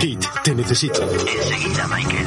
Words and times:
Kit, 0.00 0.24
te 0.44 0.54
necesito. 0.54 1.02
Enseguida, 1.02 1.86
Michael. 1.88 2.26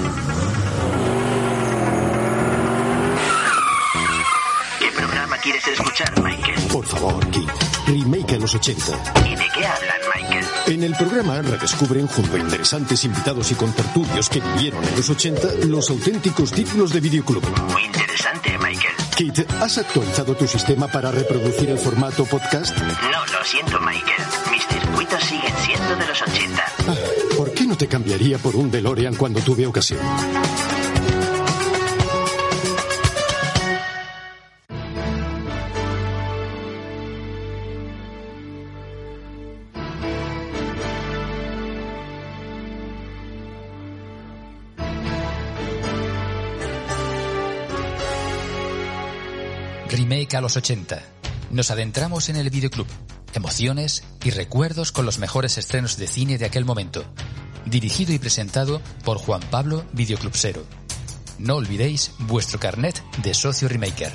¿Qué 4.79 4.91
programa 4.91 5.37
quieres 5.37 5.67
escuchar, 5.67 6.21
Michael? 6.21 6.59
Por 6.71 6.85
favor, 6.85 7.25
Kit. 7.29 7.49
Remake 7.87 8.35
a 8.35 8.37
los 8.39 8.53
80. 8.55 8.83
¿Y 9.25 9.35
de 9.35 9.45
qué 9.53 9.65
hablan, 9.65 10.01
Michael? 10.15 10.45
En 10.67 10.83
el 10.83 10.95
programa 10.95 11.41
redescubren 11.41 12.07
junto 12.07 12.35
a 12.35 12.39
interesantes 12.39 13.03
invitados 13.05 13.51
y 13.51 13.55
contertulios 13.55 14.29
que 14.29 14.39
vivieron 14.41 14.83
en 14.83 14.95
los 14.95 15.09
80 15.09 15.47
los 15.67 15.89
auténticos 15.89 16.51
títulos 16.51 16.91
de 16.91 16.99
videoclub. 16.99 17.43
Muy 17.71 17.83
interesante, 17.85 18.57
Michael. 18.57 18.95
Kit, 19.15 19.39
¿has 19.61 19.77
actualizado 19.77 20.35
tu 20.35 20.47
sistema 20.47 20.87
para 20.87 21.11
reproducir 21.11 21.69
el 21.69 21.77
formato 21.77 22.25
podcast? 22.25 22.75
No, 22.77 23.25
lo 23.37 23.45
siento, 23.45 23.79
Michael. 23.79 24.23
Mis 24.51 24.65
circuitos 24.67 25.23
siguen 25.23 25.53
siendo 25.65 25.95
de 25.95 26.05
los 26.07 26.21
80. 26.21 26.65
Ah, 26.87 26.95
¿Por 27.37 27.50
no 27.71 27.77
te 27.77 27.87
cambiaría 27.87 28.37
por 28.37 28.57
un 28.57 28.69
DeLorean 28.69 29.15
cuando 29.15 29.39
tuve 29.39 29.65
ocasión? 29.65 30.01
Remake 49.87 50.35
a 50.35 50.41
los 50.41 50.57
80. 50.57 51.01
Nos 51.51 51.71
adentramos 51.71 52.27
en 52.27 52.35
el 52.35 52.49
videoclub. 52.49 52.87
Emociones 53.33 54.03
y 54.25 54.31
recuerdos 54.31 54.91
con 54.91 55.05
los 55.05 55.19
mejores 55.19 55.57
estrenos 55.57 55.95
de 55.95 56.07
cine 56.07 56.37
de 56.37 56.43
aquel 56.43 56.65
momento. 56.65 57.05
Dirigido 57.65 58.13
y 58.13 58.19
presentado 58.19 58.81
por 59.03 59.17
Juan 59.17 59.41
Pablo 59.51 59.83
Videoclubsero. 59.93 60.63
No 61.39 61.55
olvidéis 61.55 62.11
vuestro 62.19 62.59
carnet 62.59 63.01
de 63.23 63.33
socio 63.33 63.67
remaker. 63.67 64.11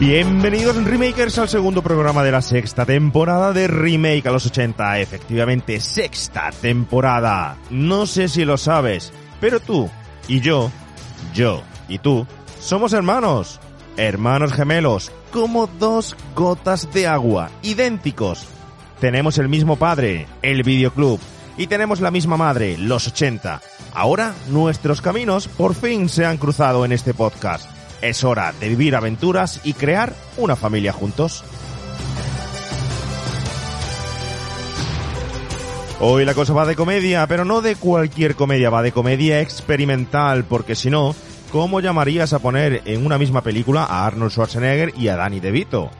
Bienvenidos 0.00 0.82
Remakers 0.82 1.36
al 1.36 1.50
segundo 1.50 1.82
programa 1.82 2.24
de 2.24 2.32
la 2.32 2.40
sexta 2.40 2.86
temporada 2.86 3.52
de 3.52 3.68
Remake 3.68 4.26
a 4.26 4.30
los 4.30 4.46
80. 4.46 4.98
Efectivamente, 4.98 5.78
sexta 5.78 6.50
temporada. 6.58 7.58
No 7.68 8.06
sé 8.06 8.30
si 8.30 8.46
lo 8.46 8.56
sabes, 8.56 9.12
pero 9.42 9.60
tú 9.60 9.90
y 10.26 10.40
yo, 10.40 10.70
yo 11.34 11.62
y 11.86 11.98
tú, 11.98 12.26
somos 12.58 12.94
hermanos. 12.94 13.60
Hermanos 13.98 14.54
gemelos, 14.54 15.12
como 15.32 15.66
dos 15.66 16.16
gotas 16.34 16.90
de 16.94 17.06
agua, 17.06 17.50
idénticos. 17.60 18.46
Tenemos 19.00 19.36
el 19.36 19.50
mismo 19.50 19.76
padre, 19.76 20.26
el 20.40 20.62
videoclub, 20.62 21.20
y 21.58 21.66
tenemos 21.66 22.00
la 22.00 22.10
misma 22.10 22.38
madre, 22.38 22.78
los 22.78 23.06
80. 23.06 23.60
Ahora 23.92 24.32
nuestros 24.48 25.02
caminos 25.02 25.46
por 25.46 25.74
fin 25.74 26.08
se 26.08 26.24
han 26.24 26.38
cruzado 26.38 26.86
en 26.86 26.92
este 26.92 27.12
podcast. 27.12 27.79
Es 28.02 28.24
hora 28.24 28.54
de 28.58 28.68
vivir 28.68 28.96
aventuras 28.96 29.60
y 29.64 29.74
crear 29.74 30.14
una 30.38 30.56
familia 30.56 30.92
juntos. 30.92 31.44
Hoy 36.00 36.24
la 36.24 36.32
cosa 36.32 36.54
va 36.54 36.64
de 36.64 36.76
comedia, 36.76 37.26
pero 37.26 37.44
no 37.44 37.60
de 37.60 37.76
cualquier 37.76 38.34
comedia, 38.34 38.70
va 38.70 38.80
de 38.80 38.92
comedia 38.92 39.42
experimental, 39.42 40.44
porque 40.44 40.74
si 40.74 40.88
no, 40.88 41.14
¿cómo 41.52 41.80
llamarías 41.80 42.32
a 42.32 42.38
poner 42.38 42.80
en 42.86 43.04
una 43.04 43.18
misma 43.18 43.42
película 43.42 43.84
a 43.84 44.06
Arnold 44.06 44.32
Schwarzenegger 44.32 44.94
y 44.96 45.08
a 45.08 45.16
Danny 45.16 45.40
DeVito? 45.40 45.90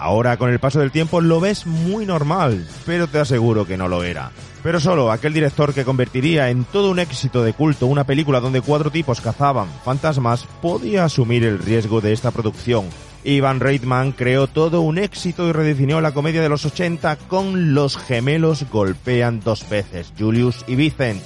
Ahora, 0.00 0.38
con 0.38 0.48
el 0.48 0.58
paso 0.58 0.80
del 0.80 0.92
tiempo, 0.92 1.20
lo 1.20 1.40
ves 1.40 1.66
muy 1.66 2.06
normal, 2.06 2.66
pero 2.86 3.06
te 3.06 3.18
aseguro 3.18 3.66
que 3.66 3.76
no 3.76 3.86
lo 3.86 4.02
era. 4.02 4.30
Pero 4.62 4.80
solo 4.80 5.12
aquel 5.12 5.34
director 5.34 5.74
que 5.74 5.84
convertiría 5.84 6.48
en 6.48 6.64
todo 6.64 6.90
un 6.90 6.98
éxito 6.98 7.42
de 7.42 7.52
culto 7.52 7.86
una 7.86 8.04
película 8.04 8.40
donde 8.40 8.62
cuatro 8.62 8.90
tipos 8.90 9.20
cazaban 9.20 9.68
fantasmas 9.84 10.46
podía 10.62 11.04
asumir 11.04 11.44
el 11.44 11.58
riesgo 11.58 12.00
de 12.00 12.14
esta 12.14 12.30
producción. 12.30 12.86
Ivan 13.24 13.60
Reitman 13.60 14.12
creó 14.12 14.46
todo 14.46 14.80
un 14.80 14.96
éxito 14.96 15.46
y 15.46 15.52
redefinió 15.52 16.00
la 16.00 16.14
comedia 16.14 16.40
de 16.40 16.48
los 16.48 16.64
80 16.64 17.16
con 17.28 17.74
Los 17.74 17.98
gemelos 17.98 18.64
golpean 18.72 19.40
dos 19.40 19.68
veces, 19.68 20.14
Julius 20.18 20.64
y 20.66 20.76
Vicent. 20.76 21.22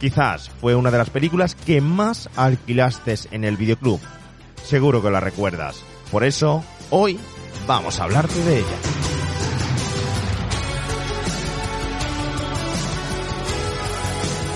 Quizás 0.00 0.50
fue 0.60 0.74
una 0.74 0.90
de 0.90 0.98
las 0.98 1.08
películas 1.08 1.54
que 1.54 1.80
más 1.80 2.28
alquilaste 2.36 3.14
en 3.30 3.44
el 3.44 3.56
videoclub. 3.56 4.00
Seguro 4.64 5.02
que 5.02 5.10
la 5.10 5.20
recuerdas. 5.20 5.82
Por 6.12 6.24
eso, 6.24 6.62
hoy 6.90 7.18
vamos 7.66 8.00
a 8.00 8.04
hablarte 8.04 8.42
de 8.44 8.58
ella. 8.58 8.76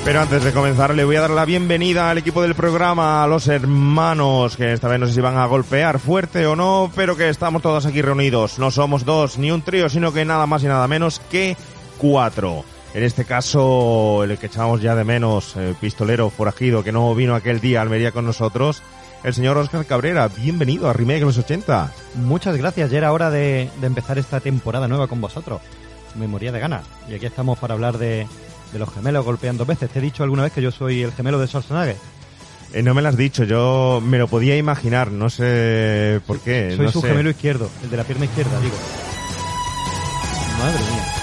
Pero 0.04 0.20
antes 0.20 0.42
de 0.42 0.52
comenzar 0.52 0.94
le 0.96 1.04
voy 1.04 1.14
a 1.14 1.20
dar 1.20 1.30
la 1.30 1.44
bienvenida 1.44 2.10
al 2.10 2.18
equipo 2.18 2.42
del 2.42 2.56
programa, 2.56 3.22
a 3.22 3.28
los 3.28 3.46
hermanos, 3.46 4.56
que 4.56 4.72
esta 4.72 4.88
vez 4.88 4.98
no 4.98 5.06
sé 5.06 5.12
si 5.14 5.20
van 5.20 5.36
a 5.38 5.46
golpear 5.46 6.00
fuerte 6.00 6.44
o 6.44 6.56
no, 6.56 6.90
pero 6.96 7.16
que 7.16 7.28
estamos 7.28 7.62
todos 7.62 7.86
aquí 7.86 8.02
reunidos. 8.02 8.58
No 8.58 8.72
somos 8.72 9.04
dos 9.04 9.38
ni 9.38 9.52
un 9.52 9.62
trío, 9.62 9.88
sino 9.88 10.12
que 10.12 10.24
nada 10.24 10.46
más 10.46 10.64
y 10.64 10.66
nada 10.66 10.88
menos 10.88 11.20
que 11.30 11.56
cuatro. 11.98 12.64
En 12.94 13.04
este 13.04 13.24
caso, 13.24 14.24
el 14.24 14.36
que 14.38 14.46
echábamos 14.46 14.82
ya 14.82 14.96
de 14.96 15.04
menos, 15.04 15.56
el 15.56 15.76
pistolero 15.76 16.30
forajido 16.30 16.82
que 16.82 16.90
no 16.90 17.14
vino 17.14 17.36
aquel 17.36 17.60
día 17.60 17.78
a 17.78 17.82
Almería 17.82 18.10
con 18.10 18.26
nosotros, 18.26 18.82
el 19.24 19.34
señor 19.34 19.56
Oscar 19.58 19.84
Cabrera. 19.86 20.28
Bienvenido 20.28 20.88
a 20.88 20.92
Remake 20.92 21.20
los 21.20 21.38
80. 21.38 21.92
Muchas 22.16 22.56
gracias, 22.56 22.90
ya 22.90 22.98
era 22.98 23.12
hora 23.12 23.30
de, 23.30 23.70
de 23.80 23.86
empezar 23.86 24.18
esta 24.18 24.40
temporada 24.40 24.88
nueva 24.88 25.06
con 25.06 25.20
vosotros. 25.20 25.60
Me 26.16 26.26
moría 26.28 26.52
de 26.52 26.60
ganas. 26.60 26.84
Y 27.08 27.14
aquí 27.14 27.26
estamos 27.26 27.58
para 27.58 27.74
hablar 27.74 27.98
de, 27.98 28.26
de 28.72 28.78
los 28.78 28.92
gemelos 28.92 29.24
golpeando 29.24 29.64
veces. 29.64 29.90
Te 29.90 29.98
he 29.98 30.02
dicho 30.02 30.22
alguna 30.22 30.42
vez 30.42 30.52
que 30.52 30.62
yo 30.62 30.70
soy 30.70 31.02
el 31.02 31.12
gemelo 31.12 31.38
de 31.38 31.46
Schwarzenegger. 31.46 31.96
Eh, 32.74 32.82
no 32.82 32.94
me 32.94 33.02
lo 33.02 33.08
has 33.08 33.16
dicho, 33.16 33.44
yo 33.44 34.02
me 34.04 34.18
lo 34.18 34.28
podía 34.28 34.56
imaginar, 34.56 35.10
no 35.12 35.28
sé 35.28 36.20
por 36.26 36.40
qué. 36.40 36.74
Soy 36.76 36.86
no 36.86 36.92
su 36.92 37.00
sé. 37.02 37.08
gemelo 37.08 37.28
izquierdo, 37.30 37.68
el 37.82 37.90
de 37.90 37.96
la 37.98 38.04
pierna 38.04 38.24
izquierda, 38.24 38.58
digo. 38.60 38.74
Madre 40.58 40.78
mía. 40.78 41.21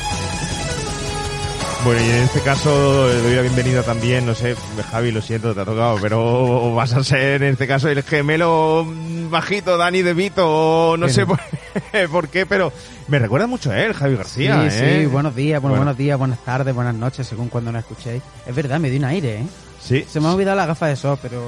Bueno, 1.86 2.02
y 2.06 2.10
en 2.10 2.16
este 2.24 2.42
caso 2.42 3.08
le 3.08 3.22
doy 3.22 3.36
la 3.36 3.42
bienvenida 3.42 3.84
también, 3.84 4.26
no 4.26 4.36
sé, 4.36 4.54
Javi, 4.92 5.12
lo 5.12 5.22
siento, 5.22 5.56
te 5.56 5.62
ha 5.62 5.66
tocado, 5.66 5.98
pero 6.02 6.76
vas 6.76 6.92
a 6.94 7.04
ser 7.06 7.42
en 7.42 7.54
este 7.54 7.68
caso 7.68 7.88
el 7.88 8.04
gemelo 8.04 8.86
bajito 9.30 9.78
Dani 9.78 10.02
De 10.02 10.14
Vito, 10.14 10.98
no 11.00 11.08
Sí. 11.08 11.14
sé 11.16 11.26
por, 11.26 11.40
por 12.12 12.28
qué, 12.28 12.46
pero 12.46 12.74
me 13.08 13.18
recuerda 13.18 13.48
mucho 13.48 13.72
a 13.72 13.80
él, 13.80 13.94
Javi 13.94 14.18
García. 14.18 14.70
sí, 14.70 14.78
¿eh? 14.82 15.00
sí, 15.02 15.06
buenos 15.08 15.34
días, 15.36 15.62
bueno, 15.62 15.74
Bueno. 15.78 15.86
buenos 15.86 15.98
días, 15.98 16.20
buenas 16.20 16.40
tardes, 16.44 16.76
buenas 16.76 16.96
noches, 16.96 17.26
según 17.26 17.48
cuando 17.48 17.72
nos 17.72 17.80
escuchéis. 17.80 18.22
Es 18.46 18.54
verdad, 18.54 18.80
me 18.80 18.90
dio 18.90 19.00
un 19.00 19.06
aire, 19.06 19.36
¿eh? 19.40 19.46
Sí. 19.80 20.06
Se 20.08 20.20
me 20.20 20.28
ha 20.28 20.34
olvidado 20.34 20.58
la 20.58 20.66
gafa 20.66 20.88
de 20.88 20.96
sol, 20.96 21.18
pero... 21.22 21.42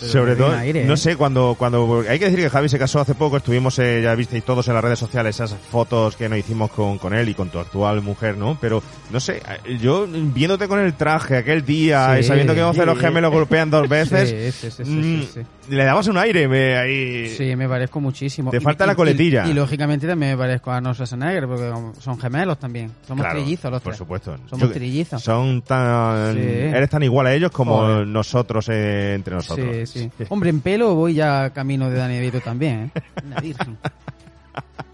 pero 0.00 0.12
Sobre 0.12 0.36
todo, 0.36 0.52
aire, 0.56 0.84
no 0.84 0.94
¿eh? 0.94 0.96
sé, 0.96 1.16
cuando, 1.16 1.54
cuando, 1.58 2.02
hay 2.08 2.18
que 2.18 2.26
decir 2.26 2.40
que 2.40 2.50
Javi 2.50 2.68
se 2.68 2.78
casó 2.78 3.00
hace 3.00 3.14
poco, 3.14 3.36
estuvimos, 3.36 3.78
eh, 3.78 4.00
ya 4.02 4.14
visteis 4.14 4.44
todos 4.44 4.66
en 4.68 4.74
las 4.74 4.82
redes 4.82 4.98
sociales 4.98 5.36
esas 5.36 5.54
fotos 5.70 6.16
que 6.16 6.28
nos 6.28 6.38
hicimos 6.38 6.70
con, 6.70 6.98
con 6.98 7.14
él 7.14 7.28
y 7.28 7.34
con 7.34 7.50
tu 7.50 7.58
actual 7.58 8.00
mujer, 8.02 8.36
¿no? 8.36 8.56
Pero, 8.60 8.82
no 9.10 9.20
sé, 9.20 9.42
eh, 9.64 9.78
yo 9.78 10.06
viéndote 10.08 10.66
con 10.66 10.80
el 10.80 10.94
traje 10.94 11.36
aquel 11.36 11.64
día 11.64 12.14
Sí, 12.14 12.20
y 12.20 12.24
sabiendo 12.24 12.54
que 12.54 12.62
11 12.62 12.86
los 12.86 12.96
sí. 12.96 13.04
gemelos 13.04 13.32
golpean 13.32 13.70
dos 13.70 13.88
veces, 13.88 14.54
Sí, 14.54 14.70
sí, 14.70 14.76
sí, 14.76 14.84
sí, 14.84 14.90
mm. 14.90 15.63
Le 15.68 15.84
dabas 15.84 16.06
un 16.08 16.16
aire, 16.18 16.46
me, 16.48 16.76
ahí. 16.76 17.28
Sí, 17.28 17.54
me 17.56 17.68
parezco 17.68 18.00
muchísimo. 18.00 18.50
Te 18.50 18.56
Y- 18.58 18.60
falta 18.60 18.84
y- 18.84 18.86
la 18.86 18.94
coletilla. 18.94 19.46
Y, 19.46 19.50
y 19.50 19.54
lógicamente 19.54 20.06
también 20.06 20.32
me 20.32 20.36
parezco 20.38 20.70
a 20.70 20.76
Arnold 20.76 20.94
Schwarzenegger, 20.96 21.46
porque 21.46 21.72
son 22.00 22.18
gemelos 22.20 22.58
también. 22.58 22.90
Somos 23.06 23.24
Claro, 23.24 23.38
trillizos 23.40 23.70
los 23.70 23.80
por 23.82 23.92
tres. 23.92 23.98
supuesto. 23.98 24.36
Somos 24.48 24.68
Yo- 24.68 24.72
trillizos. 24.74 25.22
Son 25.22 25.62
tan, 25.62 26.34
Sí. 26.34 26.40
eres 26.40 26.90
tan 26.90 27.02
igual 27.02 27.26
a 27.26 27.34
ellos 27.34 27.50
como 27.50 27.76
Joder. 27.78 28.06
nosotros 28.06 28.68
eh, 28.70 29.14
entre 29.14 29.34
nosotros. 29.36 29.88
Sí, 29.88 30.00
sí. 30.00 30.10
Hombre, 30.28 30.50
en 30.50 30.60
pelo 30.60 30.94
voy 30.94 31.14
ya 31.14 31.50
camino 31.50 31.88
de 31.90 31.96
Dani 31.98 32.14
DeVito 32.16 32.40
también, 32.40 32.90
¿eh? 32.94 33.00
Una 33.26 33.40
virgen. 33.40 33.78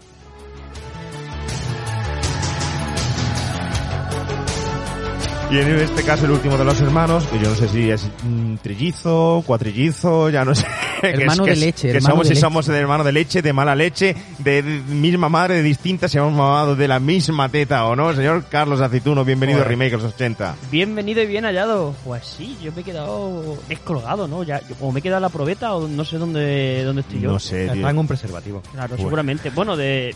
Y 5.51 5.57
en 5.59 5.67
este 5.79 6.03
caso 6.03 6.23
el 6.23 6.31
último 6.31 6.57
de 6.57 6.63
los 6.63 6.79
hermanos, 6.79 7.25
que 7.27 7.37
yo 7.37 7.49
no 7.49 7.55
sé 7.57 7.67
si 7.67 7.89
es 7.91 8.09
mm, 8.23 8.55
trillizo, 8.63 9.43
cuatrillizo, 9.45 10.29
ya 10.29 10.45
no 10.45 10.55
sé. 10.55 10.65
que 11.01 11.09
es- 11.09 11.19
Hermano 11.19 11.43
que 11.43 11.49
de 11.49 11.55
leche, 11.57 11.91
Que 11.91 11.97
hermano 11.97 12.13
somos, 12.13 12.23
de 12.23 12.27
si 12.29 12.33
leche. 12.35 12.41
somos 12.41 12.65
de 12.67 12.77
hermano 12.79 13.03
de 13.03 13.11
leche, 13.11 13.41
de 13.41 13.51
mala 13.51 13.75
leche, 13.75 14.15
de, 14.39 14.61
de 14.63 14.79
misma 14.93 15.27
madre, 15.27 15.55
de 15.55 15.63
distintas, 15.63 16.09
si 16.09 16.17
hemos 16.17 16.31
mamado 16.31 16.77
de 16.77 16.87
la 16.87 17.01
misma 17.01 17.49
teta 17.49 17.83
o 17.85 17.97
no. 17.97 18.13
Señor 18.15 18.45
Carlos 18.49 18.79
Aceituno, 18.79 19.25
bienvenido 19.25 19.59
a 19.59 19.63
Joder. 19.63 19.77
Remake 19.77 19.91
los 20.01 20.13
80. 20.13 20.55
Bienvenido 20.71 21.21
y 21.21 21.25
bien 21.25 21.43
hallado. 21.43 21.93
Pues 22.05 22.25
sí, 22.25 22.57
yo 22.63 22.71
me 22.71 22.79
he 22.79 22.83
quedado 22.85 23.57
descolgado, 23.67 24.29
¿no? 24.29 24.43
Ya, 24.43 24.61
yo- 24.61 24.75
o 24.79 24.89
me 24.93 24.99
he 24.99 25.03
quedado 25.03 25.17
en 25.17 25.23
la 25.23 25.29
probeta 25.29 25.73
o 25.75 25.85
no 25.85 26.05
sé 26.05 26.17
dónde, 26.17 26.81
dónde 26.85 27.01
estoy 27.01 27.19
yo. 27.19 27.29
No 27.33 27.39
sé, 27.39 27.65
tío. 27.65 27.73
Está 27.73 27.89
en 27.89 27.97
un 27.97 28.07
preservativo. 28.07 28.61
Claro, 28.71 28.87
Bueno. 28.91 29.03
seguramente. 29.03 29.49
Bueno, 29.49 29.75
de 29.75 30.15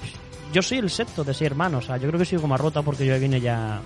yo 0.54 0.62
soy 0.62 0.78
el 0.78 0.90
sexto 0.90 1.26
de 1.26 1.34
seis 1.34 1.52
hermanos. 1.52 1.84
O 1.84 1.88
sea, 1.88 1.98
yo 1.98 2.08
creo 2.08 2.18
que 2.20 2.26
soy 2.26 2.40
como 2.40 2.56
rota 2.56 2.82
porque 2.84 3.06
yo 3.06 3.20
vine 3.20 3.42
ya 3.42 3.82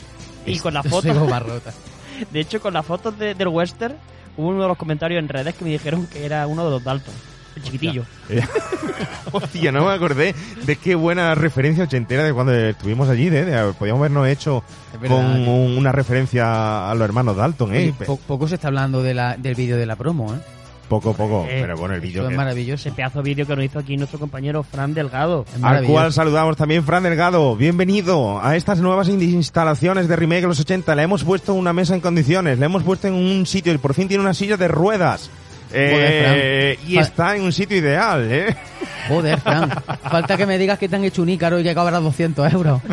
Y 0.52 0.60
con 0.60 0.74
la 0.74 0.82
Soy 0.84 0.92
foto, 0.92 1.14
goma 1.20 1.40
rota. 1.40 1.74
de 2.32 2.40
hecho, 2.40 2.60
con 2.62 2.74
las 2.74 2.86
fotos 2.86 3.18
de- 3.20 3.34
del 3.36 3.48
western, 3.48 3.96
hubo 4.38 4.48
uno 4.50 4.62
de 4.62 4.68
los 4.68 4.78
comentarios 4.78 5.20
en 5.20 5.30
redes 5.30 5.56
que 5.56 5.64
me 5.66 5.72
dijeron 5.72 6.08
que 6.08 6.26
era 6.26 6.46
uno 6.48 6.66
de 6.66 6.72
los 6.72 6.84
Dalton. 6.84 7.14
El 7.56 7.64
chiquitillo. 7.64 8.04
Hostia, 9.32 9.72
no 9.74 9.86
me 9.86 9.94
acordé 9.94 10.36
de 10.66 10.76
qué 10.76 10.96
buena 10.96 11.34
referencia 11.36 11.84
ochentera 11.84 12.24
de 12.24 12.34
cuando 12.34 12.54
estuvimos 12.54 13.10
allí. 13.10 13.30
De- 13.30 13.74
podíamos 13.78 14.00
habernos 14.02 14.28
hecho 14.28 14.64
Es 14.94 15.00
verdad, 15.02 15.16
con 15.18 15.26
un- 15.48 15.78
una 15.78 15.92
referencia 15.92 16.90
a 16.90 16.94
los 16.96 17.04
hermanos 17.06 17.36
Dalton, 17.36 17.74
¿eh? 17.74 17.78
Oye, 17.80 17.94
Pe- 17.98 18.06
po- 18.06 18.18
poco 18.18 18.48
se 18.48 18.56
está 18.56 18.68
hablando 18.68 19.02
de 19.04 19.14
la, 19.14 19.36
del 19.36 19.56
vídeo 19.56 19.78
de 19.78 19.86
la 19.86 19.96
promo, 19.96 20.34
¿eh? 20.34 20.38
Poco, 20.90 21.14
poco. 21.14 21.46
Eh, 21.50 21.60
pero 21.62 21.78
bueno, 21.78 21.96
el 21.96 22.02
vídeo. 22.02 22.24
Es 22.24 22.30
que- 22.30 22.36
maravilloso. 22.36 22.90
Ese 22.90 22.96
pedazo 22.96 23.20
de 23.22 23.30
vídeo 23.30 23.46
que 23.48 23.56
nos 23.56 23.64
hizo 23.64 23.80
aquí 23.80 23.96
nuestro 23.96 24.20
compañero 24.20 24.64
Fran 24.64 24.94
Delgado. 24.94 25.46
Al 25.62 25.86
cual 25.86 26.12
saludamos 26.12 26.58
también 26.58 26.84
Fran 26.84 27.04
Delgado. 27.04 27.56
Bienvenido 27.56 28.42
a 28.44 28.58
estas 28.58 28.80
nuevas 28.80 29.08
instalaciones 29.08 30.08
de 30.10 30.16
Remake 30.18 30.42
los 30.48 30.60
80. 30.60 30.94
Le 30.96 31.04
hemos 31.04 31.24
puesto 31.24 31.54
una 31.54 31.72
mesa 31.72 31.94
en 31.96 32.02
condiciones, 32.02 32.60
le 32.60 32.66
hemos 32.66 32.84
puesto 32.84 33.08
en 33.08 33.14
un 33.14 33.46
sitio 33.46 33.72
y 33.72 33.78
por 33.78 33.94
fin 33.94 34.08
tiene 34.10 34.22
una 34.24 34.34
silla 34.34 34.58
de 34.58 34.68
ruedas. 34.68 35.30
Eh, 35.72 36.78
Joder, 36.80 36.90
y 36.90 36.98
está 36.98 37.36
en 37.36 37.44
un 37.44 37.54
sitio 37.54 37.78
ideal, 37.78 38.28
¿eh? 38.32 38.56
Joder, 39.08 39.40
Fran. 39.40 39.70
Falta 40.10 40.36
que 40.36 40.48
me 40.48 40.58
digas 40.58 40.80
que 40.80 40.90
te 40.90 40.96
han 40.96 41.04
hecho 41.04 41.22
un 41.22 41.30
ícaro 41.30 41.60
y 41.60 41.64
que 41.64 41.76
cobras 41.76 42.02
200 42.02 42.52
euros. 42.54 42.82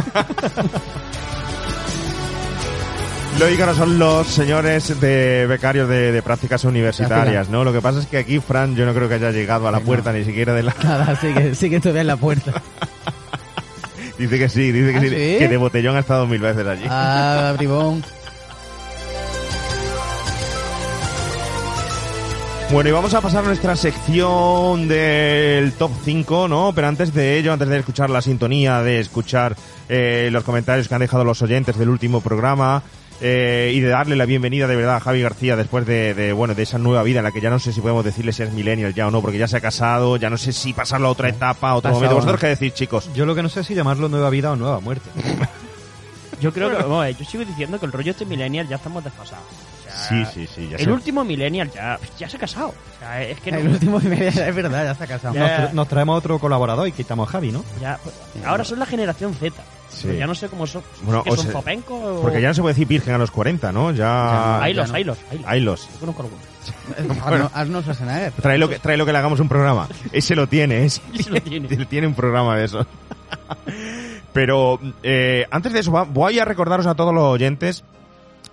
Lo 3.39 3.51
ícaro 3.51 3.75
son 3.75 3.99
los 3.99 4.27
señores 4.29 4.99
de 4.99 5.47
becarios 5.47 5.89
de, 5.91 6.11
de 6.11 6.23
prácticas 6.23 6.65
universitarias, 6.65 7.51
¿no? 7.51 7.65
Lo 7.65 7.73
que 7.73 7.83
pasa 7.83 8.01
es 8.01 8.07
que 8.07 8.17
aquí 8.17 8.41
Fran 8.41 8.75
yo 8.77 8.87
no 8.87 8.95
creo 8.95 9.09
que 9.09 9.15
haya 9.17 9.31
llegado 9.31 9.69
a 9.69 9.71
la 9.71 9.81
no. 9.81 9.85
puerta 9.85 10.11
ni 10.13 10.25
siquiera 10.25 10.55
de 10.55 10.63
la... 10.63 10.75
Nada, 10.83 11.15
sí 11.21 11.35
que, 11.35 11.55
sí 11.55 11.69
que 11.69 11.77
estoy 11.77 11.99
en 11.99 12.07
la 12.07 12.17
puerta. 12.17 12.53
Dice 14.19 14.39
que 14.39 14.49
sí, 14.49 14.73
dice 14.73 14.93
que 14.93 14.97
¿Ah, 14.97 15.01
sí, 15.03 15.09
sí? 15.11 15.39
que 15.39 15.49
de 15.49 15.57
botellón 15.59 15.95
ha 15.97 15.99
estado 15.99 16.27
mil 16.27 16.41
veces 16.41 16.67
allí. 16.67 16.85
Ah, 16.89 17.53
bribón. 17.59 18.03
Bueno, 22.73 22.89
y 22.89 22.93
vamos 22.93 23.13
a 23.13 23.21
pasar 23.21 23.45
a 23.45 23.47
nuestra 23.49 23.77
sección 23.77 24.89
del 24.89 25.73
top 25.75 25.91
5, 26.05 26.49
¿no? 26.49 26.73
Pero 26.75 26.89
antes 26.89 27.13
de 27.13 27.39
ello, 27.39 27.53
antes 27.53 27.69
de 27.69 27.79
escuchar 27.79 28.09
la 28.09 28.23
sintonía, 28.23 28.83
de 28.83 28.99
escuchar 28.99 29.55
eh, 29.91 30.31
los 30.33 30.43
comentarios 30.43 30.89
que 30.89 30.95
han 30.95 31.01
dejado 31.03 31.23
los 31.25 31.43
oyentes 31.43 31.77
del 31.79 31.91
último 31.91 32.23
programa 32.23 32.83
eh, 33.21 33.73
y 33.75 33.81
de 33.81 33.89
darle 33.89 34.15
la 34.17 34.27
bienvenida 34.27 34.67
de 34.67 34.77
verdad 34.77 34.97
a 34.97 35.01
Javi 35.01 35.23
García 35.23 35.57
después 35.57 35.87
de, 35.87 36.15
de, 36.15 36.33
bueno, 36.33 36.55
de 36.55 36.63
esa 36.63 36.79
nueva 36.79 37.03
vida 37.03 37.19
en 37.21 37.25
la 37.25 37.33
que 37.33 37.41
ya 37.41 37.51
no 37.51 37.59
sé 37.59 37.73
si 37.73 37.81
podemos 37.81 38.05
decirle 38.05 38.33
si 38.33 38.43
es 38.43 38.53
millennial 38.53 38.93
ya 38.95 39.07
o 39.07 39.11
no, 39.11 39.23
porque 39.23 39.39
ya 39.39 39.49
se 39.49 39.57
ha 39.57 39.61
casado, 39.61 40.17
ya 40.17 40.29
no 40.31 40.37
sé 40.37 40.53
si 40.53 40.73
pasarlo 40.73 41.09
a 41.09 41.11
otra 41.11 41.29
etapa, 41.29 41.75
otro 41.75 41.91
Pasado, 41.91 41.95
momento. 42.01 42.15
¿Vosotros 42.17 42.41
qué 42.41 42.47
decís, 42.49 42.75
chicos? 42.75 43.11
Yo 43.15 43.25
lo 43.27 43.35
que 43.35 43.43
no 43.43 43.49
sé 43.49 43.61
es 43.61 43.67
si 43.67 43.75
llamarlo 43.75 44.09
nueva 44.09 44.29
vida 44.31 44.53
o 44.53 44.57
nueva 44.57 44.81
muerte. 44.81 45.09
Yo 46.41 46.53
creo 46.53 46.69
que, 46.69 46.77
vamos 46.77 47.01
a 47.03 47.07
ver, 47.07 47.17
yo 47.17 47.25
sigo 47.25 47.45
diciendo 47.47 47.81
que 47.81 47.87
el 47.87 47.93
rollo 47.93 48.11
este 48.11 48.27
millennial 48.27 48.69
ya 48.69 48.77
estamos 48.77 49.03
desfasados. 49.03 49.43
O 49.47 49.83
sea, 49.89 49.97
Sí, 49.97 50.23
sí, 50.35 50.47
sí, 50.55 50.69
ya 50.69 50.77
El 50.77 50.85
sé. 50.85 50.91
último 50.93 51.25
millennial 51.25 51.71
ya, 51.73 51.99
ya 52.19 52.29
se 52.29 52.37
ha 52.37 52.41
casado. 52.41 52.69
O 52.69 52.99
sea, 52.99 53.23
es 53.23 53.41
que 53.41 53.51
no, 53.53 53.57
El 53.59 53.69
último 53.69 53.99
es 54.01 54.55
verdad, 54.55 54.85
ya 54.85 54.95
se 54.95 55.05
ha 55.05 55.07
casado. 55.07 55.35
Ya. 55.35 55.41
Nos, 55.41 55.51
tra- 55.51 55.73
nos 55.73 55.89
traemos 55.89 56.19
otro 56.19 56.39
colaborador 56.39 56.87
y 56.89 56.93
quitamos 56.93 57.27
a 57.27 57.33
Javi, 57.33 57.53
¿no? 57.53 57.65
ya, 57.81 57.99
pues, 58.05 58.15
ahora 58.45 58.65
son 58.65 58.79
la 58.79 58.85
generación 58.85 59.33
Z. 59.35 59.55
Sí. 59.97 60.09
Pero 60.09 60.19
ya 60.19 60.27
no 60.27 60.35
sé 60.35 60.49
cómo 60.49 60.67
son. 60.67 60.83
Bueno, 61.03 61.23
¿Qué 61.25 61.31
o 61.31 61.37
son 61.37 61.47
Zopenco 61.47 61.95
o... 61.95 62.23
Porque 62.23 62.41
ya 62.41 62.49
no 62.49 62.55
se 62.55 62.61
puede 62.61 62.75
decir 62.75 62.87
virgen 62.87 63.15
a 63.15 63.19
los 63.19 63.31
40, 63.31 63.73
¿no? 63.73 63.93
Ya... 63.93 64.63
Hay 64.63 64.75
los, 64.75 64.87
ya 64.87 64.93
no. 64.93 64.97
hay 64.97 65.05
los, 65.05 65.19
hay 65.31 65.39
los. 65.39 65.47
Hay 65.47 65.61
los. 65.61 65.89
Yo 65.95 66.01
conozco 66.01 66.23
algunos. 66.23 66.57
Arnold, 67.25 67.51
Arnold 67.55 67.85
Schwarzenegger. 67.85 68.33
Trae 68.33 68.59
lo 68.59 68.69
que, 68.69 68.79
trae 68.79 68.97
lo 68.97 69.07
que 69.07 69.13
le 69.13 69.19
hagamos 69.19 69.41
un 69.41 69.49
programa. 69.49 69.89
Ese 70.13 70.37
lo 70.37 70.47
tiene, 70.47 70.85
ese 70.85 71.01
Ese 71.19 71.31
lo 71.31 71.41
tiene. 71.41 71.69
Tiene 71.87 72.07
un 72.07 72.15
programa 72.15 72.57
de 72.57 72.65
eso. 72.65 72.87
Pero 74.33 74.79
eh, 75.03 75.47
antes 75.51 75.73
de 75.73 75.81
eso, 75.81 75.91
voy 75.91 76.39
a 76.39 76.45
recordaros 76.45 76.87
a 76.87 76.95
todos 76.95 77.15
los 77.15 77.25
oyentes 77.25 77.85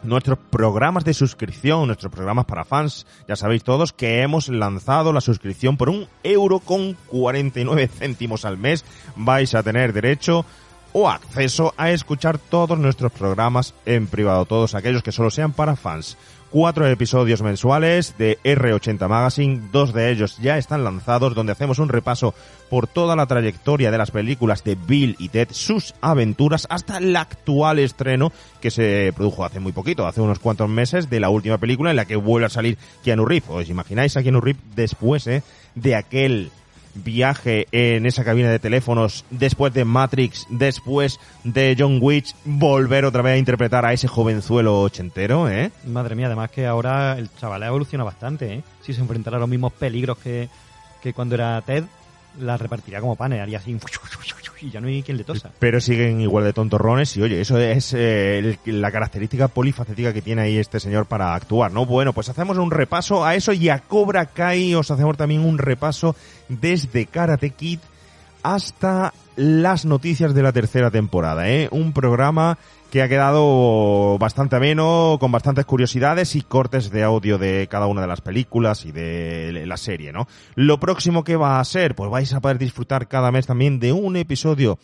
nuestros 0.03 0.37
programas 0.49 1.03
de 1.03 1.13
suscripción, 1.13 1.87
nuestros 1.87 2.11
programas 2.11 2.45
para 2.45 2.65
fans. 2.65 3.05
Ya 3.27 3.35
sabéis 3.35 3.63
todos 3.63 3.93
que 3.93 4.21
hemos 4.21 4.49
lanzado 4.49 5.13
la 5.13 5.21
suscripción 5.21 5.77
por 5.77 5.89
un 5.89 6.07
euro 6.23 6.59
con 6.59 6.93
49 7.07 7.87
céntimos 7.87 8.45
al 8.45 8.57
mes. 8.57 8.85
Vais 9.15 9.55
a 9.55 9.63
tener 9.63 9.93
derecho 9.93 10.45
o 10.93 11.09
acceso 11.09 11.73
a 11.75 11.91
escuchar 11.91 12.37
todos 12.37 12.77
nuestros 12.77 13.11
programas 13.11 13.73
en 13.85 14.07
privado, 14.07 14.45
todos 14.45 14.75
aquellos 14.75 15.03
que 15.03 15.11
solo 15.11 15.31
sean 15.31 15.51
para 15.51 15.75
fans. 15.75 16.17
Cuatro 16.51 16.87
episodios 16.87 17.41
mensuales 17.41 18.15
de 18.19 18.37
R80 18.43 19.07
Magazine, 19.09 19.59
dos 19.71 19.91
de 19.91 20.11
ellos 20.11 20.37
ya 20.37 20.59
están 20.59 20.83
lanzados, 20.83 21.33
donde 21.33 21.51
hacemos 21.51 21.79
un 21.79 21.89
repaso 21.89 22.35
por 22.69 22.85
toda 22.85 23.15
la 23.15 23.25
trayectoria 23.25 23.89
de 23.89 23.97
las 23.97 24.11
películas 24.11 24.63
de 24.63 24.75
Bill 24.75 25.15
y 25.17 25.29
Ted, 25.29 25.47
sus 25.49 25.95
aventuras, 25.99 26.67
hasta 26.69 26.99
el 26.99 27.15
actual 27.15 27.79
estreno 27.79 28.31
que 28.61 28.69
se 28.69 29.11
produjo 29.15 29.45
hace 29.45 29.59
muy 29.59 29.71
poquito, 29.71 30.05
hace 30.05 30.21
unos 30.21 30.37
cuantos 30.37 30.69
meses, 30.69 31.09
de 31.09 31.19
la 31.19 31.31
última 31.31 31.57
película 31.57 31.89
en 31.89 31.95
la 31.95 32.05
que 32.05 32.17
vuelve 32.17 32.45
a 32.45 32.49
salir 32.49 32.77
Keanu 33.03 33.25
Reeves. 33.25 33.49
¿Os 33.49 33.69
imagináis 33.69 34.15
a 34.15 34.21
Keanu 34.21 34.39
Reeves 34.39 34.61
después 34.75 35.25
eh, 35.25 35.41
de 35.73 35.95
aquel 35.95 36.51
viaje 36.95 37.67
en 37.71 38.05
esa 38.05 38.23
cabina 38.23 38.49
de 38.49 38.59
teléfonos, 38.59 39.25
después 39.29 39.73
de 39.73 39.85
Matrix, 39.85 40.45
después 40.49 41.19
de 41.43 41.75
John 41.77 41.99
Wick, 42.01 42.35
volver 42.45 43.05
otra 43.05 43.21
vez 43.21 43.33
a 43.33 43.37
interpretar 43.37 43.85
a 43.85 43.93
ese 43.93 44.07
jovenzuelo 44.07 44.81
ochentero, 44.81 45.49
¿eh? 45.49 45.71
Madre 45.85 46.15
mía, 46.15 46.27
además 46.27 46.51
que 46.51 46.65
ahora 46.65 47.17
el 47.17 47.33
chaval 47.35 47.63
evoluciona 47.63 48.03
bastante, 48.03 48.53
¿eh? 48.53 48.63
Si 48.81 48.93
se 48.93 49.01
enfrentara 49.01 49.37
a 49.37 49.39
los 49.39 49.49
mismos 49.49 49.73
peligros 49.73 50.17
que, 50.17 50.49
que 51.01 51.13
cuando 51.13 51.35
era 51.35 51.61
Ted, 51.61 51.83
la 52.39 52.57
repartiría 52.57 53.01
como 53.01 53.15
panes, 53.15 53.41
haría 53.41 53.57
así 53.59 53.71
y 54.63 54.71
ya 54.71 54.79
no 54.79 54.87
hay 54.87 55.03
quien 55.03 55.17
le 55.17 55.23
tosa. 55.23 55.51
Pero 55.59 55.81
siguen 55.81 56.21
igual 56.21 56.45
de 56.45 56.53
tontorrones 56.53 57.15
y 57.17 57.21
oye, 57.21 57.41
eso 57.41 57.59
es 57.59 57.93
eh, 57.95 58.57
la 58.65 58.91
característica 58.91 59.47
polifacética 59.49 60.13
que 60.13 60.21
tiene 60.21 60.43
ahí 60.43 60.57
este 60.57 60.79
señor 60.79 61.05
para 61.05 61.35
actuar, 61.35 61.71
¿no? 61.71 61.85
Bueno, 61.85 62.13
pues 62.13 62.29
hacemos 62.29 62.57
un 62.57 62.71
repaso 62.71 63.25
a 63.25 63.35
eso 63.35 63.51
y 63.51 63.69
a 63.69 63.79
Cobra 63.79 64.27
Kai 64.27 64.73
os 64.75 64.89
hacemos 64.89 65.17
también 65.17 65.41
un 65.41 65.57
repaso 65.57 66.15
desde 66.47 67.05
Karate 67.05 67.49
Kid 67.51 67.79
hasta 68.41 69.13
las 69.35 69.85
noticias 69.85 70.33
de 70.33 70.43
la 70.43 70.51
tercera 70.51 70.91
temporada, 70.91 71.49
¿eh? 71.49 71.67
Un 71.71 71.93
programa 71.93 72.57
que 72.93 73.01
ha 73.01 73.09
quedado 73.09 74.19
bastante 74.19 74.55
ameno, 74.55 75.17
con 75.19 75.31
bastantes 75.31 75.65
curiosidades 75.65 76.35
y 76.35 76.43
cortes 76.43 76.91
de 76.91 77.01
audio 77.01 77.39
de 77.39 77.67
cada 77.67 77.87
una 77.87 78.01
de 78.01 78.07
las 78.07 78.21
películas 78.21 78.85
y 78.85 78.91
de 78.91 79.65
la 79.65 79.77
serie, 79.77 80.13
¿no? 80.13 80.27
Lo 80.53 80.79
próximo 80.79 81.23
que 81.23 81.35
va 81.35 81.59
a 81.59 81.65
ser, 81.65 81.95
pues 81.95 82.11
vais 82.11 82.31
a 82.33 82.39
poder 82.39 82.59
disfrutar 82.59 83.07
cada 83.07 83.31
mes 83.31 83.47
también 83.47 83.79
de 83.79 83.93
un 83.93 84.15
episodio 84.15 84.77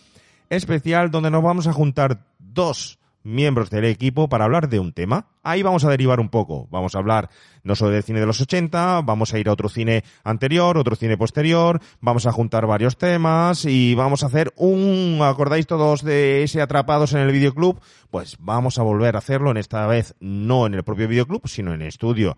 especial 0.50 1.12
donde 1.12 1.30
nos 1.30 1.44
vamos 1.44 1.68
a 1.68 1.74
juntar 1.74 2.26
dos 2.40 2.99
miembros 3.24 3.70
del 3.70 3.86
equipo 3.86 4.30
para 4.30 4.46
hablar 4.46 4.70
de 4.70 4.80
un 4.80 4.94
tema. 4.94 5.28
Ahí 5.44 5.64
vamos 5.64 5.86
a 5.86 5.90
derivar 5.90 6.20
un 6.20 6.30
poco. 6.30 6.68
Vamos 6.72 6.96
a 6.96 7.00
hablar 7.00 7.30
no 7.64 7.76
solo 7.76 7.92
del 7.92 8.04
cine 8.04 8.20
de 8.20 8.26
los 8.26 8.42
80, 8.42 9.02
vamos 9.02 9.34
a 9.34 9.40
ir 9.40 9.50
a 9.50 9.54
otro 9.54 9.70
cine 9.70 10.04
anterior, 10.24 10.78
otro 10.78 10.96
cine 10.96 11.18
posterior, 11.18 11.82
vamos 12.00 12.26
a 12.26 12.32
juntar 12.32 12.66
varios 12.66 12.98
temas 12.98 13.66
y 13.66 13.96
vamos 13.96 14.24
a 14.24 14.28
hacer 14.28 14.54
un, 14.56 15.20
¿acordáis 15.22 15.68
todos 15.68 16.04
de 16.04 16.44
ese 16.44 16.62
Atrapados 16.62 17.14
en 17.14 17.20
el 17.20 17.32
Videoclub? 17.32 17.80
Pues 18.10 18.38
vamos 18.40 18.80
a 18.80 18.84
volver 18.84 19.16
a 19.16 19.20
hacerlo 19.20 19.52
en 19.52 19.58
esta 19.58 19.86
vez 19.88 20.16
no 20.20 20.66
en 20.66 20.74
el 20.74 20.84
propio 20.84 21.08
videoclub, 21.08 21.48
sino 21.48 21.74
en 21.74 21.82
el 21.82 21.90
estudio 21.90 22.38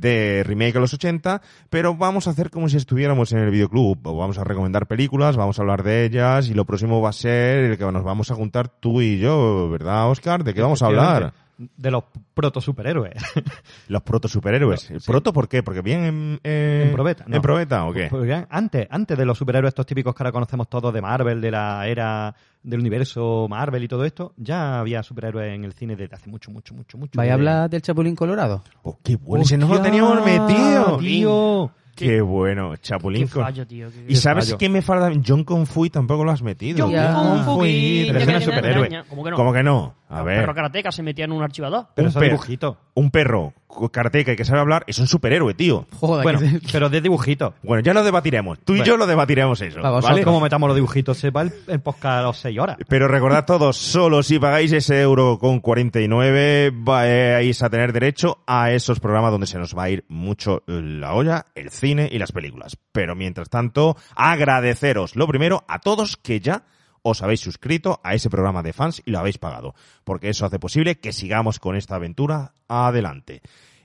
de 0.00 0.42
remake 0.44 0.74
de 0.74 0.80
los 0.80 0.94
80, 0.94 1.42
pero 1.70 1.94
vamos 1.94 2.26
a 2.26 2.30
hacer 2.30 2.50
como 2.50 2.68
si 2.68 2.76
estuviéramos 2.76 3.32
en 3.32 3.38
el 3.38 3.50
videoclub. 3.50 3.98
Vamos 4.02 4.38
a 4.38 4.44
recomendar 4.44 4.86
películas, 4.86 5.36
vamos 5.36 5.58
a 5.58 5.62
hablar 5.62 5.82
de 5.82 6.04
ellas 6.04 6.48
y 6.48 6.54
lo 6.54 6.64
próximo 6.64 7.00
va 7.00 7.10
a 7.10 7.12
ser 7.12 7.64
el 7.64 7.78
que 7.78 7.84
nos 7.84 8.04
vamos 8.04 8.30
a 8.30 8.34
juntar 8.34 8.68
tú 8.68 9.00
y 9.00 9.18
yo, 9.18 9.68
¿verdad, 9.70 10.10
Oscar? 10.10 10.44
¿De 10.44 10.54
qué 10.54 10.62
vamos 10.62 10.82
a 10.82 10.86
hablar? 10.86 11.34
De 11.58 11.90
los 11.90 12.04
proto 12.34 12.60
superhéroes. 12.60 13.14
Los 13.88 14.02
proto 14.02 14.26
superhéroes. 14.26 14.90
¿El 14.90 15.00
Sí. 15.00 15.06
proto 15.10 15.32
por 15.32 15.48
qué? 15.48 15.62
¿Porque 15.62 15.80
bien 15.82 16.04
en, 16.04 16.40
eh, 16.42 16.84
En 16.86 16.92
probeta, 16.92 17.24
no. 17.28 17.36
¿En 17.36 17.42
probeta 17.42 17.84
o 17.84 17.92
qué? 17.92 18.08
Porque 18.10 18.46
antes, 18.48 18.86
antes 18.90 19.16
de 19.18 19.24
los 19.24 19.36
superhéroes 19.38 19.70
estos 19.70 19.86
típicos 19.86 20.14
que 20.14 20.22
ahora 20.22 20.32
conocemos 20.32 20.68
todos 20.68 20.92
de 20.92 21.00
Marvel, 21.02 21.40
de 21.40 21.50
la 21.50 21.86
era 21.86 22.34
del 22.62 22.80
universo 22.80 23.46
Marvel 23.50 23.84
y 23.84 23.88
todo 23.88 24.04
esto, 24.04 24.32
ya 24.36 24.80
había 24.80 25.02
superhéroes 25.02 25.54
en 25.54 25.64
el 25.64 25.72
cine 25.74 25.94
desde 25.94 26.14
hace 26.16 26.30
mucho, 26.30 26.50
mucho, 26.50 26.74
mucho, 26.74 26.96
mucho. 26.98 27.16
¿Vais 27.16 27.30
a 27.30 27.34
hablar 27.34 27.68
del 27.70 27.82
Chapulín 27.82 28.16
Colorado? 28.16 28.62
Oh, 28.82 28.98
qué 29.02 29.16
bueno, 29.16 29.44
ese 29.44 29.56
nos 29.58 29.68
lo 29.70 29.80
teníamos 29.82 30.24
metido. 30.24 30.96
tío. 30.98 31.70
Qué 32.02 32.20
bueno, 32.20 32.76
Chapulín. 32.76 33.28
Qué 33.28 33.40
fallo, 33.40 33.66
tío. 33.66 33.88
qué- 33.90 34.04
¿Y 34.12 34.16
sabes 34.16 34.46
fallo. 34.46 34.58
qué 34.58 34.68
me 34.68 34.82
falta? 34.82 35.10
John 35.26 35.44
Confuy 35.44 35.90
tampoco 35.90 36.24
lo 36.24 36.30
has 36.32 36.42
metido. 36.42 36.86
John. 36.90 37.44
Confuy, 37.44 38.10
Pero 38.12 38.18
es 38.38 38.44
superhéroe. 38.44 39.02
¿Cómo 39.08 39.24
que 39.24 39.30
no? 39.30 39.36
¿Cómo 39.36 39.52
que 39.52 39.62
no? 39.62 39.94
A 40.08 40.20
Un 40.20 40.26
ver. 40.26 40.40
perro 40.40 40.54
karateca 40.54 40.92
se 40.92 41.02
metía 41.02 41.24
en 41.24 41.32
un 41.32 41.42
archivador. 41.42 41.86
Pero 41.94 42.08
Un 42.08 42.14
per- 42.14 42.22
dibujito. 42.24 42.76
Un 42.94 43.10
perro 43.10 43.54
karateca 43.90 44.32
y 44.32 44.36
que 44.36 44.44
sabe 44.44 44.60
hablar 44.60 44.84
es 44.86 44.98
un 44.98 45.06
superhéroe, 45.06 45.54
tío. 45.54 45.86
Joder, 45.98 46.22
Bueno, 46.22 46.38
que- 46.40 46.60
pero 46.70 46.90
de 46.90 47.00
dibujito. 47.00 47.54
Bueno, 47.62 47.82
ya 47.82 47.94
lo 47.94 48.04
debatiremos. 48.04 48.58
Tú 48.58 48.74
y 48.74 48.78
Bueno. 48.78 48.84
yo 48.92 48.96
lo 48.98 49.06
debatiremos 49.06 49.58
eso. 49.62 49.76
Para 49.80 49.90
vosotros. 49.92 50.10
¿vale? 50.12 50.24
¿Cómo 50.24 50.40
metamos 50.40 50.66
los 50.68 50.74
dibujitos? 50.76 51.16
Se 51.16 51.30
va 51.30 51.40
el, 51.42 51.52
el 51.66 51.80
podcast 51.80 52.18
a 52.18 52.22
las 52.22 52.36
6 52.36 52.58
horas. 52.58 52.76
Pero 52.88 53.08
recordad 53.08 53.46
todos, 53.46 53.78
solo 53.78 54.22
si 54.22 54.38
pagáis 54.38 54.72
ese 54.72 55.00
euro 55.00 55.38
con 55.38 55.60
49 55.60 56.70
vais 56.74 57.62
a 57.62 57.70
tener 57.70 57.92
derecho 57.94 58.38
a 58.46 58.70
esos 58.72 59.00
programas 59.00 59.30
donde 59.30 59.46
se 59.46 59.58
nos 59.58 59.74
va 59.76 59.84
a 59.84 59.90
ir 59.90 60.04
mucho 60.08 60.62
la 60.66 61.14
olla, 61.14 61.46
el 61.54 61.70
cine 61.70 61.91
y 61.98 62.18
las 62.18 62.32
películas. 62.32 62.78
Pero 62.92 63.14
mientras 63.14 63.50
tanto, 63.50 63.96
agradeceros 64.14 65.16
lo 65.16 65.26
primero 65.26 65.64
a 65.68 65.78
todos 65.78 66.16
que 66.16 66.40
ya 66.40 66.64
os 67.02 67.22
habéis 67.22 67.40
suscrito 67.40 68.00
a 68.04 68.14
ese 68.14 68.30
programa 68.30 68.62
de 68.62 68.72
fans 68.72 69.02
y 69.04 69.10
lo 69.10 69.18
habéis 69.18 69.38
pagado, 69.38 69.74
porque 70.04 70.28
eso 70.28 70.46
hace 70.46 70.58
posible 70.58 70.98
que 70.98 71.12
sigamos 71.12 71.58
con 71.58 71.76
esta 71.76 71.96
aventura 71.96 72.54
adelante. 72.68 73.42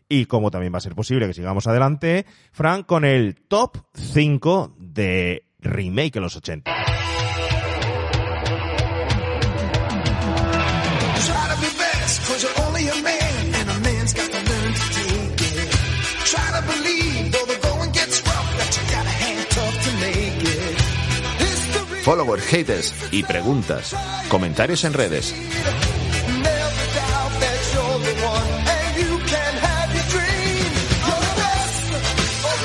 Y 0.07 0.25
como 0.25 0.51
también 0.51 0.73
va 0.73 0.77
a 0.77 0.81
ser 0.81 0.95
posible 0.95 1.27
que 1.27 1.33
sigamos 1.33 1.67
adelante, 1.67 2.25
Frank, 2.51 2.85
con 2.85 3.03
el 3.03 3.35
top 3.47 3.77
5 3.93 4.75
de 4.79 5.43
remake 5.59 6.15
en 6.15 6.23
los 6.23 6.35
80. 6.35 6.76
Followers, 22.07 22.45
haters 22.45 22.93
y 23.11 23.21
preguntas. 23.23 23.93
Comentarios 24.29 24.85
en 24.85 24.93
redes. 24.93 25.35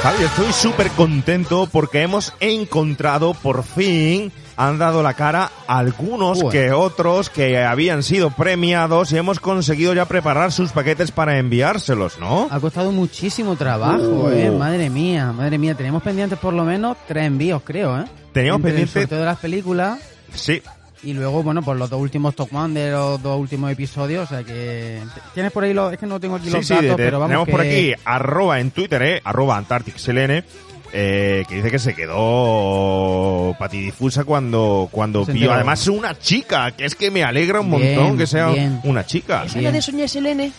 Javi, 0.02 0.24
estoy 0.24 0.52
súper 0.52 0.90
contento 0.90 1.68
porque 1.70 2.02
hemos 2.02 2.32
encontrado 2.40 3.34
por 3.34 3.62
fin, 3.62 4.32
han 4.56 4.76
dado 4.78 5.00
la 5.00 5.14
cara 5.14 5.50
algunos 5.68 6.42
que 6.50 6.72
otros 6.72 7.30
que 7.30 7.58
habían 7.62 8.02
sido 8.02 8.30
premiados 8.30 9.12
y 9.12 9.18
hemos 9.18 9.38
conseguido 9.38 9.94
ya 9.94 10.06
preparar 10.06 10.50
sus 10.50 10.72
paquetes 10.72 11.12
para 11.12 11.38
enviárselos, 11.38 12.18
¿no? 12.18 12.48
Ha 12.50 12.58
costado 12.58 12.90
muchísimo 12.90 13.54
trabajo, 13.54 14.02
Uh. 14.24 14.30
eh. 14.30 14.50
Madre 14.50 14.90
mía, 14.90 15.32
madre 15.32 15.56
mía. 15.56 15.76
Tenemos 15.76 16.02
pendientes 16.02 16.38
por 16.38 16.52
lo 16.52 16.64
menos 16.64 16.96
tres 17.06 17.24
envíos, 17.26 17.62
creo, 17.64 18.00
eh. 18.00 18.04
Teníamos 18.32 18.58
Entre 18.60 18.70
pendiente- 18.72 18.98
El 19.00 19.02
sorteo 19.04 19.18
de 19.18 19.24
las 19.26 19.38
películas 19.38 19.98
Sí, 20.34 20.62
y 21.04 21.12
luego, 21.14 21.42
bueno, 21.42 21.62
pues 21.62 21.78
los 21.78 21.90
dos 21.90 22.00
últimos 22.00 22.34
Top 22.34 22.54
One 22.54 22.78
de 22.80 22.90
los 22.92 23.22
dos 23.22 23.38
últimos 23.38 23.70
episodios. 23.72 24.24
O 24.24 24.34
sea 24.34 24.44
que. 24.44 25.00
¿Tienes 25.34 25.52
por 25.52 25.64
ahí 25.64 25.74
los.? 25.74 25.92
Es 25.92 25.98
que 25.98 26.06
no 26.06 26.18
tengo 26.20 26.36
aquí 26.36 26.46
sí, 26.46 26.52
los 26.52 26.66
sí, 26.66 26.74
datos, 26.74 26.90
de- 26.90 26.96
pero 26.96 27.18
vamos. 27.18 27.28
tenemos 27.28 27.46
que... 27.46 27.52
por 27.52 27.60
aquí 27.60 27.92
arroba 28.04 28.60
en 28.60 28.70
Twitter, 28.70 29.02
eh, 29.02 29.20
arroba 29.24 29.56
AntarcticSLN, 29.58 30.44
eh, 30.92 31.44
que 31.48 31.54
dice 31.56 31.70
que 31.70 31.78
se 31.78 31.94
quedó 31.94 33.54
patidifusa 33.58 34.24
cuando, 34.24 34.88
cuando 34.90 35.24
Se 35.24 35.32
vio 35.32 35.42
enteró. 35.42 35.54
además 35.54 35.86
una 35.88 36.18
chica, 36.18 36.70
que 36.72 36.84
es 36.84 36.94
que 36.94 37.10
me 37.10 37.24
alegra 37.24 37.60
un 37.60 37.70
Bien, 37.76 37.96
montón 37.96 38.18
que 38.18 38.26
sea 38.26 38.48
bien. 38.50 38.80
una 38.84 39.04
chica. 39.04 39.44
¿Esa 39.44 39.58
es 39.58 39.64
la 39.64 39.72
de 39.72 39.82
Soñar 39.82 40.08
Selene? 40.08 40.52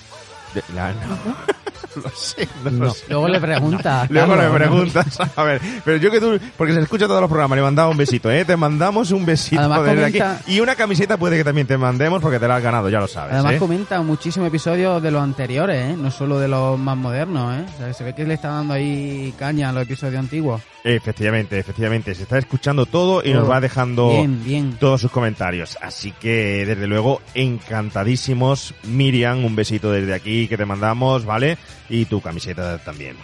De- 0.53 0.63
la- 0.75 0.91
no. 0.91 0.97
lo 1.95 2.09
sé, 2.09 2.47
no, 2.63 2.71
No, 2.71 2.85
lo 2.85 2.93
sé. 2.93 3.05
luego 3.09 3.27
le 3.27 3.39
preguntas. 3.39 4.09
Luego 4.09 4.35
le 4.35 4.49
preguntas, 4.49 5.17
a 5.35 5.43
ver, 5.43 5.61
pero 5.85 5.97
yo 5.97 6.11
que 6.11 6.19
tú, 6.19 6.39
porque 6.57 6.73
se 6.73 6.79
escucha 6.81 7.07
todos 7.07 7.21
los 7.21 7.29
programas, 7.29 7.55
le 7.57 7.61
mandaba 7.63 7.89
un 7.89 7.97
besito, 7.97 8.29
¿eh? 8.31 8.45
Te 8.45 8.55
mandamos 8.57 9.11
un 9.11 9.25
besito 9.25 9.59
Además 9.59 9.83
desde 9.83 9.95
comenta- 9.97 10.31
aquí. 10.37 10.53
Y 10.53 10.59
una 10.59 10.75
camiseta 10.75 11.17
puede 11.17 11.37
que 11.37 11.43
también 11.43 11.67
te 11.67 11.77
mandemos 11.77 12.21
porque 12.21 12.39
te 12.39 12.47
la 12.47 12.57
has 12.57 12.63
ganado, 12.63 12.89
ya 12.89 12.99
lo 12.99 13.07
sabes, 13.07 13.33
Además 13.33 13.53
¿eh? 13.53 13.57
comenta 13.57 14.01
muchísimos 14.01 14.47
episodios 14.47 15.01
de 15.01 15.11
los 15.11 15.21
anteriores, 15.21 15.91
¿eh? 15.91 15.95
no 15.97 16.11
solo 16.11 16.39
de 16.39 16.47
los 16.47 16.77
más 16.79 16.97
modernos. 16.97 17.55
¿eh? 17.57 17.65
O 17.73 17.77
sea, 17.77 17.87
que 17.87 17.93
se 17.93 18.03
ve 18.03 18.13
que 18.15 18.25
le 18.25 18.33
está 18.35 18.49
dando 18.49 18.73
ahí 18.73 19.33
caña 19.37 19.69
a 19.69 19.73
los 19.73 19.83
episodios 19.83 20.19
antiguos. 20.19 20.61
Efectivamente, 20.85 21.57
efectivamente, 21.57 22.13
se 22.13 22.23
está 22.23 22.37
escuchando 22.37 22.85
todo 22.85 23.23
y 23.23 23.33
nos 23.33 23.49
va 23.49 23.61
dejando 23.61 24.09
Bien, 24.09 24.43
bien. 24.43 24.77
todos 24.79 24.99
sus 24.99 25.11
comentarios. 25.11 25.77
Así 25.81 26.11
que, 26.19 26.65
desde 26.65 26.87
luego, 26.87 27.21
encantadísimos. 27.35 28.73
Miriam, 28.83 29.43
un 29.45 29.55
besito 29.55 29.91
desde 29.91 30.13
aquí 30.13 30.47
que 30.47 30.57
te 30.57 30.65
mandamos, 30.65 31.25
¿vale? 31.25 31.57
Y 31.89 32.05
tu 32.05 32.21
camiseta 32.21 32.77
también. 32.79 33.15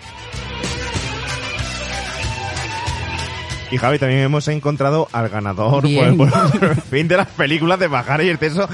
Y 3.72 3.78
Javi, 3.78 4.00
también 4.00 4.22
hemos 4.22 4.48
encontrado 4.48 5.08
al 5.12 5.30
ganador 5.30 5.82
por, 5.84 5.90
el 5.92 6.76
fin 6.90 7.08
de 7.08 7.18
las 7.18 7.28
películas 7.28 7.78
de 7.80 7.88
Bajar 7.88 8.22
y 8.24 8.30
el 8.30 8.40
Teso 8.40 8.68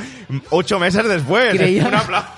ocho 0.52 0.80
meses 0.80 1.06
después. 1.08 1.54
Creía- 1.54 1.88
Un 1.88 1.96
aplauso. 1.96 2.30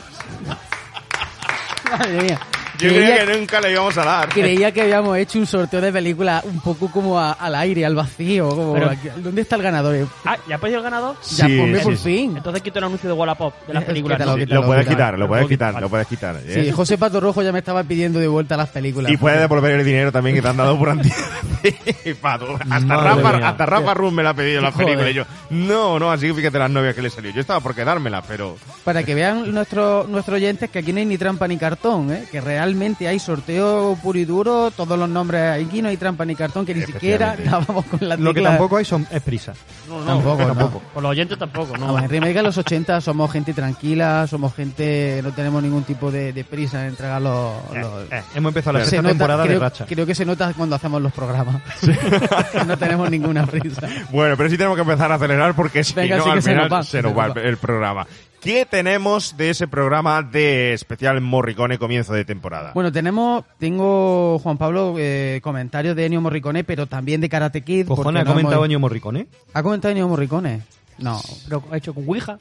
Madre 1.91 2.21
mía. 2.23 2.39
Yo 2.79 2.89
Creía- 2.89 3.15
creía 3.17 3.25
que 3.25 3.37
nunca 3.39 3.61
le 3.61 3.71
íbamos 3.71 3.97
a 3.97 4.03
dar. 4.05 4.29
Creía 4.29 4.71
que 4.71 4.81
habíamos 4.81 5.17
hecho 5.17 5.39
un 5.39 5.45
sorteo 5.47 5.81
de 5.81 5.91
películas 5.91 6.43
un 6.45 6.59
poco 6.61 6.89
como 6.91 7.19
a- 7.19 7.31
al 7.33 7.55
aire, 7.55 7.85
al 7.85 7.95
vacío. 7.95 8.49
Como 8.49 8.73
Pero- 8.73 8.89
aquí- 8.91 9.09
¿Dónde 9.17 9.41
está 9.41 9.55
el 9.55 9.61
ganador? 9.63 10.07
Ah, 10.25 10.37
¿ya 10.47 10.55
ha 10.55 10.59
pedido 10.59 10.77
el 10.79 10.83
ganador? 10.83 11.15
Ya, 11.35 11.47
Sí, 11.47 11.59
hombre, 11.59 11.79
sí, 11.79 11.85
por 11.85 11.97
sí. 11.97 12.03
fin. 12.03 12.37
Entonces 12.37 12.61
quito 12.61 12.79
el 12.79 12.85
anuncio 12.85 13.09
de 13.09 13.13
Wallapop 13.15 13.53
de 13.67 13.73
las 13.73 13.83
películas. 13.83 14.17
quítalo, 14.17 14.31
¿no? 14.37 14.37
quítalo. 14.43 14.61
Lo 14.61 14.67
puedes 14.67 14.83
quítalo. 14.85 14.95
quitar, 14.97 15.19
lo 15.19 15.27
puedes 15.27 15.47
quitar, 15.47 15.81
lo 15.81 15.89
puedes 15.89 16.07
quitar. 16.07 16.35
¿eh? 16.45 16.63
Sí, 16.65 16.71
José 16.71 16.97
Pato 16.97 17.19
Rojo 17.19 17.41
ya 17.41 17.51
me 17.51 17.59
estaba 17.59 17.83
pidiendo 17.83 18.19
de 18.19 18.27
vuelta 18.27 18.55
las 18.57 18.69
películas. 18.69 19.11
Y 19.11 19.17
puedes 19.17 19.39
devolver 19.39 19.71
el 19.79 19.85
dinero 19.85 20.11
también 20.11 20.35
que 20.35 20.41
te 20.41 20.47
han 20.47 20.57
dado 20.57 20.77
por 20.77 20.89
anticipado. 20.89 22.57
Hasta 22.69 22.97
Rafa, 22.97 23.47
hasta 23.47 23.65
Rafa 23.65 23.93
Run 23.93 24.13
me 24.15 24.23
la 24.23 24.31
ha 24.31 24.33
pedido 24.33 24.61
la 24.61 24.71
Joder. 24.71 24.85
película 24.87 25.09
y 25.09 25.13
yo, 25.13 25.23
no, 25.49 25.97
no, 25.99 26.11
así 26.11 26.27
que 26.27 26.33
fíjate 26.35 26.59
las 26.59 26.69
novias 26.69 26.93
que 26.95 27.01
le 27.01 27.09
salió. 27.09 27.31
Yo 27.31 27.41
estaba 27.41 27.59
por 27.59 27.73
quedármela, 27.73 28.21
pero... 28.21 28.57
Para 28.83 29.03
que 29.03 29.15
vean 29.15 29.51
nuestros 29.53 30.07
nuestros 30.07 30.35
oyentes 30.35 30.69
que 30.69 30.79
aquí 30.79 30.93
no 30.93 30.99
hay 30.99 31.05
ni 31.05 31.17
trampa 31.17 31.47
ni 31.47 31.57
cartón, 31.57 32.11
¿eh? 32.13 32.23
que 32.31 32.39
realmente 32.41 32.66
hay 32.75 33.19
sorteo 33.19 33.97
puro 34.01 34.19
y 34.19 34.25
duro, 34.25 34.71
todos 34.71 34.97
los 34.99 35.07
nombres 35.09 35.65
aquí 35.65 35.81
no 35.81 35.89
hay 35.89 35.97
trampa 35.97 36.25
ni 36.25 36.35
cartón, 36.35 36.65
que 36.65 36.73
ni 36.75 36.81
siquiera 36.81 37.35
dábamos 37.43 37.85
con 37.85 37.99
la 38.07 38.15
Lo 38.17 38.31
que 38.33 38.39
tecla. 38.39 38.49
tampoco 38.51 38.77
hay 38.77 38.85
son, 38.85 39.07
es 39.11 39.21
prisa. 39.21 39.53
No, 39.87 39.99
no, 39.99 40.05
Tampoco, 40.05 40.45
tampoco. 40.45 40.81
Por 40.93 41.03
los 41.03 41.11
oyentes 41.11 41.37
tampoco, 41.37 41.77
¿no? 41.77 41.85
Vamos, 41.87 42.03
en 42.03 42.09
Remake 42.09 42.41
los 42.43 42.57
80 42.57 42.99
somos 43.01 43.31
gente 43.31 43.53
tranquila, 43.53 44.27
somos 44.27 44.53
gente, 44.55 45.21
no 45.23 45.31
tenemos 45.31 45.61
ningún 45.63 45.83
tipo 45.83 46.11
de, 46.11 46.33
de 46.33 46.43
prisa 46.43 46.81
en 46.81 46.89
entregar 46.89 47.21
los... 47.21 47.53
los- 47.73 48.11
Eh, 48.11 48.23
hemos 48.35 48.49
empezado 48.51 48.77
la 48.77 48.83
Se 48.85 48.91
sexta 48.91 49.07
temporada 49.09 49.43
creo, 49.43 49.55
de 49.55 49.59
racha. 49.59 49.85
creo 49.85 50.05
que 50.05 50.15
se 50.15 50.25
nota 50.25 50.53
cuando 50.55 50.75
hacemos 50.75 51.01
los 51.01 51.11
programas. 51.13 51.61
no 52.67 52.77
tenemos 52.77 53.09
ninguna 53.09 53.45
prisa. 53.45 53.87
Bueno, 54.11 54.35
pero 54.37 54.49
sí 54.49 54.57
tenemos 54.57 54.75
que 54.75 54.81
empezar 54.81 55.11
a 55.11 55.15
acelerar 55.15 55.55
porque 55.55 55.83
si 55.83 55.93
Venga, 55.93 56.17
no, 56.17 56.23
sí 56.25 56.29
al 56.29 56.41
se 56.41 56.49
final 56.49 56.69
nos 56.69 56.79
va, 56.79 56.83
se 56.83 57.01
nos 57.01 57.17
va 57.17 57.27
el 57.27 57.57
programa. 57.57 58.05
¿Qué 58.41 58.65
tenemos 58.69 59.35
de 59.35 59.49
ese 59.49 59.67
programa 59.67 60.21
de 60.21 60.73
especial 60.73 61.19
Morricone 61.21 61.77
comienzo 61.79 62.13
de 62.13 62.23
temporada? 62.23 62.71
Bueno, 62.73 62.91
tenemos, 62.91 63.43
tengo, 63.57 64.39
Juan 64.39 64.57
Pablo, 64.57 64.95
eh, 64.97 65.39
comentarios 65.43 65.95
de 65.95 66.05
Ennio 66.05 66.21
Morricone, 66.21 66.63
pero 66.63 66.85
también 66.87 67.19
de 67.19 67.29
Karate 67.29 67.61
Kid. 67.61 67.87
Cojones, 67.87 68.21
ha 68.21 68.23
no 68.25 68.31
comentado 68.31 68.55
hemos- 68.57 68.65
Ennio 68.65 68.79
Morricone. 68.79 69.27
¿Ha 69.53 69.63
comentado 69.63 69.91
Ennio 69.91 70.07
Morricone? 70.07 70.61
No. 70.99 71.19
Pero 71.45 71.63
ha 71.71 71.77
hecho 71.77 71.93
con 71.93 72.07
Ouija. 72.07 72.37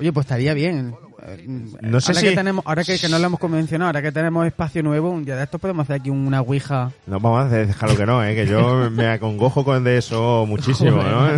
Oye, 0.00 0.12
pues 0.12 0.24
estaría 0.26 0.54
bien. 0.54 0.94
No 1.80 2.00
sé 2.00 2.10
ahora 2.10 2.20
si- 2.20 2.28
que 2.30 2.34
tenemos, 2.34 2.64
ahora 2.66 2.82
que, 2.82 2.98
que 2.98 3.08
no 3.08 3.16
lo 3.18 3.26
hemos 3.26 3.38
convencionado, 3.38 3.88
ahora 3.90 4.02
que 4.02 4.10
tenemos 4.10 4.44
espacio 4.44 4.82
nuevo, 4.82 5.10
un 5.10 5.24
día 5.24 5.36
de 5.36 5.44
estos 5.44 5.60
podemos 5.60 5.84
hacer 5.84 5.96
aquí 6.00 6.10
una 6.10 6.40
ouija. 6.40 6.90
No, 7.06 7.20
vamos 7.20 7.44
a 7.44 7.48
dejarlo 7.48 7.96
que 7.96 8.06
no, 8.06 8.24
¿eh? 8.24 8.34
que 8.34 8.46
yo 8.46 8.90
me 8.90 9.06
acongojo 9.06 9.64
con 9.64 9.84
de 9.84 9.98
eso 9.98 10.44
muchísimo, 10.48 11.00
¿no? 11.00 11.28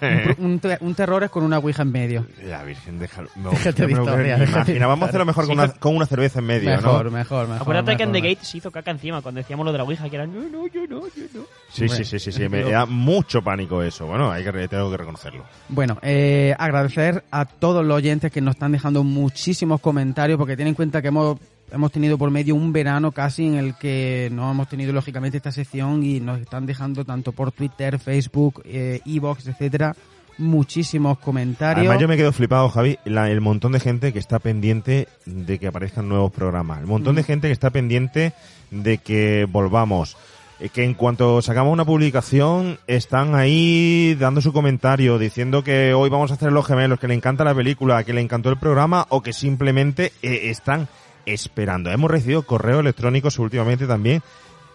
Un, 0.00 0.34
un 0.52 0.58
te- 0.60 0.78
un 0.80 0.94
terror 0.94 1.22
es 1.24 1.30
con 1.30 1.42
una 1.42 1.58
ouija 1.58 1.82
en 1.82 1.92
medio. 1.92 2.26
La 2.44 2.62
Virgen, 2.64 2.98
déjalo. 2.98 3.28
No, 3.36 3.50
Déjate 3.50 3.86
de 3.86 3.92
historia, 3.92 4.42
imagino. 4.42 4.88
Vamos 4.88 5.06
a 5.06 5.08
hacerlo 5.08 5.24
mejor 5.26 5.46
con 5.46 5.54
una, 5.58 5.68
con 5.72 5.96
una 5.96 6.06
cerveza 6.06 6.38
en 6.38 6.46
medio, 6.46 6.70
Mejor, 6.70 7.04
¿no? 7.06 7.10
mejor, 7.10 7.46
mejor. 7.48 7.62
Acuérdate 7.62 7.96
que 7.96 8.02
en 8.04 8.12
The 8.12 8.20
mejor. 8.22 8.34
Gate 8.36 8.46
se 8.46 8.56
hizo 8.58 8.70
caca 8.70 8.90
encima 8.90 9.22
cuando 9.22 9.38
decíamos 9.40 9.64
lo 9.66 9.72
de 9.72 9.78
la 9.78 9.84
Ouija, 9.84 10.08
que 10.08 10.16
era 10.16 10.26
no, 10.26 10.40
no, 10.48 10.66
yo 10.66 10.82
no, 10.88 11.02
yo 11.08 11.24
no. 11.34 11.42
Sí, 11.70 11.88
sí, 11.88 12.04
sí, 12.04 12.18
sí, 12.18 12.32
sí, 12.32 12.48
me 12.48 12.62
da 12.62 12.86
mucho 12.86 13.42
pánico 13.42 13.82
eso. 13.82 14.06
Bueno, 14.06 14.30
hay 14.30 14.44
que, 14.44 14.68
tengo 14.68 14.90
que 14.90 14.96
reconocerlo. 14.96 15.44
Bueno, 15.68 15.98
eh, 16.02 16.54
agradecer 16.58 17.24
a 17.30 17.44
todos 17.44 17.84
los 17.84 17.96
oyentes 17.96 18.32
que 18.32 18.40
nos 18.40 18.54
están 18.54 18.72
dejando 18.72 19.04
muchísimos 19.04 19.80
comentarios, 19.80 20.38
porque 20.38 20.56
ten 20.56 20.68
en 20.68 20.74
cuenta 20.74 21.02
que 21.02 21.08
hemos, 21.08 21.38
hemos 21.72 21.92
tenido 21.92 22.16
por 22.18 22.30
medio 22.30 22.54
un 22.54 22.72
verano 22.72 23.12
casi 23.12 23.46
en 23.46 23.54
el 23.54 23.74
que 23.76 24.28
no 24.32 24.50
hemos 24.50 24.68
tenido 24.68 24.92
lógicamente 24.92 25.36
esta 25.36 25.52
sección 25.52 26.02
y 26.02 26.20
nos 26.20 26.40
están 26.40 26.66
dejando 26.66 27.04
tanto 27.04 27.32
por 27.32 27.52
Twitter, 27.52 27.98
Facebook, 27.98 28.62
eh, 28.64 29.00
Evox, 29.04 29.46
etcétera, 29.48 29.94
muchísimos 30.38 31.18
comentarios. 31.18 31.80
Además, 31.86 32.00
yo 32.00 32.08
me 32.08 32.16
quedo 32.16 32.32
flipado, 32.32 32.68
Javi, 32.68 32.98
la- 33.04 33.30
el 33.30 33.40
montón 33.40 33.72
de 33.72 33.80
gente 33.80 34.12
que 34.12 34.18
está 34.18 34.38
pendiente 34.38 35.08
de 35.24 35.58
que 35.58 35.66
aparezcan 35.66 36.08
nuevos 36.08 36.30
programas. 36.32 36.80
El 36.80 36.86
montón 36.86 37.16
de 37.16 37.22
gente 37.22 37.48
que 37.48 37.52
está 37.52 37.70
pendiente 37.70 38.32
de 38.70 38.98
que 38.98 39.46
volvamos. 39.50 40.16
Eh, 40.58 40.70
Que 40.70 40.84
en 40.84 40.94
cuanto 40.94 41.42
sacamos 41.42 41.70
una 41.72 41.84
publicación, 41.84 42.78
están 42.86 43.34
ahí 43.34 44.14
dando 44.18 44.40
su 44.40 44.54
comentario, 44.54 45.18
diciendo 45.18 45.62
que 45.62 45.92
hoy 45.92 46.08
vamos 46.08 46.30
a 46.30 46.34
hacer 46.34 46.50
los 46.50 46.66
gemelos, 46.66 46.98
que 46.98 47.08
le 47.08 47.14
encanta 47.14 47.44
la 47.44 47.54
película, 47.54 48.04
que 48.04 48.14
le 48.14 48.22
encantó 48.22 48.48
el 48.48 48.56
programa, 48.56 49.04
o 49.10 49.22
que 49.22 49.34
simplemente 49.34 50.12
eh, 50.22 50.48
están 50.50 50.88
esperando. 51.26 51.90
Hemos 51.90 52.10
recibido 52.10 52.42
correos 52.42 52.80
electrónicos 52.80 53.38
últimamente 53.38 53.86
también 53.86 54.22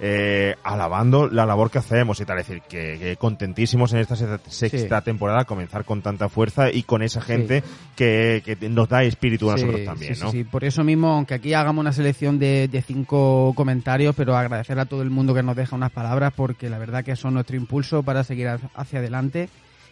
eh, 0.03 0.55
alabando 0.63 1.27
la 1.29 1.45
labor 1.45 1.69
que 1.69 1.77
hacemos 1.77 2.19
y 2.19 2.25
tal. 2.25 2.39
Es 2.39 2.47
decir, 2.47 2.63
que, 2.67 2.97
que 2.97 3.17
contentísimos 3.17 3.93
en 3.93 3.99
esta 3.99 4.15
se- 4.15 4.39
sexta 4.49 5.01
temporada 5.01 5.45
comenzar 5.45 5.85
con 5.85 6.01
tanta 6.01 6.27
fuerza 6.27 6.71
y 6.71 6.81
con 6.81 7.03
esa 7.03 7.21
gente 7.21 7.63
que, 7.95 8.41
que 8.43 8.67
nos 8.67 8.89
da 8.89 9.03
espíritu 9.03 9.51
a 9.51 9.57
Sí, 9.57 9.63
nosotros 9.65 9.85
también, 9.85 10.15
¿no? 10.19 10.31
sí. 10.31 10.43
Por 10.43 10.63
eso 10.63 10.83
mismo, 10.83 11.09
aunque 11.09 11.35
aquí 11.35 11.53
hagamos 11.53 11.81
una 11.81 11.93
selección 11.93 12.39
de, 12.39 12.67
de 12.67 12.81
cinco 12.81 13.53
comentarios, 13.55 14.15
pero 14.15 14.35
agradecer 14.35 14.79
a 14.79 14.85
todo 14.85 15.03
el 15.03 15.11
mundo 15.11 15.35
que 15.35 15.43
nos 15.43 15.55
deja 15.55 15.75
unas 15.75 15.91
palabras, 15.91 16.33
porque 16.35 16.67
la 16.69 16.79
verdad 16.79 17.03
que 17.05 17.15
son 17.15 17.35
nuestro 17.35 17.55
impulso 17.55 18.01
para 18.01 18.23
seguir 18.23 18.47
ha- 18.47 18.59
hacia 18.73 18.97
adelante. 18.99 19.49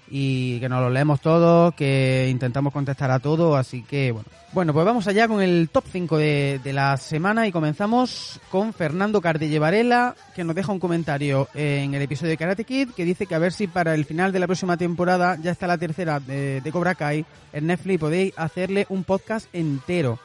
Y 0.10 0.60
que 0.60 0.70
nos 0.70 0.82
lo 0.82 0.90
leemos 0.90 1.22
todos, 1.22 1.74
que 1.76 2.28
intentamos 2.30 2.74
contestar 2.74 3.12
a 3.12 3.20
todo, 3.20 3.56
así 3.56 3.84
que 3.84 4.12
bueno. 4.12 4.28
Bueno, 4.52 4.74
pues 4.74 4.84
vamos 4.84 5.08
allá 5.08 5.28
con 5.28 5.44
el 5.44 5.70
top 5.72 5.84
5 5.92 6.18
de, 6.18 6.60
de 6.64 6.74
la 6.74 6.98
semana 6.98 7.46
y 7.46 7.52
comenzamos 7.52 8.40
con 8.50 8.74
Fernando 8.74 9.22
Cardelle 9.22 9.60
Varela, 9.60 10.16
que 10.36 10.44
nos 10.44 10.56
deja 10.56 10.72
un 10.72 10.80
comentario 10.80 11.48
en 11.54 11.94
el 11.94 12.02
episodio 12.02 12.32
de 12.32 12.38
Karate 12.38 12.64
Kid, 12.64 12.90
que 12.96 13.06
dice 13.06 13.28
que 13.28 13.36
a 13.36 13.40
ver 13.40 13.54
si 13.54 13.68
para 13.68 13.94
el 13.94 14.06
final 14.06 14.32
de 14.32 14.40
la 14.40 14.48
próxima 14.48 14.76
temporada 14.76 15.38
ya 15.40 15.52
está 15.52 15.68
la 15.68 15.78
tercera 15.78 16.20
de, 16.20 16.62
de 16.62 16.72
Cobra 16.72 16.96
Kai 16.96 17.26
en 17.54 17.68
Netflix 17.68 18.00
podéis 18.00 18.34
hacerle 18.38 18.86
un 18.90 19.04
podcast 19.04 19.48
entero. 19.54 20.20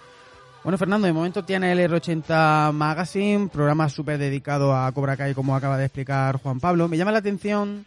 Bueno, 0.63 0.79
Fernando, 0.79 1.07
de 1.07 1.13
momento 1.13 1.45
tiene 1.45 1.73
el 1.73 1.91
R80 1.91 2.73
Magazine, 2.73 3.49
programa 3.53 3.89
súper 3.91 4.17
dedicado 4.17 4.75
a 4.75 4.91
Cobra 4.93 5.17
Kai, 5.17 5.35
como 5.35 5.55
acaba 5.55 5.77
de 5.77 5.85
explicar 5.85 6.39
Juan 6.39 6.59
Pablo. 6.59 6.89
Me 6.89 6.97
llama 6.97 7.13
la 7.13 7.19
atención, 7.19 7.85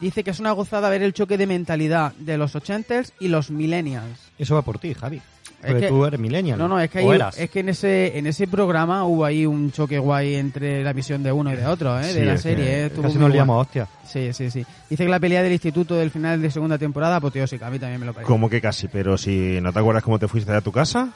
dice 0.00 0.24
que 0.24 0.30
es 0.30 0.40
una 0.40 0.52
gozada 0.52 0.88
ver 0.90 1.02
el 1.02 1.12
choque 1.12 1.36
de 1.38 1.46
mentalidad 1.46 2.12
de 2.18 2.36
los 2.38 2.54
80s 2.54 3.12
y 3.20 3.28
los 3.28 3.50
millennials. 3.50 4.18
Eso 4.38 4.54
va 4.54 4.62
por 4.62 4.78
ti, 4.78 4.94
Javi. 4.94 5.16
Es 5.16 5.66
Porque 5.66 5.80
que- 5.80 5.88
tú 5.88 6.04
eres 6.04 6.20
millennial. 6.20 6.56
No, 6.56 6.68
no, 6.68 6.78
es 6.78 6.88
que, 6.88 7.00
¿O 7.00 7.10
hay- 7.10 7.20
es 7.36 7.50
que 7.50 7.60
en 7.60 7.70
ese 7.70 8.16
en 8.16 8.28
ese 8.28 8.46
programa 8.46 9.04
hubo 9.04 9.24
ahí 9.24 9.44
un 9.44 9.72
choque 9.72 9.98
guay 9.98 10.36
entre 10.36 10.84
la 10.84 10.92
visión 10.92 11.22
de 11.24 11.32
uno 11.32 11.52
y 11.52 11.56
de 11.56 11.66
otro, 11.66 11.98
¿eh? 11.98 12.04
Sí, 12.04 12.20
de 12.20 12.26
la 12.26 12.34
es 12.34 12.42
que 12.42 12.48
serie. 12.50 12.86
¿eh? 12.86 12.90
Casi 13.02 13.18
nos 13.18 13.30
liamos 13.32 13.62
hostia. 13.66 13.88
Sí, 14.06 14.32
sí, 14.32 14.50
sí. 14.52 14.64
Dice 14.88 15.04
que 15.04 15.10
la 15.10 15.18
pelea 15.18 15.42
del 15.42 15.50
instituto 15.52 15.96
del 15.96 16.10
final 16.12 16.40
de 16.40 16.50
segunda 16.52 16.78
temporada 16.78 17.16
apoteósica. 17.16 17.66
A 17.66 17.70
mí 17.70 17.78
también 17.80 17.98
me 17.98 18.06
lo 18.06 18.12
parece. 18.12 18.28
Como 18.30 18.48
que 18.48 18.60
casi, 18.60 18.86
pero 18.86 19.18
si 19.18 19.60
no 19.60 19.72
te 19.72 19.80
acuerdas 19.80 20.04
cómo 20.04 20.18
te 20.20 20.28
fuiste 20.28 20.52
de 20.52 20.62
tu 20.62 20.70
casa, 20.70 21.08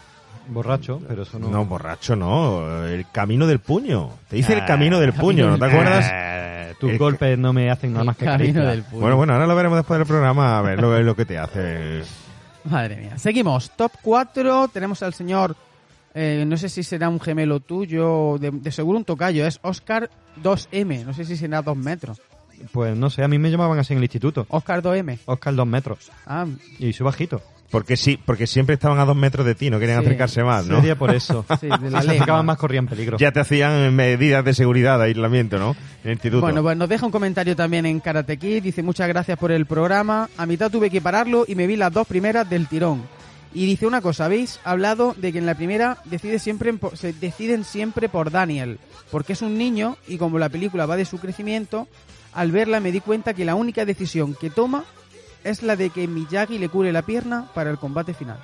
Borracho, 0.48 1.00
pero 1.06 1.22
eso 1.22 1.38
no... 1.38 1.48
no, 1.48 1.64
borracho 1.64 2.16
no, 2.16 2.84
el 2.84 3.06
camino 3.12 3.46
del 3.46 3.60
puño. 3.60 4.10
Te 4.28 4.34
dice 4.34 4.54
el 4.54 4.64
camino 4.64 4.98
del 4.98 5.12
puño, 5.12 5.50
¿no 5.50 5.56
te 5.58 5.66
acuerdas? 5.66 6.04
Tus 6.82 6.90
El- 6.90 6.98
golpes 6.98 7.38
no 7.38 7.52
me 7.52 7.70
hacen 7.70 7.92
nada 7.92 8.04
más 8.04 8.16
que 8.16 8.24
caricia. 8.24 8.60
del 8.64 8.82
puño. 8.82 9.00
Bueno, 9.02 9.16
bueno, 9.16 9.32
ahora 9.34 9.46
lo 9.46 9.54
veremos 9.54 9.78
después 9.78 9.98
del 9.98 10.06
programa, 10.08 10.58
a 10.58 10.62
ver 10.62 10.80
lo, 10.80 11.00
lo 11.00 11.14
que 11.14 11.24
te 11.24 11.38
hace. 11.38 12.02
Madre 12.64 12.96
mía. 12.96 13.16
Seguimos. 13.18 13.70
Top 13.76 13.92
4. 14.02 14.66
Tenemos 14.68 15.00
al 15.04 15.14
señor. 15.14 15.54
eh, 16.12 16.44
no 16.44 16.56
sé 16.56 16.68
si 16.68 16.82
será 16.82 17.08
un 17.08 17.20
gemelo 17.20 17.60
tuyo. 17.60 18.36
De, 18.38 18.50
de 18.50 18.72
seguro 18.72 18.98
un 18.98 19.04
tocayo. 19.04 19.46
Es 19.46 19.60
Oscar 19.62 20.10
2M. 20.42 21.04
No 21.04 21.14
sé 21.14 21.24
si 21.24 21.36
será 21.36 21.62
2 21.62 21.76
metros. 21.76 22.20
Pues 22.72 22.96
no 22.96 23.10
sé, 23.10 23.22
a 23.22 23.28
mí 23.28 23.38
me 23.38 23.50
llamaban 23.50 23.78
así 23.78 23.92
en 23.92 23.98
el 23.98 24.04
instituto. 24.04 24.44
Oscar 24.48 24.82
2M. 24.82 25.18
Oscar 25.26 25.54
dos 25.54 25.66
metros. 25.66 26.10
Ah, 26.26 26.46
Y 26.80 26.92
soy 26.92 27.04
bajito. 27.04 27.40
Porque 27.72 27.96
sí, 27.96 28.18
porque 28.24 28.46
siempre 28.46 28.74
estaban 28.74 29.00
a 29.00 29.04
dos 29.04 29.16
metros 29.16 29.44
de 29.44 29.56
ti, 29.56 29.68
no 29.70 29.80
querían 29.80 29.98
Sí. 30.00 30.06
acercarse 30.06 30.44
más, 30.44 30.66
¿no? 30.66 30.76
Sería 30.76 30.96
por 30.96 31.12
eso. 31.12 31.44
sí, 31.60 31.66
de 31.66 31.90
la 31.90 32.00
Si 32.02 32.06
se 32.06 32.12
acercaban 32.12 32.46
más 32.46 32.56
corrían 32.58 32.86
peligro. 32.86 33.16
Ya 33.18 33.32
te 33.32 33.40
hacían 33.40 33.92
medidas 33.96 34.44
de 34.44 34.54
seguridad, 34.54 34.98
de 34.98 35.06
aislamiento, 35.06 35.58
¿no? 35.58 35.70
En 36.04 36.10
el 36.10 36.12
instituto. 36.12 36.42
Bueno, 36.42 36.62
pues 36.62 36.76
nos 36.76 36.88
deja 36.88 37.04
un 37.06 37.10
comentario 37.12 37.56
también 37.56 37.86
en 37.86 37.98
Karate 37.98 38.36
Kid. 38.36 38.62
Dice 38.62 38.82
muchas 38.84 39.08
gracias 39.08 39.36
por 39.38 39.50
el 39.50 39.66
programa. 39.66 40.28
A 40.36 40.46
mitad 40.46 40.70
tuve 40.70 40.90
que 40.90 41.00
pararlo 41.00 41.44
y 41.48 41.54
me 41.56 41.66
vi 41.66 41.74
las 41.76 41.92
dos 41.92 42.06
primeras 42.06 42.48
del 42.48 42.68
tirón. 42.68 43.02
Y 43.54 43.66
dice 43.66 43.86
una 43.86 44.00
cosa, 44.00 44.26
habéis 44.26 44.60
hablado 44.64 45.14
de 45.18 45.32
que 45.32 45.38
en 45.38 45.46
la 45.46 45.54
primera 45.54 45.98
decide 46.06 46.38
siempre 46.38 46.70
en 46.70 46.78
po- 46.78 46.94
se 46.96 47.12
deciden 47.12 47.64
siempre 47.64 48.08
por 48.08 48.30
Daniel, 48.30 48.78
porque 49.10 49.34
es 49.34 49.42
un 49.42 49.58
niño 49.58 49.96
y 50.08 50.16
como 50.18 50.38
la 50.38 50.48
película 50.48 50.86
va 50.86 50.96
de 50.96 51.04
su 51.04 51.18
crecimiento, 51.18 51.86
al 52.32 52.50
verla 52.50 52.80
me 52.80 52.92
di 52.92 53.00
cuenta 53.00 53.34
que 53.34 53.44
la 53.44 53.54
única 53.54 53.84
decisión 53.84 54.34
que 54.40 54.48
toma 54.48 54.84
es 55.44 55.62
la 55.62 55.76
de 55.76 55.90
que 55.90 56.06
Miyagi 56.08 56.58
le 56.58 56.68
cure 56.68 56.92
la 56.92 57.02
pierna 57.02 57.46
para 57.54 57.70
el 57.70 57.78
combate 57.78 58.14
final. 58.14 58.38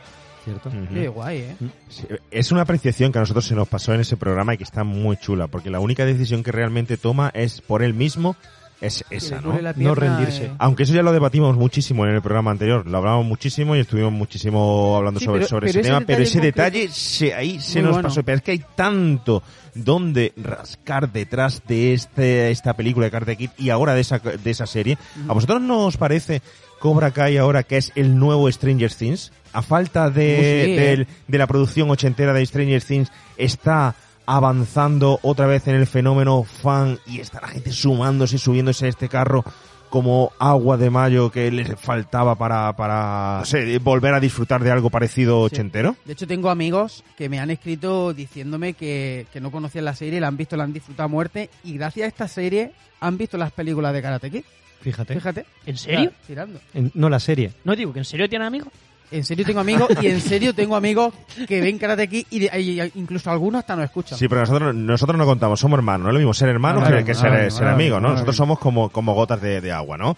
¿Cierto? 0.44 0.68
Ujú. 0.70 0.94
Qué 0.94 1.08
guay, 1.08 1.38
¿eh? 1.38 1.56
Sí, 1.88 2.06
Es 2.30 2.52
una 2.52 2.62
apreciación 2.62 3.12
que 3.12 3.18
a 3.18 3.22
nosotros 3.22 3.44
se 3.44 3.54
nos 3.54 3.68
pasó 3.68 3.92
en 3.92 4.00
ese 4.00 4.16
programa 4.16 4.54
y 4.54 4.56
que 4.58 4.64
está 4.64 4.82
muy 4.84 5.16
chula, 5.18 5.46
porque 5.48 5.68
la 5.68 5.80
única 5.80 6.06
decisión 6.06 6.42
que 6.42 6.52
realmente 6.52 6.96
toma 6.96 7.30
es 7.34 7.60
por 7.60 7.82
él 7.82 7.92
mismo, 7.92 8.34
es 8.80 9.04
esa, 9.10 9.40
¿no? 9.40 9.58
No 9.76 9.94
rendirse. 9.96 10.44
eh. 10.46 10.52
Aunque 10.58 10.84
eso 10.84 10.94
ya 10.94 11.02
lo 11.02 11.12
debatimos 11.12 11.56
muchísimo 11.56 12.06
en 12.06 12.14
el 12.14 12.22
programa 12.22 12.52
anterior, 12.52 12.86
lo 12.86 12.96
hablamos 12.98 13.26
muchísimo 13.26 13.74
y 13.76 13.80
estuvimos 13.80 14.12
muchísimo 14.12 14.96
hablando 14.96 15.18
Sí, 15.18 15.26
sobre, 15.26 15.40
pero- 15.40 15.48
sobre 15.48 15.66
pero 15.66 15.70
ese 15.70 15.80
ese 15.80 15.88
tema, 15.88 16.00
pero 16.06 16.18
detalle 16.18 16.22
ese 16.30 16.40
detalle 16.40 16.88
se, 16.88 17.34
ahí 17.34 17.60
se 17.60 17.80
Muy 17.80 17.82
nos 17.86 17.92
bueno. 17.96 18.08
pasó, 18.08 18.22
pero 18.22 18.36
es 18.36 18.42
que 18.42 18.50
hay 18.52 18.64
tanto 18.76 19.42
donde 19.74 20.32
rascar 20.36 21.10
detrás 21.12 21.60
de 21.66 21.92
este, 21.92 22.50
esta 22.52 22.74
película 22.74 23.06
de 23.06 23.10
Karate 23.10 23.36
Kid 23.36 23.50
y 23.58 23.70
ahora 23.70 23.94
de 23.94 24.00
esa, 24.00 24.18
de 24.20 24.50
esa 24.50 24.66
serie. 24.66 24.96
¿A 25.28 25.32
vosotros 25.34 25.60
no 25.60 25.86
os 25.86 25.96
parece 25.96 26.40
Cobra 26.78 27.10
Kai 27.10 27.36
ahora 27.36 27.62
que 27.62 27.76
es 27.76 27.92
el 27.94 28.18
nuevo 28.18 28.50
Stranger 28.50 28.92
Things? 28.92 29.32
A 29.52 29.62
falta 29.62 30.10
de, 30.10 31.06
sí, 31.06 31.14
de 31.26 31.38
la 31.38 31.46
producción 31.46 31.90
ochentera 31.90 32.32
de 32.32 32.44
Stranger 32.44 32.82
Things, 32.82 33.10
está 33.36 33.94
avanzando 34.26 35.18
otra 35.22 35.46
vez 35.46 35.66
en 35.68 35.74
el 35.74 35.86
fenómeno 35.86 36.44
fan 36.44 36.98
y 37.06 37.20
está 37.20 37.40
la 37.40 37.48
gente 37.48 37.72
sumándose 37.72 38.36
y 38.36 38.38
subiéndose 38.38 38.84
a 38.84 38.88
este 38.90 39.08
carro 39.08 39.42
como 39.88 40.32
agua 40.38 40.76
de 40.76 40.90
mayo 40.90 41.30
que 41.30 41.50
les 41.50 41.80
faltaba 41.80 42.34
para, 42.34 42.74
para 42.76 43.42
volver 43.80 44.14
a 44.14 44.20
disfrutar 44.20 44.62
de 44.62 44.70
algo 44.70 44.90
parecido 44.90 45.40
ochentero. 45.40 45.96
De 46.04 46.12
hecho, 46.12 46.26
tengo 46.26 46.50
amigos 46.50 47.04
que 47.16 47.30
me 47.30 47.40
han 47.40 47.50
escrito 47.50 48.12
diciéndome 48.12 48.74
que, 48.74 49.26
que 49.32 49.40
no 49.40 49.50
conocían 49.50 49.86
la 49.86 49.94
serie, 49.94 50.20
la 50.20 50.28
han 50.28 50.36
visto, 50.36 50.56
la 50.56 50.64
han 50.64 50.74
disfrutado 50.74 51.06
a 51.06 51.08
muerte 51.08 51.48
y 51.64 51.74
gracias 51.74 52.04
a 52.04 52.08
esta 52.08 52.28
serie 52.28 52.72
han 53.00 53.16
visto 53.16 53.38
las 53.38 53.52
películas 53.52 53.92
de 53.92 54.02
Karate 54.02 54.30
Kid. 54.30 54.44
Fíjate. 54.80 55.14
Fíjate. 55.14 55.44
¿En 55.66 55.76
serio? 55.76 56.12
Tirando. 56.26 56.60
En- 56.74 56.90
no 56.94 57.08
la 57.08 57.20
serie. 57.20 57.52
No 57.64 57.74
digo 57.76 57.92
que 57.92 57.98
en 58.00 58.04
serio 58.04 58.28
tiene 58.28 58.44
amigos. 58.46 58.68
En 59.10 59.24
serio 59.24 59.44
tengo 59.46 59.60
amigos 59.60 59.88
y 60.02 60.06
en 60.06 60.20
serio 60.20 60.54
tengo 60.54 60.76
amigos 60.76 61.14
que 61.48 61.62
ven 61.62 61.78
Karate 61.78 62.08
Kid 62.08 62.26
y, 62.30 62.40
de- 62.40 62.60
y 62.60 62.80
incluso 62.96 63.30
algunos 63.30 63.60
hasta 63.60 63.74
nos 63.74 63.86
escuchan. 63.86 64.18
Sí, 64.18 64.28
pero 64.28 64.42
nosotros, 64.42 64.74
nosotros 64.74 65.16
no 65.16 65.24
contamos, 65.24 65.58
somos 65.60 65.78
hermanos, 65.78 66.04
no 66.04 66.08
es 66.10 66.12
lo 66.14 66.18
mismo 66.18 66.34
ser 66.34 66.50
hermanos 66.50 66.82
Claro, 66.82 66.98
que, 66.98 67.04
que 67.06 67.14
ser, 67.14 67.30
claro, 67.30 67.50
ser 67.50 67.58
claro, 67.60 67.74
amigos, 67.74 67.96
¿no? 67.96 68.00
claro. 68.00 68.12
Nosotros 68.14 68.36
somos 68.36 68.58
como, 68.58 68.90
como 68.90 69.14
gotas 69.14 69.40
de, 69.40 69.62
de 69.62 69.72
agua, 69.72 69.96
¿no? 69.96 70.14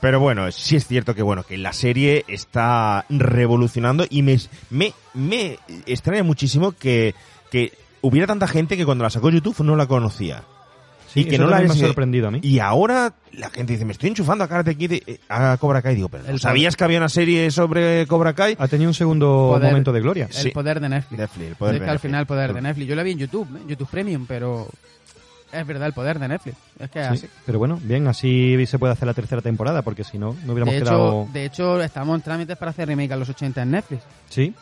Pero 0.00 0.20
bueno, 0.20 0.50
sí 0.52 0.76
es 0.76 0.86
cierto 0.86 1.14
que 1.14 1.20
bueno, 1.20 1.42
que 1.42 1.58
la 1.58 1.74
serie 1.74 2.24
está 2.28 3.04
revolucionando 3.10 4.06
y 4.08 4.22
me, 4.22 4.38
me, 4.70 4.94
me 5.12 5.58
extraña 5.84 6.22
muchísimo 6.22 6.72
que, 6.72 7.14
que 7.50 7.74
hubiera 8.00 8.26
tanta 8.26 8.48
gente 8.48 8.78
que 8.78 8.86
cuando 8.86 9.04
la 9.04 9.10
sacó 9.10 9.28
YouTube 9.28 9.60
no 9.62 9.76
la 9.76 9.86
conocía. 9.86 10.44
Sí, 11.12 11.20
y 11.20 11.24
que 11.24 11.34
eso 11.34 11.44
no 11.44 11.50
la 11.50 11.56
también 11.56 11.68
me 11.68 11.74
ha 11.74 11.82
es- 11.82 11.86
sorprendido 11.88 12.28
a 12.28 12.30
mí. 12.30 12.38
Y 12.42 12.58
ahora 12.60 13.12
la 13.32 13.50
gente 13.50 13.72
dice, 13.72 13.84
me 13.84 13.92
estoy 13.92 14.10
enchufando 14.10 14.44
a 14.44 14.48
Karate 14.48 14.76
Kid, 14.76 14.92
eh, 14.92 15.20
a 15.28 15.56
Cobra 15.58 15.82
Kai. 15.82 15.94
Digo, 15.96 16.08
pero 16.08 16.22
¿no 16.24 16.30
El 16.30 16.38
¿sabías 16.40 16.76
que 16.76 16.84
había 16.84 16.98
una 16.98 17.08
serie 17.08 17.50
sobre 17.50 18.06
Cobra 18.06 18.32
Kai? 18.34 18.56
Ha 18.58 18.68
tenido 18.68 18.88
un 18.90 18.94
segundo 18.94 19.50
Poder. 19.54 19.70
momento 19.70 19.92
de 19.92 20.00
gloria. 20.00 20.26
El 20.26 20.32
Sí. 20.32 20.50
poder 20.50 20.78
de 20.80 20.88
Netflix. 20.88 21.18
Netflix, 21.18 21.48
el 21.48 21.56
poder 21.56 21.74
es 21.74 21.80
de 21.80 21.84
que 21.84 21.90
al 21.90 21.94
Netflix. 21.96 22.08
final 22.08 22.20
el 22.20 22.26
poder 22.26 22.52
de 22.54 22.60
Netflix. 22.62 22.88
Yo 22.88 22.94
la 22.94 23.02
vi 23.02 23.10
en 23.12 23.18
YouTube, 23.18 23.48
¿eh? 23.56 23.60
YouTube 23.68 23.88
Premium, 23.90 24.26
pero 24.28 24.68
es 25.52 25.66
verdad 25.66 25.88
el 25.88 25.92
poder 25.94 26.18
de 26.20 26.28
Netflix. 26.28 26.56
Es 26.78 26.90
que 26.90 27.00
Sí, 27.02 27.08
así. 27.08 27.26
pero 27.44 27.58
bueno, 27.58 27.80
bien, 27.82 28.06
así 28.06 28.64
se 28.66 28.78
puede 28.78 28.92
hacer 28.92 29.06
la 29.06 29.14
tercera 29.14 29.42
temporada, 29.42 29.82
porque 29.82 30.04
si 30.04 30.16
no, 30.16 30.36
no 30.44 30.52
hubiéramos 30.52 30.74
De 30.74 30.80
quedado... 30.80 31.26
de 31.32 31.44
hecho, 31.44 31.82
estamos 31.82 32.14
en 32.14 32.22
trámites 32.22 32.56
para 32.56 32.70
hacer 32.70 32.86
remake 32.86 33.10
a 33.12 33.16
los 33.16 33.28
80 33.28 33.62
en 33.62 33.72
Netflix. 33.72 34.02
Sí, 34.28 34.54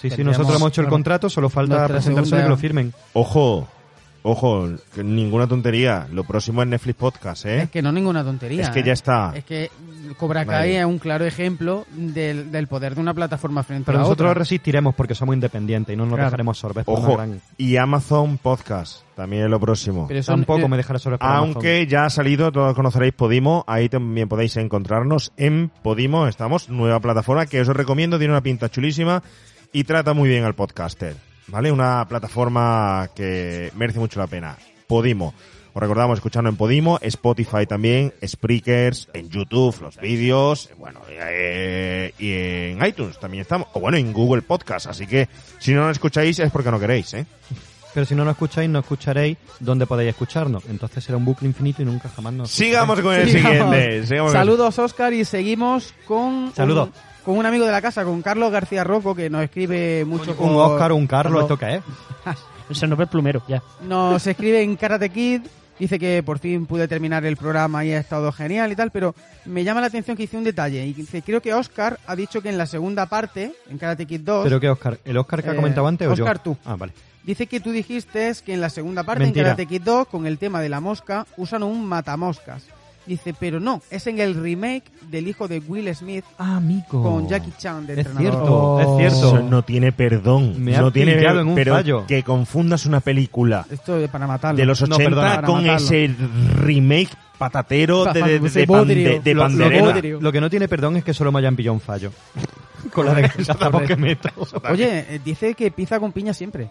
sí, 0.00 0.10
sí, 0.10 0.24
nosotros 0.24 0.56
hemos 0.56 0.70
hecho 0.70 0.80
el 0.80 0.88
contrato, 0.88 1.30
solo 1.30 1.48
falta 1.48 1.76
nuestra 1.76 1.94
presentárselo 1.96 2.40
y 2.40 2.42
que 2.42 2.48
lo 2.48 2.56
firmen. 2.56 2.92
Ojo, 3.12 3.68
ojo, 4.26 4.68
que 4.94 5.02
ninguna 5.04 5.46
tontería. 5.46 6.06
Lo 6.12 6.24
próximo 6.24 6.62
es 6.62 6.68
Netflix 6.68 6.96
Podcast, 6.98 7.46
¿eh? 7.46 7.62
Es 7.62 7.70
que 7.70 7.82
no 7.82 7.92
ninguna 7.92 8.22
tontería. 8.24 8.62
Es 8.62 8.70
que 8.70 8.80
¿eh? 8.80 8.84
ya 8.84 8.92
está. 8.92 9.32
Es 9.34 9.44
que 9.44 9.70
Cobra 10.18 10.44
Kai 10.44 10.70
Vale. 10.70 10.78
es 10.80 10.84
un 10.86 10.98
claro 10.98 11.24
ejemplo 11.24 11.86
del, 11.92 12.50
del 12.52 12.66
poder 12.68 12.94
de 12.94 13.00
una 13.00 13.14
plataforma 13.14 13.62
frente 13.62 13.86
Pero 13.86 13.98
a 13.98 14.00
la 14.00 14.04
nosotros 14.04 14.30
otra. 14.30 14.38
resistiremos 14.40 14.94
porque 14.94 15.14
somos 15.14 15.34
independientes 15.34 15.92
y 15.92 15.96
no 15.96 16.04
nos 16.04 16.14
Claro. 16.14 16.26
dejaremos 16.30 16.58
sorber 16.58 16.84
por 16.84 16.98
Ojo, 16.98 17.14
una 17.14 17.26
gran... 17.26 17.40
y 17.58 17.76
Amazon 17.76 18.38
Podcast, 18.38 19.02
también 19.16 19.44
es 19.44 19.50
lo 19.50 19.58
próximo. 19.60 20.06
Pero 20.08 20.20
eso- 20.20 20.32
Tampoco 20.32 20.60
eh, 20.60 20.68
me 20.68 20.76
dejará 20.76 20.98
sorber 20.98 21.18
por 21.18 21.28
Amazon. 21.28 21.48
Aunque 21.54 21.86
ya 21.86 22.04
ha 22.06 22.10
salido, 22.10 22.52
todos 22.52 22.74
conoceréis 22.74 23.12
Podimo, 23.14 23.64
ahí 23.66 23.88
también 23.88 24.28
podéis 24.28 24.56
encontrarnos 24.56 25.32
en 25.36 25.70
Podimo, 25.82 26.26
estamos, 26.26 26.68
nueva 26.68 27.00
plataforma 27.00 27.46
que 27.46 27.60
os 27.60 27.68
recomiendo, 27.68 28.18
tiene 28.18 28.32
una 28.32 28.42
pinta 28.42 28.68
chulísima 28.70 29.22
y 29.72 29.84
trata 29.84 30.14
muy 30.14 30.28
bien 30.28 30.44
al 30.44 30.54
podcaster, 30.54 31.16
¿vale? 31.48 31.70
Una 31.72 32.06
plataforma 32.08 33.08
que 33.14 33.70
merece 33.76 33.98
mucho 33.98 34.18
la 34.20 34.26
pena. 34.26 34.56
Podimo. 34.86 35.34
Os 35.74 35.80
recordamos 35.82 36.16
escucharlo 36.18 36.48
en 36.48 36.56
Podimo, 36.56 36.98
Spotify 37.02 37.66
también, 37.68 38.14
Spreakers, 38.26 39.08
en 39.12 39.28
YouTube, 39.28 39.76
los 39.82 39.98
vídeos, 39.98 40.70
bueno, 40.78 41.00
eh, 41.10 42.14
y 42.18 42.32
en 42.32 42.86
iTunes 42.86 43.18
también 43.18 43.42
estamos, 43.42 43.68
o 43.74 43.80
bueno, 43.80 43.98
en 43.98 44.10
Google 44.14 44.40
Podcast, 44.40 44.86
así 44.86 45.06
que 45.06 45.28
si 45.58 45.74
no 45.74 45.82
lo 45.84 45.90
escucháis 45.90 46.38
es 46.38 46.50
porque 46.50 46.70
no 46.70 46.80
queréis, 46.80 47.12
¿eh? 47.12 47.26
Pero 47.92 48.06
si 48.06 48.14
no 48.14 48.24
nos 48.24 48.32
escucháis, 48.32 48.70
no 48.70 48.78
escucharéis 48.78 49.36
dónde 49.60 49.86
podéis 49.86 50.10
escucharnos. 50.10 50.64
Entonces 50.66 51.02
será 51.04 51.16
un 51.18 51.24
bucle 51.26 51.48
infinito 51.48 51.80
y 51.82 51.84
nunca 51.86 52.08
jamás 52.08 52.32
nos 52.34 52.50
Sigamos 52.50 53.00
con 53.00 53.14
el 53.14 53.28
Sigamos. 53.30 53.52
siguiente. 53.74 54.06
sigamos 54.06 54.32
con- 54.32 54.40
Saludos, 54.40 54.78
Oscar, 54.78 55.12
y 55.14 55.24
seguimos 55.26 55.94
con 56.06 56.52
Saludos. 56.54 56.88
un, 56.88 56.94
con 57.26 57.36
un 57.36 57.44
amigo 57.44 57.66
de 57.66 57.72
la 57.72 57.82
casa, 57.82 58.04
con 58.04 58.22
Carlos 58.22 58.50
García 58.50 58.84
Rocco, 58.84 59.14
que 59.14 59.28
nos 59.28 59.42
escribe 59.42 60.04
mucho 60.06 60.30
Un 60.30 60.36
por- 60.38 60.72
Oscar, 60.72 60.92
un 60.92 61.06
Carlos, 61.06 61.42
¿esto 61.42 61.58
qué 61.58 61.74
es? 61.76 61.82
Se 62.78 62.86
nos 62.86 62.96
ve 62.96 63.04
el 63.04 63.10
plumero, 63.10 63.42
ya. 63.46 63.62
Nos 63.82 64.26
escribe 64.26 64.62
en 64.62 64.76
Karate 64.76 65.10
Kid, 65.10 65.42
dice 65.78 65.98
que 65.98 66.22
por 66.22 66.38
fin 66.38 66.66
pude 66.66 66.88
terminar 66.88 67.24
el 67.26 67.36
programa 67.36 67.84
y 67.84 67.92
ha 67.92 67.98
estado 67.98 68.32
genial 68.32 68.72
y 68.72 68.76
tal, 68.76 68.90
pero 68.90 69.14
me 69.44 69.62
llama 69.64 69.80
la 69.80 69.88
atención 69.88 70.16
que 70.16 70.22
hice 70.22 70.36
un 70.38 70.44
detalle. 70.44 70.84
Y 70.86 70.92
dice, 70.92 71.20
creo 71.22 71.40
que 71.42 71.52
Oscar 71.52 71.98
ha 72.06 72.16
dicho 72.16 72.40
que 72.40 72.48
en 72.48 72.56
la 72.58 72.66
segunda 72.66 73.06
parte, 73.06 73.52
en 73.68 73.76
Karate 73.78 74.06
Kid 74.06 74.20
2, 74.22 74.44
¿Pero 74.44 74.58
qué, 74.60 74.70
Oscar? 74.70 74.98
¿El 75.04 75.16
Oscar 75.18 75.42
que 75.42 75.50
ha 75.50 75.52
Eh, 75.52 75.56
comentado 75.56 75.86
antes 75.86 76.08
o 76.08 76.14
yo? 76.14 76.24
Oscar, 76.24 76.38
tú. 76.42 76.56
Ah, 76.64 76.76
vale. 76.76 76.92
dice 77.24 77.46
que 77.46 77.60
tú 77.60 77.70
dijiste 77.72 78.32
que 78.44 78.54
en 78.54 78.60
la 78.60 78.70
segunda 78.70 79.02
parte, 79.02 79.24
Mentira. 79.24 79.48
en 79.48 79.56
Karate 79.56 79.66
Kid 79.66 79.82
2, 79.82 80.06
con 80.08 80.26
el 80.26 80.38
tema 80.38 80.60
de 80.60 80.68
la 80.68 80.80
mosca, 80.80 81.26
usan 81.36 81.62
un 81.64 81.84
matamoscas. 81.86 82.62
Dice, 83.06 83.34
pero 83.38 83.60
no, 83.60 83.82
es 83.90 84.06
en 84.08 84.18
el 84.18 84.34
remake 84.34 84.82
del 85.10 85.28
hijo 85.28 85.46
de 85.46 85.60
Will 85.60 85.94
Smith 85.94 86.24
Ah, 86.38 86.56
amigo. 86.56 87.02
con 87.02 87.28
Jackie 87.28 87.52
Chan 87.56 87.86
de 87.86 87.92
Es 87.92 87.98
entrenador. 88.06 88.32
cierto, 88.32 88.80
es 89.06 89.12
Eso 89.12 89.30
cierto. 89.30 89.48
no 89.48 89.62
tiene 89.62 89.92
perdón. 89.92 90.54
Me 90.64 90.76
ha 90.76 90.80
no 90.80 90.90
tiene 90.92 91.14
pillado 91.14 91.40
en 91.40 91.48
un 91.48 91.54
pero 91.54 91.74
fallo. 91.74 92.04
que 92.06 92.24
confundas 92.24 92.84
una 92.84 92.98
película 93.00 93.64
Esto 93.70 93.96
es 93.98 94.10
para 94.10 94.26
matarlo. 94.26 94.58
de 94.58 94.66
los 94.66 94.80
No, 94.88 94.96
80 94.96 95.04
perdona, 95.10 95.34
para 95.36 95.46
con 95.46 95.60
matarlo. 95.64 95.76
ese 95.86 96.14
remake 96.56 97.10
patatero 97.38 98.04
de, 98.06 98.12
de, 98.22 98.38
de, 98.40 98.50
de 98.50 98.66
bodrio. 98.66 99.10
de- 99.20 99.20
de 99.20 100.18
Lo- 100.20 100.32
que 100.32 100.40
no 100.40 100.50
tiene 100.50 100.66
perdón 100.68 100.96
es 100.96 101.04
que 101.04 101.14
solo 101.14 101.30
me 101.30 101.38
hayan 101.38 101.54
pillado 101.54 101.74
un 101.74 101.80
fallo. 101.80 102.10
Con 102.92 103.06
la 103.06 103.14
desgracia 103.14 103.56
que 103.86 103.96
meto. 103.96 104.30
Oye, 104.70 105.04
eh, 105.10 105.20
dice 105.24 105.54
que 105.54 105.70
pizza 105.70 105.98
con 106.00 106.12
piña 106.12 106.32
siempre. 106.32 106.68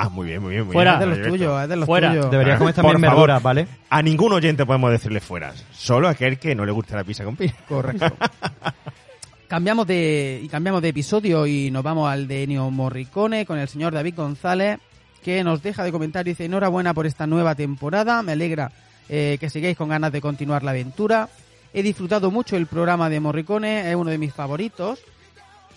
Ah, 0.00 0.08
muy 0.08 0.28
bien, 0.28 0.40
muy 0.40 0.52
bien. 0.52 0.64
Muy 0.64 0.72
Fuera. 0.74 0.94
Es 0.94 1.00
de 1.00 1.06
bien. 1.06 1.18
los 1.18 1.28
tuyos, 1.28 1.62
es 1.62 1.68
de 1.68 1.76
los 1.76 1.86
Fuera. 1.86 2.10
tuyos. 2.10 2.30
Deberías 2.30 2.58
comer 2.58 2.74
Por 2.74 2.82
también 2.84 3.00
favor. 3.10 3.16
verduras, 3.28 3.42
¿vale? 3.42 3.68
A 3.90 4.00
ningún 4.02 4.32
oyente 4.32 4.64
podemos 4.64 4.92
decirle 4.92 5.20
fuera. 5.20 5.52
Solo 5.72 6.06
a 6.06 6.12
aquel 6.12 6.38
que 6.38 6.54
no 6.54 6.64
le 6.64 6.70
gusta 6.72 6.94
la 6.96 7.02
pizza 7.04 7.24
con 7.24 7.34
piña. 7.34 7.54
Correcto. 7.68 8.06
cambiamos 9.48 9.86
de 9.86 10.40
y 10.42 10.48
cambiamos 10.48 10.82
de 10.82 10.88
episodio 10.90 11.46
y 11.46 11.70
nos 11.70 11.82
vamos 11.82 12.10
al 12.10 12.28
de 12.28 12.42
Ennio 12.44 12.70
Morricone 12.70 13.46
con 13.46 13.58
el 13.58 13.66
señor 13.66 13.94
David 13.94 14.14
González 14.16 14.78
que 15.22 15.42
nos 15.42 15.62
deja 15.62 15.82
de 15.84 15.90
comentario 15.90 16.30
y 16.30 16.34
dice 16.34 16.44
enhorabuena 16.44 16.94
por 16.94 17.06
esta 17.06 17.26
nueva 17.26 17.54
temporada, 17.54 18.22
me 18.22 18.32
alegra 18.32 18.70
eh, 19.08 19.36
que 19.40 19.50
sigáis 19.50 19.76
con 19.76 19.88
ganas 19.88 20.12
de 20.12 20.20
continuar 20.20 20.62
la 20.62 20.70
aventura. 20.70 21.28
He 21.74 21.82
disfrutado 21.82 22.30
mucho 22.30 22.56
el 22.56 22.66
programa 22.66 23.10
de 23.10 23.20
Morricone, 23.20 23.90
es 23.90 23.96
uno 23.96 24.10
de 24.10 24.18
mis 24.18 24.32
favoritos. 24.32 25.00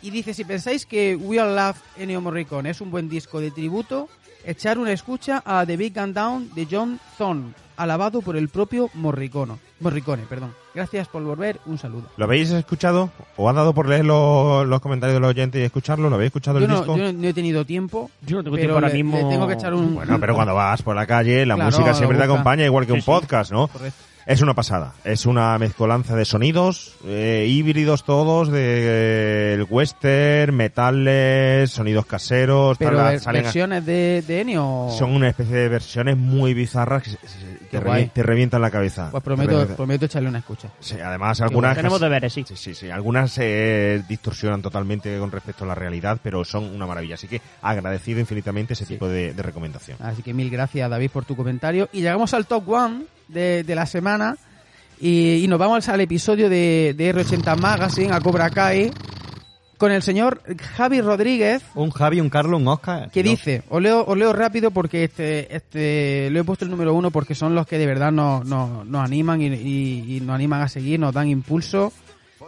Y 0.02 0.10
dice, 0.10 0.34
si 0.34 0.44
pensáis 0.46 0.86
que 0.86 1.16
We 1.16 1.40
All 1.40 1.56
Love 1.56 1.78
Ennio 1.98 2.22
Morricone 2.22 2.70
es 2.72 2.82
un 2.82 2.90
buen 2.92 3.08
disco 3.10 3.40
de 3.40 3.52
tributo, 3.52 4.10
echar 4.46 4.78
una 4.80 4.92
escucha 4.92 5.42
a 5.46 5.66
The 5.66 5.78
Big 5.78 5.94
Gun 5.94 6.14
Down 6.14 6.50
de 6.56 6.68
John 6.70 7.00
Thorne, 7.18 7.54
alabado 7.78 8.22
por 8.22 8.36
el 8.36 8.50
propio 8.50 8.90
Morricone. 8.96 9.54
Morricone, 9.80 10.24
perdón. 10.28 10.54
Gracias 10.74 11.08
por 11.08 11.22
volver, 11.24 11.60
un 11.66 11.78
saludo. 11.78 12.04
¿Lo 12.18 12.26
habéis 12.26 12.50
escuchado? 12.52 13.12
¿O 13.36 13.50
ha 13.50 13.54
dado 13.54 13.74
por 13.74 13.90
leer 13.90 14.06
los, 14.06 14.66
los 14.68 14.80
comentarios 14.80 15.16
de 15.16 15.20
los 15.20 15.30
oyentes 15.32 15.62
y 15.62 15.66
escucharlo? 15.66 16.10
¿Lo 16.10 16.16
habéis 16.16 16.28
escuchado 16.30 16.60
Yo 16.60 16.66
el 16.66 16.72
no, 16.72 16.78
disco? 16.78 16.98
yo 16.98 17.12
no 17.14 17.28
he 17.28 17.34
tenido 17.34 17.66
tiempo, 17.66 18.10
Yo 18.26 18.38
no 18.38 18.44
tengo 18.44 18.56
tiempo 18.58 18.76
ahora 18.76 18.88
le- 18.88 18.94
mismo. 18.96 19.18
le 19.18 19.24
tengo 19.26 19.48
que 19.48 19.54
echar 19.56 19.74
un... 19.74 19.96
Bueno, 19.96 20.18
pero 20.20 20.34
cuando 20.34 20.56
vas 20.56 20.82
por 20.82 20.96
la 20.96 21.06
calle, 21.06 21.46
la 21.46 21.56
Claro, 21.56 21.70
música 21.72 21.94
siempre 21.94 22.18
te 22.18 22.24
acompaña, 22.24 22.64
igual 22.66 22.86
que 22.86 22.94
un 22.94 23.02
Sí, 23.02 23.06
podcast, 23.06 23.52
¿no? 23.52 23.68
Correcto. 23.68 24.00
Es 24.26 24.42
una 24.42 24.54
pasada. 24.54 24.94
Es 25.04 25.26
una 25.26 25.58
mezcolanza 25.58 26.16
de 26.16 26.26
sonidos, 26.26 26.96
eh, 27.06 27.46
híbridos 27.50 28.04
todos, 28.04 28.50
de 28.52 28.60
eh, 28.62 29.54
el 29.56 29.66
western, 29.70 30.56
metales, 30.56 31.72
sonidos 31.72 32.06
caseros, 32.06 32.78
tal, 32.78 32.90
Pero 32.90 33.04
ver- 33.04 33.20
salen 33.20 33.42
a- 33.42 33.44
versiones 33.46 33.86
de, 33.86 34.24
de 34.28 34.42
Ennio... 34.42 34.88
son 34.98 35.12
una 35.12 35.30
especie 35.30 35.56
de 35.56 35.70
versiones 35.70 36.18
muy 36.18 36.54
bizarras 36.54 37.04
que, 37.04 37.12
que 37.72 37.80
revi- 37.82 38.12
te 38.12 38.24
revientan 38.24 38.62
la 38.62 38.70
cabeza. 38.70 39.10
Pues 39.12 39.24
prometo, 39.24 39.68
prometo 39.76 40.06
echarle 40.06 40.30
una 40.30 40.40
escucha. 40.40 40.70
Sí, 40.80 40.96
además 41.04 41.42
algunas 41.42 41.76
Tenemos 41.76 42.00
deberes, 42.00 42.32
sí. 42.34 42.46
Sí, 42.48 42.56
sí, 42.56 42.76
sí. 42.76 42.90
Algunas 42.92 43.32
se 43.32 44.04
distorsionan 44.08 44.62
totalmente 44.62 45.18
con 45.20 45.32
respecto 45.32 45.64
a 45.64 45.68
la 45.68 45.76
realidad, 45.76 46.20
pero 46.22 46.46
son 46.46 46.66
una 46.66 46.86
maravilla. 46.86 47.16
Así 47.16 47.28
que 47.28 47.42
agradecido 47.62 48.20
infinitamente 48.20 48.74
ese 48.74 48.86
tipo 48.86 49.08
de, 49.08 49.34
de 49.34 49.42
recomendación. 49.44 49.98
Así 50.02 50.22
que 50.22 50.34
mil 50.34 50.50
gracias, 50.50 50.90
David, 50.90 51.10
por 51.12 51.26
tu 51.26 51.36
comentario. 51.36 51.90
Y 51.92 52.02
llegamos 52.02 52.34
al 52.34 52.46
top 52.46 52.70
one 52.70 53.04
de, 53.32 53.64
de 53.64 53.76
la 53.76 53.86
semana. 53.86 54.38
Y, 55.00 55.44
y 55.44 55.48
nos 55.48 55.58
vamos 55.60 55.88
al 55.90 56.02
episodio 56.02 56.50
de, 56.50 56.94
de 56.96 57.16
R80 57.16 57.58
Magazine, 57.58 58.14
a 58.14 58.20
Cobra 58.22 58.50
Kai, 58.52 58.92
con 59.78 59.92
el 59.92 60.04
señor 60.04 60.44
Javi 60.76 61.02
Rodríguez, 61.02 61.64
Un 61.74 61.90
Javi, 61.90 62.20
un 62.22 62.30
Carlos, 62.30 62.62
un 62.62 62.68
Oscar. 62.68 63.10
que 63.10 63.24
No. 63.24 63.32
dice, 63.32 63.64
os 63.70 63.82
leo, 63.82 64.06
os 64.06 64.16
leo 64.16 64.32
rápido 64.32 64.70
porque 64.70 65.06
este, 65.06 65.56
este, 65.56 66.30
lo 66.30 66.40
he 66.40 66.44
puesto 66.44 66.66
el 66.66 66.72
número 66.72 66.94
uno 66.94 67.10
porque 67.10 67.34
son 67.34 67.56
los 67.56 67.66
que 67.66 67.80
de 67.80 67.88
verdad 67.88 68.12
nos, 68.12 68.46
nos, 68.46 68.86
nos 68.86 69.04
animan 69.04 69.42
y, 69.42 69.48
y- 69.48 70.18
y 70.18 70.22
nos 70.22 70.36
animan 70.36 70.62
a 70.62 70.68
seguir, 70.68 71.00
nos 71.00 71.14
dan 71.16 71.28
impulso. 71.30 71.92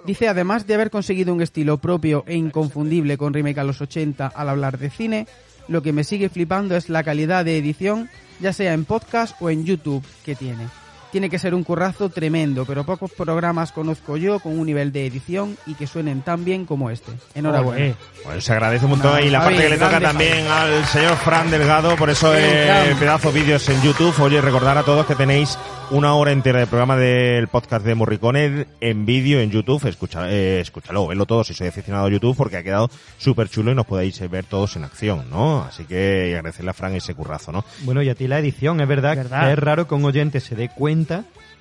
Dice, 0.05 0.27
además 0.27 0.67
de 0.67 0.75
haber 0.75 0.91
conseguido 0.91 1.33
un 1.33 1.41
estilo 1.41 1.77
propio 1.79 2.23
e 2.27 2.35
inconfundible 2.35 3.17
con 3.17 3.33
remake 3.33 3.57
a 3.59 3.63
los 3.63 3.81
80 3.81 4.27
al 4.27 4.49
hablar 4.49 4.77
de 4.77 4.91
cine, 4.91 5.27
lo 5.69 5.81
que 5.81 5.91
me 5.93 6.03
sigue 6.03 6.29
flipando 6.29 6.75
es 6.75 6.89
la 6.89 7.03
calidad 7.03 7.45
de 7.45 7.57
edición, 7.57 8.09
ya 8.39 8.53
sea 8.53 8.73
en 8.73 8.85
podcast 8.85 9.35
o 9.41 9.49
en 9.49 9.65
YouTube, 9.65 10.03
que 10.25 10.35
tiene. 10.35 10.67
Tiene 11.13 11.29
que 11.29 11.37
ser 11.37 11.53
un 11.53 11.63
currazo 11.63 12.09
tremendo, 12.09 12.65
pero 12.65 12.83
pocos 12.85 13.11
programas 13.11 13.71
conozco 13.71 14.17
yo 14.17 14.39
con 14.39 14.57
un 14.57 14.65
nivel 14.65 14.91
de 14.91 15.05
edición 15.05 15.55
y 15.67 15.75
que 15.75 15.85
suenen 15.85 16.23
tan 16.23 16.43
bien 16.43 16.65
como 16.65 16.89
este. 16.89 17.11
Enhorabuena. 17.35 17.93
Joder. 17.93 17.95
Bueno, 18.25 18.41
se 18.41 18.51
agradece 18.51 18.85
un 18.85 18.91
montón. 18.91 19.11
Nada, 19.11 19.21
y 19.21 19.29
la 19.29 19.41
Javi, 19.41 19.53
parte 19.53 19.67
que 19.69 19.75
le 19.75 19.77
toca 19.79 19.99
también 19.99 20.47
al 20.47 20.85
señor 20.87 21.15
Fran 21.17 21.51
Delgado, 21.51 21.95
por 21.97 22.09
eso 22.09 22.33
Sí, 22.33 22.39
eh, 22.41 22.95
pedazo 22.99 23.31
vídeos 23.31 23.69
en 23.69 23.79
YouTube. 23.83 24.19
Oye, 24.21 24.41
recordar 24.41 24.75
a 24.75 24.81
todos 24.81 25.05
que 25.05 25.13
tenéis 25.13 25.55
una 25.91 26.15
hora 26.15 26.31
entera 26.31 26.57
de 26.59 26.65
programa 26.65 26.97
del 26.97 27.47
podcast 27.47 27.85
de 27.85 27.93
Morricone 27.93 28.65
en 28.81 29.05
vídeo 29.05 29.39
en 29.39 29.51
YouTube. 29.51 29.85
Escucha, 29.85 30.31
eh, 30.31 30.61
escúchalo, 30.61 31.05
vedlo 31.05 31.27
todo 31.27 31.43
si 31.43 31.53
sois 31.53 31.69
aficionado 31.69 32.07
a 32.07 32.09
YouTube 32.09 32.35
porque 32.35 32.57
ha 32.57 32.63
quedado 32.63 32.89
súper 33.19 33.49
chulo 33.49 33.71
y 33.71 33.75
nos 33.75 33.85
podéis 33.85 34.19
eh, 34.21 34.27
ver 34.27 34.45
todos 34.45 34.75
en 34.77 34.85
acción, 34.85 35.29
¿no? 35.29 35.61
Así 35.61 35.83
que 35.85 36.29
y 36.31 36.33
agradecerle 36.33 36.71
a 36.71 36.73
Fran 36.73 36.95
ese 36.95 37.13
currazo, 37.13 37.51
¿no? 37.51 37.63
Bueno, 37.81 38.01
y 38.01 38.09
a 38.09 38.15
ti 38.15 38.27
la 38.27 38.39
edición, 38.39 38.81
es 38.81 38.87
verdad, 38.87 39.15
Verdad. 39.15 39.45
que 39.45 39.53
es 39.53 39.59
raro 39.59 39.87
que 39.87 39.93
un 39.93 40.05
oyente 40.05 40.39
se 40.39 40.55
dé 40.55 40.69
cuenta 40.69 41.02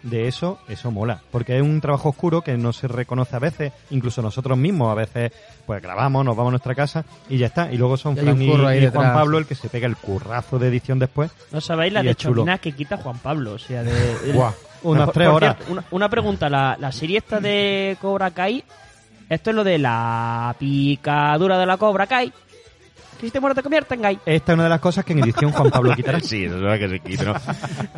de 0.02 0.26
eso, 0.26 0.58
eso 0.68 0.90
mola. 0.90 1.20
Porque 1.30 1.56
es 1.56 1.62
un 1.62 1.80
trabajo 1.80 2.08
oscuro 2.08 2.42
que 2.42 2.56
no 2.56 2.72
se 2.72 2.88
reconoce 2.88 3.36
a 3.36 3.38
veces, 3.38 3.72
incluso 3.90 4.20
nosotros 4.22 4.58
mismos 4.58 4.90
a 4.90 4.94
veces 4.94 5.32
pues 5.64 5.80
grabamos, 5.80 6.24
nos 6.24 6.36
vamos 6.36 6.50
a 6.50 6.52
nuestra 6.52 6.74
casa 6.74 7.04
y 7.28 7.38
ya 7.38 7.46
está. 7.46 7.72
Y 7.72 7.76
luego 7.78 7.96
son 7.96 8.16
Fran 8.16 8.40
y, 8.42 8.48
Juan 8.50 8.80
detrás. 8.80 9.12
Pablo 9.14 9.38
el 9.38 9.46
que 9.46 9.54
se 9.54 9.68
pega 9.68 9.86
el 9.86 9.96
currazo 9.96 10.58
de 10.58 10.68
edición 10.68 10.98
después. 10.98 11.30
No 11.52 11.60
sabéis 11.60 11.92
la 11.92 12.02
de 12.02 12.14
chomina 12.14 12.58
que 12.58 12.72
quita 12.72 12.96
Juan 12.96 13.18
Pablo. 13.18 13.52
O 13.52 13.58
sea, 13.58 13.82
de. 13.84 14.32
Buah, 14.34 14.52
unas 14.82 15.04
Por- 15.06 15.14
tres 15.14 15.28
por 15.28 15.36
horas. 15.36 15.56
cierto, 15.56 15.72
una, 15.72 15.84
una 15.92 16.08
pregunta, 16.08 16.48
la, 16.50 16.76
la 16.80 16.90
serie 16.90 17.18
esta 17.18 17.38
de 17.38 17.96
Cobra 18.00 18.32
Kai, 18.32 18.64
esto 19.28 19.50
es 19.50 19.56
lo 19.56 19.62
de 19.62 19.78
la 19.78 20.54
picadura 20.58 21.58
de 21.58 21.66
la 21.66 21.76
Cobra 21.76 22.06
Kai. 22.08 22.32
Que 23.22 23.28
si 23.28 23.30
te 23.30 23.62
convierte 23.62 23.94
en 23.94 24.02
gay. 24.02 24.18
Esta 24.26 24.52
es 24.52 24.54
una 24.54 24.64
de 24.64 24.68
las 24.68 24.80
cosas 24.80 25.04
que 25.04 25.12
en 25.12 25.20
edición 25.20 25.52
Juan 25.52 25.70
Pablo 25.70 25.92
quitará. 25.96 26.18
Sí, 26.18 26.44
eso 26.44 26.56
es 26.56 26.60
verdad 26.60 26.78
que 26.80 26.88
se 26.88 26.98
quita, 26.98 27.24
¿no? 27.24 27.34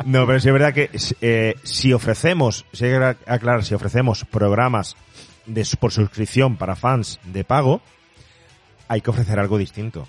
No, 0.05 0.27
pero 0.27 0.39
sí 0.39 0.49
es 0.49 0.53
verdad 0.53 0.71
que 0.71 0.91
eh, 1.19 1.55
si 1.63 1.93
ofrecemos, 1.93 2.63
si 2.73 2.85
hay 2.85 2.91
que 2.91 3.15
aclarar, 3.25 3.63
si 3.63 3.73
ofrecemos 3.73 4.23
programas 4.25 4.95
de, 5.47 5.67
por 5.79 5.91
suscripción 5.91 6.57
para 6.57 6.75
fans 6.75 7.19
de 7.23 7.43
pago, 7.43 7.81
hay 8.87 9.01
que 9.01 9.09
ofrecer 9.09 9.39
algo 9.39 9.57
distinto. 9.57 10.07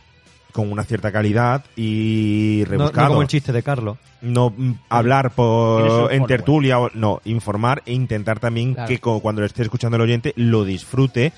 Con 0.53 0.71
una 0.71 0.85
cierta 0.85 1.11
calidad 1.11 1.65
y 1.77 2.61
No, 2.65 2.65
no 2.65 2.71
rebuscado. 2.79 3.09
como 3.09 3.23
el 3.23 3.29
chiste 3.29 3.53
de 3.53 3.63
Carlos. 3.63 3.97
no 4.21 4.51
mm, 4.55 4.73
hablar 4.91 5.31
por 5.31 6.13
en 6.13 6.27
tertulia 6.27 6.79
o 6.79 6.91
no 6.93 7.23
informar 7.25 7.83
e 7.87 7.93
intentar 7.95 8.39
también 8.39 8.75
Claro. 8.75 8.89
que 8.89 8.99
cuando 8.99 9.41
lo 9.41 9.47
esté 9.47 9.63
escuchando 9.63 9.97
el 9.97 10.03
oyente 10.03 10.35
lo 10.37 10.65
disfrute 10.65 11.33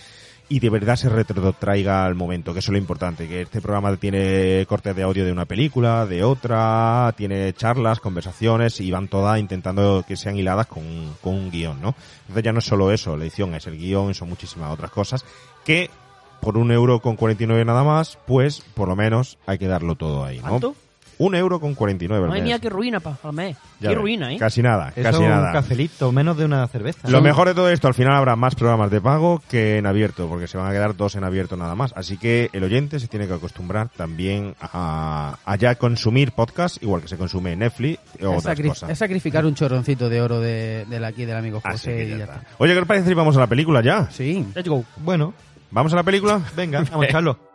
y 0.48 0.60
de 0.60 0.70
verdad 0.70 0.96
se 0.96 1.08
retrotraiga 1.08 2.04
al 2.04 2.14
momento 2.14 2.52
que 2.52 2.60
eso 2.60 2.70
es 2.70 2.72
lo 2.72 2.78
importante 2.78 3.28
que 3.28 3.42
este 3.42 3.60
programa 3.60 3.94
tiene 3.96 4.64
cortes 4.68 4.96
de 4.96 5.02
audio 5.02 5.24
de 5.24 5.32
una 5.32 5.44
película 5.44 6.06
de 6.06 6.24
otra 6.24 7.12
tiene 7.16 7.52
charlas 7.52 8.00
conversaciones 8.00 8.80
y 8.80 8.90
van 8.90 9.08
todas 9.08 9.38
intentando 9.38 10.04
que 10.06 10.16
sean 10.16 10.36
hiladas 10.36 10.66
con, 10.66 10.84
con 11.20 11.34
un 11.34 11.50
guion 11.50 11.80
no 11.80 11.94
entonces 12.22 12.44
ya 12.44 12.52
no 12.52 12.60
es 12.60 12.64
solo 12.64 12.90
eso 12.92 13.16
la 13.16 13.24
edición 13.24 13.54
es 13.54 13.66
el 13.66 13.76
guion 13.76 14.14
son 14.14 14.30
muchísimas 14.30 14.72
otras 14.72 14.90
cosas 14.90 15.24
que 15.64 15.90
por 16.40 16.56
un 16.56 16.70
euro 16.70 17.00
con 17.00 17.16
49 17.16 17.64
nada 17.64 17.84
más 17.84 18.18
pues 18.26 18.60
por 18.74 18.88
lo 18.88 18.96
menos 18.96 19.38
hay 19.46 19.58
que 19.58 19.66
darlo 19.66 19.96
todo 19.96 20.24
ahí 20.24 20.40
¿no? 20.40 20.74
Un 21.18 21.34
euro 21.34 21.60
con 21.60 21.74
49 21.74 22.22
al 22.24 22.28
Madre 22.28 22.40
mes. 22.42 22.48
mía, 22.48 22.58
qué 22.58 22.68
ruina 22.70 23.00
mes. 23.32 23.56
Ya 23.80 23.88
Qué 23.88 23.88
ves, 23.88 23.98
ruina, 23.98 24.32
¿eh? 24.32 24.38
Casi 24.38 24.62
nada, 24.62 24.92
Eso 24.96 25.02
casi 25.10 25.22
un 25.22 25.28
nada. 25.28 25.52
cafelito, 25.52 26.10
menos 26.12 26.36
de 26.36 26.44
una 26.44 26.66
cerveza. 26.68 27.08
Lo 27.08 27.20
mejor 27.20 27.46
de 27.48 27.54
todo 27.54 27.70
esto, 27.70 27.86
al 27.88 27.94
final 27.94 28.14
habrá 28.14 28.34
más 28.36 28.54
programas 28.54 28.90
de 28.90 29.00
pago 29.00 29.40
que 29.48 29.78
en 29.78 29.86
abierto, 29.86 30.28
porque 30.28 30.46
se 30.48 30.56
van 30.58 30.66
a 30.68 30.72
quedar 30.72 30.96
dos 30.96 31.14
en 31.16 31.24
abierto 31.24 31.56
nada 31.56 31.74
más. 31.74 31.92
Así 31.96 32.18
que 32.18 32.50
el 32.52 32.64
oyente 32.64 32.98
se 33.00 33.06
tiene 33.08 33.26
que 33.28 33.34
acostumbrar 33.34 33.88
también 33.88 34.54
a, 34.60 35.36
a 35.44 35.56
ya 35.56 35.74
consumir 35.76 36.32
podcast, 36.32 36.82
igual 36.82 37.02
que 37.02 37.08
se 37.08 37.16
consume 37.16 37.54
Netflix 37.56 37.98
o 38.22 38.32
Es, 38.32 38.38
otras 38.38 38.58
sacri- 38.58 38.68
cosas. 38.68 38.90
es 38.90 38.98
sacrificar 38.98 39.44
un 39.46 39.54
chorroncito 39.54 40.08
de 40.08 40.20
oro 40.20 40.40
de, 40.40 40.86
del 40.88 41.04
aquí 41.04 41.24
del 41.24 41.36
amigo 41.36 41.60
Así 41.64 41.72
José 41.88 41.96
que 41.96 42.04
y 42.04 42.08
ya 42.10 42.16
ya 42.18 42.24
está. 42.24 42.36
está. 42.38 42.48
Oye, 42.58 42.72
¿qué 42.74 42.80
os 42.80 42.86
parece 42.86 43.08
si 43.08 43.14
vamos 43.14 43.36
a 43.36 43.40
la 43.40 43.46
película 43.46 43.82
ya? 43.82 44.08
Sí. 44.10 44.46
Let's 44.54 44.68
go. 44.68 44.84
Bueno, 44.98 45.34
¿Vamos 45.70 45.92
a 45.92 45.96
la 45.96 46.02
película? 46.02 46.40
venga, 46.56 46.82
vamos 46.90 47.04
a 47.06 47.08
echarlo. 47.08 47.38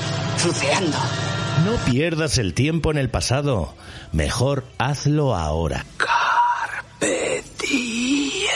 No 1.66 1.76
pierdas 1.92 2.38
el 2.40 2.54
tiempo 2.54 2.90
en 2.92 2.98
el 2.98 3.10
pasado. 3.10 3.76
Mejor 4.12 4.66
hazlo 4.80 5.36
ahora. 5.36 5.86
Carpe 5.98 7.44
diem. 7.60 8.50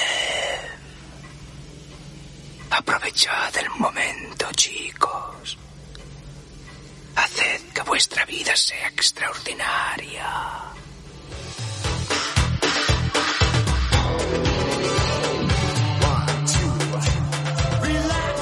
Aprovechad 2.72 3.56
el 3.58 3.70
momento, 3.80 4.48
chicos. 4.56 5.58
Haced 7.16 7.62
que 7.74 7.82
vuestra 7.84 8.26
vida 8.26 8.56
sea 8.56 8.88
extraordinaria. 8.88 10.72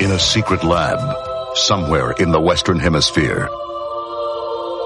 In 0.10 0.15
a 0.15 0.17
secret 0.17 0.63
lab, 0.63 0.98
somewhere 1.54 2.13
in 2.13 2.32
the 2.32 2.41
Western 2.41 2.80
Hemisphere, 2.80 3.48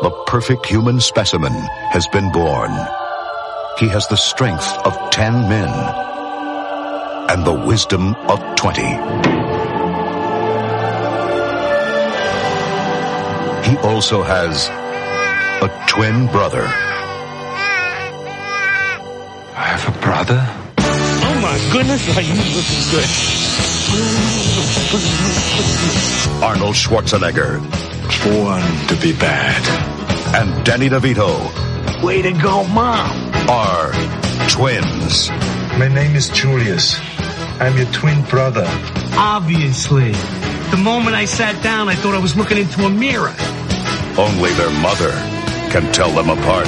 the 0.02 0.12
perfect 0.28 0.66
human 0.66 1.00
specimen 1.00 1.54
has 1.94 2.06
been 2.10 2.30
born. 2.34 2.72
He 3.80 3.88
has 3.88 4.06
the 4.10 4.18
strength 4.18 4.68
of 4.84 4.94
ten 5.12 5.48
men 5.48 5.70
and 7.30 7.46
the 7.46 7.54
wisdom 7.54 8.14
of 8.28 8.38
twenty. 8.58 8.82
He 13.64 13.78
also 13.78 14.24
has 14.24 14.68
a 15.64 15.70
twin 15.88 16.28
brother. 16.28 16.66
I 19.56 19.68
have 19.72 19.88
a 19.88 20.00
brother? 20.02 20.46
Oh 20.80 21.40
my 21.42 21.72
goodness, 21.72 22.10
are 22.18 22.22
you 22.22 22.34
looking 22.34 22.92
good? 22.92 23.43
Arnold 26.44 26.76
Schwarzenegger. 26.76 27.60
Born 28.24 28.88
to 28.88 28.96
be 29.02 29.14
bad. 29.18 29.64
And 30.36 30.66
Danny 30.66 30.90
DeVito 30.90 32.04
Way 32.04 32.22
to 32.22 32.34
go, 32.34 32.68
Mom. 32.68 33.10
are 33.50 33.94
twins. 34.50 35.30
My 35.80 35.88
name 35.88 36.16
is 36.16 36.28
Julius. 36.30 37.00
I'm 37.62 37.78
your 37.78 37.86
twin 37.94 38.24
brother. 38.26 38.66
Obviously. 39.16 40.12
The 40.72 40.78
moment 40.78 41.16
I 41.16 41.26
sat 41.26 41.64
down, 41.64 41.88
I 41.88 41.96
thought 41.96 42.14
I 42.14 42.20
was 42.20 42.36
looking 42.36 42.58
into 42.58 42.84
a 42.86 42.90
mirror. 42.90 43.34
Only 44.18 44.52
their 44.54 44.72
mother 44.82 45.12
can 45.72 45.92
tell 45.94 46.12
them 46.12 46.30
apart. 46.30 46.68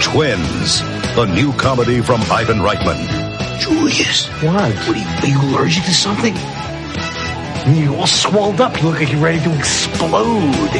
Twins, 0.00 0.80
the 1.16 1.26
new 1.34 1.52
comedy 1.54 2.00
from 2.00 2.20
Ivan 2.30 2.58
Reitman. 2.58 3.15
Julius. 3.58 4.26
What? 4.42 4.74
What 4.74 4.88
are 4.88 4.96
you, 4.96 5.06
are 5.06 5.26
you 5.26 5.40
allergic 5.50 5.84
to 5.84 5.94
something? 5.94 6.34
You're 7.74 7.96
all 7.96 8.06
swelled 8.06 8.60
up. 8.60 8.80
You 8.80 8.88
look 8.88 9.00
like 9.00 9.10
you're 9.10 9.20
ready 9.20 9.40
to 9.42 9.54
explode. 9.58 10.70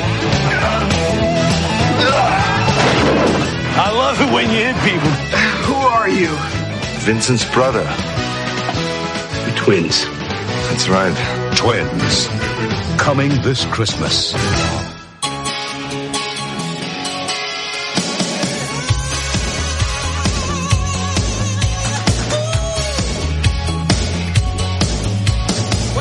I 3.78 3.90
love 3.92 4.20
it 4.20 4.32
when 4.32 4.50
you 4.50 4.64
hit 4.64 4.76
people. 4.84 5.10
Who 5.66 5.74
are 5.74 6.08
you? 6.08 6.28
Vincent's 7.00 7.44
brother. 7.52 7.84
We're 9.44 9.56
twins. 9.56 10.04
That's 10.68 10.88
right. 10.88 11.14
Twins, 11.56 12.28
coming 12.98 13.30
this 13.42 13.64
Christmas. 13.66 14.34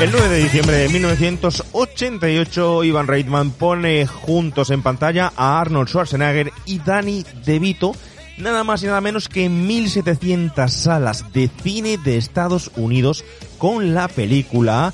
El 0.00 0.12
9 0.12 0.28
de 0.28 0.42
diciembre 0.42 0.76
de 0.76 0.88
1988, 0.90 2.84
Ivan 2.84 3.06
Reitman 3.06 3.50
pone 3.50 4.06
juntos 4.06 4.68
en 4.70 4.82
pantalla 4.82 5.32
a 5.34 5.58
Arnold 5.58 5.88
Schwarzenegger 5.88 6.52
y 6.66 6.80
Danny 6.80 7.24
DeVito, 7.46 7.92
nada 8.36 8.62
más 8.62 8.82
y 8.82 8.86
nada 8.86 9.00
menos 9.00 9.30
que 9.30 9.46
en 9.46 9.66
1700 9.66 10.70
salas 10.70 11.32
de 11.32 11.48
cine 11.62 11.96
de 11.96 12.18
Estados 12.18 12.70
Unidos 12.76 13.24
con 13.56 13.94
la 13.94 14.08
película 14.08 14.92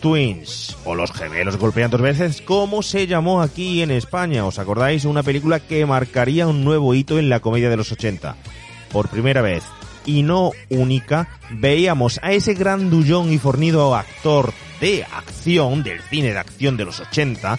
Twins, 0.00 0.76
o 0.84 0.96
Los 0.96 1.12
gemelos 1.12 1.56
golpean 1.56 1.92
dos 1.92 2.00
veces, 2.00 2.42
como 2.42 2.82
se 2.82 3.06
llamó 3.06 3.42
aquí 3.42 3.82
en 3.82 3.92
España. 3.92 4.44
¿Os 4.44 4.58
acordáis? 4.58 5.04
Una 5.04 5.22
película 5.22 5.60
que 5.60 5.86
marcaría 5.86 6.48
un 6.48 6.64
nuevo 6.64 6.94
hito 6.94 7.20
en 7.20 7.28
la 7.28 7.38
comedia 7.38 7.70
de 7.70 7.76
los 7.76 7.92
80. 7.92 8.34
Por 8.90 9.08
primera 9.08 9.42
vez, 9.42 9.62
y 10.06 10.22
no 10.22 10.52
única, 10.68 11.28
veíamos 11.50 12.20
a 12.22 12.32
ese 12.32 12.54
grandullón 12.54 13.32
y 13.32 13.38
fornido 13.38 13.94
actor 13.94 14.52
de 14.80 15.04
acción, 15.04 15.82
del 15.82 16.00
cine 16.00 16.32
de 16.32 16.38
acción 16.38 16.76
de 16.76 16.84
los 16.84 17.00
80, 17.00 17.58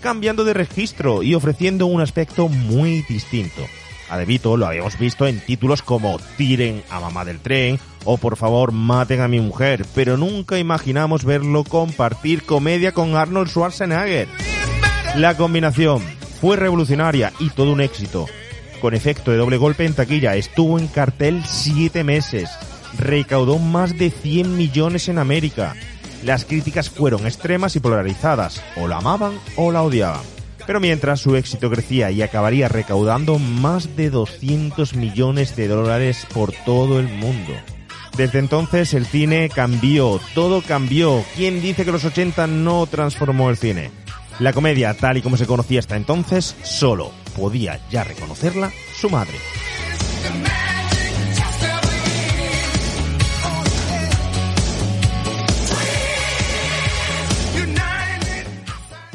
cambiando 0.00 0.44
de 0.44 0.54
registro 0.54 1.22
y 1.22 1.34
ofreciendo 1.34 1.86
un 1.86 2.00
aspecto 2.00 2.48
muy 2.48 3.02
distinto. 3.02 3.62
A 4.08 4.18
DeVito 4.18 4.56
lo 4.56 4.66
habíamos 4.66 4.98
visto 4.98 5.26
en 5.26 5.40
títulos 5.40 5.82
como 5.82 6.18
Tiren 6.36 6.82
a 6.90 7.00
mamá 7.00 7.24
del 7.24 7.40
tren 7.40 7.80
o 8.04 8.18
Por 8.18 8.36
favor 8.36 8.70
maten 8.70 9.20
a 9.20 9.26
mi 9.26 9.40
mujer, 9.40 9.84
pero 9.94 10.16
nunca 10.16 10.58
imaginamos 10.58 11.24
verlo 11.24 11.64
compartir 11.64 12.44
comedia 12.44 12.92
con 12.92 13.16
Arnold 13.16 13.50
Schwarzenegger. 13.50 14.28
La 15.16 15.36
combinación 15.36 16.02
fue 16.40 16.56
revolucionaria 16.56 17.32
y 17.40 17.50
todo 17.50 17.72
un 17.72 17.80
éxito. 17.80 18.26
Con 18.86 18.94
efecto 18.94 19.32
de 19.32 19.36
doble 19.36 19.56
golpe 19.56 19.84
en 19.84 19.94
taquilla, 19.94 20.36
estuvo 20.36 20.78
en 20.78 20.86
cartel 20.86 21.42
siete 21.44 22.04
meses, 22.04 22.48
recaudó 22.96 23.58
más 23.58 23.98
de 23.98 24.10
100 24.10 24.56
millones 24.56 25.08
en 25.08 25.18
América. 25.18 25.74
Las 26.22 26.44
críticas 26.44 26.88
fueron 26.88 27.26
extremas 27.26 27.74
y 27.74 27.80
polarizadas, 27.80 28.62
o 28.76 28.86
la 28.86 28.98
amaban 28.98 29.40
o 29.56 29.72
la 29.72 29.82
odiaban. 29.82 30.20
Pero 30.68 30.78
mientras 30.78 31.18
su 31.18 31.34
éxito 31.34 31.68
crecía 31.68 32.12
y 32.12 32.22
acabaría 32.22 32.68
recaudando 32.68 33.40
más 33.40 33.96
de 33.96 34.08
200 34.08 34.94
millones 34.94 35.56
de 35.56 35.66
dólares 35.66 36.24
por 36.32 36.52
todo 36.64 37.00
el 37.00 37.08
mundo. 37.08 37.54
Desde 38.16 38.38
entonces 38.38 38.94
el 38.94 39.04
cine 39.04 39.50
cambió, 39.52 40.20
todo 40.32 40.62
cambió. 40.62 41.24
¿Quién 41.34 41.60
dice 41.60 41.84
que 41.84 41.90
los 41.90 42.04
80 42.04 42.46
no 42.46 42.86
transformó 42.86 43.50
el 43.50 43.56
cine? 43.56 43.90
La 44.38 44.52
comedia, 44.52 44.94
tal 44.94 45.16
y 45.16 45.22
como 45.22 45.36
se 45.36 45.48
conocía 45.48 45.80
hasta 45.80 45.96
entonces, 45.96 46.54
solo 46.62 47.25
podía 47.36 47.78
ya 47.90 48.02
reconocerla 48.02 48.72
su 48.94 49.10
madre. 49.10 49.38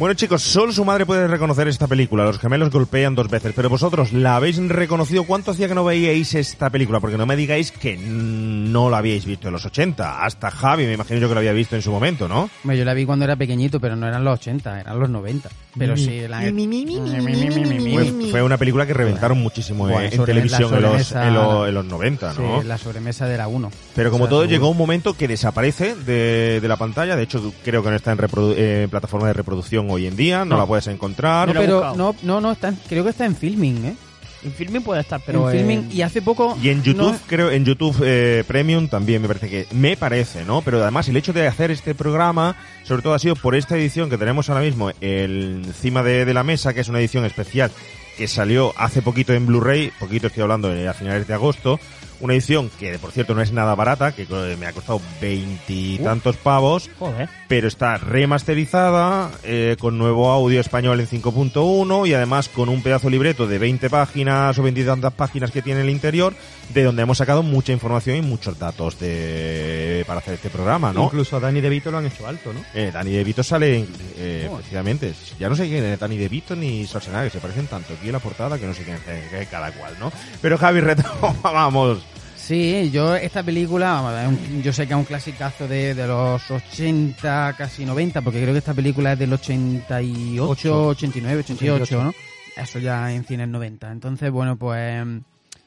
Bueno 0.01 0.15
chicos, 0.15 0.41
solo 0.41 0.71
su 0.71 0.83
madre 0.83 1.05
puede 1.05 1.27
reconocer 1.27 1.67
esta 1.67 1.85
película. 1.85 2.23
Los 2.23 2.39
gemelos 2.39 2.71
golpean 2.71 3.13
dos 3.13 3.29
veces, 3.29 3.53
pero 3.55 3.69
vosotros 3.69 4.11
la 4.13 4.35
habéis 4.35 4.57
reconocido. 4.57 5.25
¿Cuánto 5.25 5.51
hacía 5.51 5.67
que 5.67 5.75
no 5.75 5.85
veíais 5.85 6.33
esta 6.33 6.71
película? 6.71 6.99
Porque 6.99 7.17
no 7.17 7.27
me 7.27 7.35
digáis 7.35 7.71
que 7.71 7.97
no 7.97 8.89
la 8.89 8.97
habíais 8.97 9.27
visto 9.27 9.45
en 9.49 9.53
los 9.53 9.63
80. 9.63 10.25
Hasta 10.25 10.49
Javi, 10.49 10.87
me 10.87 10.93
imagino 10.93 11.19
yo 11.19 11.27
que 11.27 11.35
la 11.35 11.41
había 11.41 11.51
visto 11.53 11.75
en 11.75 11.83
su 11.83 11.91
momento, 11.91 12.27
¿no? 12.27 12.49
Hombre, 12.63 12.79
Yo 12.79 12.83
la 12.83 12.95
vi 12.95 13.05
cuando 13.05 13.25
era 13.25 13.35
pequeñito, 13.35 13.79
pero 13.79 13.95
no 13.95 14.07
eran 14.07 14.23
los 14.23 14.39
80, 14.39 14.79
eran 14.81 14.99
los 14.99 15.07
90. 15.07 15.49
Pero 15.77 15.95
sí, 15.95 16.21
la... 16.27 16.41
Fue, 16.41 18.29
fue 18.31 18.41
una 18.41 18.57
película 18.57 18.87
que 18.87 18.95
reventaron 18.95 19.39
muchísimo 19.39 19.87
eh, 19.87 19.91
Bueno, 19.93 20.09
en 20.11 20.25
televisión 20.25 20.73
en 20.73 20.81
los, 20.81 21.11
en, 21.11 21.33
los, 21.35 21.67
en 21.67 21.73
los 21.75 21.85
90, 21.85 22.33
Sí, 22.33 22.41
¿no? 22.41 22.63
la 22.63 22.79
sobremesa 22.79 23.27
de 23.27 23.37
la 23.37 23.47
1. 23.47 23.71
Pero 23.95 24.09
como 24.09 24.23
O 24.23 24.27
sea, 24.27 24.31
todo, 24.31 24.45
llegó 24.45 24.67
un 24.69 24.77
momento 24.77 25.13
que 25.15 25.27
desaparece 25.27 25.93
de, 25.95 26.59
de 26.59 26.67
la 26.67 26.77
pantalla. 26.77 27.15
De 27.15 27.21
hecho, 27.21 27.53
creo 27.63 27.83
que 27.83 27.89
no 27.91 27.95
está 27.95 28.11
en, 28.11 28.17
reprodu- 28.17 28.55
eh, 28.57 28.83
en 28.85 28.89
plataforma 28.89 29.27
de 29.27 29.33
reproducción 29.33 29.90
hoy 29.91 30.07
en 30.07 30.15
día. 30.15 30.39
No, 30.39 30.45
No. 30.55 30.57
la 30.57 30.65
puedes 30.65 30.87
encontrar. 30.87 31.47
No, 31.53 31.53
pero 31.59 31.93
no, 31.95 32.15
no, 32.23 32.41
no, 32.41 32.51
está 32.51 32.69
en- 32.69 32.79
creo 32.87 33.03
que 33.03 33.09
está 33.11 33.25
en 33.25 33.35
filming, 33.35 33.85
¿eh? 33.85 33.95
En 34.43 34.51
filming 34.53 34.81
puede 34.81 35.01
estar, 35.01 35.21
pero 35.23 35.51
en 35.51 35.57
filming, 35.59 35.89
y 35.91 36.01
hace 36.01 36.19
poco... 36.19 36.57
Y 36.59 36.69
en 36.69 36.81
YouTube, 36.81 37.11
no- 37.11 37.19
creo, 37.27 37.51
en 37.51 37.63
YouTube 37.63 37.95
eh, 38.03 38.43
Premium 38.47 38.87
también 38.87 39.21
me 39.21 39.27
parece 39.27 39.47
que, 39.49 39.67
me 39.71 39.95
parece, 39.95 40.43
¿no? 40.45 40.61
Pero 40.63 40.81
además 40.81 41.07
el 41.09 41.15
hecho 41.17 41.31
de 41.31 41.45
hacer 41.45 41.69
este 41.69 41.93
programa, 41.93 42.55
sobre 42.83 43.03
todo 43.03 43.13
ha 43.13 43.19
sido 43.19 43.35
por 43.35 43.53
esta 43.53 43.77
edición 43.77 44.09
que 44.09 44.17
tenemos 44.17 44.49
ahora 44.49 44.61
mismo 44.63 44.89
el, 44.99 45.61
encima 45.67 46.01
de, 46.01 46.25
de 46.25 46.33
la 46.33 46.43
mesa, 46.43 46.73
que 46.73 46.81
es 46.81 46.87
una 46.89 46.97
edición 46.99 47.23
especial 47.23 47.69
que 48.17 48.27
salió 48.27 48.73
hace 48.77 49.03
poquito 49.03 49.31
en 49.33 49.45
Blu-ray, 49.45 49.91
poquito 49.99 50.25
estoy 50.27 50.41
hablando 50.41 50.73
eh, 50.73 50.87
a 50.87 50.93
finales 50.93 51.27
de 51.27 51.33
agosto, 51.35 51.79
una 52.21 52.33
edición 52.33 52.69
que 52.79 52.97
por 52.99 53.11
cierto 53.11 53.35
no 53.35 53.41
es 53.41 53.51
nada 53.51 53.75
barata, 53.75 54.13
que 54.13 54.27
eh, 54.29 54.55
me 54.59 54.65
ha 54.65 54.73
costado 54.73 55.01
veintitantos 55.19 56.37
pavos, 56.37 56.89
Joder. 56.97 57.29
pero 57.47 57.67
está 57.67 57.97
remasterizada, 57.97 59.31
eh, 59.43 59.75
con 59.79 59.97
nuevo 59.97 60.31
audio 60.31 60.59
español 60.59 60.99
en 60.99 61.07
5.1 61.07 62.07
y 62.07 62.13
además 62.13 62.49
con 62.49 62.69
un 62.69 62.81
pedazo 62.81 63.09
libreto 63.09 63.47
de 63.47 63.59
20 63.59 63.89
páginas 63.89 64.57
o 64.57 64.63
20 64.63 64.81
y 64.81 64.85
tantas 64.85 65.13
páginas 65.13 65.51
que 65.51 65.61
tiene 65.61 65.81
el 65.81 65.89
interior, 65.89 66.33
de 66.73 66.83
donde 66.83 67.01
hemos 67.01 67.17
sacado 67.17 67.43
mucha 67.43 67.73
información 67.73 68.17
y 68.17 68.21
muchos 68.21 68.57
datos 68.57 68.99
de 68.99 70.03
para 70.07 70.19
hacer 70.19 70.35
este 70.35 70.49
programa, 70.49 70.93
¿no? 70.93 71.05
Incluso 71.05 71.37
a 71.37 71.39
Danny 71.39 71.61
DeVito 71.61 71.91
lo 71.91 71.97
han 71.97 72.05
hecho 72.05 72.27
alto, 72.27 72.53
¿no? 72.53 72.61
Eh, 72.73 72.91
Danny 72.93 73.11
DeVito 73.11 73.43
sale, 73.43 73.85
eh, 74.17 74.49
efectivamente, 74.51 75.13
ya 75.39 75.49
no 75.49 75.55
sé 75.55 75.67
quién 75.67 75.83
es 75.83 75.99
Danny 75.99 76.17
DeVito 76.17 76.55
ni 76.55 76.85
Schwarzenegger, 76.85 77.31
se 77.31 77.39
parecen 77.39 77.67
tanto 77.67 77.93
aquí 77.93 78.07
en 78.07 78.13
la 78.13 78.19
portada 78.19 78.57
que 78.57 78.65
no 78.65 78.73
sé 78.73 78.83
quién 78.83 78.97
es 78.97 79.33
eh, 79.33 79.47
cada 79.49 79.71
cual, 79.71 79.95
¿no? 79.99 80.11
Pero 80.41 80.57
Javi 80.57 80.81
Reto, 80.81 81.03
vamos. 81.43 81.99
Sí, 82.43 82.89
yo 82.91 83.15
esta 83.15 83.43
película, 83.43 84.29
yo 84.63 84.73
sé 84.73 84.87
que 84.87 84.93
es 84.93 84.97
un 84.99 85.05
clasicazo 85.05 85.67
de, 85.67 85.93
de 85.93 86.07
los 86.07 86.49
80, 86.49 87.53
casi 87.57 87.85
90, 87.85 88.21
porque 88.21 88.41
creo 88.41 88.53
que 88.53 88.57
esta 88.57 88.73
película 88.73 89.13
es 89.13 89.19
del 89.19 89.31
88, 89.31 90.49
Ocho. 90.49 90.87
89, 90.87 91.39
88, 91.41 91.83
88. 91.83 92.03
¿no? 92.03 92.61
Eso 92.61 92.79
ya 92.79 93.13
en 93.13 93.23
cines 93.25 93.47
90. 93.47 93.91
Entonces, 93.91 94.31
bueno, 94.31 94.57
pues 94.57 95.05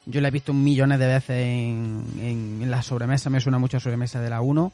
yo 0.06 0.20
la 0.20 0.28
he 0.28 0.30
visto 0.32 0.52
millones 0.52 0.98
de 0.98 1.06
veces 1.06 1.36
en, 1.36 2.04
en, 2.20 2.58
en 2.62 2.70
la 2.70 2.82
sobremesa, 2.82 3.30
me 3.30 3.40
suena 3.40 3.58
mucho 3.58 3.76
a 3.76 3.80
sobremesa 3.80 4.20
de 4.20 4.30
la 4.30 4.40
1. 4.40 4.72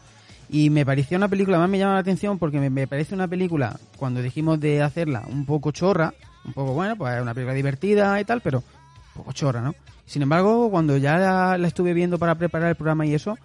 Y 0.48 0.70
me 0.70 0.84
pareció 0.84 1.16
una 1.16 1.28
película, 1.28 1.58
más 1.58 1.68
me 1.68 1.78
llama 1.78 1.94
la 1.94 2.00
atención 2.00 2.38
porque 2.38 2.58
me, 2.58 2.70
me 2.70 2.88
parece 2.88 3.14
una 3.14 3.28
película, 3.28 3.78
cuando 3.98 4.20
dijimos 4.20 4.58
de 4.58 4.82
hacerla 4.82 5.22
un 5.30 5.46
poco 5.46 5.70
chorra, 5.70 6.12
un 6.44 6.54
poco, 6.54 6.72
bueno, 6.72 6.96
pues 6.96 7.14
es 7.14 7.22
una 7.22 7.34
película 7.34 7.54
divertida 7.54 8.18
y 8.20 8.24
tal, 8.24 8.40
pero 8.40 8.64
poco 9.14 9.32
chorra, 9.32 9.60
¿no? 9.60 9.74
Sin 10.06 10.22
embargo, 10.22 10.70
cuando 10.70 10.96
ya 10.96 11.18
la, 11.18 11.58
la 11.58 11.68
estuve 11.68 11.92
viendo 11.94 12.18
para 12.18 12.34
preparar 12.34 12.68
el 12.70 12.74
programa 12.76 13.06
y 13.06 13.14
eso, 13.14 13.38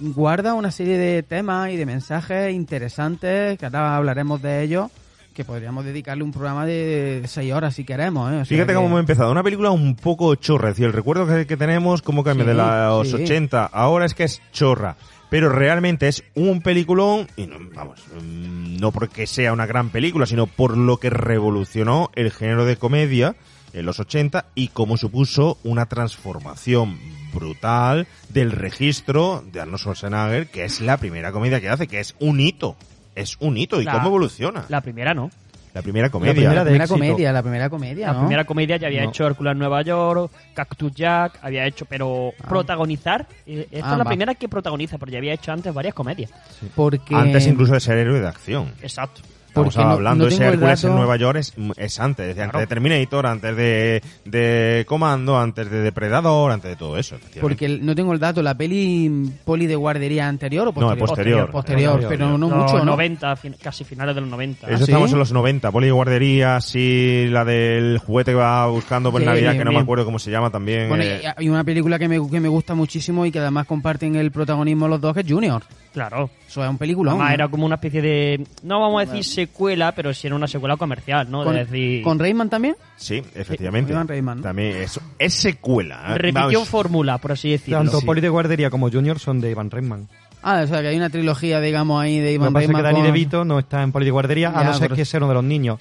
guarda 0.00 0.54
una 0.54 0.70
serie 0.70 0.98
de 0.98 1.22
temas 1.22 1.70
y 1.70 1.76
de 1.76 1.86
mensajes 1.86 2.52
interesantes, 2.54 3.58
que 3.58 3.66
ahora 3.66 3.96
hablaremos 3.96 4.40
de 4.42 4.62
ellos, 4.62 4.90
que 5.34 5.44
podríamos 5.44 5.84
dedicarle 5.84 6.22
un 6.24 6.32
programa 6.32 6.64
de 6.64 7.22
seis 7.26 7.52
horas 7.52 7.74
si 7.74 7.84
queremos, 7.84 8.30
¿eh? 8.30 8.36
O 8.36 8.38
sea 8.38 8.44
Fíjate 8.46 8.68
que- 8.68 8.74
cómo 8.74 8.86
hemos 8.86 9.00
empezado. 9.00 9.30
Una 9.30 9.42
película 9.42 9.70
un 9.70 9.94
poco 9.96 10.34
chorra. 10.36 10.68
Es 10.70 10.76
decir, 10.76 10.86
el 10.86 10.92
recuerdo 10.92 11.26
que, 11.26 11.46
que 11.46 11.56
tenemos, 11.56 12.00
cómo 12.02 12.24
cambia 12.24 12.44
Sí, 12.44 12.50
de 12.50 12.54
los 12.56 13.08
sí. 13.08 13.14
80, 13.22 13.66
ahora 13.66 14.06
es 14.06 14.14
que 14.14 14.24
es 14.24 14.40
chorra. 14.52 14.96
Pero 15.28 15.48
realmente 15.48 16.06
es 16.08 16.22
un 16.36 16.62
peliculón, 16.62 17.26
y 17.36 17.46
no, 17.48 17.56
vamos, 17.74 18.00
no 18.22 18.92
porque 18.92 19.26
sea 19.26 19.52
una 19.52 19.66
gran 19.66 19.90
película, 19.90 20.24
sino 20.24 20.46
por 20.46 20.76
lo 20.76 20.98
que 20.98 21.10
revolucionó 21.10 22.10
el 22.14 22.30
género 22.30 22.64
de 22.64 22.76
comedia 22.76 23.34
en 23.76 23.86
los 23.86 24.00
80 24.00 24.46
y 24.54 24.68
cómo 24.68 24.96
supuso 24.96 25.58
una 25.64 25.86
transformación 25.86 26.98
brutal 27.32 28.06
del 28.30 28.52
registro 28.52 29.44
de 29.52 29.60
Arnold 29.60 29.78
Schwarzenegger, 29.80 30.48
que 30.48 30.64
es 30.64 30.80
la 30.80 30.96
primera 30.96 31.30
comedia 31.32 31.60
que 31.60 31.68
hace, 31.68 31.86
que 31.86 32.00
es 32.00 32.14
un 32.18 32.40
hito. 32.40 32.76
Es 33.14 33.36
un 33.40 33.56
hito. 33.56 33.80
¿Y 33.80 33.84
La- 33.84 33.92
cómo 33.92 34.08
evoluciona? 34.08 34.64
La 34.68 34.80
primera 34.80 35.14
no. 35.14 35.30
La 35.74 35.82
primera 35.82 36.08
comedia. 36.08 36.32
La 36.54 36.64
primera 36.64 36.86
comedia, 36.88 37.32
la 37.32 37.42
primera 37.42 37.68
comedia, 37.68 38.06
La 38.12 38.18
primera 38.20 38.44
comedia 38.44 38.76
ya 38.78 38.86
había 38.86 39.02
No. 39.02 39.10
hecho 39.10 39.26
Hércules 39.26 39.52
en 39.52 39.58
Nueva 39.58 39.82
York, 39.82 40.32
Cactus 40.54 40.90
Jack, 40.94 41.38
había 41.42 41.66
hecho, 41.66 41.84
pero 41.84 42.32
protagonizar, 42.48 43.26
eh, 43.46 43.68
esta 43.70 43.88
Ah, 43.88 43.92
es 43.92 43.98
la 43.98 44.04
va. 44.04 44.08
primera 44.08 44.34
que 44.34 44.48
protagoniza, 44.48 44.96
porque 44.96 45.12
ya 45.12 45.18
había 45.18 45.34
hecho 45.34 45.52
antes 45.52 45.74
varias 45.74 45.92
comedias. 45.94 46.30
Porque... 46.74 47.14
Antes 47.14 47.46
incluso 47.46 47.74
de 47.74 47.80
ser 47.80 47.98
héroe 47.98 48.20
de 48.20 48.26
acción. 48.28 48.72
Exacto. 48.80 49.20
Estamos 49.56 49.74
Porque 49.74 49.84
no- 49.86 49.92
hablando 49.92 50.24
no 50.24 50.28
de 50.30 50.34
ese 50.34 50.44
Hércules 50.46 50.84
en 50.84 50.94
Nueva 50.94 51.16
York 51.16 51.38
es, 51.38 51.54
es 51.76 52.00
antes, 52.00 52.36
es 52.36 52.42
antes 52.42 52.60
de 52.60 52.66
Terminator, 52.66 53.26
antes 53.26 53.56
de, 53.56 54.02
de 54.24 54.84
Comando, 54.86 55.38
antes 55.38 55.70
de 55.70 55.80
Depredador, 55.80 56.52
antes 56.52 56.70
de 56.70 56.76
todo 56.76 56.98
eso. 56.98 57.16
Porque 57.40 57.64
el- 57.66 57.84
no 57.86 57.94
tengo 57.94 58.12
el 58.12 58.18
dato, 58.18 58.42
¿la 58.42 58.54
peli 58.56 59.30
poli 59.44 59.66
de 59.66 59.76
guardería 59.76 60.28
anterior 60.28 60.68
o 60.68 60.72
No, 60.72 60.74
posterior? 60.74 60.98
posterior. 61.08 61.50
Posterior, 61.50 61.92
Posterior. 61.92 62.18
pero 62.18 62.38
no 62.38 62.48
mucho, 62.48 62.78
¿no? 62.78 62.84
90, 62.84 63.36
fin- 63.36 63.56
casi 63.62 63.84
finales 63.84 64.14
de 64.14 64.20
los 64.20 64.30
90. 64.30 64.66
Eso 64.68 64.78
¿sí? 64.78 64.84
estamos 64.84 65.12
en 65.12 65.18
los 65.18 65.32
90, 65.32 65.70
Poli 65.70 65.86
de 65.86 65.92
Guardería, 65.92 66.60
sí, 66.60 67.26
la 67.30 67.44
del 67.44 67.98
juguete 67.98 68.32
que 68.32 68.36
va 68.36 68.66
buscando 68.68 69.10
por 69.10 69.20
Sí, 69.20 69.26
Navidad, 69.26 69.52
bien, 69.52 69.58
que 69.58 69.64
no 69.64 69.72
me 69.72 69.78
acuerdo 69.80 70.04
cómo 70.04 70.18
se 70.18 70.30
llama 70.30 70.50
también. 70.50 70.88
Bueno, 70.88 71.04
eh, 71.04 71.20
y 71.22 71.26
hay 71.42 71.48
una 71.48 71.64
película 71.64 71.98
que 71.98 72.08
me, 72.08 72.30
que 72.30 72.40
me 72.40 72.48
gusta 72.48 72.74
muchísimo 72.74 73.24
y 73.26 73.30
que 73.32 73.38
además 73.38 73.66
comparten 73.66 74.16
el 74.16 74.30
protagonismo 74.30 74.88
los 74.88 75.00
dos, 75.00 75.14
que 75.14 75.20
es 75.20 75.26
Junior. 75.30 75.62
Claro. 75.96 76.28
Eso 76.46 76.62
es 76.62 76.68
un 76.68 76.76
película. 76.76 77.12
Además, 77.12 77.32
era 77.32 77.48
como 77.48 77.64
una 77.64 77.76
especie 77.76 78.02
de, 78.02 78.46
no 78.64 78.80
vamos 78.80 79.00
a 79.00 79.06
decir 79.06 79.24
secuela, 79.24 79.92
pero 79.94 80.12
sí 80.12 80.26
era 80.26 80.36
una 80.36 80.46
secuela 80.46 80.76
comercial, 80.76 81.30
¿no? 81.30 81.42
¿Con, 81.42 81.54
de 81.54 81.64
decir, 81.64 82.02
¿Con 82.02 82.18
Rayman 82.18 82.50
también? 82.50 82.76
sí, 82.96 83.22
efectivamente. 83.34 83.92
Ivan 83.92 84.06
Reitman, 84.06 84.36
¿no? 84.36 84.42
También 84.42 84.76
es, 84.76 85.00
es 85.18 85.32
secuela. 85.32 86.02
¿eh? 86.10 86.18
repitió 86.18 86.66
fórmula, 86.66 87.16
por 87.16 87.32
así 87.32 87.48
decirlo. 87.50 87.78
Tanto 87.78 88.00
Sí. 88.00 88.04
Poli 88.04 88.20
de 88.20 88.28
Guardería 88.28 88.68
como 88.68 88.90
Junior 88.90 89.18
son 89.18 89.40
de 89.40 89.50
Ivan 89.52 89.70
Reitman. 89.70 90.06
Ah, 90.42 90.60
o 90.64 90.66
sea, 90.66 90.82
que 90.82 90.88
hay 90.88 90.96
una 90.98 91.08
trilogía, 91.08 91.62
digamos, 91.62 91.98
ahí 91.98 92.18
de 92.18 92.24
Lo 92.24 92.28
que 92.28 92.34
Ivan 92.34 92.52
pasa 92.52 92.64
es 92.66 92.76
que 92.76 92.82
Danny 92.82 92.94
con- 92.96 93.04
DeVito 93.06 93.44
no 93.46 93.58
está 93.58 93.82
en 93.82 93.90
Poli 93.90 94.04
de 94.04 94.10
Guardería, 94.10 94.50
a 94.50 94.52
Ya, 94.52 94.64
no 94.64 94.72
ser 94.74 94.82
pero- 94.82 94.96
que 94.96 95.04
sea 95.06 95.16
uno 95.16 95.28
de 95.28 95.34
los 95.34 95.44
niños. 95.44 95.80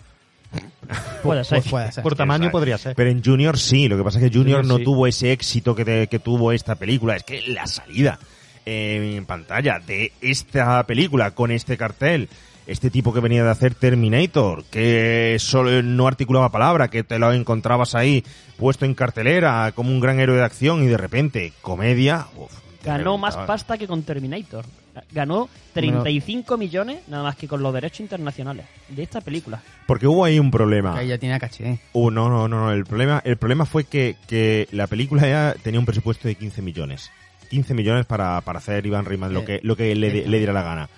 Puede 1.24 1.44
ser. 1.44 1.58
Pues 1.60 1.70
puede 1.70 1.92
ser. 1.92 2.04
Por 2.04 2.16
tamaño 2.16 2.44
Exacto. 2.46 2.58
podría 2.58 2.78
ser. 2.78 2.96
Pero 2.96 3.10
en 3.10 3.22
Junior 3.22 3.58
sí, 3.58 3.90
lo 3.90 3.98
que 3.98 4.04
pasa 4.04 4.20
es 4.20 4.24
que 4.24 4.30
Junior, 4.38 4.60
Junior 4.62 4.66
no 4.66 4.78
sí. 4.78 4.84
tuvo 4.86 5.08
ese 5.08 5.32
éxito 5.34 5.76
que, 5.76 5.84
te- 5.84 6.08
que 6.08 6.20
tuvo 6.20 6.54
esta 6.54 6.76
película. 6.76 7.18
Es 7.18 7.24
que 7.24 7.42
la 7.48 7.68
salida 7.68 8.18
en 8.66 9.26
pantalla 9.26 9.80
de 9.80 10.12
esta 10.22 10.84
película 10.86 11.32
con 11.32 11.52
este 11.52 11.78
cartel, 11.78 12.30
este 12.68 12.90
tipo 12.90 13.14
que 13.14 13.20
venía 13.20 13.44
de 13.44 13.52
hacer 13.52 13.76
Terminator, 13.76 14.64
que 14.66 15.38
solo 15.40 15.82
no 15.84 16.08
articulaba 16.08 16.52
palabra, 16.52 16.90
que 16.90 17.04
te 17.04 17.20
lo 17.20 17.32
encontrabas 17.32 17.96
ahí 17.96 18.24
puesto 18.58 18.86
en 18.86 18.96
cartelera 18.96 19.72
como 19.76 19.92
un 19.92 20.00
gran 20.00 20.20
héroe 20.20 20.38
de 20.38 20.44
acción 20.44 20.84
y 20.84 20.88
de 20.88 20.98
repente 20.98 21.54
comedia. 21.62 22.28
uf, 22.36 22.52
Ganó 22.84 23.18
más 23.18 23.36
pasta 23.36 23.78
que 23.78 23.88
con 23.88 24.04
Terminator. 24.04 24.64
Ganó 25.12 25.50
35 25.74 26.58
millones 26.58 27.00
nada 27.08 27.24
más 27.24 27.36
que 27.36 27.48
con 27.48 27.62
los 27.62 27.74
derechos 27.74 28.00
internacionales 28.00 28.66
de 28.88 29.04
esta 29.04 29.20
película. 29.22 29.62
Porque 29.88 30.08
hubo 30.08 30.24
ahí 30.24 30.40
un 30.40 30.52
problema. 30.52 30.94
Que 30.94 31.00
ahí 31.02 31.08
ya 31.08 31.18
tiene 31.18 31.38
caché. 31.40 31.80
Uh, 31.94 32.12
no, 32.12 32.30
no, 32.30 32.48
no, 32.48 32.62
no. 32.62 32.72
El 32.72 32.86
problema, 32.86 33.22
el 33.26 33.38
problema 33.38 33.66
fue 33.66 33.84
que, 33.84 34.16
que 34.28 34.70
la 34.72 34.88
película 34.88 35.28
ya 35.28 35.56
tenía 35.62 35.80
un 35.80 35.86
presupuesto 35.86 36.28
de 36.28 36.36
15 36.36 36.62
millones. 36.62 37.12
15 37.46 37.74
millones 37.74 38.06
para, 38.06 38.42
para 38.42 38.60
hacer 38.60 38.86
Ivan 38.86 39.06
Reitman 39.06 39.34
lo 39.34 39.46
que, 39.46 39.60
lo 39.64 39.76
que 39.76 39.96
le, 39.96 40.28
le 40.28 40.38
diera 40.38 40.54
la 40.54 40.64
gana. 40.64 40.90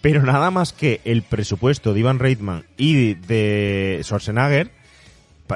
Pero 0.00 0.22
nada 0.22 0.50
más 0.50 0.72
que 0.72 1.00
el 1.04 1.22
presupuesto 1.22 1.92
de 1.92 2.00
Ivan 2.00 2.18
Reitman 2.18 2.64
y 2.76 3.14
de 3.14 4.00
Schwarzenegger 4.02 4.70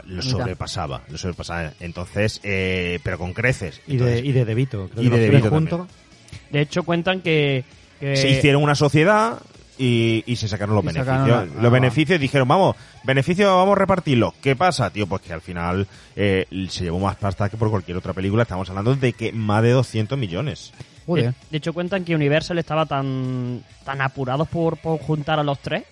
lo 0.07 0.23
sobrepasaba. 0.23 1.03
Lo 1.09 1.19
sobrepasaba. 1.19 1.73
Entonces, 1.81 2.41
eh, 2.43 2.99
pero 3.03 3.19
con 3.19 3.33
creces. 3.33 3.81
Y 3.87 3.97
de, 3.97 4.05
Entonces, 4.05 4.25
y 4.25 4.33
de 4.33 4.45
DeVito. 4.45 4.89
Creo 4.93 5.05
y 5.05 5.11
que 5.11 5.17
de 5.17 5.23
DeVito 5.31 5.51
juntos. 5.51 5.89
De 6.51 6.61
hecho, 6.61 6.83
cuentan 6.85 7.21
que... 7.23 7.65
que- 7.99 8.17
se 8.17 8.29
hicieron 8.31 8.63
una 8.63 8.75
sociedad 8.75 9.41
y, 9.81 10.23
y 10.27 10.37
se 10.37 10.47
sacaron 10.47 10.75
los 10.75 10.85
Y 10.85 10.89
beneficios. 10.89 11.07
sacaron 11.17 11.49
la- 11.49 11.55
los 11.55 11.65
va. 11.65 11.69
beneficios 11.71 12.17
y 12.19 12.21
dijeron, 12.21 12.47
vamos, 12.47 12.77
beneficios 13.03 13.49
vamos 13.49 13.77
a 13.77 13.79
repartirlos. 13.79 14.35
¿Qué 14.43 14.55
pasa, 14.55 14.91
tío? 14.91 15.07
Pues 15.07 15.23
que 15.23 15.33
al 15.33 15.41
final 15.41 15.87
eh, 16.15 16.47
se 16.69 16.85
llevó 16.85 16.99
más 17.01 17.17
pasta 17.17 17.49
que 17.49 17.57
por 17.57 17.71
cualquier 17.71 17.97
otra 17.97 18.13
película. 18.13 18.43
Estamos 18.43 18.69
hablando 18.69 18.95
de 18.95 19.13
que 19.15 19.33
más 19.33 19.63
de 19.63 19.71
200 19.71 20.19
millones. 20.19 20.73
Joder. 21.07 21.31
De, 21.31 21.35
de 21.51 21.57
hecho, 21.57 21.73
cuentan 21.73 22.05
que 22.05 22.15
Universal 22.15 22.59
estaba 22.59 22.85
tan, 22.87 23.65
tan 23.85 24.01
apurados 24.03 24.47
por, 24.49 24.77
por 24.77 25.01
juntar 25.01 25.39
a 25.39 25.43
los 25.43 25.59
tres 25.61 25.85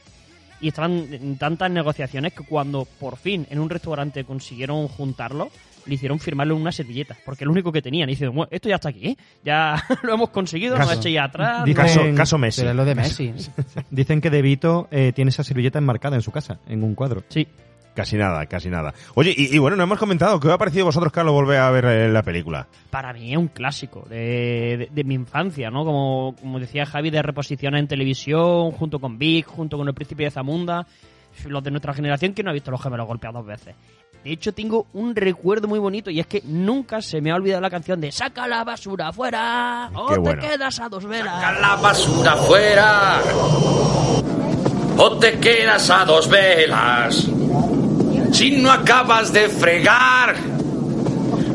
y 0.61 0.69
estaban 0.69 1.07
en 1.13 1.39
tantas 1.39 1.71
negociaciones 1.71 2.33
que 2.35 2.45
cuando 2.45 2.85
por 3.01 3.17
fin 3.17 3.47
en 3.49 3.59
un 3.59 3.71
restaurante 3.71 4.25
consiguieron 4.25 4.87
juntarlo, 4.89 5.51
le 5.89 5.95
hicieron 5.95 6.21
firmarlo 6.21 6.55
en 6.55 6.61
una 6.61 6.71
servilleta, 6.73 7.17
porque 7.25 7.45
es 7.45 7.47
lo 7.47 7.53
único 7.53 7.73
que 7.73 7.83
tenían. 7.83 8.09
Y 8.09 8.13
dicen, 8.13 8.29
bueno, 8.35 8.49
esto 8.53 8.69
ya 8.69 8.77
está 8.77 8.91
aquí, 8.91 9.09
¿eh? 9.09 9.17
ya 9.45 9.83
lo 10.03 10.15
hemos 10.15 10.31
conseguido, 10.31 10.77
no 10.79 10.87
Caso- 10.87 11.01
echéis 11.01 11.19
atrás. 11.19 11.65
Dicen- 11.65 11.75
Caso, 11.85 12.01
caso 12.15 12.39
Messi. 12.39 12.61
Pero 12.61 12.71
es 12.71 12.77
lo 12.77 12.85
de 12.85 12.95
Messi. 12.95 13.33
Dicen 13.91 14.21
que 14.21 14.31
De 14.31 14.43
Vito 14.43 14.87
eh, 14.91 15.13
tiene 15.15 15.31
esa 15.31 15.43
servilleta 15.43 15.79
enmarcada 15.79 16.17
en 16.17 16.23
su 16.23 16.31
casa, 16.31 16.59
en 16.69 16.83
un 16.85 16.95
cuadro. 16.95 17.23
Sí. 17.29 17.47
Casi 17.95 18.17
nada, 18.17 18.47
casi 18.47 18.69
nada. 18.71 18.95
Oye, 19.15 19.35
y, 19.37 19.53
y 19.53 19.59
bueno, 19.59 19.77
no 19.77 19.83
hemos 19.83 19.99
comentado, 19.99 20.39
¿qué 20.39 20.47
os 20.47 20.55
ha 20.55 20.59
parecido 20.59 20.85
vosotros, 20.85 21.13
Carlos, 21.13 21.33
volver 21.35 21.59
a 21.59 21.69
ver 21.73 21.85
eh, 21.87 22.09
la 22.09 22.23
película? 22.23 22.69
para 22.91 23.13
mí 23.13 23.33
es 23.33 23.37
un 23.39 23.49
clásico 23.49 24.07
de, 24.09 24.77
de- 24.79 24.89
de 24.93 25.05
mi 25.05 25.15
infancia, 25.15 25.69
¿no? 25.69 25.85
Como, 25.85 26.37
como 26.41 26.61
decía 26.61 26.87
Javi, 26.87 27.11
de 27.11 27.23
reposiciones 27.23 27.81
en 27.81 27.89
televisión, 27.89 28.71
junto 28.71 29.01
con 29.01 29.19
Vic, 29.19 29.47
junto 29.47 29.77
con 29.77 29.89
El 29.89 29.95
Príncipe 29.95 30.23
de 30.23 30.31
Zamunda, 30.31 30.87
los 31.47 31.65
de 31.65 31.73
nuestra 31.73 31.93
generación 31.93 32.35
que 32.35 32.45
no 32.45 32.51
ha 32.51 32.53
visto 32.53 32.71
Los 32.71 32.81
Gemelos 32.81 33.07
Golpeados 33.09 33.41
dos 33.45 33.47
veces. 33.47 33.75
De 34.25 34.33
hecho, 34.33 34.53
tengo 34.53 34.87
un 34.93 35.15
recuerdo 35.17 35.69
muy 35.69 35.79
bonito 35.79 36.11
y 36.11 36.21
es 36.21 36.27
que 36.27 36.43
nunca 36.45 37.01
se 37.01 37.21
me 37.21 37.31
ha 37.31 37.37
olvidado 37.37 37.61
la 37.63 37.71
canción 37.71 38.01
de 38.01 38.13
Saca 38.13 38.47
la 38.47 38.65
basura 38.65 39.09
afuera 39.09 39.91
o 39.95 40.09
Qué 40.09 40.15
te 40.15 40.21
bueno. 40.21 40.43
quedas 40.43 40.81
a 40.81 40.89
dos 40.89 41.05
velas. 41.07 41.61
la 41.61 41.77
basura 41.77 42.37
fuera 42.37 43.21
o 44.99 45.17
te 45.19 45.39
quedas 45.39 45.89
a 45.91 46.05
dos 46.05 46.29
velas. 46.29 47.27
Si 48.33 48.51
no 48.61 48.71
acabas 48.71 49.33
de 49.33 49.49
fregar, 49.49 50.37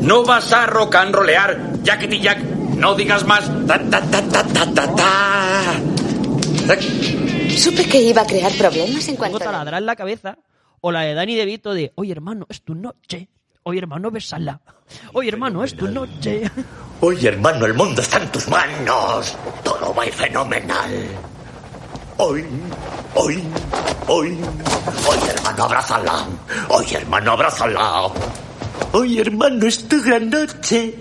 no 0.00 0.24
vas 0.24 0.52
a 0.52 0.66
rock 0.66 0.94
and 0.96 1.14
rollear. 1.14 1.72
Jackety 1.84 2.18
Jack, 2.20 2.38
no 2.40 2.94
digas 2.94 3.24
más. 3.24 3.44
Ta, 3.66 3.78
ta, 3.78 4.00
ta, 4.00 4.22
ta, 4.22 4.42
ta, 4.42 4.66
ta, 4.74 4.94
ta. 4.96 5.62
Supe 7.56 7.84
que 7.84 8.00
iba 8.02 8.22
a 8.22 8.26
crear 8.26 8.50
problemas 8.52 9.06
en 9.08 9.16
cuanto 9.16 9.38
Tengo 9.38 9.50
a... 9.50 9.52
taladrar 9.52 9.80
en 9.82 9.86
la 9.86 9.94
cabeza 9.96 10.36
o 10.86 10.92
la 10.92 11.00
de 11.00 11.14
Dani 11.14 11.34
DeVito 11.34 11.72
de 11.72 11.92
Oye 11.94 12.12
hermano, 12.12 12.44
es 12.50 12.60
tu 12.60 12.74
noche. 12.74 13.30
Oye 13.62 13.78
hermano, 13.78 14.10
besala. 14.10 14.60
Oye 15.14 15.30
hermano, 15.30 15.64
es 15.64 15.74
tu 15.74 15.88
noche. 15.88 16.50
Oye, 17.00 17.28
hermano, 17.28 17.64
el 17.64 17.72
mundo 17.72 18.02
está 18.02 18.18
en 18.18 18.30
tus 18.30 18.46
manos. 18.48 19.34
Todo 19.62 19.94
va 19.94 20.02
a 20.02 20.06
ir 20.06 20.12
fenomenal. 20.12 20.90
Hoy, 22.18 22.44
hoy, 23.14 23.42
hoy. 24.08 24.38
Oye, 25.08 25.30
hermano, 25.34 25.64
abrázala. 25.64 26.26
Oye, 26.68 26.96
hermano, 26.96 27.32
abrázala. 27.32 28.10
Oye, 28.92 29.20
hermano, 29.22 29.66
es 29.66 29.88
tu 29.88 30.02
gran 30.02 30.28
noche. 30.28 30.94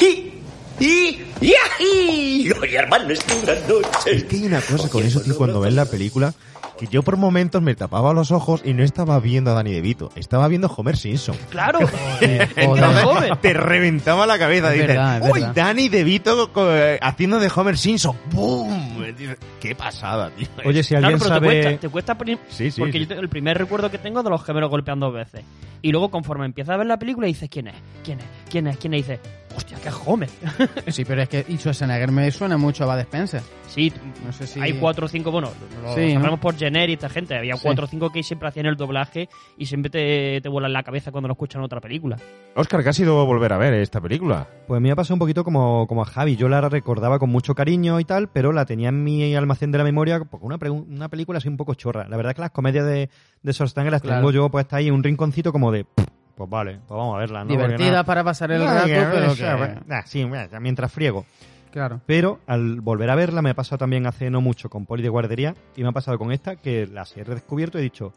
¡Y! 0.00 0.32
¡Y! 0.80 1.18
¡Y! 1.40 2.52
Oye, 2.60 2.76
hermano, 2.76 3.12
es 3.12 3.20
tu 3.20 3.40
gran 3.42 3.58
noche. 3.68 4.16
Es 4.16 4.24
que 4.24 4.36
hay 4.36 4.46
una 4.46 4.60
cosa 4.60 4.88
con 4.88 5.04
eso, 5.04 5.20
tío, 5.20 5.36
cuando 5.36 5.60
ves 5.60 5.74
la 5.74 5.86
película, 5.86 6.34
que 6.78 6.86
yo 6.86 7.02
por 7.02 7.16
momentos 7.16 7.60
me 7.60 7.74
tapaba 7.74 8.12
los 8.12 8.30
ojos 8.30 8.62
y 8.64 8.72
no 8.72 8.82
estaba 8.84 9.18
viendo 9.20 9.50
a 9.50 9.54
Danny 9.54 9.72
DeVito, 9.72 10.10
estaba 10.14 10.46
viendo 10.48 10.68
a 10.68 10.70
Homer 10.72 10.96
Simpson. 10.96 11.36
Claro. 11.50 11.80
Entonces, 12.56 13.40
te 13.40 13.52
reventaba 13.52 14.26
la 14.26 14.38
cabeza. 14.38 14.68
Es 14.68 14.74
Dices, 14.74 14.88
verdad, 14.88 15.22
uy, 15.24 15.40
verdad. 15.40 15.54
Danny 15.54 15.88
DeVito 15.88 16.50
haciendo 17.00 17.40
de 17.40 17.50
Homer 17.54 17.76
Simpson. 17.76 18.16
¡Bum! 18.32 18.68
Qué 19.60 19.74
pasada, 19.74 20.30
tío. 20.30 20.46
Oye, 20.64 20.82
si 20.82 20.90
Claro, 20.90 21.06
alguien 21.08 21.18
pero 21.18 21.28
te 21.30 21.34
sabe... 21.46 21.62
cuesta, 21.62 21.80
te 21.80 21.88
cuesta 21.88 22.16
Sí, 22.48 22.70
sí, 22.70 22.80
porque 22.80 22.92
sí. 22.92 23.00
yo 23.00 23.08
te- 23.08 23.14
el 23.14 23.28
primer 23.28 23.58
recuerdo 23.58 23.90
que 23.90 23.98
tengo 23.98 24.20
es 24.20 24.24
de 24.24 24.30
los 24.30 24.44
gemelos 24.44 24.70
golpeando 24.70 25.06
dos 25.06 25.14
veces. 25.14 25.44
Y 25.82 25.90
luego 25.92 26.10
conforme 26.10 26.44
empiezas 26.46 26.74
a 26.74 26.78
ver 26.78 26.86
la 26.86 26.98
película 26.98 27.26
dices, 27.26 27.48
¿quién 27.50 27.68
es? 27.68 27.74
¿Quién 28.04 28.18
es? 28.20 28.26
¿Quién 28.50 28.66
es? 28.66 28.76
¿Quién 28.76 28.94
es? 28.94 28.98
Y 28.98 29.02
dices, 29.02 29.20
hostia, 29.58 29.76
es 29.84 29.94
Homer. 30.06 30.28
Sí, 30.88 31.04
pero 31.04 31.22
es 31.22 31.28
que 31.28 31.44
y 31.48 31.56
Schwarzenegger 31.58 32.10
me 32.10 32.30
suena 32.30 32.56
mucho 32.56 32.84
a 32.84 32.94
Bud 32.94 33.00
Spencer. 33.00 33.42
Sí, 33.66 33.92
No 34.24 34.32
sé 34.32 34.46
si... 34.46 34.60
hay 34.60 34.72
cuatro 34.74 35.04
o 35.06 35.08
cinco, 35.08 35.30
bueno, 35.30 35.50
lo 35.82 35.94
Sí, 35.94 36.16
por 36.40 36.56
Jenner 36.56 36.88
y 36.88 36.94
esta 36.94 37.08
gente. 37.08 37.36
Había 37.36 37.54
Sí. 37.56 37.60
cuatro 37.62 37.84
o 37.84 37.88
cinco 37.88 38.10
que 38.10 38.22
siempre 38.22 38.48
hacían 38.48 38.66
el 38.66 38.76
doblaje 38.76 39.28
y 39.58 39.66
siempre 39.66 39.90
te, 39.90 40.40
te 40.40 40.48
vuelan 40.48 40.72
la 40.72 40.82
cabeza 40.82 41.10
cuando 41.12 41.28
lo 41.28 41.32
escuchan 41.32 41.60
en 41.60 41.66
otra 41.66 41.80
película. 41.80 42.16
Oscar, 42.54 42.82
¿qué 42.82 42.88
ha 42.88 42.92
sido 42.92 43.24
volver 43.26 43.52
a 43.52 43.58
ver 43.58 43.74
esta 43.74 44.00
película? 44.00 44.48
Pues 44.66 44.80
me 44.80 44.90
ha 44.90 44.96
pasado 44.96 45.14
un 45.16 45.18
poquito 45.20 45.44
como, 45.44 45.86
como 45.86 46.02
a 46.02 46.06
Javi. 46.06 46.36
Yo 46.36 46.48
la 46.48 46.60
recordaba 46.62 47.18
con 47.18 47.30
mucho 47.30 47.54
cariño 47.54 48.00
y 48.00 48.04
tal, 48.04 48.28
pero 48.28 48.52
la 48.52 48.64
tenía 48.64 48.88
en 48.88 49.04
mi 49.04 49.34
almacén 49.34 49.70
de 49.70 49.78
la 49.78 49.84
memoria 49.84 50.20
porque 50.24 50.46
una, 50.46 50.56
una 50.70 51.08
película 51.08 51.38
así 51.38 51.48
un 51.48 51.56
poco 51.56 51.74
chorra. 51.74 52.06
La 52.08 52.16
verdad 52.16 52.30
es 52.30 52.36
que 52.36 52.42
las 52.42 52.50
comedias 52.52 52.86
de, 52.86 53.10
de 53.42 53.52
Schwarzenegger 53.52 53.92
las 53.92 54.02
Claro. 54.02 54.16
tengo 54.20 54.30
yo 54.32 54.48
puestas 54.50 54.78
ahí 54.78 54.88
en 54.88 54.94
un 54.94 55.02
rinconcito 55.02 55.52
como 55.52 55.70
de... 55.72 55.84
Pues 56.38 56.48
vale, 56.48 56.78
pues 56.86 56.96
vamos 56.96 57.16
a 57.16 57.18
verla, 57.18 57.44
¿no? 57.44 57.50
Divertida 57.50 57.90
nada- 57.90 58.04
para 58.04 58.24
pasar 58.24 58.50
el 58.52 58.64
rato, 58.64 58.86
que- 58.86 58.94
pero 59.12 59.28
que- 59.34 59.36
que... 59.84 59.92
ah, 59.94 60.02
sí, 60.06 60.24
mientras 60.60 60.90
friego. 60.92 61.26
Claro. 61.72 62.00
Pero 62.06 62.38
al 62.46 62.80
volver 62.80 63.10
a 63.10 63.14
verla 63.14 63.42
me 63.42 63.50
ha 63.50 63.54
pasado 63.54 63.76
también 63.78 64.06
hace 64.06 64.30
no 64.30 64.40
mucho 64.40 64.70
con 64.70 64.86
Poli 64.86 65.02
de 65.02 65.08
Guardería 65.10 65.54
y 65.76 65.82
me 65.82 65.88
ha 65.88 65.92
pasado 65.92 66.16
con 66.18 66.32
esta 66.32 66.56
que 66.56 66.86
las 66.86 67.14
he 67.16 67.24
redescubierto 67.24 67.76
y 67.76 67.80
he 67.80 67.84
dicho, 67.84 68.14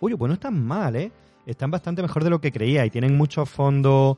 oye, 0.00 0.16
pues 0.16 0.28
no 0.28 0.34
están 0.34 0.64
mal, 0.64 0.96
¿eh? 0.96 1.12
Están 1.44 1.70
bastante 1.70 2.00
mejor 2.02 2.24
de 2.24 2.30
lo 2.30 2.40
que 2.40 2.52
creía 2.52 2.86
y 2.86 2.90
tienen 2.90 3.16
mucho 3.16 3.44
fondo 3.46 4.16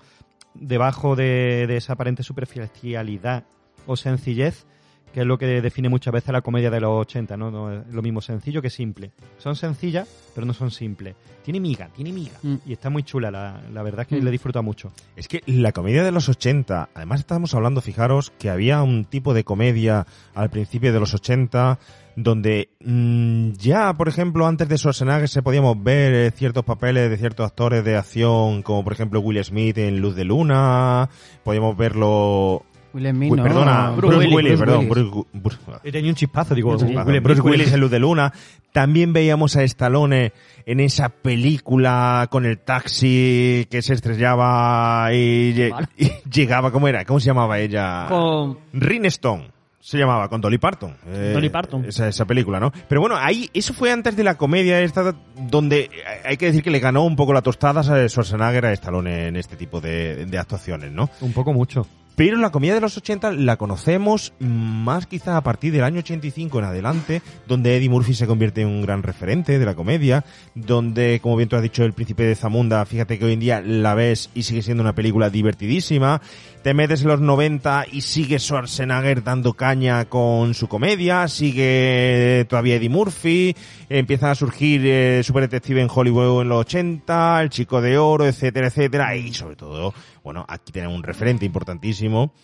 debajo 0.55 1.17
de, 1.17 1.65
de 1.67 1.77
esa 1.79 1.95
aparente 1.95 2.23
superficialidad 2.23 3.45
o 3.87 3.97
sencillez 3.97 4.67
que 5.13 5.21
es 5.21 5.27
lo 5.27 5.39
que 5.39 5.61
define 5.63 5.89
muchas 5.89 6.13
veces 6.13 6.33
la 6.33 6.41
comedia 6.43 6.71
de 6.71 6.81
los 6.81 7.01
80, 7.01 7.37
¿no? 7.37 7.51
No 7.51 7.73
es 7.73 7.87
lo 7.93 8.03
mismo 8.03 8.21
sencillo 8.21 8.63
que 8.63 8.71
simple. 8.71 9.11
Son 9.39 9.57
sencillas, 9.57 10.09
pero 10.35 10.47
no 10.47 10.53
son 10.53 10.71
simples. 10.71 11.15
Tiene 11.43 11.61
miga, 11.61 11.89
tiene 11.95 12.13
miga. 12.13 12.33
Y 12.67 12.73
está 12.73 12.91
muy 12.91 13.03
chula, 13.03 13.31
la, 13.31 13.61
la 13.73 13.83
verdad 13.83 14.03
es 14.03 14.09
que 14.09 14.21
Mm. 14.21 14.25
le 14.25 14.31
disfruta 14.31 14.61
mucho. 14.63 14.93
Es 15.17 15.29
que 15.29 15.43
la 15.47 15.73
comedia 15.73 16.03
de 16.05 16.13
los 16.13 16.29
80, 16.29 16.91
además 16.95 17.21
estábamos 17.21 17.55
hablando, 17.55 17.81
fijaros, 17.81 18.33
que 18.39 18.51
había 18.51 18.83
un 18.83 19.05
tipo 19.05 19.33
de 19.35 19.45
comedia 19.45 20.07
al 20.35 20.51
principio 20.51 20.93
de 20.93 21.01
los 21.01 21.15
80 21.15 21.79
donde 22.21 22.71
mm, 22.85 23.53
ya, 23.53 23.95
por 23.95 24.09
ejemplo, 24.09 24.45
antes 24.49 24.69
de 24.69 24.77
Schwarzenegger 24.77 25.29
se 25.29 25.41
podíamos 25.41 25.81
ver 25.81 26.13
eh, 26.13 26.31
ciertos 26.33 26.65
papeles 26.65 27.09
de 27.11 27.17
ciertos 27.17 27.47
actores 27.47 27.85
de 27.85 27.97
acción, 27.97 28.63
como 28.63 28.83
por 28.83 28.93
ejemplo 28.93 29.21
Will 29.21 29.43
Smith 29.45 29.79
en 29.79 30.01
Luz 30.01 30.17
de 30.17 30.25
Luna, 30.25 31.09
podíamos 31.45 31.77
verlo... 31.77 32.65
Will 32.95 33.09
Smith, 33.11 33.31
Uy, 33.33 33.37
no. 33.37 33.43
perdona, 33.43 33.91
Bruce 33.91 34.17
Bruce, 34.17 34.17
Willis, 34.19 34.35
Willis, 34.35 34.59
Bruce 34.59 34.65
perdón, 34.65 34.91
Willis. 34.91 35.33
Bruce, 35.33 35.59
Bruce- 35.65 35.81
He 35.85 35.93
tenido 35.93 36.11
un 36.11 36.15
chispazo, 36.17 36.55
digo, 36.55 36.71
Bruce, 36.71 36.87
Will- 36.87 37.05
Bruce 37.05 37.21
Bruce 37.21 37.41
Willis 37.43 37.73
en 37.73 37.81
Luz 37.81 37.91
de 37.91 37.99
Luna. 37.99 38.33
También 38.73 39.13
veíamos 39.13 39.57
a 39.57 39.63
Stallone 39.65 40.33
en 40.67 40.81
esa 40.81 41.09
película 41.09 42.29
con 42.31 42.45
el 42.47 42.59
taxi 42.59 43.67
que 43.71 43.83
se 43.83 43.95
estrellaba 43.95 45.09
y, 45.13 45.55
lle- 45.55 45.71
Vale. 45.71 45.89
y 45.97 46.11
llegaba, 46.31 46.71
¿cómo 46.71 46.89
era? 46.89 47.05
¿Cómo 47.05 47.21
se 47.21 47.27
llamaba 47.27 47.59
ella? 47.59 48.07
Con... 48.09 48.59
Rin 48.73 49.07
Stone. 49.07 49.51
Se 49.81 49.97
llamaba, 49.97 50.29
con 50.29 50.41
Dolly 50.43 50.59
Parton. 50.59 50.95
Eh, 51.07 51.31
Dolly 51.33 51.49
Parton. 51.49 51.85
Esa, 51.87 52.09
esa 52.09 52.27
película, 52.27 52.61
¿no? 52.61 52.71
Pero 52.89 53.01
bueno, 53.01 53.17
ahí, 53.17 53.49
eso 53.55 53.73
fue 53.73 53.91
antes 53.91 54.17
de 54.17 54.25
la 54.25 54.37
comedia 54.37 54.81
esta, 54.81 55.15
donde 55.35 55.89
hay 56.27 56.37
que 56.37 56.47
decir 56.47 56.63
que 56.63 56.71
le 56.71 56.79
ganó 56.81 57.05
un 57.05 57.17
poco 57.17 57.33
la 57.33 57.41
tostada 57.41 57.81
a 57.81 58.09
Schwarzenegger 58.09 58.67
a 58.67 58.73
Stallone 58.73 59.29
en 59.29 59.37
este 59.37 59.57
tipo 59.57 59.81
de, 59.81 60.27
de 60.27 60.39
actuaciones, 60.39 60.93
¿no? 60.93 61.09
Un 61.23 61.33
poco 61.33 61.55
mucho. 61.55 61.87
Pero 62.19 62.37
la 62.37 62.51
comedia 62.51 62.75
de 62.75 62.81
los 62.81 62.97
80 62.97 63.31
la 63.31 63.57
conocemos 63.59 64.33
más 64.41 65.07
quizá 65.07 65.37
a 65.37 65.45
partir 65.45 65.73
del 65.73 65.85
año 65.85 66.01
85 66.01 66.59
en 66.59 66.65
adelante, 66.65 67.23
donde 67.47 67.77
Eddie 67.77 67.89
Murphy 67.89 68.13
se 68.13 68.27
convierte 68.27 68.63
en 68.63 68.67
un 68.67 68.83
gran 68.83 69.05
referente 69.05 69.57
de 69.57 69.65
la 69.65 69.77
comedia, 69.77 70.25
donde, 70.57 71.21
como 71.23 71.37
bien 71.37 71.49
tú 71.49 71.55
has 71.55 71.63
dicho, 71.63 71.85
El 71.85 71.93
Príncipe 71.93 72.25
de 72.25 72.35
Zamunda, 72.35 72.85
fíjate 72.87 73.21
que 73.21 73.25
hoy 73.25 73.35
en 73.35 73.39
día 73.39 73.61
la 73.61 73.95
ves 73.95 74.31
y 74.35 74.43
sigue 74.43 74.63
siendo 74.63 74.83
una 74.83 74.97
película 74.97 75.31
divertidísima, 75.31 76.21
te 76.65 76.75
metes 76.75 77.03
en 77.03 77.09
los 77.09 77.21
90 77.21 77.87
y 77.93 78.01
sigue 78.01 78.41
Schwarzenegger 78.41 79.23
dando 79.23 79.55
caña 79.55 80.07
con 80.07 80.55
su 80.55 80.67
comedia, 80.67 81.29
sigue 81.29 82.47
todavía 82.49 82.75
Eddie 82.75 82.89
Murphy, 82.89 83.55
empieza 83.89 84.33
a 84.33 84.35
surgir 84.35 84.83
eh, 84.85 85.23
Super 85.23 85.43
Detective 85.43 85.81
en 85.81 85.89
Hollywood 85.89 86.43
en 86.43 86.49
los 86.49 86.63
80, 86.63 87.43
El 87.43 87.51
Chico 87.51 87.81
de 87.81 87.97
Oro, 87.97 88.27
etcétera, 88.27 88.67
etcétera, 88.67 89.15
y 89.15 89.33
sobre 89.33 89.55
todo, 89.55 89.95
bueno, 90.29 90.45
aquí 90.47 90.73
tenemos 90.73 90.95
un 90.95 91.03
referente 91.05 91.47
importantísimo, 91.47 92.35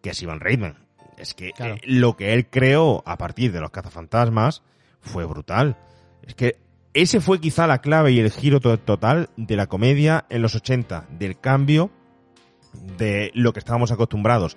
que 0.00 0.08
es 0.10 0.22
Ivan 0.22 0.40
Reitman. 0.40 0.78
Es 1.18 1.34
que 1.34 1.52
eh, 1.74 1.80
lo 1.84 2.16
que 2.16 2.32
él 2.32 2.46
creó 2.48 3.02
a 3.04 3.18
partir 3.18 3.52
de 3.52 3.60
los 3.60 3.70
cazafantasmas 3.70 4.62
fue 5.02 5.26
brutal. 5.26 5.76
Es 6.22 6.34
que 6.34 6.56
ese 6.94 7.20
fue 7.20 7.38
quizá 7.38 7.66
la 7.66 7.82
clave 7.82 8.12
y 8.12 8.20
el 8.20 8.30
giro 8.30 8.58
to- 8.58 8.78
total 8.78 9.28
de 9.36 9.54
la 9.54 9.66
comedia 9.66 10.24
en 10.30 10.40
los 10.40 10.54
80, 10.54 11.08
del 11.10 11.38
cambio 11.38 11.90
de 12.96 13.30
lo 13.34 13.52
que 13.52 13.58
estábamos 13.58 13.92
acostumbrados. 13.92 14.56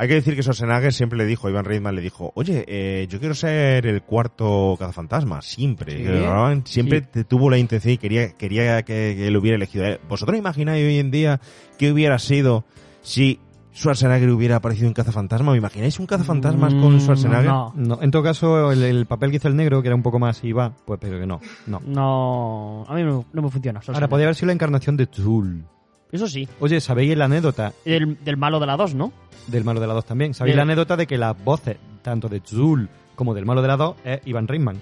Hay 0.00 0.06
que 0.06 0.14
decir 0.14 0.36
que 0.36 0.42
Schwarzenegger 0.42 0.92
siempre 0.92 1.18
le 1.18 1.26
dijo, 1.26 1.50
Ivan 1.50 1.64
Reitman 1.64 1.94
le 1.96 2.00
dijo, 2.00 2.30
oye, 2.36 2.64
eh, 2.68 3.06
yo 3.10 3.18
quiero 3.18 3.34
ser 3.34 3.84
el 3.84 4.02
cuarto 4.02 4.76
cazafantasma, 4.78 5.42
siempre. 5.42 5.96
Sí. 5.96 6.62
Siempre 6.72 7.04
Sí. 7.12 7.24
tuvo 7.24 7.50
la 7.50 7.58
intención 7.58 7.94
y 7.94 7.98
quería, 7.98 8.30
quería 8.30 8.82
que, 8.84 9.14
que 9.18 9.30
lo 9.32 9.40
hubiera 9.40 9.56
elegido. 9.56 9.84
él. 9.84 9.98
¿Vosotros 10.08 10.38
imagináis 10.38 10.84
hoy 10.86 10.98
en 11.00 11.10
día 11.10 11.40
qué 11.78 11.90
hubiera 11.90 12.18
sido 12.20 12.64
si 13.02 13.40
Schwarzenegger 13.74 14.30
hubiera 14.30 14.56
aparecido 14.56 14.86
en 14.86 14.94
Cazafantasma? 14.94 15.50
¿O 15.52 15.56
imagináis 15.56 15.98
un 15.98 16.06
Cazafantasmas 16.06 16.74
Mm, 16.74 16.80
con 16.80 17.00
Schwarzenegger? 17.00 17.46
no. 17.46 17.72
No, 17.74 17.98
en 18.00 18.10
todo 18.12 18.22
caso, 18.22 18.70
el, 18.70 18.84
el 18.84 19.06
papel 19.06 19.30
que 19.30 19.36
hizo 19.38 19.48
el 19.48 19.56
negro, 19.56 19.82
que 19.82 19.88
era 19.88 19.96
un 19.96 20.02
poco 20.04 20.20
más 20.20 20.42
iba, 20.44 20.72
pues 20.84 21.00
pero 21.00 21.18
que 21.18 21.26
no, 21.26 21.40
no. 21.66 21.80
No, 21.84 22.84
a 22.88 22.94
mí 22.94 23.02
no, 23.02 23.24
no 23.32 23.42
me 23.42 23.50
funciona. 23.50 23.80
Ahora, 23.88 24.08
podría 24.08 24.26
haber 24.26 24.36
sido 24.36 24.46
la 24.46 24.52
encarnación 24.52 24.96
de 24.96 25.06
Zul. 25.06 25.64
Eso 26.12 26.26
sí. 26.28 26.48
Oye, 26.60 26.80
¿sabéis 26.80 27.16
la 27.16 27.26
anécdota 27.26 27.72
Del, 27.84 28.16
del 28.24 28.36
malo 28.36 28.58
de 28.60 28.66
la 28.66 28.76
2, 28.76 28.94
¿no? 28.94 29.12
del 29.46 29.64
malo 29.64 29.80
de 29.80 29.86
la 29.86 29.94
2 29.94 30.04
también? 30.04 30.34
¿Sabéis 30.34 30.52
Del- 30.52 30.56
la 30.58 30.62
anécdota 30.64 30.96
de 30.96 31.06
que 31.06 31.16
las 31.18 31.42
voces, 31.42 31.76
tanto 32.02 32.28
de 32.28 32.40
Zul 32.40 32.88
como 33.14 33.34
del 33.34 33.46
malo 33.46 33.62
de 33.62 33.68
la 33.68 33.76
2, 33.76 33.96
es 34.04 34.20
Ivan 34.26 34.46
Reitman? 34.48 34.80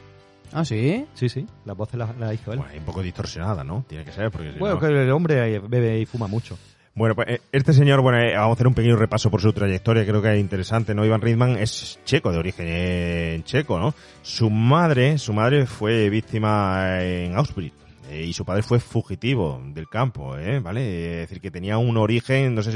¿Ah, 0.53 0.65
sí? 0.65 1.05
Sí, 1.15 1.29
sí, 1.29 1.47
las 1.65 1.77
voces 1.77 1.97
las 1.97 2.17
las 2.19 2.33
hizo 2.35 2.53
él. 2.53 2.59
Bueno, 2.59 2.73
hay 2.73 2.79
un 2.79 2.85
poco 2.85 3.03
distorsionada, 3.03 3.65
¿no? 3.65 3.85
Tiene 3.89 4.05
que 4.05 4.13
ser, 4.13 4.31
porque 4.31 4.53
si 4.53 4.59
Bueno, 4.59 4.75
no- 4.77 4.81
que 4.81 4.87
el 4.87 5.11
hombre 5.11 5.59
bebe 5.61 6.01
y 6.01 6.07
fuma 6.07 6.27
mucho. 6.29 6.57
Bueno, 6.95 7.15
pues 7.15 7.29
eh, 7.29 7.41
este 7.53 7.73
señor, 7.75 8.01
bueno, 8.01 8.19
eh, 8.19 8.35
vamos 8.37 8.51
a 8.51 8.55
hacer 8.55 8.67
un 8.69 8.75
pequeño 8.75 8.97
repaso 8.97 9.31
por 9.31 9.41
su 9.43 9.53
trayectoria, 9.53 10.07
creo 10.07 10.23
que 10.23 10.33
es 10.35 10.41
interesante, 10.41 10.95
¿no? 10.95 11.05
Iván 11.05 11.21
Reitman 11.21 11.59
es 11.59 11.99
checo, 12.05 12.33
de 12.33 12.39
origen 12.39 12.67
eh, 12.69 13.41
checo, 13.45 13.79
¿no? 13.79 13.93
Su 14.23 14.49
madre, 14.51 15.19
su 15.19 15.33
madre 15.35 15.67
fue 15.67 16.09
víctima 16.11 17.03
en 17.03 17.37
Auschwitz. 17.37 17.75
Eh, 18.11 18.25
y 18.27 18.33
su 18.33 18.45
padre 18.45 18.63
fue 18.63 18.79
fugitivo 18.81 19.61
del 19.75 19.89
campo, 19.89 20.37
¿eh? 20.39 20.61
¿vale? 20.61 21.23
Es 21.23 21.29
decir, 21.29 21.41
que 21.41 21.51
tenía 21.51 21.79
un 21.79 21.97
origen, 21.97 22.55
no 22.55 22.63
sé 22.63 22.73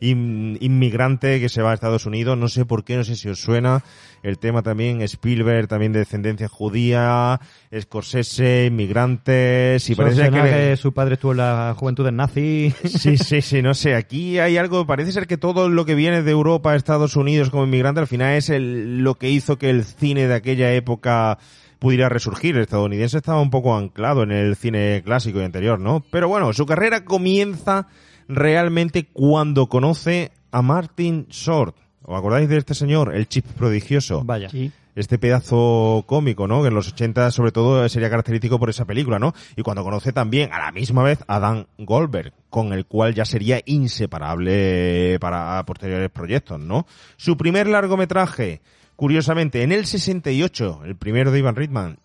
si, 0.00 0.08
in- 0.10 0.58
inmigrante 0.60 1.40
que 1.40 1.48
se 1.48 1.62
va 1.62 1.70
a 1.70 1.74
Estados 1.74 2.06
Unidos, 2.06 2.36
no 2.38 2.48
sé 2.48 2.64
por 2.64 2.84
qué, 2.84 2.96
no 2.96 3.04
sé 3.04 3.16
si 3.16 3.28
os 3.28 3.40
suena 3.40 3.82
el 4.22 4.38
tema 4.38 4.62
también, 4.62 5.02
Spielberg, 5.02 5.68
también 5.68 5.92
de 5.92 5.98
descendencia 5.98 6.48
judía, 6.48 7.40
Scorsese, 7.78 8.66
inmigrantes, 8.66 9.88
y 9.90 9.94
parece 9.94 10.30
que... 10.30 10.40
que 10.40 10.76
su 10.76 10.92
padre 10.94 11.14
estuvo 11.14 11.32
en 11.32 11.38
la 11.38 11.74
juventud 11.76 12.04
del 12.04 12.16
nazi. 12.16 12.72
Sí, 12.84 13.18
sí, 13.18 13.42
sí, 13.42 13.60
no 13.60 13.74
sé. 13.74 13.94
Aquí 13.94 14.38
hay 14.38 14.56
algo, 14.56 14.86
parece 14.86 15.12
ser 15.12 15.26
que 15.26 15.36
todo 15.36 15.68
lo 15.68 15.84
que 15.84 15.94
viene 15.94 16.22
de 16.22 16.30
Europa 16.30 16.72
a 16.72 16.76
Estados 16.76 17.16
Unidos 17.16 17.50
como 17.50 17.64
inmigrante 17.64 18.00
al 18.00 18.06
final 18.06 18.34
es 18.34 18.48
el, 18.48 18.98
lo 19.02 19.16
que 19.16 19.28
hizo 19.28 19.58
que 19.58 19.68
el 19.68 19.84
cine 19.84 20.26
de 20.26 20.34
aquella 20.34 20.72
época 20.72 21.38
pudiera 21.84 22.08
resurgir. 22.08 22.56
El 22.56 22.62
estadounidense 22.62 23.18
estaba 23.18 23.42
un 23.42 23.50
poco 23.50 23.76
anclado 23.76 24.22
en 24.22 24.32
el 24.32 24.56
cine 24.56 25.02
clásico 25.04 25.38
y 25.38 25.44
anterior, 25.44 25.78
¿no? 25.78 26.02
Pero 26.10 26.28
bueno, 26.28 26.50
su 26.54 26.64
carrera 26.64 27.04
comienza 27.04 27.88
realmente 28.26 29.04
cuando 29.12 29.68
conoce 29.68 30.32
a 30.50 30.62
Martin 30.62 31.26
Short. 31.28 31.76
¿Os 32.00 32.16
acordáis 32.16 32.48
de 32.48 32.56
este 32.56 32.72
señor? 32.72 33.14
El 33.14 33.28
chip 33.28 33.44
prodigioso. 33.44 34.24
Vaya. 34.24 34.48
Este 34.94 35.18
pedazo 35.18 36.04
cómico, 36.06 36.48
¿no? 36.48 36.62
Que 36.62 36.68
en 36.68 36.74
los 36.74 36.88
80 36.88 37.30
sobre 37.30 37.52
todo 37.52 37.86
sería 37.90 38.08
característico 38.08 38.58
por 38.58 38.70
esa 38.70 38.86
película, 38.86 39.18
¿no? 39.18 39.34
Y 39.54 39.60
cuando 39.60 39.84
conoce 39.84 40.14
también 40.14 40.54
a 40.54 40.60
la 40.60 40.72
misma 40.72 41.02
vez 41.02 41.22
a 41.26 41.38
Dan 41.38 41.66
Goldberg, 41.76 42.32
con 42.48 42.72
el 42.72 42.86
cual 42.86 43.12
ya 43.12 43.26
sería 43.26 43.60
inseparable 43.66 45.18
para 45.20 45.62
posteriores 45.66 46.08
proyectos, 46.08 46.58
¿no? 46.58 46.86
Su 47.18 47.36
primer 47.36 47.66
largometraje, 47.66 48.62
curiosamente, 48.96 49.62
en 49.62 49.72
el 49.72 49.86
68, 49.86 50.82
el 50.84 50.96
primero 50.96 51.30
de 51.30 51.38
Ivan 51.38 51.56
Reitman, 51.56 51.98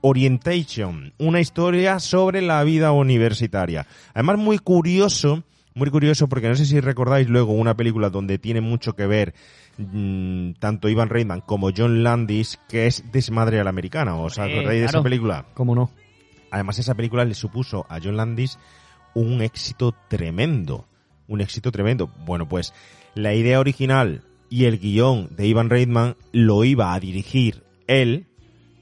Orientation, 0.00 1.12
una 1.18 1.40
historia 1.40 1.98
sobre 1.98 2.40
la 2.42 2.62
vida 2.64 2.92
universitaria. 2.92 3.86
Además, 4.14 4.38
muy 4.38 4.58
curioso, 4.58 5.42
muy 5.74 5.90
curioso 5.90 6.28
porque 6.28 6.48
no 6.48 6.54
sé 6.54 6.64
si 6.66 6.80
recordáis 6.80 7.28
luego 7.28 7.52
una 7.52 7.76
película 7.76 8.08
donde 8.10 8.38
tiene 8.38 8.60
mucho 8.60 8.94
que 8.94 9.06
ver 9.06 9.34
mm, 9.78 10.52
tanto 10.60 10.88
Ivan 10.88 11.08
Reitman 11.08 11.40
como 11.40 11.70
John 11.76 12.02
Landis, 12.04 12.60
que 12.68 12.86
es 12.86 13.04
Desmadre 13.10 13.58
a 13.58 13.64
la 13.64 13.70
Americana. 13.70 14.14
¿Os 14.16 14.38
Eh, 14.38 14.42
acordáis 14.42 14.80
de 14.80 14.84
esa 14.86 15.02
película? 15.02 15.46
¿Cómo 15.54 15.74
no? 15.74 15.90
Además, 16.50 16.78
esa 16.78 16.94
película 16.94 17.24
le 17.24 17.34
supuso 17.34 17.84
a 17.88 17.98
John 18.00 18.16
Landis 18.16 18.58
un 19.14 19.42
éxito 19.42 19.94
tremendo. 20.08 20.86
Un 21.26 21.40
éxito 21.40 21.72
tremendo. 21.72 22.08
Bueno, 22.24 22.48
pues 22.48 22.72
la 23.14 23.34
idea 23.34 23.58
original 23.58 24.22
y 24.50 24.64
el 24.64 24.78
guion 24.78 25.28
de 25.36 25.46
Ivan 25.46 25.70
Reitman 25.70 26.16
lo 26.32 26.64
iba 26.64 26.94
a 26.94 27.00
dirigir 27.00 27.62
él 27.86 28.26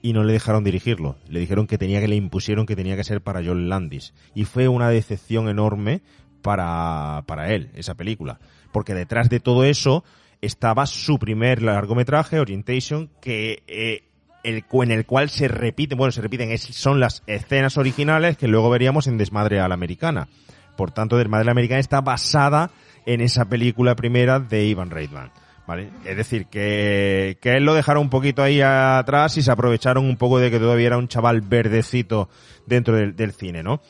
y 0.02 0.12
no 0.12 0.22
le 0.24 0.32
dejaron 0.34 0.64
dirigirlo. 0.64 1.16
Le 1.28 1.40
dijeron 1.40 1.66
que 1.66 1.78
tenía 1.78 2.00
que 2.00 2.08
le 2.08 2.16
impusieron 2.16 2.66
que 2.66 2.76
tenía 2.76 2.96
que 2.96 3.04
ser 3.04 3.22
para 3.22 3.42
John 3.44 3.68
Landis. 3.68 4.12
Y 4.34 4.44
fue 4.44 4.68
una 4.68 4.88
decepción 4.90 5.48
enorme 5.48 6.02
para, 6.42 7.22
para 7.26 7.52
él, 7.54 7.70
esa 7.74 7.94
película. 7.94 8.38
Porque 8.72 8.92
detrás 8.94 9.30
de 9.30 9.40
todo 9.40 9.64
eso 9.64 10.04
estaba 10.42 10.84
su 10.86 11.18
primer 11.18 11.62
largometraje, 11.62 12.38
Orientation, 12.38 13.08
que 13.22 13.62
eh, 13.66 14.02
el, 14.42 14.64
en 14.70 14.90
el 14.90 15.06
cual 15.06 15.30
se 15.30 15.48
repiten, 15.48 15.96
bueno, 15.96 16.12
se 16.12 16.20
repiten, 16.20 16.50
es- 16.50 16.62
son 16.62 17.00
las 17.00 17.22
escenas 17.26 17.78
originales 17.78 18.36
que 18.36 18.48
luego 18.48 18.68
veríamos 18.68 19.06
en 19.06 19.16
Desmadre 19.16 19.60
a 19.60 19.68
la 19.68 19.74
Americana. 19.74 20.28
Por 20.76 20.90
tanto, 20.90 21.16
Desmadre 21.16 21.42
a 21.42 21.46
la 21.46 21.52
Americana 21.52 21.80
está 21.80 22.02
basada 22.02 22.70
en 23.06 23.22
esa 23.22 23.46
película 23.48 23.94
primera 23.96 24.38
de 24.38 24.66
Ivan 24.66 24.90
Reitman. 24.90 25.30
¿Vale? 25.66 25.88
Es 26.04 26.16
decir, 26.16 26.46
que, 26.46 27.38
que 27.40 27.52
él 27.52 27.64
lo 27.64 27.74
dejaron 27.74 28.02
un 28.02 28.10
poquito 28.10 28.42
ahí 28.42 28.60
atrás 28.60 29.36
y 29.38 29.42
se 29.42 29.50
aprovecharon 29.50 30.04
un 30.04 30.16
poco 30.16 30.38
de 30.38 30.50
que 30.50 30.58
todavía 30.58 30.88
era 30.88 30.98
un 30.98 31.08
chaval 31.08 31.40
verdecito 31.40 32.28
dentro 32.66 32.96
del, 32.96 33.16
del 33.16 33.32
cine, 33.32 33.62
¿no? 33.62 33.80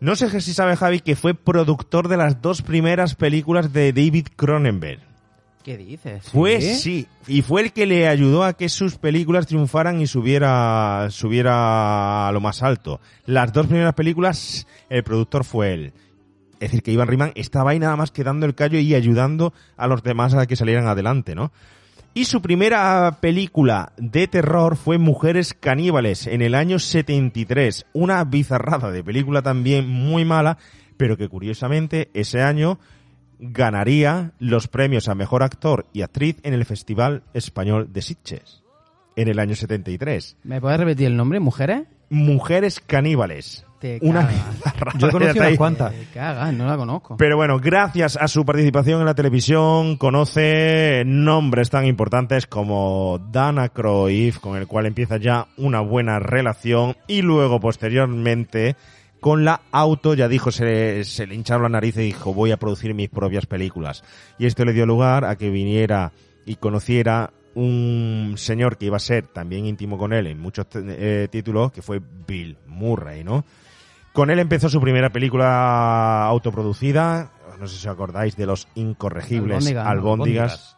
No 0.00 0.16
sé 0.16 0.40
si 0.40 0.52
sabe 0.52 0.76
Javi 0.76 1.00
que 1.00 1.16
fue 1.16 1.34
productor 1.34 2.08
de 2.08 2.16
las 2.16 2.42
dos 2.42 2.60
primeras 2.62 3.14
películas 3.14 3.72
de 3.72 3.92
David 3.92 4.26
Cronenberg. 4.36 5.00
¿Qué 5.66 5.76
dices? 5.76 6.28
Fue 6.30 6.60
sí, 6.60 7.08
y 7.26 7.42
fue 7.42 7.62
el 7.62 7.72
que 7.72 7.86
le 7.86 8.06
ayudó 8.06 8.44
a 8.44 8.52
que 8.52 8.68
sus 8.68 8.98
películas 8.98 9.48
triunfaran 9.48 10.00
y 10.00 10.06
subiera 10.06 11.08
subiera 11.10 12.28
a 12.28 12.32
lo 12.32 12.40
más 12.40 12.62
alto. 12.62 13.00
Las 13.24 13.52
dos 13.52 13.66
primeras 13.66 13.94
películas 13.94 14.66
el 14.88 15.02
productor 15.02 15.44
fue 15.44 15.74
él. 15.74 15.92
Es 16.60 16.70
decir, 16.70 16.82
que 16.82 16.92
Ivan 16.92 17.08
Reitman 17.08 17.32
estaba 17.34 17.70
ahí 17.70 17.78
nada 17.78 17.96
más 17.96 18.10
que 18.10 18.24
dando 18.24 18.46
el 18.46 18.54
callo 18.54 18.78
y 18.78 18.94
ayudando 18.94 19.52
a 19.76 19.86
los 19.86 20.02
demás 20.02 20.34
a 20.34 20.46
que 20.46 20.56
salieran 20.56 20.86
adelante, 20.86 21.34
¿no? 21.34 21.52
Y 22.14 22.24
su 22.24 22.40
primera 22.40 23.18
película 23.20 23.92
de 23.98 24.26
terror 24.26 24.76
fue 24.76 24.96
Mujeres 24.96 25.52
Caníbales 25.52 26.26
en 26.26 26.40
el 26.40 26.54
año 26.54 26.78
73. 26.78 27.84
Una 27.92 28.24
bizarrada 28.24 28.90
de 28.90 29.04
película 29.04 29.42
también 29.42 29.86
muy 29.86 30.24
mala, 30.24 30.56
pero 30.96 31.18
que 31.18 31.28
curiosamente 31.28 32.10
ese 32.14 32.40
año 32.40 32.78
ganaría 33.38 34.32
los 34.38 34.66
premios 34.66 35.08
a 35.08 35.14
Mejor 35.14 35.42
Actor 35.42 35.84
y 35.92 36.00
Actriz 36.00 36.38
en 36.42 36.54
el 36.54 36.64
Festival 36.64 37.22
Español 37.34 37.92
de 37.92 38.00
Sitges 38.00 38.62
en 39.16 39.28
el 39.28 39.38
año 39.38 39.54
73. 39.54 40.36
¿Me 40.44 40.60
puedes 40.60 40.78
repetir 40.78 41.08
el 41.08 41.16
nombre, 41.16 41.40
mujeres? 41.40 41.86
Mujeres 42.10 42.80
Caníbales. 42.80 43.64
Te 43.78 43.98
Una. 44.00 44.28
Yo 44.96 45.10
conocí 45.10 45.38
unas 45.38 45.58
cuantas. 45.58 45.92
Te 45.92 46.52
no 46.52 46.66
la 46.66 46.76
conozco. 46.76 47.16
Pero 47.18 47.36
bueno, 47.36 47.58
gracias 47.58 48.16
a 48.16 48.26
su 48.26 48.44
participación 48.44 49.00
en 49.00 49.06
la 49.06 49.14
televisión, 49.14 49.96
conoce 49.96 51.02
nombres 51.04 51.68
tan 51.68 51.84
importantes 51.84 52.46
como 52.46 53.20
Dana 53.30 53.68
Cruyff, 53.68 54.38
con 54.38 54.56
el 54.56 54.66
cual 54.66 54.86
empieza 54.86 55.18
ya 55.18 55.48
una 55.58 55.80
buena 55.80 56.18
relación, 56.18 56.96
y 57.06 57.20
luego, 57.20 57.60
posteriormente, 57.60 58.76
con 59.20 59.44
la 59.44 59.60
auto, 59.72 60.14
ya 60.14 60.28
dijo, 60.28 60.50
se, 60.50 61.04
se 61.04 61.26
le 61.26 61.34
hincharon 61.34 61.64
la 61.64 61.68
nariz 61.68 61.96
y 61.98 62.02
dijo, 62.02 62.32
voy 62.32 62.52
a 62.52 62.56
producir 62.56 62.94
mis 62.94 63.10
propias 63.10 63.44
películas. 63.44 64.04
Y 64.38 64.46
esto 64.46 64.64
le 64.64 64.72
dio 64.72 64.86
lugar 64.86 65.26
a 65.26 65.36
que 65.36 65.50
viniera 65.50 66.12
y 66.46 66.56
conociera 66.56 67.32
un 67.56 68.34
señor 68.36 68.76
que 68.76 68.86
iba 68.86 68.98
a 68.98 69.00
ser 69.00 69.26
también 69.26 69.64
íntimo 69.64 69.96
con 69.96 70.12
él 70.12 70.26
en 70.26 70.38
muchos 70.38 70.66
eh, 70.74 71.26
títulos, 71.30 71.72
que 71.72 71.80
fue 71.80 72.00
Bill 72.26 72.58
Murray, 72.66 73.24
¿no? 73.24 73.44
Con 74.12 74.30
él 74.30 74.38
empezó 74.38 74.68
su 74.68 74.80
primera 74.80 75.10
película 75.10 76.26
autoproducida. 76.26 77.32
No 77.58 77.66
sé 77.66 77.78
si 77.78 77.86
os 77.88 77.92
acordáis 77.92 78.36
de 78.36 78.44
los 78.44 78.68
incorregibles 78.74 79.56
Albóndigas, 79.56 79.86
albóndigas. 79.86 80.75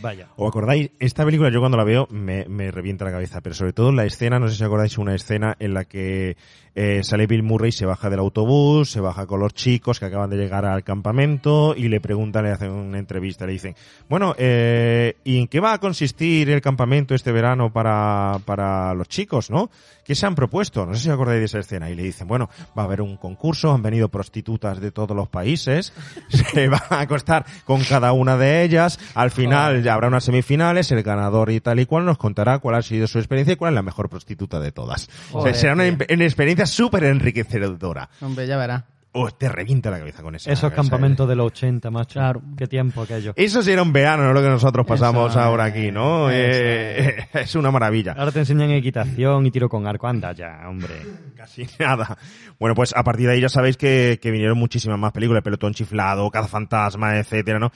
Vaya. 0.00 0.28
¿Os 0.36 0.48
acordáis? 0.48 0.90
Esta 0.98 1.24
película 1.24 1.50
yo 1.50 1.60
cuando 1.60 1.76
la 1.76 1.84
veo 1.84 2.06
me, 2.10 2.44
me 2.46 2.70
revienta 2.70 3.04
la 3.04 3.10
cabeza, 3.10 3.40
pero 3.40 3.54
sobre 3.54 3.72
todo 3.72 3.92
la 3.92 4.04
escena, 4.04 4.38
no 4.38 4.48
sé 4.48 4.56
si 4.56 4.64
acordáis, 4.64 4.98
una 4.98 5.14
escena 5.14 5.56
en 5.58 5.74
la 5.74 5.84
que 5.84 6.36
eh, 6.74 7.02
sale 7.02 7.26
Bill 7.26 7.42
Murray, 7.42 7.72
se 7.72 7.86
baja 7.86 8.08
del 8.08 8.20
autobús, 8.20 8.90
se 8.90 9.00
baja 9.00 9.26
con 9.26 9.40
los 9.40 9.52
chicos 9.52 9.98
que 9.98 10.06
acaban 10.06 10.30
de 10.30 10.36
llegar 10.36 10.64
al 10.64 10.84
campamento 10.84 11.74
y 11.76 11.88
le 11.88 12.00
preguntan, 12.00 12.44
le 12.44 12.52
hacen 12.52 12.70
una 12.70 13.00
entrevista, 13.00 13.46
le 13.46 13.52
dicen, 13.52 13.74
bueno, 14.08 14.36
eh, 14.38 15.16
¿y 15.24 15.40
en 15.40 15.48
qué 15.48 15.58
va 15.58 15.72
a 15.72 15.78
consistir 15.78 16.50
el 16.50 16.60
campamento 16.60 17.16
este 17.16 17.32
verano 17.32 17.72
para, 17.72 18.38
para 18.44 18.94
los 18.94 19.08
chicos, 19.08 19.50
no? 19.50 19.70
¿Qué 20.08 20.14
se 20.14 20.24
han 20.24 20.34
propuesto? 20.34 20.86
No 20.86 20.94
sé 20.94 21.02
si 21.02 21.08
os 21.10 21.14
acordáis 21.14 21.40
de 21.40 21.44
esa 21.44 21.58
escena. 21.58 21.90
Y 21.90 21.94
le 21.94 22.02
dicen, 22.02 22.26
bueno, 22.26 22.48
va 22.76 22.80
a 22.80 22.86
haber 22.86 23.02
un 23.02 23.18
concurso, 23.18 23.74
han 23.74 23.82
venido 23.82 24.08
prostitutas 24.08 24.80
de 24.80 24.90
todos 24.90 25.14
los 25.14 25.28
países, 25.28 25.92
se 26.28 26.68
va 26.68 26.82
a 26.88 27.00
acostar 27.00 27.44
con 27.66 27.84
cada 27.84 28.12
una 28.12 28.38
de 28.38 28.62
ellas, 28.62 28.98
al 29.14 29.30
final 29.30 29.82
ya 29.82 29.92
habrá 29.92 30.08
unas 30.08 30.24
semifinales, 30.24 30.90
el 30.92 31.02
ganador 31.02 31.50
y 31.50 31.60
tal 31.60 31.78
y 31.78 31.84
cual 31.84 32.06
nos 32.06 32.16
contará 32.16 32.58
cuál 32.58 32.76
ha 32.76 32.82
sido 32.82 33.06
su 33.06 33.18
experiencia 33.18 33.52
y 33.52 33.56
cuál 33.56 33.74
es 33.74 33.74
la 33.74 33.82
mejor 33.82 34.08
prostituta 34.08 34.58
de 34.60 34.72
todas. 34.72 35.10
O 35.32 35.42
sea, 35.42 35.52
Joder, 35.52 35.54
será 35.54 35.72
una, 35.74 35.86
experiencia 35.86 36.64
súper 36.64 37.04
enriquecedora. 37.04 38.08
Hombre, 38.22 38.46
ya 38.46 38.56
verás. 38.56 38.84
Oh, 39.20 39.30
te 39.32 39.48
revienta 39.48 39.90
la 39.90 39.98
cabeza 39.98 40.22
con 40.22 40.36
eso. 40.36 40.48
Esos 40.48 40.72
campamentos 40.72 41.28
de 41.28 41.34
los 41.34 41.46
80, 41.48 41.90
macho. 41.90 42.20
Claro. 42.20 42.40
Qué 42.56 42.68
tiempo 42.68 43.02
aquello. 43.02 43.32
Eso 43.34 43.62
sí 43.62 43.72
era 43.72 43.82
un 43.82 43.92
verano, 43.92 44.22
no 44.22 44.32
lo 44.32 44.40
que 44.40 44.48
nosotros 44.48 44.86
pasamos 44.86 45.34
ahora 45.36 45.64
aquí, 45.64 45.90
¿no? 45.90 46.30
Eh, 46.30 47.26
es 47.32 47.54
una 47.56 47.72
maravilla. 47.72 48.12
Ahora 48.16 48.30
te 48.30 48.38
enseñan 48.38 48.70
equitación 48.70 49.44
y 49.44 49.50
tiro 49.50 49.68
con 49.68 49.88
arco. 49.88 50.06
Anda 50.06 50.32
ya, 50.32 50.60
hombre. 50.68 50.94
Casi 51.36 51.66
nada. 51.80 52.16
Bueno, 52.60 52.76
pues 52.76 52.94
a 52.94 53.02
partir 53.02 53.26
de 53.26 53.32
ahí 53.32 53.40
ya 53.40 53.48
sabéis 53.48 53.76
que, 53.76 54.20
que 54.22 54.30
vinieron 54.30 54.56
muchísimas 54.56 55.00
más 55.00 55.10
películas, 55.10 55.42
Pelotón 55.42 55.74
Chiflado, 55.74 56.30
Cazafantasma, 56.30 57.18
etcétera, 57.18 57.58
¿no? 57.58 57.72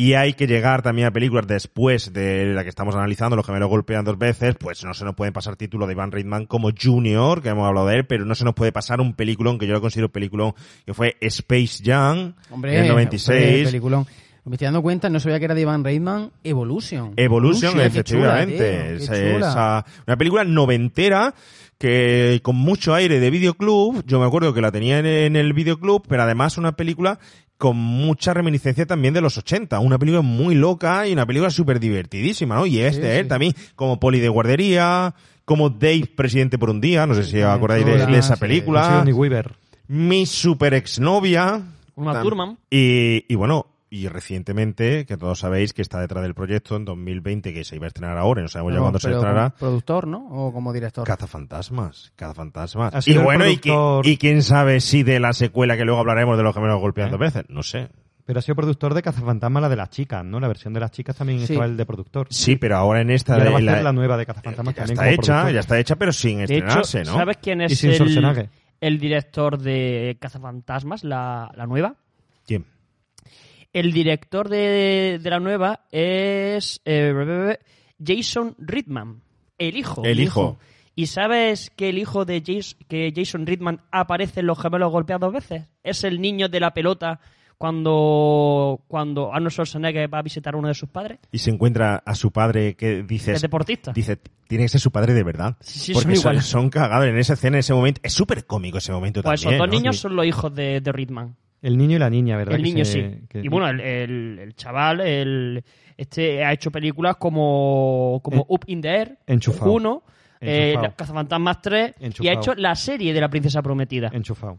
Y 0.00 0.14
hay 0.14 0.34
que 0.34 0.46
llegar 0.46 0.82
también 0.82 1.08
a 1.08 1.10
películas 1.10 1.48
después 1.48 2.12
de 2.12 2.46
la 2.46 2.62
que 2.62 2.68
estamos 2.68 2.94
analizando, 2.94 3.34
Los 3.34 3.44
gemelos 3.44 3.68
golpean 3.68 4.04
dos 4.04 4.16
veces, 4.16 4.54
pues 4.54 4.84
no 4.84 4.94
se 4.94 5.04
nos 5.04 5.16
puede 5.16 5.32
pasar 5.32 5.56
título 5.56 5.88
de 5.88 5.94
Ivan 5.94 6.12
Reitman 6.12 6.46
como 6.46 6.70
Junior, 6.70 7.42
que 7.42 7.48
hemos 7.48 7.66
hablado 7.66 7.88
de 7.88 7.96
él, 7.96 8.06
pero 8.06 8.24
no 8.24 8.36
se 8.36 8.44
nos 8.44 8.54
puede 8.54 8.70
pasar 8.70 9.00
un 9.00 9.14
peliculón, 9.14 9.58
que 9.58 9.66
yo 9.66 9.72
lo 9.72 9.80
considero 9.80 10.08
peliculón, 10.08 10.54
que 10.86 10.94
fue 10.94 11.16
Space 11.20 11.82
Jam, 11.84 12.34
Hombre, 12.50 12.76
en 12.78 12.82
el 12.84 12.88
96. 12.90 13.44
hombre, 13.44 13.64
peliculón. 13.64 14.06
Me 14.44 14.54
estoy 14.54 14.66
dando 14.66 14.82
cuenta, 14.82 15.10
no 15.10 15.18
sabía 15.18 15.40
que 15.40 15.46
era 15.46 15.54
de 15.56 15.62
Ivan 15.62 15.82
Reitman, 15.82 16.30
Evolution. 16.44 17.14
Evolution, 17.16 17.80
efectivamente. 17.80 18.56
chula, 18.56 18.66
tío, 18.66 18.94
Es- 19.02 19.10
qué 19.10 19.32
chula. 19.34 19.48
esa- 19.50 19.84
una 20.06 20.16
película 20.16 20.44
noventera 20.44 21.34
que 21.76 22.40
con 22.42 22.56
mucho 22.56 22.94
aire 22.94 23.20
de 23.20 23.30
videoclub. 23.30 24.04
Yo 24.06 24.18
me 24.20 24.26
acuerdo 24.26 24.54
que 24.54 24.60
la 24.60 24.72
tenía 24.72 24.98
en, 25.00 25.06
en 25.06 25.36
el 25.36 25.52
videoclub, 25.52 26.02
pero 26.08 26.22
además 26.22 26.56
una 26.58 26.72
película 26.72 27.18
con 27.58 27.76
mucha 27.76 28.32
reminiscencia 28.32 28.86
también 28.86 29.12
de 29.14 29.20
los 29.20 29.36
80. 29.36 29.78
Una 29.80 29.98
película 29.98 30.22
muy 30.22 30.54
loca 30.54 31.06
y 31.06 31.12
una 31.12 31.26
película 31.26 31.50
súper 31.50 31.80
divertidísima, 31.80 32.54
¿no? 32.54 32.66
Y 32.66 32.78
este, 32.78 33.02
Sí, 33.12 33.18
él 33.18 33.24
sí. 33.24 33.28
también, 33.28 33.54
como 33.74 33.98
poli 34.00 34.20
de 34.20 34.28
guardería, 34.28 35.14
como 35.44 35.68
Dave, 35.68 36.08
presidente 36.14 36.56
por 36.58 36.70
un 36.70 36.80
día, 36.80 37.06
no 37.06 37.14
sé 37.14 37.24
si 37.24 37.38
os 37.38 37.46
acordáis 37.50 37.84
de, 37.84 38.06
de 38.06 38.18
esa 38.18 38.36
película. 38.36 39.04
Mi 39.88 40.24
super 40.26 40.72
exnovia. 40.74 41.62
Uma 41.96 42.22
Thurman. 42.22 42.58
Y, 42.70 43.24
y 43.28 43.34
bueno, 43.34 43.66
y 43.90 44.08
recientemente, 44.08 45.06
que 45.06 45.16
todos 45.16 45.38
sabéis 45.38 45.72
que 45.72 45.82
está 45.82 46.00
detrás 46.00 46.22
del 46.22 46.34
proyecto 46.34 46.76
en 46.76 46.84
2020, 46.84 47.52
que 47.54 47.64
se 47.64 47.76
iba 47.76 47.86
a 47.86 47.88
estrenar 47.88 48.18
ahora, 48.18 48.40
y 48.40 48.44
no 48.44 48.48
sabemos 48.48 48.74
ya 48.74 48.80
cuándo 48.80 48.98
se 48.98 49.10
estrenará. 49.10 49.50
como 49.50 49.58
productor, 49.58 50.06
¿no? 50.06 50.26
O 50.30 50.52
como 50.52 50.72
director. 50.72 51.06
Cazafantasmas, 51.06 52.12
cazafantasmas. 52.16 52.94
Ha 52.94 53.10
Y 53.10 53.16
bueno, 53.18 53.46
y, 53.48 53.60
y 54.04 54.16
quién 54.18 54.42
sabe 54.42 54.80
si 54.80 55.02
de 55.02 55.20
la 55.20 55.32
secuela 55.32 55.76
que 55.76 55.84
luego 55.84 56.00
hablaremos 56.00 56.36
de 56.36 56.42
los 56.42 56.54
gemelos 56.54 56.80
golpeando 56.80 57.16
veces, 57.18 57.44
no 57.48 57.62
sé. 57.62 57.88
Pero 58.26 58.40
ha 58.40 58.42
sido 58.42 58.56
productor 58.56 58.92
de 58.92 59.00
Cazafantasmas, 59.00 59.62
la 59.62 59.68
de 59.70 59.76
las 59.76 59.88
chicas, 59.88 60.22
¿no? 60.22 60.38
La 60.38 60.48
versión 60.48 60.74
de 60.74 60.80
las 60.80 60.90
chicas 60.90 61.16
también 61.16 61.38
Sí. 61.38 61.44
estaba 61.54 61.64
el 61.64 61.78
de 61.78 61.86
productor. 61.86 62.26
Sí, 62.28 62.56
pero 62.56 62.76
ahora 62.76 63.00
en 63.00 63.08
esta 63.10 63.32
Y 63.36 63.38
ahora 63.38 63.50
va 63.52 63.56
a 63.56 63.60
en 63.60 63.64
la- 63.66 63.82
la 63.82 63.92
nueva 63.94 64.18
de 64.18 64.26
Cazafantasmas 64.26 64.74
ya 64.74 64.80
también 64.84 64.92
está 64.98 65.02
como 65.04 65.14
hecha, 65.14 65.32
productor. 65.32 65.54
ya 65.54 65.60
está 65.60 65.78
hecha, 65.78 65.96
pero 65.96 66.12
sin 66.12 66.38
De 66.38 66.44
hecho, 66.44 66.54
estrenarse, 66.54 67.04
¿no? 67.04 67.14
¿sabes 67.14 67.38
quién 67.40 67.62
Y 67.62 67.64
es 67.64 67.78
sin 67.78 67.88
el, 67.90 67.96
Schwarzenegger. 67.96 68.50
el 68.82 68.98
director 68.98 69.56
de 69.56 70.18
Cazafantasmas, 70.20 71.04
la, 71.04 71.50
la 71.56 71.66
nueva? 71.66 71.94
El 73.72 73.92
director 73.92 74.48
de, 74.48 75.20
de 75.22 75.30
la 75.30 75.40
nueva 75.40 75.80
es 75.92 76.80
eh, 76.84 77.58
Jason 78.04 78.54
Reitman, 78.58 79.20
el 79.58 79.76
hijo. 79.76 80.02
El 80.04 80.20
hijo. 80.20 80.58
¿Y 80.94 81.06
sabes 81.06 81.70
que 81.76 81.90
el 81.90 81.98
hijo 81.98 82.24
de 82.24 82.42
Jas- 82.42 82.76
que 82.88 83.12
Jason 83.14 83.46
Reitman 83.46 83.82
aparece 83.92 84.40
en 84.40 84.46
Los 84.46 84.58
Gemelos 84.60 84.90
Golpeados 84.90 85.20
dos 85.20 85.32
veces? 85.32 85.68
Es 85.84 86.02
el 86.02 86.20
niño 86.20 86.48
de 86.48 86.58
la 86.60 86.72
pelota 86.74 87.20
cuando, 87.56 88.82
cuando 88.88 89.32
Arnold 89.32 89.52
Schwarzenegger 89.52 90.12
va 90.12 90.18
a 90.18 90.22
visitar 90.22 90.54
a 90.54 90.58
uno 90.58 90.68
de 90.68 90.74
sus 90.74 90.88
padres. 90.88 91.18
Y 91.30 91.38
se 91.38 91.50
encuentra 91.50 92.02
a 92.04 92.14
su 92.14 92.30
padre 92.32 92.74
que 92.74 93.02
dice... 93.02 93.32
Es 93.32 93.42
deportista. 93.42 93.92
Dice, 93.92 94.18
tiene 94.48 94.64
que 94.64 94.68
ser 94.70 94.80
su 94.80 94.90
padre 94.90 95.14
de 95.14 95.22
verdad. 95.22 95.56
Sí, 95.60 95.78
sí, 95.78 95.92
porque 95.92 96.16
son 96.16 96.34
son, 96.34 96.42
son 96.42 96.70
cagados 96.70 97.06
en 97.06 97.18
esa 97.18 97.34
escena, 97.34 97.56
en 97.56 97.60
ese 97.60 97.74
momento. 97.74 98.00
Es 98.02 98.12
súper 98.12 98.44
cómico 98.46 98.78
ese 98.78 98.92
momento 98.92 99.22
Pues 99.22 99.40
esos 99.40 99.44
también. 99.52 99.58
dos 99.58 99.68
¿no? 99.68 99.72
niños 99.74 99.98
son 99.98 100.16
los 100.16 100.26
hijos 100.26 100.54
de, 100.54 100.80
de 100.80 100.92
Reitman. 100.92 101.36
El 101.62 101.76
niño 101.76 101.96
y 101.96 101.98
la 101.98 102.08
niña, 102.10 102.36
¿verdad? 102.36 102.54
El 102.54 102.62
Que 102.62 102.68
niño 102.70 102.84
se- 102.84 103.10
sí. 103.10 103.26
que- 103.28 103.40
Y 103.40 103.48
bueno, 103.48 103.68
el, 103.68 103.80
el- 103.80 104.38
el 104.38 104.54
chaval, 104.54 105.00
el, 105.00 105.64
este 105.96 106.44
ha 106.44 106.52
hecho 106.52 106.70
películas 106.70 107.16
como, 107.16 108.20
como 108.22 108.38
En- 108.42 108.44
Up 108.48 108.60
in 108.66 108.80
the 108.80 108.88
Air, 108.88 109.18
Enchufado. 109.26 109.72
Juno, 109.72 110.02
eh, 110.40 110.70
Enchufado. 110.72 110.94
Cazafantasmas 110.96 111.62
3 111.62 111.94
y 111.98 112.02
ha 112.02 112.06
Enchufado. 112.06 112.40
hecho 112.40 112.54
la 112.54 112.74
serie 112.74 113.12
de 113.12 113.20
La 113.20 113.28
Princesa 113.28 113.62
Prometida. 113.62 114.10
Enchufado. 114.12 114.58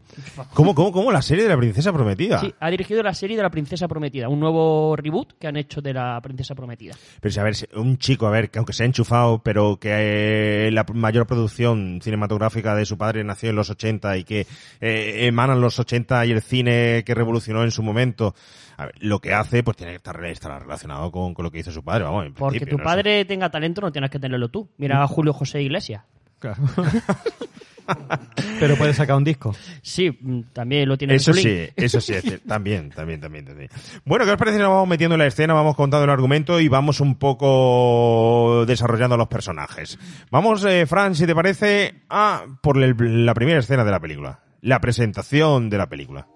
¿Cómo, 0.54 0.74
cómo, 0.74 0.92
cómo? 0.92 1.12
La 1.12 1.22
serie 1.22 1.44
de 1.44 1.50
la 1.50 1.56
princesa 1.56 1.92
prometida. 1.92 2.40
Sí, 2.40 2.52
ha 2.58 2.70
dirigido 2.70 3.02
la 3.02 3.14
serie 3.14 3.36
de 3.36 3.42
La 3.42 3.50
Princesa 3.50 3.88
Prometida, 3.88 4.28
un 4.28 4.40
nuevo 4.40 4.96
reboot 4.96 5.38
que 5.38 5.46
han 5.46 5.56
hecho 5.56 5.80
de 5.80 5.94
La 5.94 6.20
Princesa 6.22 6.54
Prometida. 6.54 6.94
Pero 7.20 7.32
si, 7.32 7.40
a 7.40 7.42
ver, 7.42 7.54
un 7.74 7.98
chico, 7.98 8.26
a 8.26 8.30
ver, 8.30 8.50
que 8.50 8.58
aunque 8.58 8.72
se 8.72 8.82
ha 8.82 8.86
enchufado, 8.86 9.42
pero 9.42 9.78
que 9.78 10.66
eh, 10.66 10.70
la 10.70 10.84
mayor 10.94 11.26
producción 11.26 12.00
cinematográfica 12.02 12.74
de 12.74 12.86
su 12.86 12.96
padre 12.98 13.24
nació 13.24 13.50
en 13.50 13.56
los 13.56 13.70
80 13.70 14.16
y 14.18 14.24
que 14.24 14.46
eh, 14.80 15.26
emanan 15.26 15.60
los 15.60 15.78
80 15.78 16.26
y 16.26 16.32
el 16.32 16.42
cine 16.42 17.02
que 17.04 17.14
revolucionó 17.14 17.62
en 17.62 17.70
su 17.70 17.82
momento, 17.82 18.34
a 18.80 18.86
ver, 18.86 18.94
lo 19.00 19.18
que 19.20 19.34
hace, 19.34 19.62
pues 19.62 19.76
tiene 19.76 19.92
que 19.92 19.96
estar, 19.96 20.24
estar 20.24 20.62
relacionado 20.62 21.10
con, 21.12 21.34
con 21.34 21.44
lo 21.44 21.50
que 21.50 21.58
hizo 21.58 21.70
su 21.70 21.82
padre, 21.84 22.04
vamos, 22.04 22.26
en 22.26 22.34
Porque 22.34 22.60
tu 22.66 22.76
no 22.76 22.78
sé. 22.78 22.84
padre 22.84 23.24
tenga 23.24 23.50
talento 23.50 23.80
no 23.80 23.92
tienes 23.92 24.10
que 24.10 24.18
tenerlo 24.18 24.48
tú. 24.48 24.68
Mira 24.78 25.02
a 25.02 25.06
Julio 25.06 25.32
José 25.32 25.62
Iglesias. 25.62 26.02
Claro. 26.38 26.62
Pero 28.60 28.76
puede 28.76 28.94
sacar 28.94 29.16
un 29.16 29.24
disco. 29.24 29.54
Sí, 29.82 30.10
mm, 30.20 30.40
también 30.52 30.88
lo 30.88 30.96
tiene 30.96 31.16
Eso 31.16 31.32
en 31.32 31.36
su 31.36 31.42
sí, 31.42 31.48
link. 31.48 31.70
eso 31.76 32.00
sí, 32.00 32.12
también, 32.46 32.90
también, 32.90 33.20
también, 33.20 33.44
también. 33.44 33.68
Bueno, 34.04 34.24
¿qué 34.24 34.30
os 34.30 34.36
parece 34.36 34.58
si 34.58 34.62
nos 34.62 34.70
vamos 34.70 34.86
metiendo 34.88 35.14
en 35.16 35.18
la 35.18 35.26
escena, 35.26 35.54
vamos 35.54 35.74
contando 35.74 36.04
el 36.04 36.10
argumento 36.10 36.60
y 36.60 36.68
vamos 36.68 37.00
un 37.00 37.16
poco 37.16 38.64
desarrollando 38.64 39.16
los 39.16 39.26
personajes? 39.28 39.98
Vamos, 40.30 40.64
eh, 40.64 40.86
Fran, 40.86 41.14
si 41.16 41.26
te 41.26 41.34
parece, 41.34 42.02
a 42.08 42.44
por 42.62 42.80
el- 42.82 43.26
la 43.26 43.34
primera 43.34 43.58
escena 43.58 43.84
de 43.84 43.90
la 43.90 43.98
película, 44.00 44.40
la 44.60 44.80
presentación 44.80 45.68
de 45.68 45.78
la 45.78 45.88
película. 45.88 46.28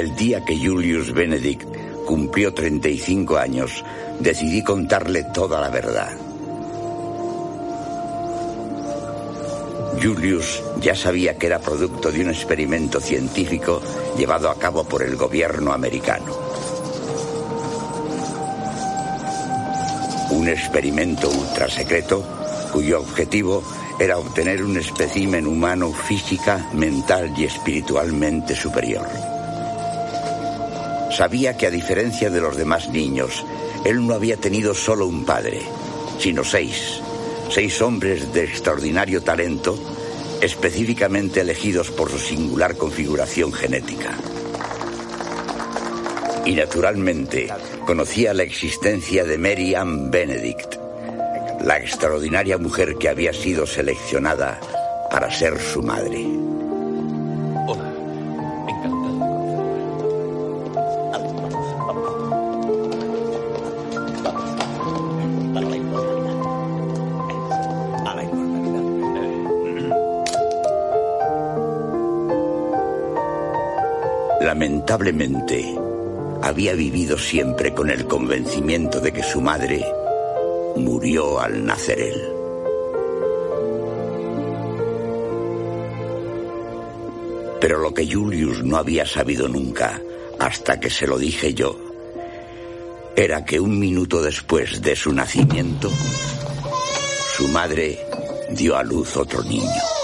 El 0.00 0.16
día 0.16 0.42
que 0.42 0.56
Julius 0.56 1.12
Benedict 1.12 2.06
cumplió 2.06 2.54
35 2.54 3.36
años, 3.36 3.84
decidí 4.18 4.64
contarle 4.64 5.24
toda 5.24 5.60
la 5.60 5.68
verdad. 5.68 6.16
Julius 10.02 10.62
ya 10.80 10.94
sabía 10.94 11.36
que 11.36 11.48
era 11.48 11.58
producto 11.58 12.10
de 12.10 12.22
un 12.22 12.30
experimento 12.30 12.98
científico 12.98 13.82
llevado 14.16 14.48
a 14.48 14.58
cabo 14.58 14.84
por 14.84 15.02
el 15.02 15.16
gobierno 15.16 15.70
americano. 15.70 16.34
Un 20.30 20.48
experimento 20.48 21.28
ultrasecreto 21.28 22.24
cuyo 22.72 23.00
objetivo 23.00 23.62
era 23.98 24.16
obtener 24.16 24.64
un 24.64 24.78
espécimen 24.78 25.46
humano 25.46 25.92
física, 25.92 26.70
mental 26.72 27.34
y 27.36 27.44
espiritualmente 27.44 28.56
superior. 28.56 29.29
Sabía 31.10 31.56
que 31.56 31.66
a 31.66 31.70
diferencia 31.70 32.30
de 32.30 32.40
los 32.40 32.56
demás 32.56 32.88
niños, 32.88 33.44
él 33.84 34.06
no 34.06 34.14
había 34.14 34.36
tenido 34.36 34.74
solo 34.74 35.06
un 35.06 35.24
padre, 35.24 35.60
sino 36.18 36.44
seis. 36.44 37.00
Seis 37.50 37.82
hombres 37.82 38.32
de 38.32 38.44
extraordinario 38.44 39.22
talento, 39.22 39.76
específicamente 40.40 41.40
elegidos 41.40 41.90
por 41.90 42.10
su 42.10 42.18
singular 42.18 42.76
configuración 42.76 43.52
genética. 43.52 44.16
Y 46.46 46.54
naturalmente 46.54 47.48
conocía 47.84 48.32
la 48.32 48.44
existencia 48.44 49.24
de 49.24 49.36
Mary 49.36 49.74
Ann 49.74 50.10
Benedict, 50.10 50.76
la 51.62 51.78
extraordinaria 51.78 52.56
mujer 52.56 52.96
que 52.96 53.08
había 53.08 53.32
sido 53.32 53.66
seleccionada 53.66 54.60
para 55.10 55.30
ser 55.30 55.60
su 55.60 55.82
madre. 55.82 56.24
Lamentablemente, 74.90 75.72
había 76.42 76.74
vivido 76.74 77.16
siempre 77.16 77.72
con 77.72 77.90
el 77.90 78.06
convencimiento 78.06 79.00
de 79.00 79.12
que 79.12 79.22
su 79.22 79.40
madre 79.40 79.86
murió 80.74 81.38
al 81.38 81.64
nacer 81.64 82.00
él. 82.00 82.20
Pero 87.60 87.78
lo 87.78 87.94
que 87.94 88.12
Julius 88.12 88.64
no 88.64 88.78
había 88.78 89.06
sabido 89.06 89.46
nunca, 89.46 90.02
hasta 90.40 90.80
que 90.80 90.90
se 90.90 91.06
lo 91.06 91.18
dije 91.18 91.54
yo, 91.54 91.78
era 93.14 93.44
que 93.44 93.60
un 93.60 93.78
minuto 93.78 94.20
después 94.20 94.82
de 94.82 94.96
su 94.96 95.12
nacimiento, 95.12 95.88
su 97.36 97.46
madre 97.46 97.96
dio 98.50 98.76
a 98.76 98.82
luz 98.82 99.16
otro 99.16 99.44
niño. 99.44 99.99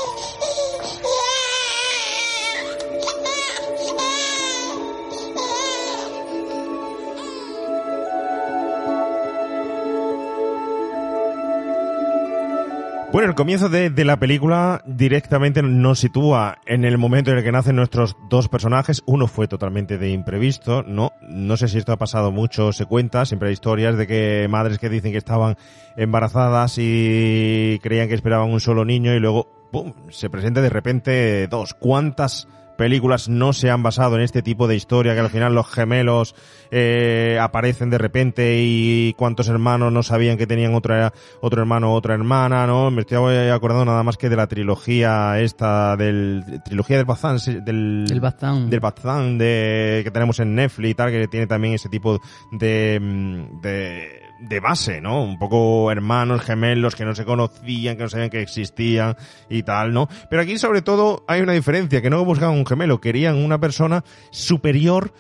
Bueno, 13.17 13.31
el 13.31 13.35
comienzo 13.35 13.71
de, 13.71 13.89
de 13.89 14.05
la 14.05 14.19
película 14.19 14.83
directamente 14.85 15.63
nos 15.63 16.01
sitúa 16.01 16.59
en 16.67 16.85
el 16.85 16.99
momento 16.99 17.31
en 17.31 17.39
el 17.39 17.45
que 17.45 17.51
nacen 17.51 17.75
nuestros 17.75 18.15
dos 18.29 18.51
personajes. 18.51 19.03
Uno 19.07 19.27
fue 19.27 19.49
totalmente 19.49 19.97
de 19.97 20.11
imprevisto, 20.11 20.83
¿no? 20.83 21.13
No 21.23 21.57
sé 21.57 21.69
si 21.69 21.79
esto 21.79 21.93
ha 21.93 21.97
pasado 21.97 22.31
mucho, 22.31 22.75
se 22.75 22.85
cuenta, 22.85 23.25
siempre 23.25 23.49
hay 23.49 23.55
historias 23.55 23.97
de 23.97 24.07
que 24.07 24.47
madres 24.51 24.79
que 24.79 24.91
dicen 24.91 25.13
que 25.13 25.17
estaban 25.17 25.57
embarazadas 25.97 26.75
y 26.77 27.79
creían 27.83 28.09
que 28.09 28.15
esperaban 28.17 28.51
un 28.51 28.61
solo 28.61 28.85
niño 28.85 29.15
y 29.15 29.19
luego, 29.19 29.49
¡pum!, 29.73 29.95
se 30.11 30.29
presenta 30.29 30.61
de 30.61 30.69
repente 30.69 31.47
dos. 31.49 31.73
¿Cuántas 31.73 32.47
películas 32.77 33.29
no 33.29 33.53
se 33.53 33.71
han 33.71 33.83
basado 33.83 34.17
en 34.17 34.23
este 34.23 34.43
tipo 34.43 34.69
de 34.69 34.77
historia, 34.77 35.15
que 35.15 35.21
al 35.21 35.31
final 35.31 35.55
los 35.55 35.69
gemelos 35.69 36.35
eh, 36.71 37.39
aparecen 37.41 37.91
de 37.91 37.99
repente 37.99 38.59
y 38.61 39.15
cuántos 39.15 39.49
hermanos 39.49 39.93
no 39.93 40.03
sabían 40.03 40.37
que 40.37 40.47
tenían 40.47 40.75
otra, 40.75 41.13
otro 41.41 41.61
hermano 41.61 41.93
o 41.93 41.95
otra 41.95 42.15
hermana, 42.15 42.67
¿no? 42.67 42.91
Me 42.91 43.03
estoy 43.03 43.49
acordando 43.49 43.85
nada 43.85 44.03
más 44.03 44.17
que 44.17 44.29
de 44.29 44.37
la 44.37 44.47
trilogía 44.47 45.41
esta, 45.41 45.97
del, 45.97 46.45
trilogía 46.65 46.97
del 46.97 47.07
Bazán, 47.07 47.39
del, 47.65 48.07
El 48.11 48.21
Bazán. 48.21 48.71
del 48.71 48.81
Bazán 48.81 49.39
de, 49.39 50.03
que 50.05 50.11
tenemos 50.11 50.39
en 50.41 50.55
Netflix 50.55 50.91
y 50.91 50.95
tal, 50.95 51.11
que 51.11 51.29
tiene 51.29 51.47
también 51.47 51.75
ese 51.75 51.89
tipo 51.89 52.21
de, 52.53 52.99
mm, 53.01 53.61
de, 53.61 54.26
de 54.41 54.61
base, 54.61 55.01
¿no? 55.01 55.23
Un 55.23 55.39
poco 55.39 55.91
hermanos, 55.91 56.43
gemelos 56.43 56.95
que 56.95 57.05
no 57.05 57.15
se 57.15 57.25
conocían, 57.25 57.97
que 57.97 58.03
no 58.03 58.09
sabían 58.09 58.31
que 58.31 58.43
existían 58.43 59.17
y 59.49 59.63
tal, 59.63 59.93
¿no? 59.93 60.09
Pero 60.29 60.43
aquí 60.43 60.59
sobre 60.59 60.83
todo 60.83 61.25
hay 61.27 61.41
una 61.41 61.53
diferencia, 61.53 62.03
que 62.03 62.11
no 62.11 62.25
buscaban 62.25 62.57
un 62.57 62.67
gemelo, 62.67 63.01
querían 63.01 63.37
una 63.37 63.59
persona 63.59 64.05
superior 64.31 65.13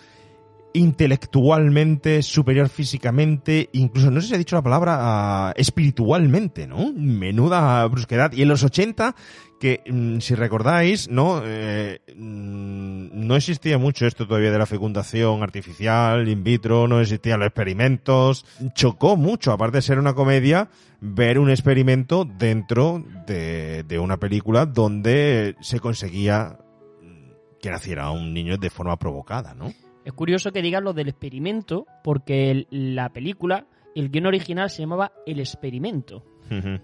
intelectualmente, 0.76 2.22
superior 2.22 2.68
físicamente, 2.68 3.68
incluso, 3.72 4.10
no 4.10 4.20
sé 4.20 4.28
si 4.28 4.34
ha 4.34 4.38
dicho 4.38 4.56
la 4.56 4.62
palabra, 4.62 4.96
ah, 5.00 5.52
espiritualmente, 5.56 6.66
¿no? 6.66 6.92
Menuda 6.92 7.86
brusquedad. 7.86 8.32
Y 8.32 8.42
en 8.42 8.48
los 8.48 8.62
80, 8.62 9.14
que 9.58 9.82
mm, 9.86 10.18
si 10.18 10.34
recordáis, 10.34 11.08
¿no? 11.08 11.40
Eh, 11.44 12.00
mm, 12.14 13.26
no 13.26 13.36
existía 13.36 13.78
mucho 13.78 14.06
esto 14.06 14.26
todavía 14.26 14.52
de 14.52 14.58
la 14.58 14.66
fecundación 14.66 15.42
artificial, 15.42 16.28
in 16.28 16.44
vitro, 16.44 16.86
no 16.86 17.00
existían 17.00 17.40
los 17.40 17.48
experimentos. 17.48 18.44
Chocó 18.74 19.16
mucho, 19.16 19.52
aparte 19.52 19.78
de 19.78 19.82
ser 19.82 19.98
una 19.98 20.14
comedia, 20.14 20.68
ver 21.00 21.38
un 21.38 21.50
experimento 21.50 22.24
dentro 22.24 23.02
de, 23.26 23.82
de 23.84 23.98
una 23.98 24.18
película 24.18 24.66
donde 24.66 25.56
se 25.60 25.80
conseguía 25.80 26.58
mm, 27.02 27.58
que 27.60 27.70
naciera 27.70 28.10
un 28.10 28.34
niño 28.34 28.58
de 28.58 28.70
forma 28.70 28.98
provocada, 28.98 29.54
¿no? 29.54 29.72
Es 30.06 30.12
curioso 30.14 30.52
que 30.52 30.62
digan 30.62 30.84
lo 30.84 30.92
del 30.94 31.08
experimento, 31.08 31.84
porque 32.04 32.50
el- 32.52 32.66
la 32.70 33.08
película, 33.10 33.66
el 33.94 34.08
guion 34.08 34.26
original 34.26 34.70
se 34.70 34.80
llamaba 34.82 35.12
El 35.26 35.40
Experimento. 35.40 36.24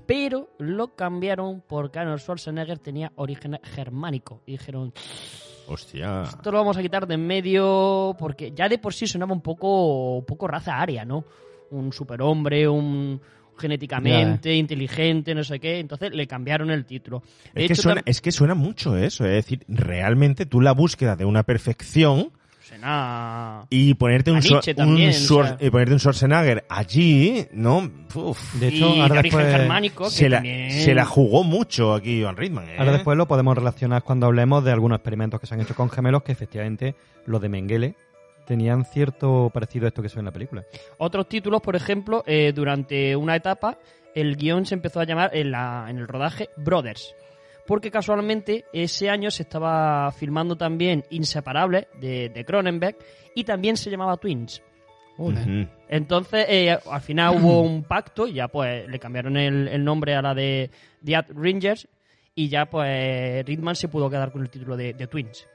Pero 0.06 0.50
lo 0.58 0.96
cambiaron 0.96 1.62
porque 1.68 2.00
Arnold 2.00 2.18
Schwarzenegger 2.18 2.80
tenía 2.80 3.12
origen 3.14 3.60
germánico. 3.62 4.42
Y 4.44 4.52
dijeron, 4.52 4.92
Hostia. 5.68 6.22
esto 6.24 6.50
lo 6.50 6.58
vamos 6.58 6.76
a 6.76 6.82
quitar 6.82 7.06
de 7.06 7.14
en 7.14 7.24
medio 7.24 8.16
porque 8.18 8.50
ya 8.52 8.68
de 8.68 8.78
por 8.78 8.92
sí 8.92 9.06
sonaba 9.06 9.32
un 9.32 9.40
poco, 9.40 10.16
un 10.16 10.24
poco 10.24 10.48
raza 10.48 10.80
aria, 10.80 11.04
¿no? 11.04 11.24
Un 11.70 11.92
superhombre, 11.92 12.66
un 12.68 13.20
genéticamente 13.56 14.52
inteligente, 14.56 15.32
no 15.32 15.44
sé 15.44 15.60
qué. 15.60 15.78
Entonces 15.78 16.12
le 16.12 16.26
cambiaron 16.26 16.70
el 16.72 16.84
título. 16.84 17.22
Es 17.54 17.68
que, 17.68 17.74
suena, 17.76 18.00
tam- 18.00 18.04
es 18.06 18.20
que 18.20 18.32
suena 18.32 18.54
mucho 18.56 18.96
eso, 18.96 19.24
es 19.26 19.32
decir, 19.32 19.64
realmente 19.68 20.44
tú 20.44 20.60
la 20.60 20.72
búsqueda 20.72 21.14
de 21.14 21.24
una 21.24 21.44
perfección 21.44 22.32
y 23.70 23.94
ponerte 23.94 24.30
un, 24.30 24.38
y 24.42 25.70
ponerte 25.70 25.92
un 25.92 25.98
Schwarzenegger 26.00 26.64
allí, 26.68 27.46
¿no? 27.52 27.90
Uf. 28.14 28.54
De 28.54 28.68
hecho, 28.68 28.94
Y 28.94 29.00
ahora 29.00 29.14
de 29.14 29.18
origen 29.20 29.38
después, 29.38 29.56
germánico, 29.56 30.04
que 30.04 30.10
se, 30.10 30.28
la, 30.28 30.36
también- 30.38 30.70
se 30.72 30.94
la 30.94 31.04
jugó 31.04 31.44
mucho 31.44 31.94
aquí 31.94 32.18
Ivan 32.20 32.36
Reitman, 32.36 32.68
¿eh? 32.68 32.76
ahora 32.78 32.92
después 32.92 33.16
lo 33.16 33.26
podemos 33.26 33.56
relacionar 33.56 34.02
cuando 34.02 34.26
hablemos 34.26 34.64
de 34.64 34.72
algunos 34.72 34.96
experimentos 34.96 35.40
que 35.40 35.46
se 35.46 35.54
han 35.54 35.60
hecho 35.60 35.74
con 35.74 35.90
gemelos 35.90 36.22
que 36.22 36.32
efectivamente 36.32 36.94
los 37.26 37.40
de 37.40 37.48
Mengele 37.48 37.94
tenían 38.46 38.84
cierto 38.84 39.50
parecido 39.54 39.86
a 39.86 39.88
esto 39.88 40.02
que 40.02 40.08
se 40.08 40.16
ve 40.16 40.20
en 40.20 40.26
la 40.26 40.32
película. 40.32 40.64
Otros 40.98 41.28
títulos, 41.28 41.60
por 41.62 41.76
ejemplo, 41.76 42.24
eh, 42.26 42.52
durante 42.54 43.14
una 43.16 43.36
etapa 43.36 43.78
el 44.14 44.36
guion 44.36 44.66
se 44.66 44.74
empezó 44.74 45.00
a 45.00 45.04
llamar 45.04 45.30
en, 45.32 45.50
la, 45.52 45.86
en 45.88 45.96
el 45.98 46.06
rodaje 46.08 46.50
Brothers. 46.56 47.14
Porque 47.66 47.90
casualmente 47.90 48.64
ese 48.72 49.08
año 49.08 49.30
se 49.30 49.44
estaba 49.44 50.10
filmando 50.12 50.56
también 50.56 51.04
Inseparables 51.10 51.86
de, 52.00 52.28
de 52.28 52.44
Cronenberg 52.44 52.96
y 53.34 53.44
también 53.44 53.76
se 53.76 53.90
llamaba 53.90 54.16
Twins. 54.16 54.62
Entonces, 55.88 56.46
eh, 56.48 56.76
al 56.90 57.00
final 57.00 57.36
hubo 57.40 57.62
un 57.62 57.84
pacto 57.84 58.26
y 58.26 58.34
ya 58.34 58.48
pues 58.48 58.88
le 58.88 58.98
cambiaron 58.98 59.36
el, 59.36 59.68
el 59.68 59.84
nombre 59.84 60.14
a 60.14 60.22
la 60.22 60.34
de 60.34 60.70
The 61.04 61.16
Ad 61.16 61.26
Rangers 61.34 61.88
y 62.34 62.48
ya 62.48 62.66
pues 62.66 63.44
Ridman 63.46 63.76
se 63.76 63.88
pudo 63.88 64.08
quedar 64.08 64.32
con 64.32 64.42
el 64.42 64.50
título 64.50 64.76
de, 64.76 64.94
de 64.94 65.06
Twins. 65.06 65.46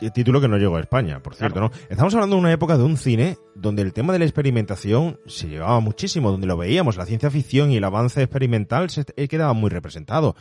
El 0.00 0.12
título 0.12 0.42
que 0.42 0.48
no 0.48 0.58
llegó 0.58 0.76
a 0.76 0.80
España, 0.80 1.20
por 1.20 1.34
cierto, 1.34 1.58
¿no? 1.58 1.70
Estamos 1.88 2.12
hablando 2.14 2.36
de 2.36 2.40
una 2.40 2.52
época 2.52 2.76
de 2.76 2.84
un 2.84 2.98
cine 2.98 3.38
donde 3.54 3.80
el 3.80 3.94
tema 3.94 4.12
de 4.12 4.18
la 4.18 4.26
experimentación 4.26 5.18
se 5.26 5.48
llevaba 5.48 5.80
muchísimo, 5.80 6.30
donde 6.30 6.46
lo 6.46 6.58
veíamos, 6.58 6.98
la 6.98 7.06
ciencia 7.06 7.30
ficción 7.30 7.70
y 7.70 7.78
el 7.78 7.84
avance 7.84 8.20
experimental 8.20 8.90
se 8.90 9.06
eh, 9.16 9.26
quedaba 9.26 9.54
muy 9.54 9.70
representado. 9.70 10.36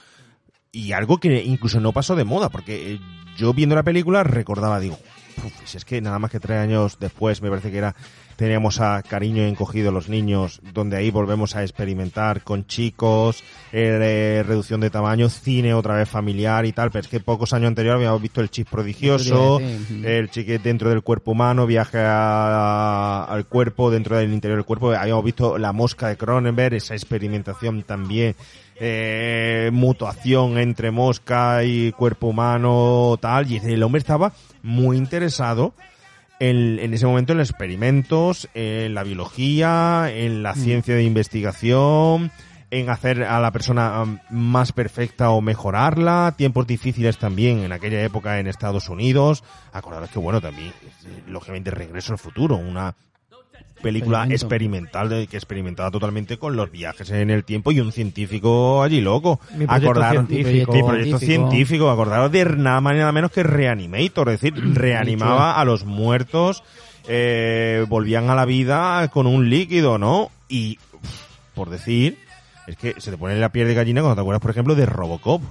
Y 0.76 0.92
algo 0.92 1.20
que 1.20 1.42
incluso 1.42 1.80
no 1.80 1.94
pasó 1.94 2.18
de 2.18 2.26
moda, 2.26 2.50
porque 2.50 2.96
eh, 2.96 3.00
yo 3.38 3.54
viendo 3.54 3.76
la 3.76 3.84
película 3.84 4.26
recordaba, 4.26 4.82
digo, 4.82 5.00
"Uf, 5.38 5.54
si 5.64 5.78
es 5.78 5.86
que 5.86 6.02
nada 6.02 6.20
más 6.20 6.30
que 6.32 6.42
tres 6.42 6.58
años 6.60 6.98
después 7.00 7.42
me 7.42 7.50
parece 7.50 7.72
que 7.72 7.78
era, 7.78 7.96
teníamos 8.36 8.80
a 8.82 9.02
Cariño 9.02 9.44
encogido 9.44 9.92
los 9.92 10.10
niños, 10.10 10.60
donde 10.74 10.98
ahí 10.98 11.12
volvemos 11.12 11.56
a 11.56 11.62
experimentar 11.64 12.42
con 12.44 12.66
chicos, 12.68 13.44
eh, 13.72 14.44
reducción 14.46 14.82
de 14.82 14.90
tamaño, 14.90 15.30
cine 15.30 15.74
otra 15.74 15.96
vez 15.96 16.10
familiar 16.10 16.66
y 16.66 16.74
tal, 16.74 16.92
pero 16.92 17.02
es 17.02 17.08
que 17.08 17.20
pocos 17.20 17.54
años 17.54 17.68
anteriores 17.70 17.98
habíamos 17.98 18.22
visto 18.22 18.42
el 18.42 18.50
chip 18.50 18.70
prodigioso, 18.70 19.60
el 20.06 20.30
chique 20.30 20.60
dentro 20.60 20.90
del 20.90 21.02
cuerpo 21.02 21.32
humano, 21.32 21.66
viaje 21.66 22.00
a- 22.00 23.26
al 23.30 23.46
cuerpo, 23.46 23.90
dentro 23.92 24.18
del 24.18 24.34
interior 24.34 24.58
del 24.58 24.66
cuerpo, 24.66 24.92
habíamos 24.92 25.24
visto 25.24 25.58
la 25.58 25.72
mosca 25.74 26.08
de 26.08 26.18
Cronenberg, 26.18 26.76
esa 26.76 26.94
experimentación 26.94 27.84
también, 27.84 28.36
eh, 28.78 29.70
mutuación 29.72 30.58
entre 30.58 30.92
mosca 30.92 31.64
y 31.64 31.92
cuerpo 31.94 32.28
humano, 32.28 33.18
tal, 33.22 33.50
y 33.50 33.58
el 33.58 33.82
hombre 33.84 34.00
estaba 34.00 34.34
muy 34.64 34.98
interesado 34.98 35.74
en, 36.40 36.80
en 36.80 36.94
ese 36.94 37.06
momento 37.06 37.34
en 37.34 37.40
los 37.40 37.50
experimentos, 37.50 38.50
en 38.54 38.94
la 38.94 39.04
biología, 39.04 40.12
en 40.12 40.44
la 40.44 40.56
ciencia 40.56 40.96
de 40.96 41.04
investigación, 41.04 42.32
en 42.72 42.90
hacer 42.90 43.24
a 43.24 43.40
la 43.40 43.52
persona 43.52 44.22
más 44.30 44.72
perfecta 44.72 45.30
o 45.30 45.42
mejorarla, 45.42 46.34
tiempos 46.38 46.68
difíciles 46.68 47.18
también 47.18 47.60
en 47.60 47.72
aquella 47.72 48.04
época 48.04 48.40
en 48.40 48.48
Estados 48.48 48.90
Unidos. 48.90 49.44
Acordaros 49.72 50.10
que 50.10 50.20
bueno, 50.20 50.42
también, 50.42 50.74
lógicamente, 51.28 51.72
Regreso 51.72 52.14
al 52.14 52.20
Futuro, 52.20 52.56
una 52.58 52.96
película 53.82 54.26
experimental 54.30 55.10
de- 55.10 55.28
que 55.28 55.38
experimentaba 55.38 55.92
totalmente 55.92 56.38
con 56.38 56.56
los 56.56 56.72
viajes 56.72 57.10
en 57.12 57.30
el 57.30 57.44
tiempo 57.44 57.72
y 57.72 57.80
un 57.80 57.92
científico 57.92 58.82
allí 58.82 59.02
loco. 59.02 59.40
Mi 59.56 59.68
proyecto 59.68 59.92
Acordaros- 59.92 60.28
científico. 60.28 60.72
Mi 60.74 60.84
proyecto 60.84 61.20
Científico. 61.20 61.50
científico, 61.52 61.90
acordaros 61.92 62.32
de 62.32 62.46
nada 62.46 62.82
más 62.82 62.96
y 62.96 62.98
nada 63.00 63.12
menos 63.12 63.32
que 63.32 63.44
Reanimator, 63.44 64.30
es 64.30 64.42
decir, 64.42 64.56
reanimaba 64.76 65.60
a 65.60 65.66
los 65.66 65.86
muertos, 65.86 66.64
eh, 67.08 67.86
volvían 67.88 68.30
a 68.30 68.36
la 68.36 68.46
vida 68.46 69.08
con 69.10 69.28
un 69.28 69.50
líquido, 69.50 69.98
¿no? 70.00 70.32
Y, 70.50 70.80
por 71.54 71.70
decir, 71.70 72.18
es 72.68 72.78
que 72.78 73.00
se 73.00 73.12
te 73.12 73.18
pone 73.18 73.36
la 73.36 73.50
piel 73.50 73.68
de 73.68 73.76
gallina 73.76 74.02
cuando 74.02 74.16
te 74.16 74.22
acuerdas, 74.22 74.42
por 74.42 74.52
ejemplo, 74.52 74.74
de 74.74 74.88
Robocop. 74.88 75.44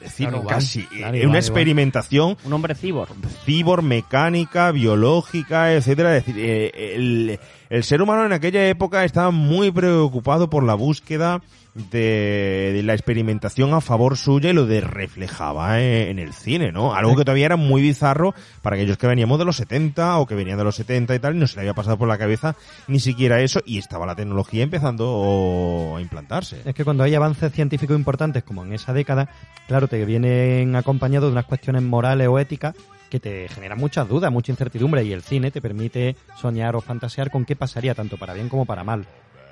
Es 0.00 0.10
decir, 0.10 0.28
Claro, 0.28 0.44
casi, 0.46 0.84
Claro, 0.84 0.94
eh, 0.94 0.96
igual, 0.98 1.14
una 1.14 1.22
igual. 1.22 1.36
experimentación 1.36 2.36
Un 2.44 2.52
hombre 2.52 2.74
cyborg. 2.74 3.10
cibor, 3.44 3.82
mecánica, 3.82 4.70
biológica, 4.72 5.72
etcétera. 5.74 6.16
Es 6.16 6.24
decir, 6.26 6.42
eh, 6.42 6.94
el, 6.94 7.38
el 7.70 7.84
ser 7.84 8.02
humano 8.02 8.26
en 8.26 8.32
aquella 8.32 8.68
época 8.68 9.04
estaba 9.04 9.30
muy 9.30 9.70
preocupado 9.70 10.50
por 10.50 10.64
la 10.64 10.74
búsqueda 10.74 11.40
de, 11.74 12.80
la 12.84 12.94
experimentación 12.94 13.72
a 13.74 13.80
favor 13.80 14.16
suya 14.16 14.50
y 14.50 14.52
lo 14.52 14.66
de 14.66 14.80
reflejaba 14.80 15.80
eh, 15.80 16.10
en 16.10 16.18
el 16.18 16.32
cine, 16.32 16.72
¿no? 16.72 16.94
Algo 16.94 17.14
que 17.14 17.24
todavía 17.24 17.46
era 17.46 17.56
muy 17.56 17.80
bizarro 17.80 18.34
para 18.60 18.74
aquellos 18.74 18.98
que 18.98 19.06
veníamos 19.06 19.38
de 19.38 19.44
los 19.44 19.56
70 19.56 20.18
o 20.18 20.26
que 20.26 20.34
venían 20.34 20.58
de 20.58 20.64
los 20.64 20.74
70 20.74 21.14
y 21.14 21.18
tal, 21.20 21.36
y 21.36 21.38
no 21.38 21.46
se 21.46 21.54
le 21.56 21.60
había 21.60 21.74
pasado 21.74 21.96
por 21.96 22.08
la 22.08 22.18
cabeza 22.18 22.56
ni 22.88 22.98
siquiera 22.98 23.40
eso 23.40 23.60
y 23.64 23.78
estaba 23.78 24.04
la 24.04 24.16
tecnología 24.16 24.64
empezando 24.64 25.94
a 25.96 26.00
implantarse. 26.00 26.62
Es 26.64 26.74
que 26.74 26.84
cuando 26.84 27.04
hay 27.04 27.14
avances 27.14 27.52
científicos 27.52 27.96
importantes, 27.96 28.42
como 28.42 28.64
en 28.64 28.72
esa 28.72 28.92
década, 28.92 29.28
claro, 29.68 29.86
te 29.86 30.04
vienen 30.04 30.74
acompañados 30.74 31.28
de 31.28 31.32
unas 31.32 31.46
cuestiones 31.46 31.82
morales 31.82 32.26
o 32.26 32.40
éticas 32.40 32.74
que 33.10 33.20
te 33.20 33.48
generan 33.48 33.78
muchas 33.78 34.08
dudas, 34.08 34.32
mucha 34.32 34.52
incertidumbre, 34.52 35.04
y 35.04 35.12
el 35.12 35.22
cine 35.22 35.50
te 35.50 35.60
permite 35.60 36.16
soñar 36.32 36.76
o 36.76 36.80
fantasear 36.80 37.30
con 37.30 37.44
qué 37.44 37.56
pasaría 37.56 37.94
tanto 37.94 38.16
para 38.16 38.32
bien 38.32 38.48
como 38.48 38.64
para 38.64 38.84
mal. 38.84 39.06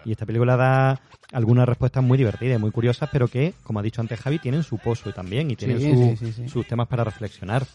Y 0.04 0.12
esta 0.12 0.24
película 0.24 0.56
da 0.56 1.00
algunas 1.30 1.68
respuestas 1.68 2.02
muy 2.02 2.16
divertidas 2.16 2.56
y 2.56 2.60
muy 2.60 2.70
curiosas, 2.70 3.10
pero 3.12 3.28
que, 3.28 3.56
como 3.62 3.80
ha 3.80 3.82
dicho 3.82 4.00
antes 4.00 4.18
Javi, 4.18 4.38
tienen 4.38 4.62
su 4.62 4.78
pozo 4.78 5.12
también 5.12 5.50
y 5.50 5.56
tienen 5.56 5.80
Sí, 5.80 5.90
su- 5.90 6.16
sí, 6.16 6.16
sí, 6.16 6.32
sí. 6.32 6.48
sus 6.48 6.66
temas 6.66 6.86
para 6.88 7.04
reflexionar. 7.04 7.66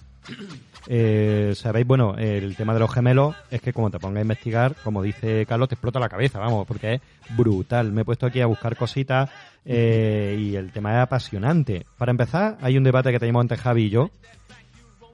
Eh, 0.86 1.54
Sabéis, 1.56 1.86
bueno, 1.88 2.16
el 2.18 2.56
tema 2.56 2.74
de 2.74 2.80
los 2.80 2.94
gemelos 2.94 3.36
es 3.50 3.62
que 3.62 3.72
como 3.74 3.90
te 3.90 4.00
pongas 4.00 4.18
a 4.20 4.22
investigar, 4.22 4.76
como 4.82 5.02
dice 5.02 5.46
Carlos, 5.46 5.70
te 5.70 5.76
explota 5.76 6.00
la 6.00 6.10
cabeza, 6.10 6.40
vamos, 6.40 6.66
porque 6.66 6.96
es 6.96 7.02
brutal. 7.28 7.92
Me 7.92 8.02
he 8.02 8.06
puesto 8.06 8.26
aquí 8.26 8.42
a 8.42 8.48
buscar 8.48 8.76
cositas 8.76 9.30
eh, 9.66 10.36
y 10.38 10.56
el 10.56 10.72
tema 10.72 10.94
es 10.98 11.04
apasionante. 11.04 11.86
Para 11.98 12.12
empezar, 12.12 12.58
hay 12.62 12.78
un 12.78 12.84
debate 12.84 13.12
que 13.12 13.20
teníamos 13.20 13.42
antes 13.42 13.60
Javi 13.62 13.84
y 13.86 13.90
yo, 13.90 14.12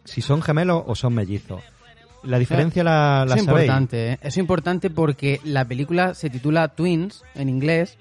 si 0.05 0.21
son 0.21 0.41
gemelos 0.41 0.83
o 0.85 0.95
son 0.95 1.13
mellizos. 1.13 1.61
La 2.23 2.37
diferencia 2.37 2.83
la, 2.83 3.25
la 3.27 3.35
es 3.35 3.45
sabéis. 3.45 3.65
importante, 3.65 4.11
¿eh? 4.13 4.19
es 4.21 4.37
importante 4.37 4.89
porque 4.89 5.39
la 5.45 5.63
película 5.65 6.13
se 6.13 6.29
titula 6.29 6.67
Twins 6.67 7.23
en 7.35 7.47
inglés, 7.47 7.97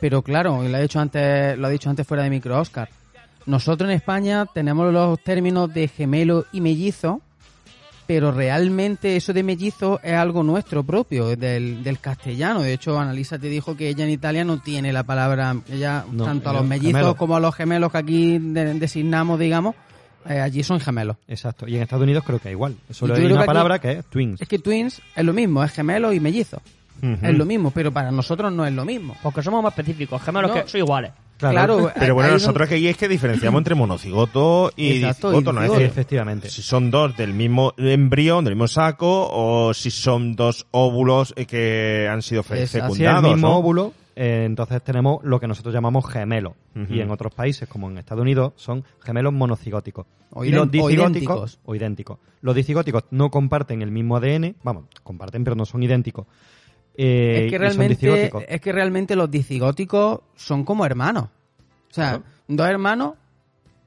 pero 0.00 0.22
claro, 0.22 0.62
lo 0.62 0.76
ha 0.76 0.80
dicho 0.80 1.00
antes, 1.00 1.58
lo 1.58 1.66
ha 1.66 1.70
dicho 1.70 1.90
antes 1.90 2.06
fuera 2.06 2.22
de 2.22 2.30
micro 2.30 2.60
Oscar. 2.60 2.88
nosotros 3.46 3.90
en 3.90 3.96
España 3.96 4.46
tenemos 4.54 4.92
los 4.92 5.18
términos 5.22 5.72
de 5.74 5.88
gemelo 5.88 6.46
y 6.52 6.60
mellizo, 6.60 7.20
pero 8.06 8.30
realmente 8.32 9.16
eso 9.16 9.32
de 9.32 9.42
mellizo 9.42 10.00
es 10.02 10.14
algo 10.14 10.42
nuestro 10.44 10.82
propio, 10.84 11.36
del, 11.36 11.82
del 11.84 11.98
castellano. 12.00 12.62
De 12.62 12.72
hecho, 12.72 12.98
Analisa 12.98 13.38
te 13.38 13.48
dijo 13.48 13.76
que 13.76 13.88
ella 13.88 14.04
en 14.04 14.10
Italia 14.10 14.44
no 14.44 14.60
tiene 14.60 14.92
la 14.92 15.02
palabra, 15.04 15.56
ella 15.70 16.04
No, 16.10 16.24
tanto 16.24 16.50
a 16.50 16.52
los 16.52 16.64
mellizos 16.66 16.92
gemelo. 17.00 17.16
como 17.16 17.36
a 17.36 17.40
los 17.40 17.54
gemelos 17.54 17.90
que 17.92 17.98
aquí 17.98 18.38
de- 18.38 18.74
designamos, 18.74 19.38
digamos, 19.38 19.74
eh, 20.28 20.40
allí 20.40 20.62
son 20.62 20.80
gemelos. 20.80 21.16
Exacto. 21.28 21.66
Y 21.68 21.76
en 21.76 21.82
Estados 21.82 22.02
Unidos 22.04 22.24
creo 22.26 22.38
que 22.38 22.48
es 22.48 22.52
igual. 22.52 22.76
Solo 22.90 23.14
hay 23.14 23.24
una 23.24 23.34
que 23.34 23.38
aquí- 23.40 23.46
palabra 23.46 23.78
que 23.78 23.92
es 23.92 24.04
twins. 24.06 24.40
Es 24.40 24.48
que 24.48 24.58
twins 24.58 25.00
es 25.16 25.24
lo 25.24 25.32
mismo, 25.32 25.62
es 25.64 25.72
gemelo 25.72 26.12
y 26.12 26.20
mellizo. 26.20 26.60
Ujú. 27.02 27.16
Es 27.26 27.34
lo 27.34 27.46
mismo, 27.46 27.70
pero 27.70 27.90
para 27.92 28.10
nosotros 28.10 28.52
no 28.52 28.66
es 28.66 28.72
lo 28.74 28.84
mismo. 28.84 29.16
Porque 29.22 29.42
somos 29.42 29.62
más 29.62 29.72
específicos. 29.72 30.20
Gemelos 30.22 30.50
No. 30.54 30.62
que 30.62 30.68
son 30.68 30.80
iguales. 30.80 31.12
Claro, 31.38 31.90
Pero 31.98 32.14
bueno, 32.14 32.32
nosotros 32.32 32.70
aquí 32.70 32.86
es 32.86 32.98
que 32.98 33.08
diferenciamos 33.08 33.60
entre 33.60 33.74
monocigoto 33.74 34.70
y 34.76 34.98
Exacto, 34.98 35.30
dicigoto, 35.30 35.52
¿no? 35.54 35.62
Es 35.64 35.70
decir, 35.70 35.86
Efectivamente. 35.86 36.50
si 36.50 36.60
son 36.60 36.90
dos 36.90 37.16
del 37.16 37.32
mismo 37.32 37.72
embrión, 37.78 38.44
del 38.44 38.56
mismo 38.56 38.68
saco, 38.68 39.26
o 39.32 39.72
si 39.72 39.90
son 39.90 40.36
dos 40.36 40.66
óvulos 40.70 41.32
eh, 41.36 41.46
que 41.46 42.06
han 42.10 42.20
sido 42.20 42.42
fe- 42.42 42.60
Exacto. 42.64 42.88
Si 42.94 43.02
es 43.04 43.08
fecundados, 43.08 43.24
el 43.24 43.30
mismo 43.36 43.48
¿no? 43.48 43.56
óvulo, 43.56 43.94
eh, 44.22 44.44
entonces 44.44 44.82
tenemos 44.82 45.24
lo 45.24 45.40
que 45.40 45.46
nosotros 45.46 45.72
llamamos 45.72 46.06
gemelos. 46.06 46.52
Y 46.90 47.00
en 47.00 47.10
otros 47.10 47.32
países, 47.32 47.66
como 47.66 47.88
en 47.88 47.96
Estados 47.96 48.20
Unidos, 48.20 48.52
son 48.56 48.84
gemelos 49.02 49.32
monocigóticos. 49.32 50.04
O 50.32 50.44
y 50.44 50.50
los 50.50 50.64
o 50.64 50.66
dicigóticos, 50.66 51.00
idénticos. 51.00 51.58
o 51.64 51.74
idénticos. 51.74 52.18
Los 52.42 52.54
dicigóticos 52.54 53.04
no 53.12 53.30
comparten 53.30 53.80
el 53.80 53.90
mismo 53.90 54.16
ADN, 54.18 54.56
vamos, 54.62 54.84
comparten 55.02 55.42
pero 55.42 55.56
no 55.56 55.64
son 55.64 55.82
idénticos. 55.82 56.26
Eh, 56.94 57.44
es, 57.46 57.50
que 57.50 57.56
son 57.56 57.60
realmente, 57.60 57.94
dicigóticos. 57.94 58.44
es 58.46 58.60
que 58.60 58.72
realmente 58.72 59.16
los 59.16 59.30
dicigóticos 59.30 60.20
son 60.36 60.64
como 60.64 60.84
hermanos. 60.84 61.24
O 61.90 61.94
sea, 61.94 62.20
dos 62.46 62.68
hermanos, 62.68 63.14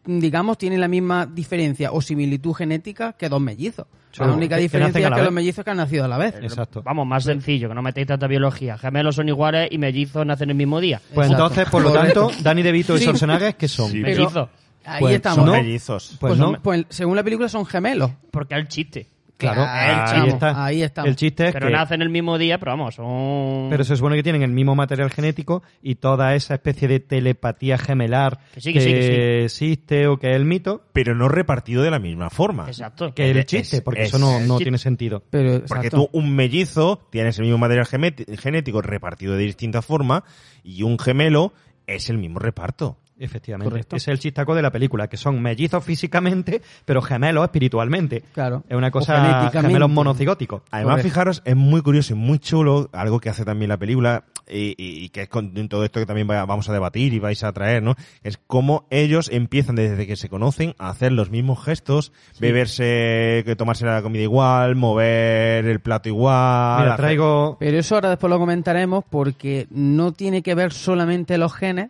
digamos, 0.03 0.57
tienen 0.57 0.81
la 0.81 0.87
misma 0.87 1.27
diferencia 1.27 1.91
o 1.91 2.01
similitud 2.01 2.53
genética 2.53 3.13
que 3.13 3.29
dos 3.29 3.39
mellizos. 3.39 3.85
La 4.19 4.31
única 4.31 4.55
que- 4.55 4.59
que 4.59 4.63
diferencia 4.63 4.99
a 4.99 5.01
es 5.01 5.09
que 5.09 5.15
vez. 5.15 5.23
los 5.25 5.33
mellizos 5.33 5.63
que 5.65 5.71
han 5.71 5.77
nacido 5.77 6.05
a 6.05 6.07
la 6.07 6.17
vez. 6.17 6.35
Exacto. 6.41 6.81
Vamos, 6.83 7.07
más 7.07 7.23
sencillo, 7.23 7.69
que 7.69 7.75
no 7.75 7.81
metéis 7.81 8.07
tanta 8.07 8.27
biología. 8.27 8.77
Gemelos 8.77 9.15
son 9.15 9.27
iguales 9.29 9.67
y 9.71 9.77
mellizos 9.77 10.25
nacen 10.25 10.49
el 10.49 10.55
mismo 10.55 10.79
día. 10.79 11.01
Pues 11.13 11.27
Exacto. 11.27 11.45
entonces, 11.45 11.69
por 11.71 11.81
lo 11.83 11.91
Correcto. 11.91 12.27
tanto, 12.27 12.43
Dani 12.43 12.61
DeVito 12.61 12.95
y 12.95 12.99
Sí. 12.99 13.03
Schwarzenegger, 13.05 13.55
¿qué 13.55 13.67
son? 13.67 13.91
Sí, 13.91 13.99
Mellizos. 13.99 14.49
ahí 14.85 14.99
Pues 14.99 15.15
estamos. 15.15 15.45
Son 15.45 15.51
mellizos. 15.51 16.17
Pues 16.19 16.31
Pues, 16.31 16.39
no. 16.39 16.61
pues 16.61 16.85
según 16.89 17.15
la 17.15 17.23
película 17.23 17.47
son 17.49 17.65
gemelos. 17.65 18.11
Porque 18.31 18.53
es 18.55 18.59
el 18.61 18.67
chiste. 18.67 19.07
Claro, 19.43 19.61
Claro, 19.63 20.11
ahí 20.11 20.19
vamos, 20.19 20.33
está. 20.33 20.65
ahí 20.65 20.81
estamos. 20.83 21.09
El 21.09 21.15
chiste 21.15 21.47
es 21.47 21.53
Pero 21.53 21.67
que... 21.67 21.73
nacen 21.73 22.01
el 22.01 22.09
mismo 22.09 22.37
día, 22.37 22.57
pero 22.57 22.71
vamos, 22.71 22.95
son... 22.95 23.67
Pero 23.69 23.83
se 23.83 23.95
supone 23.95 24.15
que 24.15 24.23
tienen 24.23 24.41
el 24.43 24.51
mismo 24.51 24.75
material 24.75 25.09
genético 25.11 25.63
y 25.81 25.95
toda 25.95 26.35
esa 26.35 26.55
especie 26.55 26.87
de 26.87 26.99
telepatía 26.99 27.77
gemelar 27.77 28.39
Que 28.53 28.61
sí, 28.61 28.73
que 28.73 28.81
sí, 28.81 28.91
que 28.93 29.01
sí. 29.03 29.45
existe 29.65 30.07
o 30.07 30.17
que 30.17 30.31
es 30.31 30.35
el 30.35 30.45
mito, 30.45 30.83
Pero 30.93 31.15
no 31.15 31.27
repartido 31.29 31.83
de 31.83 31.91
la 31.91 31.99
misma 31.99 32.29
forma. 32.29 32.65
Exacto. 32.67 33.13
que 33.13 33.25
es 33.25 33.31
el 33.31 33.37
Es- 33.37 33.45
chiste, 33.45 33.81
porque 33.81 34.01
es- 34.03 34.09
eso 34.09 34.19
no, 34.19 34.39
no 34.39 34.57
tiene 34.57 34.77
sentido. 34.77 35.23
Pero, 35.29 35.61
Porque 35.67 35.87
exacto. 35.87 36.09
tú, 36.11 36.17
un 36.17 36.35
mellizo, 36.35 37.07
tienes 37.11 37.37
el 37.39 37.43
mismo 37.45 37.57
material 37.57 37.85
genético 37.85 38.81
repartido 38.81 39.35
de 39.35 39.43
distinta 39.43 39.81
forma, 39.81 40.23
y 40.63 40.83
un 40.83 40.97
gemelo 40.99 41.53
es 41.87 42.09
el 42.09 42.17
mismo 42.17 42.39
reparto. 42.39 42.97
Efectivamente. 43.23 43.69
Correcto. 43.69 43.95
Ese 43.95 44.11
es 44.11 44.15
el 44.15 44.19
chistaco 44.19 44.53
de 44.53 44.61
la 44.61 44.71
película, 44.71 45.07
que 45.07 45.17
son 45.17 45.41
mellizos 45.41 45.83
físicamente, 45.83 46.61
pero 46.85 47.01
gemelos 47.01 47.43
espiritualmente. 47.45 48.23
Claro. 48.33 48.63
Es 48.67 48.75
una 48.75 48.91
cosa 48.91 49.49
gemelos 49.51 49.89
monocigóticos. 49.89 50.61
Además, 50.71 50.93
Correcto. 50.95 51.09
fijaros, 51.09 51.41
es 51.45 51.55
muy 51.55 51.81
curioso 51.81 52.13
y 52.13 52.17
muy 52.17 52.39
chulo, 52.39 52.89
algo 52.91 53.19
que 53.19 53.29
hace 53.29 53.45
también 53.45 53.69
la 53.69 53.77
película, 53.77 54.25
y, 54.47 54.75
y- 54.77 55.05
y 55.05 55.09
que 55.09 55.21
es 55.21 55.29
con 55.29 55.53
todo 55.69 55.85
esto 55.85 55.99
que 56.01 56.05
también 56.05 56.29
va- 56.29 56.45
vamos 56.45 56.67
a 56.69 56.73
debatir 56.73 57.13
y 57.13 57.19
vais 57.19 57.41
a 57.45 57.53
traer, 57.53 57.81
¿no? 57.81 57.95
Es 58.23 58.37
cómo 58.45 58.85
ellos 58.89 59.29
empiezan 59.31 59.75
desde 59.75 60.05
que 60.05 60.17
se 60.17 60.27
conocen 60.27 60.75
a 60.79 60.89
hacer 60.89 61.13
los 61.13 61.29
mismos 61.31 61.63
gestos, 61.63 62.11
beberse, 62.41 63.43
que 63.45 63.55
tomarse 63.55 63.85
la 63.85 64.01
comida 64.01 64.21
igual, 64.23 64.75
mover 64.75 65.65
el 65.65 65.79
plato 65.79 66.09
igual. 66.09 66.79
Mira, 66.81 66.93
hacer- 66.93 67.05
traigo... 67.05 67.57
Pero 67.59 67.77
eso 67.79 67.95
ahora 67.95 68.09
después 68.09 68.29
lo 68.29 68.39
comentaremos 68.39 69.03
porque 69.09 69.67
no 69.71 70.11
tiene 70.11 70.41
que 70.43 70.55
ver 70.55 70.73
solamente 70.73 71.37
los 71.37 71.53
genes 71.53 71.89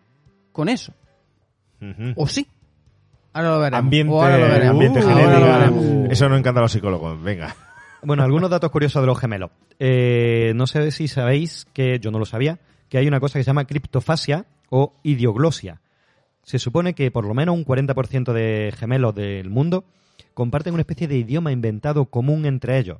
con 0.51 0.69
eso. 0.69 0.93
¿O 2.15 2.27
sí? 2.27 2.47
Ahora 3.34 3.49
lo 3.51 3.59
veremos. 3.59 3.79
Ambiente, 3.86 4.13
O 4.13 4.21
ahora 4.21 4.38
lo 4.38 4.47
veremos. 4.47 4.71
ambiente 4.73 4.99
Uh, 4.99 5.09
ahora 5.09 5.23
lo 5.23 5.45
genético. 5.45 5.81
veremos. 5.81 6.11
Eso 6.11 6.29
no 6.29 6.38
encanta 6.38 6.59
a 6.59 6.63
los 6.63 6.71
psicólogos. 6.71 7.21
Venga. 7.21 7.55
Bueno, 8.03 8.23
algunos 8.23 8.49
datos 8.49 8.69
curiosos 8.69 9.01
de 9.01 9.07
los 9.07 9.17
gemelos. 9.19 9.49
Eh, 9.79 10.51
no 10.55 10.67
sé 10.67 10.91
si 10.91 11.07
sabéis 11.07 11.65
que, 11.73 11.99
yo 11.99 12.11
no 12.11 12.19
lo 12.19 12.25
sabía, 12.25 12.59
que 12.89 12.97
hay 12.97 13.07
una 13.07 13.19
cosa 13.19 13.39
que 13.39 13.43
se 13.43 13.47
llama 13.47 13.65
criptofasia 13.65 14.45
o 14.69 14.93
idioglosia. 15.03 15.81
Se 16.43 16.59
supone 16.59 16.93
que 16.93 17.09
por 17.11 17.25
lo 17.25 17.34
menos 17.34 17.55
un 17.55 17.65
40% 17.65 18.34
de 18.34 18.73
gemelos 18.77 19.15
del 19.15 19.49
mundo 19.49 19.86
comparten 20.34 20.73
una 20.73 20.81
especie 20.81 21.07
de 21.07 21.17
idioma 21.17 21.51
inventado 21.53 22.05
común 22.05 22.45
entre 22.45 22.77
ellos. 22.77 22.97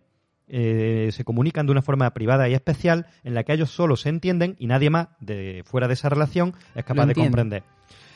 Eh, 0.48 1.10
se 1.12 1.24
comunican 1.24 1.66
de 1.66 1.72
una 1.72 1.82
forma 1.82 2.10
privada 2.14 2.48
y 2.48 2.54
especial 2.54 3.08
en 3.24 3.34
la 3.34 3.44
que 3.44 3.54
ellos 3.54 3.72
solo 3.72 3.96
se 3.96 4.10
entienden 4.10 4.56
y 4.60 4.68
nadie 4.68 4.90
más 4.90 5.08
de 5.20 5.64
fuera 5.66 5.88
de 5.88 5.96
esa 5.96 6.10
relación 6.10 6.54
es 6.76 6.86
capaz 6.86 7.06
de 7.08 7.16
comprender. 7.16 7.64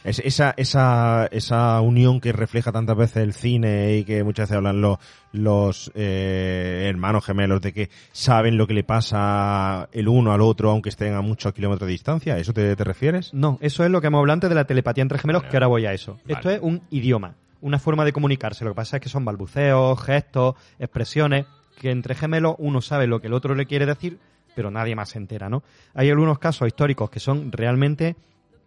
Es 0.08 0.20
esa, 0.20 0.54
esa, 0.56 1.28
esa 1.32 1.82
unión 1.82 2.22
que 2.22 2.32
refleja 2.32 2.72
tantas 2.72 2.96
veces 2.96 3.18
el 3.18 3.34
cine 3.34 3.98
y 3.98 4.06
que 4.06 4.24
muchas 4.24 4.46
veces 4.46 4.58
hablan 4.58 4.80
los, 4.80 5.00
los 5.34 5.92
eh, 5.96 6.86
hermanos 6.88 7.26
gemelos 7.26 7.62
de 7.62 7.74
que 7.74 7.90
saben 8.14 8.58
lo 8.58 8.68
que 8.68 8.74
le 8.74 8.86
pasa 8.86 9.90
el 9.92 10.08
uno 10.08 10.32
al 10.32 10.40
otro 10.40 10.72
aunque 10.72 10.88
estén 10.88 11.14
a 11.14 11.22
muchos 11.22 11.52
kilómetros 11.52 11.88
de 11.88 11.92
distancia. 11.92 12.36
¿A 12.36 12.38
eso 12.38 12.54
te, 12.54 12.74
te 12.76 12.84
refieres? 12.86 13.34
No, 13.34 13.58
eso 13.60 13.84
es 13.84 13.92
lo 13.92 14.00
que 14.00 14.08
hemos 14.08 14.20
hablado 14.20 14.36
antes 14.36 14.50
de 14.50 14.56
la 14.56 14.66
telepatía 14.66 15.02
entre 15.02 15.20
gemelos, 15.20 15.44
que 15.44 15.58
ahora 15.58 15.68
voy 15.68 15.86
a 15.86 15.94
eso. 15.94 16.14
Vale. 16.24 16.34
Esto 16.36 16.50
es 16.52 16.60
un 16.62 16.84
idioma, 16.90 17.36
una 17.60 17.78
forma 17.78 18.06
de 18.06 18.14
comunicarse. 18.14 18.64
Lo 18.64 18.72
que 18.72 18.76
pasa 18.76 18.98
es 18.98 19.04
que 19.04 19.10
son 19.10 19.26
balbuceos, 19.26 20.02
gestos, 20.02 20.56
expresiones, 20.80 21.48
que 21.82 21.92
entre 21.92 22.16
gemelos 22.16 22.56
uno 22.60 22.80
sabe 22.82 23.08
lo 23.08 23.20
que 23.20 23.28
el 23.28 23.34
otro 23.34 23.56
le 23.56 23.66
quiere 23.66 23.86
decir, 23.86 24.20
pero 24.56 24.72
nadie 24.72 24.96
más 24.96 25.10
se 25.10 25.18
entera, 25.18 25.50
¿no? 25.50 25.64
Hay 25.94 26.10
algunos 26.10 26.40
casos 26.40 26.68
históricos 26.68 27.10
que 27.10 27.20
son 27.20 27.52
realmente 27.52 28.16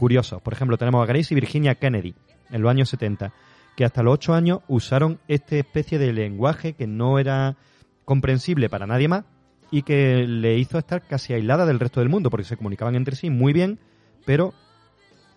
curiosos. 0.01 0.41
Por 0.43 0.53
ejemplo, 0.55 0.79
tenemos 0.79 1.03
a 1.03 1.07
Grace 1.07 1.33
y 1.33 1.37
Virginia 1.37 1.75
Kennedy, 1.75 2.15
en 2.51 2.63
los 2.63 2.71
años 2.71 2.89
70, 2.89 3.33
que 3.77 3.85
hasta 3.85 4.03
los 4.03 4.15
8 4.15 4.33
años 4.35 4.61
usaron 4.67 5.21
esta 5.29 5.57
especie 5.57 5.99
de 5.99 6.13
lenguaje 6.13 6.73
que 6.73 6.87
no 6.87 7.19
era 7.19 7.57
comprensible 8.07 8.69
para 8.71 8.87
nadie 8.87 9.09
más 9.09 9.25
y 9.71 9.83
que 9.83 10.27
le 10.27 10.57
hizo 10.59 10.79
estar 10.79 11.03
casi 11.03 11.35
aislada 11.35 11.67
del 11.67 11.79
resto 11.79 12.01
del 12.01 12.09
mundo, 12.09 12.31
porque 12.31 12.45
se 12.45 12.57
comunicaban 12.57 12.95
entre 12.97 13.15
sí 13.15 13.29
muy 13.31 13.53
bien, 13.53 13.79
pero 14.25 14.55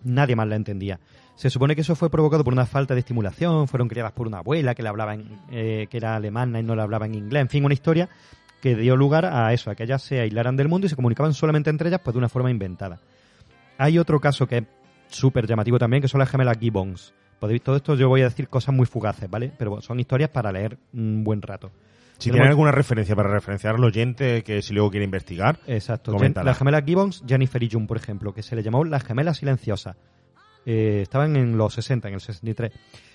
nadie 0.02 0.34
más 0.34 0.48
la 0.48 0.56
entendía. 0.56 0.98
Se 1.36 1.50
supone 1.50 1.74
que 1.74 1.82
eso 1.82 1.94
fue 1.94 2.10
provocado 2.10 2.42
por 2.42 2.52
una 2.52 2.66
falta 2.66 2.94
de 2.94 3.00
estimulación, 3.00 3.68
fueron 3.68 3.88
criadas 3.88 4.12
por 4.12 4.26
una 4.26 4.38
abuela 4.38 4.74
que 4.74 4.82
le 4.82 4.88
hablaba 4.88 5.14
en- 5.14 5.38
eh, 5.50 5.86
que 5.90 5.96
era 5.98 6.16
alemana 6.16 6.58
y 6.58 6.62
no 6.62 6.74
le 6.74 6.82
hablaba 6.82 7.06
en 7.06 7.14
inglés, 7.14 7.42
en 7.42 7.48
fin, 7.48 7.64
una 7.64 7.74
historia 7.74 8.08
que 8.62 8.74
dio 8.74 8.96
lugar 8.96 9.26
a 9.26 9.52
eso, 9.52 9.70
a 9.70 9.74
que 9.74 9.82
ellas 9.84 10.00
se 10.02 10.20
aislaran 10.20 10.56
del 10.56 10.68
mundo 10.68 10.86
y 10.86 10.90
se 10.90 10.96
comunicaban 10.96 11.34
solamente 11.34 11.70
entre 11.70 11.88
ellas 11.88 12.00
pues 12.02 12.14
de 12.14 12.18
una 12.18 12.28
forma 12.30 12.50
inventada. 12.50 12.98
Hay 13.78 13.98
otro 13.98 14.20
caso 14.20 14.46
que 14.46 14.58
es 14.58 14.64
súper 15.08 15.46
llamativo 15.46 15.78
también, 15.78 16.02
que 16.02 16.08
son 16.08 16.20
las 16.20 16.30
gemelas 16.30 16.58
Gibbons. 16.58 17.14
Podéis, 17.38 17.62
todo 17.62 17.76
esto 17.76 17.94
yo 17.94 18.08
voy 18.08 18.22
a 18.22 18.24
decir 18.24 18.48
cosas 18.48 18.74
muy 18.74 18.86
fugaces, 18.86 19.28
¿vale? 19.28 19.52
Pero 19.58 19.80
son 19.80 20.00
historias 20.00 20.30
para 20.30 20.52
leer 20.52 20.78
un 20.92 21.24
buen 21.24 21.42
rato. 21.42 21.70
Si 22.18 22.30
tienen 22.30 22.48
alguna 22.48 22.70
referencia 22.70 23.16
para 23.16 23.28
referenciar 23.28 23.74
al 23.74 23.84
oyente 23.84 24.42
que 24.44 24.62
si 24.62 24.72
luego 24.72 24.90
quiere 24.90 25.04
investigar, 25.04 25.58
Exacto. 25.66 26.16
Las 26.18 26.58
gemelas 26.58 26.84
Gibbons, 26.84 27.24
Jennifer 27.26 27.62
y 27.62 27.68
June, 27.70 27.86
por 27.86 27.96
ejemplo, 27.96 28.32
que 28.32 28.42
se 28.42 28.54
le 28.54 28.62
llamó 28.62 28.84
las 28.84 29.02
gemelas 29.02 29.38
silenciosas. 29.38 29.96
Eh, 30.64 31.00
estaban 31.02 31.36
en 31.36 31.58
los 31.58 31.74
60, 31.74 32.08
en 32.08 32.14
el 32.14 32.20
63. 32.20 32.72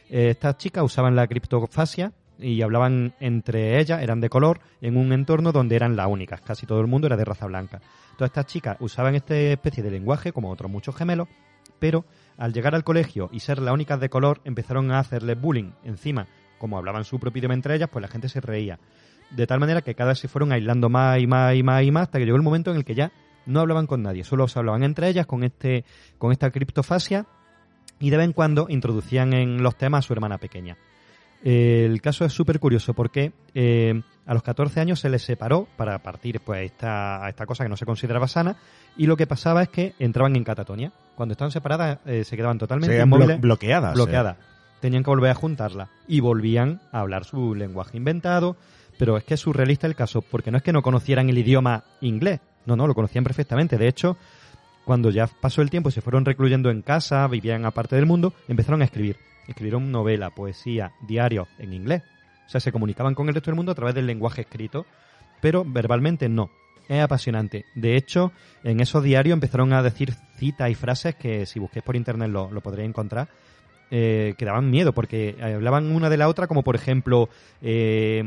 Eh, 0.10 0.30
estas 0.30 0.58
chicas 0.58 0.84
usaban 0.84 1.16
la 1.16 1.28
criptofasia 1.28 2.12
y 2.38 2.62
hablaban 2.62 3.14
entre 3.20 3.80
ellas, 3.80 4.02
eran 4.02 4.22
de 4.22 4.30
color, 4.30 4.60
en 4.82 4.98
un 4.98 5.12
entorno 5.14 5.52
donde 5.52 5.76
eran 5.76 5.96
las 5.96 6.08
únicas. 6.08 6.42
Casi 6.42 6.66
todo 6.66 6.82
el 6.82 6.88
mundo 6.88 7.08
era 7.08 7.18
de 7.18 7.26
raza 7.26 7.48
blanca. 7.48 7.82
Todas 8.20 8.32
estas 8.32 8.48
chicas 8.48 8.76
usaban 8.82 9.16
esta 9.16 9.34
especie 9.34 9.82
de 9.82 9.92
lenguaje, 9.92 10.34
como 10.34 10.52
otros 10.52 10.70
muchos 10.70 10.94
gemelos, 10.94 11.30
pero 11.80 12.04
al 12.38 12.52
llegar 12.52 12.76
al 12.76 12.84
colegio 12.84 13.30
y 13.32 13.40
ser 13.40 13.60
las 13.60 13.74
únicas 13.74 13.98
de 14.02 14.10
color, 14.10 14.42
empezaron 14.44 14.92
a 14.92 15.00
hacerles 15.00 15.40
bullying. 15.40 15.72
Encima, 15.86 16.28
como 16.58 16.78
hablaban 16.78 17.06
su 17.06 17.18
propio 17.18 17.40
idioma 17.40 17.54
entre 17.54 17.76
ellas, 17.76 17.88
pues 17.90 18.02
la 18.02 18.10
gente 18.10 18.28
se 18.28 18.42
reía. 18.42 18.78
De 19.32 19.48
tal 19.48 19.62
manera 19.62 19.84
que 19.84 19.96
cada 19.96 20.10
vez 20.10 20.20
se 20.20 20.28
fueron 20.28 20.52
aislando 20.52 20.90
más 20.90 21.18
y 21.18 21.28
más 21.28 21.56
y 21.56 21.64
más 21.64 21.82
y 21.82 21.92
más 21.92 22.04
hasta 22.04 22.20
que 22.20 22.26
llegó 22.26 22.36
el 22.36 22.44
momento 22.44 22.72
en 22.72 22.76
el 22.76 22.84
que 22.84 22.94
ya 22.94 23.14
no 23.46 23.62
hablaban 23.62 23.88
con 23.88 24.04
nadie, 24.04 24.26
solo 24.26 24.50
se 24.50 24.60
hablaban 24.60 24.84
entre 24.84 25.08
ellas 25.08 25.26
con 25.26 25.46
este 25.46 25.86
con 26.18 26.34
esta 26.34 26.52
criptofasia 26.52 27.26
y 28.02 28.10
de 28.10 28.18
vez 28.18 28.26
en 28.26 28.34
cuando 28.34 28.66
introducían 28.68 29.32
en 29.32 29.64
los 29.64 29.78
temas 29.78 30.04
a 30.04 30.08
su 30.08 30.12
hermana 30.12 30.40
pequeña. 30.40 30.76
Eh, 31.44 31.86
el 31.86 32.02
caso 32.02 32.26
es 32.26 32.34
súper 32.34 32.60
curioso 32.60 32.94
porque 32.94 33.32
eh, 33.54 34.02
a 34.26 34.34
los 34.34 34.44
14 34.44 34.82
años 34.82 35.00
se 35.00 35.10
les 35.10 35.22
separó 35.24 35.68
para 35.78 35.98
partir 36.00 36.42
pues 36.42 36.66
esta, 36.66 37.24
a 37.26 37.30
esta 37.30 37.46
cosa 37.46 37.64
que 37.64 37.70
no 37.70 37.78
se 37.78 37.86
consideraba 37.86 38.28
sana 38.28 38.58
y 38.98 39.06
lo 39.06 39.16
que 39.16 39.26
pasaba 39.26 39.64
es 39.64 39.70
que 39.70 39.94
entraban 40.00 40.36
en 40.36 40.44
catatonia. 40.44 40.92
Cuando 41.16 41.32
estaban 41.34 41.52
separadas 41.52 42.00
eh, 42.06 42.24
se 42.26 42.36
quedaban 42.36 42.58
totalmente 42.58 42.96
Se 42.98 43.04
inmóviles, 43.04 43.38
blo- 43.38 43.42
bloqueadas, 43.42 43.94
bloqueadas. 43.94 44.38
Tenían 44.82 45.04
que 45.04 45.10
volver 45.10 45.32
a 45.32 45.36
juntarla 45.36 45.90
y 46.08 46.20
volvían 46.20 46.82
a 46.92 47.00
hablar 47.02 47.24
su 47.26 47.56
lenguaje 47.56 47.96
inventado, 47.98 48.56
pero 48.98 49.16
es 49.18 49.24
que 49.24 49.34
es 49.36 49.40
surrealista 49.40 49.88
el 49.88 49.96
caso 49.96 50.22
porque 50.22 50.52
no 50.52 50.58
es 50.58 50.64
que 50.64 50.74
no 50.74 50.82
conocieran 50.82 51.30
el 51.30 51.38
idioma 51.38 51.84
inglés, 52.02 52.40
no, 52.66 52.76
no, 52.76 52.86
lo 52.88 52.94
conocían 52.96 53.24
perfectamente. 53.24 53.78
De 53.78 53.88
hecho, 53.88 54.18
cuando 54.86 55.10
ya 55.10 55.28
pasó 55.28 55.62
el 55.62 55.70
tiempo, 55.70 55.92
se 55.92 56.02
fueron 56.02 56.26
recluyendo 56.26 56.70
en 56.70 56.82
casa, 56.82 57.26
vivían 57.28 57.66
aparte 57.66 57.96
del 57.96 58.06
mundo, 58.06 58.34
empezaron 58.48 58.82
a 58.82 58.86
escribir. 58.86 59.18
Escribieron 59.50 59.92
novela, 59.92 60.30
poesía, 60.30 60.94
diarios 61.02 61.48
en 61.58 61.74
inglés. 61.74 62.04
O 62.46 62.50
sea, 62.50 62.62
se 62.62 62.72
comunicaban 62.72 63.16
con 63.16 63.28
el 63.28 63.34
resto 63.34 63.50
del 63.50 63.58
mundo 63.58 63.72
a 63.72 63.76
través 63.76 63.96
del 63.96 64.06
lenguaje 64.06 64.42
escrito, 64.42 64.86
pero 65.42 65.66
verbalmente 65.66 66.30
no. 66.30 66.52
Es 66.88 67.02
apasionante. 67.02 67.66
De 67.76 67.96
hecho, 67.96 68.32
en 68.64 68.80
esos 68.80 69.04
diarios 69.04 69.34
empezaron 69.34 69.74
a 69.74 69.84
decir 69.84 70.14
citas 70.38 70.70
y 70.70 70.76
frases 70.76 71.16
que 71.16 71.46
si 71.46 71.60
busquéis 71.60 71.84
por 71.84 71.96
internet 71.96 72.30
lo, 72.30 72.52
lo 72.52 72.62
podréis 72.62 72.90
encontrar, 72.90 73.28
eh, 73.92 74.36
que 74.38 74.46
daban 74.46 74.70
miedo, 74.70 74.94
porque 74.94 75.36
hablaban 75.42 75.92
una 75.92 76.12
de 76.12 76.18
la 76.18 76.28
otra, 76.28 76.46
como 76.46 76.64
por 76.64 76.76
ejemplo, 76.76 77.28
eh, 77.62 78.24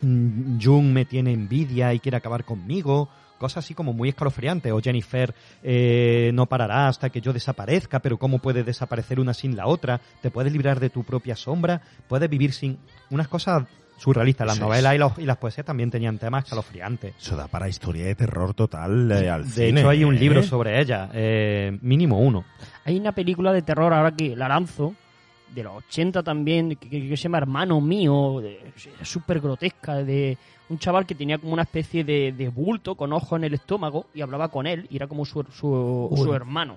mm, 0.00 0.60
Jung 0.62 0.92
me 0.92 1.04
tiene 1.04 1.32
envidia 1.32 1.92
y 1.94 1.98
quiere 1.98 2.16
acabar 2.16 2.44
conmigo, 2.44 3.08
cosas 3.38 3.64
así 3.64 3.74
como 3.74 3.92
muy 3.92 4.08
escalofriantes, 4.10 4.72
o 4.72 4.80
Jennifer 4.80 5.34
eh, 5.62 6.30
no 6.34 6.46
parará 6.46 6.88
hasta 6.88 7.08
que 7.10 7.20
yo 7.20 7.32
desaparezca, 7.32 8.00
pero 8.00 8.18
¿cómo 8.18 8.38
puede 8.40 8.64
desaparecer 8.64 9.20
una 9.20 9.32
sin 9.34 9.56
la 9.56 9.66
otra? 9.66 10.00
¿Te 10.20 10.30
puedes 10.30 10.52
librar 10.52 10.80
de 10.80 10.90
tu 10.90 11.04
propia 11.04 11.36
sombra? 11.36 11.80
¿Puedes 12.08 12.28
vivir 12.28 12.52
sin 12.52 12.78
unas 13.10 13.28
cosas 13.28 13.64
surrealistas? 13.96 14.46
Las 14.46 14.56
Eso 14.56 14.66
novelas 14.66 14.94
y, 14.94 14.98
los- 14.98 15.18
y 15.18 15.24
las 15.24 15.36
poesías 15.38 15.66
también 15.66 15.90
tenían 15.90 16.18
temas 16.18 16.44
escalofriantes. 16.44 17.14
Eso 17.20 17.36
da 17.36 17.46
para 17.48 17.68
historia 17.68 18.04
de 18.06 18.14
terror 18.14 18.54
total 18.54 19.10
eh, 19.12 19.28
al 19.30 19.44
De 19.44 19.50
cine, 19.68 19.80
hecho, 19.80 19.88
hay 19.88 20.04
un 20.04 20.16
¿eh? 20.16 20.20
libro 20.20 20.42
sobre 20.42 20.80
ella, 20.80 21.08
eh, 21.14 21.76
mínimo 21.82 22.18
uno. 22.20 22.44
Hay 22.84 22.98
una 22.98 23.12
película 23.12 23.52
de 23.52 23.62
terror 23.62 23.92
ahora 23.92 24.12
que 24.12 24.34
la 24.36 24.48
lanzo, 24.48 24.94
de 25.54 25.62
los 25.62 25.76
80 25.76 26.22
también, 26.22 26.76
que, 26.76 26.88
que- 26.88 27.08
que 27.08 27.16
se 27.16 27.22
llama 27.24 27.38
Hermano 27.38 27.80
Mío, 27.80 28.40
de- 28.40 28.72
súper 29.02 29.40
grotesca, 29.40 29.94
de 29.96 30.36
un 30.70 30.78
chaval 30.78 31.06
que 31.06 31.14
tenía 31.14 31.38
como 31.38 31.52
una 31.52 31.62
especie 31.62 32.04
de, 32.04 32.32
de 32.32 32.48
bulto 32.48 32.94
con 32.94 33.12
ojo 33.12 33.36
en 33.36 33.44
el 33.44 33.54
estómago 33.54 34.06
y 34.14 34.20
hablaba 34.20 34.48
con 34.48 34.66
él 34.66 34.86
y 34.90 34.96
era 34.96 35.06
como 35.06 35.24
su, 35.24 35.42
su, 35.50 36.10
su 36.16 36.34
hermano. 36.34 36.76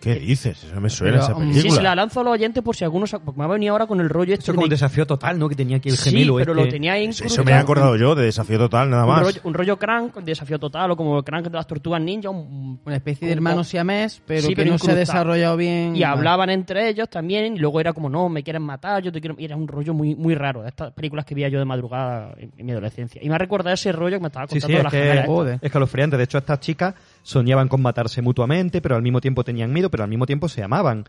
¿Qué 0.00 0.14
dices? 0.16 0.64
Eso 0.64 0.80
me 0.80 0.88
suena 0.90 1.12
Pero, 1.18 1.24
esa 1.24 1.34
mm, 1.34 1.38
película. 1.38 1.62
Sí, 1.62 1.70
se 1.70 1.82
la 1.82 1.94
lanzo 1.94 2.20
a 2.20 2.24
los 2.24 2.32
oyentes 2.32 2.62
por 2.62 2.74
si 2.74 2.84
alguno... 2.84 3.06
sa- 3.06 3.18
Porque 3.20 3.38
me 3.38 3.44
ha 3.44 3.48
venido 3.48 3.72
ahora 3.72 3.86
con 3.86 4.00
el 4.00 4.08
rollo 4.08 4.32
este 4.34 4.44
Eso 4.44 4.52
como 4.52 4.62
de- 4.62 4.66
un 4.66 4.70
desafío 4.70 5.06
total, 5.06 5.38
¿no? 5.38 5.48
Que 5.48 5.54
tenía 5.54 5.76
aquí 5.76 5.88
el 5.90 5.96
Sí, 5.96 6.10
gemelo 6.10 6.36
pero 6.36 6.52
este. 6.52 6.64
lo 6.64 6.68
tenía 6.70 6.92
ahí 6.94 7.06
Eso 7.06 7.44
me 7.44 7.52
he 7.52 7.54
acordado 7.54 7.96
yo 7.96 8.14
de 8.14 8.24
Desafío 8.24 8.58
Total, 8.58 8.88
nada 8.90 9.04
Un 9.04 9.10
más. 9.10 9.22
rollo, 9.22 9.40
un 9.44 9.54
rollo 9.54 9.78
crank, 9.78 10.16
desafío 10.18 10.58
total, 10.58 10.90
o 10.90 10.96
como 10.96 11.18
el 11.18 11.24
crank 11.24 11.44
de 11.46 11.50
las 11.50 11.66
tortugas 11.66 12.00
ninja. 12.00 12.30
Un, 12.30 12.80
Una 12.84 12.96
especie 12.96 13.26
de 13.26 13.32
hermano 13.34 13.62
siamés, 13.64 14.22
pero 14.26 14.42
Sí, 14.48 14.54
que 14.54 14.64
no 14.64 14.78
se 14.78 14.90
ha 14.90 14.94
desarrollado 14.94 15.56
bien. 15.56 15.94
Y 15.94 16.02
hablaban 16.02 16.50
entre 16.50 16.88
ellos 16.88 17.08
también, 17.08 17.56
y 17.56 17.58
luego 17.58 17.80
era 17.80 17.92
como, 17.92 18.08
no, 18.08 18.28
me 18.28 18.42
quieren 18.42 18.62
matar, 18.62 19.02
yo 19.02 19.12
te 19.12 19.20
quiero... 19.20 19.36
Y 19.38 19.44
era 19.44 19.56
un 19.56 19.68
rollo 19.68 19.94
muy, 19.94 20.14
muy 20.16 20.34
raro, 20.34 20.62
de 20.62 20.68
estas 20.68 20.92
películas 20.92 21.24
que 21.24 21.34
veía 21.34 21.48
yo 21.48 21.58
de 21.58 21.64
madrugada 21.64 22.34
en, 22.38 22.52
en 22.56 22.66
mi 22.66 22.72
adolescencia. 22.72 23.19
Y 23.20 23.28
me 23.28 23.34
ha 23.34 23.38
recordado 23.38 23.74
ese 23.74 23.92
rollo 23.92 24.16
que 24.16 24.22
me 24.22 24.26
estaba 24.28 24.46
Sí, 24.46 24.60
contando 24.60 24.66
sí, 24.68 24.72
de 24.72 24.78
es 24.78 24.84
las 24.84 24.92
que 24.92 24.98
gemelas 24.98 25.24
es 25.28 25.52
estas. 25.54 25.62
escalofriante. 25.62 26.16
De 26.16 26.24
hecho, 26.24 26.38
estas 26.38 26.60
chicas 26.60 26.94
soñaban 27.22 27.68
con 27.68 27.82
matarse 27.82 28.22
mutuamente, 28.22 28.80
pero 28.80 28.96
al 28.96 29.02
mismo 29.02 29.20
tiempo 29.20 29.44
tenían 29.44 29.72
miedo, 29.72 29.90
pero 29.90 30.04
al 30.04 30.10
mismo 30.10 30.26
tiempo 30.26 30.48
se 30.48 30.62
amaban. 30.62 31.04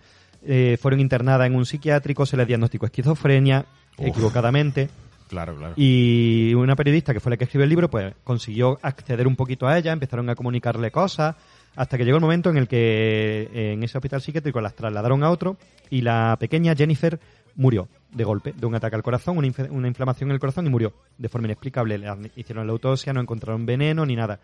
Eh, 0.45 0.78
fueron 0.82 0.99
internadas 0.99 1.47
en 1.47 1.55
un 1.55 1.66
psiquiátrico, 1.66 2.26
se 2.26 2.36
les 2.38 2.47
diagnosticó 2.47 2.86
esquizofrenia, 2.88 3.66
Uf. 3.97 4.07
equivocadamente. 4.07 4.89
Claro, 5.30 5.55
claro. 5.55 5.74
Y 5.78 6.53
una 6.55 6.76
periodista 6.76 7.14
que 7.14 7.22
fue 7.22 7.30
la 7.30 7.38
que 7.38 7.45
escribió 7.45 7.64
el 7.64 7.70
libro, 7.70 7.89
pues 7.89 8.14
consiguió 8.24 8.78
acceder 8.82 9.28
un 9.28 9.38
poquito 9.38 9.66
a 9.68 9.78
ella, 9.78 9.93
empezaron 9.93 10.30
a 10.30 10.36
comunicarle 10.36 10.91
cosas, 10.91 11.36
hasta 11.74 11.97
que 11.97 12.03
llegó 12.03 12.18
el 12.18 12.22
momento 12.22 12.49
en 12.49 12.57
el 12.57 12.68
que 12.68 13.49
eh, 13.53 13.72
en 13.74 13.82
ese 13.84 13.97
hospital 13.97 14.22
psiquiátrico 14.22 14.59
las 14.59 14.74
trasladaron 14.76 15.24
a 15.24 15.30
otro 15.30 15.55
y 15.89 16.01
la 16.01 16.36
pequeña 16.38 16.76
Jennifer 16.76 17.18
murió 17.55 17.87
de 18.11 18.23
golpe, 18.23 18.53
de 18.53 18.65
un 18.65 18.75
ataque 18.75 18.95
al 18.95 19.03
corazón, 19.03 19.37
una, 19.37 19.47
inf- 19.47 19.69
una 19.71 19.87
inflamación 19.87 20.29
en 20.29 20.33
el 20.35 20.39
corazón 20.39 20.67
y 20.67 20.69
murió 20.69 20.93
de 21.17 21.29
forma 21.29 21.47
inexplicable. 21.47 21.97
Le 21.97 22.07
hicieron 22.35 22.67
la 22.67 22.73
autopsia, 22.73 23.13
no 23.13 23.21
encontraron 23.21 23.65
veneno 23.65 24.05
ni 24.05 24.15
nada. 24.15 24.39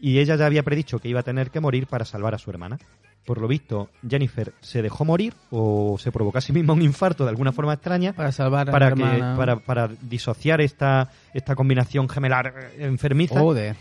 Y 0.00 0.18
ella 0.18 0.36
ya 0.36 0.46
había 0.46 0.62
predicho 0.62 0.98
que 0.98 1.08
iba 1.08 1.20
a 1.20 1.22
tener 1.22 1.50
que 1.50 1.60
morir 1.60 1.86
para 1.86 2.04
salvar 2.06 2.34
a 2.34 2.38
su 2.38 2.48
hermana. 2.50 2.78
Por 3.26 3.38
lo 3.38 3.46
visto, 3.46 3.90
Jennifer 4.08 4.54
se 4.60 4.80
dejó 4.80 5.04
morir 5.04 5.34
o 5.50 5.98
se 5.98 6.10
provocó 6.10 6.38
a 6.38 6.40
sí 6.40 6.54
misma 6.54 6.72
un 6.72 6.80
infarto 6.80 7.24
de 7.24 7.30
alguna 7.30 7.52
forma 7.52 7.74
extraña 7.74 8.14
Para 8.14 8.32
salvar 8.32 8.70
a 8.70 8.72
para 8.72 8.94
que 8.94 9.02
para, 9.36 9.56
para 9.58 9.88
disociar 9.88 10.62
esta 10.62 11.10
esta 11.34 11.54
combinación 11.54 12.08
gemelar 12.08 12.54
eh, 12.78 12.86
enfermiza 12.86 13.38
Joder. 13.38 13.76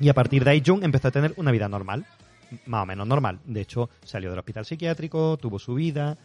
y 0.00 0.08
a 0.08 0.14
partir 0.14 0.42
de 0.42 0.50
ahí 0.50 0.62
Jung 0.66 0.82
empezó 0.82 1.06
a 1.06 1.10
tener 1.12 1.32
una 1.36 1.52
vida 1.52 1.68
normal 1.68 2.04
más 2.66 2.82
o 2.82 2.86
menos 2.86 3.06
normal 3.06 3.38
de 3.44 3.60
hecho 3.60 3.88
salió 4.04 4.30
del 4.30 4.40
hospital 4.40 4.64
psiquiátrico 4.66 5.36
tuvo 5.36 5.60
su 5.60 5.74
vida 5.74 6.18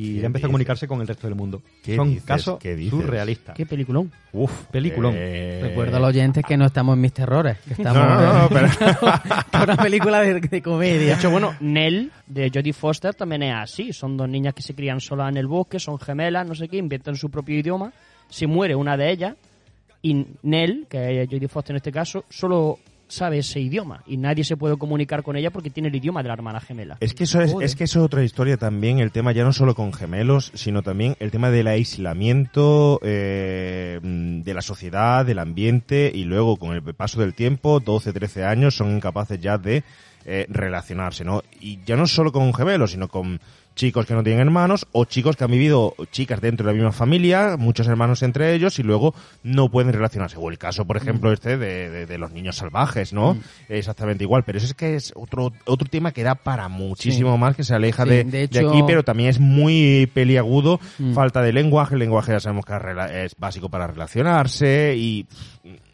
y 0.00 0.14
¿Qué 0.14 0.20
ya 0.20 0.26
empezó 0.26 0.38
dices? 0.38 0.44
a 0.44 0.48
comunicarse 0.48 0.86
con 0.86 1.00
el 1.00 1.08
resto 1.08 1.26
del 1.26 1.34
mundo 1.36 1.60
¿Qué 1.82 1.96
son 1.96 2.08
dices? 2.10 2.24
casos 2.24 2.58
¿Qué 2.60 2.76
dices? 2.76 2.90
surrealistas 3.00 3.56
Qué 3.56 3.66
peliculón. 3.66 4.12
Uf, 4.32 4.66
peliculón 4.70 5.14
eh, 5.16 5.58
Recuerda 5.62 5.96
a 5.96 6.00
los 6.00 6.10
oyentes 6.10 6.44
que 6.46 6.56
no 6.56 6.66
estamos 6.66 6.94
en 6.94 7.00
mis 7.00 7.12
terrores, 7.12 7.58
que 7.66 7.72
estamos 7.72 8.02
No, 8.02 8.42
no, 8.42 8.48
pero- 8.48 8.68
una 9.64 9.76
película 9.76 10.20
de, 10.20 10.34
de 10.34 10.40
De 10.48 10.62
comedia. 10.62 11.14
hecho, 11.16 11.30
bueno, 11.30 11.54
Nell 11.60 12.12
de 12.26 12.50
Jodie 12.54 12.72
Foster 12.72 13.14
también 13.14 13.42
es 13.42 13.54
así. 13.54 13.92
Son 13.92 14.16
dos 14.16 14.28
niñas 14.28 14.54
que 14.54 14.62
se 14.62 14.74
crían 14.74 15.00
solas 15.00 15.30
en 15.30 15.36
el 15.38 15.46
bosque, 15.46 15.80
son 15.80 15.98
gemelas, 15.98 16.46
no 16.46 16.54
sé 16.54 16.68
qué, 16.68 16.76
inventan 16.76 17.16
su 17.16 17.30
propio 17.30 17.58
idioma. 17.58 17.92
Se 18.28 18.46
muere 18.46 18.74
una 18.76 18.96
de 18.96 19.10
ellas 19.10 19.34
y 20.02 20.26
Nell, 20.42 20.86
que 20.88 21.22
es 21.22 21.28
Jodie 21.28 21.48
Foster 21.48 21.72
en 21.72 21.76
este 21.78 21.90
caso, 21.90 22.24
solo 22.28 22.78
sabe 23.08 23.38
ese 23.38 23.60
idioma 23.60 24.02
y 24.06 24.16
nadie 24.16 24.44
se 24.44 24.56
puede 24.56 24.76
comunicar 24.76 25.22
con 25.22 25.36
ella 25.36 25.50
porque 25.50 25.70
tiene 25.70 25.88
el 25.88 25.96
idioma 25.96 26.22
de 26.22 26.28
la 26.28 26.34
hermana 26.34 26.60
gemela. 26.60 26.98
Es 27.00 27.14
que 27.14 27.24
eso 27.24 27.40
es, 27.40 27.52
Joder. 27.52 27.66
es 27.66 27.74
que 27.74 27.84
eso 27.84 28.00
es 28.00 28.04
otra 28.04 28.22
historia 28.22 28.56
también, 28.56 28.98
el 28.98 29.10
tema 29.10 29.32
ya 29.32 29.44
no 29.44 29.52
solo 29.52 29.74
con 29.74 29.92
gemelos, 29.92 30.52
sino 30.54 30.82
también 30.82 31.16
el 31.18 31.30
tema 31.30 31.50
del 31.50 31.66
aislamiento 31.66 33.00
eh, 33.02 33.98
de 34.02 34.54
la 34.54 34.62
sociedad, 34.62 35.24
del 35.24 35.38
ambiente, 35.38 36.10
y 36.14 36.24
luego 36.24 36.56
con 36.56 36.74
el 36.74 36.82
paso 36.94 37.20
del 37.20 37.34
tiempo, 37.34 37.80
12, 37.80 38.12
13 38.12 38.44
años, 38.44 38.76
son 38.76 38.94
incapaces 38.94 39.40
ya 39.40 39.58
de 39.58 39.82
eh, 40.24 40.46
relacionarse, 40.48 41.24
¿no? 41.24 41.42
Y 41.60 41.78
ya 41.84 41.96
no 41.96 42.06
solo 42.06 42.32
con 42.32 42.52
gemelos, 42.52 42.90
sino 42.90 43.08
con 43.08 43.40
chicos 43.78 44.06
que 44.06 44.12
no 44.14 44.24
tienen 44.24 44.40
hermanos 44.40 44.88
o 44.90 45.04
chicos 45.04 45.36
que 45.36 45.44
han 45.44 45.52
vivido 45.52 45.94
chicas 46.10 46.40
dentro 46.40 46.66
de 46.66 46.72
la 46.72 46.76
misma 46.76 46.90
familia, 46.90 47.56
muchos 47.56 47.86
hermanos 47.86 48.24
entre 48.24 48.52
ellos 48.54 48.76
y 48.80 48.82
luego 48.82 49.14
no 49.44 49.68
pueden 49.70 49.92
relacionarse. 49.92 50.36
O 50.36 50.50
el 50.50 50.58
caso, 50.58 50.84
por 50.84 50.96
ejemplo, 50.96 51.32
este 51.32 51.56
de, 51.56 51.88
de- 51.88 52.06
de 52.06 52.18
los 52.18 52.32
niños 52.32 52.56
salvajes, 52.56 53.12
¿no? 53.12 53.36
Exactamente 53.68 54.24
igual, 54.24 54.42
pero 54.42 54.58
eso 54.58 54.66
es 54.66 54.74
que 54.74 54.96
es 54.96 55.12
otro 55.14 55.52
otro 55.64 55.88
tema 55.88 56.10
que 56.10 56.24
da 56.24 56.34
para 56.34 56.68
muchísimo 56.68 57.34
Sí. 57.34 57.38
más, 57.38 57.54
que 57.54 57.62
se 57.62 57.72
aleja 57.74 58.02
Sí, 58.02 58.10
de, 58.10 58.24
de 58.24 58.58
aquí, 58.58 58.82
pero 58.84 59.04
también 59.04 59.28
es 59.30 59.38
muy 59.38 60.10
peliagudo, 60.12 60.80
Mm. 60.98 61.14
falta 61.14 61.40
de 61.40 61.52
lenguaje, 61.52 61.94
el 61.94 62.00
lenguaje 62.00 62.32
ya 62.32 62.40
sabemos 62.40 62.64
que 62.66 62.74
es 63.24 63.36
básico 63.38 63.68
para 63.68 63.86
relacionarse 63.86 64.96
y 64.96 65.24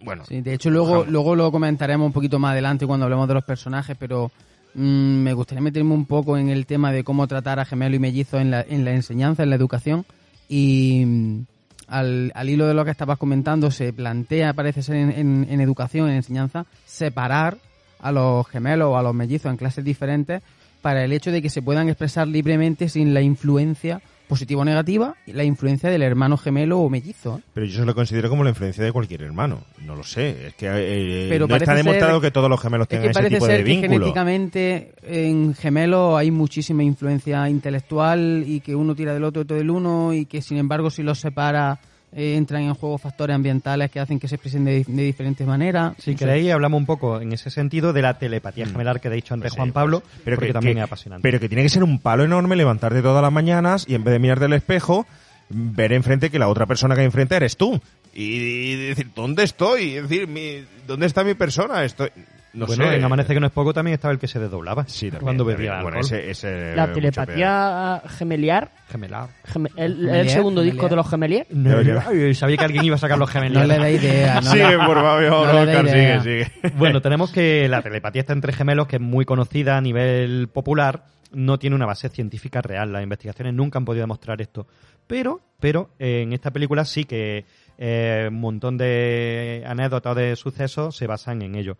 bueno, 0.02 0.24
Sí, 0.24 0.40
de 0.40 0.54
hecho, 0.54 0.70
luego, 0.70 1.04
luego 1.04 1.36
lo 1.36 1.52
comentaremos 1.52 2.06
un 2.06 2.12
poquito 2.14 2.38
más 2.38 2.52
adelante 2.52 2.86
cuando 2.86 3.04
hablemos 3.04 3.28
de 3.28 3.34
los 3.34 3.44
personajes, 3.44 3.94
pero 3.98 4.30
mm, 4.74 4.80
me 5.22 5.32
gustaría 5.32 5.62
meterme 5.62 5.94
un 5.94 6.06
poco 6.06 6.36
en 6.36 6.48
el 6.50 6.66
tema 6.66 6.92
de 6.92 7.04
cómo 7.04 7.26
tratar 7.26 7.58
a 7.60 7.64
gemelo 7.64 7.96
y 7.96 7.98
mellizo 7.98 8.38
en 8.38 8.50
la, 8.50 8.60
en 8.62 8.84
la 8.84 8.92
enseñanza, 8.92 9.42
en 9.42 9.50
la 9.50 9.56
educación. 9.56 10.04
Y 10.48 11.04
mm, 11.06 11.40
al, 11.88 12.32
al 12.34 12.50
hilo 12.50 12.66
de 12.66 12.74
lo 12.74 12.84
que 12.84 12.90
estabas 12.90 13.18
comentando, 13.18 13.70
se 13.70 13.92
plantea, 13.92 14.52
parece 14.54 14.82
ser 14.82 14.96
en, 14.96 15.10
en- 15.10 15.46
en 15.50 15.60
educación, 15.60 16.08
en 16.08 16.16
enseñanza, 16.16 16.66
separar 16.86 17.58
a 18.00 18.12
los 18.12 18.46
gemelos 18.48 18.88
o 18.88 18.98
a 18.98 19.02
los 19.02 19.14
mellizos 19.14 19.50
en 19.50 19.56
clases 19.56 19.84
diferentes 19.84 20.42
para 20.82 21.02
el 21.04 21.12
hecho 21.12 21.30
de 21.32 21.40
que 21.40 21.48
se 21.48 21.62
puedan 21.62 21.88
expresar 21.88 22.28
libremente 22.28 22.88
sin 22.90 23.14
la 23.14 23.22
influencia 23.22 24.02
positiva 24.28 24.62
o 24.62 24.64
negativa, 24.64 25.14
y 25.26 25.32
la 25.32 25.44
influencia 25.44 25.90
del 25.90 26.02
hermano 26.02 26.36
gemelo 26.36 26.80
o 26.80 26.90
mellizo. 26.90 27.38
¿eh? 27.38 27.42
pero 27.52 27.66
yo 27.66 27.80
se 27.80 27.86
lo 27.86 27.94
considero 27.94 28.28
como 28.28 28.42
la 28.44 28.50
influencia 28.50 28.82
de 28.84 28.92
cualquier 28.92 29.22
hermano. 29.22 29.62
No 29.84 29.94
lo 29.94 30.02
sé, 30.04 30.48
es 30.48 30.54
que 30.54 30.66
eh, 30.68 31.26
Pero 31.28 31.46
no 31.46 31.56
está 31.56 31.74
demostrado 31.74 32.20
que 32.20 32.30
todos 32.30 32.48
los 32.50 32.60
gemelos 32.60 32.86
Es 32.86 32.88
tengan 32.88 33.04
que 33.12 33.18
ese 33.20 33.30
tipo 33.30 33.46
ser 33.46 33.58
de 33.58 33.64
que 33.64 33.70
vínculo. 33.70 33.90
genéticamente 33.92 34.92
en 35.02 35.54
gemelos 35.54 36.16
hay 36.18 36.30
muchísima 36.30 36.82
influencia 36.82 37.48
intelectual 37.48 38.44
y 38.46 38.60
que 38.60 38.74
uno 38.74 38.94
tira 38.94 39.12
del 39.14 39.24
otro, 39.24 39.42
otro 39.42 39.56
del 39.56 39.70
uno 39.70 40.12
y 40.12 40.26
que 40.26 40.42
sin 40.42 40.58
embargo 40.58 40.90
si 40.90 41.02
los 41.02 41.18
separa 41.18 41.78
eh, 42.14 42.36
entran 42.36 42.62
en 42.62 42.74
juego 42.74 42.96
factores 42.98 43.34
ambientales 43.34 43.90
que 43.90 44.00
hacen 44.00 44.18
que 44.20 44.28
se 44.28 44.36
expresen 44.36 44.64
de, 44.64 44.84
de 44.86 45.02
diferentes 45.02 45.46
maneras. 45.46 45.94
si 45.98 46.14
queréis 46.14 46.50
hablamos 46.52 46.78
un 46.78 46.86
poco 46.86 47.20
en 47.20 47.32
ese 47.32 47.50
sentido 47.50 47.92
de 47.92 48.02
la 48.02 48.18
telepatía 48.18 48.66
gemelar 48.66 49.00
que 49.00 49.08
ha 49.08 49.10
dicho 49.10 49.34
antes 49.34 49.44
Pues 49.50 49.52
sí, 49.54 49.56
Juan 49.58 49.72
Pablo 49.72 50.00
pues, 50.00 50.12
pero 50.24 50.36
porque 50.36 50.46
que, 50.48 50.52
también 50.52 50.74
que- 50.76 50.80
es 50.80 50.84
apasionante 50.84 51.22
Pero 51.22 51.40
que 51.40 51.48
tiene 51.48 51.62
que 51.62 51.68
ser 51.68 51.82
un 51.84 51.98
palo 51.98 52.24
enorme 52.24 52.56
levantarte 52.56 53.02
todas 53.02 53.22
las 53.22 53.32
mañanas 53.32 53.84
y 53.88 53.94
en 53.94 54.04
vez 54.04 54.12
de 54.12 54.18
mirarte 54.18 54.44
al 54.44 54.52
espejo, 54.52 55.06
ver 55.50 55.92
enfrente 55.92 56.30
que 56.30 56.38
la 56.38 56.48
otra 56.48 56.66
persona 56.66 56.94
que 56.94 57.00
hay 57.02 57.06
enfrente 57.06 57.36
eres 57.36 57.56
tú. 57.56 57.80
Y, 58.14 58.22
y 58.24 58.76
decir, 58.88 59.10
¿dónde 59.14 59.42
estoy? 59.44 59.96
Es 59.96 60.08
decir, 60.08 60.26
mi, 60.28 60.64
¿dónde 60.86 61.06
está 61.06 61.24
mi 61.24 61.34
persona? 61.34 61.84
Estoy... 61.84 62.10
No 62.54 62.66
bueno, 62.66 62.84
sé. 62.88 62.96
en 62.96 63.04
Amanece 63.04 63.34
que 63.34 63.40
no 63.40 63.46
es 63.46 63.52
poco 63.52 63.72
también 63.74 63.94
estaba 63.94 64.12
el 64.12 64.18
que 64.20 64.28
se 64.28 64.38
desdoblaba 64.38 64.84
Sí, 64.86 65.06
también, 65.10 65.22
cuando 65.22 65.44
también. 65.44 65.58
bebía 65.58 65.82
Bueno, 65.82 65.98
alcohol. 65.98 66.18
ese- 66.18 66.30
ese, 66.30 66.76
La 66.76 66.92
telepatía 66.92 68.02
gemeliar, 68.08 68.70
gemelar 68.88 69.28
geme- 69.46 69.70
el, 69.76 69.92
el 69.92 69.98
Gemelier, 70.06 70.30
segundo 70.30 70.60
gemelier. 70.60 70.72
disco 70.74 70.88
de 70.88 70.96
los 70.96 71.10
gemeliers, 71.10 71.46
No, 71.50 71.82
yo- 71.82 72.34
sabía 72.34 72.56
que 72.56 72.64
alguien 72.64 72.84
iba 72.84 72.94
a 72.96 72.98
sacar 72.98 73.18
los 73.18 73.30
gemelos 73.30 73.62
No 73.62 73.66
le 73.68 73.78
da 73.78 73.90
idea. 73.90 74.34
No 74.40 74.42
sigue, 74.52 74.76
por 74.78 74.94
favor, 75.00 75.54
no 75.54 75.88
sigue, 75.88 76.20
sigue. 76.20 76.52
Bueno, 76.76 77.00
tenemos 77.00 77.30
que 77.30 77.68
la 77.68 77.82
telepatía 77.82 78.20
está 78.20 78.32
entre 78.32 78.52
gemelos, 78.52 78.86
que 78.86 78.96
es 78.96 79.02
muy 79.02 79.24
conocida 79.24 79.76
a 79.76 79.80
nivel 79.80 80.48
popular, 80.48 81.04
no 81.32 81.58
tiene 81.58 81.74
una 81.74 81.86
base 81.86 82.08
científica 82.08 82.62
real. 82.62 82.92
Las 82.92 83.02
investigaciones 83.02 83.54
nunca 83.54 83.78
han 83.78 83.84
podido 83.84 84.02
demostrar 84.04 84.40
esto. 84.40 84.66
Pero, 85.06 85.40
pero 85.60 85.90
eh, 85.98 86.22
en 86.22 86.32
esta 86.32 86.50
película 86.52 86.84
sí 86.84 87.04
que 87.04 87.44
eh, 87.76 88.26
un 88.30 88.40
montón 88.40 88.78
de 88.78 89.64
anécdotas 89.66 90.12
o 90.12 90.14
de 90.14 90.36
sucesos 90.36 90.96
se 90.96 91.06
basan 91.08 91.42
en 91.42 91.56
ello. 91.56 91.76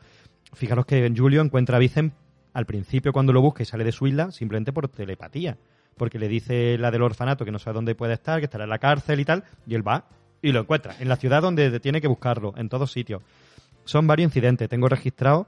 Fijaros 0.55 0.87
que 0.87 1.13
Julio 1.17 1.43
encuentra 1.43 1.77
a 1.77 1.81
Vicen 1.81 2.13
al 2.53 2.67
principio 2.67 3.13
cuando 3.13 3.33
lo 3.33 3.41
busca 3.41 3.63
y 3.63 3.67
sale 3.67 3.85
de 3.85 3.93
su 3.93 4.07
isla, 4.07 4.31
simplemente 4.31 4.73
por 4.73 4.89
telepatía. 4.89 5.59
Porque 5.97 6.19
le 6.19 6.29
dice 6.29 6.79
la 6.79 6.91
del 6.91 7.03
orfanato 7.03 7.45
que 7.45 7.51
no 7.51 7.59
sabe 7.59 7.75
dónde 7.75 7.95
puede 7.95 8.15
estar, 8.15 8.39
que 8.41 8.45
estará 8.45 8.65
en 8.65 8.71
la 8.71 8.79
cárcel 8.79 9.21
y 9.21 9.25
tal, 9.25 9.45
y 9.67 9.75
él 9.75 9.87
va 9.87 10.07
y 10.43 10.53
lo 10.53 10.61
encuentra, 10.61 10.95
en 11.01 11.09
la 11.09 11.17
ciudad 11.17 11.41
donde 11.41 11.81
tiene 11.81 12.03
que 12.03 12.07
buscarlo, 12.07 12.53
en 12.57 12.69
todos 12.69 12.93
sitios. 12.93 13.23
Son 13.85 14.07
varios 14.07 14.29
incidentes, 14.29 14.69
tengo 14.69 14.89
registrado, 14.89 15.47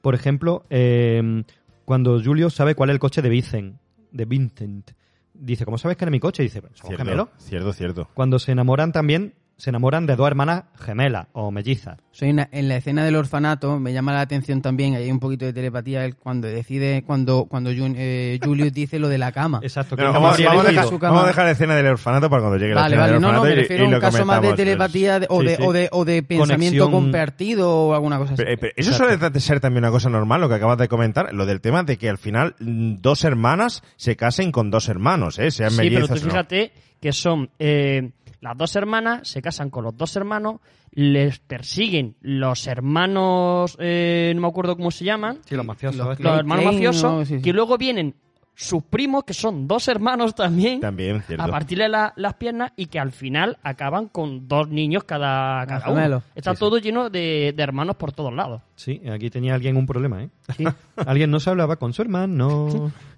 por 0.00 0.14
ejemplo, 0.14 0.64
eh, 0.70 1.42
cuando 1.84 2.22
Julio 2.22 2.48
sabe 2.48 2.74
cuál 2.74 2.90
es 2.90 2.94
el 2.94 3.00
coche 3.00 3.20
de 3.22 3.28
Vincent, 3.28 3.76
de 4.12 4.24
Vincent. 4.24 4.90
Dice, 5.34 5.64
¿cómo 5.64 5.76
sabes 5.76 5.96
que 5.96 6.04
era 6.04 6.10
mi 6.10 6.20
coche? 6.20 6.42
Dice, 6.42 6.60
¿somos 6.60 6.78
Cierto, 6.80 7.04
gemelos? 7.04 7.28
cierto, 7.36 7.72
cierto. 7.72 8.08
Cuando 8.14 8.38
se 8.38 8.52
enamoran 8.52 8.92
también, 8.92 9.34
se 9.58 9.70
enamoran 9.70 10.04
de 10.06 10.16
dos 10.16 10.26
hermanas 10.26 10.64
gemelas 10.78 11.28
o 11.32 11.50
mellizas. 11.50 11.96
Soy 12.10 12.30
una- 12.30 12.48
en 12.52 12.68
la 12.68 12.76
escena 12.76 13.04
del 13.04 13.16
orfanato 13.16 13.78
me 13.80 13.92
llama 13.94 14.12
la 14.12 14.20
atención 14.20 14.60
también, 14.60 14.94
hay 14.94 15.10
un 15.10 15.18
poquito 15.18 15.46
de 15.46 15.52
telepatía 15.54 16.04
él 16.04 16.14
cuando 16.16 16.46
decide, 16.46 17.02
cuando 17.06 17.46
cuando 17.46 17.70
Jun- 17.70 17.94
eh, 17.96 18.38
Julius 18.42 18.72
dice 18.74 18.98
lo 18.98 19.08
de 19.08 19.16
la 19.18 19.32
cama. 19.32 19.60
Exacto, 19.62 19.96
Pero 19.96 20.12
vamos, 20.12 20.36
vamos 20.44 20.64
a 20.66 20.68
dejar, 20.68 20.98
vamos 21.00 21.24
a 21.24 21.26
dejar 21.26 21.44
la 21.46 21.50
escena 21.52 21.74
del 21.74 21.86
orfanato 21.86 22.28
para 22.28 22.42
cuando 22.42 22.58
llegue 22.58 22.74
la 22.74 22.82
Vale, 22.82 22.96
escena 22.96 23.02
vale, 23.02 23.12
del 23.14 23.22
no, 23.22 23.28
no, 23.28 23.32
orfanato 23.38 23.48
me 23.48 23.52
y- 23.52 23.62
refiero 23.62 23.82
y 23.84 23.86
a 23.86 23.94
un 23.96 24.00
caso 24.00 24.24
más 24.26 24.42
de 24.42 24.52
telepatía 24.52 25.20
de- 25.20 25.26
o, 25.30 25.40
Sí, 25.40 25.46
de, 25.46 25.56
sí. 25.56 25.62
o, 25.64 25.72
de, 25.72 25.88
o 25.92 26.04
de 26.04 26.22
pensamiento 26.22 26.84
Conexión- 26.84 26.90
compartido 26.90 27.70
o 27.74 27.94
alguna 27.94 28.18
cosa 28.18 28.34
así. 28.34 28.42
Pero, 28.42 28.52
eh, 28.52 28.58
pero 28.58 28.72
eso 28.76 28.92
suele 28.92 29.16
de 29.16 29.40
ser 29.40 29.60
también 29.60 29.84
una 29.84 29.90
cosa 29.90 30.10
normal, 30.10 30.40
lo 30.42 30.48
que 30.50 30.54
acabas 30.56 30.76
de 30.78 30.88
comentar, 30.88 31.32
lo 31.32 31.46
del 31.46 31.60
tema 31.62 31.82
de 31.82 31.96
que 31.96 32.10
al 32.10 32.18
final 32.18 32.54
mm, 32.60 32.96
dos 33.00 33.24
hermanas 33.24 33.82
se 33.96 34.16
casen 34.16 34.52
con 34.52 34.70
dos 34.70 34.88
hermanos, 34.90 35.38
¿eh? 35.38 35.50
sean 35.50 35.70
Sí, 35.70 35.76
pero 35.78 35.90
mellizas 35.92 36.08
tú 36.20 36.24
o 36.24 36.26
no. 36.26 36.30
fíjate 36.32 36.72
que 37.00 37.12
son 37.12 37.50
eh, 37.58 38.10
las 38.40 38.56
dos 38.56 38.76
hermanas, 38.76 39.28
se 39.28 39.42
casan 39.42 39.70
con 39.70 39.84
los 39.84 39.96
dos 39.96 40.14
hermanos, 40.16 40.60
les 40.92 41.38
persiguen 41.40 42.16
los 42.20 42.66
hermanos, 42.66 43.76
eh, 43.80 44.32
no 44.34 44.42
me 44.42 44.48
acuerdo 44.48 44.76
cómo 44.76 44.90
se 44.90 45.04
llaman, 45.04 45.38
Sí, 45.44 45.54
los 45.56 45.64
mafiosos. 45.66 46.18
Los 46.20 46.38
hermanos 46.38 46.64
mafiosos, 46.64 47.02
¿no? 47.12 47.24
Sí, 47.24 47.36
sí. 47.36 47.42
que 47.42 47.52
luego 47.52 47.76
vienen 47.76 48.14
sus 48.58 48.82
primos, 48.84 49.24
que 49.24 49.34
son 49.34 49.68
dos 49.68 49.86
hermanos 49.88 50.34
también, 50.34 50.80
También, 50.80 51.20
cierto. 51.20 51.44
a 51.44 51.48
partirle 51.48 51.90
la- 51.90 52.14
las 52.16 52.34
piernas 52.34 52.72
y 52.74 52.86
que 52.86 52.98
al 52.98 53.12
final 53.12 53.58
acaban 53.62 54.08
con 54.08 54.48
dos 54.48 54.68
niños 54.70 55.04
cada, 55.04 55.66
cada 55.66 55.90
uno. 55.90 56.22
Está 56.34 56.52
Sí, 56.52 56.56
sí. 56.56 56.60
todo 56.60 56.78
lleno 56.78 57.10
de, 57.10 57.52
de 57.54 57.62
hermanos 57.62 57.96
por 57.96 58.12
todos 58.12 58.32
lados. 58.32 58.62
Sí, 58.76 59.02
aquí 59.12 59.28
tenía 59.28 59.54
alguien 59.54 59.76
un 59.76 59.84
problema, 59.86 60.22
¿eh? 60.22 60.30
alguien 61.06 61.30
no 61.30 61.38
se 61.38 61.50
hablaba 61.50 61.76
con 61.76 61.92
su 61.92 62.00
hermano. 62.00 62.90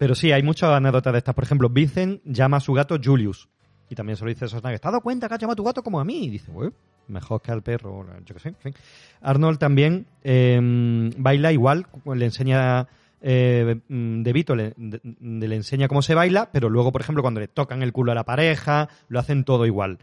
Pero 0.00 0.14
sí, 0.14 0.32
hay 0.32 0.42
muchas 0.42 0.70
anécdotas 0.70 1.12
de 1.12 1.18
estas. 1.18 1.34
Por 1.34 1.44
ejemplo, 1.44 1.68
Vincent 1.68 2.22
llama 2.24 2.56
a 2.56 2.60
su 2.60 2.72
gato 2.72 2.96
Julius. 3.04 3.50
Y 3.90 3.94
también 3.94 4.16
se 4.16 4.24
lo 4.24 4.30
dice 4.30 4.46
Schwarzenegger. 4.46 4.80
¿Te 4.80 4.88
has 4.88 4.92
dado 4.92 5.02
cuenta 5.02 5.28
que 5.28 5.34
has 5.34 5.42
a 5.42 5.54
tu 5.54 5.62
gato 5.62 5.82
como 5.82 6.00
a 6.00 6.06
mí? 6.06 6.24
Y 6.24 6.30
dice, 6.30 6.50
bueno, 6.50 6.72
mejor 7.08 7.42
que 7.42 7.52
al 7.52 7.62
perro. 7.62 8.06
Yo 8.24 8.34
qué 8.34 8.40
sé. 8.40 8.54
Arnold 9.20 9.58
también 9.58 10.06
eh, 10.24 10.58
baila 11.18 11.52
igual. 11.52 11.86
Le 12.14 12.24
enseña... 12.24 12.88
Eh, 13.20 13.78
mm, 13.88 14.22
De 14.22 14.32
Vito 14.32 14.56
le 14.56 14.72
enseña 15.54 15.86
cómo 15.86 16.00
se 16.00 16.14
baila, 16.14 16.48
pero 16.50 16.70
luego, 16.70 16.92
por 16.92 17.02
ejemplo, 17.02 17.20
cuando 17.20 17.40
le 17.40 17.48
tocan 17.48 17.82
el 17.82 17.92
culo 17.92 18.12
a 18.12 18.14
la 18.14 18.24
pareja, 18.24 18.88
lo 19.08 19.20
hacen 19.20 19.44
todo 19.44 19.66
igual. 19.66 19.98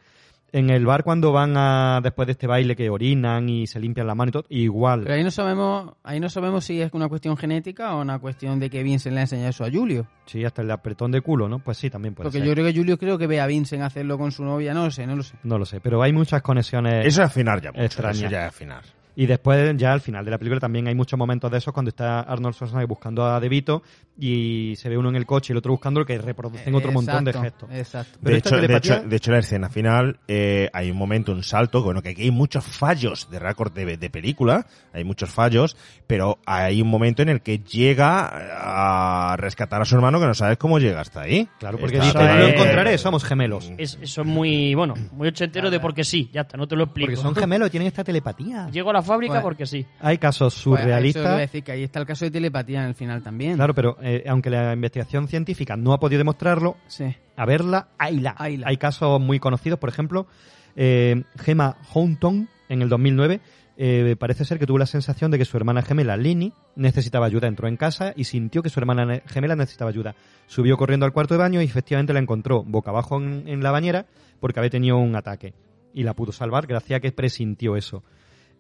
En 0.54 0.70
el 0.70 0.86
bar 0.86 1.04
cuando 1.04 1.34
van 1.34 1.54
a 1.58 2.00
después 2.02 2.26
de 2.26 2.32
este 2.32 2.48
baile 2.48 2.76
que 2.76 2.90
orinan 2.90 3.50
y 3.50 3.68
se 3.68 3.80
limpian 3.82 4.08
la 4.08 4.16
mano 4.16 4.30
y 4.30 4.32
todo, 4.32 4.46
igual. 4.50 5.02
Pero 5.04 5.16
ahí 5.16 5.24
no 5.24 5.30
sabemos, 5.32 5.94
ahí 6.04 6.20
no 6.22 6.30
sabemos 6.30 6.64
si 6.64 6.82
es 6.82 6.90
una 6.94 7.10
cuestión 7.10 7.36
genética 7.36 7.94
o 7.96 8.02
una 8.02 8.18
cuestión 8.20 8.58
de 8.60 8.70
que 8.70 8.82
Vincent 8.82 9.14
le 9.14 9.20
ha 9.20 9.24
enseñado 9.24 9.50
eso 9.50 9.66
a 9.66 9.70
Julio. 9.72 10.08
Sí, 10.26 10.46
hasta 10.46 10.62
el 10.62 10.72
apretón 10.72 11.12
de 11.12 11.20
culo, 11.22 11.50
¿no? 11.50 11.60
Pues 11.60 11.78
sí, 11.78 11.90
también 11.90 12.16
puede 12.16 12.28
Porque 12.28 12.40
ser. 12.40 12.48
yo 12.48 12.54
creo 12.54 12.66
que 12.66 12.74
Julio 12.74 12.98
creo 12.98 13.18
que 13.18 13.28
ve 13.28 13.42
a 13.42 13.46
Vincent 13.48 13.84
hacerlo 13.84 14.18
con 14.18 14.32
su 14.32 14.44
novia, 14.46 14.74
no 14.74 14.86
lo 14.86 14.92
sé, 14.92 15.06
no 15.06 15.16
lo 15.18 15.24
sé. 15.24 15.36
No 15.44 15.58
lo 15.58 15.66
sé, 15.66 15.82
pero 15.82 16.02
hay 16.02 16.14
muchas 16.14 16.42
conexiones 16.42 17.06
Eso 17.06 17.22
es 17.24 17.28
afinar 17.28 17.62
ya 17.62 17.72
mucho, 17.72 17.84
extrañas. 17.84 18.18
eso 18.22 18.30
ya 18.30 18.44
es 18.44 18.48
afinar. 18.50 18.84
Y 19.20 19.26
después, 19.26 19.76
ya 19.78 19.94
al 19.94 20.02
final 20.02 20.24
de 20.24 20.30
la 20.30 20.38
película, 20.38 20.60
también 20.60 20.88
hay 20.88 20.94
muchos 20.94 21.18
momentos 21.18 21.50
de 21.50 21.58
esos 21.58 21.74
cuando 21.74 21.90
está 21.90 22.20
Arnold 22.20 22.54
Schwarzenegger 22.54 22.88
buscando 22.88 23.26
a 23.26 23.40
De 23.40 23.50
Vito 23.50 23.82
y 24.16 24.76
se 24.78 24.90
ve 24.90 24.98
uno 24.98 25.10
en 25.10 25.16
el 25.16 25.26
coche 25.26 25.52
y 25.52 25.54
el 25.54 25.58
otro 25.58 25.72
buscándolo 25.72 26.06
que 26.06 26.20
reproducen 26.20 26.74
otro 26.76 26.92
montón 26.92 27.26
de 27.26 27.34
gestos. 27.34 27.68
Exacto. 27.72 28.20
Pero 28.22 28.34
de, 28.36 28.40
hecho, 28.40 28.56
de, 28.56 28.62
telepatía- 28.68 28.98
hecho, 28.98 29.08
de 29.08 29.16
hecho, 29.16 29.32
en 29.32 29.34
la 29.34 29.40
escena 29.40 29.70
final 29.70 30.20
eh, 30.28 30.70
hay 30.72 30.92
un 30.92 30.98
momento, 30.98 31.32
un 31.32 31.42
salto, 31.42 31.82
bueno, 31.82 32.04
que 32.04 32.10
aquí 32.10 32.24
hay 32.24 32.32
muchos 32.32 32.64
fallos 32.64 33.28
de 33.32 33.40
récord 33.40 33.72
de, 33.74 33.98
de 33.98 34.10
película, 34.12 34.68
hay 34.94 35.04
muchos 35.04 35.32
fallos, 35.32 35.76
pero 36.06 36.38
hay 36.46 36.80
un 36.84 36.88
momento 36.88 37.24
en 37.24 37.30
el 37.30 37.42
que 37.42 37.58
llega 37.58 39.32
a 39.32 39.36
rescatar 39.38 39.82
a 39.82 39.86
su 39.86 39.96
hermano 39.96 40.20
que 40.20 40.28
no 40.28 40.36
sabes 40.36 40.58
cómo 40.60 40.78
llega 40.78 41.02
hasta 41.02 41.22
ahí. 41.22 41.48
Claro, 41.60 41.80
porque 41.80 41.96
Está 41.98 42.06
dice, 42.06 42.18
todo 42.20 42.38
lo 42.38 42.48
encontraré, 42.48 42.98
somos 43.00 43.24
gemelos. 43.24 43.72
Es, 43.80 43.98
eso 44.00 44.22
es 44.22 44.28
muy, 44.28 44.76
bueno, 44.76 44.94
muy 45.12 45.28
ochentero 45.28 45.72
de 45.72 45.80
porque 45.80 46.04
sí, 46.04 46.30
ya 46.32 46.42
está, 46.42 46.56
no 46.56 46.68
te 46.68 46.76
lo 46.76 46.84
explico. 46.84 47.08
Porque 47.08 47.22
son 47.22 47.36
gemelos 47.36 47.68
y 47.68 47.72
tienen 47.72 47.88
esta 47.88 48.04
telepatía. 48.04 48.70
Llego 48.72 48.90
a 48.92 48.94
la 48.94 49.07
fábrica 49.08 49.34
Bueno. 49.34 49.44
porque 49.44 49.66
sí. 49.66 49.86
Hay 50.00 50.18
casos 50.20 50.54
Pues, 50.54 50.60
eso 50.62 50.70
iba 50.70 50.78
a 50.78 50.82
surrealistas. 50.84 51.38
decir 51.40 51.64
que 51.64 51.72
ahí 51.72 51.84
está 51.84 52.00
el 52.00 52.06
caso 52.06 52.26
de 52.26 52.32
telepatía 52.32 52.82
en 52.84 52.90
el 52.90 52.96
final 52.96 53.24
también. 53.24 53.56
Claro, 53.56 53.74
pero 53.74 53.98
eh, 54.02 54.24
aunque 54.28 54.50
la 54.50 54.74
investigación 54.74 55.28
científica 55.28 55.76
no 55.76 55.94
ha 55.94 56.00
podido 56.00 56.20
demostrarlo, 56.20 56.78
Sí. 56.88 57.06
a 57.36 57.46
verla, 57.46 57.88
hayla. 57.98 58.36
Hayla. 58.38 58.68
Hay 58.68 58.78
casos 58.78 59.20
muy 59.20 59.40
conocidos, 59.40 59.80
por 59.80 59.90
ejemplo, 59.90 60.28
eh, 60.76 61.24
Gemma 61.40 61.78
Houghton 61.94 62.48
en 62.70 62.82
el 62.82 62.90
2009 62.90 63.40
eh, 63.80 64.16
parece 64.20 64.44
ser 64.44 64.58
que 64.58 64.66
tuvo 64.66 64.80
la 64.80 64.88
sensación 64.88 65.30
de 65.30 65.38
que 65.38 65.46
su 65.46 65.56
hermana 65.56 65.84
gemela 65.84 66.18
Lini 66.18 66.52
necesitaba 66.76 67.28
ayuda. 67.28 67.48
Entró 67.48 67.68
en 67.68 67.78
casa 67.78 68.12
y 68.16 68.24
sintió 68.24 68.64
que 68.64 68.70
su 68.70 68.80
hermana 68.80 69.22
gemela 69.28 69.56
necesitaba 69.56 69.90
ayuda. 69.92 70.16
Subió 70.48 70.78
corriendo 70.78 71.06
al 71.06 71.14
cuarto 71.14 71.36
de 71.36 71.40
baño 71.40 71.62
y 71.62 71.66
efectivamente 71.66 72.12
la 72.12 72.20
encontró 72.20 72.64
boca 72.64 72.90
abajo 72.90 73.18
en, 73.22 73.48
en 73.48 73.62
la 73.62 73.70
bañera 73.70 74.08
porque 74.40 74.60
había 74.60 74.72
tenido 74.72 74.98
un 74.98 75.16
ataque. 75.16 75.54
Y 75.94 76.02
la 76.04 76.16
pudo 76.16 76.32
salvar 76.32 76.66
gracias 76.66 76.98
a 76.98 77.00
que 77.02 77.12
presintió 77.12 77.76
eso. 77.76 78.04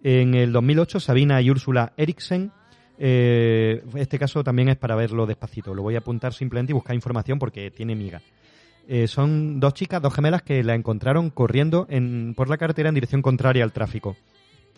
En 0.09 0.35
el 0.35 0.53
2008, 0.53 1.01
Sabina 1.01 1.41
y 1.41 1.49
Úrsula 1.49 1.91
Eriksen 1.97 2.49
eh, 2.97 3.83
este 3.95 4.17
caso 4.17 4.41
también 4.41 4.69
es 4.69 4.77
para 4.77 4.95
verlo 4.95 5.25
despacito. 5.25 5.75
Lo 5.75 5.83
voy 5.83 5.95
a 5.95 5.97
apuntar 5.97 6.33
simplemente 6.33 6.71
y 6.71 6.75
buscar 6.75 6.95
información 6.95 7.39
porque 7.39 7.71
tiene 7.71 7.93
miga. 7.93 8.21
Eh, 8.87 9.09
son 9.09 9.59
dos 9.59 9.73
chicas, 9.73 10.01
dos 10.01 10.13
gemelas 10.13 10.43
que 10.43 10.63
la 10.63 10.75
encontraron 10.75 11.29
corriendo 11.29 11.87
en, 11.89 12.35
por 12.37 12.47
la 12.47 12.55
carretera 12.55 12.87
en 12.87 12.95
dirección 12.95 13.21
contraria 13.21 13.65
al 13.65 13.73
tráfico, 13.73 14.15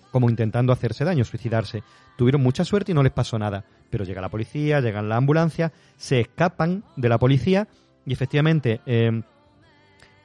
como 0.09 0.31
intentando 0.31 0.73
hacerse 0.73 1.05
daño, 1.05 1.23
suicidarse. 1.23 1.83
Tuvieron 2.17 2.41
mucha 2.41 2.65
suerte 2.65 2.91
y 2.91 2.95
no 2.95 3.03
les 3.03 3.13
pasó 3.13 3.37
nada, 3.37 3.65
pero 3.91 4.05
llega 4.05 4.21
la 4.21 4.29
policía, 4.29 4.81
llegan 4.81 5.09
la 5.09 5.17
ambulancia, 5.17 5.71
se 5.95 6.21
escapan 6.21 6.83
de 6.95 7.07
la 7.07 7.19
policía 7.19 7.67
y 8.03 8.13
efectivamente 8.13 8.81
eh, 8.87 9.21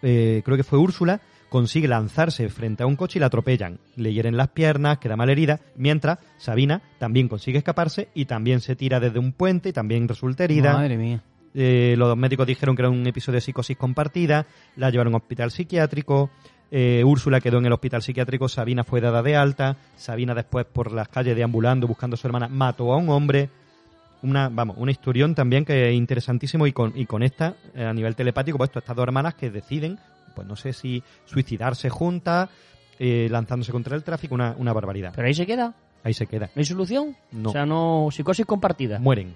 creo 0.00 0.56
que 0.56 0.64
fue 0.64 0.78
Úrsula, 0.78 1.20
consigue 1.48 1.88
lanzarse 1.88 2.48
frente 2.48 2.82
a 2.82 2.86
un 2.86 2.96
coche 2.96 3.18
y 3.18 3.20
la 3.20 3.26
atropellan. 3.26 3.78
Le 3.96 4.12
hieren 4.12 4.36
las 4.36 4.48
piernas, 4.48 4.98
queda 4.98 5.16
mal 5.16 5.30
herida, 5.30 5.60
mientras 5.76 6.18
Sabina 6.38 6.82
también 6.98 7.28
consigue 7.28 7.58
escaparse 7.58 8.08
y 8.14 8.24
también 8.24 8.60
se 8.60 8.76
tira 8.76 9.00
desde 9.00 9.18
un 9.18 9.32
puente 9.32 9.68
y 9.68 9.72
también 9.72 10.08
resulta 10.08 10.44
herida. 10.44 10.72
Madre 10.74 10.96
mía. 10.96 11.22
Eh, 11.54 11.94
los 11.96 12.16
médicos 12.16 12.46
dijeron 12.46 12.74
que 12.74 12.82
era 12.82 12.90
un 12.90 13.06
episodio 13.06 13.36
de 13.36 13.40
psicosis 13.40 13.76
compartida, 13.76 14.46
la 14.74 14.90
llevaron 14.90 15.14
a 15.14 15.16
un 15.16 15.22
hospital 15.22 15.52
psiquiátrico, 15.52 16.30
eh, 16.72 17.04
Úrsula 17.04 17.40
quedó 17.40 17.58
en 17.58 17.66
el 17.66 17.72
hospital 17.72 18.02
psiquiátrico, 18.02 18.48
Sabina 18.48 18.82
fue 18.82 19.00
dada 19.00 19.22
de 19.22 19.36
alta, 19.36 19.76
Sabina 19.94 20.34
después 20.34 20.66
por 20.66 20.90
las 20.90 21.06
calles 21.06 21.36
deambulando 21.36 21.86
buscando 21.86 22.14
a 22.14 22.16
su 22.16 22.26
hermana 22.26 22.48
mató 22.48 22.92
a 22.92 22.96
un 22.96 23.08
hombre, 23.10 23.50
una, 24.22 24.48
vamos, 24.48 24.76
una 24.80 24.90
historión 24.90 25.36
también 25.36 25.64
que 25.64 25.90
es 25.90 25.94
interesantísimo 25.94 26.66
y, 26.66 26.72
con, 26.72 26.92
y 26.96 27.06
conecta 27.06 27.54
eh, 27.74 27.84
a 27.84 27.92
nivel 27.92 28.16
telepático, 28.16 28.58
pues 28.58 28.70
esto, 28.70 28.80
estas 28.80 28.96
dos 28.96 29.04
hermanas 29.04 29.34
que 29.34 29.50
deciden, 29.50 30.00
pues 30.34 30.46
no 30.46 30.56
sé 30.56 30.72
si 30.72 31.02
suicidarse 31.24 31.88
juntas, 31.90 32.48
eh, 32.98 33.28
lanzándose 33.30 33.72
contra 33.72 33.96
el 33.96 34.04
tráfico, 34.04 34.34
una, 34.34 34.54
una 34.58 34.72
barbaridad. 34.72 35.12
Pero 35.14 35.26
ahí 35.26 35.34
se 35.34 35.46
queda. 35.46 35.74
Ahí 36.02 36.12
se 36.12 36.26
queda. 36.26 36.46
¿No 36.54 36.60
hay 36.60 36.64
solución? 36.64 37.16
No. 37.32 37.48
O 37.48 37.52
sea, 37.52 37.64
no. 37.64 38.08
Psicosis 38.10 38.44
compartida. 38.44 38.98
Mueren. 38.98 39.34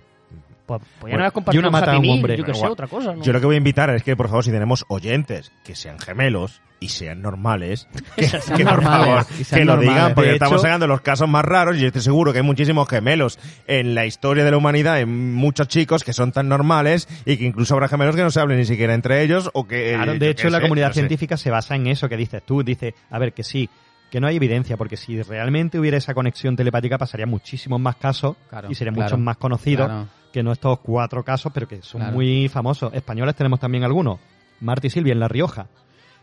Pues, 0.68 0.82
pues 1.00 1.10
ya 1.10 1.16
Bueno, 1.16 1.24
no 1.24 1.32
compartido 1.32 1.60
y 1.60 1.64
una 1.64 1.70
mata 1.70 1.92
a 1.94 1.98
un 1.98 2.10
hombre. 2.10 2.36
Yo 2.36 2.44
que 2.44 2.52
sé, 2.54 2.66
otra 2.66 2.86
cosa. 2.86 3.14
¿no? 3.14 3.22
Yo 3.22 3.32
lo 3.32 3.40
que 3.40 3.46
voy 3.46 3.54
a 3.54 3.58
invitar 3.58 3.88
es 3.90 4.02
que, 4.02 4.14
por 4.16 4.26
favor, 4.28 4.44
si 4.44 4.50
tenemos 4.50 4.84
oyentes 4.88 5.50
que 5.64 5.74
sean 5.74 5.98
gemelos 5.98 6.60
y 6.80 6.90
sean 6.90 7.22
normales, 7.22 7.88
que, 8.16 8.28
Sean 8.28 8.56
que, 8.58 8.64
por 8.64 8.74
normales, 8.82 9.06
favor, 9.06 9.26
y 9.40 9.44
sean 9.44 9.58
que 9.60 9.64
lo 9.64 9.76
digan, 9.78 10.14
porque 10.14 10.28
De 10.28 10.34
estamos 10.34 10.56
hecho- 10.56 10.62
sacando 10.62 10.86
los 10.86 11.00
casos 11.00 11.28
más 11.28 11.44
raros 11.44 11.76
y 11.78 11.86
estoy 11.86 12.02
seguro 12.02 12.32
que 12.32 12.38
hay 12.40 12.44
muchísimos 12.44 12.86
gemelos 12.88 13.38
en 13.66 13.94
la 13.94 14.04
historia 14.06 14.44
de 14.44 14.50
la 14.50 14.58
humanidad, 14.58 14.94
hay 14.96 15.06
muchos 15.06 15.66
chicos 15.68 16.04
que 16.04 16.12
son 16.12 16.30
tan 16.32 16.48
normales 16.48 17.08
y 17.24 17.36
que 17.38 17.46
incluso 17.46 17.74
habrá 17.74 17.88
gemelos 17.88 18.14
que 18.14 18.22
no 18.22 18.30
se 18.30 18.38
hablen 18.38 18.58
ni 18.58 18.64
siquiera 18.66 18.92
entre 18.94 19.22
ellos 19.22 19.50
o 19.54 19.66
que... 19.66 19.94
Claro, 19.94 20.12
eh, 20.12 20.18
de 20.18 20.28
hecho, 20.30 20.50
la 20.50 20.58
sé, 20.58 20.62
comunidad 20.62 20.88
no 20.88 20.94
sé. 20.94 21.00
científica 21.00 21.36
se 21.36 21.50
basa 21.50 21.74
en 21.74 21.86
eso 21.88 22.08
que 22.08 22.16
dices 22.16 22.42
tú. 22.44 22.62
Dice, 22.62 22.94
a 23.10 23.18
ver, 23.18 23.32
que 23.32 23.42
sí, 23.42 23.68
que 24.10 24.20
no 24.20 24.26
hay 24.28 24.36
evidencia, 24.36 24.76
porque 24.76 24.96
si 24.96 25.20
realmente 25.20 25.78
hubiera 25.80 25.96
esa 25.96 26.14
conexión 26.14 26.54
telepática 26.56 26.96
pasaría 26.96 27.26
muchísimos 27.26 27.80
más 27.80 27.96
casos 27.96 28.36
Claro, 28.48 28.70
y 28.70 28.74
serían 28.76 28.94
claro, 28.94 29.08
muchos 29.16 29.24
más 29.24 29.36
conocidos 29.36 29.86
claro. 29.88 30.08
Que 30.32 30.42
no 30.42 30.52
estos 30.52 30.80
cuatro 30.80 31.24
casos, 31.24 31.52
pero 31.52 31.66
que 31.68 31.82
son 31.82 32.00
Claro. 32.00 32.14
muy 32.16 32.48
famosos. 32.48 32.92
Españoles 32.94 33.34
tenemos 33.34 33.58
también 33.60 33.84
algunos. 33.84 34.18
Marta 34.60 34.86
y 34.86 34.90
Silvia 34.90 35.12
en 35.12 35.20
La 35.20 35.28
Rioja. 35.28 35.68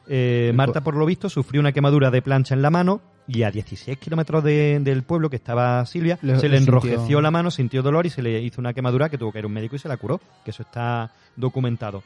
Eh, 0.08 0.51
Marta, 0.53 0.82
por 0.82 0.95
lo 0.95 1.06
visto, 1.06 1.30
sufrió 1.30 1.60
una 1.62 1.72
quemadura 1.72 2.12
de 2.12 2.22
plancha 2.22 2.53
en 2.53 2.62
la 2.62 2.70
mano 2.70 3.01
y 3.28 3.41
a 3.41 3.49
16 3.49 3.97
kilómetros 3.97 4.43
de- 4.43 4.80
del 4.82 5.01
pueblo 5.03 5.30
que 5.32 5.36
estaba 5.36 5.84
Silvia, 5.88 6.18
se 6.22 6.47
le 6.47 6.58
enrojeció 6.58 6.99
sintió. 6.99 7.22
la 7.22 7.32
mano, 7.32 7.49
sintió 7.49 7.82
dolor 7.82 8.06
y 8.06 8.12
se 8.12 8.22
le 8.22 8.39
hizo 8.41 8.62
una 8.62 8.74
quemadura 8.74 9.10
que 9.10 9.18
tuvo 9.18 9.32
que 9.32 9.39
ir 9.39 9.45
a 9.45 9.47
un 9.47 9.53
médico 9.53 9.76
y 9.76 9.80
se 9.80 9.88
la 9.88 9.97
curó, 9.97 10.22
que 10.43 10.51
eso 10.51 10.62
está 10.62 11.12
documentado. 11.36 12.03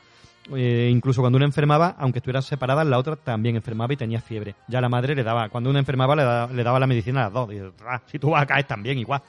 Eh, 0.55 0.89
incluso 0.91 1.19
cuando 1.21 1.35
una 1.35 1.45
enfermaba, 1.45 1.95
aunque 1.99 2.19
estuvieran 2.19 2.41
separadas, 2.41 2.87
la 2.87 2.97
otra 2.97 3.17
también 3.17 3.57
enfermaba 3.57 3.93
y 3.93 3.97
tenía 3.97 4.21
fiebre. 4.21 4.55
Ya 4.69 4.79
la 4.79 4.87
madre 4.87 5.13
le 5.13 5.23
daba, 5.23 5.49
cuando 5.49 5.69
una 5.69 5.79
enfermaba 5.79 6.15
le, 6.15 6.23
da- 6.23 6.47
le 6.47 6.63
daba 6.63 6.79
la 6.79 6.87
medicina 6.87 7.19
a 7.19 7.23
las 7.25 7.33
dos. 7.33 7.53
Y, 7.53 7.59
"Ah, 7.85 8.01
si 8.07 8.17
tú 8.17 8.29
vas 8.29 8.43
a 8.43 8.45
caer 8.45 8.63
también 8.63 8.97
igual. 8.97 9.21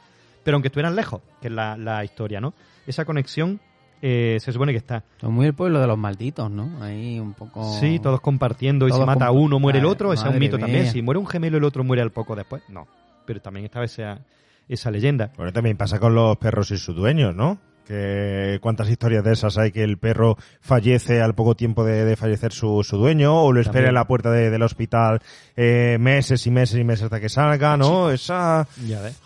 Pero 0.45 0.57
aunque 0.57 0.69
estuvieran 0.69 0.97
lejos, 0.97 1.21
que 1.41 1.49
es 1.49 1.53
la, 1.55 1.77
la 1.77 2.05
historia, 2.05 2.41
¿no? 2.41 2.55
Esa 2.87 3.05
conexión 3.05 3.61
eh, 4.03 4.39
se 4.41 4.53
supone 4.53 4.73
que 4.73 4.79
está. 4.79 5.05
Son 5.21 5.33
muy 5.35 5.47
el 5.47 5.55
pueblo 5.55 5.81
de 5.81 5.87
los 5.87 5.99
malditos, 5.99 6.51
¿no? 6.51 6.83
Ahí 6.83 7.21
un 7.21 7.35
poco... 7.35 7.79
Sí, 7.79 7.99
todos 7.99 8.21
compartiendo 8.21 8.89
y 8.89 8.93
si 8.93 9.01
mata 9.01 9.29
comp- 9.31 9.43
uno 9.43 9.59
muere 9.59 9.79
el 9.79 9.85
otro, 9.85 10.13
ese 10.13 10.27
es 10.27 10.33
un 10.33 10.39
mito 10.39 10.59
también. 10.59 10.87
Si 10.87 11.03
muere 11.03 11.19
un 11.19 11.27
gemelo 11.27 11.59
el 11.59 11.65
otro 11.65 11.85
muere 11.85 12.03
al 12.03 12.11
poco 12.11 12.35
después, 12.35 12.63
no. 12.69 12.87
Pero 13.27 13.41
también 13.43 13.67
estaba 13.67 13.85
esa, 13.85 14.21
esa 14.69 14.91
leyenda. 14.91 15.31
Bueno, 15.37 15.53
también 15.53 15.77
pasa 15.77 15.99
con 15.99 16.15
los 16.15 16.37
perros 16.39 16.71
y 16.71 16.79
sus 16.79 16.97
dueños, 16.97 17.35
¿no? 17.37 17.59
Que 17.91 18.59
cuántas 18.61 18.89
historias 18.89 19.25
de 19.25 19.33
esas 19.33 19.59
hay 19.59 19.73
que 19.73 19.83
el 19.83 19.99
perro 19.99 20.37
fallece 20.61 21.21
al 21.21 21.35
poco 21.35 21.57
tiempo 21.57 21.85
de, 21.85 22.05
de 22.05 22.15
fallecer 22.15 22.53
su, 22.53 22.85
su 22.85 22.97
dueño 22.97 23.35
o 23.43 23.53
lo 23.53 23.59
espera 23.61 23.73
También. 23.79 23.89
en 23.89 23.95
la 23.95 24.05
puerta 24.07 24.31
de- 24.31 24.49
del 24.49 24.63
hospital 24.63 25.21
eh, 25.57 25.97
meses 25.99 26.47
y 26.47 26.53
meses 26.53 26.79
y 26.79 26.85
meses 26.85 27.05
hasta 27.07 27.19
que 27.19 27.29
salga, 27.29 27.77
¿no? 27.77 28.11
Esa 28.13 28.69
Ya 28.87 29.01
ves. 29.03 29.21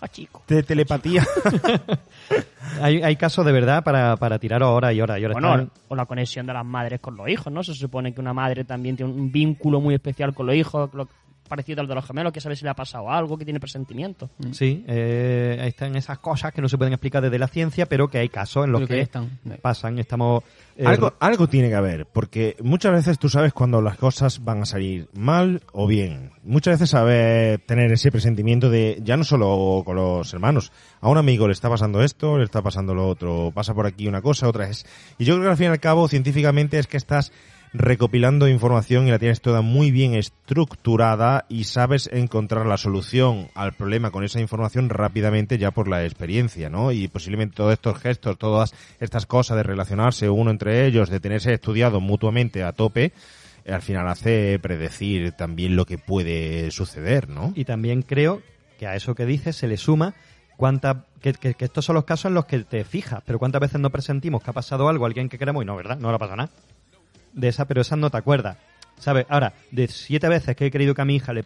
de 0.47 0.63
telepatía. 0.63 1.23
Hay, 2.81 3.01
hay 3.03 3.15
casos 3.15 3.45
de 3.45 3.51
verdad 3.51 3.83
para, 3.83 4.17
para 4.17 4.39
tirar 4.39 4.61
horas 4.63 4.93
y 4.93 4.99
horas 4.99 5.19
y 5.19 5.25
horas. 5.25 5.33
Bueno, 5.35 5.51
Están- 5.53 5.71
o 5.87 5.95
la 5.95 6.05
conexión 6.05 6.45
de 6.47 6.53
las 6.53 6.65
madres 6.65 6.99
con 6.99 7.15
los 7.15 7.29
hijos, 7.29 7.53
¿no? 7.53 7.63
Se 7.63 7.73
supone 7.75 8.13
que 8.13 8.19
una 8.19 8.33
madre 8.33 8.63
también 8.65 8.97
tiene 8.97 9.11
un 9.13 9.31
vínculo 9.31 9.79
muy 9.79 9.93
especial 9.95 10.33
con 10.33 10.47
los 10.47 10.55
hijos, 10.55 10.89
lo- 10.93 11.07
parecido 11.47 11.81
al 11.81 11.87
de 11.87 11.95
los 11.95 12.05
gemelos, 12.05 12.33
que 12.33 12.41
sabe 12.41 12.55
si 12.55 12.63
le 12.63 12.69
ha 12.69 12.75
pasado 12.75 13.09
algo, 13.09 13.37
que 13.37 13.45
tiene 13.45 13.59
presentimiento. 13.59 14.29
Sí, 14.51 14.83
eh, 14.87 15.57
ahí 15.61 15.69
están 15.69 15.95
esas 15.95 16.19
cosas 16.19 16.51
que 16.53 16.61
no 16.61 16.69
se 16.69 16.77
pueden 16.77 16.93
explicar 16.93 17.21
desde 17.21 17.39
la 17.39 17.47
ciencia, 17.47 17.85
pero 17.85 18.07
que 18.07 18.17
hay 18.17 18.29
casos 18.29 18.65
en 18.65 18.71
los 18.71 18.81
que 18.81 18.87
que 18.87 18.93
ahí 18.95 18.99
están. 19.01 19.39
pasan. 19.61 19.99
Estamos. 19.99 20.43
eh, 20.77 20.85
algo, 20.85 21.13
algo 21.19 21.47
tiene 21.47 21.69
que 21.69 21.75
haber, 21.75 22.05
porque 22.05 22.55
muchas 22.61 22.91
veces 22.91 23.19
tú 23.19 23.29
sabes 23.29 23.53
cuando 23.53 23.81
las 23.81 23.97
cosas 23.97 24.43
van 24.43 24.61
a 24.61 24.65
salir 24.65 25.07
mal 25.13 25.61
o 25.71 25.87
bien. 25.87 26.31
Muchas 26.43 26.75
veces 26.75 26.89
sabes 26.89 27.65
tener 27.65 27.91
ese 27.91 28.11
presentimiento 28.11 28.69
de, 28.69 28.99
ya 29.03 29.17
no 29.17 29.23
solo 29.23 29.83
con 29.85 29.95
los 29.95 30.33
hermanos, 30.33 30.71
a 31.01 31.09
un 31.09 31.17
amigo 31.17 31.47
le 31.47 31.53
está 31.53 31.69
pasando 31.69 32.03
esto, 32.03 32.37
le 32.37 32.43
está 32.43 32.61
pasando 32.61 32.93
lo 32.93 33.07
otro, 33.07 33.51
pasa 33.53 33.73
por 33.73 33.85
aquí 33.85 34.07
una 34.07 34.21
cosa, 34.21 34.47
otra 34.47 34.67
es. 34.69 34.85
Y 35.17 35.25
yo 35.25 35.35
creo 35.35 35.45
que 35.45 35.51
al 35.51 35.57
fin 35.57 35.67
y 35.67 35.69
al 35.69 35.79
cabo, 35.79 36.07
científicamente, 36.07 36.79
es 36.79 36.87
que 36.87 36.97
estás 36.97 37.31
recopilando 37.77 38.47
información 38.47 39.07
y 39.07 39.11
la 39.11 39.19
tienes 39.19 39.41
toda 39.41 39.61
muy 39.61 39.91
bien 39.91 40.15
estructurada 40.15 41.45
y 41.49 41.65
sabes 41.65 42.09
encontrar 42.11 42.65
la 42.65 42.77
solución 42.77 43.49
al 43.53 43.73
problema 43.73 44.11
con 44.11 44.23
esa 44.23 44.39
información 44.39 44.89
rápidamente 44.89 45.57
ya 45.57 45.71
por 45.71 45.87
la 45.87 46.03
experiencia, 46.05 46.69
¿no? 46.69 46.91
Y 46.91 47.07
posiblemente 47.07 47.55
todos 47.57 47.73
estos 47.73 47.99
gestos, 47.99 48.37
todas 48.37 48.73
estas 48.99 49.25
cosas 49.25 49.57
de 49.57 49.63
relacionarse 49.63 50.29
uno 50.29 50.51
entre 50.51 50.85
ellos, 50.85 51.09
de 51.09 51.19
tenerse 51.19 51.53
estudiado 51.53 51.99
mutuamente 51.99 52.63
a 52.63 52.71
tope, 52.71 53.11
eh, 53.65 53.73
al 53.73 53.81
final 53.81 54.07
hace 54.07 54.57
predecir 54.59 55.33
también 55.33 55.75
lo 55.75 55.85
que 55.85 55.97
puede 55.97 56.71
suceder, 56.71 57.29
¿no? 57.29 57.51
Y 57.55 57.65
también 57.65 58.01
creo 58.01 58.41
que 58.79 58.87
a 58.87 58.95
eso 58.95 59.15
que 59.15 59.25
dices 59.25 59.55
se 59.57 59.67
le 59.67 59.77
suma 59.77 60.13
cuánta, 60.57 61.05
que, 61.21 61.33
que- 61.33 61.53
que 61.55 61.65
estos 61.65 61.83
son 61.85 61.95
los 61.95 62.05
casos 62.05 62.25
en 62.29 62.35
los 62.35 62.45
que 62.45 62.59
te 62.59 62.83
fijas, 62.85 63.21
pero 63.25 63.39
cuántas 63.39 63.59
veces 63.61 63.81
no 63.81 63.89
presentimos 63.89 64.41
que 64.41 64.49
ha 64.51 64.53
pasado 64.53 64.87
algo 64.87 65.03
a 65.05 65.07
alguien 65.07 65.27
que 65.27 65.37
queremos 65.37 65.63
y 65.63 65.65
no, 65.65 65.75
¿verdad? 65.75 65.97
No 65.97 66.11
le 66.11 66.17
pasa 66.19 66.35
nada. 66.37 66.49
De 67.35 67.49
esa, 67.49 67.65
pero 67.65 67.81
esas 67.81 67.99
no 67.99 68.09
te 68.09 68.17
acuerdas. 68.17 68.57
¿Sabes? 68.97 69.25
Ahora, 69.29 69.53
de 69.71 69.87
siete 69.89 70.29
veces 70.29 70.55
que 70.55 70.67
he 70.67 70.71
creído 70.71 70.95
que 70.95 71.01
a 71.01 71.05
mi 71.05 71.17
hija 71.17 71.33
le, 71.33 71.43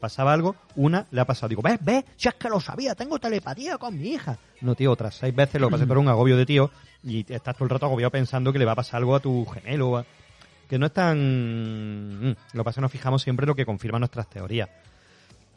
pasaba 0.00 0.32
algo, 0.32 0.54
una 0.76 1.06
le 1.10 1.20
ha 1.20 1.24
pasado. 1.24 1.48
Digo, 1.48 1.60
¿ves? 1.60 1.78
¿Ves? 1.82 2.04
Si 2.16 2.28
es 2.28 2.34
que 2.34 2.48
lo 2.48 2.60
sabía, 2.60 2.94
tengo 2.94 3.18
telepatía 3.18 3.76
con 3.76 3.98
mi 3.98 4.10
hija. 4.10 4.38
No, 4.60 4.76
tío, 4.76 4.92
otras 4.92 5.16
seis 5.16 5.34
veces 5.34 5.60
lo 5.60 5.68
pasé 5.68 5.84
por 5.86 5.98
un 5.98 6.08
agobio 6.08 6.36
de 6.36 6.46
tío 6.46 6.70
y 7.02 7.20
estás 7.32 7.56
todo 7.56 7.64
el 7.64 7.70
rato 7.70 7.86
agobiado 7.86 8.12
pensando 8.12 8.52
que 8.52 8.58
le 8.60 8.64
va 8.64 8.72
a 8.72 8.76
pasar 8.76 8.98
algo 8.98 9.16
a 9.16 9.20
tu 9.20 9.44
gemelo. 9.46 10.06
Que 10.68 10.78
no 10.78 10.86
es 10.86 10.92
tan... 10.92 12.20
mm, 12.30 12.36
Lo 12.52 12.62
que 12.62 12.64
pasa 12.64 12.80
nos 12.80 12.92
fijamos 12.92 13.20
siempre 13.20 13.46
lo 13.46 13.56
que 13.56 13.66
confirma 13.66 13.98
nuestras 13.98 14.30
teorías. 14.30 14.68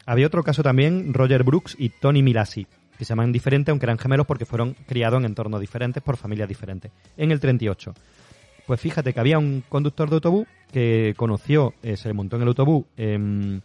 Había 0.04 0.26
otro 0.26 0.42
caso 0.42 0.62
también, 0.64 1.14
Roger 1.14 1.42
Brooks 1.44 1.76
y 1.78 1.88
Tony 1.90 2.22
Milasi, 2.22 2.66
que 2.98 3.04
se 3.04 3.10
llaman 3.10 3.32
diferentes, 3.32 3.70
aunque 3.70 3.86
eran 3.86 3.98
gemelos 3.98 4.26
porque 4.26 4.46
fueron 4.46 4.74
criados 4.86 5.18
en 5.20 5.26
entornos 5.26 5.60
diferentes 5.60 6.02
por 6.02 6.16
familias 6.16 6.48
diferentes. 6.48 6.90
En 7.16 7.30
el 7.30 7.40
38. 7.40 7.94
Pues 8.66 8.80
fíjate 8.80 9.12
que 9.12 9.20
había 9.20 9.38
un 9.38 9.62
conductor 9.68 10.08
de 10.08 10.16
autobús 10.16 10.46
que 10.72 11.14
conoció, 11.16 11.74
eh, 11.82 11.96
se 11.96 12.08
le 12.08 12.14
montó 12.14 12.36
en 12.36 12.42
el 12.42 12.48
autobús 12.48 12.84
em, 12.96 13.60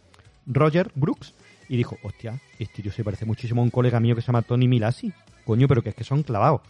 Roger 0.46 0.90
Brooks 0.94 1.34
y 1.68 1.76
dijo, 1.76 1.96
hostia, 2.02 2.40
este 2.58 2.82
tío 2.82 2.92
se 2.92 3.02
parece 3.02 3.24
muchísimo 3.24 3.62
a 3.62 3.64
un 3.64 3.70
colega 3.70 3.98
mío 3.98 4.14
que 4.14 4.20
se 4.20 4.28
llama 4.28 4.42
Tony 4.42 4.68
Milasi. 4.68 5.12
Coño, 5.44 5.66
pero 5.66 5.82
que 5.82 5.88
es 5.88 5.94
que 5.94 6.04
son 6.04 6.22
clavados. 6.22 6.60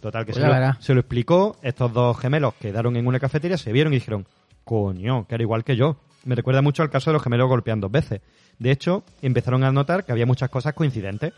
Total, 0.00 0.26
que 0.26 0.32
Pues 0.32 0.44
lo, 0.44 0.82
se 0.82 0.94
lo 0.94 1.00
explicó, 1.00 1.56
estos 1.62 1.92
dos 1.92 2.18
gemelos 2.18 2.54
quedaron 2.54 2.96
en 2.96 3.06
una 3.06 3.20
cafetería, 3.20 3.56
se 3.56 3.72
vieron 3.72 3.92
y 3.92 3.96
dijeron, 3.96 4.26
coño, 4.64 5.26
que 5.26 5.34
era 5.34 5.42
igual 5.42 5.64
que 5.64 5.76
yo. 5.76 5.96
Me 6.24 6.34
recuerda 6.34 6.60
mucho 6.60 6.82
al 6.82 6.90
caso 6.90 7.10
de 7.10 7.14
los 7.14 7.22
gemelos 7.22 7.48
golpean 7.48 7.80
dos 7.80 7.90
veces. 7.90 8.20
De 8.58 8.70
hecho, 8.70 9.04
empezaron 9.22 9.62
a 9.62 9.70
notar 9.70 10.04
que 10.04 10.12
había 10.12 10.26
muchas 10.26 10.50
cosas 10.50 10.74
coincidentes. 10.74 11.32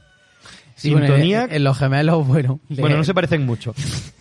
Sí, 0.76 0.92
bueno, 0.92 1.06
Sintonía, 1.06 1.44
en, 1.44 1.52
en 1.54 1.64
los 1.64 1.76
gemelos, 1.78 2.26
bueno. 2.26 2.60
bueno, 2.68 2.96
no 2.96 3.04
se 3.04 3.12
parecen 3.14 3.44
mucho. 3.44 3.74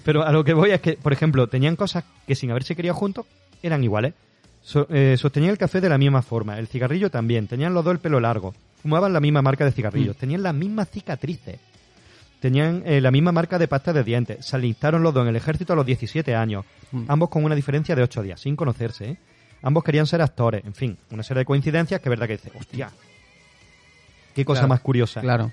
Pero 0.03 0.23
a 0.26 0.31
lo 0.31 0.44
que 0.44 0.53
voy 0.53 0.72
es 0.72 0.81
que, 0.81 0.94
por 0.94 1.14
ejemplo, 1.14 1.48
tenían 1.48 1.76
cosas 1.76 2.03
que 2.26 2.34
sin 2.35 2.49
haberse 2.49 2.76
criado 2.76 2.95
juntos 2.98 3.26
eran 3.61 3.84
iguales. 3.84 4.14
So- 4.64 4.88
eh, 4.89 5.15
sostenían 5.18 5.52
el 5.52 5.57
café 5.57 5.80
de 5.81 5.89
la 5.89 5.98
misma 5.98 6.22
forma, 6.22 6.57
el 6.57 6.68
cigarrillo 6.68 7.10
también, 7.11 7.48
tenían 7.48 7.73
los 7.73 7.85
dos 7.85 7.94
el 7.94 7.99
pelo 7.99 8.19
largo, 8.19 8.53
fumaban 8.81 9.14
la 9.14 9.19
misma 9.19 9.41
marca 9.41 9.64
de 9.65 9.72
cigarrillos, 9.72 10.15
Mm. 10.18 10.19
tenían 10.19 10.44
las 10.44 10.53
mismas 10.56 10.89
cicatrices, 10.89 11.60
tenían 12.41 12.81
eh, 12.85 12.99
la 13.02 13.11
misma 13.11 13.31
marca 13.31 13.57
de 13.60 13.68
pasta 13.68 13.94
de 13.94 14.03
dientes, 14.03 14.45
se 14.45 14.56
alistaron 14.56 15.03
los 15.03 15.14
dos 15.14 15.23
en 15.23 15.30
el 15.30 15.35
ejército 15.35 15.73
a 15.73 15.76
los 15.76 15.85
17 15.85 16.35
años, 16.35 16.65
Mm. 16.91 17.03
ambos 17.07 17.30
con 17.30 17.44
una 17.45 17.53
diferencia 17.56 17.95
de 17.95 18.02
8 18.03 18.22
días, 18.23 18.41
sin 18.41 18.56
conocerse, 18.56 19.06
¿eh? 19.11 19.18
Ambos 19.61 19.84
querían 19.84 20.06
ser 20.07 20.22
actores, 20.22 20.65
en 20.65 20.73
fin, 20.73 20.98
una 21.11 21.23
serie 21.23 21.39
de 21.39 21.45
coincidencias 21.45 22.02
que 22.02 22.10
es 22.10 22.11
verdad 22.11 22.27
que 22.27 22.34
dice, 22.38 22.52
hostia, 22.60 22.89
qué 24.35 24.44
cosa 24.45 24.61
Claro, 24.61 24.69
más 24.69 24.80
curiosa. 24.81 25.22
Claro. 25.22 25.52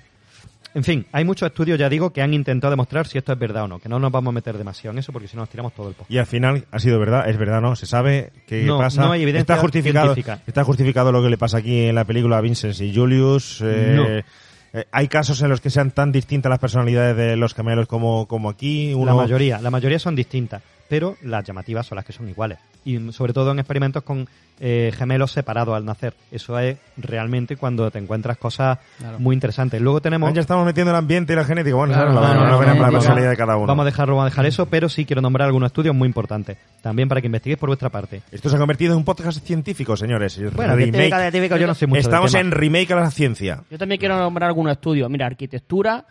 En 0.75 0.83
fin, 0.83 1.05
hay 1.13 1.23
muchos 1.25 1.47
estudios, 1.47 1.79
ya 1.79 1.87
digo, 1.89 2.11
que 2.11 2.21
han 2.21 2.33
intentado 2.33 2.69
demostrar 2.69 3.07
si 3.07 3.17
esto 3.17 3.31
es 3.33 3.39
verdad 3.39 3.63
o 3.63 3.67
no, 3.67 3.79
que 3.79 3.87
no 3.89 3.97
nos 3.97 4.11
vamos 4.11 4.31
a 4.31 4.33
meter 4.33 4.57
demasiado 4.57 4.91
en 4.91 4.99
eso 4.99 5.11
porque 5.13 5.27
si 5.27 5.35
no 5.37 5.41
nos 5.43 5.49
tiramos 5.49 5.73
todo 5.73 5.87
el 5.87 5.95
poco. 5.95 6.07
Y 6.13 6.17
al 6.17 6.25
final 6.27 6.65
ha 6.69 6.79
sido 6.79 6.99
verdad, 6.99 7.27
es 7.29 7.37
verdad, 7.37 7.61
¿no? 7.61 7.75
Se 7.77 7.85
sabe 7.85 8.31
qué 8.45 8.63
No, 8.63 8.77
pasa. 8.77 9.01
no 9.01 9.11
hay 9.13 9.23
evidencia 9.23 9.53
está 9.53 9.57
justificado, 9.57 10.13
científica. 10.13 10.41
está 10.45 10.63
justificado 10.65 11.11
lo 11.13 11.23
que 11.23 11.29
le 11.29 11.37
pasa 11.37 11.57
aquí 11.59 11.85
en 11.85 11.95
la 11.95 12.03
película 12.03 12.37
a 12.37 12.41
Vincent 12.41 12.79
y 12.81 12.93
Julius. 12.93 13.61
eh, 13.63 13.93
No. 13.95 14.05
eh, 14.79 14.85
hay 14.91 15.07
casos 15.07 15.41
en 15.41 15.47
los 15.49 15.61
que 15.61 15.69
sean 15.69 15.91
tan 15.91 16.11
distintas 16.11 16.49
las 16.49 16.59
personalidades 16.59 17.15
de 17.15 17.37
los 17.37 17.53
gemelos 17.53 17.87
como, 17.87 18.27
como 18.27 18.49
aquí. 18.49 18.93
Uno, 18.93 19.05
La 19.05 19.13
mayoría, 19.15 19.61
la 19.61 19.71
mayoría 19.71 19.97
son 19.97 20.13
distintas, 20.15 20.61
pero 20.89 21.15
las 21.23 21.43
llamativas 21.43 21.85
son 21.85 21.95
las 21.97 22.05
que 22.05 22.13
son 22.13 22.27
iguales. 22.29 22.57
Y 22.83 23.11
sobre 23.11 23.33
todo 23.33 23.51
en 23.51 23.57
experimentos 23.59 24.03
con 24.03 24.27
eh, 24.59 24.91
gemelos 24.95 25.31
separados 25.31 25.75
al 25.75 25.83
nacer. 25.85 26.13
Eso 26.31 26.57
es 26.59 26.77
realmente 26.97 27.57
cuando 27.57 27.89
te 27.89 27.97
encuentras 27.97 28.37
cosas 28.37 28.77
Claro. 28.99 29.19
muy 29.19 29.33
interesantes. 29.33 29.81
Luego 29.81 30.01
tenemos... 30.01 30.31
Ya 30.33 30.41
estamos 30.41 30.65
metiendo 30.65 30.91
el 30.91 30.97
ambiente 30.97 31.33
y 31.33 31.35
la 31.35 31.43
genética. 31.45 31.75
Bueno, 31.75 31.93
Claro, 31.93 32.13
no, 32.13 32.21
no, 32.21 32.61
no, 32.61 32.81
la 32.81 32.91
personalidad 32.91 33.31
de 33.31 33.37
cada 33.37 33.57
uno. 33.57 33.65
Vamos 33.65 33.81
a 33.83 33.85
dejarlo, 33.85 34.15
vamos 34.15 34.27
a 34.27 34.29
dejar 34.31 34.45
eso, 34.45 34.67
pero 34.67 34.87
sí 34.87 35.03
quiero 35.05 35.21
nombrar 35.23 35.47
algunos 35.47 35.67
estudios 35.67 35.95
muy 35.95 36.05
importantes. 36.07 36.57
También 36.81 37.09
para 37.09 37.21
que 37.21 37.27
investiguéis 37.27 37.57
por 37.59 37.69
vuestra 37.69 37.89
parte. 37.89 38.21
Esto 38.31 38.49
se 38.49 38.55
ha 38.55 38.59
convertido 38.59 38.93
en 38.93 38.99
un 38.99 39.03
podcast 39.05 39.43
científico, 39.43 39.97
señores. 39.97 40.39
Bueno, 40.53 40.75
científico, 40.77 41.17
científico, 41.17 41.57
yo 41.57 41.65
no 41.67 41.73
sé 41.73 41.87
mucho 41.87 41.95
del 41.97 42.05
Estamos 42.05 42.31
tema. 42.31 42.41
en 42.41 42.51
remake 42.51 42.91
a 42.91 42.95
la 42.97 43.11
ciencia. 43.11 43.63
Yo 43.71 43.77
también 43.79 43.99
quiero 43.99 44.15
nombrar 44.19 44.49
algunos 44.49 44.73
estudios. 44.73 45.09
Mira, 45.09 45.25
arquitectura, 45.25 46.05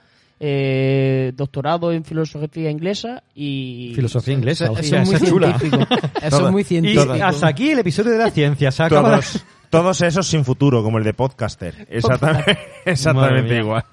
eh, 0.47 1.33
doctorado 1.35 1.91
en 1.91 2.05
filosofía 2.05 2.71
inglesa 2.71 3.23
y... 3.35 3.93
Filosofía 3.95 4.35
inglesa, 4.35 4.65
Eso- 4.65 4.73
hostia, 4.75 5.01
eso 5.03 5.17
es 5.17 5.25
chula. 5.25 5.59
científico. 5.59 5.95
Eso 6.23 6.47
es 6.47 6.53
muy 6.53 6.61
Y 6.61 6.65
científico. 6.65 7.13
hasta 7.23 7.47
aquí 7.49 7.71
el 7.71 7.79
episodio 7.79 8.13
de 8.13 8.19
la 8.19 8.31
ciencia. 8.31 8.71
Se 8.71 8.83
acaba 8.83 9.09
la- 9.17 9.23
Todos, 9.71 10.03
esos 10.03 10.27
sin 10.27 10.45
futuro, 10.45 10.83
como 10.83 10.99
el 10.99 11.05
de 11.05 11.15
podcaster. 11.15 11.87
Exactamente, 11.91 13.57
igual. 13.59 13.85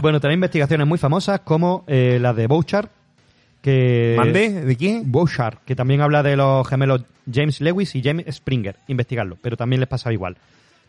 Bueno, 0.00 0.20
también 0.20 0.38
investigaciones 0.38 0.86
muy 0.86 0.96
famosas 0.98 1.40
como 1.40 1.84
eh, 1.86 2.18
la 2.20 2.32
de 2.32 2.46
Bouchard, 2.46 2.88
que... 3.60 4.14
¿Mande? 4.16 4.48
¿De 4.64 4.76
quién? 4.76 5.10
Bouchard, 5.12 5.58
que 5.66 5.76
también 5.76 6.00
habla 6.00 6.22
de 6.22 6.34
los 6.36 6.66
gemelos 6.66 7.02
James 7.30 7.60
Lewis 7.60 7.94
y 7.94 8.02
James 8.02 8.24
Springer. 8.34 8.76
Investigarlo, 8.88 9.36
pero 9.42 9.56
también 9.56 9.80
les 9.80 9.88
pasaba 9.88 10.12
igual. 10.14 10.36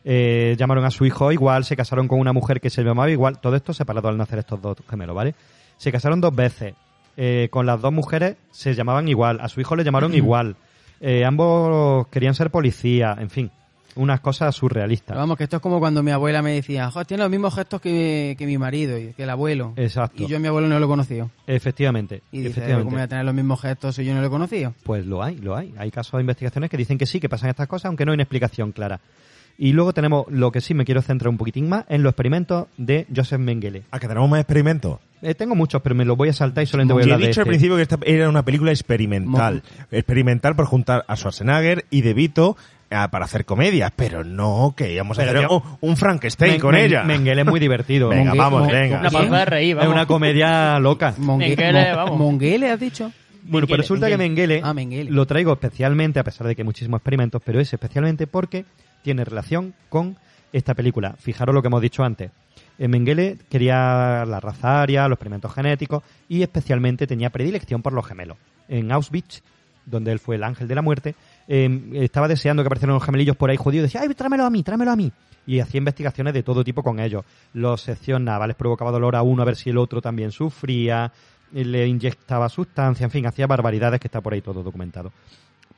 Eh, 0.06 0.56
llamaron 0.58 0.86
a 0.86 0.92
su 0.92 1.06
hijo 1.06 1.32
igual, 1.32 1.66
se 1.66 1.76
casaron 1.76 2.08
con 2.08 2.20
una 2.20 2.34
mujer 2.34 2.62
que 2.62 2.70
se 2.70 2.84
llamaba 2.84 3.10
igual. 3.10 3.40
Todo 3.40 3.56
esto 3.56 3.74
separado 3.74 4.08
al 4.08 4.18
nacer 4.18 4.40
estos 4.40 4.62
dos 4.62 4.78
gemelos, 4.90 5.16
¿vale? 5.16 5.36
Se 5.78 5.92
casaron 5.92 6.22
dos 6.22 6.36
veces. 6.36 6.74
Eh, 7.18 7.50
con 7.52 7.66
las 7.66 7.82
dos 7.82 7.92
mujeres 7.92 8.38
se 8.52 8.74
llamaban 8.74 9.08
igual. 9.10 9.40
A 9.42 9.50
su 9.50 9.60
hijo 9.60 9.76
le 9.76 9.84
llamaron 9.84 10.14
igual. 10.14 10.56
Eh, 11.02 11.26
ambos 11.26 12.08
querían 12.08 12.34
ser 12.34 12.50
policía, 12.50 13.16
en 13.20 13.30
fin. 13.30 13.52
Unas 13.96 14.22
cosas 14.22 14.56
surrealistas. 14.56 15.08
Pero 15.08 15.20
vamos, 15.20 15.38
que 15.38 15.44
esto 15.44 15.58
es 15.58 15.62
como 15.62 15.80
cuando 15.80 16.04
mi 16.04 16.12
abuela 16.12 16.42
me 16.42 16.54
decía, 16.54 16.90
"Jo, 16.92 17.04
tiene 17.04 17.24
los 17.24 17.32
mismos 17.32 17.56
gestos 17.56 17.82
que, 17.82 18.36
que 18.38 18.46
mi 18.46 18.58
marido 18.58 18.98
y 18.98 19.14
que 19.14 19.24
el 19.24 19.30
abuelo. 19.30 19.74
Exacto. 19.76 20.24
Y 20.24 20.28
yo 20.28 20.38
a 20.38 20.40
mi 20.40 20.48
abuelo 20.48 20.68
no 20.70 20.80
lo 20.80 20.86
he 20.86 20.88
conocido. 20.88 21.30
Efectivamente. 21.48 22.22
Y 22.32 22.38
dice, 22.38 22.50
efectivamente. 22.52 22.86
¿cómo 22.86 22.96
voy 22.96 23.04
a 23.04 23.08
tener 23.08 23.26
los 23.26 23.34
mismos 23.34 23.60
gestos 23.62 23.96
si 23.96 24.06
yo 24.06 24.14
no 24.14 24.22
lo 24.22 24.28
he 24.28 24.30
conocido? 24.30 24.74
Pues 24.84 25.06
lo 25.06 25.22
hay, 25.22 25.36
lo 25.38 25.58
hay. 25.58 25.74
Hay 25.78 25.92
casos 25.92 26.14
de 26.14 26.22
investigaciones 26.22 26.70
que 26.70 26.78
dicen 26.78 26.98
que 26.98 27.06
sí, 27.06 27.20
que 27.20 27.28
pasan 27.28 27.50
estas 27.50 27.68
cosas, 27.68 27.86
aunque 27.88 28.06
no 28.06 28.12
hay 28.12 28.16
una 28.16 28.24
explicación 28.24 28.72
clara. 28.72 29.02
Y 29.61 29.73
luego 29.73 29.91
tenemos 29.94 30.26
lo 30.30 30.53
que 30.53 30.61
sí 30.61 30.73
me 30.73 30.86
quiero 30.86 31.02
centrar 31.02 31.27
un 31.27 31.38
poquitín 31.38 31.68
más 31.68 31.84
en 31.90 32.02
los 32.02 32.11
experimentos 32.11 32.68
de 32.77 33.06
Joseph 33.14 33.40
Mengele. 33.41 33.84
¿A 33.91 33.99
que 33.99 34.07
tenemos 34.07 34.30
más 34.30 34.40
experimentos? 34.40 34.99
Eh, 35.22 35.36
tengo 35.36 35.53
muchos, 35.53 35.81
pero 35.81 35.95
me 35.95 36.06
los 36.06 36.15
voy 36.15 36.30
a 36.30 36.34
saltar 36.34 36.64
y 36.64 36.68
solamente 36.68 36.94
voy 36.94 37.03
a 37.03 37.06
Yo 37.06 37.10
he 37.10 37.14
hablar 37.15 37.26
de 37.26 37.27
dicho 37.27 37.41
al 37.41 37.48
este. 37.48 37.49
principio 37.49 37.76
que 37.76 37.81
esta 37.81 37.99
era 38.06 38.30
una 38.30 38.44
película 38.45 38.72
experimental. 38.72 39.61
Experimental 39.91 40.56
por 40.56 40.65
juntar 40.65 41.03
a 41.10 41.15
Schwarzenegger 41.18 41.84
y 41.90 42.02
De 42.02 42.14
Vito 42.14 42.56
eh, 42.90 42.95
para 43.11 43.26
hacer 43.26 43.44
comedia, 43.44 43.91
pero 43.94 44.23
no 44.23 44.73
que 44.77 44.94
íbamos 44.94 45.19
a 45.19 45.23
hacer 45.23 45.41
yo- 45.41 45.57
un, 45.81 45.90
un 45.90 45.98
Frankenstein 45.98 46.53
Men- 46.53 46.61
con 46.61 46.72
Men- 46.72 46.86
ella. 46.86 47.03
Mengele 47.03 47.41
es 47.41 47.48
muy 47.48 47.60
divertido. 47.60 48.07
Venga, 48.10 48.34
vamos, 48.36 48.61
Mon- 48.61 48.72
venga. 48.72 49.02
Una 49.27 49.40
de 49.40 49.45
reír, 49.45 49.72
Es 49.72 49.76
vamos. 49.77 49.94
una 49.94 50.06
comedia 50.06 50.80
loca. 50.80 51.14
Mengele, 51.18 51.73
Mon- 51.88 51.95
vamos. 51.98 52.18
Monguele, 52.18 52.69
has 52.72 52.80
dicho. 52.80 53.11
Bueno, 53.50 53.68
pues 53.68 53.78
Mengele, 53.78 53.82
resulta 53.82 54.08
que 54.08 54.18
Mengele, 54.18 54.62
Ah, 54.64 54.74
Mengele. 54.74 55.12
lo 55.12 55.26
traigo 55.26 55.54
especialmente, 55.54 56.20
a 56.20 56.24
pesar 56.24 56.48
de 56.48 56.56
que 56.56 56.62
hay 56.62 56.66
muchísimos 56.66 57.00
experimentos, 57.00 57.42
pero 57.44 57.60
es 57.60 57.74
especialmente 57.74 58.28
porque 58.28 58.66
tiene 59.04 59.24
relación 59.26 59.74
con 59.90 60.18
esta 60.54 60.74
película. 60.74 61.16
Fijaros 61.20 61.54
lo 61.54 61.62
que 61.62 61.68
hemos 61.68 61.82
dicho 61.82 62.04
antes. 62.04 62.32
Eh, 62.78 62.88
Mengele 62.88 63.38
quería 63.50 64.26
la 64.26 64.40
raza 64.40 64.82
aria, 64.82 65.08
los 65.08 65.16
experimentos 65.18 65.54
genéticos 65.54 66.04
y 66.28 66.42
especialmente 66.42 67.08
tenía 67.08 67.30
predilección 67.30 67.82
por 67.82 67.94
los 67.94 68.06
gemelos. 68.06 68.38
En 68.68 68.92
Auschwitz, 68.92 69.42
donde 69.86 70.12
él 70.12 70.20
fue 70.20 70.36
el 70.36 70.44
ángel 70.44 70.68
de 70.68 70.76
la 70.76 70.82
muerte, 70.82 71.16
eh, 71.48 71.90
estaba 71.96 72.28
deseando 72.28 72.64
que 72.64 72.68
aparecieran 72.68 72.94
los 72.94 73.04
gemelillos 73.04 73.36
por 73.36 73.50
ahí 73.50 73.58
judíos. 73.58 73.84
Decía, 73.84 74.02
¡ay, 74.02 74.14
tráemelo 74.14 74.46
a 74.46 74.50
mí, 74.50 74.64
tráemelo 74.64 74.92
a 74.92 74.96
mí! 74.96 75.12
Y 75.48 75.60
hacía 75.60 75.80
investigaciones 75.80 76.34
de 76.34 76.44
todo 76.44 76.64
tipo 76.64 76.84
con 76.84 77.00
ellos. 77.00 77.26
Los 77.54 77.82
seccionaba, 77.82 78.46
les 78.46 78.56
provocaba 78.56 78.92
dolor 78.92 79.16
a 79.16 79.24
uno 79.24 79.42
a 79.42 79.46
ver 79.46 79.56
si 79.56 79.72
el 79.72 79.78
otro 79.78 80.00
también 80.02 80.32
sufría, 80.32 81.12
le 81.52 81.88
inyectaba 81.88 82.50
sustancia, 82.50 83.04
en 83.04 83.12
fin, 83.12 83.26
hacía 83.26 83.48
barbaridades 83.48 84.00
que 84.00 84.08
está 84.08 84.22
por 84.22 84.34
ahí 84.34 84.42
todo 84.42 84.64
documentado 84.64 85.12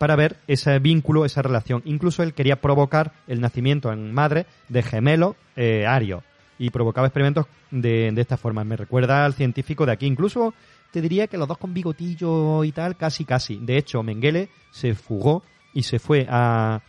para 0.02 0.16
ver 0.16 0.38
ese 0.48 0.80
vínculo, 0.80 1.26
esa 1.26 1.44
relación. 1.44 1.84
Incluso 1.86 2.24
él 2.24 2.34
quería 2.34 2.60
provocar 2.60 3.14
el 3.28 3.40
nacimiento 3.40 3.92
en 3.92 4.12
madre 4.12 4.48
de 4.68 4.82
gemelos 4.82 5.36
eh, 5.56 5.86
arios 5.86 6.24
y 6.58 6.72
provocaba 6.72 7.06
experimentos 7.06 7.46
de, 7.70 8.12
de 8.12 8.22
esta 8.22 8.36
forma. 8.36 8.64
Me 8.64 8.76
recuerda 8.76 9.26
al 9.26 9.36
científico 9.36 9.86
de 9.86 9.92
aquí. 9.92 10.08
Incluso 10.08 10.56
te 10.90 11.02
diría 11.02 11.28
que 11.28 11.38
los 11.38 11.48
dos 11.48 11.60
con 11.60 11.76
bigotillo 11.76 12.64
y 12.64 12.72
tal, 12.72 12.98
casi, 12.98 13.26
casi. 13.26 13.58
De 13.58 13.78
hecho, 13.78 14.02
Mengele 14.02 14.50
se 14.72 14.96
fugó 14.96 15.44
y 15.72 15.84
se 15.84 16.00
fue 16.00 16.26
a 16.28 16.82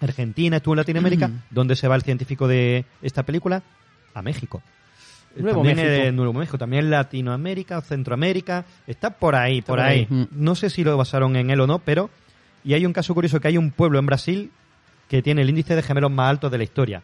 Argentina, 0.00 0.56
estuvo 0.56 0.72
en 0.72 0.78
Latinoamérica. 0.78 1.28
Mm. 1.28 1.42
¿Dónde 1.50 1.76
se 1.76 1.88
va 1.88 1.94
el 1.94 2.02
científico 2.02 2.48
de 2.48 2.86
esta 3.02 3.22
película? 3.22 3.62
A 4.14 4.22
México. 4.22 4.62
Nuevo 5.36 5.62
también 5.62 5.76
México. 5.76 6.12
Nuevo 6.12 6.32
México, 6.32 6.58
también 6.58 6.90
Latinoamérica 6.90 7.80
Centroamérica, 7.80 8.64
está 8.86 9.10
por 9.10 9.34
ahí, 9.34 9.62
por, 9.62 9.76
por 9.76 9.80
ahí. 9.80 10.06
ahí. 10.10 10.28
No 10.32 10.54
sé 10.54 10.70
si 10.70 10.84
lo 10.84 10.96
basaron 10.96 11.36
en 11.36 11.50
él 11.50 11.60
o 11.60 11.66
no, 11.66 11.78
pero 11.78 12.10
y 12.64 12.74
hay 12.74 12.84
un 12.84 12.92
caso 12.92 13.14
curioso 13.14 13.40
que 13.40 13.48
hay 13.48 13.56
un 13.56 13.70
pueblo 13.70 13.98
en 13.98 14.06
Brasil 14.06 14.50
que 15.08 15.22
tiene 15.22 15.42
el 15.42 15.50
índice 15.50 15.74
de 15.74 15.82
gemelos 15.82 16.10
más 16.10 16.30
alto 16.30 16.50
de 16.50 16.58
la 16.58 16.64
historia. 16.64 17.02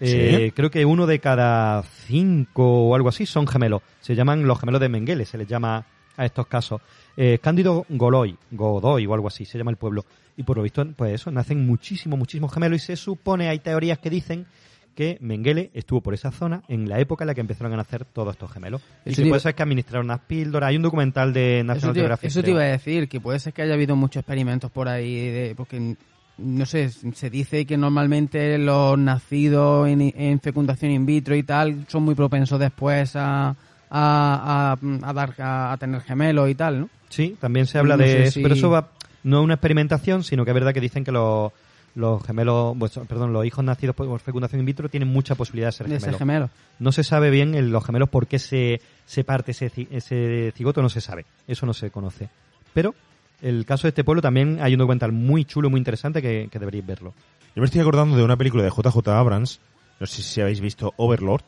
Eh, 0.00 0.46
¿Sí? 0.46 0.52
Creo 0.52 0.70
que 0.70 0.84
uno 0.84 1.06
de 1.06 1.18
cada 1.20 1.82
cinco 1.82 2.88
o 2.88 2.94
algo 2.94 3.08
así 3.08 3.26
son 3.26 3.46
gemelos. 3.46 3.82
Se 4.00 4.14
llaman 4.14 4.46
los 4.46 4.58
gemelos 4.58 4.80
de 4.80 4.88
Mengele, 4.88 5.26
se 5.26 5.36
les 5.38 5.46
llama 5.46 5.84
a 6.16 6.24
estos 6.24 6.46
casos. 6.46 6.80
Eh, 7.16 7.38
Cándido 7.40 7.84
Goloy, 7.88 8.36
Godoy 8.50 9.06
o 9.06 9.14
algo 9.14 9.28
así, 9.28 9.44
se 9.44 9.58
llama 9.58 9.70
el 9.70 9.76
pueblo. 9.76 10.04
Y 10.36 10.42
por 10.42 10.56
lo 10.56 10.62
visto, 10.62 10.86
pues 10.96 11.14
eso, 11.14 11.30
nacen 11.30 11.66
muchísimos, 11.66 12.18
muchísimos 12.18 12.52
gemelos 12.52 12.82
y 12.82 12.86
se 12.86 12.96
supone, 12.96 13.48
hay 13.48 13.58
teorías 13.58 13.98
que 13.98 14.08
dicen 14.08 14.46
que 14.94 15.16
Mengele 15.20 15.70
estuvo 15.74 16.00
por 16.00 16.14
esa 16.14 16.30
zona 16.30 16.62
en 16.68 16.88
la 16.88 16.98
época 17.00 17.24
en 17.24 17.28
la 17.28 17.34
que 17.34 17.40
empezaron 17.40 17.72
a 17.72 17.76
nacer 17.76 18.04
todos 18.04 18.32
estos 18.34 18.50
gemelos. 18.52 18.82
Y 19.04 19.10
Eso 19.10 19.16
que 19.16 19.22
te 19.22 19.22
iba- 19.22 19.28
puede 19.30 19.40
ser 19.40 19.54
que 19.54 19.62
administraron 19.62 20.06
unas 20.06 20.20
píldoras. 20.20 20.68
Hay 20.68 20.76
un 20.76 20.82
documental 20.82 21.32
de 21.32 21.62
National 21.64 21.94
Geographic. 21.94 22.28
eso 22.28 22.42
te 22.42 22.50
iba 22.50 22.60
a 22.60 22.64
decir, 22.64 23.08
que 23.08 23.20
puede 23.20 23.38
ser 23.38 23.52
que 23.52 23.62
haya 23.62 23.74
habido 23.74 23.96
muchos 23.96 24.20
experimentos 24.20 24.70
por 24.70 24.88
ahí, 24.88 25.14
de, 25.30 25.54
porque, 25.56 25.96
no 26.38 26.66
sé, 26.66 26.90
se 26.90 27.30
dice 27.30 27.64
que 27.66 27.76
normalmente 27.76 28.58
los 28.58 28.98
nacidos 28.98 29.88
en, 29.88 30.00
en 30.14 30.40
fecundación 30.40 30.90
in 30.90 31.06
vitro 31.06 31.34
y 31.36 31.42
tal 31.42 31.84
son 31.88 32.02
muy 32.02 32.14
propensos 32.14 32.58
después 32.58 33.14
a, 33.16 33.50
a, 33.50 33.56
a, 33.90 34.76
a 35.08 35.12
dar, 35.12 35.34
a, 35.38 35.72
a 35.72 35.76
tener 35.78 36.00
gemelos 36.02 36.48
y 36.50 36.54
tal, 36.54 36.80
¿no? 36.80 36.88
Sí, 37.08 37.36
también 37.40 37.66
se 37.66 37.78
habla 37.78 37.96
No 37.96 38.02
de 38.04 38.22
eso, 38.24 38.32
si- 38.32 38.42
pero 38.42 38.54
eso 38.54 38.70
va, 38.70 38.88
no 39.24 39.38
es 39.40 39.44
una 39.44 39.54
experimentación, 39.54 40.24
sino 40.24 40.44
que 40.44 40.50
es 40.50 40.54
verdad 40.54 40.72
que 40.72 40.80
dicen 40.80 41.04
que 41.04 41.12
los, 41.12 41.52
los 41.94 42.22
gemelos, 42.24 42.76
pues, 42.78 42.92
perdón, 43.08 43.32
los 43.32 43.44
hijos 43.44 43.64
nacidos 43.64 43.96
por 43.96 44.20
fecundación 44.20 44.60
in 44.60 44.66
vitro 44.66 44.88
tienen 44.88 45.08
mucha 45.08 45.34
posibilidad 45.34 45.68
de 45.68 45.72
ser 45.72 45.88
De 45.88 46.00
ser 46.00 46.14
gemelos. 46.14 46.50
No 46.78 46.92
se 46.92 47.02
sabe 47.04 47.30
bien 47.30 47.54
en 47.54 47.72
los 47.72 47.84
gemelos 47.84 48.08
por 48.08 48.26
qué 48.26 48.38
se, 48.38 48.80
se 49.06 49.24
parte 49.24 49.50
ese, 49.52 49.70
ci- 49.72 49.88
ese 49.90 50.52
cigoto, 50.56 50.82
no 50.82 50.88
se 50.88 51.00
sabe. 51.00 51.26
Eso 51.48 51.66
no 51.66 51.72
se 51.74 51.90
conoce. 51.90 52.28
Pero 52.72 52.94
el 53.42 53.64
caso 53.66 53.82
de 53.82 53.88
este 53.90 54.04
pueblo 54.04 54.22
también 54.22 54.58
hay 54.62 54.74
un 54.74 54.78
documental 54.78 55.12
muy 55.12 55.44
chulo, 55.44 55.68
muy 55.70 55.78
interesante 55.78 56.22
que, 56.22 56.48
que 56.50 56.58
deberéis 56.58 56.86
verlo. 56.86 57.12
Yo 57.56 57.60
me 57.62 57.64
estoy 57.66 57.80
acordando 57.80 58.16
de 58.16 58.22
una 58.22 58.36
película 58.36 58.62
de 58.62 58.70
JJ 58.70 59.08
Abrams, 59.08 59.60
no 59.98 60.06
sé 60.06 60.22
si 60.22 60.40
habéis 60.40 60.60
visto 60.60 60.94
Overlord. 60.96 61.42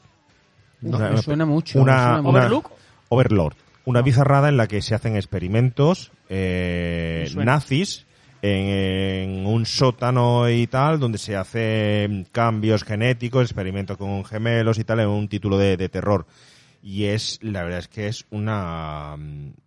No, 0.81 0.99
me 0.99 1.19
suena 1.19 1.47
mucho, 1.47 1.79
me 1.79 1.85
Una, 1.85 2.21
suena 2.21 2.29
una-. 2.29 2.63
Overlord. 3.09 3.55
Una 3.85 4.03
bizarrada 4.03 4.49
en 4.49 4.57
la 4.57 4.67
que 4.67 4.81
se 4.83 4.95
hacen 4.95 5.17
experimentos 5.17 6.11
eh, 6.29 7.29
nazis 7.37 8.07
en, 8.43 8.67
en 8.69 9.47
un 9.47 9.65
sótano 9.65 10.51
y 10.51 10.67
tal, 10.67 10.99
donde 10.99 11.19
se 11.19 11.37
hacen 11.37 12.27
cambios 12.33 12.83
genéticos, 12.83 13.45
experimentos 13.45 13.97
con 13.97 14.25
gemelos 14.25 14.79
y 14.79 14.85
tal, 14.85 15.01
en 15.01 15.09
un 15.09 15.29
título 15.29 15.57
de, 15.57 15.89
terror. 15.89 16.27
Y 16.83 17.05
es, 17.05 17.39
la 17.43 17.63
verdad 17.63 17.79
es 17.79 17.89
que 17.89 18.09
es 18.09 18.27
una, 18.31 19.17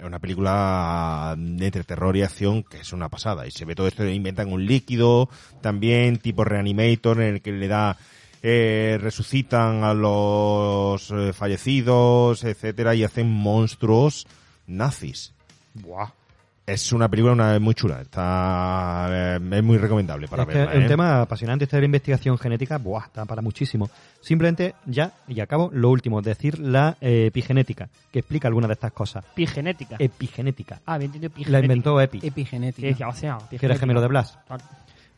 una 0.03 0.19
película 0.19 1.34
entre 1.38 1.85
terror 1.85 2.18
y 2.18 2.23
acción 2.23 2.64
que 2.64 2.81
es 2.81 2.91
una 2.91 3.07
pasada. 3.07 3.47
Y 3.47 3.52
se 3.52 3.64
ve 3.64 3.73
todo 3.73 3.88
esto, 3.88 4.06
inventan 4.06 4.52
un 4.52 4.65
líquido 4.65 5.30
también, 5.61 6.18
tipo 6.18 6.43
Reanimator, 6.43 7.22
en 7.22 7.35
el 7.35 7.41
que 7.41 7.53
le 7.53 7.69
da, 7.69 7.97
eh, 8.43 8.97
resucitan 8.99 9.85
a 9.85 9.93
los 9.93 11.10
eh, 11.11 11.31
fallecidos, 11.31 12.43
etcétera, 12.43 12.93
y 12.95 13.06
hacen 13.06 13.31
monstruos 13.31 14.27
nazis. 14.68 15.34
Buah. 15.73 16.24
Es 16.68 16.92
una 16.94 17.08
película 17.08 17.34
una, 17.34 17.60
muy 17.60 17.76
chula, 17.76 18.02
está, 18.02 19.08
eh, 19.12 19.40
es 19.52 19.64
muy 19.64 19.78
recomendable 19.78 20.28
para 20.28 20.44
es 20.44 20.48
verla. 20.48 20.72
es 20.72 20.78
un 20.78 20.84
¿eh? 20.84 20.88
tema 20.88 21.22
apasionante 21.22 21.66
este 21.66 21.78
de 21.78 21.82
la 21.82 21.86
investigación 21.86 22.40
genética, 22.40 22.80
buah, 22.80 23.06
está 23.06 23.24
para 23.26 23.44
muchísimo. 23.44 23.88
Simplemente, 24.20 24.74
ya, 24.88 25.14
y 25.28 25.40
acabo, 25.42 25.70
lo 25.72 25.92
último, 25.92 26.24
decir 26.24 26.58
la 26.58 26.98
eh, 27.02 27.28
epigenética, 27.28 27.88
que 28.12 28.20
explica 28.20 28.48
algunas 28.48 28.70
de 28.70 28.74
estas 28.74 28.94
cosas. 28.94 29.24
Epigenética. 29.34 29.98
Epigenética. 30.00 30.82
Ah, 30.88 30.98
bien 30.98 31.14
entendido, 31.14 31.30
La 31.30 31.36
epigenética. 31.36 31.66
inventó 31.66 32.02
Epi. 32.02 32.20
Epigenética. 32.24 32.82
Sí, 32.82 32.88
decía, 32.88 33.08
o 33.10 33.14
sea, 33.14 33.38
que 33.48 33.64
era 33.64 33.76
gemelo 33.76 34.02
de 34.02 34.08
Blas. 34.08 34.40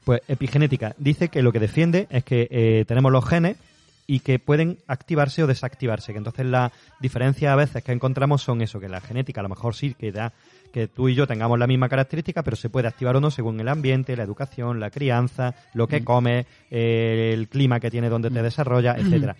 Pues 0.03 0.21
epigenética 0.27 0.95
dice 0.97 1.29
que 1.29 1.41
lo 1.41 1.53
que 1.53 1.59
defiende 1.59 2.07
es 2.09 2.25
que 2.25 2.47
eh, 2.51 2.85
tenemos 2.87 3.11
los 3.11 3.25
genes 3.25 3.55
y 4.05 4.21
que 4.21 4.39
pueden 4.39 4.79
activarse 4.87 5.43
o 5.43 5.47
desactivarse. 5.47 6.13
Que 6.13 6.17
entonces 6.17 6.45
la 6.45 6.71
diferencia 6.99 7.53
a 7.53 7.55
veces 7.55 7.83
que 7.83 7.91
encontramos 7.91 8.41
son 8.41 8.61
eso, 8.61 8.79
que 8.79 8.87
la 8.87 9.01
genética 9.01 9.41
a 9.41 9.43
lo 9.43 9.49
mejor 9.49 9.75
sí 9.75 9.93
que 9.93 10.11
da 10.13 10.33
que 10.77 10.87
tú 10.87 11.09
y 11.09 11.15
yo 11.15 11.25
tengamos 11.25 11.57
la 11.57 11.65
misma 11.65 11.89
característica, 11.89 12.43
pero 12.43 12.55
se 12.55 12.69
puede 12.69 12.87
activar 12.87 13.15
o 13.15 13.19
no 13.19 13.31
según 13.31 13.59
el 13.59 13.67
ambiente, 13.67 14.15
la 14.15 14.21
educación, 14.21 14.79
la 14.79 14.91
crianza, 14.91 15.55
lo 15.73 15.87
que 15.87 16.03
comes, 16.03 16.45
eh, 16.69 17.31
el 17.33 17.47
clima 17.47 17.79
que 17.79 17.89
tiene 17.89 18.09
donde 18.09 18.29
te 18.29 18.43
desarrolla, 18.43 18.95
etcétera. 18.95 19.35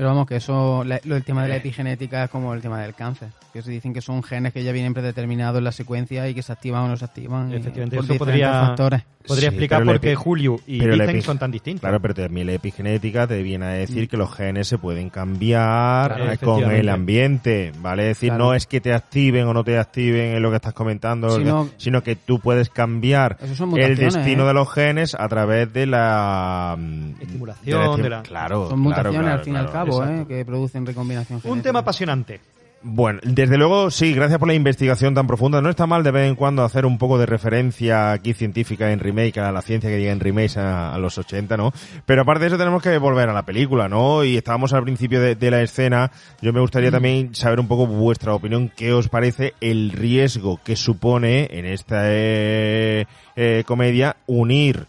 Pero 0.00 0.08
vamos, 0.08 0.26
que 0.26 0.36
eso, 0.36 0.82
la- 0.82 0.98
lo, 1.04 1.14
el 1.14 1.24
tema 1.24 1.42
de 1.42 1.50
la 1.50 1.56
epigenética 1.56 2.24
es 2.24 2.30
como 2.30 2.54
el 2.54 2.62
tema 2.62 2.80
del 2.80 2.94
cáncer. 2.94 3.28
Que 3.52 3.60
se 3.60 3.70
dicen 3.70 3.92
que 3.92 4.00
son 4.00 4.22
genes 4.22 4.54
que 4.54 4.62
ya 4.64 4.72
vienen 4.72 4.94
predeterminados 4.94 5.58
en 5.58 5.64
la 5.64 5.72
secuencia 5.72 6.26
y 6.26 6.32
que 6.34 6.40
se 6.42 6.52
activan 6.52 6.84
o 6.84 6.88
no 6.88 6.96
se 6.96 7.04
activan. 7.04 7.50
y- 7.52 7.56
Efectivamente, 7.56 7.96
por 7.96 8.04
eso 8.06 8.14
podría, 8.16 8.50
factores. 8.68 9.02
podría 9.26 9.50
Sí, 9.50 9.56
explicar 9.56 9.84
por 9.84 10.00
qué 10.00 10.14
Julio 10.14 10.58
y 10.66 10.82
Ethan 10.82 11.20
son 11.20 11.38
tan 11.38 11.50
distintos. 11.50 11.80
Claro, 11.82 12.00
pero 12.00 12.14
también 12.14 12.46
la 12.46 12.54
epigenética 12.54 13.26
te 13.26 13.42
viene 13.42 13.66
a 13.66 13.70
decir 13.70 14.08
que 14.08 14.16
los 14.16 14.34
genes 14.34 14.68
se 14.68 14.78
pueden 14.78 15.10
cambiar 15.10 16.14
Claro, 16.14 16.32
eh, 16.32 16.38
con 16.38 16.70
el 16.70 16.88
ambiente, 16.88 17.72
¿vale? 17.82 18.04
Es 18.04 18.08
decir, 18.16 18.30
Claro. 18.30 18.44
no 18.44 18.54
es 18.54 18.66
que 18.66 18.80
te 18.80 18.94
activen 18.94 19.46
o 19.48 19.52
no 19.52 19.64
te 19.64 19.76
activen 19.78 20.36
en 20.36 20.42
lo 20.42 20.48
que 20.48 20.56
estás 20.56 20.72
comentando, 20.72 21.36
Sino- 21.36 21.68
sino, 21.76 22.02
que 22.02 22.16
tú 22.16 22.38
puedes 22.38 22.70
cambiar 22.70 23.36
el 23.76 23.96
destino 23.96 24.44
¿eh? 24.44 24.46
de 24.46 24.54
los 24.54 24.72
genes 24.72 25.14
a 25.14 25.28
través 25.28 25.70
de 25.74 25.84
la 25.86 26.76
mm, 26.78 27.10
Estimulación, 27.20 28.00
de 28.02 28.08
la- 28.08 28.22
Claro, 28.22 28.70
Son 28.70 28.78
mutaciones 28.80 29.20
claro, 29.20 29.34
al 29.38 29.44
fin 29.44 29.54
y 29.54 29.56
al 29.58 29.70
claro, 29.70 29.89
exacto. 29.98 30.22
¿eh? 30.22 30.26
que 30.26 30.44
producen 30.44 30.86
recombinación 30.86 31.40
genética. 31.40 31.52
Un 31.52 31.62
tema 31.62 31.80
apasionante. 31.80 32.40
Bueno, 32.82 33.20
desde 33.22 33.58
luego, 33.58 33.90
sí, 33.90 34.14
gracias 34.14 34.38
por 34.38 34.48
la 34.48 34.54
investigación 34.54 35.14
tan 35.14 35.26
profunda. 35.26 35.60
No 35.60 35.68
está 35.68 35.86
mal 35.86 36.02
de 36.02 36.12
vez 36.12 36.26
en 36.26 36.34
cuando 36.34 36.64
hacer 36.64 36.86
un 36.86 36.96
poco 36.96 37.18
de 37.18 37.26
referencia 37.26 38.12
aquí 38.12 38.32
científica 38.32 38.90
en 38.90 39.00
remake, 39.00 39.36
a 39.36 39.52
la 39.52 39.60
ciencia 39.60 39.90
que 39.90 39.98
llega 39.98 40.12
en 40.12 40.20
remakes 40.20 40.56
a, 40.56 40.94
a 40.94 40.98
los 40.98 41.18
80, 41.18 41.58
¿no? 41.58 41.74
Pero 42.06 42.22
aparte 42.22 42.40
de 42.40 42.46
eso 42.46 42.56
tenemos 42.56 42.82
que 42.82 42.96
volver 42.96 43.28
a 43.28 43.34
la 43.34 43.44
película, 43.44 43.86
¿no? 43.86 44.24
Y 44.24 44.38
estábamos 44.38 44.72
al 44.72 44.82
principio 44.82 45.20
de, 45.20 45.34
de 45.34 45.50
la 45.50 45.60
escena. 45.60 46.10
Yo 46.40 46.54
me 46.54 46.60
gustaría 46.60 46.90
también 46.90 47.34
saber 47.34 47.60
un 47.60 47.68
poco 47.68 47.86
vuestra 47.86 48.32
opinión, 48.32 48.72
qué 48.74 48.94
os 48.94 49.10
parece 49.10 49.52
el 49.60 49.92
riesgo 49.92 50.58
que 50.64 50.74
supone 50.74 51.48
en 51.50 51.66
esta 51.66 52.04
eh, 52.06 53.04
eh, 53.36 53.62
comedia 53.66 54.16
unir 54.26 54.86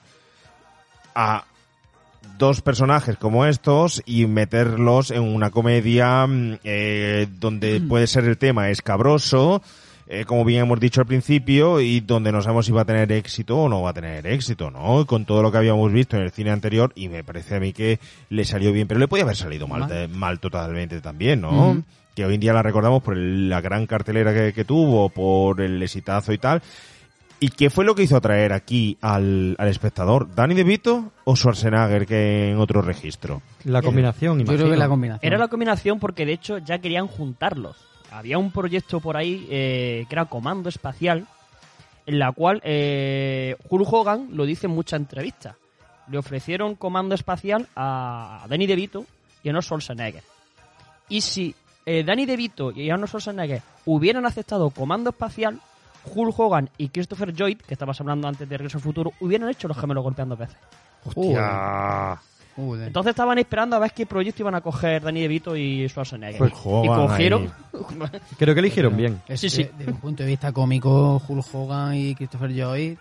a 1.14 1.44
dos 2.41 2.61
personajes 2.61 3.18
como 3.18 3.45
estos 3.45 4.01
y 4.07 4.26
meterlos 4.26 5.11
en 5.11 5.22
una 5.22 5.51
comedia 5.51 6.26
mm, 6.26 6.57
eh, 6.63 7.27
donde 7.39 7.80
puede 7.81 8.07
ser 8.07 8.23
el 8.26 8.39
tema 8.39 8.72
escabroso, 8.72 9.61
eh, 10.07 10.26
como 10.26 10.43
bien 10.43 10.61
hemos 10.63 10.80
dicho 10.80 11.01
al 11.01 11.05
principio, 11.07 11.80
y 11.80 11.99
donde 11.99 12.31
no 12.31 12.41
sabemos 12.41 12.65
si 12.65 12.72
va 12.72 12.81
a 12.81 12.85
tener 12.85 13.11
éxito 13.11 13.57
o 13.59 13.69
no 13.69 13.84
va 13.84 13.91
a 13.91 13.93
tener 13.93 14.26
éxito, 14.26 14.72
¿no? 14.72 15.05
Con 15.05 15.26
todo 15.26 15.43
lo 15.43 15.51
que 15.51 15.59
habíamos 15.59 15.91
visto 15.93 16.18
en 16.18 16.23
el 16.23 16.31
cine 16.31 16.49
anterior, 16.49 16.91
y 16.95 17.09
me 17.09 17.23
parece 17.23 17.57
a 17.57 17.59
mí 17.59 17.73
que 17.73 17.99
le 18.30 18.43
salió 18.43 18.72
bien, 18.73 18.88
pero 18.88 18.99
le 18.99 19.07
podía 19.07 19.23
haber 19.23 19.35
salido 19.35 19.68
mal, 19.68 19.81
Mal. 19.81 19.89
de- 19.89 20.07
mal 20.07 20.39
totalmente 20.39 20.99
también, 20.99 21.41
¿no? 21.41 21.69
Ujú. 21.69 21.84
Que 22.15 22.26
hoy 22.26 22.34
en 22.34 22.41
día 22.41 22.53
la 22.53 22.63
recordamos 22.63 23.03
por 23.03 23.15
el- 23.15 23.49
la 23.49 23.61
gran 23.61 23.85
cartelera 23.85 24.34
que, 24.34 24.51
que 24.51 24.65
tuvo, 24.65 25.09
por 25.09 25.61
el 25.61 25.81
exitazo 25.84 26.34
y 26.34 26.39
tal. 26.39 26.61
¿Y 27.43 27.49
qué 27.49 27.72
fue 27.72 27.85
lo 27.85 27.95
que 27.95 28.03
hizo 28.03 28.15
atraer 28.15 28.53
aquí 28.53 28.99
al, 29.01 29.55
al 29.57 29.68
espectador? 29.68 30.34
¿Danny 30.35 30.53
DeVito 30.53 31.11
o 31.23 31.35
Schwarzenegger 31.35 32.05
que 32.05 32.51
en 32.51 32.59
otro 32.59 32.84
registro? 32.84 33.41
La 33.63 33.81
combinación, 33.81 34.38
Yo 34.38 34.45
creo 34.45 34.57
que 34.57 34.63
imagino. 34.65 34.80
la 34.80 34.88
combinación. 34.88 35.27
Era 35.27 35.39
la 35.39 35.47
combinación 35.47 35.99
porque 35.99 36.23
de 36.27 36.34
hecho 36.34 36.59
ya 36.59 36.77
querían 36.77 37.07
juntarlos. 37.07 37.77
Había 38.11 38.38
un 38.38 38.51
proyecto 38.51 38.99
por 38.99 39.18
ahí 39.18 39.47
eh, 39.49 40.05
que 40.07 40.13
era 40.13 40.26
Comando 40.26 40.69
Espacial, 40.69 41.26
en 42.05 42.19
la 42.19 42.31
cual 42.31 42.61
eh, 42.63 43.55
Hulk 43.68 43.91
Hogan 43.91 44.27
lo 44.34 44.45
dice 44.45 44.68
en 44.68 44.73
muchas 44.73 44.99
entrevistas. 44.99 45.55
Le 46.09 46.19
ofrecieron 46.19 46.76
Comando 46.76 47.15
Espacial 47.15 47.68
a 47.76 48.45
Danny 48.49 48.68
DeVito 48.68 49.03
y 49.41 49.47
a 49.47 49.51
Arnold 49.51 49.65
Schwarzenegger. 49.65 50.23
Y 51.09 51.22
si 51.22 51.55
eh, 51.88 52.03
Danny 52.03 52.27
DeVito 52.27 52.69
y 52.72 52.91
Arnold 52.91 53.07
Schwarzenegger 53.09 53.63
hubieran 53.85 54.27
aceptado 54.27 54.69
Comando 54.69 55.09
Espacial, 55.09 55.59
Hulk 56.03 56.40
Hogan 56.40 56.69
y 56.78 56.90
Christopher 56.90 57.34
Lloyd, 57.34 57.57
que 57.57 57.73
estabas 57.73 57.99
hablando 58.02 58.28
antes 58.28 58.48
de 58.48 58.57
Regreso 58.57 58.78
al 58.78 58.84
Futuro, 58.84 59.14
hubieran 59.19 59.49
hecho 59.49 59.68
los 59.68 59.78
gemelos 59.78 60.03
golpeando 60.03 60.36
veces. 60.38 60.57
Joder. 61.03 62.18
Joder. 62.56 62.88
Entonces 62.88 63.11
estaban 63.11 63.38
esperando 63.38 63.76
a 63.78 63.80
ver 63.80 63.91
qué 63.94 64.06
proyecto 64.06 64.44
iban 64.44 64.56
a 64.56 64.61
coger 64.61 65.02
Danny 65.03 65.22
DeVito 65.22 65.56
y 65.56 65.88
Schwarzenegger. 65.88 66.38
Pues 66.38 66.52
y 66.52 66.88
cogieron... 66.88 67.52
Creo 68.38 68.53
que 68.53 68.60
eligieron 68.60 68.98
bien. 68.98 69.22
Sí, 69.36 69.49
sí. 69.49 69.64
de- 69.64 69.72
Desde 69.78 69.91
un 69.94 69.99
punto 69.99 70.23
de 70.23 70.30
vista 70.30 70.52
cómico, 70.52 71.22
Hulk 71.28 71.45
Hogan 71.53 71.95
y 71.95 72.14
Christopher 72.15 72.52
Lloyd. 72.52 72.98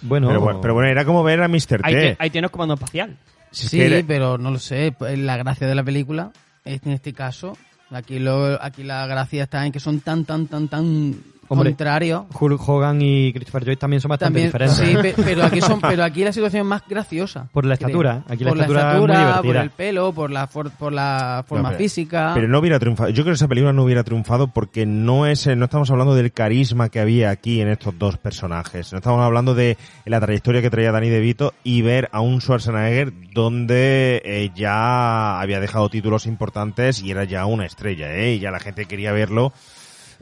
Bueno, 0.00 0.28
Pero, 0.28 0.40
bueno, 0.40 0.60
pero 0.60 0.74
bueno, 0.74 0.88
era 0.88 1.04
como 1.04 1.22
ver 1.22 1.42
a 1.42 1.48
Mr. 1.48 1.80
ahí, 1.82 1.94
T. 1.94 2.00
te- 2.00 2.16
ahí 2.18 2.30
tienes 2.30 2.50
comando 2.50 2.74
espacial. 2.74 3.16
Si 3.50 3.68
sí, 3.68 3.80
era- 3.80 4.02
pero 4.06 4.38
no 4.38 4.50
lo 4.50 4.58
sé. 4.58 4.92
pues, 4.98 5.18
La 5.18 5.36
gracia 5.36 5.66
de 5.66 5.74
la 5.74 5.82
película, 5.84 6.30
en 6.64 6.90
este 6.90 7.12
caso, 7.12 7.56
aquí 7.90 8.18
lo, 8.18 8.60
aquí 8.62 8.82
la 8.84 9.06
gracia 9.06 9.44
está 9.44 9.64
en 9.66 9.72
que 9.72 9.80
son 9.80 10.00
tan, 10.00 10.24
tan, 10.24 10.46
tan, 10.46 10.68
tan 10.68 11.14
Hombre, 11.54 11.70
contrarios. 11.70 12.24
Hulk 12.38 12.68
Hogan 12.68 13.00
y 13.02 13.32
Christopher 13.32 13.64
Lloyd 13.64 13.78
también 13.78 14.00
son 14.00 14.10
bastante 14.10 14.48
También, 14.50 14.68
diferentes. 14.68 14.76
sí, 14.78 14.96
pe- 15.22 15.22
pero 15.24 15.44
aquí 15.44 15.60
son, 15.60 15.80
pero 15.82 16.04
aquí 16.04 16.22
la 16.24 16.32
situación 16.32 16.60
es 16.62 16.66
más 16.68 16.82
graciosa. 16.88 17.48
Por 17.52 17.64
la 17.64 17.76
creo. 17.76 17.88
estatura. 17.88 18.24
Aquí 18.28 18.44
la 18.44 18.50
por 18.50 18.58
estatura 18.58 18.82
la 18.82 18.90
es 18.94 18.96
muy 19.00 19.04
estatura, 19.10 19.42
por 19.42 19.56
el 19.56 19.70
pelo, 19.70 20.12
por 20.12 20.30
la, 20.30 20.46
for- 20.46 20.70
por 20.72 20.92
la 20.92 21.44
forma 21.48 21.70
pero- 21.70 21.78
física. 21.78 22.32
Pero 22.34 22.48
no 22.48 22.58
hubiera 22.58 22.78
triunfado. 22.78 23.10
Yo 23.10 23.22
creo 23.24 23.32
que 23.32 23.36
esa 23.36 23.48
película 23.48 23.72
no 23.72 23.84
hubiera 23.84 24.04
triunfado 24.04 24.48
porque 24.48 24.86
no 24.86 25.26
es, 25.26 25.46
no 25.46 25.64
estamos 25.64 25.90
hablando 25.90 26.14
del 26.14 26.32
carisma 26.32 26.88
que 26.88 27.00
había 27.00 27.30
aquí 27.30 27.60
en 27.60 27.68
estos 27.68 27.98
dos 27.98 28.18
personajes. 28.18 28.92
No 28.92 28.98
estamos 28.98 29.20
hablando 29.20 29.54
de 29.54 29.76
la 30.04 30.20
trayectoria 30.20 30.62
que 30.62 30.70
traía 30.70 30.92
Danny 30.92 31.08
DeVito 31.08 31.54
y 31.64 31.82
ver 31.82 32.08
a 32.12 32.20
un 32.20 32.40
Schwarzenegger 32.40 33.12
donde 33.32 34.22
eh, 34.24 34.50
ya 34.54 35.40
había 35.40 35.60
dejado 35.60 35.88
títulos 35.88 36.26
importantes 36.26 37.02
y 37.02 37.10
era 37.10 37.24
ya 37.24 37.46
una 37.46 37.66
estrella, 37.66 38.14
¿eh? 38.14 38.34
Y 38.34 38.38
ya 38.38 38.50
la 38.50 38.60
gente 38.60 38.86
quería 38.86 39.12
verlo 39.12 39.52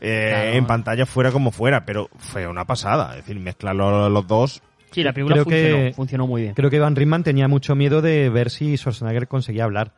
eh, 0.04 0.28
Claro. 0.30 0.50
en 0.58 0.66
pantalla 0.66 1.06
fuera 1.06 1.30
como 1.30 1.50
fuera, 1.52 1.84
pero 1.86 2.10
fue 2.18 2.46
una 2.46 2.64
pasada. 2.66 3.10
Es 3.16 3.24
decir, 3.24 3.38
mezclar 3.40 3.74
los, 3.76 4.10
los 4.10 4.26
dos. 4.26 4.60
Sí, 4.90 5.02
la 5.02 5.12
película 5.12 5.36
Creo 5.36 5.44
funcionó, 5.44 5.76
que- 5.76 5.92
funcionó 5.94 6.26
muy 6.26 6.42
bien. 6.42 6.54
Creo 6.54 6.68
que 6.68 6.78
Van 6.80 6.94
Riemann 6.96 7.22
tenía 7.22 7.48
mucho 7.48 7.74
miedo 7.74 8.02
de 8.02 8.28
ver 8.28 8.50
si 8.50 8.76
Schwarzenegger 8.76 9.28
conseguía 9.28 9.64
hablar. 9.64 9.92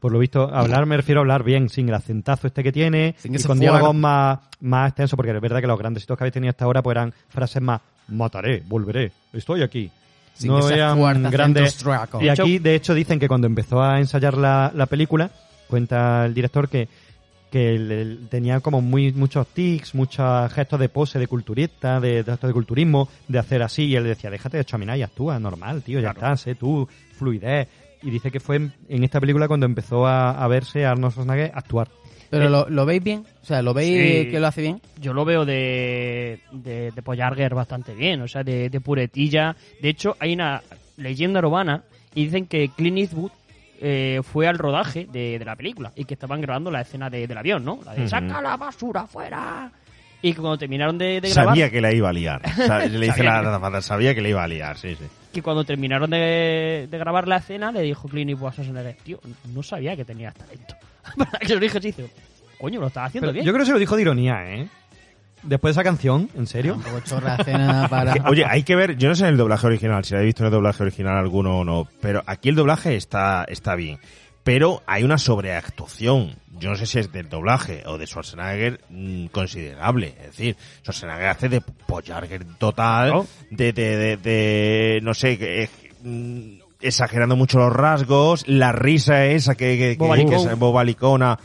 Por 0.00 0.12
lo 0.12 0.18
visto, 0.18 0.54
hablar 0.54 0.84
me 0.84 0.96
refiero 0.96 1.20
a 1.20 1.22
hablar 1.22 1.42
bien, 1.42 1.70
sin 1.70 1.88
el 1.88 1.94
acentazo 1.94 2.46
este 2.48 2.62
que 2.62 2.70
tiene, 2.70 3.14
Sin 3.18 3.32
que 3.32 3.38
y 3.38 3.40
se 3.40 3.48
con 3.48 3.58
diálogos 3.58 3.94
más, 3.94 4.40
más 4.60 4.88
extensos, 4.90 5.16
porque 5.16 5.32
es 5.32 5.40
verdad 5.40 5.60
que 5.62 5.66
los 5.66 5.78
grandes 5.78 6.02
hitos 6.04 6.18
que 6.18 6.24
habéis 6.24 6.34
tenido 6.34 6.50
hasta 6.50 6.66
ahora 6.66 6.82
pues 6.82 6.94
eran 6.96 7.14
frases 7.30 7.62
más 7.62 7.80
mataré, 8.08 8.62
volveré, 8.66 9.12
estoy 9.32 9.62
aquí. 9.62 9.90
Sin 10.34 10.50
no 10.50 10.68
eran 10.68 11.30
grandes. 11.30 11.82
Y 12.20 12.28
aquí, 12.28 12.58
de 12.58 12.74
hecho, 12.74 12.92
dicen 12.92 13.18
que 13.18 13.26
cuando 13.26 13.46
empezó 13.46 13.80
a 13.82 13.98
ensayar 13.98 14.36
la, 14.36 14.70
la 14.74 14.84
película, 14.84 15.30
cuenta 15.66 16.26
el 16.26 16.34
director 16.34 16.68
que, 16.68 16.88
que 17.56 17.74
el- 17.74 17.90
el- 17.92 18.28
tenía 18.28 18.60
como 18.60 18.82
muy 18.82 19.12
muchos 19.12 19.46
tics, 19.48 19.94
muchos 19.94 20.52
gestos 20.52 20.78
de 20.78 20.88
pose 20.88 21.18
de 21.18 21.26
culturista, 21.26 22.00
de, 22.00 22.22
de 22.22 22.24
gestos 22.32 22.48
de 22.48 22.52
culturismo, 22.52 23.08
de 23.28 23.38
hacer 23.38 23.62
así, 23.62 23.84
y 23.84 23.96
él 23.96 24.04
decía, 24.04 24.28
déjate 24.30 24.58
de 24.58 24.64
chaminar 24.64 24.98
y 24.98 25.02
actúa, 25.02 25.38
normal, 25.38 25.82
tío, 25.82 26.00
ya 26.00 26.10
está, 26.10 26.36
sé 26.36 26.54
tú, 26.54 26.86
fluidez. 27.18 27.68
Y 28.02 28.10
dice 28.10 28.30
que 28.30 28.40
fue 28.40 28.56
en, 28.56 28.72
en 28.88 29.04
esta 29.04 29.20
película 29.20 29.48
cuando 29.48 29.64
empezó 29.66 30.06
a, 30.06 30.32
a 30.32 30.46
verse 30.48 30.84
a 30.84 30.90
Arnold 30.90 31.12
Schwarzenegger 31.14 31.50
actuar. 31.54 31.88
Pero 32.28 32.48
lo, 32.50 32.68
lo 32.68 32.84
veis 32.84 33.02
bien, 33.02 33.24
o 33.42 33.46
sea, 33.46 33.62
lo 33.62 33.72
veis 33.72 34.24
Sí. 34.24 34.30
que 34.30 34.40
lo 34.40 34.46
hace 34.48 34.60
bien. 34.60 34.80
Yo 35.00 35.12
lo 35.14 35.24
veo 35.24 35.44
de, 35.44 36.40
de, 36.52 36.90
de 36.90 37.02
Pollarger 37.02 37.54
bastante 37.54 37.94
bien, 37.94 38.20
o 38.20 38.28
sea, 38.28 38.42
de, 38.44 38.68
de 38.68 38.80
puretilla. 38.80 39.56
De 39.80 39.88
hecho, 39.88 40.16
hay 40.18 40.34
una 40.34 40.60
leyenda 40.96 41.40
urbana 41.40 41.84
y 42.14 42.24
dicen 42.24 42.46
que 42.46 42.68
Clint 42.76 42.98
Eastwood 42.98 43.30
eh, 43.80 44.20
fue 44.22 44.48
al 44.48 44.58
rodaje 44.58 45.06
de, 45.10 45.38
de 45.38 45.44
la 45.44 45.56
película 45.56 45.92
y 45.96 46.04
que 46.04 46.14
estaban 46.14 46.40
grabando 46.40 46.70
la 46.70 46.80
escena 46.82 47.08
de- 47.10 47.26
del 47.26 47.38
avión, 47.38 47.64
¿no? 47.64 47.80
La 47.84 47.94
de 47.94 48.08
saca 48.08 48.40
la 48.40 48.56
basura 48.56 49.02
afuera. 49.02 49.70
Y 50.22 50.32
que 50.32 50.40
cuando 50.40 50.58
terminaron 50.58 50.96
de, 50.98 51.20
de 51.20 51.28
grabar, 51.30 51.54
Sabía 51.54 51.70
que 51.70 51.80
la 51.80 51.92
iba 51.92 52.08
a 52.08 52.12
liar. 52.12 52.40
Le 52.90 53.06
dice 53.06 53.16
Sabía 53.18 53.42
la 53.42 53.50
azafata, 53.50 53.82
sabía 53.82 54.14
que 54.14 54.22
la 54.22 54.28
iba 54.30 54.42
a 54.42 54.48
liar, 54.48 54.76
sí, 54.78 54.94
sí. 54.96 55.04
que 55.32 55.42
cuando 55.42 55.62
terminaron 55.64 56.10
de, 56.10 56.88
de 56.90 56.98
grabar 56.98 57.28
la 57.28 57.36
escena, 57.36 57.70
le 57.70 57.82
dijo 57.82 58.08
Clint 58.08 58.30
Eastwood 58.30 58.48
a 58.48 58.52
Schwarzenegger, 58.52 58.96
tío, 59.04 59.20
no 59.54 59.62
sabía 59.62 59.94
que 59.94 60.04
tenías 60.04 60.34
talento. 60.34 60.74
Para 61.16 61.38
que 61.38 61.54
lo 61.54 61.60
dije 61.60 61.80
coño, 62.58 62.80
lo 62.80 62.86
estás 62.86 63.08
haciendo 63.08 63.26
Pero 63.28 63.34
bien. 63.34 63.44
yo 63.46 63.52
creo 63.52 63.62
que 63.62 63.66
se 63.66 63.72
lo 63.72 63.78
dijo 63.78 63.94
de 63.94 64.02
ironía, 64.02 64.42
¿eh? 64.54 64.66
Después 65.46 65.74
de 65.74 65.80
esa 65.80 65.84
canción, 65.88 66.28
¿en 66.34 66.46
serio? 66.46 66.80
Chorra 67.04 67.36
escena 67.36 67.86
para... 67.88 68.14
Oye, 68.28 68.44
hay 68.44 68.62
que 68.62 68.74
ver, 68.76 68.96
yo 68.96 69.08
no 69.08 69.14
sé 69.14 69.24
en 69.24 69.30
el 69.30 69.36
doblaje 69.36 69.66
original, 69.66 70.04
si 70.04 70.14
habéis 70.14 70.28
visto 70.28 70.42
en 70.42 70.46
el 70.46 70.52
doblaje 70.52 70.82
original 70.82 71.16
alguno 71.16 71.58
o 71.58 71.64
no, 71.64 71.88
pero 72.00 72.22
aquí 72.26 72.48
el 72.48 72.54
doblaje 72.56 72.96
está, 72.96 73.44
está 73.48 73.74
bien. 73.74 73.98
Pero 74.42 74.82
hay 74.86 75.02
una 75.02 75.18
sobreactuación. 75.18 76.36
Yo 76.58 76.70
no 76.70 76.76
sé 76.76 76.86
si 76.86 76.98
es 77.00 77.10
del 77.12 77.28
doblaje 77.28 77.82
o 77.86 77.98
de 77.98 78.06
Schwarzenegger 78.06 78.80
mm, 78.90 79.26
considerable. 79.26 80.14
Es 80.20 80.26
decir, 80.28 80.56
Schwarzenegger 80.82 81.26
hace 81.28 81.48
de 81.48 81.60
Pollarger 81.60 82.44
total, 82.58 83.08
Claro. 83.10 83.26
de, 83.50 83.72
de, 83.72 83.96
de, 83.96 84.16
de- 84.16 85.00
no 85.02 85.14
sé, 85.14 85.36
que, 85.38 85.64
eh, 85.64 85.70
mm, 86.02 86.58
exagerando 86.80 87.34
mucho 87.36 87.58
los 87.58 87.72
rasgos, 87.72 88.46
la 88.46 88.70
risa 88.70 89.24
esa 89.26 89.54
que, 89.56 89.76
que, 89.76 89.78
que- 89.78 90.24
que 90.44 90.52
es 90.52 90.58
bobalicona. 90.58 91.38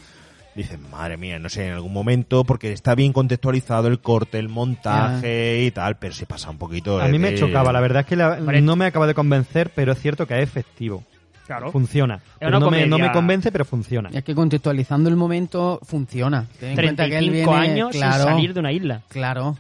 Dicen, 0.62 0.80
madre 0.92 1.18
mía, 1.18 1.40
no 1.40 1.50
sé, 1.50 1.68
en 1.68 1.74
algún 1.74 1.92
momento, 1.94 2.44
porque 2.44 2.72
está 2.72 2.94
bien 2.96 3.14
contextualizado 3.14 3.88
el 3.88 4.00
corte, 4.00 4.38
el 4.40 4.48
montaje 4.50 5.64
y 5.64 5.72
tal, 5.72 5.98
pero 5.98 6.14
se 6.14 6.26
pasa 6.26 6.50
un 6.50 6.58
poquito. 6.58 7.02
A 7.02 7.08
mí 7.08 7.18
me 7.20 7.32
de- 7.32 7.38
chocaba, 7.38 7.72
la 7.74 7.80
verdad 7.82 8.02
es 8.02 8.06
que 8.08 8.16
la- 8.16 8.38
no 8.40 8.76
me 8.76 8.86
acaba 8.86 9.08
de 9.08 9.14
convencer, 9.14 9.72
pero 9.74 9.92
es 9.94 10.00
cierto 10.00 10.28
que 10.28 10.38
es 10.38 10.44
efectivo. 10.44 11.04
Claro. 11.48 11.72
Funciona. 11.72 12.22
Pero 12.40 12.60
no, 12.60 12.72
me, 12.72 12.86
no 12.86 12.98
me 12.98 13.12
convence, 13.12 13.52
pero 13.52 13.66
funciona. 13.66 14.10
Y 14.14 14.18
es 14.18 14.24
que 14.24 14.34
contextualizando 14.34 15.10
el 15.10 15.16
momento 15.18 15.80
funciona. 15.84 16.46
Ten 16.60 16.70
en 16.70 16.76
cuenta 16.76 17.10
que 17.10 17.18
él 17.18 17.26
35 17.26 17.52
viene, 17.52 17.72
años 17.74 17.92
claro, 17.92 18.24
sin 18.24 18.32
salir 18.34 18.54
de 18.54 18.60
una 18.60 18.72
isla. 18.72 19.02
Claro. 19.10 19.58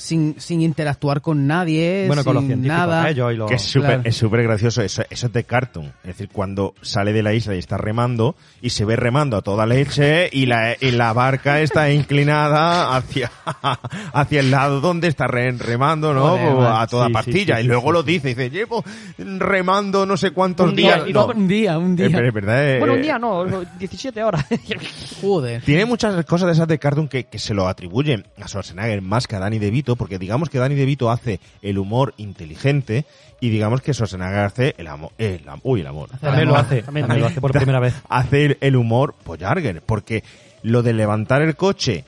Sin, 0.00 0.36
sin 0.40 0.62
interactuar 0.62 1.20
con 1.20 1.46
nadie, 1.46 2.04
Bueno, 2.06 2.24
con 2.24 2.32
los 2.34 2.42
sin 2.44 2.48
científicos, 2.52 2.78
nada. 2.78 3.10
ellos 3.10 3.32
y 3.34 3.36
los... 3.36 3.48
Que 3.50 3.56
es 3.56 3.62
súper 3.62 3.86
Claro. 3.90 4.02
es 4.06 4.16
súper 4.16 4.42
gracioso, 4.44 4.80
eso, 4.82 5.02
eso 5.10 5.26
es 5.26 5.32
de 5.34 5.44
cartoon. 5.44 5.88
Es 6.02 6.08
decir, 6.16 6.30
cuando 6.32 6.72
sale 6.80 7.12
de 7.12 7.22
la 7.22 7.34
isla 7.34 7.54
y 7.54 7.58
está 7.58 7.76
remando, 7.76 8.34
y 8.62 8.70
se 8.70 8.86
ve 8.86 8.96
remando 8.96 9.36
a 9.36 9.42
toda 9.42 9.66
leche, 9.66 10.30
y 10.32 10.46
la, 10.46 10.74
y 10.80 10.92
la 10.92 11.12
barca 11.12 11.60
está 11.60 11.90
inclinada 11.90 12.96
hacia, 12.96 13.30
hacia 14.14 14.40
el 14.40 14.50
lado 14.50 14.80
donde 14.80 15.08
está 15.08 15.26
re- 15.26 15.52
remando, 15.52 16.14
¿no? 16.14 16.28
Joder, 16.30 16.54
Pues, 16.54 16.68
a 16.70 16.86
toda 16.86 17.06
Sí, 17.08 17.12
pastilla. 17.12 17.54
sí, 17.56 17.60
y 17.60 17.64
sí, 17.64 17.68
luego 17.68 17.88
sí, 17.88 17.92
lo 17.92 18.02
dice, 18.02 18.28
dice, 18.28 18.48
llevo 18.50 18.82
remando 19.18 20.06
no 20.06 20.16
sé 20.16 20.30
cuántos 20.30 20.68
Un 20.70 20.76
día, 20.76 20.94
días. 20.96 21.08
y 21.08 21.12
No. 21.12 21.26
Un 21.26 21.46
día, 21.48 21.78
un 21.78 21.94
día. 21.96 22.06
Eh, 22.06 22.30
verdad, 22.30 22.68
eh, 22.68 22.78
Bueno, 22.78 22.94
un 22.94 23.02
día 23.02 23.18
no, 23.18 23.44
17 23.78 24.22
horas. 24.24 24.46
Joder. 25.20 25.62
Tiene 25.62 25.84
muchas 25.84 26.24
cosas 26.24 26.46
de 26.46 26.52
esas 26.54 26.68
de 26.68 26.78
cartoon 26.78 27.08
que, 27.08 27.24
que 27.24 27.38
se 27.38 27.54
lo 27.54 27.68
atribuyen 27.68 28.24
a 28.42 28.48
Schwarzenegger 28.48 29.02
más 29.02 29.26
que 29.26 29.36
a 29.36 29.38
Danny 29.40 29.58
DeVito, 29.58 29.89
porque 29.96 30.18
digamos 30.18 30.50
que 30.50 30.58
Danny 30.58 30.74
DeVito 30.74 31.10
hace 31.10 31.40
el 31.62 31.78
humor 31.78 32.14
inteligente 32.16 33.04
y 33.40 33.50
digamos 33.50 33.80
que 33.80 33.94
Schwarzenegger 33.94 34.44
hace 34.44 34.74
el 34.78 34.86
amor, 34.86 35.12
el, 35.18 35.42
uy, 35.62 35.80
el 35.80 35.86
amor. 35.86 36.10
También 36.20 36.48
lo 36.48 36.56
hace, 36.56 36.82
También, 36.82 37.08
lo 37.08 37.26
hace 37.26 37.40
por 37.40 37.52
primera 37.56 37.80
vez. 37.80 37.94
Hace 38.08 38.44
el, 38.44 38.58
el 38.60 38.76
humor 38.76 39.14
Pollarger, 39.24 39.82
porque 39.82 40.22
lo 40.62 40.82
de 40.82 40.92
levantar 40.92 41.42
el 41.42 41.56
coche 41.56 42.04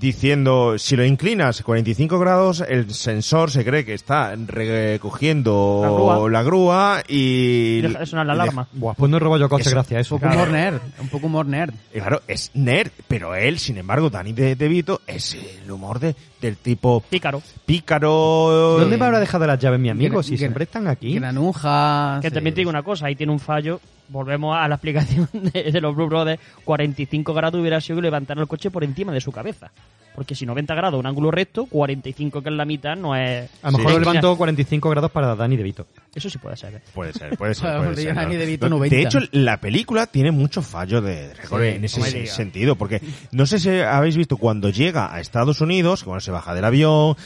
diciendo 0.00 0.78
si 0.78 0.96
lo 0.96 1.04
inclinas 1.04 1.62
45 1.62 2.18
grados 2.18 2.64
el 2.68 2.92
sensor 2.94 3.50
se 3.50 3.64
cree 3.64 3.84
que 3.84 3.94
está 3.94 4.34
recogiendo 4.36 5.80
La 5.82 5.88
grúa. 5.90 6.30
la 6.30 6.42
grúa 6.42 7.02
y 7.08 7.78
Y 7.78 7.80
deja 7.82 7.98
de 8.00 8.06
sonar 8.06 8.26
la 8.26 8.32
alarma. 8.34 8.68
Buah, 8.72 8.94
pues 8.94 9.10
no 9.10 9.18
robo 9.18 9.38
yo 9.38 9.48
coche 9.48 9.70
gracias 9.70 10.00
eso. 10.02 10.14
Un 10.16 10.20
poco 10.20 10.34
humor 10.34 10.50
nerd. 10.50 10.80
Un 11.00 11.08
poco 11.08 11.26
humor 11.26 11.46
nerd. 11.46 11.74
Y 11.94 11.98
Claro, 12.00 12.22
es 12.26 12.50
nerd, 12.54 12.90
pero 13.08 13.34
él, 13.34 13.58
sin 13.58 13.78
embargo, 13.78 14.10
Danny 14.10 14.32
De- 14.32 14.56
DeVito, 14.56 15.00
es 15.06 15.34
el 15.64 15.70
humor 15.70 16.00
de, 16.00 16.14
del 16.40 16.56
tipo 16.56 17.00
Pícaro. 17.08 17.42
pícaro. 17.64 18.76
¿Dónde 18.80 18.96
me 18.96 19.04
habrá 19.04 19.20
dejado 19.20 19.46
las 19.46 19.58
llaves 19.58 19.78
mi 19.80 19.88
amigo? 19.90 20.22
Si 20.22 20.36
siempre 20.36 20.64
están 20.64 20.86
aquí. 20.88 21.14
Granuja. 21.14 22.18
Que 22.22 22.30
también 22.30 22.54
te 22.54 22.60
digo 22.60 22.70
una 22.70 22.82
cosa, 22.82 23.06
ahí 23.06 23.14
tiene 23.16 23.32
un 23.32 23.40
fallo. 23.40 23.80
Volvemos 24.08 24.56
a 24.56 24.68
la 24.68 24.74
explicación 24.76 25.28
de, 25.32 25.70
de 25.72 25.80
los 25.80 25.94
Blue 25.94 26.06
Brothers. 26.08 26.40
45 26.64 27.34
grados 27.34 27.60
hubiera 27.60 27.80
sido 27.80 27.96
que 27.96 28.02
levantar 28.02 28.38
el 28.38 28.46
coche 28.46 28.70
por 28.70 28.84
encima 28.84 29.12
de 29.12 29.20
su 29.20 29.32
cabeza. 29.32 29.70
Porque 30.14 30.34
si 30.34 30.44
90 30.44 30.74
grados 30.74 31.00
un 31.00 31.06
ángulo 31.06 31.30
recto, 31.30 31.64
45 31.64 32.42
que 32.42 32.50
es 32.50 32.54
la 32.54 32.66
mitad 32.66 32.94
no 32.96 33.16
es... 33.16 33.48
A 33.62 33.70
lo 33.70 33.78
mejor 33.78 33.92
Sí. 33.92 33.98
lo 33.98 34.04
levanto 34.04 34.36
45 34.36 34.90
grados 34.90 35.10
para 35.10 35.34
Dani 35.34 35.56
De 35.56 35.62
Vito. 35.62 35.86
Eso 36.14 36.28
sí 36.28 36.36
puede 36.36 36.54
ser. 36.58 36.74
¿eh? 36.74 36.82
Puede 36.92 37.14
ser, 37.14 37.34
puede 37.38 37.54
ser. 37.54 37.78
Puede 37.78 37.96
ser, 37.96 38.14
Dani 38.14 38.34
¿no? 38.34 38.40
De 38.40 38.44
Vito 38.46 38.68
No, 38.68 38.76
90. 38.76 38.94
de 38.94 39.02
hecho, 39.02 39.18
la 39.30 39.58
película 39.58 40.06
tiene 40.08 40.30
muchos 40.30 40.66
fallos 40.66 41.02
de 41.02 41.32
récord 41.32 41.62
Sí, 41.62 41.68
en 41.68 41.84
ese 41.86 42.26
sentido, 42.26 42.76
porque 42.76 43.00
no 43.30 43.46
sé 43.46 43.58
si 43.58 43.70
habéis 43.70 44.18
visto 44.18 44.36
cuando 44.36 44.68
llega 44.68 45.14
a 45.14 45.18
Estados 45.20 45.62
Unidos, 45.62 46.00
que 46.00 46.06
cuando 46.06 46.20
se 46.20 46.30
baja 46.30 46.52
del 46.54 46.66
avión, 46.66 47.16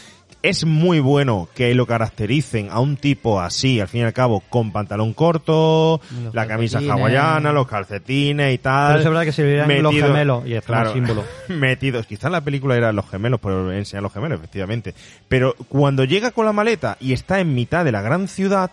es 0.48 0.64
muy 0.64 1.01
bueno 1.01 1.48
que 1.55 1.74
lo 1.74 1.86
caractericen 1.86 2.68
a 2.70 2.78
un 2.78 2.97
tipo 2.97 3.40
así, 3.40 3.81
al 3.81 3.89
fin 3.89 4.02
y 4.02 4.05
al 4.05 4.12
cabo, 4.12 4.40
con 4.48 4.70
pantalón 4.70 5.12
corto, 5.12 6.01
Los 6.23 6.35
la 6.35 6.47
camisa 6.47 6.78
hawaiana, 6.78 7.52
los 7.52 7.66
calcetines 7.66 8.55
y 8.55 8.59
tal. 8.59 8.93
Pero 8.93 9.01
es 9.01 9.09
verdad 9.09 9.24
que 9.24 9.32
se 9.32 9.43
veían 9.43 9.82
los 9.82 9.94
gemelos 9.94 10.47
y 10.47 10.55
es 10.55 10.64
claro, 10.64 10.93
símbolo. 10.93 11.24
metidos. 11.48 12.06
Quizás 12.06 12.31
la 12.31 12.43
película 12.43 12.77
era 12.77 12.93
los 12.93 13.09
gemelos, 13.10 13.40
por 13.40 13.74
enseñar 13.74 14.02
los 14.02 14.12
gemelos, 14.12 14.39
efectivamente. 14.39 14.94
Pero 15.28 15.55
cuando 15.68 16.05
llega 16.05 16.31
con 16.31 16.47
la 16.47 16.52
maleta 16.52 16.97
y 17.01 17.12
está 17.12 17.40
en 17.40 17.55
mitad 17.55 17.85
de 17.85 17.93
la 17.93 18.02
gran 18.02 18.28
ciudad, 18.28 18.70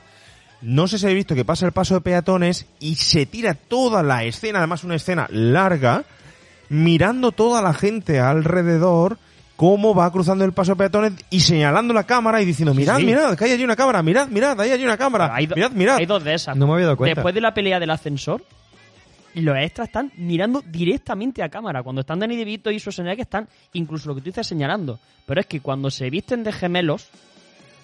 no 0.61 0.87
sé 0.87 0.99
si 0.99 1.05
habéis 1.05 1.17
visto 1.17 1.35
que 1.35 1.45
pasa 1.45 1.65
el 1.65 1.71
paso 1.71 1.95
de 1.95 2.01
peatones 2.01 2.67
y 2.79 2.95
se 2.95 3.25
tira 3.25 3.55
toda 3.55 4.03
la 4.03 4.23
escena, 4.23 4.59
además 4.59 4.83
una 4.83 4.95
escena 4.95 5.27
larga, 5.31 6.03
mirando 6.69 7.31
toda 7.31 7.61
la 7.61 7.73
gente 7.73 8.19
alrededor 8.19 9.17
cómo 9.55 9.93
va 9.93 10.11
cruzando 10.11 10.43
el 10.45 10.51
paso 10.53 10.71
de 10.73 10.77
peatones 10.77 11.13
y 11.29 11.39
señalando 11.39 11.93
la 11.93 12.03
cámara 12.03 12.41
y 12.41 12.45
diciendo, 12.45 12.73
mirad, 12.73 12.97
sí. 12.97 13.05
mirad, 13.05 13.37
que 13.37 13.45
hay 13.45 13.51
allí 13.51 13.63
una 13.63 13.75
cámara, 13.75 14.01
mirad, 14.03 14.27
mirad, 14.27 14.59
ahí 14.59 14.71
hay 14.71 14.83
una 14.83 14.97
cámara, 14.97 15.33
Hay, 15.33 15.47
mirad, 15.47 15.71
mirad. 15.71 15.97
hay 15.97 16.05
dos 16.05 16.23
de 16.23 16.33
esas. 16.33 16.55
No 16.57 16.67
me 16.67 16.73
había 16.73 16.85
dado 16.85 16.97
cuenta. 16.97 17.15
Después 17.15 17.35
de 17.35 17.41
la 17.41 17.53
pelea 17.53 17.79
del 17.79 17.89
ascensor, 17.91 18.43
los 19.35 19.57
extras 19.57 19.87
están 19.87 20.11
mirando 20.17 20.61
directamente 20.65 21.41
a 21.43 21.49
cámara. 21.49 21.81
Cuando 21.83 22.01
están 22.01 22.19
Danny 22.19 22.35
DeVito 22.35 22.69
y 22.71 22.79
Schwarzenegger 22.79 23.21
están, 23.21 23.47
incluso 23.73 24.09
lo 24.09 24.15
que 24.15 24.21
tú 24.21 24.25
dices, 24.25 24.45
señalando. 24.45 24.99
Pero 25.25 25.39
es 25.41 25.47
que 25.47 25.59
cuando 25.59 25.89
se 25.89 26.09
visten 26.09 26.43
de 26.43 26.51
gemelos 26.51 27.09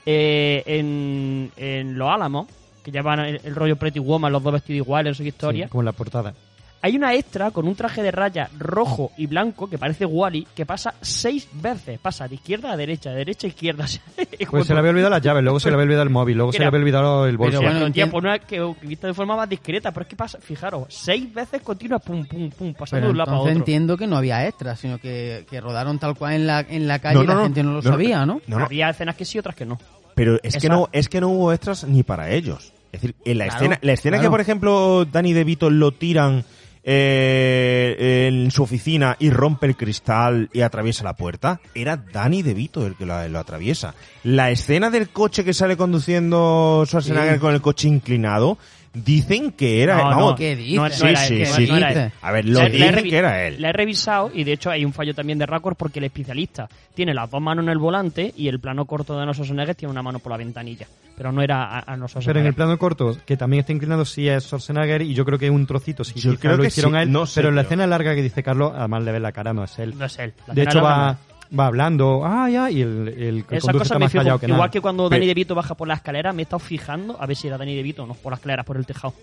eh, 0.05 0.63
en, 0.65 1.51
en 1.57 1.97
Los 1.97 2.09
Álamos, 2.09 2.47
que 2.83 2.91
llevan 2.91 3.19
el, 3.19 3.41
el 3.43 3.55
rollo 3.55 3.75
Pretty 3.77 3.99
Woman, 3.99 4.31
los 4.31 4.43
dos 4.43 4.53
vestidos 4.53 4.85
iguales, 4.85 5.11
no 5.11 5.15
sé 5.15 5.23
qué 5.23 5.29
historia, 5.29 5.65
Sí, 5.65 5.69
como 5.71 5.81
en 5.81 5.85
la 5.85 5.91
portada. 5.91 6.33
Hay 6.81 6.95
una 6.95 7.13
extra 7.13 7.51
con 7.51 7.67
un 7.67 7.75
traje 7.75 8.01
de 8.01 8.11
raya 8.11 8.49
rojo 8.57 9.11
y 9.17 9.27
blanco 9.27 9.69
que 9.69 9.77
parece 9.77 10.05
Wally 10.05 10.47
que 10.55 10.65
pasa 10.65 10.93
seis 11.01 11.47
veces. 11.53 11.99
Pasa 11.99 12.27
de 12.27 12.35
izquierda 12.35 12.71
a 12.71 12.77
derecha, 12.77 13.09
de 13.11 13.17
derecha 13.17 13.47
a 13.47 13.49
izquierda. 13.49 13.85
Pues 14.49 14.65
se 14.65 14.73
le 14.73 14.79
había 14.79 14.91
olvidado 14.91 15.11
las 15.11 15.21
llaves, 15.21 15.43
luego 15.43 15.59
se 15.59 15.69
le 15.69 15.75
había 15.75 15.83
olvidado 15.83 16.03
el 16.03 16.09
móvil, 16.09 16.37
luego 16.37 16.51
se 16.53 16.59
le 16.59 16.65
había 16.65 16.79
olvidado 16.79 17.27
el 17.27 17.37
bolso. 17.37 17.59
Pero 17.59 17.71
bueno, 17.71 17.91
tía, 17.91 18.09
por 18.09 18.23
una 18.23 18.39
que, 18.39 18.73
que 18.79 18.87
vista 18.87 19.07
de 19.07 19.13
forma 19.13 19.35
más 19.35 19.47
discreta, 19.49 19.91
pero 19.91 20.03
es 20.03 20.07
que 20.09 20.15
pasa, 20.15 20.39
fijaros, 20.41 20.85
seis 20.89 21.31
veces 21.33 21.61
continuas, 21.61 22.01
pum, 22.01 22.25
pum, 22.25 22.49
pum, 22.49 22.73
pasando 22.73 23.07
de 23.07 23.11
un 23.11 23.17
lado 23.17 23.31
entonces 23.31 23.51
otro. 23.51 23.59
entiendo 23.61 23.97
que 23.97 24.07
no 24.07 24.17
había 24.17 24.47
extras, 24.47 24.79
sino 24.79 24.97
que, 24.97 25.45
que 25.49 25.61
rodaron 25.61 25.99
tal 25.99 26.15
cual 26.15 26.33
en 26.33 26.47
la, 26.47 26.61
en 26.61 26.87
la 26.87 26.99
calle 26.99 27.15
No, 27.15 27.23
y 27.23 27.27
la 27.27 27.33
no. 27.35 27.43
gente 27.43 27.63
no 27.63 27.73
lo 27.73 27.81
sabía, 27.81 28.25
¿no? 28.25 28.41
No, 28.47 28.59
no. 28.59 28.65
Había 28.65 28.89
escenas 28.89 29.15
que 29.15 29.25
sí, 29.25 29.37
otras 29.37 29.55
que 29.55 29.65
no. 29.65 29.77
Pero 30.15 30.39
es 30.41 30.57
que 30.57 30.69
no, 30.69 30.89
es 30.91 31.09
que 31.09 31.21
no 31.21 31.29
hubo 31.29 31.53
extras 31.53 31.83
ni 31.85 32.03
para 32.03 32.29
ellos. 32.31 32.73
Es 32.91 33.01
decir, 33.01 33.15
en 33.23 33.37
la 33.37 33.45
Claro, 33.45 33.59
escena, 33.59 33.79
la 33.83 33.93
escena 33.93 34.19
que 34.19 34.29
por 34.29 34.41
ejemplo 34.41 35.05
Danny 35.05 35.33
DeVito 35.33 35.69
lo 35.69 35.91
tiran 35.91 36.43
eh, 36.83 38.27
en 38.29 38.51
su 38.51 38.63
oficina 38.63 39.15
y 39.19 39.29
rompe 39.29 39.67
el 39.67 39.75
cristal 39.75 40.49
y 40.53 40.61
atraviesa 40.61 41.03
la 41.03 41.15
puerta, 41.15 41.59
era 41.75 41.97
Danny 41.97 42.41
DeVito 42.41 42.85
el 42.85 42.95
que 42.95 43.05
lo, 43.05 43.27
lo 43.27 43.39
atraviesa. 43.39 43.93
La 44.23 44.51
escena 44.51 44.89
del 44.89 45.09
coche 45.09 45.43
que 45.43 45.53
sale 45.53 45.77
conduciendo 45.77 46.83
Schwarzenegger 46.85 47.35
Sí. 47.35 47.39
con 47.39 47.53
el 47.53 47.61
coche 47.61 47.87
inclinado, 47.87 48.57
dicen 48.93 49.51
que 49.51 49.83
era 49.83 49.97
No, 49.97 50.03
vamos, 50.03 50.31
no, 50.31 50.35
¿Qué 50.35 50.55
dices? 50.55 50.75
no, 50.75 50.83
no 50.83 50.89
sí, 50.89 51.07
era 51.07 51.19
sí, 51.19 51.33
él, 51.41 51.45
sí. 51.47 51.67
no 51.67 51.77
era 51.77 51.91
él. 52.05 52.11
A 52.21 52.31
ver, 52.31 52.45
lo 52.45 52.59
dicen 52.69 53.03
que 53.03 53.17
era 53.17 53.47
él. 53.47 53.61
La 53.61 53.69
he 53.69 53.73
revisado 53.73 54.31
y 54.33 54.43
de 54.43 54.53
hecho 54.53 54.69
hay 54.69 54.85
un 54.85 54.93
fallo 54.93 55.13
también 55.13 55.37
de 55.39 55.45
Raccord 55.45 55.75
porque 55.75 55.99
el 55.99 56.05
especialista 56.05 56.67
tiene 56.93 57.13
las 57.13 57.29
dos 57.29 57.41
manos 57.41 57.63
en 57.65 57.69
el 57.69 57.77
volante 57.77 58.33
y 58.35 58.47
el 58.47 58.59
plano 58.59 58.85
corto 58.85 59.13
de 59.13 59.19
Arnold 59.21 59.35
Schwarzenegger 59.35 59.75
tiene 59.75 59.91
una 59.91 60.01
mano 60.03 60.19
por 60.19 60.31
la 60.31 60.37
ventanilla. 60.37 60.87
Pero 61.17 61.31
no 61.33 61.41
era 61.41 61.65
a- 61.65 61.79
Arnold 61.79 62.11
Pero 62.25 62.39
en 62.39 62.45
el 62.45 62.53
plano 62.53 62.77
corto, 62.77 63.17
que 63.25 63.35
también 63.35 63.59
está 63.61 63.73
inclinado, 63.73 64.05
sí 64.05 64.27
es 64.29 64.45
Schwarzenegger 64.45 65.01
y 65.01 65.13
yo 65.13 65.25
creo 65.25 65.37
que 65.37 65.45
es 65.47 65.51
un 65.51 65.65
trocito, 65.65 66.03
sí, 66.03 66.17
Yo 66.19 66.35
creo 66.37 66.55
lo 66.55 66.61
que 66.61 66.67
hicieron 66.69 66.93
sí, 66.93 66.97
a 66.97 67.01
él, 67.03 67.11
no 67.11 67.25
sé, 67.25 67.39
pero 67.41 67.49
en 67.49 67.55
la 67.55 67.61
escena 67.61 67.85
larga 67.87 68.15
que 68.15 68.21
dice 68.21 68.41
Carlos, 68.41 68.71
además 68.75 69.03
le 69.03 69.11
ve 69.11 69.19
la 69.19 69.31
cara, 69.33 69.53
no 69.53 69.63
es 69.65 69.77
él. 69.79 69.95
No 69.97 70.05
es 70.05 70.17
él. 70.17 70.33
La 70.47 70.53
De 70.53 70.63
hecho 70.63 70.81
va, 70.81 71.11
no. 71.13 71.28
Va 71.57 71.67
hablando, 71.67 72.21
ah, 72.25 72.49
ya, 72.49 72.69
y 72.71 72.81
el, 72.81 73.07
el 73.07 73.45
conduce 73.45 73.71
cosas 73.71 73.81
está 73.83 73.95
me 73.99 74.05
más 74.05 74.11
fijo. 74.11 74.23
que 74.39 74.45
Igual 74.45 74.59
nada. 74.59 74.71
que 74.71 74.81
cuando 74.81 75.03
Pero- 75.09 75.17
Danny 75.19 75.27
DeVito 75.27 75.55
baja 75.55 75.75
por 75.75 75.87
la 75.87 75.95
escalera, 75.95 76.31
me 76.33 76.41
he 76.41 76.43
estado 76.43 76.59
fijando 76.59 77.17
a 77.19 77.25
ver 77.25 77.35
si 77.35 77.47
era 77.47 77.57
Danny 77.57 77.75
DeVito 77.75 78.03
o 78.03 78.07
no, 78.07 78.13
por 78.13 78.31
las 78.31 78.39
escaleras, 78.39 78.65
por 78.65 78.77
el 78.77 78.85
tejado. 78.85 79.13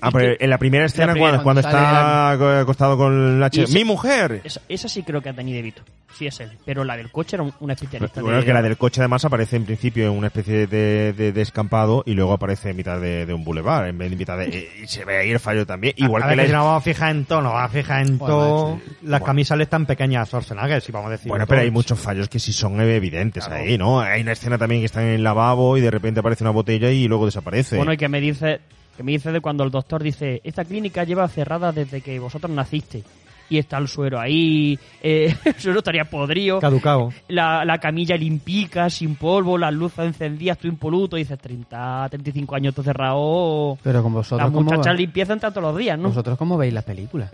Ah, 0.00 0.10
pero 0.10 0.34
en 0.38 0.50
la 0.50 0.58
primera 0.58 0.84
escena 0.86 1.12
primera, 1.12 1.42
cuando, 1.42 1.60
está 1.60 2.34
co- 2.38 2.48
acostado 2.48 2.96
con 2.96 3.40
la 3.40 3.50
chica, 3.50 3.64
ese- 3.64 3.74
mi 3.78 3.84
mujer. 3.84 4.40
Esa, 4.44 4.60
esa 4.68 4.88
sí 4.88 5.02
creo 5.02 5.20
que 5.22 5.30
es 5.30 5.36
Danny 5.36 5.52
DeVito. 5.52 5.82
Sí 6.16 6.26
es 6.26 6.40
él. 6.40 6.50
Pero 6.64 6.82
la 6.84 6.96
del 6.96 7.10
coche 7.10 7.36
era 7.36 7.42
un, 7.42 7.52
un 7.60 7.70
especialista. 7.70 8.22
Bueno, 8.22 8.36
de- 8.36 8.40
es 8.40 8.46
que 8.46 8.52
la 8.54 8.62
del 8.62 8.78
coche 8.78 9.00
además 9.02 9.24
aparece 9.26 9.56
en 9.56 9.66
principio 9.66 10.06
en 10.06 10.12
una 10.16 10.28
especie 10.28 10.66
de, 10.66 10.66
de- 10.66 11.12
de 11.12 11.32
descampado 11.32 12.02
y 12.06 12.12
luego 12.14 12.32
aparece 12.32 12.70
en 12.70 12.76
mitad 12.76 12.98
de, 13.00 13.26
de 13.26 13.34
un 13.34 13.44
boulevard, 13.44 13.88
en 13.88 13.98
vez 13.98 14.10
de 14.10 14.16
mitad 14.16 14.38
de... 14.38 14.68
Y 14.82 14.86
se 14.86 15.04
ve 15.04 15.18
ahí 15.18 15.30
el 15.30 15.40
fallo 15.40 15.66
también. 15.66 15.92
Igual 15.96 16.22
a 16.22 16.28
que 16.30 16.36
ver, 16.36 16.46
que 16.46 16.52
la... 16.52 16.58
no 16.58 16.64
vamos 16.66 16.80
a 16.80 16.84
fijar 16.84 17.10
en 17.10 17.24
todo, 17.26 17.42
no 17.42 17.52
vamos 17.52 17.70
a 17.70 17.72
fijar 17.72 18.06
en 18.06 18.16
Bueno, 18.18 18.80
sí. 18.82 18.92
Las 19.02 19.10
Bueno. 19.20 19.24
camisas 19.26 19.58
le 19.58 19.64
están 19.64 19.84
pequeñas 19.84 20.22
a 20.22 20.26
Schwarzenegger, 20.26 20.80
si 20.80 20.92
vamos 20.92 21.08
a 21.08 21.12
decir. 21.12 21.28
Bueno, 21.28 21.46
pero 21.46 21.60
hay 21.60 21.70
muchos 21.70 21.98
fallos 21.98 22.28
que 22.30 22.38
sí 22.38 22.52
son 22.52 22.80
evidentes 22.80 23.46
ahí, 23.48 23.76
¿no? 23.76 24.00
Hay 24.00 24.22
una 24.22 24.32
escena 24.32 24.56
también 24.56 24.80
que 24.80 24.86
está 24.86 25.02
en 25.02 25.08
el 25.08 25.22
lavabo 25.24 25.76
y 25.76 25.80
de 25.82 25.90
repente 25.90 26.20
aparece 26.20 26.44
una 26.44 26.50
botella 26.52 26.90
y 26.90 27.06
luego 27.08 27.26
desaparece. 27.26 27.76
Bueno, 27.76 27.92
y 27.92 27.96
que 27.98 28.08
me 28.08 28.20
dice 28.22 28.60
que 28.96 29.02
me 29.02 29.12
dice 29.12 29.30
de 29.32 29.40
cuando 29.40 29.64
el 29.64 29.70
doctor 29.70 30.02
dice, 30.02 30.40
esta 30.44 30.64
clínica 30.64 31.04
lleva 31.04 31.28
cerrada 31.28 31.72
desde 31.72 32.00
que 32.00 32.18
vosotros 32.18 32.50
naciste. 32.50 33.02
Y 33.48 33.58
está 33.58 33.78
el 33.78 33.86
suero 33.86 34.18
ahí, 34.18 34.76
eh, 35.00 35.32
el 35.44 35.54
suero 35.54 35.78
estaría 35.78 36.04
podrido, 36.04 36.58
Caducado. 36.58 37.12
la, 37.28 37.64
la 37.64 37.78
camilla 37.78 38.16
limpica, 38.16 38.90
sin 38.90 39.14
polvo, 39.14 39.56
las 39.56 39.72
luces 39.72 40.00
encendidas, 40.04 40.58
tú 40.58 40.66
impoluto, 40.66 41.16
y 41.16 41.20
dices 41.20 41.38
30, 41.38 42.08
35 42.10 42.56
años 42.56 42.74
todo 42.74 42.84
cerrado. 42.84 43.78
Pero 43.84 44.02
con 44.02 44.14
vosotros, 44.14 44.40
Las 44.48 44.50
¿cómo 44.52 44.62
muchachas 44.68 44.96
limpiezan 44.98 45.38
todos 45.38 45.62
los 45.62 45.76
días, 45.76 45.96
¿no? 45.96 46.08
¿Vosotros 46.08 46.36
cómo 46.36 46.56
veis 46.58 46.72
las 46.74 46.82
películas? 46.82 47.30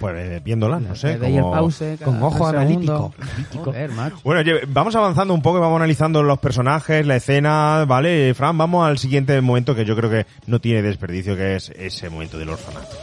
Pues 0.00 0.14
eh, 0.16 0.40
viéndola, 0.44 0.80
no 0.80 0.94
sé. 0.96 1.18
Como- 1.18 1.52
pause 1.52 1.98
con 2.04 2.22
ojo 2.22 2.46
analítico. 2.46 3.12
Joder, 3.64 3.90
macho. 3.92 4.16
Bueno, 4.24 4.40
oye, 4.40 4.60
vamos 4.68 4.94
avanzando 4.96 5.34
un 5.34 5.42
poco, 5.42 5.60
vamos 5.60 5.76
analizando 5.76 6.22
los 6.22 6.38
personajes, 6.38 7.06
la 7.06 7.16
escena, 7.16 7.84
¿vale? 7.86 8.34
Fran, 8.34 8.58
vamos 8.58 8.86
al 8.86 8.98
siguiente 8.98 9.40
momento 9.40 9.74
que 9.74 9.84
yo 9.84 9.94
creo 9.96 10.10
que 10.10 10.26
no 10.46 10.60
tiene 10.60 10.82
desperdicio, 10.82 11.36
que 11.36 11.56
es 11.56 11.70
ese 11.70 12.10
momento 12.10 12.38
del 12.38 12.50
orfanato. 12.50 12.96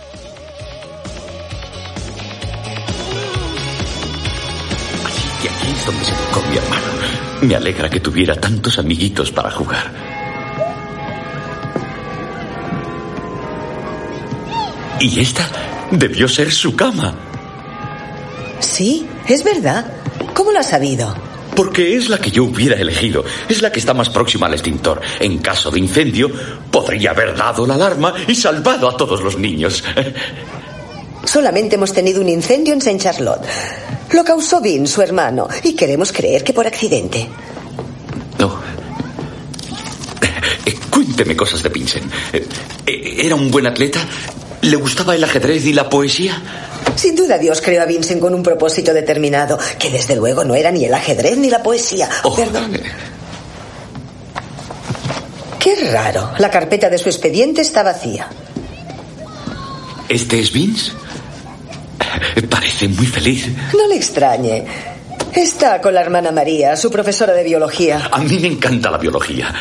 Y 5.43 5.47
aquí 5.47 5.71
es 5.71 5.85
donde 5.85 6.03
se 6.05 6.11
tocó 6.13 6.41
mi 6.49 6.57
hermano. 6.57 6.85
Me 7.41 7.55
alegra 7.55 7.89
que 7.89 7.99
tuviera 7.99 8.35
tantos 8.35 8.79
amiguitos 8.79 9.31
para 9.31 9.51
jugar. 9.51 9.91
Y 14.99 15.19
esta 15.19 15.43
debió 15.91 16.27
ser 16.27 16.51
su 16.51 16.75
cama, 16.75 17.15
Sí, 18.59 19.05
es 19.27 19.43
verdad. 19.43 19.85
¿Cómo 20.33 20.51
lo 20.51 20.59
has 20.59 20.69
sabido? 20.69 21.13
porque 21.55 21.95
es 21.95 22.09
la 22.09 22.17
que 22.17 22.31
yo 22.31 22.43
hubiera 22.43 22.75
elegido. 22.75 23.23
Es 23.47 23.61
la 23.61 23.71
que 23.71 23.79
está 23.79 23.93
más 23.93 24.09
próxima 24.09 24.47
al 24.47 24.53
extintor. 24.55 24.99
En 25.21 25.37
caso 25.37 25.71
de 25.71 25.79
incendio, 25.79 26.29
podría 26.69 27.11
haber 27.11 27.33
dado 27.33 27.65
la 27.65 27.75
alarma 27.75 28.13
y 28.27 28.35
salvado 28.35 28.89
a 28.89 28.97
todos 28.97 29.21
los 29.21 29.37
niños. 29.37 29.81
Solamente 31.23 31.75
hemos 31.75 31.93
tenido 31.93 32.19
un 32.19 32.27
incendio 32.27 32.73
en 32.73 32.81
Saint 32.81 33.01
Charlotte. 33.01 33.45
Lo 34.11 34.25
causó 34.25 34.59
Vin, 34.59 34.85
su 34.85 35.01
hermano, 35.01 35.47
y 35.63 35.73
queremos 35.73 36.11
creer 36.11 36.43
que 36.43 36.51
por 36.51 36.67
accidente. 36.67 37.25
No. 38.37 38.59
Eh, 40.65 40.75
Cuénteme 40.89 41.37
cosas 41.37 41.63
de 41.63 41.69
Vincent. 41.69 42.11
Eh, 42.33 42.45
eh, 42.85 43.15
¿Era 43.23 43.35
un 43.35 43.49
buen 43.49 43.65
atleta? 43.65 43.99
¿Le 44.65 44.77
gustaba 44.77 45.13
el 45.13 45.23
ajedrez 45.23 45.63
y 45.65 45.73
la 45.73 45.87
poesía? 45.87 46.41
Sin 46.95 47.15
duda 47.15 47.37
Dios 47.37 47.61
creó 47.61 47.83
a 47.83 47.85
Vincent 47.85 48.19
con 48.19 48.33
un 48.33 48.41
propósito 48.41 48.95
determinado, 48.95 49.59
que 49.77 49.91
desde 49.91 50.15
luego 50.15 50.43
no 50.43 50.55
era 50.55 50.71
ni 50.71 50.85
el 50.85 50.93
ajedrez 50.93 51.37
ni 51.37 51.51
la 51.51 51.61
poesía. 51.61 52.09
Oh, 52.23 52.35
Perdón. 52.35 52.75
Qué 55.59 55.75
raro. 55.91 56.31
La 56.39 56.49
carpeta 56.49 56.89
de 56.89 56.97
su 56.97 57.09
expediente 57.09 57.61
está 57.61 57.83
vacía. 57.83 58.27
¿Este 60.09 60.39
es 60.39 60.51
Vince? 60.51 60.93
Parece 62.49 62.87
muy 62.87 63.05
feliz. 63.05 63.47
No 63.77 63.87
le 63.87 63.97
extrañe. 63.97 64.65
Está 65.31 65.79
con 65.79 65.93
la 65.93 66.01
hermana 66.01 66.31
María, 66.31 66.75
su 66.75 66.89
profesora 66.89 67.33
de 67.33 67.43
biología. 67.43 68.09
A 68.11 68.19
mí 68.19 68.39
me 68.39 68.47
encanta 68.47 68.89
la 68.89 68.97
biología. 68.97 69.53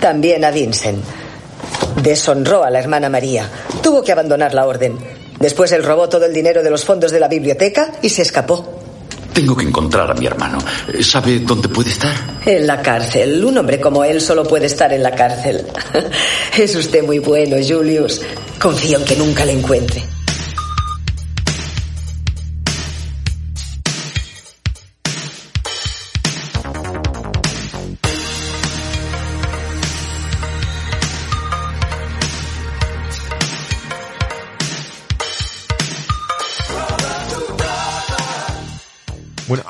También 0.00 0.44
a 0.44 0.52
Vincent. 0.52 1.02
Deshonró 1.96 2.64
a 2.64 2.70
la 2.70 2.78
hermana 2.78 3.08
María. 3.08 3.48
Tuvo 3.82 4.02
que 4.02 4.12
abandonar 4.12 4.54
la 4.54 4.66
orden. 4.66 4.96
Después 5.38 5.72
él 5.72 5.82
robó 5.82 6.08
todo 6.08 6.26
el 6.26 6.34
dinero 6.34 6.62
de 6.62 6.70
los 6.70 6.84
fondos 6.84 7.12
de 7.12 7.20
la 7.20 7.28
biblioteca 7.28 7.92
y 8.02 8.08
se 8.08 8.22
escapó. 8.22 8.80
Tengo 9.32 9.56
que 9.56 9.64
encontrar 9.64 10.10
a 10.10 10.14
mi 10.14 10.26
hermano. 10.26 10.58
¿Sabe 11.00 11.38
dónde 11.40 11.68
puede 11.68 11.90
estar? 11.90 12.14
En 12.44 12.66
la 12.66 12.82
cárcel. 12.82 13.42
Un 13.44 13.58
hombre 13.58 13.80
como 13.80 14.04
él 14.04 14.20
solo 14.20 14.44
puede 14.44 14.66
estar 14.66 14.92
en 14.92 15.02
la 15.02 15.12
cárcel. 15.12 15.66
Es 16.58 16.74
usted 16.76 17.02
muy 17.02 17.20
bueno, 17.20 17.56
Julius. 17.66 18.20
Confío 18.58 18.98
en 18.98 19.04
que 19.04 19.16
nunca 19.16 19.44
le 19.44 19.52
encuentre. 19.52 20.19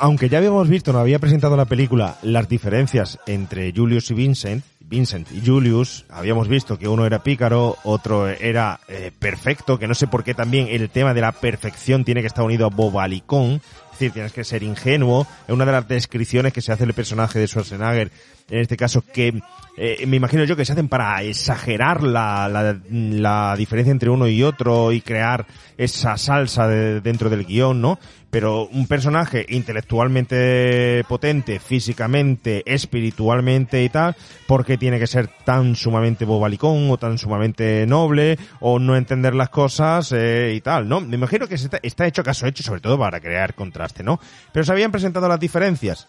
Aunque 0.01 0.27
ya 0.29 0.39
habíamos 0.39 0.67
visto, 0.67 0.91
nos 0.91 1.01
había 1.01 1.19
presentado 1.19 1.55
la 1.55 1.65
película 1.65 2.17
las 2.23 2.49
diferencias 2.49 3.19
entre 3.27 3.71
Julius 3.73 4.11
y 4.11 4.15
Vincent, 4.15 4.65
Vincent 4.81 5.27
y 5.31 5.45
Julius, 5.45 6.05
habíamos 6.09 6.49
visto 6.49 6.77
que 6.77 6.87
uno 6.89 7.05
era 7.05 7.23
pícaro, 7.23 7.77
otro 7.83 8.27
era 8.27 8.81
eh, 8.89 9.11
perfecto, 9.17 9.79
que 9.79 9.87
no 9.87 9.93
sé 9.93 10.07
por 10.07 10.23
qué 10.23 10.33
también 10.33 10.67
el 10.69 10.89
tema 10.89 11.13
de 11.13 11.21
la 11.21 11.31
perfección 11.31 12.03
tiene 12.03 12.21
que 12.21 12.27
estar 12.27 12.43
unido 12.43 12.65
a 12.65 12.69
bobalicón, 12.69 13.61
es 13.85 13.91
decir, 13.99 14.11
tienes 14.11 14.33
que 14.33 14.43
ser 14.43 14.63
ingenuo, 14.63 15.25
es 15.47 15.53
una 15.53 15.65
de 15.65 15.71
las 15.71 15.87
descripciones 15.87 16.51
que 16.51 16.61
se 16.61 16.71
hace 16.73 16.85
del 16.85 16.93
personaje 16.95 17.39
de 17.39 17.47
Schwarzenegger, 17.47 18.11
en 18.49 18.59
este 18.59 18.75
caso, 18.75 19.01
que 19.13 19.41
eh, 19.77 20.05
me 20.07 20.17
imagino 20.17 20.43
yo 20.43 20.57
que 20.57 20.65
se 20.65 20.73
hacen 20.73 20.89
para 20.89 21.23
exagerar 21.23 22.03
la, 22.03 22.49
la, 22.49 22.77
la 22.89 23.55
diferencia 23.55 23.91
entre 23.91 24.09
uno 24.09 24.27
y 24.27 24.43
otro 24.43 24.91
y 24.91 24.99
crear 24.99 25.45
esa 25.77 26.17
salsa 26.17 26.67
de- 26.67 26.99
dentro 26.99 27.29
del 27.29 27.45
guion, 27.45 27.79
¿no? 27.79 27.97
Pero 28.31 28.67
un 28.67 28.87
personaje 28.87 29.45
intelectualmente 29.49 31.03
potente, 31.07 31.59
físicamente, 31.59 32.63
espiritualmente 32.65 33.83
y 33.83 33.89
tal, 33.89 34.15
¿por 34.47 34.65
qué 34.65 34.77
tiene 34.77 34.99
que 34.99 35.07
ser 35.07 35.27
tan 35.27 35.75
sumamente 35.75 36.25
bobalicón 36.25 36.89
o 36.89 36.97
tan 36.97 37.17
sumamente 37.17 37.85
noble 37.85 38.39
o 38.59 38.79
no 38.79 38.95
entender 38.95 39.35
las 39.35 39.49
cosas 39.49 40.11
eh, 40.13 40.53
y 40.55 40.61
tal, 40.61 40.87
¿no? 40.87 41.01
Me 41.01 41.17
imagino 41.17 41.47
que 41.47 41.55
está, 41.55 41.79
está 41.83 42.07
hecho 42.07 42.23
caso 42.23 42.47
hecho, 42.47 42.63
sobre 42.63 42.81
todo 42.81 42.97
para 42.97 43.19
crear 43.19 43.53
contraste, 43.53 44.01
¿no? 44.03 44.19
Pero 44.51 44.63
se 44.63 44.71
habían 44.71 44.91
presentado 44.91 45.27
las 45.27 45.39
diferencias. 45.39 46.07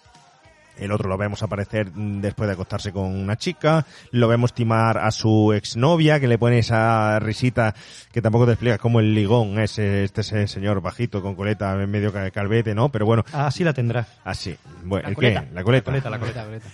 El 0.79 0.91
otro 0.91 1.09
lo 1.09 1.17
vemos 1.19 1.43
aparecer 1.43 1.93
después 1.93 2.47
de 2.49 2.55
acostarse 2.55 2.93
con 2.93 3.05
una 3.05 3.37
chica. 3.37 3.85
Lo 4.11 4.27
vemos 4.29 4.55
timar 4.55 4.99
a 4.99 5.11
su 5.11 5.53
exnovia, 5.53 6.19
que 6.19 6.27
le 6.29 6.39
pone 6.39 6.59
esa 6.59 7.19
risita 7.21 7.75
que 8.11 8.23
tampoco 8.23 8.47
te 8.47 8.53
explica 8.53 8.79
cómo 8.79 9.01
el 9.01 9.15
ligón 9.15 9.59
es 9.59 9.79
este 9.79 10.23
ese 10.23 10.47
señor 10.49 10.81
bajito 10.81 11.23
con 11.23 11.35
coleta 11.35 11.73
en 11.81 11.91
medio 11.91 12.13
ca- 12.13 12.31
calvete, 12.31 12.75
¿no? 12.75 12.89
Pero 12.89 13.07
bueno. 13.07 13.25
Así 13.33 13.65
la 13.65 13.73
tendrá. 13.73 14.07
Así. 14.25 14.57
Bueno, 14.85 15.05
La 15.05 15.09
¿el 15.11 15.15
coleta. 15.15 15.41
qué? 15.45 15.55
La 15.55 15.63
coleta. 15.63 15.91
La 15.91 16.19
coleta, 16.19 16.41
la 16.41 16.47
coleta. 16.47 16.69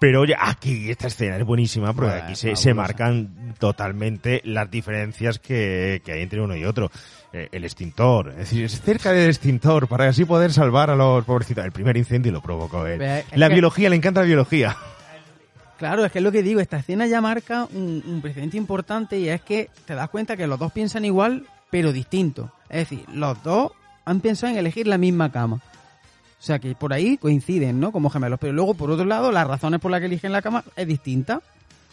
Pero 0.00 0.20
oye, 0.22 0.34
aquí 0.38 0.90
esta 0.90 1.06
escena 1.06 1.36
es 1.38 1.44
buenísima 1.44 1.92
porque 1.94 2.10
Bueno, 2.10 2.24
aquí 2.24 2.34
se, 2.36 2.56
se 2.56 2.74
marcan 2.74 3.54
totalmente 3.58 4.42
las 4.44 4.70
diferencias 4.70 5.38
que, 5.38 6.02
que 6.04 6.12
hay 6.12 6.22
entre 6.22 6.40
uno 6.40 6.54
y 6.56 6.64
otro. 6.64 6.90
Eh, 7.32 7.48
el 7.52 7.64
extintor, 7.64 8.30
es 8.30 8.36
decir, 8.36 8.64
es 8.64 8.80
cerca 8.80 9.12
del 9.12 9.28
extintor 9.30 9.88
para 9.88 10.08
así 10.08 10.24
poder 10.24 10.52
salvar 10.52 10.90
a 10.90 10.94
los 10.96 11.24
pobrecitos. 11.24 11.64
El 11.64 11.72
primer 11.72 11.96
incendio 11.96 12.30
lo 12.32 12.42
provocó 12.42 12.86
él. 12.86 13.00
Es 13.02 13.24
La 13.36 13.48
que- 13.48 13.54
biología, 13.54 13.88
le 13.88 13.96
encanta 13.96 14.20
la 14.20 14.26
biología. 14.26 14.76
Claro, 15.78 16.04
es 16.04 16.12
que 16.12 16.18
es 16.18 16.24
lo 16.24 16.30
que 16.30 16.42
digo, 16.42 16.60
esta 16.60 16.76
escena 16.78 17.06
ya 17.08 17.20
marca 17.20 17.66
un, 17.72 18.02
un 18.06 18.20
precedente 18.22 18.56
importante 18.56 19.18
y 19.18 19.28
es 19.28 19.40
que 19.42 19.70
te 19.86 19.94
das 19.94 20.08
cuenta 20.10 20.36
que 20.36 20.46
los 20.46 20.58
dos 20.58 20.70
piensan 20.72 21.04
igual, 21.04 21.46
pero 21.70 21.92
distinto. 21.92 22.52
Es 22.68 22.88
decir, 22.88 23.04
los 23.12 23.42
dos 23.42 23.72
han 24.04 24.20
pensado 24.20 24.52
en 24.52 24.58
elegir 24.58 24.86
la 24.86 24.98
misma 24.98 25.32
cama. 25.32 25.60
O 26.44 26.46
sea 26.46 26.58
que 26.58 26.74
por 26.74 26.92
ahí 26.92 27.16
coinciden, 27.16 27.80
¿no? 27.80 27.90
Como 27.90 28.10
gemelos. 28.10 28.38
Pero 28.38 28.52
luego, 28.52 28.74
por 28.74 28.90
otro 28.90 29.06
lado, 29.06 29.32
las 29.32 29.46
razones 29.46 29.80
por 29.80 29.90
las 29.90 30.00
que 30.00 30.06
eligen 30.06 30.30
la 30.30 30.42
cama 30.42 30.62
es 30.76 30.86
distinta, 30.86 31.40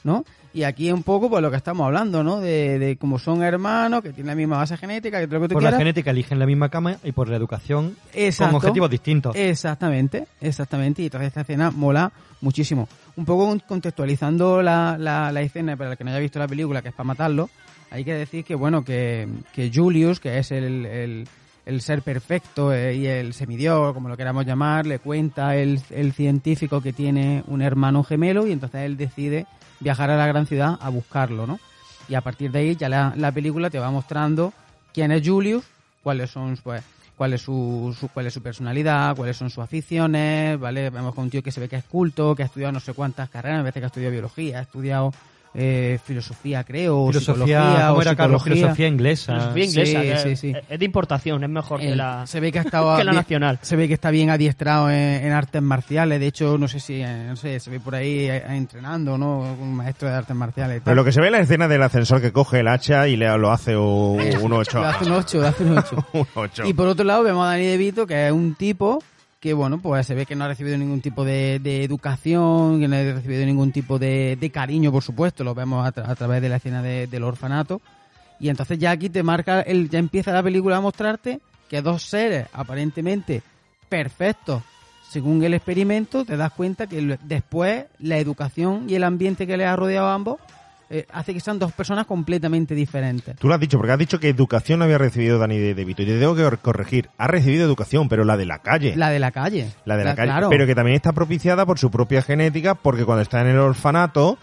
¿no? 0.03 0.26
Y 0.53 0.64
aquí 0.64 0.90
es 0.90 0.94
un 0.94 1.03
poco 1.03 1.30
pues 1.30 1.41
lo 1.41 1.49
que 1.49 1.56
estamos 1.56 1.86
hablando, 1.86 2.22
¿no? 2.22 2.41
De, 2.41 2.78
de 2.78 2.98
cómo 2.98 3.18
son 3.18 3.44
hermanos, 3.44 4.02
que 4.02 4.10
tienen 4.10 4.28
la 4.28 4.36
misma 4.36 4.57
base 4.57 4.76
genética, 4.76 5.22
que 5.22 5.28
todo 5.28 5.38
lo 5.40 5.44
que 5.44 5.48
tú 5.48 5.53
Por 5.53 5.64
la 5.64 5.72
genética 5.78 6.11
eligen 6.11 6.38
la 6.38 6.45
misma 6.45 6.68
cama 6.68 6.98
y 7.02 7.14
por 7.14 7.30
la 7.30 7.38
educación 7.38 7.95
Exacto. 8.14 8.52
con 8.52 8.56
objetivos 8.57 8.90
distintos. 8.90 9.34
Exactamente, 9.38 10.28
exactamente. 10.41 11.02
Y 11.02 11.06
entonces 11.06 11.30
esta 11.30 11.41
escena 11.41 11.72
mola 11.72 12.11
muchísimo. 12.41 12.90
Un 13.15 13.23
poco 13.23 13.48
con- 13.48 13.60
contextualizando 13.60 14.61
la, 14.61 14.98
la, 14.99 15.32
la 15.32 15.41
escena 15.41 15.78
para 15.78 15.91
el 15.91 15.98
que 15.98 16.03
no 16.03 16.10
haya 16.10 16.19
visto 16.19 16.40
la 16.40 16.48
película, 16.49 16.82
que 16.82 16.90
es 16.90 16.94
para 16.94 17.07
matarlo, 17.07 17.49
hay 17.90 18.03
que 18.03 18.14
decir 18.14 18.44
que, 18.44 18.56
bueno, 18.56 18.84
que, 18.84 19.30
que 19.53 19.72
Julius, 19.73 20.19
que 20.19 20.38
es 20.40 20.52
el, 20.52 20.86
el, 20.86 21.28
el 21.66 21.82
ser 21.82 22.02
perfecto 22.02 22.74
eh, 22.74 22.96
y 22.96 23.06
el 23.08 23.34
semidios, 23.34 23.94
como 23.94 24.10
lo 24.10 24.18
queramos 24.18 24.46
llamar, 24.46 24.86
le 24.86 25.00
cuenta 25.00 25.56
el, 25.56 25.80
el 25.92 26.14
científico 26.14 26.82
que 26.82 26.94
tiene 26.94 27.44
un 27.48 27.62
hermano 27.62 28.04
gemelo 28.04 28.48
y 28.48 28.52
entonces 28.52 28.82
él 28.82 28.98
decide 28.98 29.46
viajar 29.80 30.10
a 30.10 30.18
la 30.18 30.28
gran 30.28 30.48
ciudad 30.48 30.78
a 30.82 30.90
buscarlo, 30.90 31.46
¿no? 31.48 31.60
Y 32.10 32.16
a 32.16 32.22
partir 32.22 32.52
de 32.52 32.60
ahí 32.60 32.76
ya 32.76 32.90
la, 32.90 33.14
la 33.16 33.32
película 33.32 33.70
te 33.70 33.80
va 33.80 33.92
mostrando 33.92 34.54
quién 34.94 35.12
es 35.12 35.28
Julius, 35.28 35.64
cuáles 36.04 36.32
son 36.32 36.58
pues 36.64 36.84
cuál 37.16 37.34
es 37.34 37.42
su, 37.44 37.96
su- 38.00 38.08
cuál 38.10 38.26
es 38.26 38.34
su 38.34 38.42
personalidad, 38.42 39.16
cuáles 39.16 39.38
son 39.38 39.52
sus 39.52 39.64
aficiones, 39.64 40.60
¿vale? 40.60 40.90
Vemos 40.90 41.14
con 41.14 41.26
un 41.26 41.30
tío 41.30 41.44
que 41.44 41.52
se 41.52 41.60
ve 41.60 41.70
que 41.70 41.76
es 41.76 41.84
culto, 41.84 42.36
que 42.36 42.42
ha 42.42 42.48
estudiado 42.48 42.72
no 42.74 42.80
sé 42.80 42.94
cuántas 42.94 43.30
carreras, 43.30 43.60
a 43.60 43.64
veces 43.64 43.80
que 43.80 43.86
ha 43.86 43.88
estudiado 43.88 44.12
biología, 44.12 44.58
ha 44.58 44.62
estudiado 44.64 45.14
eh, 45.53 45.99
filosofía, 46.06 46.64
creo, 46.64 46.98
o 47.02 47.07
Filosofía, 47.07 47.34
psicología, 47.61 47.88
¿cómo 47.88 47.98
o 47.98 48.02
era, 48.02 48.15
Carlos? 48.15 48.41
psicología. 48.41 48.64
Filosofía 48.64 48.88
inglesa. 48.88 49.34
Filosofía 49.34 49.65
inglesa, 49.65 50.02
Sí, 50.02 50.07
que 50.07 50.18
sí, 50.18 50.30
es- 50.30 50.40
sí. 50.40 50.53
Es 50.69 50.80
de 50.80 50.86
importación, 50.86 51.44
es 51.44 51.49
mejor 51.49 51.80
que 51.80 51.90
Él 51.91 51.98
la, 51.98 52.26
se 52.26 52.40
ve 52.40 52.52
que 52.52 52.60
ha 52.60 52.61
estado 52.61 52.95
que 52.98 53.03
la 53.03 53.11
bien- 53.11 53.15
nacional. 53.22 53.60
se 53.61 53.76
ve 53.76 53.88
que 53.88 53.94
está 53.94 54.11
bien 54.11 54.30
adiestrado 54.30 54.90
en, 54.90 54.98
en 55.26 55.32
artes 55.34 55.61
marciales 55.61 56.19
de 56.19 56.28
hecho 56.28 56.57
no 56.57 56.68
sé 56.68 56.80
si 56.80 57.02
eh, 57.02 57.26
no 57.28 57.36
sé 57.36 57.60
se 57.60 57.69
ve 57.69 57.80
por 57.80 57.95
ahí 57.95 58.30
eh, 58.30 58.44
entrenando 58.49 59.18
no 59.18 59.40
un 59.60 59.76
maestro 59.76 60.07
de 60.07 60.15
artes 60.15 60.36
marciales 60.36 60.78
y 60.78 60.80
tal. 60.80 60.86
Pero 60.86 60.95
lo 60.95 61.03
que 61.03 61.11
se 61.11 61.19
ve 61.19 61.28
en 61.28 61.34
la 61.34 61.40
escena 61.40 61.68
del 61.68 61.84
ascensor 61.84 62.22
que 62.22 62.32
coge 62.32 62.61
el 62.61 62.68
hacha 62.68 63.07
y 63.07 63.18
le, 63.18 63.26
lo 63.38 63.52
hace 63.52 63.76
un, 63.78 64.22
un 64.41 64.53
8. 64.53 64.80
Lo 64.80 64.88
hace 64.88 65.06
un 65.06 65.11
8, 65.11 65.41
lo 65.41 65.48
hace 65.48 65.64
un 65.65 65.78
8. 65.78 66.07
un 66.14 66.28
8. 66.36 66.64
Y 66.65 66.73
por 66.73 66.88
otro 66.88 67.03
lado 67.06 67.23
vemos 67.23 67.44
a 67.45 67.49
Dani 67.49 67.65
De 67.65 67.78
Vito, 67.78 68.07
que 68.07 68.28
es 68.28 68.32
un 68.32 68.56
tipo 68.56 69.03
que, 69.41 69.53
bueno, 69.53 69.81
pues 69.81 70.05
se 70.05 70.13
ve 70.13 70.26
que 70.27 70.35
no 70.35 70.45
ha 70.45 70.47
recibido 70.47 70.77
ningún 70.77 71.01
tipo 71.01 71.26
de, 71.26 71.55
educación, 71.84 72.80
que 72.80 72.88
no 72.88 72.95
ha 72.95 73.01
recibido 73.01 73.43
ningún 73.45 73.72
tipo 73.72 73.97
de, 73.99 74.51
cariño, 74.53 74.91
por 74.91 75.01
supuesto, 75.03 75.43
lo 75.43 75.55
vemos 75.55 75.85
a, 75.85 75.91
tra- 75.93 76.07
a 76.07 76.15
través 76.15 76.41
de 76.43 76.47
la 76.49 76.57
escena 76.57 76.84
de- 76.84 77.07
del 77.07 77.23
orfanato. 77.23 77.81
Y 78.39 78.49
entonces 78.49 78.77
ya 78.77 78.91
aquí 78.91 79.09
te 79.09 79.23
marca, 79.23 79.61
el, 79.61 79.89
ya 79.89 79.97
empieza 79.99 80.31
la 80.31 80.43
película 80.43 80.77
a 80.77 80.81
mostrarte 80.81 81.41
que 81.69 81.81
dos 81.81 82.03
seres 82.03 82.47
aparentemente 82.53 83.41
perfectos, 83.89 84.61
según 85.09 85.43
el 85.43 85.53
experimento, 85.55 86.23
te 86.23 86.38
das 86.38 86.51
cuenta 86.53 86.85
que 86.88 87.18
después 87.23 87.85
la 87.99 88.18
educación 88.19 88.85
y 88.88 88.95
el 88.95 89.03
ambiente 89.03 89.47
que 89.47 89.57
les 89.57 89.68
ha 89.68 89.76
rodeado 89.76 90.07
a 90.07 90.13
ambos 90.13 90.39
eh, 90.93 91.05
hace 91.13 91.34
que 91.34 91.39
sean 91.39 91.57
dos 91.57 91.72
personas 91.72 92.05
completamente 92.05 92.76
diferentes. 92.76 93.38
Tú 93.38 93.47
lo 93.47 93.53
has 93.53 93.59
dicho, 93.61 93.77
porque 93.77 93.93
has 93.93 93.99
dicho 93.99 94.19
que 94.19 94.27
educación 94.27 94.80
no 94.80 94.85
había 94.85 94.97
recibido 94.97 95.39
Dani 95.39 95.57
de, 95.57 95.73
de 95.73 95.85
Vito. 95.85 96.03
Yo 96.03 96.19
tengo 96.19 96.35
que 96.35 96.57
corregir. 96.57 97.09
Ha 97.18 97.27
recibido 97.27 97.63
educación, 97.65 98.09
pero 98.09 98.26
la 98.26 98.35
de 98.35 98.45
la 98.45 98.59
calle. 98.59 98.95
La 98.97 99.09
de 99.09 99.19
la 99.19 99.31
calle. 99.31 99.72
La 99.85 99.95
de 99.95 100.03
la, 100.03 100.15
calle. 100.15 100.27
claro. 100.27 100.49
Pero 100.49 100.68
que 100.68 100.76
también 100.76 100.95
está 100.95 101.13
propiciada 101.13 101.65
por 101.65 101.80
su 101.80 101.89
propia 101.89 102.22
genética, 102.22 102.76
porque 102.76 103.05
cuando 103.05 103.22
está 103.22 103.39
en 103.39 103.47
el 103.47 103.59
orfanato 103.59 104.38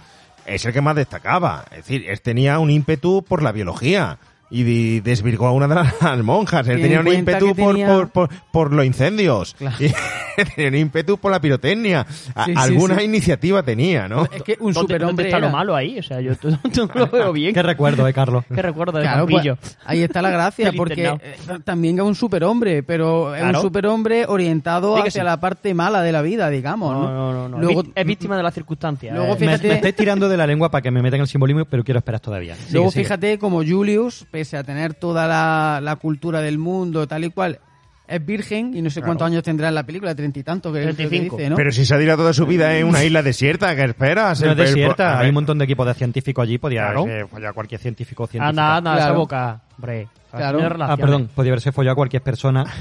es 0.47 0.65
el 0.65 0.73
que 0.73 0.81
más 0.81 0.97
destacaba. 0.97 1.65
Es 1.71 1.79
decir, 1.79 2.09
él 2.09 2.21
tenía 2.23 2.59
un 2.59 2.71
ímpetu 2.71 3.23
por 3.23 3.43
la 3.43 3.53
biología. 3.53 4.19
Y 4.51 5.01
desvirgó 5.01 5.47
a 5.47 5.53
una 5.53 5.69
de 5.69 5.75
las 5.75 5.95
monjas. 6.25 6.67
Él 6.69 6.77
Ten 6.77 6.83
tenía 6.83 7.01
en 7.01 7.07
un 7.09 7.15
ímpetu 7.15 7.55
por, 7.55 7.75
tenía- 7.75 7.87
por, 7.89 8.09
por, 8.11 8.29
por 8.51 8.73
los 8.73 8.85
incendios. 8.87 9.55
Claro. 9.59 9.77
Y 10.39 10.45
tenía 10.55 10.69
un 10.69 10.77
ímpetu 10.77 11.19
por 11.19 11.33
la 11.33 11.41
pirotecnia. 11.41 12.07
A- 12.37 12.45
Sí, 12.45 12.53
sí, 12.53 12.57
alguna 12.57 12.99
sí. 12.99 13.05
iniciativa 13.07 13.61
tenía, 13.65 14.07
¿no? 14.07 14.23
Es 14.33 14.45
que 14.45 14.53
un 14.61 14.73
¿Dónde- 14.73 14.81
superhombre 14.95 15.07
¿Dónde 15.07 15.23
está 15.25 15.39
era. 15.39 15.47
lo 15.49 15.53
malo 15.53 15.75
ahí? 15.75 15.99
O 15.99 16.03
sea, 16.05 16.21
yo 16.21 16.37
todo, 16.41 16.57
todo 16.73 16.89
lo 16.95 17.07
veo 17.09 17.33
bien. 17.33 17.53
Qué 17.53 17.61
recuerdo, 17.63 18.07
eh, 18.07 18.13
Carlos. 18.13 18.45
Qué 18.49 18.63
recuerdo 18.63 18.99
de 18.99 19.03
Claro, 19.03 19.27
pues, 19.27 19.77
ahí 19.85 20.01
está 20.03 20.23
la 20.23 20.31
gracia, 20.31 20.71
porque 20.77 21.07
eh, 21.09 21.19
también 21.65 21.97
es 21.99 22.05
un 22.05 22.15
superhombre, 22.15 22.85
pero 22.85 23.35
es 23.35 23.41
Claro. 23.43 23.59
un 23.59 23.63
superhombre 23.65 24.27
orientado 24.29 24.97
hacia 24.99 25.11
sí. 25.11 25.21
la 25.23 25.41
parte 25.41 25.75
mala 25.75 26.03
de 26.03 26.13
la 26.13 26.23
vida, 26.23 26.49
digamos, 26.51 26.93
¿no? 26.95 27.03
No, 27.11 27.33
no, 27.33 27.49
no. 27.49 27.49
no. 27.49 27.59
Luego, 27.61 27.83
Es 27.93 28.07
víctima 28.07 28.37
de 28.37 28.45
las 28.45 28.55
circunstancias. 28.55 29.17
Luego, 29.17 29.33
eh. 29.35 29.39
Me, 29.41 29.47
fíjate- 29.47 29.69
me 29.71 29.75
estáis 29.75 29.97
tirando 29.97 30.29
de 30.29 30.37
la 30.37 30.47
lengua 30.47 30.71
para 30.71 30.83
que 30.83 30.93
me 30.93 31.03
metan 31.03 31.19
el 31.21 31.27
simbolismo, 31.27 31.65
pero 31.65 31.83
quiero 31.83 31.99
esperar 31.99 32.21
todavía. 32.21 32.55
Sigue, 32.55 32.73
luego 32.75 32.93
sigue. 32.93 33.03
fíjate 33.05 33.39
como 33.41 33.65
Julius, 33.65 34.25
pese 34.39 34.57
a 34.57 34.63
tener 34.63 34.95
toda 34.95 35.27
la, 35.27 35.81
la 35.83 35.97
cultura 35.97 36.41
del 36.41 36.59
mundo, 36.59 37.09
tal 37.09 37.25
y 37.25 37.31
cual, 37.31 37.59
es 38.07 38.25
virgen 38.25 38.73
y 38.77 38.81
no 38.83 38.89
sé 38.89 39.01
Claro. 39.01 39.07
cuántos 39.09 39.27
años 39.27 39.43
tendrá 39.43 39.67
en 39.69 39.75
la 39.75 39.83
película, 39.83 40.15
treinta 40.15 40.39
y 40.39 40.45
tantos 40.45 40.73
que, 40.73 40.79
que 40.81 40.95
35. 40.95 41.37
dice, 41.37 41.51
¿no? 41.51 41.57
Pero 41.57 41.73
si 41.73 41.85
se 41.85 41.93
ha 41.95 41.99
tirado 41.99 42.19
toda 42.19 42.33
su 42.33 42.47
vida 42.47 42.77
en 42.79 42.87
una 42.87 43.03
isla 43.05 43.23
desierta, 43.25 43.75
¿qué 43.75 43.83
esperas? 43.85 44.41
No 44.41 44.53
es 44.53 44.57
desierta, 44.57 45.19
hay 45.19 45.29
un 45.31 45.35
montón 45.35 45.59
de 45.59 45.65
equipos 45.65 45.87
de 45.89 45.95
científicos 45.95 46.45
allí, 46.45 46.57
podía 46.59 46.83
Claro. 46.85 47.03
haberse 47.03 47.27
follado 47.27 47.51
a 47.51 47.53
cualquier 47.55 47.81
científico 47.81 48.23
o 48.23 48.27
científica. 48.29 48.49
Anda, 48.49 48.77
anda, 48.77 48.93
esa 48.95 49.07
Claro. 49.07 49.19
boca. 49.19 49.61
Hombre. 49.77 50.09
Claro. 50.31 50.59
Ah, 50.83 50.97
perdón, 50.97 51.29
podía 51.35 51.51
haberse 51.51 51.73
follado 51.73 51.93
a 51.95 51.97
cualquier 51.97 52.23
persona. 52.23 52.65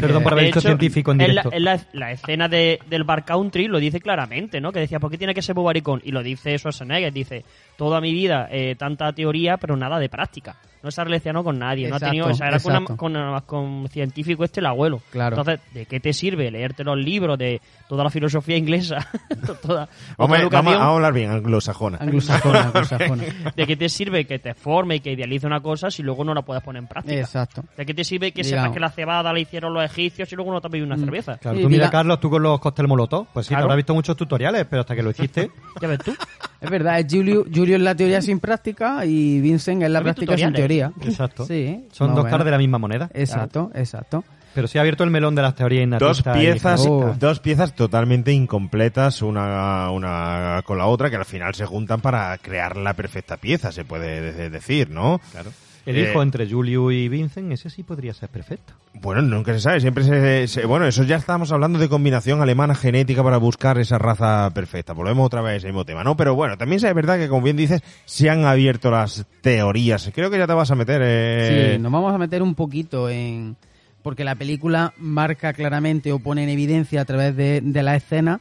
Perdón 0.00 0.22
por 0.22 0.32
haber 0.32 0.46
hecho, 0.46 0.60
científico 0.60 1.12
en 1.12 1.18
la, 1.18 1.24
directo. 1.26 1.50
en 1.52 1.64
la- 1.64 1.80
la 1.92 2.12
escena 2.12 2.48
de, 2.48 2.78
del 2.88 3.04
Bar 3.04 3.24
Country 3.24 3.66
lo 3.68 3.78
dice 3.78 4.00
claramente, 4.00 4.60
¿no? 4.60 4.72
Que 4.72 4.80
decía, 4.80 4.98
¿por 5.00 5.10
qué 5.10 5.18
tiene 5.18 5.34
que 5.34 5.42
ser 5.42 5.54
bobaricón? 5.54 6.00
Y 6.04 6.10
lo 6.12 6.22
dice 6.22 6.56
Schwarzenegger, 6.58 7.12
dice, 7.12 7.44
toda 7.76 8.00
mi 8.00 8.12
vida 8.12 8.48
eh, 8.50 8.74
tanta 8.76 9.12
teoría, 9.12 9.56
pero 9.56 9.76
nada 9.76 9.98
de 9.98 10.08
práctica. 10.08 10.56
No 10.82 10.90
se 10.90 11.00
ha 11.00 11.04
relacionado 11.04 11.42
con 11.44 11.58
nadie, 11.58 11.88
no 11.88 11.94
ha 11.94 11.96
Exacto, 11.96 12.10
tenido, 12.10 12.26
o 12.28 12.34
sea, 12.34 12.48
era 12.48 12.58
con, 12.58 12.72
exacto. 12.72 12.92
una- 12.92 12.98
con, 12.98 13.16
una- 13.16 13.40
con 13.40 13.88
científico 13.88 14.44
este 14.44 14.60
el 14.60 14.66
abuelo. 14.66 15.00
Claro. 15.10 15.36
Entonces, 15.38 15.64
¿de 15.72 15.86
qué 15.86 15.98
te 15.98 16.12
sirve 16.12 16.50
leerte 16.50 16.84
los 16.84 16.98
libros 16.98 17.38
de 17.38 17.62
toda 17.88 18.04
la 18.04 18.10
filosofía 18.10 18.58
inglesa? 18.58 18.98
toda, 19.62 19.88
vamos 20.18 20.38
educación? 20.38 20.74
a 20.74 20.86
hablar 20.90 21.12
bien, 21.14 21.30
anglosajona. 21.30 21.96
Anglosajona, 22.02 22.60
anglosajona. 22.66 23.22
¿De 23.56 23.66
qué 23.66 23.76
te 23.76 23.88
sirve 23.88 24.26
que 24.26 24.38
te 24.38 24.52
forme 24.52 24.96
y 24.96 25.00
que 25.00 25.12
idealice 25.12 25.46
una 25.46 25.60
cosa 25.60 25.90
si 25.90 26.02
luego 26.02 26.22
no 26.22 26.34
la 26.34 26.42
puedes 26.42 26.62
poner 26.62 26.82
en 26.82 26.88
práctica? 26.88 27.18
Exacto. 27.18 27.64
¿De 27.78 27.86
qué 27.86 27.94
te 27.94 28.04
sirve 28.04 28.32
que 28.32 28.42
Digamos. 28.42 28.64
sepas 28.64 28.74
que 28.74 28.80
la 28.80 28.90
cebada 28.90 29.32
la 29.32 29.40
hicieron 29.40 29.53
los 29.60 29.84
egipcios 29.84 30.30
y 30.32 30.36
luego 30.36 30.52
no 30.52 30.60
te 30.60 30.66
has 30.66 30.70
bebido 30.72 30.86
una 30.86 30.96
cerveza? 30.98 31.36
Claro, 31.38 31.58
tú 31.60 31.68
mira, 31.68 31.90
Carlos, 31.90 32.20
tú 32.20 32.30
con 32.30 32.42
los 32.42 32.58
cócteles 32.60 32.88
molotov, 32.88 33.26
pues 33.32 33.46
sí, 33.46 33.50
te 33.50 33.54
Claro. 33.54 33.64
habrás 33.64 33.76
visto 33.76 33.94
muchos 33.94 34.16
tutoriales, 34.16 34.66
pero 34.68 34.80
hasta 34.80 34.94
que 34.96 35.02
lo 35.02 35.10
hiciste, 35.10 35.50
¿Ya 35.80 35.88
ves 35.88 35.98
tú? 36.00 36.14
Es 36.60 36.70
verdad, 36.70 36.98
es 37.00 37.06
Julio, 37.10 37.44
Julio 37.54 37.76
es 37.76 37.82
la 37.82 37.94
teoría 37.94 38.20
sin 38.22 38.40
práctica 38.40 39.04
y 39.04 39.40
Vincent 39.40 39.82
es 39.82 39.90
la 39.90 40.02
práctica 40.02 40.36
sin 40.36 40.52
teoría. 40.52 40.92
Exacto. 41.02 41.44
Sí. 41.46 41.84
Son 41.92 42.14
dos 42.14 42.24
caras 42.24 42.44
de 42.44 42.50
la 42.50 42.58
misma 42.58 42.78
moneda. 42.78 43.10
Exacto, 43.14 43.70
exacto. 43.74 44.24
Pero 44.54 44.68
sí 44.68 44.78
ha 44.78 44.82
abierto 44.82 45.02
el 45.02 45.10
melón 45.10 45.34
de 45.34 45.42
las 45.42 45.56
teorías 45.56 45.98
Dos 45.98 46.20
y 46.20 46.22
piezas, 46.22 46.84
genéticas. 46.84 47.18
dos 47.18 47.40
piezas 47.40 47.74
totalmente 47.74 48.30
incompletas 48.30 49.20
una, 49.20 49.90
una 49.90 50.62
con 50.64 50.78
la 50.78 50.86
otra 50.86 51.10
que 51.10 51.16
al 51.16 51.24
final 51.24 51.56
se 51.56 51.66
juntan 51.66 52.00
para 52.00 52.38
crear 52.38 52.76
la 52.76 52.94
perfecta 52.94 53.36
pieza, 53.36 53.72
se 53.72 53.84
puede 53.84 54.32
de- 54.32 54.50
decir, 54.50 54.90
¿no? 54.90 55.20
Claro. 55.32 55.50
El 55.86 55.96
Eh, 55.96 56.10
hijo 56.10 56.22
entre 56.22 56.48
Julio 56.48 56.90
y 56.90 57.08
Vincent, 57.08 57.52
ese 57.52 57.68
sí 57.68 57.82
podría 57.82 58.14
ser 58.14 58.28
perfecto. 58.30 58.72
Bueno, 58.94 59.20
nunca 59.22 59.52
se 59.52 59.60
sabe, 59.60 59.80
siempre 59.80 60.04
se, 60.04 60.48
se- 60.48 60.64
Bueno, 60.66 60.86
eso 60.86 61.02
ya 61.02 61.16
estamos 61.16 61.52
hablando 61.52 61.78
de 61.78 61.88
combinación 61.88 62.40
alemana 62.40 62.74
genética 62.74 63.22
para 63.22 63.36
buscar 63.36 63.78
esa 63.78 63.98
raza 63.98 64.50
perfecta. 64.54 64.92
Volvemos 64.94 65.26
otra 65.26 65.42
vez 65.42 65.62
al 65.64 65.70
mismo 65.70 65.84
tema, 65.84 66.02
¿no? 66.02 66.16
Pero 66.16 66.34
bueno, 66.34 66.56
también 66.56 66.84
es 66.84 66.94
verdad 66.94 67.18
que, 67.18 67.28
como 67.28 67.42
bien 67.42 67.56
dices, 67.56 67.82
se 68.06 68.30
han 68.30 68.44
abierto 68.46 68.90
las 68.90 69.26
teorías. 69.42 70.10
Creo 70.14 70.30
que 70.30 70.38
ya 70.38 70.46
te 70.46 70.54
vas 70.54 70.70
a 70.70 70.74
meter... 70.74 71.02
Eh... 71.04 71.72
Sí, 71.74 71.78
nos 71.82 71.92
vamos 71.92 72.14
a 72.14 72.18
meter 72.18 72.42
un 72.42 72.54
poquito 72.54 73.10
en... 73.10 73.56
Porque 74.02 74.24
la 74.24 74.34
película 74.34 74.92
marca 74.98 75.52
claramente 75.54 76.12
o 76.12 76.18
pone 76.18 76.42
en 76.44 76.50
evidencia 76.50 77.00
a 77.00 77.04
través 77.04 77.34
de, 77.36 77.60
de 77.62 77.82
la 77.82 77.96
escena 77.96 78.40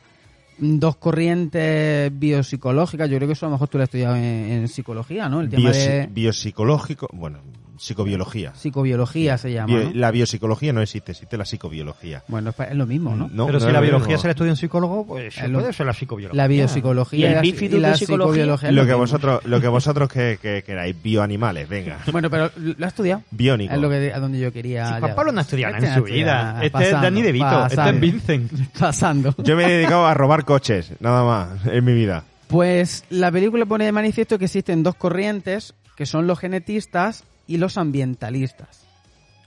dos 0.57 0.95
corrientes 0.97 2.11
biopsicológicas. 2.19 3.09
Yo 3.09 3.17
creo 3.17 3.27
que 3.27 3.33
eso 3.33 3.45
a 3.45 3.49
lo 3.49 3.55
mejor 3.55 3.67
tú 3.69 3.77
lo 3.77 3.83
has 3.83 3.87
estudiado 3.87 4.15
en, 4.15 4.23
en 4.23 4.67
psicología, 4.67 5.29
¿no? 5.29 5.41
El 5.41 5.49
tema 5.49 5.69
Biosi- 5.69 5.87
de 5.87 6.07
Biopsicológico, 6.11 7.07
bueno, 7.13 7.39
psicobiología. 7.77 8.53
psicobiología 8.55 9.37
se 9.37 9.51
llama, 9.53 9.73
Bio- 9.73 9.83
¿no? 9.85 9.91
La 9.93 10.11
biopsicología 10.11 10.73
no 10.73 10.81
existe, 10.81 11.11
existe 11.13 11.37
la 11.37 11.45
psicobiología. 11.45 12.23
Bueno, 12.27 12.53
es 12.57 12.75
lo 12.75 12.85
mismo, 12.85 13.15
¿no? 13.15 13.29
No, 13.31 13.45
Pero 13.47 13.59
no 13.59 13.65
si 13.65 13.71
la 13.71 13.79
lo 13.79 13.81
biología 13.81 14.07
mismo. 14.07 14.21
se 14.21 14.27
la 14.27 14.31
estudia 14.31 14.51
un 14.51 14.57
psicólogo, 14.57 15.05
pues 15.07 15.37
Es 15.37 15.49
lo- 15.49 15.59
puede 15.59 15.73
ser 15.73 15.85
la 15.85 15.93
psicobiología. 15.93 16.37
La 16.41 16.47
biopsicología 16.47 17.29
y, 17.29 17.33
la- 17.33 17.45
y 17.45 17.79
la 17.79 17.95
psicobiología. 17.97 18.71
Lo 18.71 18.85
que 18.85 18.93
vosotros, 18.93 19.45
lo 19.45 19.61
que 19.61 19.67
vosotros 19.69 20.09
que, 20.09 20.37
que 20.41 20.63
queráis, 20.63 20.95
bioanimales, 21.01 21.67
venga. 21.69 21.99
Bueno, 22.11 22.29
pero 22.29 22.51
lo 22.55 22.85
ha 22.85 22.89
estudiado. 22.89 23.21
Biónico. 23.31 23.73
Es 23.73 23.79
lo 23.81 23.89
que, 23.89 24.13
a 24.13 24.19
donde 24.19 24.39
yo 24.39 24.51
quería. 24.51 24.93
Si 24.93 24.99
Juan. 24.99 25.15
Pablo 25.15 25.31
no 25.31 25.39
ha 25.39 25.41
estudiado 25.43 25.73
nada 25.73 25.85
en 25.85 25.91
Este 25.93 25.99
su 26.07 26.13
vida. 26.13 26.51
Este 26.55 26.65
es 26.65 26.71
pasando, 26.71 27.01
Danny 27.01 27.21
DeVito, 27.21 27.65
este 27.67 27.89
es. 27.89 27.99
Vincent. 27.99 28.51
Pasando. 28.79 29.35
Yo 29.39 29.55
me 29.55 29.65
he 29.65 29.71
dedicado 29.71 30.05
a 30.05 30.13
robar 30.13 30.45
coches, 30.45 30.91
nada 30.99 31.23
más, 31.23 31.65
en 31.67 31.83
mi 31.85 31.93
vida. 31.93 32.23
Pues 32.47 33.03
la 33.09 33.31
película 33.31 33.65
pone 33.65 33.85
de 33.85 33.91
manifiesto 33.91 34.37
que 34.37 34.45
existen 34.45 34.83
dos 34.83 34.95
corrientes, 34.95 35.73
que 35.95 36.05
son 36.05 36.27
los 36.27 36.37
genetistas 36.39 37.23
y 37.47 37.57
los 37.57 37.77
ambientalistas. 37.77 38.85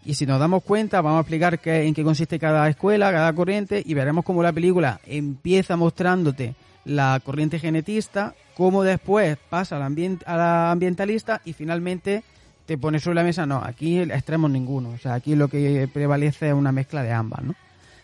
Y 0.05 0.15
si 0.15 0.25
nos 0.27 0.39
damos 0.39 0.63
cuenta, 0.63 1.01
vamos 1.01 1.19
a 1.19 1.21
explicar 1.23 1.59
qué, 1.59 1.83
en 1.85 1.95
qué 1.95 2.05
consiste 2.05 2.39
cada 2.39 2.69
escuela, 2.69 3.11
cada 3.11 3.33
corriente, 3.33 3.83
y 3.85 3.95
veremos 3.95 4.25
cómo 4.25 4.43
la 4.43 4.53
película 4.53 5.01
empieza 5.05 5.77
mostrándote 5.77 6.55
la 6.85 7.21
corriente 7.25 7.59
genetista, 7.59 8.35
cómo 8.57 8.85
después 8.85 9.37
pasa 9.51 9.77
a 9.77 9.79
la, 9.81 9.89
ambient- 9.89 10.25
la 10.27 10.71
ambientalista 10.71 11.41
y 11.45 11.53
finalmente 11.53 12.23
te 12.67 12.79
pone 12.79 13.01
sobre 13.01 13.17
la 13.17 13.25
mesa, 13.25 13.47
no, 13.47 13.63
aquí 13.63 13.99
extremos 13.99 14.51
ninguno, 14.51 14.91
o 14.91 14.99
sea, 14.99 15.15
aquí 15.15 15.35
lo 15.35 15.49
que 15.49 15.89
prevalece 15.93 16.49
es 16.49 16.55
una 16.55 16.73
mezcla 16.73 17.03
de 17.03 17.13
ambas, 17.13 17.43
¿no? 17.43 17.55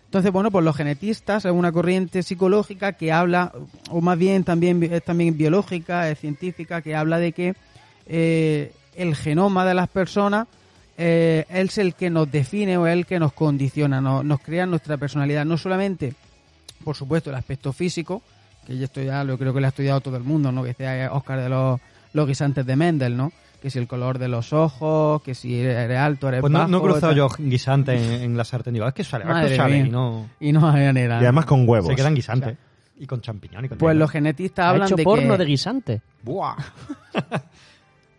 Entonces, 0.04 0.30
bueno, 0.30 0.50
pues 0.50 0.64
los 0.64 0.76
genetistas 0.76 1.44
es 1.46 1.52
una 1.52 1.72
corriente 1.72 2.22
psicológica 2.22 2.92
que 2.92 3.12
habla, 3.12 3.52
o 3.90 4.00
más 4.00 4.18
bien 4.18 4.44
también 4.44 4.82
es 4.82 5.02
también 5.02 5.38
biológica, 5.38 6.10
es 6.10 6.18
científica, 6.18 6.82
que 6.82 6.94
habla 6.94 7.18
de 7.18 7.32
que 7.32 7.54
eh, 8.06 8.72
el 8.96 9.14
genoma 9.16 9.64
de 9.64 9.74
las 9.74 9.88
personas 9.88 10.46
eh, 10.98 11.44
es 11.48 11.78
el 11.78 11.94
que 11.94 12.10
nos 12.10 12.30
define 12.30 12.76
o 12.76 12.86
es 12.86 12.92
el 12.92 13.06
que 13.06 13.18
nos 13.18 13.32
condiciona, 13.32 14.00
no- 14.00 14.22
nos 14.22 14.40
crea 14.40 14.66
nuestra 14.66 14.96
personalidad. 14.98 15.44
No 15.44 15.56
solamente, 15.56 16.14
por 16.84 16.96
supuesto, 16.96 17.30
el 17.30 17.36
aspecto 17.36 17.72
físico, 17.72 18.22
que 18.66 18.76
yo 18.76 18.84
esto 18.84 19.02
ya 19.02 19.24
lo 19.24 19.38
creo 19.38 19.52
que 19.54 19.60
lo 19.60 19.66
ha 19.66 19.70
estudiado 19.70 20.00
todo 20.00 20.16
el 20.16 20.22
mundo, 20.22 20.52
¿no? 20.52 20.62
Que 20.62 20.68
decía 20.68 21.10
Oscar 21.12 21.40
de 21.40 21.48
los, 21.48 21.80
los 22.12 22.26
guisantes 22.28 22.64
de 22.66 22.76
Mendel, 22.76 23.16
¿no? 23.16 23.32
Que 23.60 23.70
si 23.70 23.78
el 23.78 23.86
color 23.86 24.18
de 24.18 24.28
los 24.28 24.52
ojos, 24.52 25.22
que 25.22 25.34
si 25.34 25.60
eres 25.60 25.96
alto, 25.98 26.28
eres 26.28 26.40
Pues 26.40 26.52
no, 26.52 26.58
bajo... 26.60 26.70
no 26.70 26.78
he 26.78 26.80
cruzado 26.82 27.12
yo 27.12 27.28
guisante 27.38 27.94
en, 27.94 28.22
en 28.22 28.36
la 28.36 28.44
sartén. 28.44 28.74
Digo, 28.74 28.86
es 28.88 28.94
que 28.94 29.04
sale, 29.04 29.24
Madre 29.24 29.56
sale 29.56 29.76
mía. 29.76 29.86
y 29.86 29.90
no... 29.90 30.28
Y 30.40 30.52
no 30.52 30.68
hay 30.68 30.84
manera. 30.86 31.14
Y 31.20 31.24
además 31.24 31.44
con 31.46 31.68
huevos. 31.68 31.88
Se 31.88 31.94
quedan 31.94 32.14
guisantes. 32.14 32.56
Y 32.98 33.06
con 33.06 33.20
champiñones. 33.20 33.66
y 33.66 33.68
con 33.70 33.78
Pues 33.78 33.96
los 33.96 34.10
genetistas 34.10 34.64
Ha 34.66 34.70
hablan 34.70 34.88
hecho 34.88 34.96
de 34.96 35.04
porno 35.04 35.32
que... 35.34 35.38
de 35.38 35.44
guisante. 35.44 36.00
Buah. 36.24 36.56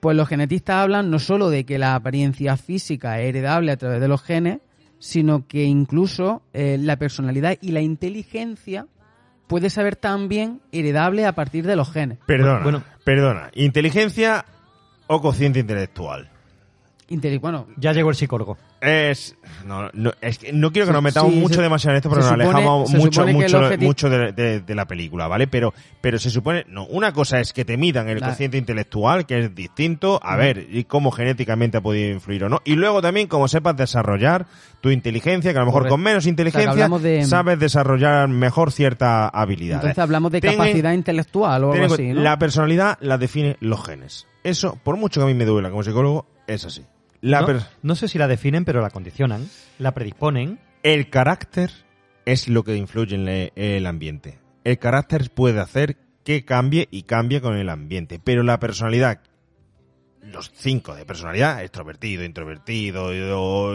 Pues 0.03 0.17
los 0.17 0.27
genetistas 0.27 0.75
hablan 0.83 1.09
no 1.09 1.17
solo 1.17 1.49
de 1.49 1.63
que 1.65 1.79
la 1.79 1.95
apariencia 1.95 2.57
física 2.57 3.21
es 3.21 3.29
heredable 3.29 3.71
a 3.71 3.77
través 3.77 4.01
de 4.01 4.09
los 4.09 4.21
genes, 4.21 4.59
sino 4.99 5.47
que 5.47 5.63
incluso 5.63 6.41
eh, 6.51 6.75
la 6.77 6.97
personalidad 6.97 7.57
y 7.61 7.71
la 7.71 7.79
inteligencia 7.79 8.87
puede 9.47 9.69
ser 9.69 9.95
también 9.95 10.59
heredable 10.73 11.25
a 11.25 11.31
partir 11.31 11.65
de 11.65 11.77
los 11.77 11.89
genes. 11.89 12.17
Perdona, 12.25 12.63
Bueno. 12.63 12.83
perdona. 13.05 13.49
¿Inteligencia 13.53 14.43
o 15.07 15.21
cociente 15.21 15.59
intelectual? 15.61 16.29
Bueno, 17.41 17.67
Ya 17.77 17.93
llegó 17.93 18.09
el 18.09 18.15
psicólogo. 18.15 18.57
Es 18.81 19.35
no, 19.65 19.89
no, 19.93 20.11
es 20.21 20.37
que 20.39 20.51
no 20.51 20.71
quiero 20.71 20.87
que 20.87 20.93
nos 20.93 21.01
metamos 21.03 21.31
sí, 21.33 21.39
mucho 21.39 21.55
se- 21.55 21.61
demasiado 21.61 21.93
en 21.93 21.97
esto, 21.97 22.09
pero 22.09 22.21
nos 22.21 22.31
supone- 22.31 22.43
alejamos 22.43 22.89
mucho, 22.91 23.25
mucho, 23.27 23.59
mucho 23.79 24.09
de, 24.09 24.31
de- 24.33 24.59
de 24.61 24.75
la 24.75 24.85
película, 24.85 25.27
¿vale? 25.27 25.47
Pero, 25.47 25.73
pero 26.01 26.19
se 26.19 26.29
supone, 26.29 26.65
no, 26.67 26.85
una 26.87 27.13
cosa 27.13 27.39
es 27.39 27.53
que 27.53 27.63
te 27.65 27.77
midan 27.77 28.09
el 28.09 28.19
La- 28.19 28.29
cociente 28.29 28.57
intelectual, 28.57 29.25
que 29.25 29.39
es 29.39 29.55
distinto, 29.55 30.19
a 30.21 30.35
ver, 30.35 30.67
y 30.69 30.83
cómo 30.83 31.11
genéticamente 31.11 31.77
ha 31.77 31.81
podido 31.81 32.11
influir 32.11 32.43
o 32.43 32.49
no. 32.49 32.59
Y 32.65 32.75
luego 32.75 33.01
también 33.01 33.27
cómo 33.27 33.47
sepas 33.47 33.77
desarrollar 33.77 34.45
tu 34.81 34.89
inteligencia, 34.89 35.51
que 35.53 35.57
a 35.57 35.61
lo 35.61 35.67
mejor 35.67 35.81
Correcto. 35.83 35.93
con 35.95 36.01
menos 36.03 36.25
inteligencia 36.27 36.87
de- 36.99 37.23
sabes 37.25 37.57
desarrollar 37.59 38.27
mejor 38.27 38.71
cierta 38.71 39.29
habilidad. 39.29 39.75
entonces 39.77 39.99
hablamos 39.99 40.31
de 40.31 40.41
Ten 40.41 40.51
capacidad 40.57 40.91
intelectual 40.91 41.63
o 41.63 41.71
algo 41.73 41.93
así. 41.93 42.11
La 42.13 42.37
personalidad 42.37 42.97
la 42.99 43.17
define 43.17 43.55
los 43.61 43.83
genes. 43.85 44.27
Eso, 44.43 44.77
por 44.83 44.97
mucho 44.97 45.21
que 45.21 45.23
a 45.23 45.27
mí 45.27 45.33
me 45.33 45.45
duela 45.45 45.69
como 45.69 45.83
psicólogo, 45.83 46.25
es 46.47 46.65
así. 46.65 46.83
La 47.23 47.63
no, 47.83 47.95
sé 47.95 48.07
si 48.09 48.17
la 48.17 48.27
definen, 48.27 48.65
pero 48.65 48.81
la 48.81 48.89
condicionan, 48.89 49.47
la 49.79 49.93
predisponen. 49.93 50.59
El 50.83 51.09
carácter 51.09 51.71
es 52.25 52.49
lo 52.49 52.63
que 52.63 52.75
influye 52.75 53.15
en 53.15 53.51
el 53.55 53.85
ambiente. 53.87 54.39
El 54.65 54.77
carácter 54.77 55.29
puede 55.33 55.59
hacer 55.61 55.97
que 56.25 56.43
cambie 56.43 56.87
y 56.91 57.03
cambie 57.03 57.39
con 57.39 57.55
el 57.55 57.69
ambiente, 57.69 58.19
pero 58.21 58.43
la 58.43 58.59
personalidad, 58.59 59.21
los 60.21 60.51
cinco 60.53 60.95
de 60.95 61.05
personalidad, 61.05 61.61
extrovertido, 61.63 62.23
introvertido 62.25 63.13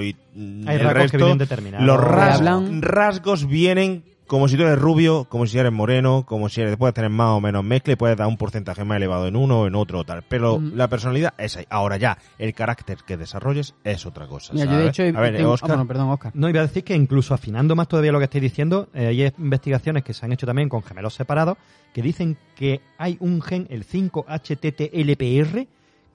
y, 0.02 0.16
y 0.34 0.64
Hay 0.66 0.76
el 0.76 0.80
rasgos 0.84 1.10
que 1.10 1.16
vienen 1.18 1.38
determinados. 1.38 1.86
los 1.86 2.00
ras- 2.00 2.40
Hablan- 2.40 2.80
rasgos 2.82 3.46
vienen 3.46 4.04
como 4.28 4.46
si 4.46 4.56
tú 4.56 4.62
eres 4.62 4.78
rubio, 4.78 5.24
como 5.24 5.46
si 5.46 5.58
eres 5.58 5.72
moreno, 5.72 6.24
como 6.24 6.48
si 6.48 6.60
eres, 6.60 6.76
puedes 6.76 6.94
tener 6.94 7.10
más 7.10 7.30
o 7.30 7.40
menos 7.40 7.64
mezcla 7.64 7.94
y 7.94 7.96
puedes 7.96 8.16
dar 8.16 8.28
un 8.28 8.36
porcentaje 8.36 8.84
más 8.84 8.96
elevado 8.98 9.26
en 9.26 9.34
uno 9.34 9.62
o 9.62 9.66
en 9.66 9.74
otro 9.74 9.98
o 10.00 10.04
tal. 10.04 10.22
Pero 10.28 10.60
Mm. 10.60 10.74
la 10.76 10.86
personalidad 10.88 11.34
es 11.38 11.56
ahí. 11.56 11.64
Ahora 11.70 11.96
ya, 11.96 12.18
el 12.38 12.54
carácter 12.54 12.98
que 13.06 13.16
desarrolles 13.16 13.74
es 13.82 14.06
otra 14.06 14.26
cosa. 14.28 14.52
Mira, 14.52 14.66
yo 14.66 14.70
de 14.72 14.76
¿sabes? 14.78 14.90
hecho... 14.90 15.02
he- 15.02 15.16
a 15.16 15.20
ver, 15.20 15.36
tengo- 15.36 15.50
Oscar, 15.52 15.70
bueno, 15.70 15.86
perdón, 15.88 16.10
Oscar. 16.10 16.32
No, 16.34 16.48
iba 16.48 16.60
a 16.60 16.66
decir 16.66 16.84
que 16.84 16.94
incluso 16.94 17.34
afinando 17.34 17.74
más 17.74 17.88
todavía 17.88 18.12
lo 18.12 18.18
que 18.18 18.24
estáis 18.26 18.42
diciendo, 18.42 18.88
eh, 18.94 19.06
hay 19.08 19.32
investigaciones 19.38 20.04
que 20.04 20.12
se 20.14 20.24
han 20.24 20.32
hecho 20.32 20.46
también 20.46 20.68
con 20.68 20.82
gemelos 20.84 21.14
separados 21.14 21.56
que 21.92 22.02
dicen 22.02 22.36
que 22.54 22.80
hay 22.98 23.16
un 23.20 23.40
gen, 23.42 23.66
el 23.70 23.84
5-HTTLPR, 23.84 25.66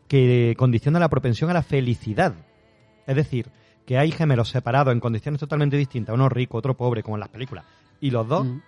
que 0.08 0.54
condiciona 0.58 1.00
la 1.00 1.10
propensión 1.10 1.50
a 1.50 1.54
la 1.54 1.64
felicidad. 1.64 2.34
Es 3.08 3.16
decir, 3.16 3.48
que 3.86 3.98
hay 3.98 4.12
gemelos 4.12 4.50
separados 4.50 4.94
en 4.94 5.00
condiciones 5.00 5.40
totalmente 5.40 5.76
distintas, 5.78 6.14
uno 6.14 6.30
rico, 6.30 6.58
otro 6.58 6.76
pobre, 6.76 7.04
como 7.04 7.16
en 7.18 7.22
las 7.22 7.30
películas, 7.30 7.66
y 8.04 8.12
los 8.12 8.28
dos 8.28 8.46
Mm. 8.46 8.60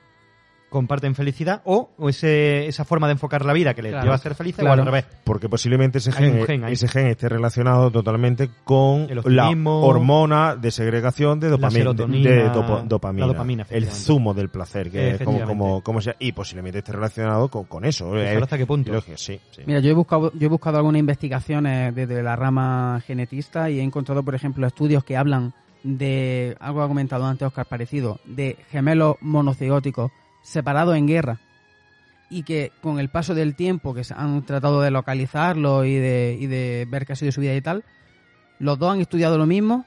comparten 0.70 1.16
felicidad 1.16 1.62
o, 1.64 1.92
o 1.98 2.10
ese, 2.10 2.68
esa 2.68 2.84
forma 2.84 3.08
de 3.08 3.14
enfocar 3.14 3.46
la 3.46 3.54
vida 3.54 3.74
que 3.74 3.82
les 3.82 3.92
Claro, 3.92 4.04
lleva 4.06 4.16
a 4.16 4.18
ser 4.18 4.36
felices 4.36 4.60
claro. 4.60 4.82
o 4.82 4.82
al 4.82 4.86
revés. 4.86 5.06
Porque 5.24 5.48
posiblemente 5.48 6.00
ese 6.00 6.12
gen, 6.12 6.46
gen 6.46 6.64
ahí. 6.66 6.74
ese 6.74 6.88
gen 6.90 7.08
esté 7.08 7.30
relacionado 7.30 7.92
totalmente 7.92 8.50
con 8.66 9.08
la 9.26 9.50
hormona 9.50 10.56
de 10.56 10.72
segregación 10.72 11.40
de 11.40 11.50
dopamina. 11.50 11.80
serotonina, 11.80 12.30
de 12.30 12.50
dopo- 12.52 12.84
dopamina. 12.84 13.26
la 13.28 13.34
dopamina, 13.34 13.66
el 13.70 13.88
zumo 13.88 14.34
del 14.34 14.50
placer, 14.50 14.92
que 14.92 15.12
es 15.12 15.22
como, 15.22 15.44
como, 15.46 15.82
como 15.82 16.02
sea. 16.02 16.16
Y 16.20 16.32
posiblemente 16.34 16.80
esté 16.80 16.92
relacionado 16.92 17.48
con, 17.50 17.66
con 17.66 17.86
eso. 17.86 18.10
Pues 18.10 18.30
Eh, 18.30 18.40
¿Hasta 18.42 18.58
qué 18.58 18.66
punto? 18.66 18.92
lógico, 18.92 19.18
sí, 19.18 19.40
sí. 19.52 19.62
Mira, 19.66 19.80
yo 19.80 19.92
he 19.92 19.94
buscado, 19.94 20.32
yo 20.34 20.46
he 20.48 20.50
buscado 20.50 20.78
algunas 20.78 21.00
investigaciones 21.00 21.96
desde 21.96 22.22
la 22.22 22.36
rama 22.36 23.02
genetista 23.06 23.70
y 23.70 23.80
he 23.80 23.84
encontrado, 23.84 24.24
por 24.24 24.36
ejemplo, 24.36 24.66
estudios 24.68 25.04
que 25.06 25.16
hablan 25.16 25.54
de 25.86 26.58
algo 26.60 26.82
ha 26.82 26.88
comentado 26.88 27.26
antes 27.26 27.48
Oscar 27.48 27.68
parecido, 27.68 28.20
de 28.26 28.58
gemelos 28.72 29.18
monocigóticos 29.22 30.12
separados 30.42 30.98
en 30.98 31.06
guerra 31.06 31.40
y 32.28 32.42
que 32.42 32.72
con 32.82 33.00
el 33.00 33.10
paso 33.10 33.36
del 33.36 33.56
tiempo 33.56 33.94
que 33.94 34.04
se 34.04 34.16
han 34.16 34.44
tratado 34.44 34.82
de 34.82 34.90
localizarlo 34.90 35.86
y 35.86 35.94
de, 35.94 36.38
y 36.40 36.48
de 36.48 36.88
ver 36.90 37.06
qué 37.06 37.14
ha 37.14 37.16
sido 37.16 37.32
su 37.32 37.42
vida 37.42 37.56
y 37.56 37.62
tal, 37.62 37.84
los 38.58 38.80
dos 38.80 38.94
han 38.94 39.02
estudiado 39.02 39.38
lo 39.38 39.46
mismo, 39.46 39.86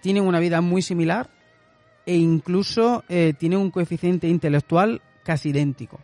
tienen 0.00 0.24
una 0.24 0.38
vida 0.38 0.60
muy 0.60 0.80
similar 0.80 1.28
e 2.06 2.14
incluso 2.14 3.02
eh, 3.08 3.34
tienen 3.36 3.58
un 3.58 3.72
coeficiente 3.72 4.28
intelectual 4.28 5.02
casi 5.24 5.48
idéntico 5.48 5.98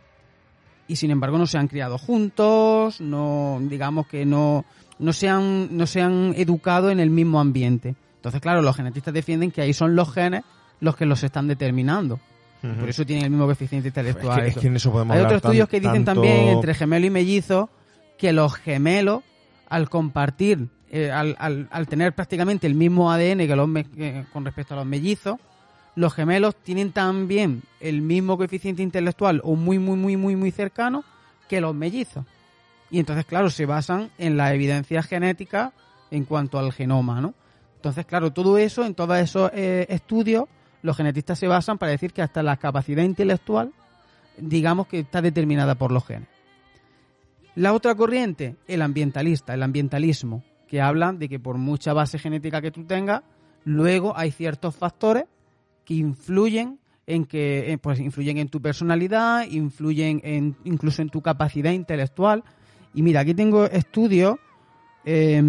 y 0.89 0.97
sin 0.97 1.11
embargo 1.11 1.37
no 1.37 1.47
se 1.47 1.57
han 1.57 1.69
criado 1.69 1.97
juntos, 1.97 2.99
no 2.99 3.57
digamos 3.61 4.07
que 4.07 4.25
no 4.25 4.65
no 4.99 5.13
se 5.13 5.29
han 5.29 5.77
no 5.77 5.87
se 5.87 6.01
han 6.01 6.33
educado 6.35 6.91
en 6.91 6.99
el 6.99 7.09
mismo 7.09 7.39
ambiente. 7.39 7.95
Entonces, 8.21 8.39
claro, 8.39 8.61
los 8.61 8.75
genetistas 8.75 9.13
defienden 9.13 9.49
que 9.51 9.61
ahí 9.61 9.73
son 9.73 9.95
los 9.95 10.13
genes 10.13 10.43
los 10.79 10.95
que 10.95 11.05
los 11.07 11.23
están 11.23 11.47
determinando. 11.47 12.19
Por 12.79 12.87
eso 12.89 13.03
tienen 13.05 13.25
el 13.25 13.31
mismo 13.31 13.45
coeficiente 13.45 13.87
intelectual. 13.87 14.37
Es 14.39 14.43
que- 14.43 14.49
es 14.49 14.51
eso. 14.53 14.61
que 14.61 14.67
en 14.67 14.75
eso 14.75 14.91
podemos 14.91 15.15
Hay 15.15 15.21
otros 15.23 15.37
estudios 15.37 15.67
que 15.67 15.79
dicen 15.79 16.05
tanto- 16.05 16.21
también 16.21 16.49
entre 16.49 16.75
gemelo 16.75 17.05
y 17.07 17.09
mellizo 17.09 17.69
que 18.19 18.31
los 18.33 18.53
gemelos, 18.53 19.23
al 19.67 19.89
compartir, 19.89 20.67
eh, 20.91 21.09
al, 21.11 21.35
al- 21.39 21.67
al 21.71 21.87
tener 21.87 22.13
prácticamente 22.13 22.67
el 22.67 22.75
mismo 22.75 23.11
ADN 23.11 23.47
que 23.47 23.55
los 23.55 23.67
me- 23.67 23.85
que- 23.85 24.25
con 24.31 24.45
respecto 24.45 24.75
a 24.75 24.77
los 24.77 24.85
mellizos, 24.85 25.37
los 25.95 26.13
gemelos 26.13 26.55
tienen 26.55 26.91
también 26.91 27.63
el 27.79 28.01
mismo 28.03 28.37
coeficiente 28.37 28.83
intelectual 28.83 29.41
o 29.43 29.55
muy, 29.55 29.79
muy, 29.79 29.97
muy, 29.97 30.15
muy, 30.17 30.35
muy 30.35 30.51
cercano 30.51 31.03
que 31.49 31.59
los 31.61 31.73
mellizos. 31.73 32.23
Y 32.91 32.99
entonces, 32.99 33.25
claro, 33.25 33.49
se 33.49 33.65
basan 33.65 34.11
en 34.19 34.37
la 34.37 34.53
evidencia 34.53 35.01
genética 35.01 35.71
en 36.11 36.25
cuanto 36.25 36.59
al 36.59 36.71
genoma, 36.73 37.21
¿no? 37.21 37.33
Entonces, 37.81 38.05
claro, 38.05 38.31
todo 38.31 38.59
eso, 38.59 38.85
en 38.85 38.93
todos 38.93 39.17
esos 39.17 39.49
eh, 39.55 39.87
estudios, 39.89 40.43
los 40.83 40.95
genetistas 40.95 41.39
se 41.39 41.47
basan 41.47 41.79
para 41.79 41.91
decir 41.91 42.13
que 42.13 42.21
hasta 42.21 42.43
la 42.43 42.57
capacidad 42.57 43.01
intelectual, 43.01 43.73
digamos 44.37 44.85
que 44.85 44.99
está 44.99 45.19
determinada 45.19 45.73
por 45.73 45.91
los 45.91 46.05
genes. 46.05 46.29
La 47.55 47.73
otra 47.73 47.95
corriente, 47.95 48.55
el 48.67 48.83
ambientalista, 48.83 49.55
el 49.55 49.63
ambientalismo, 49.63 50.43
que 50.67 50.79
habla 50.79 51.11
de 51.11 51.27
que 51.27 51.39
por 51.39 51.57
mucha 51.57 51.91
base 51.91 52.19
genética 52.19 52.61
que 52.61 52.69
tú 52.69 52.83
tengas, 52.83 53.23
luego 53.65 54.15
hay 54.15 54.29
ciertos 54.29 54.75
factores 54.75 55.23
que 55.83 55.95
influyen 55.95 56.77
en 57.07 57.25
que 57.25 57.71
eh, 57.71 57.79
pues 57.79 57.99
influyen 57.99 58.37
en 58.37 58.49
tu 58.49 58.61
personalidad, 58.61 59.47
influyen 59.49 60.21
en 60.23 60.55
incluso 60.65 61.01
en 61.01 61.09
tu 61.09 61.23
capacidad 61.23 61.71
intelectual. 61.71 62.43
Y 62.93 63.01
mira, 63.01 63.21
aquí 63.21 63.33
tengo 63.33 63.65
estudios 63.65 64.35
eh, 65.05 65.41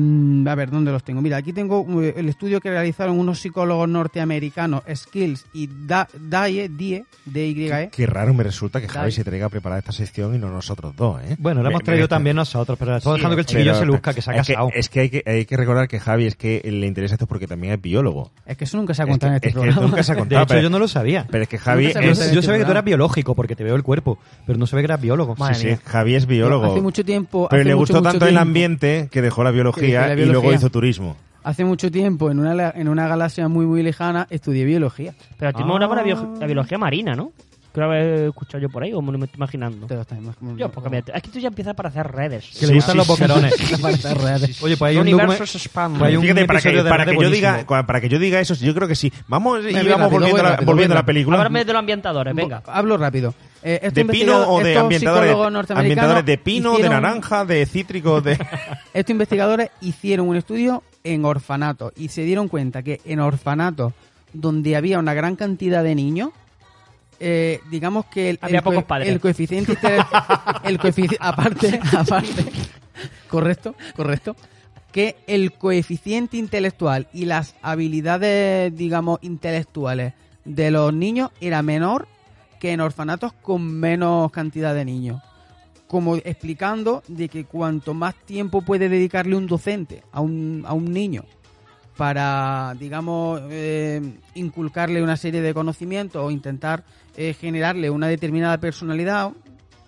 a 0.47 0.55
ver, 0.55 0.71
¿dónde 0.71 0.91
los 0.93 1.03
tengo? 1.05 1.21
Mira, 1.21 1.37
aquí 1.37 1.53
tengo 1.53 1.87
eh, 2.03 2.15
el 2.17 2.29
estudio 2.29 2.61
que 2.61 2.71
realizaron 2.71 3.19
unos 3.19 3.41
psicólogos 3.41 3.89
norteamericanos, 3.89 4.83
Skills 4.95 5.47
y 5.53 5.69
Da- 5.87 6.09
Daye, 6.19 6.69
Die, 6.69 7.05
D-Y-E. 7.25 7.91
Qué 7.91 8.07
raro 8.07 8.35
me 8.35 8.43
resulta 8.45 8.81
que. 8.81 8.89
Javi 8.89 9.13
se 9.13 9.25
traiga 9.25 9.47
a 9.47 9.49
preparar 9.49 9.79
esta 9.79 9.93
sección 9.93 10.35
y 10.35 10.39
no 10.39 10.49
nosotros 10.51 10.95
dos, 10.97 11.21
¿eh? 11.23 11.37
Bueno, 11.39 11.63
la 11.63 11.69
hemos 11.71 11.81
me- 11.81 11.85
traído 11.85 12.09
también 12.09 12.37
nosotros, 12.37 12.79
pero 12.79 12.97
estamos 12.97 13.19
dejando 13.19 13.37
que 13.37 13.41
el 13.41 13.47
chiquillo 13.47 13.73
pero- 13.73 13.79
se 13.81 13.87
luzca, 13.87 14.15
que 14.15 14.23
se 14.23 14.31
ha 14.31 14.35
es 14.37 14.47
casado. 14.49 14.69
es 14.75 14.89
que 14.89 15.01
hay, 15.01 15.11
que 15.11 15.23
hay 15.27 15.45
que 15.47 15.57
recordar 15.57 15.89
que 15.89 15.99
Javi 16.01 16.27
es 16.27 16.37
que 16.37 16.61
le 16.65 16.87
interesa 16.87 17.15
esto 17.15 17.27
porque 17.27 17.47
también 17.47 17.73
es 17.75 17.81
biólogo. 17.81 18.31
Es 18.47 18.57
que 18.57 18.65
eso 18.65 18.77
nunca 18.77 18.95
se 18.95 19.03
ha 19.03 19.05
Es 19.05 19.11
contado 19.11 19.31
que- 19.31 19.33
en 19.33 19.37
este 19.37 19.49
es 19.49 19.55
que 19.55 19.61
programa. 19.61 19.83
nunca 19.87 20.03
se 20.03 20.13
ha 20.13 20.15
De 20.17 20.21
contado. 20.21 20.43
hecho, 20.43 20.49
pero- 20.49 20.61
yo 20.63 20.71
no 20.71 20.79
lo 20.79 20.89
sabía. 20.89 21.27
Pero 21.31 21.43
es 21.45 21.49
que 21.49 21.59
Javi 21.59 21.87
es... 21.87 22.33
Yo 22.33 22.43
sabía 22.43 22.59
que 22.61 22.65
tú 22.65 22.71
eras 22.71 22.85
biológico 22.85 23.35
porque 23.35 23.57
te 23.57 23.65
veo 23.65 23.75
el 23.77 23.83
cuerpo, 23.83 24.19
pero 24.47 24.59
no 24.59 24.67
sabía 24.67 24.83
que 24.83 24.87
eras 24.87 25.01
biólogo. 25.01 25.37
Sí, 25.49 25.55
sí, 25.55 25.77
Javi 25.85 26.15
es 26.15 26.27
biólogo. 26.27 26.67
Hace 26.73 26.81
mucho 26.81 27.05
tiempo. 27.05 27.49
pero 27.51 27.61
hace 27.63 27.69
le 27.69 27.75
mucho, 27.75 27.81
gustó 27.95 27.95
mucho 28.03 28.11
tanto 28.11 28.27
el 28.27 28.39
ambiente 28.39 29.09
que 29.11 29.23
dejó 29.23 29.42
la 29.45 29.51
biología, 29.51 30.07
la 30.09 30.13
y 30.15 30.17
luego 30.17 30.33
biología. 30.41 30.55
hizo 30.59 30.71
turismo. 30.71 31.17
Hace 31.45 31.65
mucho 31.65 31.91
tiempo, 31.91 32.31
en 32.31 32.39
una, 32.39 32.71
en 32.71 32.89
una 32.89 33.09
galaxia 33.09 33.49
muy, 33.49 33.67
muy 33.67 33.83
lejana, 33.83 34.27
estudié 34.31 34.65
biología. 34.65 35.13
Pero 35.39 35.49
a 35.51 35.53
ti 35.53 35.61
me 35.63 35.67
molaba 35.69 35.97
la, 35.97 36.03
bio- 36.05 36.37
la 36.39 36.47
biología 36.47 36.79
marina, 36.79 37.15
¿no? 37.15 37.33
Creo 37.73 37.87
haber 37.87 38.29
escuchado 38.29 38.59
yo 38.61 38.69
por 38.69 38.83
ahí, 38.83 38.93
o 38.93 39.01
me 39.01 39.13
lo 39.13 39.25
estoy 39.25 39.39
imaginando. 39.39 39.87
Te 39.87 39.95
lo 39.95 40.03
estás 40.03 40.19
imaginando. 40.19 40.59
Yo, 40.61 40.71
porque 40.71 40.91
me- 40.91 40.99
es 40.99 41.23
que 41.23 41.31
tú 41.31 41.39
ya 41.39 41.49
empiezas 41.49 41.75
para 41.75 41.89
hacer 41.89 42.07
redes. 42.07 42.51
Que 42.61 42.67
le 42.67 42.75
gustan 42.75 42.97
los 42.99 43.07
boquerones. 43.09 43.55
Para 43.81 43.95
hacer 43.95 44.19
redes. 44.19 44.63
Oye, 44.63 44.77
pues 44.77 44.91
hay 44.91 44.97
un, 44.99 45.03
Universos 45.09 45.55
documen- 45.55 45.59
spam. 45.59 45.93
pues 45.99 46.09
hay 46.11 46.17
un 46.17 46.23
Fíjate, 46.23 46.45
para 46.45 46.61
que, 46.61 46.83
para, 46.85 47.07
que 47.07 47.17
yo 47.19 47.31
diga, 47.31 47.65
para 47.67 48.01
que 48.03 48.09
yo 48.11 48.19
diga 48.19 48.41
eso, 48.41 48.55
yo 48.55 48.75
creo 48.75 48.87
que 48.87 48.95
sí. 48.95 49.11
Vamos 49.27 49.61
y 49.65 49.73
vamos 49.89 50.11
volviendo, 50.13 50.41
a 50.41 50.51
la, 50.51 50.57
volviendo 50.65 50.95
a 50.95 50.99
la 50.99 51.05
película. 51.07 51.39
Háblame 51.39 51.65
de 51.65 51.73
los 51.73 51.81
ambientadores, 51.81 52.35
venga. 52.35 52.63
Hablo 52.67 52.99
rápido. 52.99 53.35
Eh, 53.65 53.91
¿De 53.93 54.05
pino 54.05 54.49
o 54.53 54.63
de 54.63 54.77
ambientadores? 54.77 55.29
psicólogos 55.31 55.53
norteamericanos 55.53 55.79
Ambientadores 56.11 56.27
de 56.27 56.39
pino, 56.39 56.77
de 56.79 56.89
naranja, 56.89 57.45
de 57.45 57.65
cítrico, 57.67 58.21
de... 58.21 58.33
Estos 58.95 59.11
investigadores 59.13 59.71
hicieron 59.81 60.29
un 60.29 60.37
estudio 60.37 60.83
en 61.05 61.25
orfanatos 61.25 61.93
y 61.97 62.09
se 62.09 62.23
dieron 62.23 62.49
cuenta 62.49 62.83
que 62.83 63.01
en 63.05 63.21
orfanatos 63.21 63.93
donde 64.33 64.75
había 64.77 64.99
una 64.99 65.15
gran 65.15 65.37
cantidad 65.37 65.85
de 65.85 65.95
niños, 65.95 66.31
eh, 67.21 67.61
digamos 67.71 68.07
que 68.07 68.31
el, 68.31 68.39
Había 68.41 68.59
el, 68.59 68.65
pocos 68.65 68.83
padres. 68.85 69.09
el 69.09 69.21
coeficiente 69.21 69.75
inte- 69.77 70.07
el 70.65 70.79
coefici- 70.81 71.17
aparte 71.21 71.79
aparte 71.97 72.45
correcto 73.29 73.75
correcto 73.95 74.35
que 74.91 75.17
el 75.27 75.53
coeficiente 75.53 76.37
intelectual 76.37 77.07
y 77.13 77.27
las 77.27 77.55
habilidades 77.63 78.77
digamos 78.77 79.19
intelectuales 79.23 80.15
de 80.45 80.71
los 80.73 80.93
niños 80.93 81.31
era 81.41 81.63
menor 81.63 82.09
que 82.63 82.71
en 82.71 82.81
orfanatos 82.81 83.33
con 83.33 83.61
menos 83.81 84.31
cantidad 84.31 84.73
de 84.73 84.85
niños 84.85 85.21
como 85.89 86.15
explicando 86.15 87.03
de 87.09 87.29
que 87.29 87.45
cuanto 87.45 87.93
más 87.93 88.15
tiempo 88.15 88.63
puede 88.63 88.89
dedicarle 88.89 89.35
un 89.35 89.49
docente 89.49 90.05
a 90.13 90.21
un, 90.21 90.63
a 90.65 90.73
un 90.73 90.93
niño 90.93 91.25
para, 91.97 92.77
digamos, 92.79 93.41
eh, 93.51 94.01
inculcarle 94.35 95.03
una 95.03 95.17
serie 95.17 95.43
de 95.43 95.53
conocimientos 95.53 96.25
o 96.25 96.31
intentar 96.31 96.85
eh, 97.17 97.35
generarle 97.35 97.91
una 97.91 98.07
determinada 98.07 98.59
personalidad, 98.59 99.33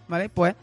¿vale? 0.08 0.28
Pues 0.28 0.56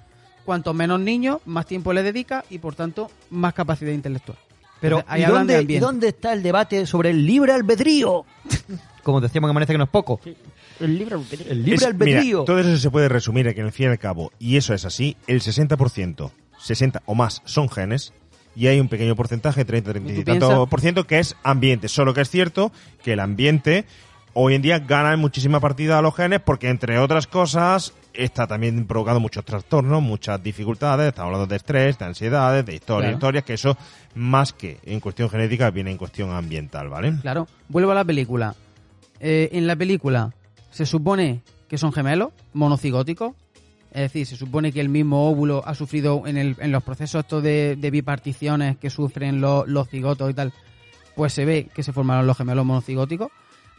cuanto 0.43 0.73
menos 0.73 0.99
niños, 0.99 1.39
más 1.45 1.65
tiempo 1.65 1.93
le 1.93 2.03
dedica 2.03 2.43
y 2.49 2.59
por 2.59 2.75
tanto 2.75 3.09
más 3.29 3.53
capacidad 3.53 3.93
intelectual. 3.93 4.37
Pero, 4.81 4.99
Entonces, 4.99 5.13
ahí 5.13 5.23
¿y 5.23 5.33
dónde, 5.33 5.65
¿y 5.65 5.79
dónde 5.79 6.09
está 6.09 6.33
el 6.33 6.43
debate 6.43 6.85
sobre 6.85 7.11
el 7.11 7.25
libre 7.25 7.53
albedrío? 7.53 8.25
Como 9.03 9.21
decíamos 9.21 9.49
que 9.49 9.53
parece 9.53 9.73
que 9.73 9.77
no 9.77 9.85
es 9.85 9.89
poco. 9.89 10.19
El 10.81 10.97
libre 10.97 11.15
Es- 11.75 11.83
albedrío. 11.85 12.21
mira, 12.39 12.45
todo 12.45 12.59
eso 12.59 12.77
se 12.77 12.89
puede 12.91 13.07
resumir 13.09 13.47
en 13.47 13.53
que, 13.55 13.61
al 13.61 13.71
fin 13.71 13.87
y 13.87 13.89
al 13.89 13.99
cabo, 13.99 14.31
y 14.39 14.57
eso 14.57 14.73
es 14.73 14.85
así, 14.85 15.15
el 15.27 15.41
60%, 15.41 16.31
60 16.59 17.01
o 17.05 17.15
más 17.15 17.41
son 17.45 17.69
genes, 17.69 18.13
y 18.55 18.67
hay 18.67 18.79
un 18.79 18.89
pequeño 18.89 19.15
porcentaje, 19.15 19.63
30, 19.63 19.91
30 19.91 20.13
y 20.13 20.23
tanto 20.23 20.67
por 20.67 20.81
ciento, 20.81 21.05
que 21.07 21.19
es 21.19 21.35
ambiente. 21.43 21.87
Solo 21.87 22.13
que 22.13 22.21
es 22.21 22.29
cierto 22.29 22.71
que 23.03 23.13
el 23.13 23.19
ambiente 23.21 23.85
hoy 24.33 24.55
en 24.55 24.61
día 24.61 24.79
gana 24.79 25.13
en 25.13 25.19
muchísima 25.19 25.59
partida 25.59 25.97
a 25.97 26.01
los 26.01 26.15
genes 26.15 26.41
porque, 26.41 26.67
entre 26.69 26.97
otras 26.99 27.27
cosas, 27.27 27.93
está 28.13 28.47
también 28.47 28.85
provocando 28.87 29.21
muchos 29.21 29.45
trastornos, 29.45 30.01
muchas 30.01 30.41
dificultades. 30.43 31.07
Estamos 31.07 31.27
hablando 31.27 31.47
de 31.47 31.55
estrés, 31.55 31.97
de 31.97 32.05
ansiedades, 32.05 32.65
de 32.65 32.75
historias, 32.75 33.03
Claro. 33.11 33.17
historias, 33.17 33.43
que 33.45 33.53
eso, 33.53 33.77
más 34.15 34.51
que 34.51 34.79
en 34.85 34.99
cuestión 34.99 35.29
genética, 35.29 35.69
viene 35.71 35.91
en 35.91 35.97
cuestión 35.97 36.31
ambiental, 36.31 36.89
¿vale? 36.89 37.13
Claro, 37.21 37.47
vuelvo 37.69 37.91
a 37.91 37.95
la 37.95 38.03
película. 38.03 38.53
Eh, 39.21 39.49
en 39.53 39.65
la 39.67 39.75
película 39.77 40.33
se 40.71 40.85
supone 40.85 41.41
que 41.69 41.77
son 41.77 41.93
gemelos, 41.93 42.31
monocigóticos. 42.53 43.33
Es 43.93 44.01
decir, 44.03 44.25
se 44.25 44.37
supone 44.37 44.71
que 44.71 44.79
el 44.81 44.87
mismo 44.89 45.29
óvulo 45.29 45.63
ha 45.65 45.75
sufrido 45.75 46.23
en, 46.25 46.37
el- 46.37 46.55
en 46.59 46.71
los 46.71 46.81
procesos 46.83 47.21
estos 47.25 47.43
de, 47.43 47.75
de 47.75 47.91
biparticiones 47.91 48.77
que 48.77 48.89
sufren 48.89 49.41
los, 49.41 49.67
los 49.67 49.89
cigotos 49.89 50.31
y 50.31 50.33
tal, 50.33 50.53
pues 51.15 51.33
se 51.33 51.43
ve 51.45 51.69
que 51.73 51.83
se 51.83 51.91
formaron 51.91 52.25
los 52.25 52.37
gemelos 52.37 52.65
monocigóticos. 52.65 53.29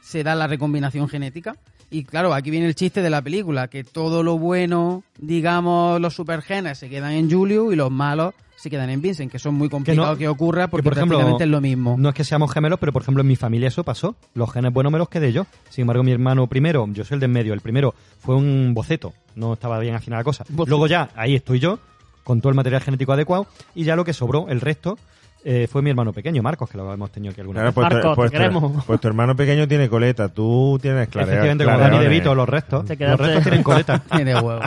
Se 0.02 0.22
da 0.22 0.34
la 0.34 0.46
recombinación 0.46 1.08
genética. 1.08 1.56
Y 1.90 2.04
claro, 2.04 2.34
aquí 2.34 2.50
viene 2.50 2.66
el 2.66 2.74
chiste 2.74 3.02
de 3.02 3.10
la 3.10 3.22
película, 3.22 3.68
que 3.68 3.84
todo 3.84 4.22
lo 4.22 4.38
bueno, 4.38 5.02
digamos, 5.18 6.00
los 6.00 6.14
supergenes 6.14 6.78
se 6.78 6.88
quedan 6.90 7.12
en 7.12 7.30
Julio 7.30 7.72
y 7.72 7.76
los 7.76 7.90
malos 7.90 8.34
se 8.62 8.70
quedan 8.70 8.90
en 8.90 9.02
Vincent, 9.02 9.32
que 9.32 9.40
son 9.40 9.56
muy 9.56 9.68
complicados 9.68 10.16
que, 10.16 10.28
ocurra 10.28 10.68
porque 10.68 10.84
que, 10.84 10.90
por 10.90 10.96
ejemplo, 10.96 11.18
prácticamente 11.18 11.42
es 11.42 11.50
lo 11.50 11.60
mismo. 11.60 11.96
No 11.98 12.10
es 12.10 12.14
que 12.14 12.22
seamos 12.22 12.52
gemelos, 12.52 12.78
pero 12.78 12.92
por 12.92 13.02
ejemplo 13.02 13.22
en 13.22 13.26
mi 13.26 13.34
familia 13.34 13.66
eso 13.66 13.82
pasó. 13.82 14.14
Los 14.34 14.52
genes 14.52 14.72
buenos 14.72 14.92
me 14.92 15.00
los 15.00 15.08
quedé 15.08 15.32
yo. 15.32 15.46
Sin 15.68 15.82
embargo, 15.82 16.04
mi 16.04 16.12
hermano 16.12 16.46
primero, 16.46 16.86
yo 16.92 17.04
soy 17.04 17.16
el 17.16 17.20
de 17.20 17.24
en 17.24 17.32
medio, 17.32 17.54
el 17.54 17.60
primero 17.60 17.92
fue 18.20 18.36
un 18.36 18.72
boceto, 18.72 19.14
no 19.34 19.54
estaba 19.54 19.80
bien 19.80 19.96
afinada 19.96 20.20
la 20.20 20.24
cosa. 20.24 20.44
Boceto. 20.48 20.70
Luego 20.70 20.86
ya, 20.86 21.10
ahí 21.16 21.34
estoy 21.34 21.58
yo, 21.58 21.80
con 22.22 22.40
todo 22.40 22.50
el 22.50 22.54
material 22.54 22.82
genético 22.82 23.12
adecuado, 23.12 23.48
y 23.74 23.82
ya 23.82 23.96
lo 23.96 24.04
que 24.04 24.12
sobró, 24.12 24.46
el 24.48 24.60
resto, 24.60 24.96
eh, 25.44 25.66
fue 25.70 25.82
mi 25.82 25.90
hermano 25.90 26.12
pequeño, 26.12 26.42
Marcos, 26.42 26.70
que 26.70 26.78
lo 26.78 26.92
hemos 26.92 27.10
tenido 27.10 27.32
aquí 27.32 27.40
alguna 27.40 27.60
Claro, 27.60 27.68
vez. 27.70 27.74
pues, 27.74 27.88
tu- 27.88 27.94
Marco, 27.94 28.10
te 28.10 28.16
pues 28.16 28.30
tu- 28.30 28.36
queremos. 28.38 28.84
pues 28.84 29.00
tu 29.00 29.08
hermano 29.08 29.34
pequeño 29.36 29.66
tiene 29.68 29.88
coleta, 29.88 30.28
tú 30.28 30.78
tienes 30.80 31.08
claridad. 31.08 31.34
Efectivamente, 31.34 31.64
como 31.64 31.78
Dani 31.78 31.98
De 31.98 32.08
Vito, 32.08 32.34
los 32.34 32.48
restos. 32.48 32.84
Te 32.86 32.96
Los 32.96 33.18
restos 33.20 33.42
tienen 33.42 33.62
coleta. 33.62 33.98
Tiene 34.16 34.34
huevo. 34.34 34.60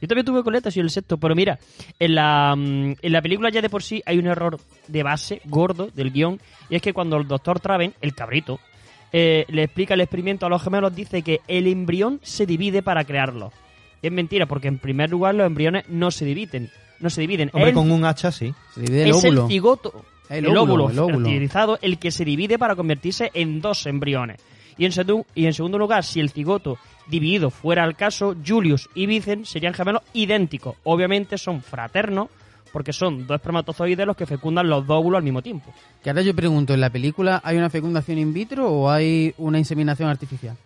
Yo 0.00 0.08
también 0.08 0.26
tuve 0.26 0.42
coleta, 0.42 0.70
soy 0.70 0.82
el 0.82 0.90
sexto, 0.90 1.16
pero 1.18 1.34
mira, 1.34 1.58
en 1.98 2.14
la, 2.14 2.54
mm, 2.56 2.94
en 3.02 3.12
la 3.12 3.22
película 3.22 3.50
ya 3.50 3.62
de 3.62 3.70
por 3.70 3.82
sí 3.82 4.02
hay 4.04 4.18
un 4.18 4.26
error 4.26 4.58
de 4.88 5.02
base 5.02 5.40
gordo 5.46 5.88
del 5.94 6.12
guion, 6.12 6.38
y 6.68 6.76
es 6.76 6.82
que 6.82 6.92
cuando 6.92 7.16
el 7.16 7.26
doctor 7.26 7.60
Traven, 7.60 7.94
el 8.00 8.14
cabrito, 8.14 8.60
eh, 9.12 9.44
le 9.48 9.62
explica 9.62 9.94
el 9.94 10.00
experimento 10.00 10.44
a 10.44 10.48
los 10.48 10.62
gemelos, 10.62 10.94
dice 10.94 11.22
que 11.22 11.40
el 11.48 11.66
embrión 11.68 12.20
se 12.22 12.46
divide 12.46 12.82
para 12.82 13.04
crearlo. 13.04 13.52
Es 14.02 14.12
mentira, 14.12 14.44
porque 14.46 14.68
en 14.68 14.78
primer 14.78 15.08
lugar 15.10 15.34
los 15.34 15.46
embriones 15.46 15.84
no 15.88 16.10
se 16.10 16.24
dividen. 16.26 16.68
No 17.00 17.10
se 17.10 17.20
dividen. 17.20 17.50
Hombre, 17.52 17.70
El- 17.70 17.74
con 17.74 17.90
un 17.90 18.04
hacha 18.04 18.30
sí. 18.32 18.54
Se 18.74 18.80
divide 18.80 19.04
el 19.04 19.10
es 19.10 19.16
óvulo. 19.24 19.42
el 19.42 19.48
cigoto, 19.48 20.04
El 20.28 20.46
el, 20.46 20.56
óvulo, 20.56 20.84
óvulo, 20.84 20.90
el 20.90 20.98
óvulo. 20.98 21.18
fertilizado, 21.28 21.78
el 21.82 21.98
que 21.98 22.10
se 22.10 22.24
divide 22.24 22.58
para 22.58 22.76
convertirse 22.76 23.30
en 23.34 23.60
dos 23.60 23.86
embriones. 23.86 24.40
Y 24.76 24.86
en, 24.86 24.92
sedu- 24.92 25.24
y 25.34 25.46
en 25.46 25.54
segundo 25.54 25.78
lugar, 25.78 26.02
si 26.04 26.18
el 26.20 26.30
cigoto 26.30 26.78
dividido 27.06 27.50
fuera 27.50 27.84
el 27.84 27.94
caso, 27.94 28.34
Julius 28.44 28.88
y 28.94 29.06
Vicen 29.06 29.44
serían 29.44 29.74
gemelos 29.74 30.02
idénticos. 30.14 30.76
Obviamente 30.84 31.38
son 31.38 31.62
fraternos, 31.62 32.28
porque 32.72 32.92
son 32.92 33.24
dos 33.26 33.36
espermatozoides 33.36 34.04
los 34.04 34.16
que 34.16 34.26
fecundan 34.26 34.68
los 34.68 34.84
dos 34.84 34.98
óvulos 34.98 35.18
al 35.18 35.22
mismo 35.24 35.42
tiempo. 35.42 35.72
Que 36.02 36.10
ahora 36.10 36.22
yo 36.22 36.34
pregunto, 36.34 36.74
¿en 36.74 36.80
la 36.80 36.90
película 36.90 37.40
hay 37.44 37.56
una 37.56 37.70
fecundación 37.70 38.18
in 38.18 38.32
vitro 38.32 38.68
o 38.68 38.90
hay 38.90 39.32
una 39.38 39.58
inseminación 39.58 40.08
artificial? 40.08 40.56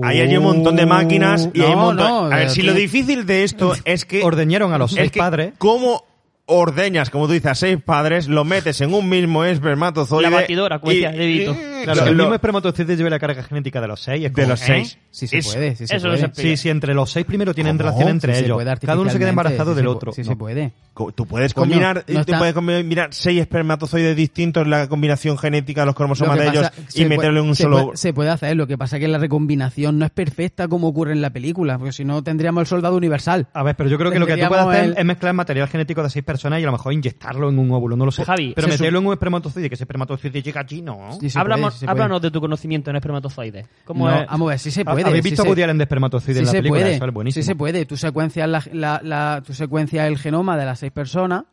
Ahí 0.00 0.20
hay 0.20 0.36
un 0.36 0.44
montón 0.44 0.76
de 0.76 0.86
máquinas 0.86 1.50
y 1.52 1.58
No, 1.58 1.66
hay 1.66 1.72
un 1.74 1.80
montón... 1.80 2.08
no, 2.08 2.24
a 2.26 2.36
ver, 2.36 2.50
si 2.50 2.62
lo 2.62 2.72
difícil 2.72 3.26
de 3.26 3.44
esto 3.44 3.74
es 3.84 4.04
que... 4.04 4.22
Ordeñaron 4.22 4.72
a 4.72 4.78
los 4.78 4.92
es 4.92 4.96
seis 4.96 5.10
que 5.12 5.18
padres. 5.18 5.52
¿Cómo 5.58 6.04
ordeñas, 6.46 7.08
como 7.10 7.26
tú 7.26 7.32
dices, 7.32 7.50
a 7.50 7.54
seis 7.54 7.78
padres, 7.82 8.28
lo 8.28 8.44
metes 8.44 8.80
en 8.80 8.92
un 8.92 9.08
mismo 9.08 9.44
espermatozoide... 9.44 10.22
La 10.30 10.36
batidora, 10.40 10.78
como 10.80 10.92
y- 10.92 10.96
decía 10.96 11.12
De 11.12 11.26
Vito. 11.26 11.52
y- 11.52 11.72
Claro, 11.82 12.02
Lo- 12.02 12.06
el 12.12 12.16
lo- 12.16 12.24
mismo 12.24 12.34
espermatozoide 12.36 12.96
lleve 12.96 13.10
la 13.10 13.18
carga 13.18 13.42
genética 13.42 13.80
de 13.80 13.88
los 13.88 14.00
seis. 14.00 14.24
es 14.24 14.32
De 14.32 14.42
como, 14.42 14.52
los 14.52 14.62
¿eh? 14.62 14.64
seis. 14.66 14.98
Sí 15.10 15.26
se 15.26 15.38
Eso- 15.38 15.52
puede, 15.52 15.74
sí 15.74 15.86
se 15.88 15.96
eso 15.96 16.06
no 16.08 16.14
puede. 16.14 16.32
se. 16.34 16.42
Sí, 16.42 16.56
sí, 16.56 16.68
entre 16.68 16.94
los 16.94 17.10
seis 17.10 17.26
primero 17.26 17.52
tienen 17.54 17.76
¿Cómo? 17.76 17.88
relación 17.90 18.08
entre 18.08 18.34
Sí 18.34 18.38
se 18.38 18.44
ellos. 18.46 18.56
puede 18.56 18.76
Cada 18.76 19.00
uno 19.00 19.10
se 19.10 19.18
queda 19.18 19.30
embarazado 19.30 19.72
sí 19.72 19.76
del 19.76 19.86
otro. 19.88 20.12
Sí 20.12 20.20
No. 20.22 20.28
se 20.28 20.36
puede. 20.36 20.72
Tú 21.16 21.26
puedes 21.26 21.54
Coño, 21.54 21.70
combinar, 21.70 22.04
no 22.06 22.24
tú 22.24 22.32
puedes 22.38 22.54
combinar 22.54 23.08
seis 23.12 23.40
espermatozoides 23.40 24.14
distintos, 24.14 24.66
la 24.68 24.88
combinación 24.88 25.36
genética 25.38 25.80
de 25.82 25.86
los 25.86 25.94
cromosomas 25.96 26.36
Lo 26.36 26.42
de 26.44 26.48
ellos 26.50 26.70
y 26.94 27.04
meterlo 27.06 27.40
en 27.40 27.46
un 27.48 27.56
se 27.56 27.64
solo. 27.64 27.84
puede- 27.86 27.96
se 27.96 28.12
puede 28.12 28.30
hacer, 28.30 28.56
lo 28.56 28.66
que 28.68 28.78
pasa 28.78 28.96
es 28.96 29.00
que 29.00 29.08
la 29.08 29.18
recombinación 29.18 29.98
no 29.98 30.04
es 30.04 30.10
perfecta 30.12 30.68
como 30.68 30.86
ocurre 30.88 31.12
en 31.12 31.20
la 31.20 31.30
película, 31.30 31.78
porque 31.78 31.92
si 31.92 32.04
no 32.04 32.22
tendríamos 32.22 32.60
el 32.62 32.66
soldado 32.68 32.96
universal. 32.96 33.48
A 33.54 33.62
ver, 33.64 33.74
pero 33.74 33.88
yo 33.90 33.98
creo 33.98 34.12
que 34.12 34.18
lo 34.20 34.26
que 34.26 34.36
tú 34.36 34.46
puedes 34.48 34.64
hacer 34.66 34.94
es 34.96 35.04
mezclar 35.04 35.34
material 35.34 35.66
genético 35.68 36.02
de 36.04 36.10
seis 36.10 36.24
personas 36.32 36.60
y 36.60 36.62
a 36.62 36.66
lo 36.66 36.72
mejor 36.72 36.92
inyectarlo 36.92 37.48
en 37.48 37.58
un 37.58 37.70
óvulo, 37.70 37.96
no 37.96 38.04
lo 38.04 38.10
sé. 38.10 38.24
Javi, 38.24 38.52
pero 38.54 38.68
meterlo 38.68 38.98
en 38.98 39.06
un 39.06 39.12
espermatozoide, 39.12 39.68
que 39.68 39.74
ese 39.74 39.84
espermatozoide 39.84 40.42
llega 40.42 40.60
allí, 40.60 40.82
¿no? 40.82 41.12
Sí 41.20 41.30
se 41.30 41.38
Háblamos- 41.38 41.60
puede, 41.60 41.72
sí 41.72 41.78
se 41.80 41.86
puede. 41.86 41.92
háblanos 41.92 42.22
de 42.22 42.30
tu 42.30 42.40
conocimiento 42.40 42.90
en 42.90 42.96
espermatozoides. 42.96 43.66
¿Cómo 43.84 44.08
No, 44.08 44.20
es? 44.22 44.26
Vamos 44.26 44.46
a 44.46 44.50
ver, 44.50 44.58
sí 44.58 44.70
se 44.70 44.84
puede. 44.84 45.02
¿Habéis 45.04 45.22
sí 45.22 45.30
visto 45.30 45.42
se- 45.42 45.48
Woody 45.48 45.62
Allen 45.62 45.78
de 45.78 45.84
espermatozoide 45.84 46.34
sí 46.34 46.40
en 46.40 46.46
la 46.46 46.52
película? 46.52 46.80
puede, 46.82 46.94
Eso 46.96 47.04
es 47.06 47.12
buenísimo. 47.12 47.42
Sí 47.42 47.46
se 47.46 47.56
puede. 47.56 47.86
Tú 47.86 47.96
secuencias, 47.96 48.48
la, 48.48 48.62
la- 48.72 49.00
la- 49.02 49.42
tú 49.46 49.54
secuencias 49.54 50.06
el 50.08 50.18
genoma 50.18 50.56
de 50.56 50.64
las 50.64 50.78
seis 50.78 50.92
personas 50.92 51.44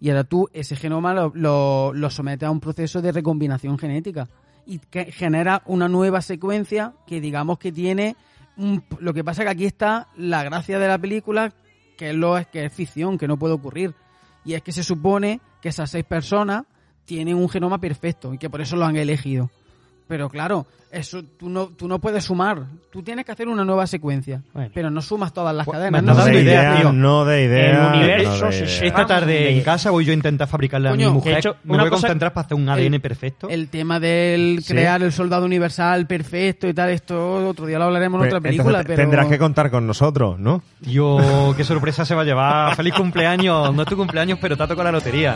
y 0.00 0.10
ahora 0.10 0.24
tú 0.24 0.48
ese 0.52 0.76
genoma 0.76 1.14
lo, 1.14 1.32
lo, 1.34 1.92
lo 1.94 2.10
sometes 2.10 2.46
a 2.46 2.50
un 2.50 2.60
proceso 2.60 3.00
de 3.00 3.12
recombinación 3.12 3.78
genética 3.78 4.28
y 4.66 4.78
que 4.78 5.12
genera 5.12 5.62
una 5.66 5.88
nueva 5.88 6.20
secuencia 6.20 6.92
que 7.06 7.20
digamos 7.20 7.58
que 7.58 7.70
tiene... 7.72 8.16
un- 8.58 8.82
lo 9.00 9.12
que 9.14 9.22
pasa 9.22 9.42
que 9.44 9.50
aquí 9.50 9.64
está 9.66 10.08
la 10.16 10.42
gracia 10.42 10.78
de 10.78 10.88
la 10.88 10.98
película, 10.98 11.52
que 11.98 12.10
es, 12.10 12.16
lo, 12.16 12.36
que 12.50 12.64
es 12.64 12.72
ficción, 12.72 13.16
que 13.18 13.28
no 13.28 13.38
puede 13.38 13.54
ocurrir. 13.54 13.94
Y 14.46 14.54
es 14.54 14.62
que 14.62 14.72
se 14.72 14.84
supone 14.84 15.40
que 15.60 15.68
esas 15.68 15.90
seis 15.90 16.04
personas 16.04 16.64
tienen 17.04 17.34
un 17.34 17.48
genoma 17.48 17.78
perfecto 17.78 18.32
y 18.32 18.38
que 18.38 18.48
por 18.48 18.60
eso 18.60 18.76
lo 18.76 18.86
han 18.86 18.96
elegido. 18.96 19.50
Pero 20.08 20.28
claro, 20.28 20.66
eso 20.92 21.22
tú 21.36 21.48
no, 21.48 21.66
tú 21.66 21.88
no 21.88 21.98
puedes 21.98 22.22
sumar. 22.24 22.62
Tú 22.92 23.02
tienes 23.02 23.24
que 23.26 23.32
hacer 23.32 23.48
una 23.48 23.64
nueva 23.64 23.86
secuencia. 23.88 24.40
Bueno. 24.54 24.70
Pero 24.72 24.88
no 24.88 25.02
sumas 25.02 25.32
todas 25.32 25.54
las 25.54 25.66
me 25.66 25.72
cadenas. 25.72 26.00
estás 26.00 26.16
No, 26.16 26.22
dando 26.22 26.36
de 26.38 26.42
ideas, 26.44 26.62
idea, 26.64 26.80
tío. 26.80 26.92
no 26.92 27.24
de 27.24 27.42
idea. 27.44 27.70
El 27.92 27.98
universo 27.98 28.44
no 28.44 28.46
de 28.46 28.52
se 28.52 28.64
idea. 28.64 28.78
se- 28.78 28.86
Esta 28.86 29.06
tarde 29.06 29.32
de- 29.32 29.56
en 29.58 29.62
casa 29.64 29.90
voy 29.90 30.04
yo 30.04 30.12
a 30.12 30.14
intentar 30.14 30.46
fabricarle 30.46 30.88
a 30.88 30.92
Coño, 30.92 31.08
mi 31.08 31.14
mujer. 31.14 31.38
hecho, 31.38 31.56
me 31.64 31.74
una 31.74 31.82
voy 31.82 31.88
a 31.88 31.90
concentrar 31.90 32.32
para 32.32 32.44
hacer 32.46 32.56
un 32.56 32.68
ADN 32.68 33.00
perfecto. 33.00 33.48
El 33.48 33.68
tema 33.68 33.98
del 33.98 34.60
Sí. 34.62 34.72
crear 34.74 35.02
el 35.02 35.12
soldado 35.12 35.44
universal 35.44 36.06
perfecto 36.06 36.68
y 36.68 36.72
tal, 36.72 36.90
esto 36.90 37.48
otro 37.48 37.66
día 37.66 37.78
lo 37.78 37.86
hablaremos 37.86 38.18
en 38.18 38.22
Pe- 38.22 38.28
otra 38.28 38.40
película, 38.40 38.78
entonces 38.78 38.86
pero... 38.96 39.02
Tendrás 39.10 39.26
que 39.26 39.38
contar 39.38 39.70
con 39.72 39.86
nosotros, 39.88 40.38
¿no? 40.38 40.62
Yo, 40.82 41.52
qué 41.56 41.64
sorpresa 41.64 42.04
se 42.04 42.14
va 42.14 42.22
a 42.22 42.24
llevar. 42.24 42.76
Feliz 42.76 42.94
cumpleaños. 42.94 43.74
No 43.74 43.82
es 43.82 43.88
tu 43.88 43.96
cumpleaños, 43.96 44.38
pero 44.40 44.56
te 44.56 44.62
ha 44.62 44.66
tocado 44.68 44.84
la 44.84 44.92
lotería. 44.92 45.34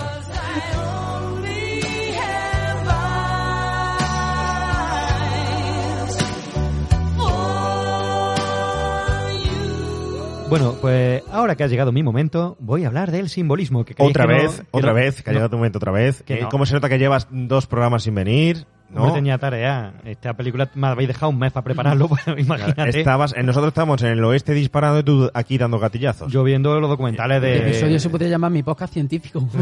Bueno, 10.51 10.75
pues 10.81 11.23
ahora 11.31 11.55
que 11.55 11.63
ha 11.65 11.69
llegado 11.69 11.93
mi 11.93 12.03
momento, 12.03 12.57
voy 12.59 12.85
a 12.85 12.89
hablar 12.89 13.11
del 13.13 13.29
simbolismo. 13.29 13.85
Que 13.85 13.95
Otra 13.99 14.27
que 14.27 14.33
no- 14.33 14.39
vez, 14.43 14.61
que 14.61 14.67
otra 14.73 14.91
no- 14.91 14.95
vez, 14.95 15.23
que 15.23 15.31
ha 15.31 15.33
no- 15.33 15.37
llegado 15.37 15.51
tu 15.51 15.57
momento 15.57 15.79
otra 15.79 15.93
vez. 15.93 16.23
Que 16.25 16.35
Eh, 16.35 16.41
no. 16.43 16.49
¿Cómo 16.49 16.67
se 16.67 16.75
nota 16.75 16.89
que 16.89 16.99
llevas 16.99 17.29
dos 17.31 17.67
programas 17.69 18.03
sin 18.03 18.15
venir? 18.17 18.67
No 18.91 19.07
¿No? 19.07 19.13
tenía 19.13 19.39
tarea. 19.39 19.93
Esta 20.05 20.35
película 20.35 20.69
me 20.75 20.89
habéis 20.89 21.07
dejado 21.07 21.31
un 21.31 21.39
mes 21.39 21.53
para 21.53 21.63
prepararlo, 21.63 22.09
pues 22.09 22.23
imagínate. 22.37 22.99
Estabas, 22.99 23.33
eh, 23.37 23.45
nosotros 23.45 23.69
estamos 23.69 24.03
en 24.03 24.09
el 24.09 24.25
oeste 24.25 24.53
disparando 24.53 24.99
y 24.99 25.03
tú 25.05 25.31
aquí 25.33 25.57
dando 25.57 25.79
gatillazos. 25.79 26.33
Yo 26.33 26.43
viendo 26.43 26.81
los 26.81 26.91
documentales 26.91 27.37
El 27.37 27.43
de... 27.43 27.69
episodio 27.69 28.01
se 28.01 28.11
podría 28.11 28.29
llamar 28.31 28.51
mi 28.51 28.65
podcast 28.65 28.93
científico. 28.93 29.49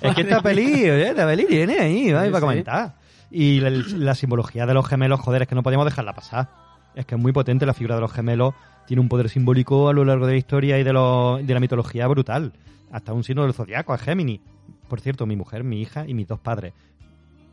Es 0.00 0.14
que 0.16 0.22
esta 0.22 0.40
peli, 0.42 0.84
esta 0.84 1.24
peli 1.26 1.44
tiene 1.46 1.78
ahí, 1.78 2.12
¿vale? 2.12 2.26
Sí, 2.26 2.32
para 2.32 2.40
sí. 2.40 2.46
comentar. 2.46 2.94
Y 3.30 3.60
la, 3.60 3.70
la 3.70 4.14
simbología 4.16 4.66
de 4.66 4.74
los 4.74 4.84
gemelos, 4.86 5.20
joder, 5.20 5.42
es 5.42 5.48
que 5.48 5.54
no 5.54 5.62
podíamos 5.62 5.84
dejarla 5.86 6.12
pasar. 6.12 6.48
Es 6.94 7.06
que 7.06 7.14
es 7.14 7.20
muy 7.20 7.32
potente 7.32 7.64
la 7.66 7.74
figura 7.74 7.94
de 7.94 8.00
los 8.02 8.12
gemelos, 8.12 8.54
tiene 8.86 9.00
un 9.00 9.08
poder 9.08 9.28
simbólico 9.28 9.88
a 9.88 9.92
lo 9.92 10.04
largo 10.04 10.26
de 10.26 10.32
la 10.32 10.38
historia 10.38 10.78
y 10.78 10.84
de, 10.84 10.92
lo- 10.92 11.38
de 11.42 11.54
la 11.54 11.60
mitología 11.60 12.06
brutal. 12.06 12.52
Hasta 12.90 13.12
un 13.12 13.24
signo 13.24 13.42
del 13.44 13.54
zodiaco, 13.54 13.92
a 13.94 13.98
Géminis. 13.98 14.40
Por 14.88 15.00
cierto, 15.00 15.24
mi 15.26 15.36
mujer, 15.36 15.64
mi 15.64 15.80
hija 15.80 16.04
y 16.06 16.12
mis 16.12 16.28
dos 16.28 16.38
padres. 16.40 16.74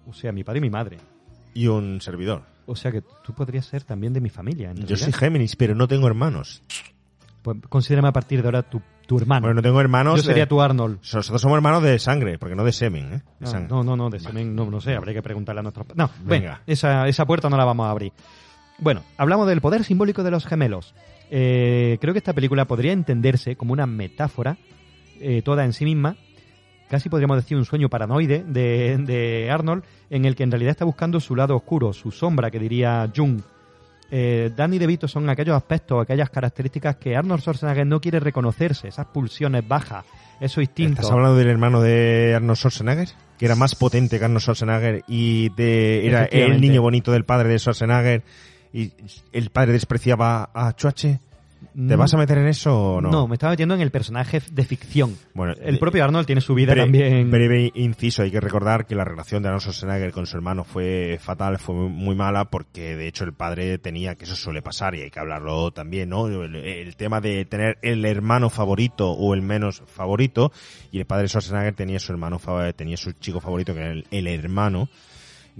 O 0.07 0.13
sea, 0.13 0.31
mi 0.33 0.43
padre 0.43 0.57
y 0.57 0.61
mi 0.61 0.69
madre. 0.69 0.97
Y 1.53 1.67
un 1.67 2.01
servidor. 2.01 2.43
O 2.65 2.75
sea 2.75 2.91
que 2.91 3.01
tú 3.23 3.33
podrías 3.33 3.65
ser 3.65 3.83
también 3.83 4.11
de 4.13 4.21
mi 4.21 4.29
familia. 4.29 4.73
Yo 4.75 4.97
soy 4.97 5.13
Géminis, 5.13 5.55
pero 5.55 5.73
no 5.75 5.87
tengo 5.87 6.07
hermanos. 6.07 6.61
Pues 7.41 7.57
considérame 7.69 8.09
a 8.09 8.11
partir 8.11 8.41
de 8.41 8.47
ahora 8.49 8.63
tu, 8.63 8.81
tu 9.07 9.17
hermano. 9.17 9.41
Bueno, 9.47 9.55
no 9.55 9.61
tengo 9.61 9.79
hermanos. 9.79 10.17
Yo 10.17 10.23
sería 10.23 10.43
eh, 10.43 10.47
tu 10.47 10.61
Arnold. 10.61 10.97
Nosotros 11.13 11.41
somos 11.41 11.55
hermanos 11.55 11.81
de 11.83 11.97
sangre, 11.99 12.37
porque 12.37 12.55
no 12.55 12.63
de 12.65 12.73
semen, 12.73 13.05
¿eh? 13.13 13.21
De 13.39 13.45
Ah, 13.47 13.47
sangre. 13.47 13.69
no, 13.69 13.83
no, 13.83 13.95
no, 13.95 14.09
de 14.09 14.19
semen, 14.19 14.53
no, 14.55 14.69
no 14.69 14.81
sé, 14.81 14.95
habría 14.95 15.13
que 15.13 15.21
preguntarle 15.23 15.59
a 15.61 15.63
nuestros... 15.63 15.87
No, 15.95 16.09
venga, 16.19 16.25
Venga. 16.25 16.61
esa, 16.67 17.07
esa 17.07 17.25
puerta 17.25 17.49
no 17.49 17.55
la 17.57 17.63
vamos 17.65 17.85
a 17.87 17.91
abrir. 17.91 18.11
Bueno, 18.81 19.03
hablamos 19.17 19.47
del 19.47 19.61
poder 19.61 19.83
simbólico 19.83 20.23
de 20.23 20.31
los 20.31 20.45
gemelos. 20.45 20.93
Eh, 21.31 21.97
creo 21.99 22.13
que 22.13 22.19
esta 22.19 22.33
película 22.33 22.65
podría 22.65 22.93
entenderse 22.93 23.55
como 23.55 23.73
una 23.73 23.85
metáfora, 23.85 24.57
eh, 25.19 25.41
toda 25.43 25.65
en 25.65 25.73
sí 25.73 25.85
misma, 25.85 26.15
casi 26.89 27.09
podríamos 27.09 27.37
decir 27.37 27.57
un 27.57 27.65
sueño 27.65 27.89
paranoide 27.89 28.43
de, 28.47 28.97
de 28.97 29.51
Arnold, 29.51 29.83
en 30.09 30.25
el 30.25 30.35
que 30.35 30.43
en 30.43 30.51
realidad 30.51 30.71
está 30.71 30.85
buscando 30.85 31.19
su 31.19 31.35
lado 31.35 31.55
oscuro, 31.55 31.93
su 31.93 32.11
sombra, 32.11 32.49
que 32.49 32.59
diría 32.59 33.11
Jung. 33.15 33.41
Eh, 34.11 34.49
Danny 34.55 34.79
DeVito 34.79 35.07
son 35.07 35.29
aquellos 35.29 35.55
aspectos, 35.55 36.01
aquellas 36.01 36.31
características 36.31 36.95
que 36.95 37.15
Arnold 37.15 37.41
Schwarzenegger 37.41 37.85
no 37.85 38.01
quiere 38.01 38.19
reconocerse, 38.19 38.87
esas 38.87 39.05
pulsiones 39.07 39.67
bajas, 39.67 40.03
esos 40.39 40.63
instintos. 40.63 41.05
¿Estás 41.05 41.11
hablando 41.11 41.35
del 41.35 41.49
hermano 41.49 41.81
de 41.81 42.33
Arnold 42.33 42.57
Schwarzenegger? 42.57 43.09
Que 43.37 43.45
era 43.45 43.55
más 43.55 43.75
potente 43.75 44.17
que 44.17 44.25
Arnold 44.25 44.41
Schwarzenegger 44.41 45.03
y 45.07 45.49
de, 45.49 46.07
era 46.07 46.25
el 46.25 46.59
niño 46.59 46.81
bonito 46.81 47.11
del 47.11 47.23
padre 47.23 47.49
de 47.49 47.59
Schwarzenegger 47.59 48.23
y 48.73 48.91
el 49.31 49.49
padre 49.49 49.73
despreciaba 49.73 50.49
a 50.53 50.75
Chuache. 50.75 51.19
¿Te 51.87 51.95
vas 51.95 52.13
a 52.13 52.17
meter 52.17 52.37
en 52.37 52.47
eso 52.47 52.95
o 52.95 53.01
no? 53.01 53.09
No, 53.09 53.27
me 53.27 53.35
estaba 53.35 53.51
metiendo 53.51 53.75
en 53.75 53.81
el 53.81 53.91
personaje 53.91 54.41
de 54.51 54.63
ficción. 54.63 55.15
Bueno, 55.33 55.53
el 55.61 55.75
eh, 55.75 55.77
propio 55.77 56.03
Arnold 56.03 56.25
tiene 56.25 56.41
su 56.41 56.53
vida 56.53 56.73
también. 56.73 57.29
Breve 57.29 57.71
inciso, 57.75 58.23
hay 58.23 58.31
que 58.31 58.39
recordar 58.39 58.85
que 58.85 58.95
la 58.95 59.03
relación 59.03 59.43
de 59.43 59.49
Arnold 59.49 59.63
Schwarzenegger 59.63 60.11
con 60.11 60.25
su 60.25 60.37
hermano 60.37 60.63
fue 60.63 61.19
fatal, 61.21 61.57
fue 61.57 61.75
muy, 61.75 62.15
mala, 62.15 62.45
porque 62.45 62.95
de 62.95 63.07
hecho 63.07 63.23
el 63.25 63.33
padre 63.33 63.77
tenía, 63.77 64.15
que 64.15 64.25
eso 64.25 64.35
suele 64.35 64.61
pasar 64.61 64.95
y 64.95 65.01
hay 65.01 65.11
que 65.11 65.19
hablarlo 65.19 65.71
también, 65.71 66.09
¿no? 66.09 66.27
El, 66.27 66.55
el 66.55 66.95
tema 66.95 67.21
de 67.21 67.45
tener 67.45 67.77
el 67.81 68.05
hermano 68.05 68.49
favorito 68.49 69.11
o 69.11 69.33
el 69.33 69.41
menos 69.41 69.83
favorito, 69.85 70.51
y 70.91 70.99
el 70.99 71.05
padre 71.05 71.23
de 71.23 71.29
Schwarzenegger 71.29 71.75
tenía 71.75 71.99
su 71.99 72.11
hermano, 72.11 72.39
tenía 72.75 72.97
su 72.97 73.11
chico 73.13 73.41
favorito 73.41 73.73
que 73.73 73.79
era 73.79 73.91
el, 73.91 74.05
el 74.11 74.27
hermano. 74.27 74.89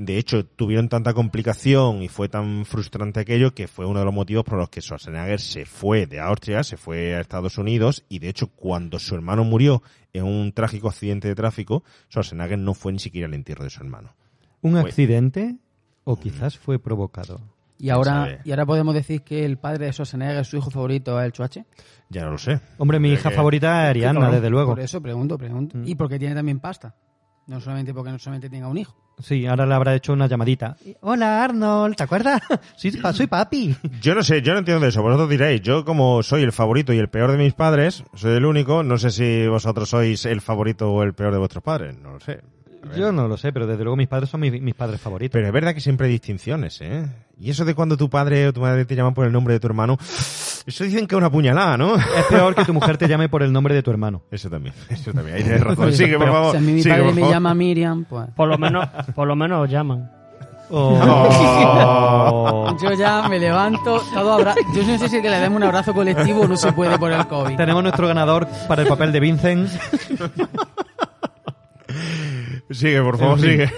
De 0.02 0.18
hecho, 0.18 0.46
tuvieron 0.46 0.88
tanta 0.88 1.14
complicación 1.14 2.02
y 2.02 2.08
fue 2.08 2.30
tan 2.30 2.64
frustrante 2.64 3.20
aquello 3.20 3.54
que 3.54 3.68
fue 3.68 3.86
uno 3.86 4.00
de 4.00 4.06
los 4.06 4.14
motivos 4.14 4.46
por 4.46 4.58
los 4.58 4.70
que 4.70 4.80
Schwarzenegger 4.82 5.42
se 5.42 5.66
fue 5.66 6.08
de 6.08 6.22
Austria, 6.22 6.64
se 6.64 6.78
fue 6.78 7.16
a 7.16 7.20
Estados 7.20 7.58
Unidos 7.58 8.06
y 8.08 8.20
de 8.20 8.30
hecho 8.30 8.48
cuando 8.48 8.98
su 8.98 9.14
hermano 9.16 9.44
murió 9.44 9.84
en 10.14 10.24
un 10.24 10.54
trágico 10.54 10.88
accidente 10.88 11.28
de 11.28 11.36
tráfico, 11.36 11.84
Schwarzenegger 12.10 12.58
no 12.58 12.74
fue 12.74 12.94
ni 12.94 13.00
siquiera 13.00 13.28
al 13.28 13.34
entierro 13.34 13.66
de 13.66 13.70
su 13.72 13.82
hermano. 13.82 14.16
¿Un 14.62 14.72
Fue- 14.72 14.82
accidente 14.82 15.58
o 16.06 16.18
quizás 16.18 16.58
fue 16.58 16.80
provocado? 16.80 17.42
Y 17.78 17.90
ahora, 17.90 18.40
y 18.46 18.52
ahora 18.52 18.66
podemos 18.66 18.94
decir 18.94 19.22
que 19.24 19.44
el 19.44 19.58
padre 19.58 19.88
de 19.88 19.92
Schwarzenegger, 19.92 20.46
su 20.46 20.56
hijo 20.58 20.72
favorito, 20.72 21.20
es 21.20 21.26
el 21.26 21.32
Chuache. 21.34 21.66
Ya 22.10 22.24
no 22.24 22.32
lo 22.32 22.38
sé. 22.38 22.62
Hombre, 22.78 23.00
mi 23.00 23.10
Creo 23.10 23.20
hija 23.20 23.30
que- 23.32 23.36
favorita 23.36 23.84
es 23.84 23.90
Ariana, 23.90 24.20
Claro, 24.22 24.36
desde 24.36 24.50
luego. 24.50 24.72
Por 24.72 24.80
eso 24.80 25.02
pregunto, 25.02 25.38
pregunto. 25.38 25.78
Mm. 25.78 25.88
Y 25.88 25.96
porque 25.96 26.18
tiene 26.18 26.36
también 26.36 26.62
pasta. 26.62 26.96
No 27.50 27.60
solamente 27.60 27.94
porque 27.96 28.12
no 28.12 28.20
solamente 28.20 28.48
tenga 28.50 28.68
un 28.68 28.78
hijo. 28.78 28.96
Sí, 29.18 29.46
ahora 29.48 29.66
le 29.66 29.74
habrá 29.74 29.96
hecho 29.96 30.14
una 30.14 30.28
llamadita. 30.28 30.78
Hola 31.02 31.44
Arnold, 31.44 31.96
¿te 31.96 32.04
acuerdas? 32.04 32.42
Sí, 32.78 32.92
pa- 32.92 33.12
soy 33.12 33.26
papi. 33.28 33.76
Yo 34.02 34.14
no 34.16 34.22
sé, 34.24 34.42
yo 34.42 34.54
no 34.54 34.60
entiendo 34.60 34.82
de 34.84 34.90
eso. 34.90 35.02
Vosotros 35.02 35.30
diréis, 35.30 35.60
yo 35.62 35.84
como 35.84 36.22
soy 36.24 36.44
el 36.44 36.52
favorito 36.52 36.94
y 36.94 37.00
el 37.00 37.10
peor 37.10 37.32
de 37.32 37.38
mis 37.38 37.54
padres, 37.54 38.04
soy 38.14 38.38
el 38.38 38.46
único, 38.46 38.84
no 38.84 38.98
sé 38.98 39.10
si 39.10 39.48
vosotros 39.48 39.90
sois 39.90 40.26
el 40.26 40.40
favorito 40.42 40.92
o 40.92 41.02
el 41.04 41.14
peor 41.16 41.34
de 41.34 41.40
vuestros 41.40 41.64
padres, 41.64 41.98
no 41.98 42.14
lo 42.14 42.20
sé. 42.20 42.40
Yo 42.96 43.12
no 43.12 43.28
lo 43.28 43.38
sé, 43.38 43.52
pero 43.52 43.68
desde 43.68 43.84
luego 43.84 43.98
mis 43.98 44.08
padres 44.08 44.30
son 44.30 44.42
mis, 44.42 44.62
mis 44.62 44.74
padres 44.74 45.02
favoritos. 45.02 45.34
Pero 45.34 45.48
es 45.48 45.54
verdad 45.54 45.74
que 45.74 45.82
siempre 45.82 46.08
hay 46.08 46.14
distinciones, 46.14 46.80
¿eh? 46.82 47.06
Y 47.40 47.50
eso 47.50 47.66
de 47.66 47.74
cuando 47.74 47.98
tu 47.98 48.10
padre 48.10 48.48
o 48.48 48.54
tu 48.54 48.62
madre 48.62 48.86
te 48.86 48.96
llaman 48.96 49.14
por 49.14 49.26
el 49.26 49.32
nombre 49.32 49.54
de 49.54 49.60
tu 49.60 49.68
hermano, 49.68 49.98
eso 50.66 50.84
dicen 50.84 51.08
que 51.08 51.16
es 51.16 51.18
una 51.18 51.30
puñalada, 51.30 51.78
¿no? 51.78 51.96
Es 51.96 52.26
peor 52.30 52.56
que 52.56 52.66
tu 52.66 52.74
mujer 52.74 52.98
te 52.98 53.08
llame 53.08 53.30
por 53.30 53.44
el 53.44 53.52
nombre 53.52 53.74
de 53.74 53.84
tu 53.84 53.92
hermano. 53.92 54.24
Eso 54.32 54.50
también, 54.50 54.74
eso 54.90 55.14
también. 55.14 55.38
Ahí 55.38 55.44
tienes 55.44 55.62
razón. 55.62 55.94
Sigue, 55.94 56.18
por 56.18 56.28
favor. 56.28 56.52
Si 56.52 56.58
a 56.58 56.62
mí 56.62 56.74
mi 56.74 56.84
Sigue, 56.84 56.96
padre 56.96 57.14
me 57.14 57.30
llama 57.30 57.54
Miriam, 57.54 58.06
pues... 58.06 58.30
Por 58.36 58.50
lo 58.50 58.58
menos, 58.58 58.88
por 59.16 59.28
lo 59.28 59.36
menos 59.36 59.64
os 59.64 59.70
llaman. 59.70 60.12
Oh. 60.72 62.78
Yo 62.82 62.94
ya 62.94 63.28
me 63.28 63.40
levanto, 63.40 64.02
todo 64.14 64.34
abra... 64.34 64.54
Yo 64.76 64.84
no 64.84 65.00
sé 65.00 65.10
si 65.10 65.22
que 65.22 65.30
le 65.30 65.40
demos 65.40 65.58
un 65.58 65.64
abrazo 65.64 65.94
colectivo 65.94 66.42
o 66.42 66.48
no 66.48 66.58
se 66.58 66.72
puede 66.74 66.98
por 67.00 67.12
el 67.12 67.26
COVID. 67.26 67.58
Tenemos 67.58 67.84
nuestro 67.84 68.08
ganador 68.08 68.48
para 68.68 68.84
el 68.84 68.88
papel 68.88 69.12
de 69.12 69.20
Vincent. 69.20 69.70
Sigue, 72.70 73.02
por 73.02 73.18
favor, 73.18 73.38
En 73.40 73.44
fin. 73.44 73.52
sigue. 73.52 73.70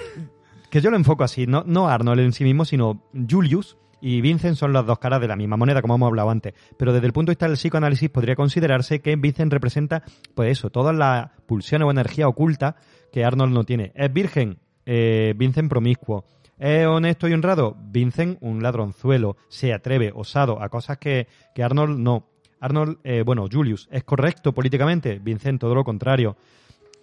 Que 0.70 0.82
yo 0.82 0.90
lo 0.90 0.96
enfoco 0.98 1.24
así, 1.24 1.48
no, 1.48 1.64
no 1.66 1.88
Arnold 1.88 2.22
en 2.22 2.32
sí 2.34 2.44
mismo, 2.44 2.64
sino 2.66 3.04
Julius 3.30 3.78
y 4.00 4.22
Vincent 4.22 4.56
son 4.56 4.74
las 4.74 4.86
dos 4.86 5.00
caras 5.00 5.20
de 5.22 5.28
la 5.28 5.36
misma 5.36 5.58
moneda, 5.58 5.82
como 5.82 5.96
hemos 5.96 6.08
hablado 6.08 6.30
antes. 6.30 6.54
Pero 6.78 6.94
desde 6.94 7.08
el 7.08 7.14
punto 7.14 7.30
de 7.30 7.34
vista 7.34 7.48
del 7.48 7.58
psicoanálisis 7.58 8.10
podría 8.10 8.36
considerarse 8.36 9.02
que 9.02 9.16
Vincent 9.16 9.52
representa, 9.52 10.02
pues 10.34 10.52
eso, 10.58 10.70
todas 10.70 10.96
las 10.96 11.30
pulsiones 11.46 11.88
o 11.88 11.92
energía 11.92 12.28
oculta 12.28 12.78
que 13.12 13.24
Arnold 13.26 13.54
no 13.54 13.64
tiene. 13.64 13.92
¿Es 13.96 14.12
virgen? 14.12 14.58
eh, 14.86 15.34
Vincent 15.38 15.70
promiscuo. 15.70 16.26
¿Es 16.58 16.86
honesto 16.88 17.28
y 17.28 17.34
honrado? 17.34 17.76
Vincent 17.92 18.38
un 18.42 18.64
ladronzuelo. 18.64 19.36
Se 19.50 19.74
atreve, 19.74 20.12
osado, 20.16 20.62
a 20.62 20.70
cosas 20.70 20.98
que, 20.98 21.28
que 21.54 21.64
Arnold 21.64 22.00
no. 22.00 22.28
Arnold, 22.60 22.98
eh, 23.04 23.24
bueno, 23.26 23.48
Julius, 23.52 23.88
¿es 23.92 24.04
correcto 24.04 24.54
políticamente? 24.54 25.20
Vincent, 25.20 25.60
todo 25.60 25.74
lo 25.76 25.84
contrario. 25.84 26.38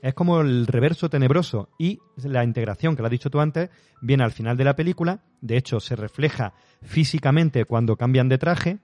Es 0.03 0.15
como 0.15 0.41
el 0.41 0.67
reverso 0.67 1.11
tenebroso 1.11 1.69
y 1.79 1.99
la 2.25 2.45
integración, 2.45 2.95
que 2.95 3.03
lo 3.03 3.07
has 3.07 3.13
dicho 3.13 3.31
tú 3.31 3.41
antes, 3.41 3.71
viene 4.01 4.23
al 4.25 4.31
final 4.33 4.57
de 4.57 4.65
la 4.65 4.77
película. 4.77 5.21
De 5.41 5.57
hecho, 5.57 5.81
se 5.81 5.97
refleja 5.97 6.53
físicamente 6.83 7.65
cuando 7.65 7.97
cambian 7.97 8.29
de 8.29 8.39
traje, 8.39 8.79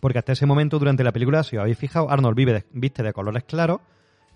porque 0.00 0.18
hasta 0.18 0.32
ese 0.32 0.46
momento 0.46 0.78
durante 0.78 1.02
la 1.02 1.12
película, 1.12 1.42
si 1.42 1.56
os 1.56 1.62
habéis 1.62 1.78
fijado, 1.78 2.10
Arnold 2.10 2.36
vive 2.36 2.52
de- 2.52 2.64
viste 2.72 3.02
de 3.02 3.12
colores 3.12 3.44
claros 3.44 3.80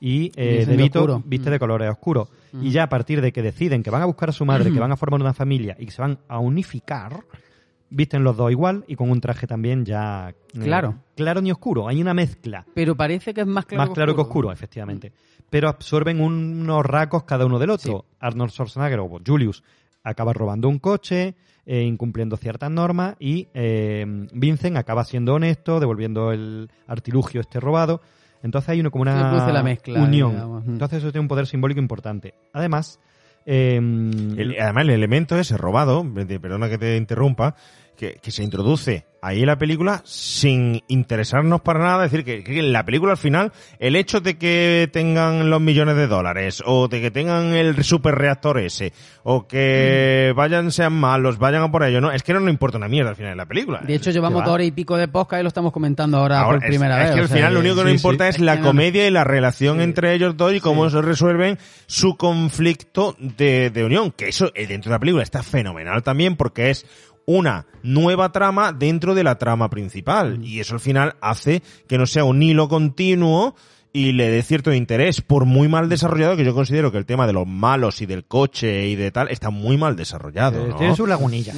y 0.01 0.33
eh, 0.35 0.67
de 0.67 0.77
Vito 0.77 0.99
oscuro. 1.01 1.23
viste 1.25 1.49
Mm. 1.49 1.53
de 1.53 1.59
colores 1.61 1.91
oscuros. 1.91 2.29
Mm. 2.53 2.65
Y 2.67 2.71
ya 2.73 2.83
a 2.85 2.89
partir 2.89 3.21
de 3.21 3.33
que 3.33 3.43
deciden 3.43 3.85
que 3.85 3.91
van 3.91 4.03
a 4.03 4.07
buscar 4.07 4.29
a 4.31 4.33
su 4.33 4.45
madre, 4.45 4.73
que 4.73 4.81
van 4.81 4.91
a 4.91 4.97
formar 4.97 5.21
una 5.21 5.33
familia 5.35 5.77
y 5.79 5.87
que 5.87 5.93
se 5.93 6.03
van 6.03 6.19
a 6.29 6.41
unificar, 6.41 7.21
visten 7.91 8.25
los 8.25 8.37
dos 8.37 8.51
igual 8.51 8.85
y 8.89 8.97
con 8.97 9.11
un 9.11 9.21
traje 9.21 9.47
también 9.47 9.85
ya... 9.85 10.31
eh, 10.31 10.59
Claro. 10.61 10.97
claro 11.15 11.41
ni 11.41 11.53
oscuro, 11.53 11.87
hay 11.87 12.01
una 12.03 12.15
mezcla. 12.15 12.67
Pero 12.75 12.97
parece 12.97 13.33
que 13.33 13.43
es 13.43 13.47
más 13.47 13.67
claro 13.67 13.85
Más 13.87 13.95
claro 13.95 14.17
que 14.17 14.23
oscuro, 14.23 14.51
efectivamente. 14.51 15.13
Pero 15.53 15.69
absorben 15.69 16.19
unos 16.23 16.85
rasgos 16.87 17.25
cada 17.25 17.45
uno 17.45 17.59
del 17.59 17.69
otro. 17.69 18.07
Arnold 18.21 18.51
Schwarzenegger 18.53 19.01
o 19.01 19.21
Julius 19.25 19.63
acaba 20.03 20.33
robando 20.33 20.67
un 20.67 20.79
coche, 20.79 21.35
eh, 21.67 21.83
incumpliendo 21.83 22.39
ciertas 22.39 22.71
normas, 22.71 23.17
y 23.21 23.49
eh, 23.53 24.07
Vincent 24.33 24.79
acaba 24.79 25.05
siendo 25.05 25.35
honesto, 25.35 25.79
devolviendo 25.79 26.33
el 26.33 26.71
artilugio 26.87 27.43
este 27.43 27.61
robado. 27.61 28.01
Entonces 28.43 28.71
hay 28.71 28.81
uno 28.81 28.91
como 28.91 29.03
una 29.03 29.53
la 29.53 29.63
mezcla, 29.63 30.03
unión. 30.03 30.31
digamos. 30.33 30.65
Entonces 30.67 30.99
eso 31.01 31.13
tiene 31.13 31.21
un 31.23 31.29
poder 31.29 31.47
simbólico 31.47 31.81
importante. 31.81 32.33
Además, 32.55 32.99
eh, 33.45 33.77
El- 33.77 34.57
además, 34.59 34.85
el 34.85 34.91
elemento 34.91 35.37
ese 35.39 35.59
robado, 35.59 36.03
de- 36.03 36.41
perdona 36.41 36.71
que 36.71 36.79
te 36.79 36.97
interrumpa, 36.97 37.57
que, 37.97 38.15
que 38.23 38.31
se 38.31 38.43
introduce 38.43 39.07
ahí 39.25 39.41
en 39.41 39.47
la 39.47 39.57
película 39.57 40.03
sin 40.05 40.83
interesarnos 40.89 41.61
para 41.61 41.79
nada. 41.79 42.05
Es 42.05 42.11
decir, 42.11 42.25
que, 42.25 42.43
que 42.43 42.59
en 42.59 42.73
la 42.73 42.85
película 42.85 43.13
al 43.13 43.19
final, 43.19 43.53
el 43.79 43.95
hecho 43.95 44.21
de 44.21 44.37
que 44.37 44.91
tengan 44.93 45.49
los 45.49 45.61
millones 45.61 45.95
de 45.97 46.09
dólares, 46.09 46.61
o 46.67 46.89
de 46.89 47.01
que 47.01 47.13
tengan 47.13 47.55
el 47.55 47.85
super 47.85 48.17
reactor 48.17 48.59
ese, 48.59 48.93
o 49.23 49.47
que 49.47 50.33
vayan, 50.35 50.73
sean 50.73 50.93
malos, 50.95 51.39
vayan 51.39 51.63
a 51.63 51.71
por 51.71 51.85
ello, 51.85 52.01
no, 52.01 52.11
es 52.11 52.25
que 52.25 52.33
no 52.35 52.41
nos 52.41 52.51
importa 52.51 52.79
una 52.79 52.89
mierda 52.89 53.11
al 53.11 53.17
final 53.17 53.31
de 53.33 53.37
la 53.37 53.47
película. 53.47 53.81
De 53.87 53.95
hecho, 53.95 54.11
llevamos 54.11 54.41
va? 54.41 54.47
dos 54.47 54.55
horas 54.55 54.67
y 54.67 54.73
pico 54.73 54.97
de 54.97 55.07
podcast 55.07 55.39
y 55.41 55.43
lo 55.45 55.49
estamos 55.49 55.71
comentando 55.73 56.19
ahora, 56.19 56.41
Ahora, 56.41 56.59
por 56.59 56.65
es- 56.65 56.71
primera 56.71 57.01
es 57.03 57.05
vez. 57.11 57.15
que 57.15 57.21
o 57.21 57.23
al 57.23 57.29
sea 57.29 57.37
final 57.37 57.55
lo 57.55 57.61
único 57.61 57.77
que 57.77 57.83
nos 57.83 57.91
sí, 57.91 57.97
importa 57.97 58.25
sí. 58.25 58.31
es 58.31 58.41
la 58.41 58.55
que 58.57 58.61
no- 58.63 58.67
comedia 58.67 59.07
y 59.07 59.11
la 59.13 59.23
relación 59.25 59.81
entre 59.81 60.15
ellos 60.15 60.37
dos 60.37 60.53
y 60.53 60.59
cómo 60.61 60.91
se 60.91 61.01
resuelven 61.01 61.59
su 61.87 62.17
conflicto 62.17 63.15
de, 63.21 63.71
de 63.71 63.85
unión. 63.85 64.11
Que 64.11 64.29
eso 64.29 64.51
eh, 64.57 64.67
dentro 64.67 64.91
de 64.91 64.95
la 64.97 64.99
película 65.01 65.23
está 65.23 65.45
fenomenal 65.45 66.03
también 66.03 66.35
porque 66.37 66.71
es 66.71 66.87
una 67.27 67.67
nueva 67.83 68.33
trama 68.33 68.73
dentro 68.73 69.15
de 69.15 69.25
la 69.25 69.39
trama 69.39 69.71
principal. 69.71 70.39
Mm. 70.39 70.45
Y 70.45 70.61
eso 70.61 70.75
al 70.75 70.81
final 70.81 71.17
hace 71.21 71.63
que 71.89 71.99
no 71.99 72.07
sea 72.07 72.25
un 72.25 72.43
hilo 72.43 72.69
continuo 72.69 73.55
y 73.93 74.13
le 74.13 74.31
dé 74.31 74.43
cierto 74.43 74.73
interés, 74.73 75.21
por 75.21 75.45
muy 75.45 75.69
mal 75.69 75.89
desarrollado, 75.89 76.37
que 76.37 76.45
yo 76.45 76.55
considero 76.55 76.91
que 76.91 76.99
el 76.99 77.07
tema 77.07 77.27
de 77.27 77.35
los 77.35 77.47
malos 77.47 78.01
y 78.01 78.07
del 78.07 78.25
coche 78.25 78.87
y 78.87 78.97
de 78.97 79.11
tal 79.11 79.29
está 79.29 79.51
muy 79.51 79.77
mal 79.77 79.97
desarrollado. 79.97 80.65
eh, 80.65 80.69
¿no? 80.71 80.77
tiene 80.77 80.97
sus 80.97 81.09
lagunillas. 81.09 81.57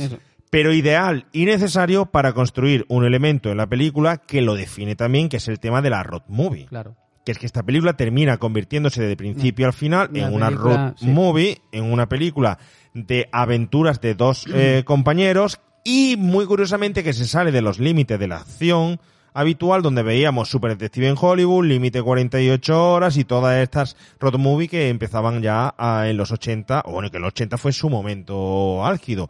pero 0.51 0.73
ideal 0.73 1.27
y 1.33 1.45
necesario 1.45 2.07
para 2.07 2.33
construir 2.33 2.85
un 2.89 3.05
elemento 3.05 3.51
en 3.51 3.57
la 3.57 3.69
película 3.69 4.19
que 4.19 4.43
lo 4.43 4.57
define 4.57 4.97
también, 4.97 5.29
que 5.29 5.37
es 5.37 5.47
el 5.49 5.61
tema 5.61 5.81
de 5.81 5.91
la 5.91 6.03
road 6.03 6.23
movie. 6.29 6.67
Claro. 6.67 6.97
Que 7.25 7.33
es 7.33 7.39
que 7.39 7.47
esta 7.47 7.63
película 7.63 7.95
termina 7.95 8.37
convirtiéndose 8.37 9.03
de 9.03 9.17
principio 9.17 9.67
al 9.67 9.73
final 9.73 10.11
Una 10.11 10.19
en 10.21 10.35
una 10.35 10.47
película, 10.49 10.77
road 10.77 10.95
sí. 10.97 11.07
movie, 11.07 11.61
en 11.73 11.85
una 11.85 12.09
película 12.09 12.59
de 12.93 13.29
aventuras 13.33 14.01
de 14.01 14.15
dos 14.15 14.47
eh, 14.53 14.83
compañeros 14.87 15.61
y 15.85 16.17
muy 16.19 16.47
curiosamente 16.47 17.03
que 17.03 17.13
se 17.13 17.27
sale 17.27 17.53
de 17.53 17.63
los 17.63 17.79
límites 17.79 18.19
de 18.19 18.29
la 18.29 18.37
acción 18.37 19.01
habitual 19.35 19.83
donde 19.83 20.03
veíamos 20.03 20.49
Super 20.49 20.71
Detective 20.71 21.09
en 21.09 21.17
Hollywood, 21.21 21.67
Límite 21.67 22.01
48 22.01 22.93
horas 22.93 23.17
y 23.17 23.25
todas 23.25 23.61
estas 23.63 23.97
road 24.21 24.39
movie 24.39 24.69
que 24.69 24.89
empezaban 24.89 25.43
ya 25.43 25.75
ah, 25.77 26.05
en 26.09 26.17
los 26.17 26.31
80, 26.31 26.85
o 26.87 26.93
bueno, 26.93 27.11
que 27.11 27.19
el 27.19 27.25
80 27.25 27.59
fue 27.59 27.73
su 27.73 27.91
momento 27.91 28.87
álgido. 28.87 29.29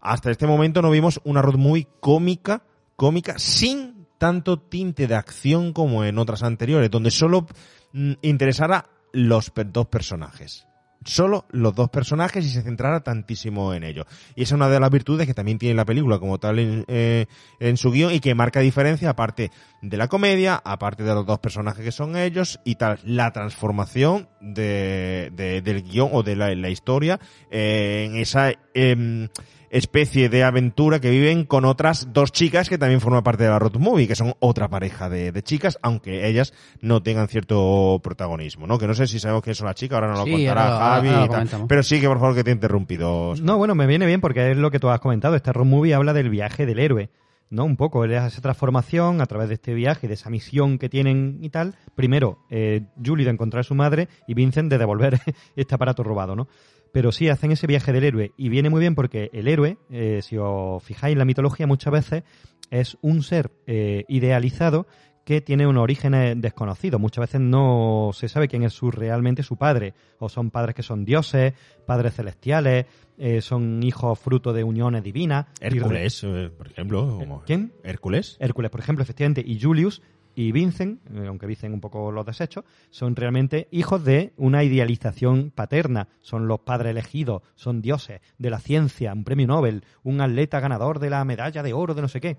Hasta 0.00 0.30
este 0.30 0.46
momento 0.46 0.82
no 0.82 0.90
vimos 0.90 1.20
una 1.24 1.42
road 1.42 1.56
movie 1.56 1.88
cómica, 2.00 2.62
cómica, 2.94 3.38
sin 3.38 3.95
tanto 4.18 4.58
tinte 4.58 5.06
de 5.06 5.14
acción 5.14 5.72
como 5.72 6.04
en 6.04 6.18
otras 6.18 6.42
anteriores, 6.42 6.90
donde 6.90 7.10
solo 7.10 7.46
mm, 7.92 8.12
interesara 8.22 8.86
los 9.12 9.52
dos 9.72 9.86
personajes. 9.86 10.66
Solo 11.04 11.44
los 11.50 11.72
dos 11.72 11.88
personajes 11.90 12.44
y 12.44 12.48
se 12.48 12.62
centrara 12.62 13.00
tantísimo 13.04 13.72
en 13.74 13.84
ello. 13.84 14.06
Y 14.34 14.42
esa 14.42 14.54
es 14.54 14.56
una 14.56 14.68
de 14.68 14.80
las 14.80 14.90
virtudes 14.90 15.26
que 15.28 15.34
también 15.34 15.56
tiene 15.58 15.76
la 15.76 15.84
película 15.84 16.18
como 16.18 16.38
tal 16.38 16.58
en, 16.58 16.84
eh, 16.88 17.26
en 17.60 17.76
su 17.76 17.92
guion 17.92 18.12
y 18.12 18.18
que 18.18 18.34
marca 18.34 18.58
diferencia 18.58 19.10
aparte 19.10 19.52
de 19.82 19.96
la 19.96 20.08
comedia, 20.08 20.60
aparte 20.64 21.04
de 21.04 21.14
los 21.14 21.24
dos 21.24 21.38
personajes 21.38 21.84
que 21.84 21.92
son 21.92 22.16
ellos 22.16 22.58
y 22.64 22.74
tal. 22.74 22.98
La 23.04 23.30
transformación 23.32 24.28
de, 24.40 25.30
de- 25.34 25.62
del 25.62 25.84
guion 25.84 26.08
o 26.12 26.24
de 26.24 26.34
la, 26.34 26.52
la 26.56 26.70
historia 26.70 27.20
eh, 27.52 28.08
en 28.10 28.16
esa 28.16 28.50
em, 28.74 29.28
especie 29.70 30.28
de 30.28 30.44
aventura 30.44 31.00
que 31.00 31.10
viven 31.10 31.44
con 31.44 31.64
otras 31.64 32.12
dos 32.12 32.32
chicas 32.32 32.68
que 32.68 32.78
también 32.78 33.00
forman 33.00 33.22
parte 33.22 33.44
de 33.44 33.50
la 33.50 33.58
Road 33.58 33.76
Movie, 33.76 34.06
que 34.08 34.14
son 34.14 34.34
otra 34.38 34.68
pareja 34.68 35.08
de, 35.08 35.32
de 35.32 35.42
chicas, 35.42 35.78
aunque 35.82 36.28
ellas 36.28 36.52
no 36.80 37.02
tengan 37.02 37.28
cierto 37.28 38.00
protagonismo, 38.02 38.66
¿no? 38.66 38.78
Que 38.78 38.86
no 38.86 38.94
sé 38.94 39.06
si 39.06 39.18
sabemos 39.18 39.42
quién 39.42 39.54
son 39.54 39.66
las 39.66 39.76
chicas, 39.76 39.96
ahora 39.96 40.08
nos 40.08 40.20
lo 40.20 40.24
contará 40.32 40.70
lo- 40.70 40.76
Javi 40.78 41.08
lo 41.10 41.24
y 41.24 41.28
tal. 41.28 41.64
Pero 41.68 41.82
sí 41.82 42.00
que 42.00 42.08
por 42.08 42.18
favor 42.18 42.34
que 42.34 42.44
te 42.44 42.50
he 42.50 42.54
interrumpido. 42.54 43.34
No, 43.42 43.58
bueno, 43.58 43.74
me 43.74 43.86
viene 43.86 44.06
bien 44.06 44.20
porque 44.20 44.50
es 44.52 44.56
lo 44.56 44.70
que 44.70 44.78
tú 44.80 44.88
has 44.88 45.00
comentado. 45.00 45.34
Este 45.36 45.52
road 45.52 45.66
movie 45.66 45.94
habla 45.94 46.12
del 46.12 46.30
viaje 46.30 46.66
del 46.66 46.78
héroe, 46.78 47.10
¿no? 47.50 47.64
Un 47.64 47.76
poco, 47.76 48.04
esa 48.04 48.40
transformación 48.40 49.20
a 49.20 49.26
través 49.26 49.48
de 49.48 49.54
este 49.54 49.74
viaje, 49.74 50.08
de 50.08 50.14
esa 50.14 50.30
misión 50.30 50.78
que 50.78 50.88
tienen 50.88 51.38
y 51.42 51.50
tal. 51.50 51.74
Primero, 51.94 52.38
eh, 52.50 52.82
Julie 53.04 53.24
de 53.24 53.30
encontrar 53.32 53.60
a 53.60 53.64
su 53.64 53.74
madre 53.74 54.08
y 54.26 54.34
Vincent 54.34 54.70
de 54.70 54.78
devolver 54.78 55.20
este 55.56 55.74
aparato 55.74 56.02
robado, 56.02 56.34
¿no? 56.36 56.48
Pero 56.92 57.12
sí, 57.12 57.28
hacen 57.28 57.52
ese 57.52 57.66
viaje 57.66 57.92
del 57.92 58.04
héroe 58.04 58.32
y 58.36 58.48
viene 58.48 58.70
muy 58.70 58.80
bien 58.80 58.94
porque 58.94 59.30
el 59.32 59.48
héroe, 59.48 59.76
eh, 59.90 60.20
si 60.22 60.36
os 60.38 60.82
fijáis 60.82 61.12
en 61.12 61.18
la 61.18 61.24
mitología, 61.24 61.66
muchas 61.66 61.92
veces 61.92 62.22
es 62.70 62.96
un 63.02 63.22
ser 63.22 63.50
eh, 63.66 64.04
idealizado 64.08 64.86
que 65.24 65.40
tiene 65.40 65.66
un 65.66 65.76
origen 65.76 66.14
eh, 66.14 66.34
desconocido. 66.36 67.00
Muchas 67.00 67.22
veces 67.22 67.40
no 67.40 68.10
se 68.14 68.28
sabe 68.28 68.46
quién 68.46 68.62
es 68.62 68.72
su, 68.72 68.92
realmente 68.92 69.42
su 69.42 69.56
padre. 69.56 69.92
O 70.20 70.28
son 70.28 70.50
padres 70.52 70.74
que 70.76 70.84
son 70.84 71.04
dioses, 71.04 71.52
padres 71.84 72.14
celestiales, 72.14 72.86
eh, 73.18 73.40
son 73.40 73.82
hijos 73.82 74.18
fruto 74.20 74.52
de 74.52 74.62
uniones 74.62 75.02
divinas. 75.02 75.46
Hércules, 75.60 76.24
por 76.56 76.68
ejemplo. 76.68 77.16
como- 77.18 77.42
¿Quién? 77.42 77.72
Hércules. 77.82 78.36
Hércules, 78.38 78.70
por 78.70 78.78
ejemplo, 78.80 79.02
efectivamente. 79.02 79.42
Y 79.44 79.60
Julius 79.60 80.00
y 80.36 80.52
Vincent, 80.52 81.00
eh, 81.10 81.26
aunque 81.26 81.46
Vincent 81.46 81.74
un 81.74 81.80
poco 81.80 82.12
los 82.12 82.26
desechos, 82.26 82.64
son 82.90 83.16
realmente 83.16 83.68
hijos 83.70 84.04
de 84.04 84.34
una 84.36 84.62
idealización 84.62 85.50
paterna. 85.50 86.08
Son 86.20 86.46
los 86.46 86.60
padres 86.60 86.90
elegidos, 86.90 87.42
son 87.54 87.80
dioses 87.80 88.20
de 88.38 88.50
la 88.50 88.60
ciencia, 88.60 89.14
un 89.14 89.24
premio 89.24 89.46
Nobel, 89.46 89.82
un 90.04 90.20
atleta 90.20 90.60
ganador 90.60 90.98
de 90.98 91.10
la 91.10 91.24
medalla 91.24 91.62
de 91.62 91.72
oro 91.72 91.94
de 91.94 92.02
no 92.02 92.08
sé 92.08 92.20
qué. 92.20 92.36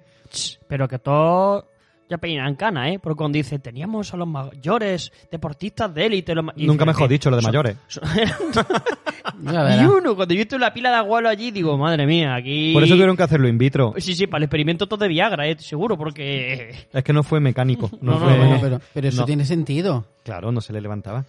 Pero 0.68 0.88
que 0.88 1.00
todos 1.00 1.66
ya 2.10 2.18
peinan 2.18 2.56
cana, 2.56 2.90
¿eh? 2.92 3.00
Porque 3.00 3.18
cuando 3.18 3.38
dice, 3.38 3.60
teníamos 3.60 4.14
a 4.14 4.18
los 4.18 4.28
mayores 4.28 5.12
deportistas 5.32 5.94
de 5.94 6.06
élite. 6.06 6.34
los 6.36 6.46
ma-". 6.46 6.54
Y 6.56 6.66
Nunca 6.66 6.86
dice, 6.86 6.94
mejor 6.94 7.08
"¿Qué? 7.08 7.14
dicho, 7.16 7.30
lo 7.30 7.36
de 7.38 7.42
mayores. 7.44 7.78
son- 7.88 8.04
y 9.82 9.86
uno, 9.86 10.16
cuando 10.16 10.34
yo 10.34 10.42
estoy 10.42 10.56
en 10.58 10.62
la 10.62 10.74
pila 10.74 10.90
de 10.90 10.96
abuelos 10.98 11.32
allí, 11.32 11.52
digo, 11.52 11.78
madre 11.78 12.06
mía, 12.06 12.36
aquí... 12.36 12.74
Por 12.74 12.84
eso 12.84 12.94
tuvieron 12.96 13.16
que 13.18 13.24
hacerlo 13.24 13.48
in 13.48 13.58
vitro. 13.58 13.94
Sí, 13.98 14.16
sí, 14.16 14.28
para 14.28 14.40
el 14.40 14.44
experimento 14.44 14.88
todo 14.88 15.00
de 15.04 15.10
Viagra, 15.10 15.48
¿eh? 15.48 15.56
Seguro, 15.60 15.98
porque... 15.98 16.88
Es 16.94 17.04
que 17.04 17.14
no 17.14 17.24
fue 17.24 17.40
mecánico. 17.40 17.90
No, 18.02 18.20
No, 18.20 18.62
pero- 18.62 18.82
pero 18.94 19.08
eso 19.08 19.26
tiene 19.26 19.44
sentido. 19.46 20.06
Claro, 20.24 20.52
no 20.52 20.62
se 20.62 20.72
le 20.74 20.82
levantaba. 20.82 21.26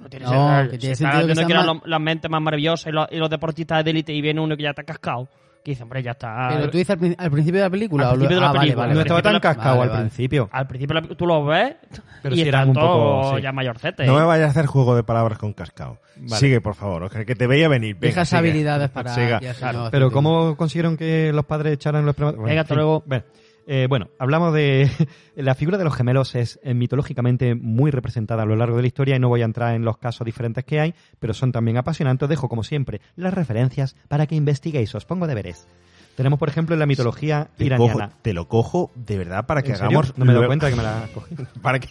No 0.00 0.08
tiene 0.08 0.26
No, 0.26 0.30
sentido. 0.32 0.70
que 0.70 0.78
tiene 0.78 0.94
Se 0.96 1.04
sentido 1.04 1.26
que 1.28 1.34
que 1.46 1.52
eran 1.52 1.66
más- 1.66 1.82
las 1.84 2.00
mentes 2.00 2.30
más 2.30 2.42
maravillosas 2.42 2.86
y 2.88 2.92
los, 2.92 3.06
y 3.10 3.16
los 3.16 3.30
deportistas 3.30 3.84
de 3.84 3.90
élite 3.90 4.12
y 4.12 4.20
viene 4.20 4.40
uno 4.40 4.56
que 4.56 4.62
ya 4.64 4.70
está 4.70 4.82
cascado. 4.84 5.28
Que 5.68 5.72
dice, 5.72 5.82
hombre, 5.82 6.02
ya 6.02 6.12
está. 6.12 6.48
Pero 6.50 6.70
tú 6.70 6.78
dices 6.78 6.90
al, 6.90 6.98
prin- 6.98 7.14
al 7.18 7.30
principio 7.30 7.60
de 7.60 7.66
la 7.66 7.70
película. 7.70 8.04
Al 8.04 8.10
principio 8.14 8.36
de 8.36 8.40
la 8.40 8.48
ah, 8.48 8.52
película. 8.52 8.82
vale, 8.84 8.94
No 8.94 9.00
estaba 9.02 9.20
tan 9.22 9.38
cascado 9.38 9.82
al 9.82 9.90
principio. 9.92 10.48
Al 10.50 10.66
principio 10.66 10.94
la- 10.94 11.02
tú 11.02 11.26
los 11.26 11.46
ves 11.46 11.76
Pero 12.22 12.34
y 12.34 12.38
sí 12.42 12.48
eran 12.48 12.68
un 12.68 12.74
poco, 12.74 13.36
sí. 13.36 13.42
ya 13.42 13.52
mayorcetes. 13.52 14.06
No 14.06 14.14
me 14.14 14.24
vayas 14.24 14.46
a 14.48 14.50
hacer 14.52 14.64
juego 14.66 14.96
de 14.96 15.02
palabras 15.02 15.38
con 15.38 15.52
cascao. 15.52 15.98
Vale. 16.16 16.36
Sigue, 16.40 16.60
por 16.62 16.74
favor, 16.74 17.02
Oscar, 17.02 17.26
que 17.26 17.34
te 17.34 17.46
veía 17.46 17.68
venir. 17.68 17.96
Venga, 17.96 18.06
Deja 18.08 18.22
esas 18.22 18.28
sigue. 18.40 18.50
habilidades 18.50 18.88
para- 18.90 19.14
Siga. 19.14 19.40
ya, 19.40 19.52
si 19.52 19.64
no, 19.66 19.90
Pero 19.90 20.10
¿cómo 20.10 20.56
consiguieron 20.56 20.96
que 20.96 21.32
los 21.34 21.44
padres 21.44 21.74
echaran 21.74 22.06
los 22.06 22.16
esperma- 22.16 22.32
Venga, 22.42 22.62
hasta 22.62 22.74
luego. 22.74 23.02
Bueno, 23.06 23.24
eh, 23.70 23.86
bueno, 23.88 24.08
hablamos 24.18 24.52
de... 24.54 24.90
la 25.36 25.54
figura 25.54 25.78
de 25.78 25.84
los 25.84 25.94
gemelos 25.94 26.34
es 26.34 26.58
eh, 26.62 26.74
mitológicamente 26.74 27.54
muy 27.54 27.90
representada 27.90 28.42
a 28.42 28.46
lo 28.46 28.56
largo 28.56 28.76
de 28.76 28.82
la 28.82 28.88
historia 28.88 29.14
y 29.16 29.18
no 29.20 29.28
voy 29.28 29.42
a 29.42 29.44
entrar 29.44 29.74
en 29.76 29.84
los 29.84 29.98
casos 29.98 30.24
diferentes 30.24 30.64
que 30.64 30.80
hay, 30.80 30.94
pero 31.20 31.34
son 31.34 31.52
también 31.52 31.76
apasionantes. 31.76 32.24
Os 32.24 32.30
dejo, 32.30 32.48
como 32.48 32.64
siempre, 32.64 33.00
las 33.14 33.34
referencias 33.34 33.94
para 34.08 34.26
que 34.26 34.34
investiguéis. 34.34 34.94
Os 34.94 35.04
pongo 35.04 35.26
deberes. 35.26 35.68
Tenemos, 36.16 36.38
por 36.40 36.48
ejemplo, 36.48 36.74
en 36.74 36.80
la 36.80 36.86
mitología 36.86 37.48
Te, 37.56 37.66
iraniana. 37.66 37.92
cojo- 38.08 38.16
te 38.22 38.32
lo 38.32 38.48
cojo 38.48 38.90
de 38.96 39.18
verdad 39.18 39.46
para 39.46 39.62
que 39.62 39.70
¿En 39.70 39.76
serio? 39.76 39.98
hagamos. 40.00 40.18
No 40.18 40.24
me 40.24 40.32
he 40.32 40.34
dado 40.34 40.46
luego- 40.46 40.48
cuenta 40.48 40.66
de 40.66 40.72
que 40.72 40.76
me 40.76 40.82
la 40.82 41.08
cogí. 41.14 41.36
para 41.62 41.78
que. 41.78 41.88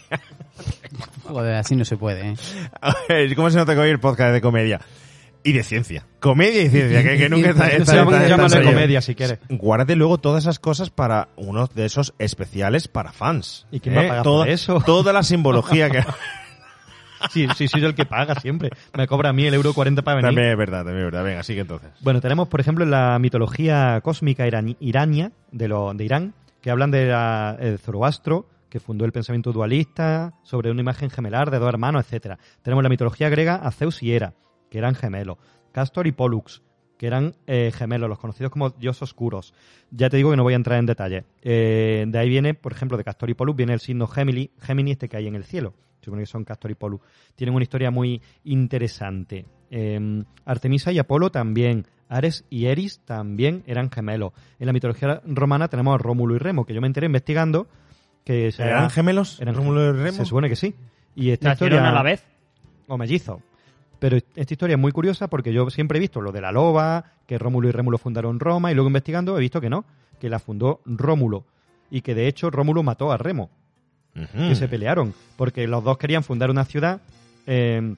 Joder, 1.24 1.54
así 1.54 1.76
no 1.76 1.84
se 1.84 1.96
puede, 1.96 2.30
¿eh? 2.30 2.34
A 2.82 2.94
ver, 3.08 3.34
¿Cómo 3.34 3.50
se 3.50 3.56
nota 3.56 3.72
que 3.74 3.80
hoy 3.80 3.90
el 3.90 4.00
podcast 4.00 4.32
de 4.34 4.40
comedia? 4.40 4.80
Y 5.48 5.52
de 5.52 5.62
ciencia. 5.62 6.04
Comedia 6.20 6.62
y 6.62 6.68
ciencia, 6.68 7.02
que, 7.02 7.16
que 7.16 7.28
nunca 7.28 7.50
está, 7.50 7.68
está- 7.68 8.02
está- 8.02 8.46
está 8.46 8.62
comedia 8.62 9.00
si 9.00 9.14
quieres. 9.14 9.38
Guárdate 9.48 9.96
luego 9.96 10.18
todas 10.18 10.44
esas 10.44 10.58
cosas 10.58 10.90
para 10.90 11.28
uno 11.36 11.66
de 11.74 11.86
esos 11.86 12.12
especiales 12.18 12.86
para 12.88 13.12
fans. 13.12 13.66
¿Y 13.70 13.80
quién 13.80 13.96
va 13.96 14.00
a 14.00 14.04
¿eh? 14.04 14.08
pagar 14.08 14.22
toda, 14.24 14.44
por 14.44 14.48
eso? 14.52 14.80
Toda 14.86 15.12
la 15.12 15.22
simbología 15.22 15.88
que... 15.90 16.04
Sí, 17.30 17.48
sí, 17.56 17.66
soy 17.66 17.84
el 17.84 17.94
que 17.96 18.04
paga 18.06 18.36
siempre. 18.36 18.70
Me 18.96 19.08
cobra 19.08 19.30
a 19.30 19.32
mí 19.32 19.44
el 19.44 19.54
euro 19.54 19.72
40 19.74 20.02
para 20.02 20.16
venir. 20.16 20.28
también 20.28 20.50
es 20.52 20.56
verdad, 20.56 20.84
también 20.84 20.98
es 20.98 21.04
verdad. 21.06 21.24
Venga, 21.24 21.42
sigue 21.42 21.62
entonces. 21.62 21.90
Bueno, 22.00 22.20
tenemos, 22.20 22.46
por 22.46 22.60
ejemplo, 22.60 22.84
la 22.84 23.18
mitología 23.18 24.00
cósmica 24.04 24.46
irani- 24.46 24.76
irania 24.78 25.32
de, 25.50 25.66
lo, 25.66 25.92
de 25.94 26.04
Irán, 26.04 26.34
que 26.62 26.70
hablan 26.70 26.92
de 26.92 27.06
la- 27.06 27.56
el 27.58 27.78
Zoroastro, 27.80 28.46
que 28.70 28.78
fundó 28.78 29.04
el 29.04 29.10
pensamiento 29.10 29.50
dualista, 29.52 30.34
sobre 30.44 30.70
una 30.70 30.80
imagen 30.80 31.10
gemelar 31.10 31.50
de 31.50 31.58
dos 31.58 31.68
hermanos, 31.68 32.04
etcétera. 32.04 32.38
Tenemos 32.62 32.84
la 32.84 32.88
mitología 32.88 33.28
griega 33.30 33.56
a 33.56 33.72
Zeus 33.72 34.00
y 34.04 34.12
Hera, 34.12 34.34
que 34.70 34.78
eran 34.78 34.94
gemelos. 34.94 35.38
Castor 35.72 36.06
y 36.06 36.12
Pollux, 36.12 36.62
que 36.96 37.06
eran 37.06 37.34
eh, 37.46 37.70
gemelos, 37.74 38.08
los 38.08 38.18
conocidos 38.18 38.50
como 38.50 38.70
dios 38.70 39.00
oscuros. 39.02 39.54
Ya 39.90 40.10
te 40.10 40.16
digo 40.16 40.30
que 40.30 40.36
no 40.36 40.42
voy 40.42 40.54
a 40.54 40.56
entrar 40.56 40.78
en 40.78 40.86
detalle. 40.86 41.24
Eh, 41.42 42.04
de 42.06 42.18
ahí 42.18 42.28
viene, 42.28 42.54
por 42.54 42.72
ejemplo, 42.72 42.96
de 42.98 43.04
Castor 43.04 43.30
y 43.30 43.34
Pollux 43.34 43.56
viene 43.56 43.72
el 43.72 43.80
signo 43.80 44.06
Gemini, 44.06 44.50
Gemini 44.60 44.92
este 44.92 45.08
que 45.08 45.16
hay 45.16 45.26
en 45.26 45.34
el 45.34 45.44
cielo. 45.44 45.74
Se 46.00 46.06
supone 46.06 46.22
que 46.22 46.26
son 46.26 46.44
Castor 46.44 46.70
y 46.70 46.74
Pollux. 46.74 47.04
Tienen 47.34 47.54
una 47.54 47.62
historia 47.62 47.90
muy 47.90 48.20
interesante. 48.44 49.46
Eh, 49.70 50.24
Artemisa 50.44 50.92
y 50.92 50.98
Apolo 50.98 51.30
también. 51.30 51.86
Ares 52.08 52.44
y 52.48 52.66
Eris 52.66 53.00
también 53.04 53.62
eran 53.66 53.90
gemelos. 53.90 54.32
En 54.58 54.66
la 54.66 54.72
mitología 54.72 55.20
romana 55.26 55.68
tenemos 55.68 55.94
a 55.94 55.98
Rómulo 55.98 56.34
y 56.36 56.38
Remo, 56.38 56.64
que 56.64 56.72
yo 56.72 56.80
me 56.80 56.86
enteré 56.86 57.06
investigando 57.06 57.68
que 58.24 58.50
¿Eran 58.58 58.90
gemelos, 58.90 59.40
eran 59.40 59.54
Rómulo 59.54 59.90
y 59.90 59.92
Remo? 59.92 60.16
Se 60.16 60.24
supone 60.24 60.48
que 60.48 60.56
sí. 60.56 60.74
Y 61.14 61.30
esta 61.30 61.50
¿Nacieron 61.50 61.78
historia 61.78 61.90
a 61.90 61.94
la 61.94 62.02
vez? 62.02 62.24
o 62.86 62.96
mellizos. 62.96 63.40
Pero 63.98 64.16
esta 64.16 64.54
historia 64.54 64.74
es 64.74 64.80
muy 64.80 64.92
curiosa 64.92 65.28
porque 65.28 65.52
yo 65.52 65.68
siempre 65.70 65.98
he 65.98 66.00
visto 66.00 66.20
lo 66.20 66.32
de 66.32 66.40
la 66.40 66.52
loba, 66.52 67.04
que 67.26 67.38
Rómulo 67.38 67.68
y 67.68 67.72
Rémulo 67.72 67.98
fundaron 67.98 68.38
Roma, 68.38 68.70
y 68.70 68.74
luego 68.74 68.88
investigando 68.88 69.36
he 69.36 69.40
visto 69.40 69.60
que 69.60 69.70
no, 69.70 69.84
que 70.20 70.28
la 70.28 70.38
fundó 70.38 70.80
Rómulo. 70.84 71.44
Y 71.90 72.02
que 72.02 72.14
de 72.14 72.28
hecho 72.28 72.50
Rómulo 72.50 72.82
mató 72.82 73.10
a 73.10 73.16
Remo, 73.16 73.50
que 74.14 74.54
se 74.54 74.68
pelearon, 74.68 75.14
porque 75.36 75.66
los 75.66 75.82
dos 75.82 75.98
querían 75.98 76.22
fundar 76.22 76.50
una 76.50 76.64
ciudad 76.64 77.00
eh, 77.46 77.94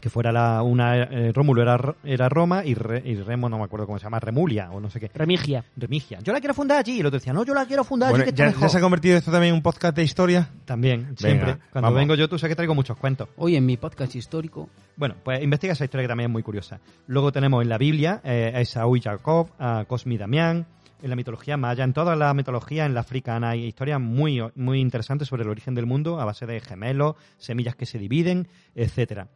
que 0.00 0.10
fuera 0.10 0.32
la, 0.32 0.62
una... 0.62 0.96
eh, 0.96 1.32
Rómulo 1.32 1.62
era, 1.62 1.78
era 2.04 2.28
Roma 2.28 2.64
y, 2.64 2.74
Re- 2.74 3.02
y 3.04 3.14
Remo, 3.16 3.48
no 3.48 3.58
me 3.58 3.64
acuerdo 3.64 3.86
cómo 3.86 3.98
se 3.98 4.04
llama, 4.04 4.20
Remulia 4.20 4.70
o 4.70 4.80
no 4.80 4.90
sé 4.90 5.00
qué. 5.00 5.10
Remigia. 5.14 5.64
Remigia. 5.76 6.20
Yo 6.20 6.32
la 6.32 6.40
quiero 6.40 6.54
fundar 6.54 6.78
allí. 6.78 6.96
Y 6.96 7.00
el 7.00 7.06
otro 7.06 7.18
decía, 7.18 7.32
no, 7.32 7.44
yo 7.44 7.54
la 7.54 7.66
quiero 7.66 7.84
fundar 7.84 8.10
Bueno, 8.10 8.22
allí, 8.24 8.32
que 8.32 8.36
¿ya, 8.36 8.46
mejor. 8.46 8.62
ya 8.62 8.68
se 8.68 8.78
ha 8.78 8.80
convertido 8.80 9.16
esto 9.16 9.30
también 9.30 9.50
en 9.52 9.56
un 9.56 9.62
podcast 9.62 9.96
de 9.96 10.02
historia? 10.04 10.48
También, 10.64 11.16
siempre. 11.16 11.56
Cuando 11.72 11.86
vamos. 11.88 11.94
vengo 11.98 12.14
yo, 12.14 12.28
tú 12.28 12.38
sabes 12.38 12.52
que 12.52 12.56
traigo 12.56 12.74
muchos 12.74 12.96
cuentos. 12.96 13.28
Hoy 13.36 13.56
en 13.56 13.64
mi 13.66 13.76
podcast 13.76 14.14
histórico. 14.14 14.68
Bueno, 14.96 15.14
pues 15.22 15.42
investiga 15.42 15.72
esa 15.72 15.84
historia 15.84 16.04
que 16.04 16.08
también 16.08 16.30
es 16.30 16.32
muy 16.32 16.42
curiosa. 16.42 16.80
Luego 17.06 17.32
tenemos 17.32 17.62
en 17.62 17.68
la 17.68 17.78
Biblia 17.78 18.20
eh, 18.24 18.52
a 18.54 18.60
Esaú 18.60 18.96
y 18.96 19.00
Jacob, 19.00 19.50
a 19.58 19.84
Cosme 19.86 20.14
y 20.14 20.18
Damián, 20.18 20.66
en 21.02 21.10
la 21.10 21.16
mitología 21.16 21.58
maya, 21.58 21.84
en 21.84 21.92
toda 21.92 22.16
la 22.16 22.32
mitología, 22.32 22.86
en 22.86 22.94
la 22.94 23.00
africana, 23.00 23.50
hay 23.50 23.64
historias 23.66 24.00
muy, 24.00 24.42
muy 24.54 24.80
interesantes 24.80 25.28
sobre 25.28 25.42
el 25.42 25.50
origen 25.50 25.74
del 25.74 25.84
mundo 25.84 26.18
a 26.18 26.24
base 26.24 26.46
de 26.46 26.58
gemelos, 26.60 27.16
semillas 27.36 27.76
que 27.76 27.84
se 27.84 27.98
dividen, 27.98 28.48
etcétera. 28.74 29.28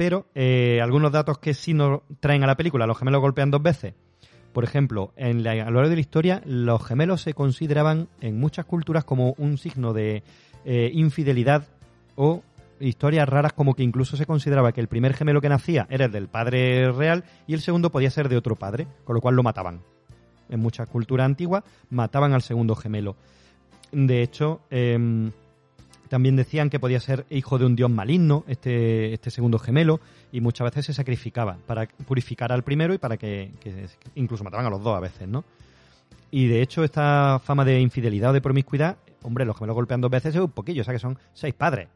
Pero 0.00 0.24
eh, 0.34 0.80
algunos 0.82 1.12
datos 1.12 1.36
que 1.36 1.52
sí 1.52 1.74
nos 1.74 2.00
traen 2.20 2.42
a 2.42 2.46
la 2.46 2.56
película, 2.56 2.86
los 2.86 2.96
gemelos 2.96 3.20
golpean 3.20 3.50
dos 3.50 3.62
veces. 3.62 3.92
Por 4.54 4.64
ejemplo, 4.64 5.12
en 5.14 5.42
la, 5.42 5.50
a 5.50 5.68
lo 5.68 5.72
largo 5.72 5.90
de 5.90 5.96
la 5.96 6.00
historia, 6.00 6.40
los 6.46 6.82
gemelos 6.82 7.20
se 7.20 7.34
consideraban 7.34 8.08
en 8.22 8.40
muchas 8.40 8.64
culturas 8.64 9.04
como 9.04 9.34
un 9.36 9.58
signo 9.58 9.92
de 9.92 10.22
eh, 10.64 10.90
infidelidad 10.94 11.68
o 12.16 12.42
historias 12.80 13.28
raras 13.28 13.52
como 13.52 13.74
que 13.74 13.82
incluso 13.82 14.16
se 14.16 14.24
consideraba 14.24 14.72
que 14.72 14.80
el 14.80 14.88
primer 14.88 15.12
gemelo 15.12 15.42
que 15.42 15.50
nacía 15.50 15.86
era 15.90 16.06
el 16.06 16.12
del 16.12 16.28
padre 16.28 16.90
real 16.92 17.24
y 17.46 17.52
el 17.52 17.60
segundo 17.60 17.90
podía 17.90 18.08
ser 18.08 18.30
de 18.30 18.38
otro 18.38 18.56
padre, 18.56 18.86
con 19.04 19.12
lo 19.12 19.20
cual 19.20 19.34
lo 19.34 19.42
mataban. 19.42 19.82
En 20.48 20.60
muchas 20.60 20.88
culturas 20.88 21.26
antiguas 21.26 21.62
mataban 21.90 22.32
al 22.32 22.40
segundo 22.40 22.74
gemelo. 22.74 23.16
De 23.92 24.22
hecho, 24.22 24.62
em, 24.70 25.30
también 26.10 26.34
decían 26.34 26.70
que 26.70 26.80
podía 26.80 26.98
ser 26.98 27.24
hijo 27.30 27.56
de 27.56 27.64
un 27.64 27.76
dios 27.76 27.88
maligno, 27.88 28.44
este, 28.48 29.14
este 29.14 29.30
segundo 29.30 29.60
gemelo, 29.60 30.00
y 30.32 30.40
muchas 30.40 30.64
veces 30.64 30.86
se 30.86 30.92
sacrificaba 30.92 31.56
para 31.68 31.86
purificar 31.86 32.50
al 32.50 32.64
primero 32.64 32.92
y 32.92 32.98
para 32.98 33.16
que, 33.16 33.52
incluso 34.16 34.42
mataban 34.42 34.66
a 34.66 34.70
los 34.70 34.82
dos 34.82 34.96
a 34.96 35.00
veces, 35.00 35.28
¿no? 35.28 35.44
Y 36.32 36.48
de 36.48 36.62
hecho, 36.62 36.82
esta 36.82 37.40
fama 37.44 37.64
de 37.64 37.80
infidelidad 37.80 38.30
o 38.30 38.32
de 38.32 38.40
promiscuidad, 38.40 38.96
hombre, 39.22 39.44
los 39.44 39.56
gemelos 39.56 39.76
golpean 39.76 40.00
dos 40.00 40.10
veces 40.10 40.34
es 40.34 40.40
un 40.40 40.50
poquillo, 40.50 40.82
o 40.82 40.84
sea 40.84 40.92
que 40.92 40.98
son 40.98 41.16
seis 41.32 41.54
padres. 41.54 41.88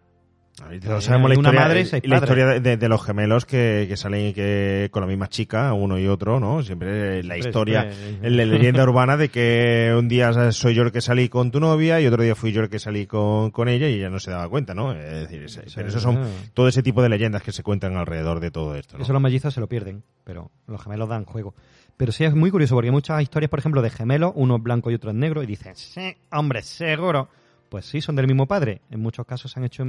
Todos 0.57 1.05
sabemos 1.05 1.31
la 1.31 1.35
historia, 1.35 1.61
madre 1.61 1.85
la 2.05 2.21
de, 2.21 2.61
de- 2.61 2.77
de 2.77 2.89
los 2.89 3.05
gemelos 3.05 3.45
que, 3.45 3.87
que 3.89 3.97
salen 3.97 4.33
que 4.33 4.89
con 4.93 5.01
la 5.01 5.09
misma 5.09 5.29
chica, 5.29 5.73
uno 5.73 5.99
y 5.99 6.07
otro, 6.07 6.39
¿no? 6.39 6.63
Siempre 6.63 7.25
la 7.25 7.37
historia, 7.37 7.91
la 8.23 8.45
leyenda 8.45 8.85
urbana 8.85 9.17
de 9.17 9.31
que 9.31 9.93
un 9.99 10.07
día 10.07 10.53
soy 10.53 10.75
yo 10.75 10.85
el 10.85 10.93
que 10.93 11.01
salí 11.01 11.29
con 11.29 11.51
tu 11.51 11.59
novia 11.59 12.01
y 12.01 12.07
otro 12.07 12.23
día 12.23 12.37
fui 12.37 12.53
yo 12.53 12.63
el 12.63 12.69
que 12.69 12.79
salí 12.79 13.07
con, 13.07 13.51
con 13.51 13.69
ella 13.69 13.89
y 13.89 13.95
ella 13.95 14.11
no 14.11 14.21
se 14.21 14.31
daba 14.31 14.49
cuenta, 14.49 14.75
¿no? 14.75 14.93
Es 14.93 15.29
decir, 15.29 15.45
pero 15.75 15.89
eso 15.89 15.99
son 15.99 16.19
ah. 16.19 16.27
todo 16.55 16.69
ese 16.69 16.85
tipo 16.85 17.03
de 17.03 17.09
leyendas 17.09 17.43
que 17.43 17.51
se 17.51 17.65
cuentan 17.65 17.97
alrededor 17.97 18.39
de 18.39 18.53
todo 18.53 18.77
esto, 18.77 18.97
¿no? 18.97 19.03
Eso 19.03 19.13
los 19.13 19.23
mellizos 19.23 19.53
se 19.53 19.61
lo 19.61 19.69
pierden, 19.69 20.05
pero 20.23 20.53
los 20.69 20.81
gemelos 20.81 21.09
dan 21.09 21.25
juego. 21.25 21.55
Pero 21.97 22.13
sí 22.13 22.25
es 22.25 22.35
muy 22.35 22.53
curioso 22.53 22.77
porque 22.77 22.89
hay 22.89 22.93
muchas 22.93 23.21
historias, 23.23 23.51
por 23.51 23.59
ejemplo, 23.59 23.83
de 23.83 23.91
gemelos, 23.91 24.33
uno 24.37 24.57
es 24.57 24.63
blanco 24.63 24.91
y 24.91 24.95
otro 24.95 25.11
es 25.11 25.17
negro, 25.17 25.43
y 25.43 25.47
dicen, 25.47 25.75
sí, 25.75 26.15
hombre, 26.31 26.63
seguro. 26.63 27.29
Pues 27.69 27.87
sí, 27.87 28.01
son 28.01 28.15
del 28.17 28.27
mismo 28.27 28.47
padre. 28.47 28.81
En 28.91 29.01
muchos 29.01 29.27
casos 29.27 29.51
se 29.51 29.59
han 29.59 29.65
hecho 29.65 29.85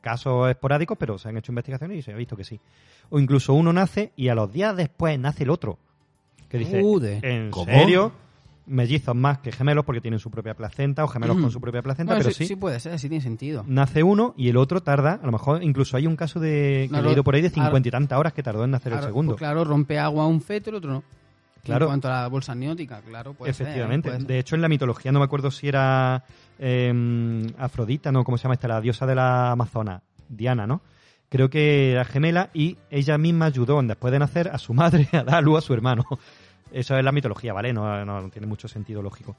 casos 0.00 0.50
esporádicos, 0.50 0.98
pero 0.98 1.16
se 1.18 1.28
han 1.28 1.36
hecho 1.36 1.52
investigaciones 1.52 1.98
y 1.98 2.02
se 2.02 2.12
ha 2.12 2.16
visto 2.16 2.36
que 2.36 2.44
sí. 2.44 2.58
O 3.10 3.20
incluso 3.20 3.54
uno 3.54 3.72
nace 3.72 4.12
y 4.16 4.28
a 4.28 4.34
los 4.34 4.52
días 4.52 4.76
después 4.76 5.18
nace 5.18 5.44
el 5.44 5.50
otro. 5.50 5.78
Que 6.48 6.58
dice. 6.58 6.80
¿en 7.22 7.50
¿Cómo? 7.50 7.66
serio? 7.66 8.12
Mellizos 8.66 9.16
más 9.16 9.38
que 9.38 9.50
gemelos 9.52 9.84
porque 9.84 10.00
tienen 10.00 10.20
su 10.20 10.30
propia 10.30 10.54
placenta 10.54 11.02
o 11.04 11.08
gemelos 11.08 11.36
con 11.38 11.50
su 11.50 11.60
propia 11.60 11.82
placenta, 11.82 12.12
Bueno, 12.14 12.22
pero 12.24 12.34
sí, 12.34 12.44
sí. 12.44 12.48
sí 12.48 12.56
puede 12.56 12.78
ser, 12.78 12.98
sí 13.00 13.08
tiene 13.08 13.22
sentido. 13.22 13.64
Nace 13.66 14.02
uno 14.04 14.32
y 14.36 14.48
el 14.48 14.56
otro 14.56 14.80
tarda, 14.80 15.18
a 15.20 15.26
lo 15.26 15.32
mejor 15.32 15.62
incluso 15.62 15.96
hay 15.96 16.06
un 16.06 16.14
caso 16.14 16.38
de 16.38 16.82
que 16.84 16.88
Claro, 16.90 17.04
he 17.04 17.08
leído 17.08 17.24
por 17.24 17.34
ahí 17.34 17.42
de 17.42 17.50
claro. 17.50 17.66
cincuenta 17.68 17.88
y 17.88 17.90
tantas 17.92 18.18
horas 18.18 18.32
que 18.32 18.42
tardó 18.44 18.62
en 18.64 18.70
nacer 18.70 18.92
el 18.92 19.02
segundo. 19.02 19.32
pues 19.32 19.38
claro, 19.40 19.64
rompe 19.64 19.98
agua 19.98 20.26
un 20.26 20.40
feto, 20.40 20.70
el 20.70 20.76
otro 20.76 20.92
no. 20.92 21.02
Claro. 21.64 21.86
En 21.86 21.90
cuanto 21.90 22.08
a 22.08 22.22
la 22.22 22.28
bolsa 22.28 22.52
amniótica, 22.52 23.00
claro, 23.02 23.34
puede 23.34 23.52
ser, 23.52 23.66
Efectivamente. 23.66 24.08
puede 24.08 24.20
ser. 24.20 24.28
de 24.28 24.38
hecho, 24.38 24.54
en 24.54 24.62
la 24.62 24.68
mitología 24.68 25.10
no 25.12 25.18
me 25.18 25.24
acuerdo 25.24 25.50
si 25.50 25.66
era 25.68 26.24
eh, 26.60 27.52
Afrodita, 27.58 28.12
no, 28.12 28.22
¿cómo 28.22 28.36
se 28.36 28.42
llama 28.44 28.54
esta? 28.54 28.68
La 28.68 28.80
diosa 28.80 29.06
de 29.06 29.14
la 29.14 29.50
Amazona, 29.50 30.02
Diana, 30.28 30.66
¿no? 30.66 30.82
Creo 31.30 31.48
que 31.48 31.92
era 31.92 32.04
gemela 32.04 32.50
y 32.52 32.76
ella 32.90 33.16
misma 33.16 33.46
ayudó, 33.46 33.80
después 33.82 34.12
de 34.12 34.18
nacer, 34.18 34.48
a 34.48 34.58
su 34.58 34.74
madre 34.74 35.08
a 35.12 35.22
dar 35.22 35.36
a 35.36 35.40
luz 35.40 35.58
a 35.58 35.60
su 35.62 35.72
hermano. 35.72 36.04
Eso 36.70 36.96
es 36.96 37.04
la 37.04 37.12
mitología, 37.12 37.52
¿vale? 37.52 37.72
No, 37.72 38.04
no, 38.04 38.28
tiene 38.30 38.46
mucho 38.46 38.68
sentido 38.68 39.00
lógico. 39.02 39.36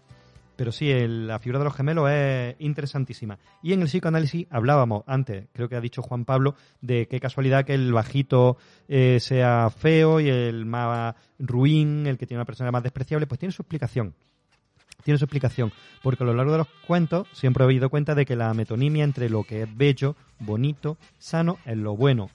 Pero 0.56 0.72
sí, 0.72 0.92
la 1.08 1.40
figura 1.40 1.60
de 1.60 1.66
los 1.66 1.76
gemelos 1.76 2.10
es 2.10 2.56
interesantísima. 2.60 3.38
Y 3.62 3.74
en 3.74 3.82
el 3.82 3.88
psicoanálisis 3.88 4.48
hablábamos 4.50 5.04
antes, 5.08 5.48
creo 5.54 5.70
que 5.70 5.76
ha 5.76 5.82
dicho 5.82 6.02
Juan 6.02 6.26
Pablo, 6.26 6.56
de 6.82 7.08
qué 7.08 7.20
casualidad 7.20 7.66
que 7.66 7.74
el 7.74 7.94
bajito 7.94 8.58
eh, 8.88 9.20
sea 9.20 9.70
feo 9.70 10.20
y 10.20 10.30
el 10.30 10.66
más 10.66 11.16
ruin, 11.40 12.06
el 12.08 12.18
que 12.18 12.26
tiene 12.26 12.40
una 12.40 12.46
persona 12.46 12.72
más 12.72 12.84
despreciable, 12.84 13.28
pues 13.28 13.40
tiene 13.40 13.54
su 13.54 13.62
explicación. 13.62 14.14
Tiene 15.04 15.18
su 15.18 15.26
explicación. 15.26 15.72
Porque 16.02 16.24
a 16.24 16.28
lo 16.28 16.34
largo 16.34 16.52
de 16.52 16.60
los 16.60 16.68
cuentos 16.88 17.28
siempre 17.34 17.64
he 17.64 17.66
habido 17.66 17.90
cuenta 17.90 18.16
de 18.16 18.26
que 18.26 18.36
la 18.36 18.54
metonimia 18.54 19.04
entre 19.04 19.30
lo 19.30 19.44
que 19.44 19.64
es 19.64 19.78
bello, 19.78 20.16
bonito, 20.40 20.98
sano, 21.20 21.60
es 21.66 21.78
lo 21.78 21.96
bueno. 21.96 22.30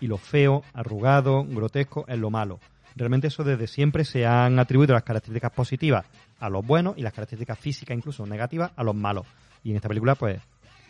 Y 0.00 0.06
lo 0.06 0.18
feo, 0.18 0.62
arrugado, 0.74 1.44
grotesco, 1.44 2.04
es 2.08 2.18
lo 2.18 2.30
malo. 2.30 2.58
Realmente 2.96 3.28
eso 3.28 3.44
desde 3.44 3.66
siempre 3.66 4.04
se 4.04 4.26
han 4.26 4.58
atribuido 4.58 4.94
las 4.94 5.04
características 5.04 5.52
positivas 5.52 6.04
a 6.40 6.50
los 6.50 6.66
buenos 6.66 6.98
y 6.98 7.02
las 7.02 7.12
características 7.12 7.58
físicas 7.58 7.96
incluso 7.96 8.26
negativas 8.26 8.72
a 8.76 8.82
los 8.82 8.94
malos. 8.94 9.26
Y 9.64 9.70
en 9.70 9.76
esta 9.76 9.88
película 9.88 10.14
pues 10.14 10.40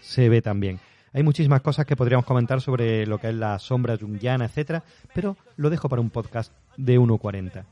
se 0.01 0.29
ve 0.29 0.43
también. 0.43 0.81
Hay 1.13 1.23
muchísimas 1.23 1.61
cosas 1.61 1.85
que 1.85 1.95
podríamos 1.95 2.25
comentar 2.25 2.61
sobre 2.63 3.07
lo 3.07 3.19
que 3.19 3.29
es 3.29 3.35
la 3.35 3.59
sombra 3.59 3.99
junguiana, 3.99 4.47
etcétera, 4.47 4.83
pero 5.15 5.37
lo 5.57 5.69
dejo 5.69 5.89
para 5.89 6.01
un 6.01 6.09
podcast 6.09 6.53
de 6.77 6.99
1.40. 6.99 7.65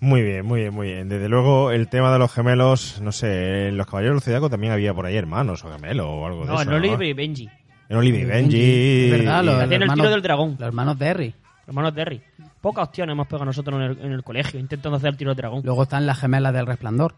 Muy 0.00 0.22
bien, 0.22 0.44
muy 0.44 0.60
bien, 0.60 0.74
muy 0.74 0.88
bien. 0.88 1.08
Desde 1.08 1.28
luego, 1.28 1.70
el 1.70 1.88
tema 1.88 2.12
de 2.12 2.18
los 2.18 2.32
gemelos, 2.32 3.00
no 3.00 3.10
sé, 3.12 3.68
en 3.68 3.76
los 3.76 3.86
Caballeros 3.86 4.16
del 4.16 4.22
Zodiaco 4.22 4.50
también 4.50 4.72
había 4.72 4.92
por 4.94 5.06
ahí 5.06 5.16
hermanos 5.16 5.64
o 5.64 5.72
gemelos 5.72 6.06
o 6.06 6.26
algo 6.26 6.40
de 6.42 6.46
No, 6.46 6.60
eso. 6.60 6.70
en 6.70 6.76
Oliver 6.76 7.02
y 7.08 7.12
Benji. 7.14 7.48
En 7.88 7.96
Oliver 7.96 8.20
y 8.20 8.24
Benji. 8.24 9.04
Es 9.06 9.10
verdad, 9.18 9.44
los, 9.44 9.54
Hacían 9.54 9.72
el 9.72 9.82
hermanos- 9.82 9.96
tiro 9.96 10.10
del 10.10 10.22
dragón. 10.22 10.50
Los 10.58 10.66
hermanos 10.68 10.98
Derry. 10.98 11.34
Hermanos 11.66 11.94
Derry. 11.94 12.20
Pocas 12.60 12.88
opciones 12.88 13.12
hemos 13.14 13.26
pegado 13.26 13.46
nosotros 13.46 13.76
en 13.76 13.82
el, 13.82 13.98
en 14.06 14.12
el 14.12 14.22
colegio 14.22 14.60
intentando 14.60 14.96
hacer 14.98 15.10
el 15.10 15.16
tiro 15.16 15.30
del 15.30 15.36
dragón. 15.38 15.62
Luego 15.64 15.84
están 15.84 16.04
las 16.04 16.18
gemelas 16.20 16.52
del 16.52 16.66
resplandor. 16.66 17.14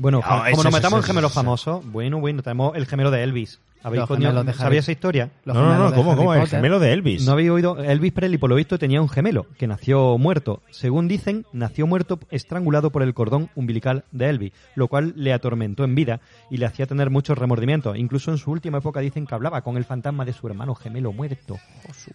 Bueno, 0.00 0.18
No, 0.18 0.50
como 0.50 0.64
nos 0.64 0.72
metamos 0.72 1.00
en 1.00 1.04
gemelos 1.04 1.32
famosos, 1.32 1.84
bueno, 1.92 2.18
bueno, 2.20 2.42
tenemos 2.42 2.74
el 2.74 2.86
gemelo 2.86 3.10
de 3.10 3.22
Elvis. 3.22 3.60
¿Habéis 3.82 4.06
de 4.08 4.50
Harry- 4.52 4.58
¿Sabíais 4.58 4.84
esa 4.84 4.92
historia? 4.92 5.30
los 5.44 5.54
No, 5.56 5.62
no, 5.62 5.90
no, 5.90 5.94
¿cómo, 5.94 6.16
cómo? 6.16 6.34
El 6.34 6.46
gemelo 6.46 6.78
de 6.80 6.92
Elvis. 6.92 7.24
No 7.26 7.32
habéis 7.32 7.50
oído. 7.50 7.78
Elvis 7.82 8.12
Presley, 8.12 8.36
por 8.38 8.50
lo 8.50 8.56
visto, 8.56 8.78
tenía 8.78 9.00
un 9.00 9.08
gemelo 9.08 9.46
que 9.58 9.66
nació 9.66 10.18
muerto. 10.18 10.60
Según 10.70 11.08
dicen, 11.08 11.46
nació 11.52 11.86
muerto 11.86 12.18
estrangulado 12.30 12.90
por 12.90 13.02
el 13.02 13.14
cordón 13.14 13.48
umbilical 13.54 14.04
de 14.12 14.28
Elvis, 14.28 14.52
lo 14.74 14.88
cual 14.88 15.14
le 15.16 15.32
atormentó 15.32 15.84
en 15.84 15.94
vida 15.94 16.20
y 16.50 16.58
le 16.58 16.66
hacía 16.66 16.86
tener 16.86 17.08
muchos 17.10 17.38
remordimientos. 17.38 17.96
Incluso 17.96 18.30
en 18.30 18.38
su 18.38 18.50
última 18.50 18.78
época 18.78 19.00
dicen 19.00 19.26
que 19.26 19.34
hablaba 19.34 19.62
con 19.62 19.76
el 19.78 19.84
fantasma 19.84 20.24
de 20.26 20.32
su 20.34 20.46
hermano 20.46 20.74
gemelo 20.74 21.12
muerto. 21.12 21.56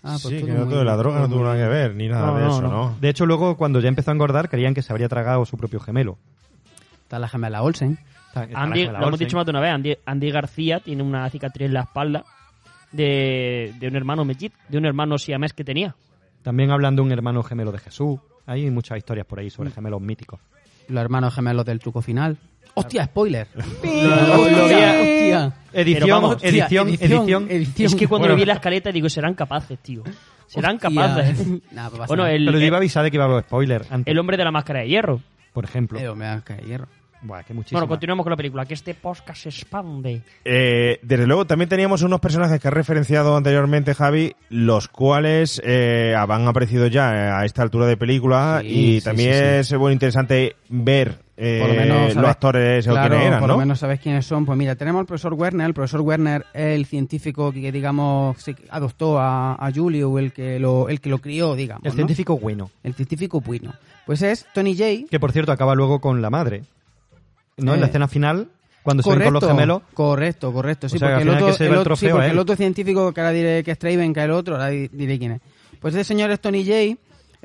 Ah, 0.04 0.18
Sí, 0.20 0.42
que 0.44 0.52
no 0.52 0.66
todo 0.66 0.80
de 0.80 0.86
la 0.86 0.96
droga 0.98 1.20
no 1.20 1.30
tuvo 1.30 1.44
nada 1.44 1.56
que 1.56 1.68
ver, 1.68 1.96
ni 1.96 2.08
nada 2.08 2.38
de 2.40 2.48
eso, 2.48 2.62
¿no? 2.62 2.96
De 3.02 3.10
hecho, 3.10 3.26
luego, 3.26 3.58
cuando 3.58 3.80
ya 3.80 3.90
empezó 3.90 4.12
a 4.12 4.14
engordar, 4.14 4.50
creían 4.50 4.74
que 4.76 4.82
se 4.84 4.92
habría 4.94 5.10
tragado 5.10 5.46
su 5.46 5.58
propio 5.58 5.80
gemelo. 5.80 6.18
Está 7.06 7.20
la 7.20 7.28
gemela 7.30 7.62
Olsen. 7.62 7.98
Está- 8.28 8.44
está 8.44 8.58
la 8.60 8.64
Andy, 8.66 8.80
gemela 8.82 9.00
lo 9.00 9.08
hemos 9.08 9.20
dicho 9.20 9.38
más 9.38 9.46
de 9.46 9.52
una 9.52 9.62
vez, 9.62 9.72
Andy, 9.72 9.96
Andy 10.06 10.32
García 10.32 10.80
tiene 10.82 11.02
una 11.04 11.30
cicatriz 11.30 11.68
en 11.68 11.74
la 11.74 11.82
espalda 11.82 12.26
de, 12.92 13.74
de 13.80 13.88
un 13.88 13.96
hermano 13.96 14.26
mellid, 14.26 14.52
de 14.68 14.78
un 14.78 14.86
hermano 14.86 15.18
siamés 15.18 15.54
que 15.54 15.64
tenía. 15.64 15.96
También 16.42 16.72
hablan 16.72 16.96
de 16.96 17.02
un 17.02 17.12
hermano 17.12 17.44
gemelo 17.44 17.72
de 17.72 17.80
Jesús. 17.80 18.20
Hay 18.46 18.70
muchas 18.72 18.98
historias 18.98 19.26
por 19.26 19.40
ahí 19.40 19.50
sobre 19.50 19.72
gemelos 19.72 20.02
míticos. 20.02 20.40
Los 20.88 21.02
hermanos 21.02 21.34
gemelos 21.34 21.66
del 21.66 21.80
truco 21.80 22.02
final. 22.02 22.38
¡Hostia, 22.76 23.06
spoiler! 23.06 23.48
Edición, 25.74 26.38
edición, 26.42 27.48
edición, 27.50 27.86
Es 27.86 27.96
que 27.96 28.08
cuando 28.08 28.28
lo 28.28 28.36
vi 28.36 28.42
en 28.44 28.48
la 28.50 28.54
escaleta 28.56 28.92
digo, 28.92 29.10
serán 29.10 29.34
capaces, 29.34 29.80
tío. 29.80 30.04
Serán 30.48 30.76
Hostia. 30.76 30.90
capaces. 30.90 31.48
Nah, 31.72 31.90
pues 31.90 32.08
bueno, 32.08 32.28
el, 32.28 32.46
Pero 32.46 32.60
yo 32.60 32.66
iba 32.66 32.78
a 32.78 32.80
avisar 32.80 33.04
de 33.04 33.12
que 33.12 33.18
iba 33.18 33.26
a 33.26 33.28
haber 33.30 33.44
spoiler 33.44 33.84
antes, 33.90 34.12
el 34.12 34.20
hombre 34.20 34.38
de 34.38 34.44
la 34.44 34.52
máscara 34.52 34.82
de 34.82 34.88
hierro. 34.90 35.22
Por 35.56 35.64
ejemplo. 35.64 35.98
Eh, 35.98 36.14
me 36.14 36.26
da 36.26 36.44
que 36.44 36.54
hierro. 36.58 36.88
Buah, 37.22 37.44
que 37.44 37.54
muchísimo. 37.54 37.80
Bueno, 37.80 37.90
continuamos 37.90 38.24
con 38.24 38.32
la 38.32 38.38
película, 38.38 38.66
que 38.66 38.76
este 38.76 38.94
podcast 38.94 39.44
se 39.44 39.50
expande. 39.50 40.22
Eh, 40.44 41.00
desde 41.02 41.26
luego, 41.26 41.46
también 41.46 41.70
teníamos 41.70 42.04
unos 42.04 42.20
personajes 42.20 42.60
que 42.60 42.68
has 42.68 42.74
referenciado 42.74 43.36
anteriormente, 43.36 43.96
Javi, 43.96 44.36
los 44.50 44.90
cuales 44.90 45.60
eh, 45.66 46.14
han 46.16 46.48
aparecido 46.48 46.86
ya 46.88 47.40
a 47.40 47.46
esta 47.46 47.64
altura 47.64 47.88
de 47.88 47.98
película 47.98 48.60
Sí, 48.62 48.68
y 48.68 49.00
sí, 49.00 49.06
también 49.06 49.34
sí, 49.34 49.40
sí. 49.40 49.74
es 49.74 49.80
bueno 49.80 49.94
interesante 49.94 50.58
ver 50.70 51.25
eh, 51.38 51.60
Por 51.62 51.70
lo 51.70 51.76
menos 51.76 52.04
los 52.06 52.14
sabes- 52.16 52.30
actores 52.30 52.88
o 52.88 52.92
claro, 52.92 53.10
quiénes 53.10 53.28
eran, 53.28 53.40
por 53.40 53.48
¿no? 53.50 53.54
lo 53.56 53.60
menos 53.60 53.80
sabes 53.80 54.00
quiénes 54.00 54.26
son. 54.26 54.46
Pues 54.46 54.58
mira, 54.58 54.76
tenemos 54.76 55.00
al 55.02 55.06
profesor 55.06 55.34
Werner. 55.34 55.68
El 55.68 55.74
profesor 55.74 56.02
Werner 56.02 56.46
es 56.54 56.76
el 56.78 56.86
científico 56.86 57.52
que, 57.52 57.72
digamos, 57.72 58.42
se 58.42 58.56
adoptó 58.70 59.20
a, 59.20 59.54
a 59.56 59.72
Julio, 59.74 60.18
el 60.20 60.32
que 60.32 60.60
lo, 60.60 60.88
el 60.90 61.02
que 61.02 61.10
lo 61.10 61.20
crió, 61.20 61.56
digamos. 61.56 61.84
El 61.84 61.92
¿no? 61.92 61.96
científico 61.96 62.38
bueno. 62.38 62.72
El 62.84 62.94
científico 62.94 63.42
bueno. 63.42 63.74
Pues 64.06 64.22
es 64.22 64.46
Tony 64.54 64.76
Jay. 64.78 65.06
Que 65.10 65.20
por 65.20 65.32
cierto 65.32 65.52
acaba 65.52 65.76
luego 65.76 66.00
con 66.00 66.22
la 66.22 66.30
madre. 66.30 66.64
¿No? 67.58 67.74
En 67.74 67.80
la 67.80 67.86
Eh, 67.88 67.90
escena 67.90 68.08
final, 68.08 68.48
cuando 68.84 69.02
se 69.04 69.10
ven 69.10 69.24
con 69.24 69.34
los 69.34 69.46
gemelos. 69.46 69.82
Correcto, 69.94 70.52
correcto. 70.54 70.88
Sí, 70.90 70.98
O 70.98 71.00
sea, 71.00 71.10
porque, 71.10 71.24
el 71.24 71.30
otro, 71.30 71.46
el 71.48 71.52
el 71.52 71.58
sí, 71.98 72.08
porque 72.10 72.52
el 72.54 72.58
científico 72.58 73.14
que 73.14 73.22
ahora 73.22 73.32
diré 73.32 73.64
que 73.64 73.72
es 73.72 73.80
Traven, 73.80 74.14
que 74.14 74.20
es 74.20 74.26
el 74.26 74.32
otro, 74.32 74.56
ahora 74.56 74.68
di- 74.70 74.90
diré 74.90 75.18
quién 75.18 75.32
es. 75.34 75.42
Pues 75.80 75.94
este 75.96 76.04
señor 76.04 76.32
es 76.32 76.40
Tony 76.40 76.66
Jay, 76.66 76.98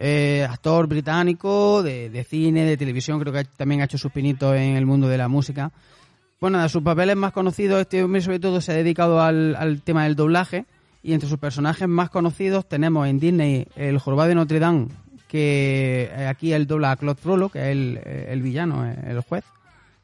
eh, 0.03 0.47
actor 0.49 0.87
británico 0.87 1.83
de, 1.83 2.09
de 2.09 2.25
cine, 2.25 2.65
de 2.65 2.79
televisión, 2.79 3.21
creo 3.21 3.35
que 3.35 3.45
también 3.45 3.83
ha 3.83 3.85
hecho 3.85 3.99
sus 3.99 4.11
pinitos 4.11 4.57
en 4.57 4.77
el 4.77 4.87
mundo 4.87 5.09
de 5.09 5.19
la 5.19 5.29
música. 5.29 5.71
Bueno, 6.41 6.61
de 6.63 6.71
sus 6.71 6.83
papeles 6.83 7.17
más 7.17 7.33
conocidos, 7.33 7.83
este 7.83 8.03
hombre 8.03 8.23
sobre 8.23 8.41
todo 8.41 8.63
se 8.63 8.73
ha 8.73 8.75
dedicado 8.75 9.21
al, 9.21 9.55
al 9.57 9.83
tema 9.83 10.05
del 10.05 10.17
doblaje 10.17 10.65
y 11.03 11.13
entre 11.13 11.29
sus 11.29 11.39
personajes 11.39 11.87
más 11.87 12.09
conocidos 12.09 12.67
tenemos 12.67 13.07
en 13.09 13.21
Disney 13.21 13.67
el 13.77 13.99
Jorobado 13.99 14.31
de 14.31 14.37
Notre 14.37 14.59
Dame, 14.59 14.89
que 15.29 16.11
eh, 16.11 16.27
aquí 16.27 16.55
él 16.55 16.67
dobla 16.67 16.93
a 16.93 16.97
Claude 16.97 17.21
Frollo, 17.21 17.51
que 17.51 17.59
es 17.59 17.67
el, 17.67 18.01
eh, 18.03 18.29
el 18.31 18.41
villano, 18.41 18.91
el 18.91 19.21
juez, 19.21 19.45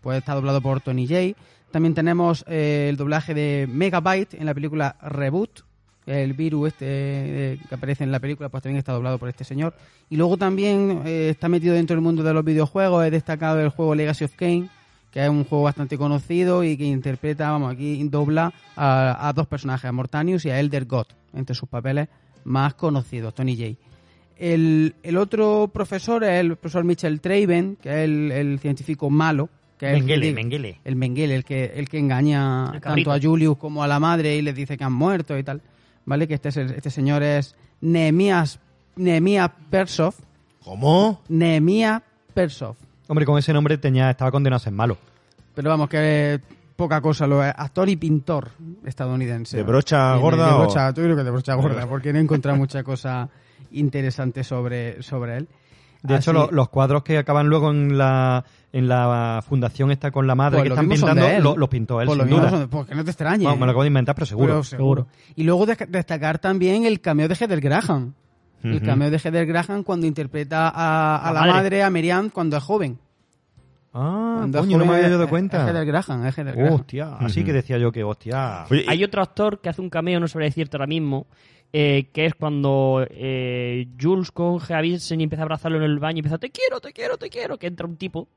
pues 0.02 0.18
está 0.18 0.34
doblado 0.34 0.60
por 0.60 0.82
Tony 0.82 1.06
Jay. 1.06 1.34
También 1.70 1.94
tenemos 1.94 2.44
el 2.46 2.98
doblaje 2.98 3.32
de 3.32 3.66
Megabyte 3.66 4.34
en 4.34 4.44
la 4.46 4.54
película 4.54 4.96
Reboot, 5.02 5.65
el 6.06 6.32
virus 6.34 6.68
este 6.68 6.86
eh, 6.86 7.58
que 7.68 7.74
aparece 7.74 8.04
en 8.04 8.12
la 8.12 8.20
película, 8.20 8.48
pues 8.48 8.62
también 8.62 8.78
está 8.78 8.92
doblado 8.92 9.18
por 9.18 9.28
este 9.28 9.44
señor. 9.44 9.74
Y 10.08 10.16
luego 10.16 10.36
también 10.36 11.02
eh, 11.04 11.28
está 11.30 11.48
metido 11.48 11.74
dentro 11.74 11.94
del 11.96 12.02
mundo 12.02 12.22
de 12.22 12.32
los 12.32 12.44
videojuegos, 12.44 13.04
he 13.04 13.10
destacado 13.10 13.60
el 13.60 13.70
juego 13.70 13.94
Legacy 13.94 14.24
of 14.24 14.34
Kain, 14.36 14.70
que 15.10 15.22
es 15.22 15.28
un 15.28 15.44
juego 15.44 15.64
bastante 15.64 15.98
conocido 15.98 16.62
y 16.62 16.76
que 16.76 16.84
interpreta, 16.84 17.50
vamos, 17.50 17.72
aquí 17.72 18.06
dobla 18.08 18.52
a, 18.76 19.28
a 19.28 19.32
dos 19.32 19.46
personajes, 19.46 19.86
a 19.86 19.92
Mortanius 19.92 20.44
y 20.44 20.50
a 20.50 20.60
Elder 20.60 20.84
God, 20.84 21.06
entre 21.34 21.54
sus 21.54 21.68
papeles 21.68 22.08
más 22.44 22.74
conocidos, 22.74 23.34
Tony 23.34 23.56
Jay. 23.56 23.76
El, 24.38 24.94
el 25.02 25.16
otro 25.16 25.70
profesor 25.72 26.22
es 26.22 26.40
el 26.40 26.56
profesor 26.56 26.84
Mitchell 26.84 27.20
Traven, 27.20 27.76
que 27.80 27.88
es 27.88 27.96
el, 28.04 28.30
el 28.30 28.58
científico 28.58 29.08
malo. 29.08 29.48
Que 29.78 29.86
es 29.86 29.92
el 29.94 30.04
Mengele, 30.04 30.32
Mengele. 30.32 30.80
El 30.84 30.96
Mengele, 30.96 31.34
el 31.36 31.44
que, 31.44 31.72
el 31.74 31.88
que 31.88 31.98
engaña 31.98 32.72
El 32.74 32.80
tanto 32.80 33.12
a 33.12 33.20
Julius 33.20 33.56
como 33.56 33.82
a 33.82 33.88
la 33.88 33.98
madre 33.98 34.36
y 34.36 34.42
les 34.42 34.54
dice 34.54 34.76
que 34.76 34.84
han 34.84 34.92
muerto 34.92 35.36
y 35.38 35.42
tal. 35.42 35.62
¿Vale? 36.06 36.26
Que 36.26 36.34
este, 36.34 36.48
es 36.48 36.56
el- 36.56 36.70
este 36.72 36.88
señor 36.90 37.22
es 37.22 37.54
Nehemías 37.82 38.58
Nehemías 38.96 39.50
Persov. 39.68 40.14
¿Cómo? 40.64 41.20
Nehemías 41.28 42.00
Persov. 42.32 42.74
Hombre, 43.08 43.26
con 43.26 43.38
ese 43.38 43.52
nombre 43.52 43.76
tenía, 43.78 44.10
estaba 44.10 44.30
condenado 44.30 44.56
a 44.56 44.60
ser 44.60 44.72
malo. 44.72 44.96
Pero 45.54 45.68
vamos, 45.70 45.88
que 45.88 46.40
poca 46.76 47.00
cosa 47.00 47.26
lo 47.26 47.44
es. 47.44 47.52
Actor 47.56 47.88
y 47.88 47.96
pintor 47.96 48.50
estadounidense. 48.84 49.56
¿De 49.58 49.62
brocha 49.62 50.16
gorda 50.16 50.46
De, 50.46 50.52
o- 50.54 50.58
brocha, 50.60 50.88
yo 50.94 51.02
creo 51.02 51.16
que 51.16 51.24
de 51.24 51.30
brocha 51.30 51.54
gorda, 51.54 51.86
porque 51.86 52.12
no 52.12 52.18
he 52.18 52.22
encontrado 52.22 52.56
mucha 52.56 52.82
cosa 52.82 53.28
interesante 53.72 54.44
sobre, 54.44 55.02
sobre 55.02 55.36
él. 55.38 55.48
De 56.02 56.16
hecho, 56.16 56.30
Así- 56.30 56.38
lo- 56.38 56.50
los 56.50 56.68
cuadros 56.68 57.02
que 57.02 57.18
acaban 57.18 57.48
luego 57.48 57.70
en 57.70 57.98
la, 57.98 58.44
en 58.72 58.88
la 58.88 59.42
fundación 59.46 59.90
esta 59.90 60.10
con 60.10 60.26
la 60.26 60.34
madre 60.34 60.58
Pues 60.58 60.62
que 60.64 60.68
lo 60.70 60.74
están 60.74 60.88
pintando, 60.88 61.26
él. 61.26 61.42
lo- 61.42 61.56
los 61.56 61.68
pintó 61.68 62.00
él, 62.00 62.06
Pues 62.08 62.18
sin 62.18 62.28
duda. 62.28 62.50
son 62.50 62.60
de- 62.60 62.68
pues 62.68 62.86
que 62.86 62.94
no 62.94 63.04
te 63.04 63.10
extrañe. 63.10 63.44
Vamos, 63.44 63.60
me 63.60 63.66
lo 63.66 63.70
acabo 63.72 63.82
de 63.82 63.88
inventar, 63.88 64.14
pero 64.14 64.26
seguro. 64.26 64.46
Pero 64.48 64.64
seguro. 64.64 65.06
Y 65.34 65.44
luego 65.44 65.64
de- 65.66 65.76
destacar 65.88 66.38
también 66.38 66.84
el 66.84 67.00
cameo 67.00 67.28
de 67.28 67.34
Heather 67.34 67.60
Graham. 67.60 68.14
El 68.62 68.82
cameo 68.82 69.10
de 69.10 69.18
Heather 69.18 69.46
Graham 69.46 69.84
cuando 69.84 70.06
interpreta 70.06 70.68
a, 70.68 71.16
a 71.18 71.32
La 71.32 71.32
la, 71.32 71.40
madre. 71.46 71.52
madre, 71.52 71.82
a 71.84 71.90
Miriam, 71.90 72.30
cuando 72.30 72.56
es 72.56 72.62
joven. 72.64 72.98
Ah, 73.94 74.34
Cuando 74.38 74.58
coño, 74.60 74.76
no 74.78 74.84
me 74.84 74.96
había 74.96 75.08
dado 75.08 75.28
cuenta. 75.28 75.62
Es 75.62 75.68
Heather 75.70 75.86
Graham, 75.86 76.26
es 76.26 76.36
Heather 76.36 76.54
Graham. 76.56 76.74
Hostia, 76.74 77.14
así 77.20 77.44
que 77.44 77.52
decía 77.52 77.78
yo 77.78 77.90
que 77.92 78.04
hostia. 78.04 78.64
Hay 78.88 79.04
otro 79.04 79.22
actor 79.22 79.60
que 79.60 79.68
hace 79.70 79.80
un 79.80 79.88
cameo, 79.88 80.20
no 80.20 80.28
sabría 80.28 80.48
decirte 80.48 80.76
ahora 80.76 80.86
mismo, 80.86 81.26
eh, 81.72 82.08
que 82.12 82.26
es 82.26 82.34
cuando 82.34 83.06
eh, 83.08 83.88
Jules 84.00 84.30
coge 84.32 84.74
a 84.74 84.80
Vincent 84.82 85.20
y 85.20 85.24
empieza 85.24 85.42
a 85.42 85.44
abrazarlo 85.44 85.78
en 85.78 85.84
el 85.84 85.98
baño 85.98 86.16
y 86.16 86.20
empieza, 86.20 86.38
te 86.38 86.50
quiero, 86.50 86.80
te 86.80 86.92
quiero, 86.92 87.16
te 87.16 87.30
quiero, 87.30 87.56
que 87.58 87.68
entra 87.68 87.86
un 87.86 87.96
tipo, 87.96 88.28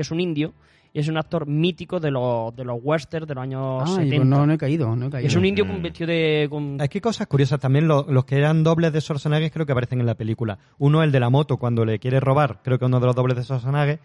es 0.00 0.10
un 0.10 0.20
indio, 0.20 0.54
y 0.92 1.00
es 1.00 1.08
un 1.08 1.18
actor 1.18 1.46
mítico 1.46 2.00
de 2.00 2.10
los, 2.10 2.54
de 2.56 2.64
los 2.64 2.78
westerns 2.82 3.28
de 3.28 3.34
los 3.34 3.42
años 3.42 3.82
Ay, 3.86 4.10
70. 4.10 4.16
pues 4.16 4.26
no, 4.26 4.46
no 4.46 4.52
he 4.52 4.58
caído, 4.58 4.96
no 4.96 5.06
he 5.06 5.10
caído. 5.10 5.28
Es 5.28 5.36
un 5.36 5.44
indio 5.44 5.66
con 5.66 5.82
vestido 5.82 6.08
de... 6.08 6.46
Con... 6.48 6.80
Es 6.80 6.88
que 6.88 7.00
cosas 7.00 7.26
curiosas 7.26 7.60
también. 7.60 7.86
Los, 7.86 8.06
los 8.08 8.24
que 8.24 8.36
eran 8.36 8.64
dobles 8.64 8.92
de 8.92 9.00
Schwarzenegger 9.00 9.50
creo 9.50 9.66
que 9.66 9.72
aparecen 9.72 10.00
en 10.00 10.06
la 10.06 10.14
película. 10.14 10.58
Uno, 10.78 11.02
el 11.02 11.12
de 11.12 11.20
la 11.20 11.28
moto, 11.28 11.58
cuando 11.58 11.84
le 11.84 11.98
quiere 11.98 12.20
robar. 12.20 12.60
Creo 12.62 12.78
que 12.78 12.86
uno 12.86 13.00
de 13.00 13.06
los 13.06 13.14
dobles 13.14 13.36
de 13.36 13.44
Schwarzenegger. 13.44 14.00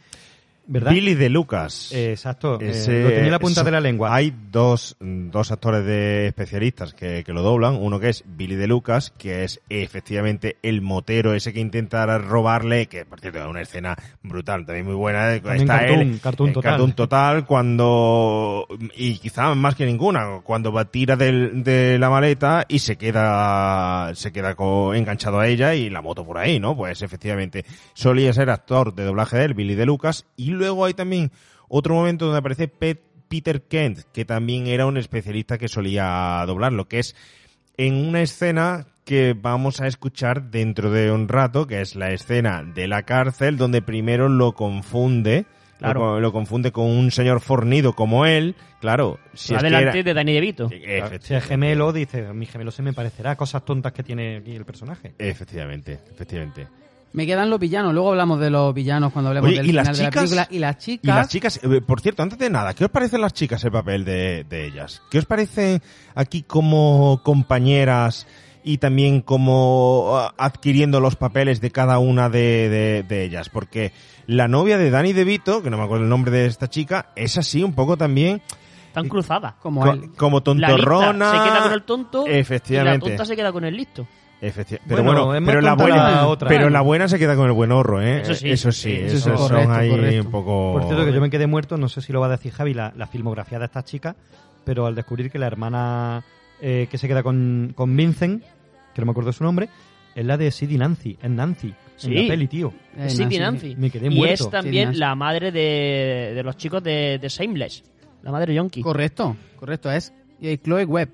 ¿Verdad? 0.66 0.92
Billy 0.92 1.14
de 1.16 1.30
Lucas. 1.30 1.92
Eh, 1.92 2.12
exacto. 2.12 2.58
eh, 2.62 2.68
lo 3.04 3.10
tenía 3.10 3.26
en 3.26 3.32
la 3.32 3.40
punta 3.40 3.62
eso- 3.62 3.66
de 3.66 3.72
la 3.72 3.82
lengua. 3.82 4.16
Hay 4.16 4.34
dos, 4.52 4.96
dos 5.02 5.52
actores 5.52 5.86
de 5.86 6.28
especialistas 6.28 6.94
que, 6.94 7.24
que 7.26 7.34
lo 7.34 7.42
doblan. 7.42 7.76
Uno 7.76 8.00
que 8.00 8.10
es 8.10 8.24
Billy 8.26 8.56
de 8.56 8.68
Lucas, 8.68 9.12
que 9.18 9.44
es 9.44 9.60
efectivamente 9.70 10.56
el 10.64 10.82
motero 10.82 11.34
ese 11.34 11.52
que 11.52 11.60
intenta 11.60 12.18
robarle, 12.18 12.88
que 12.88 13.04
por 13.06 13.20
cierto 13.20 13.40
es 13.40 13.46
una 13.46 13.62
escena 13.62 13.96
brutal, 14.22 14.66
también 14.66 14.86
muy 14.86 14.96
buena. 14.96 15.34
También 15.42 15.62
Está 15.64 15.80
cartoon, 15.80 16.00
él, 16.00 16.20
cartoon 16.22 16.54
total. 16.54 16.72
cartoon 16.72 16.94
total, 16.94 17.46
cuando, 17.46 18.68
y 18.96 19.18
quizá 19.18 19.54
más 19.56 19.76
que 19.76 19.86
ninguna, 19.86 20.40
cuando 20.44 20.72
va, 20.72 20.86
tira 20.86 21.16
del- 21.16 21.64
de 21.64 21.98
la 22.00 22.10
maleta 22.10 22.66
y 22.70 22.80
se 22.80 22.96
queda, 22.98 24.12
se 24.16 24.32
queda 24.32 24.56
co- 24.56 24.94
enganchado 24.94 25.40
a 25.40 25.48
ella 25.48 25.76
y 25.76 25.90
la 25.90 26.02
moto 26.02 26.26
por 26.26 26.38
ahí, 26.38 26.60
¿no? 26.60 26.76
Pues 26.76 27.02
efectivamente 27.02 27.66
solía 27.94 28.32
ser 28.34 28.50
actor 28.50 28.94
de 28.96 29.04
doblaje 29.04 29.38
de 29.38 29.46
él, 29.46 29.54
Billy 29.54 29.76
de 29.76 29.86
Lucas, 29.86 30.26
y 30.38 30.53
luego 30.54 30.86
hay 30.86 30.94
también 30.94 31.32
otro 31.68 31.96
momento 31.96 32.26
donde 32.26 32.40
aparece 32.40 32.68
Pet- 32.70 33.02
Peter 33.28 33.62
Kent, 33.64 34.00
que 34.14 34.26
también 34.26 34.68
era 34.68 34.86
un 34.86 34.98
especialista 34.98 35.58
que 35.58 35.68
solía 35.68 36.44
doblarlo, 36.48 36.88
que 36.88 37.00
es 37.00 37.16
en 37.78 37.96
una 37.96 38.22
escena 38.22 38.86
que 39.06 39.36
vamos 39.38 39.82
a 39.82 39.88
escuchar 39.88 40.52
dentro 40.52 40.92
de 40.92 41.12
un 41.12 41.28
rato, 41.28 41.68
que 41.68 41.82
es 41.82 41.96
la 41.96 42.12
escena 42.12 42.64
de 42.64 42.88
la 42.88 43.04
cárcel, 43.04 43.58
donde 43.58 43.82
primero 43.82 44.30
lo 44.30 44.54
confunde, 44.54 45.46
Claro. 45.80 46.00
lo, 46.00 46.06
co- 46.14 46.20
lo 46.22 46.32
confunde 46.32 46.72
con 46.72 46.86
un 46.86 47.12
señor 47.12 47.42
fornido 47.42 47.94
como 47.94 48.26
él, 48.26 48.56
claro, 48.80 49.20
si 49.34 49.54
es 49.56 49.60
que 49.60 49.68
Adelante 49.68 50.00
era- 50.00 50.04
de 50.04 50.14
Danny 50.14 50.34
DeVito. 50.34 50.70
Si 51.20 51.34
es 51.34 51.44
gemelo, 51.44 51.92
dice, 51.92 52.32
mi 52.34 52.46
gemelo 52.46 52.72
se 52.72 52.84
me 52.84 52.94
parecerá. 52.94 53.36
Cosas 53.36 53.66
tontas 53.66 53.92
que 53.92 54.04
tiene 54.04 54.38
aquí 54.38 54.56
el 54.56 54.64
personaje. 54.64 55.16
Efectivamente, 55.18 56.00
efectivamente. 56.12 56.68
Me 57.14 57.26
quedan 57.28 57.50
los 57.52 57.60
villanos, 57.60 57.94
luego 57.94 58.10
hablamos 58.10 58.40
de 58.40 58.50
los 58.50 58.74
villanos 58.74 59.14
cuando 59.14 59.30
hablemos 59.30 59.48
Oye, 59.50 59.58
del 59.58 59.70
¿y 59.70 59.72
las 59.72 59.84
final 59.84 59.98
de 59.98 60.04
la 60.04 60.10
chicas? 60.10 60.24
película. 60.24 60.48
Y 60.50 60.60
las 60.60 60.78
chicas... 60.80 61.04
Y 61.04 61.08
las 61.08 61.28
chicas, 61.30 61.60
eh, 61.64 61.82
por 61.82 62.02
cierto, 62.02 62.24
antes 62.24 62.40
de 62.40 62.50
nada, 62.50 62.74
¿qué 62.74 62.86
os 62.86 62.90
parecen 62.92 63.22
las 63.22 63.34
chicas 63.34 63.64
el 63.64 63.72
papel 63.72 64.04
de, 64.04 64.46
de 64.50 64.66
ellas? 64.66 65.02
¿Qué 65.12 65.20
os 65.20 65.26
parece 65.26 65.82
aquí 66.16 66.42
como 66.42 67.22
compañeras 67.24 68.26
y 68.64 68.78
también 68.80 69.22
como 69.22 70.14
ah, 70.16 70.34
adquiriendo 70.38 71.00
los 71.00 71.16
papeles 71.16 71.62
de 71.62 71.70
cada 71.70 72.00
una 72.00 72.30
de, 72.30 72.70
de- 72.70 73.04
de 73.04 73.24
ellas? 73.26 73.50
Porque 73.50 73.92
la 74.26 74.48
novia 74.48 74.80
de 74.80 74.90
Danny 74.90 75.14
DeVito, 75.14 75.62
que 75.62 75.70
no 75.70 75.78
me 75.78 75.84
acuerdo 75.84 76.06
el 76.06 76.10
nombre 76.10 76.32
de 76.32 76.48
esta 76.48 76.68
chica, 76.68 77.12
es 77.16 77.38
así 77.38 77.62
un 77.62 77.74
poco 77.74 77.96
también 77.96 78.42
Están 78.88 79.08
cruzadas. 79.08 79.54
Como 79.62 79.82
Co- 79.82 79.92
él. 79.92 80.10
como 80.18 80.38
La 80.38 80.44
tontorrona. 80.44 81.32
lista 81.32 81.44
se 81.44 81.50
queda 81.50 81.64
con 81.64 81.74
el 81.74 81.84
tonto 81.84 82.26
Efectivamente. 82.26 83.06
y 83.06 83.10
la 83.12 83.16
tonta 83.18 83.26
se 83.26 83.36
queda 83.36 83.52
con 83.52 83.66
el 83.66 83.76
listo. 83.78 84.08
Pero 84.52 85.04
Bueno, 85.04 85.26
bueno, 85.26 85.36
es 85.36 85.42
más 85.42 85.50
pero 85.56 85.62
la 85.62 85.74
buena, 85.76 86.12
la 86.12 86.28
otra. 86.28 86.50
pero 86.50 86.70
la 86.70 86.82
buena 86.82 87.08
se 87.08 87.18
queda 87.20 87.36
con 87.36 87.46
el 87.48 87.54
buen 87.54 87.72
horro, 87.72 88.02
¿eh? 88.02 88.22
Eso 88.22 88.34
sí. 88.36 88.50
eso 88.52 88.72
sí, 88.72 88.92
Eso 88.92 89.18
esos 89.34 89.48
son 89.48 89.72
ahí 89.72 89.90
correcto. 89.90 90.26
un 90.26 90.32
poco. 90.32 90.74
Por 90.74 90.84
cierto, 90.86 91.06
que 91.06 91.14
yo 91.14 91.22
me 91.22 91.30
quedé 91.30 91.48
muerto, 91.48 91.78
no 91.78 91.88
sé 91.88 92.02
si 92.02 92.12
lo 92.12 92.20
va 92.20 92.28
a 92.28 92.30
decir 92.32 92.52
Javi, 92.52 92.74
la, 92.74 92.92
la 92.96 93.08
filmografía 93.08 93.60
de 93.60 93.66
esta 93.66 93.84
chica, 93.84 94.16
pero 94.66 94.86
al 94.86 94.96
descubrir 94.96 95.32
que 95.32 95.40
la 95.40 95.48
hermana 95.48 96.24
eh, 96.62 96.88
que 96.92 96.98
se 96.98 97.08
queda 97.08 97.24
con, 97.24 97.72
con 97.76 97.96
Vincent, 97.96 98.44
que 98.94 99.02
no 99.02 99.06
me 99.06 99.12
acuerdo 99.12 99.32
su 99.32 99.44
nombre, 99.44 99.70
es 100.16 100.26
la 100.26 100.38
de 100.38 100.52
Sid 100.52 100.70
y 100.70 100.78
Nancy, 100.78 101.18
es 101.22 101.30
Nancy, 101.30 101.68
en 101.70 101.76
Sí. 101.96 102.14
la 102.14 102.28
peli, 102.28 102.48
tío. 102.48 102.74
Eh, 102.98 103.10
Sidney 103.10 103.40
Nancy. 103.40 103.76
Me 103.78 103.90
quedé 103.90 104.08
y 104.08 104.16
muerto. 104.16 104.46
es 104.46 104.50
también 104.50 104.86
Nancy. 104.90 105.00
la 105.00 105.16
madre 105.16 105.52
de, 105.52 106.34
de 106.36 106.44
los 106.44 106.58
chicos 106.58 106.84
de, 106.84 107.18
de 107.20 107.28
Shameless. 107.30 107.84
La 108.24 108.32
madre 108.32 108.54
Yonki. 108.54 108.82
Correcto, 108.82 109.36
correcto. 109.58 109.92
Es 109.92 110.14
eh, 110.42 110.58
Chloe 110.58 110.86
Webb. 110.86 111.10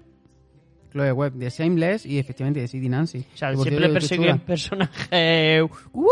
Chloe 0.92 1.12
Webb 1.12 1.34
de 1.34 1.50
Shameless 1.50 2.06
y 2.06 2.18
efectivamente 2.20 2.60
de 2.62 2.68
Sid 2.68 2.90
Nancy. 2.90 3.26
O 3.34 3.38
sea, 3.38 3.56
siempre 3.56 3.90
persiguen 3.90 4.32
chula. 4.38 4.46
personajes... 4.46 5.64
Uh, 5.94 6.04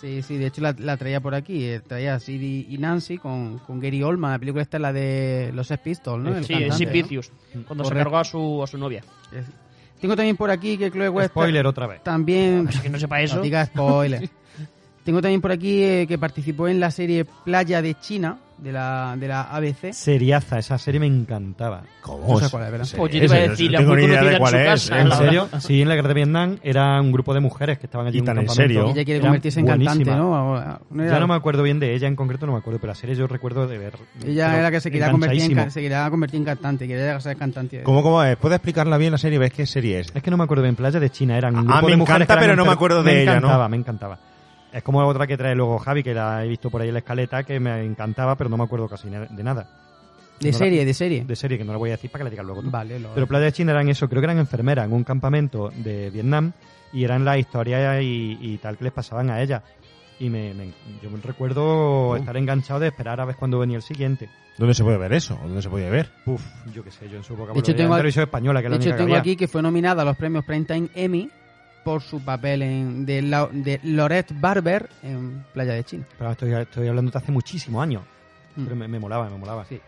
Sí, 0.00 0.20
sí, 0.22 0.36
de 0.36 0.46
hecho 0.48 0.60
la, 0.60 0.74
la 0.78 0.96
traía 0.98 1.20
por 1.20 1.34
aquí. 1.34 1.64
eh, 1.64 1.80
Traía 1.80 2.14
a 2.16 2.20
Sid 2.20 2.42
y 2.68 2.76
Nancy 2.78 3.16
con, 3.16 3.58
con 3.60 3.80
Gary 3.80 4.02
Oldman. 4.02 4.32
La 4.32 4.38
película 4.38 4.62
esta 4.62 4.76
es 4.76 4.80
la 4.82 4.92
de 4.92 5.50
los 5.54 5.66
Sex 5.66 5.80
Pistols, 5.82 6.22
¿no? 6.22 6.36
El 6.36 6.44
sí, 6.44 6.54
de 6.54 6.68
cantante. 6.68 6.92
Vicious. 6.92 7.32
Cuando 7.66 7.84
se 7.84 7.94
cargó 7.94 8.18
a 8.18 8.24
su, 8.24 8.62
a 8.62 8.66
su 8.66 8.76
novia. 8.76 9.02
Es- 9.32 9.46
Tengo 10.00 10.14
también 10.14 10.36
por 10.36 10.50
aquí 10.50 10.76
que 10.76 10.90
Chloe 10.90 11.08
Webb... 11.08 11.28
Spoiler 11.30 11.66
otra 11.66 11.86
vez. 11.86 12.02
También... 12.02 12.68
Que 12.82 12.90
no 12.90 12.98
sepa 12.98 13.20
eso. 13.22 13.36
No 13.36 13.42
diga 13.42 13.64
spoiler. 13.64 14.28
Tengo 15.04 15.22
también 15.22 15.40
por 15.40 15.52
aquí 15.52 15.82
eh, 15.82 16.06
que 16.06 16.18
participó 16.18 16.68
en 16.68 16.80
la 16.80 16.90
serie 16.90 17.24
Playa 17.24 17.80
de 17.80 17.94
China 17.94 18.38
de 18.58 18.72
la, 18.72 19.16
de 19.18 19.28
la 19.28 19.42
ABC. 19.42 19.92
Seriaza, 19.92 20.58
esa 20.58 20.78
serie 20.78 21.00
me 21.00 21.06
encantaba. 21.06 21.82
¿Cómo? 22.00 22.34
No 22.34 22.38
sé 22.40 22.50
cuál 22.50 22.64
es, 22.64 22.70
¿verdad? 22.72 22.86
Pues 22.96 23.12
yo 23.12 23.18
te 23.20 23.24
iba 23.26 23.34
a 23.34 23.38
decir, 23.48 23.70
la 23.70 23.80
muy 23.80 24.00
conocida 24.02 24.32
en 24.32 24.38
cuál 24.38 24.50
su 24.52 24.56
es. 24.58 24.64
casa. 24.66 25.00
¿En 25.00 25.10
serio? 25.12 25.48
Sí, 25.58 25.82
en 25.82 25.88
la 25.88 25.94
guerra 25.96 26.08
de 26.08 26.14
Vietnam 26.14 26.56
era 26.62 27.00
un 27.00 27.12
grupo 27.12 27.34
de 27.34 27.40
mujeres 27.40 27.78
que 27.78 27.86
estaban 27.86 28.06
allí 28.06 28.16
¿Y 28.16 28.20
en 28.20 28.22
un 28.22 28.26
tan 28.26 28.38
en 28.38 28.46
campamento. 28.46 28.74
serio? 28.74 28.90
Ella 28.92 29.04
quiere 29.04 29.20
convertirse 29.20 29.60
en 29.60 29.66
cantante. 29.66 30.04
¿no? 30.04 30.78
Ya 31.08 31.18
no 31.20 31.26
me 31.28 31.34
acuerdo 31.34 31.62
bien 31.62 31.80
de 31.80 31.94
ella 31.94 32.08
en 32.08 32.16
concreto, 32.16 32.46
no 32.46 32.52
me 32.52 32.58
acuerdo, 32.58 32.78
pero 32.80 32.92
la 32.92 32.94
serie 32.96 33.14
yo 33.16 33.26
recuerdo 33.26 33.66
de 33.66 33.78
ver. 33.78 33.94
Ella 34.24 34.58
era 34.58 34.70
que 34.70 34.80
se 34.80 34.90
quería, 34.90 35.10
convertir 35.10 35.58
en, 35.58 35.70
se 35.70 35.80
quería 35.82 36.08
convertir 36.10 36.38
en 36.38 36.44
cantante, 36.44 36.86
quería 36.86 37.18
ser 37.20 37.36
cantante. 37.36 37.82
¿Cómo, 37.82 38.02
cómo 38.02 38.22
es? 38.22 38.36
¿Puedes 38.36 38.56
explicarla 38.56 38.96
bien 38.98 39.12
la 39.12 39.18
serie? 39.18 39.38
¿Ves 39.38 39.52
qué 39.52 39.66
serie 39.66 40.00
es? 40.00 40.12
Es 40.14 40.22
que 40.22 40.30
no 40.30 40.36
me 40.36 40.44
acuerdo 40.44 40.62
bien, 40.62 40.76
Playa 40.76 41.00
de 41.00 41.10
China, 41.10 41.36
eran 41.36 41.54
un 41.56 41.68
Ah, 41.70 41.74
grupo 41.78 41.86
me 41.86 41.90
de 41.92 41.96
mujeres 41.98 42.16
encanta, 42.22 42.34
que 42.38 42.44
eran 42.44 42.56
pero 42.56 42.56
no 42.56 42.64
me 42.70 42.72
acuerdo 42.74 43.02
de 43.02 43.12
me 43.12 43.22
ella, 43.22 43.32
¿no? 43.32 43.38
encantaba, 43.38 43.68
me 43.68 43.76
encantaba. 43.76 44.18
Es 44.74 44.82
como 44.82 44.98
otra 45.06 45.26
que 45.26 45.36
trae 45.36 45.54
luego 45.54 45.78
Javi, 45.78 46.02
que 46.02 46.12
la 46.14 46.44
he 46.44 46.48
visto 46.48 46.68
por 46.68 46.80
ahí 46.82 46.88
en 46.88 46.94
la 46.94 46.98
escaleta, 46.98 47.44
que 47.44 47.60
me 47.60 47.82
encantaba, 47.84 48.36
pero 48.36 48.50
no 48.50 48.56
me 48.56 48.64
acuerdo 48.64 48.88
casi 48.88 49.08
de 49.08 49.42
nada. 49.42 49.68
De 50.40 50.46
No 50.48 50.52
la- 50.52 50.58
serie, 50.58 50.84
de 50.84 50.92
serie. 50.94 51.24
De 51.24 51.36
serie, 51.36 51.56
que 51.56 51.64
no 51.64 51.70
la 51.72 51.78
voy 51.78 51.90
a 51.90 51.92
decir 51.92 52.10
para 52.10 52.20
que 52.20 52.24
la 52.24 52.30
digas 52.30 52.44
luego 52.44 52.60
tú. 52.62 52.70
Vale, 52.70 52.98
lo- 52.98 53.14
Pero 53.14 53.26
Playa 53.28 53.44
de 53.46 53.52
China 53.52 53.70
eran 53.70 53.88
eso, 53.88 54.08
creo 54.08 54.20
que 54.20 54.24
eran 54.26 54.38
enfermeras 54.38 54.86
en 54.86 54.92
un 54.92 55.04
campamento 55.04 55.70
de 55.76 56.10
Vietnam 56.10 56.52
y 56.92 57.04
eran 57.04 57.24
las 57.24 57.38
historias 57.38 58.02
y, 58.02 58.36
y 58.40 58.58
tal 58.58 58.76
que 58.76 58.84
les 58.84 58.92
pasaban 58.92 59.30
a 59.30 59.40
ellas. 59.40 59.62
Y 60.18 60.28
me, 60.28 60.52
me- 60.54 60.72
yo 61.02 61.08
me 61.10 61.20
recuerdo 61.20 62.16
estar 62.16 62.36
enganchado 62.36 62.80
de 62.80 62.88
esperar 62.88 63.20
a 63.20 63.24
ver 63.24 63.36
cuándo 63.36 63.60
venía 63.60 63.76
el 63.76 63.82
siguiente. 63.82 64.28
¿Dónde 64.58 64.74
se 64.74 64.82
puede 64.82 64.98
ver 64.98 65.12
eso? 65.12 65.38
¿Dónde 65.42 65.62
se 65.62 65.68
puede 65.70 65.88
ver? 65.88 66.10
Uf, 66.26 66.42
yo 66.72 66.82
qué 66.82 66.90
sé, 66.90 67.08
yo 67.08 67.16
en 67.16 67.22
su 67.24 67.34
época 67.34 67.52
De 67.52 67.58
hecho, 67.60 67.74
tengo 67.74 67.88
en 67.88 67.92
aquí- 67.94 67.98
televisión 68.00 68.22
española, 68.24 68.60
que 68.60 68.64
De 68.68 68.70
la 68.70 68.76
hecho, 68.76 68.90
que 68.90 68.96
tengo 68.96 69.14
aquí 69.16 69.36
que 69.36 69.46
fue 69.48 69.62
nominada 69.62 70.02
a 70.02 70.04
los 70.04 70.16
premios 70.16 70.44
Primetime 70.44 70.88
Emmy 70.96 71.30
por 71.84 72.02
su 72.02 72.20
papel 72.24 72.62
en, 72.62 73.06
de, 73.06 73.22
la- 73.22 73.48
de 73.52 73.78
Lorette 73.84 74.32
Barber 74.40 74.88
en 75.02 75.44
Playa 75.52 75.74
de 75.74 75.84
China. 75.84 76.04
Pero 76.18 76.30
estoy, 76.32 76.52
estoy 76.54 76.88
hablando 76.88 77.10
de 77.12 77.18
hace 77.18 77.30
muchísimos 77.30 77.82
años. 77.82 78.02
Mm. 78.56 78.64
Pero 78.64 78.76
me, 78.76 78.88
me 78.88 78.98
molaba, 78.98 79.28
me 79.28 79.36
molaba. 79.36 79.64
Sí. 79.66 79.80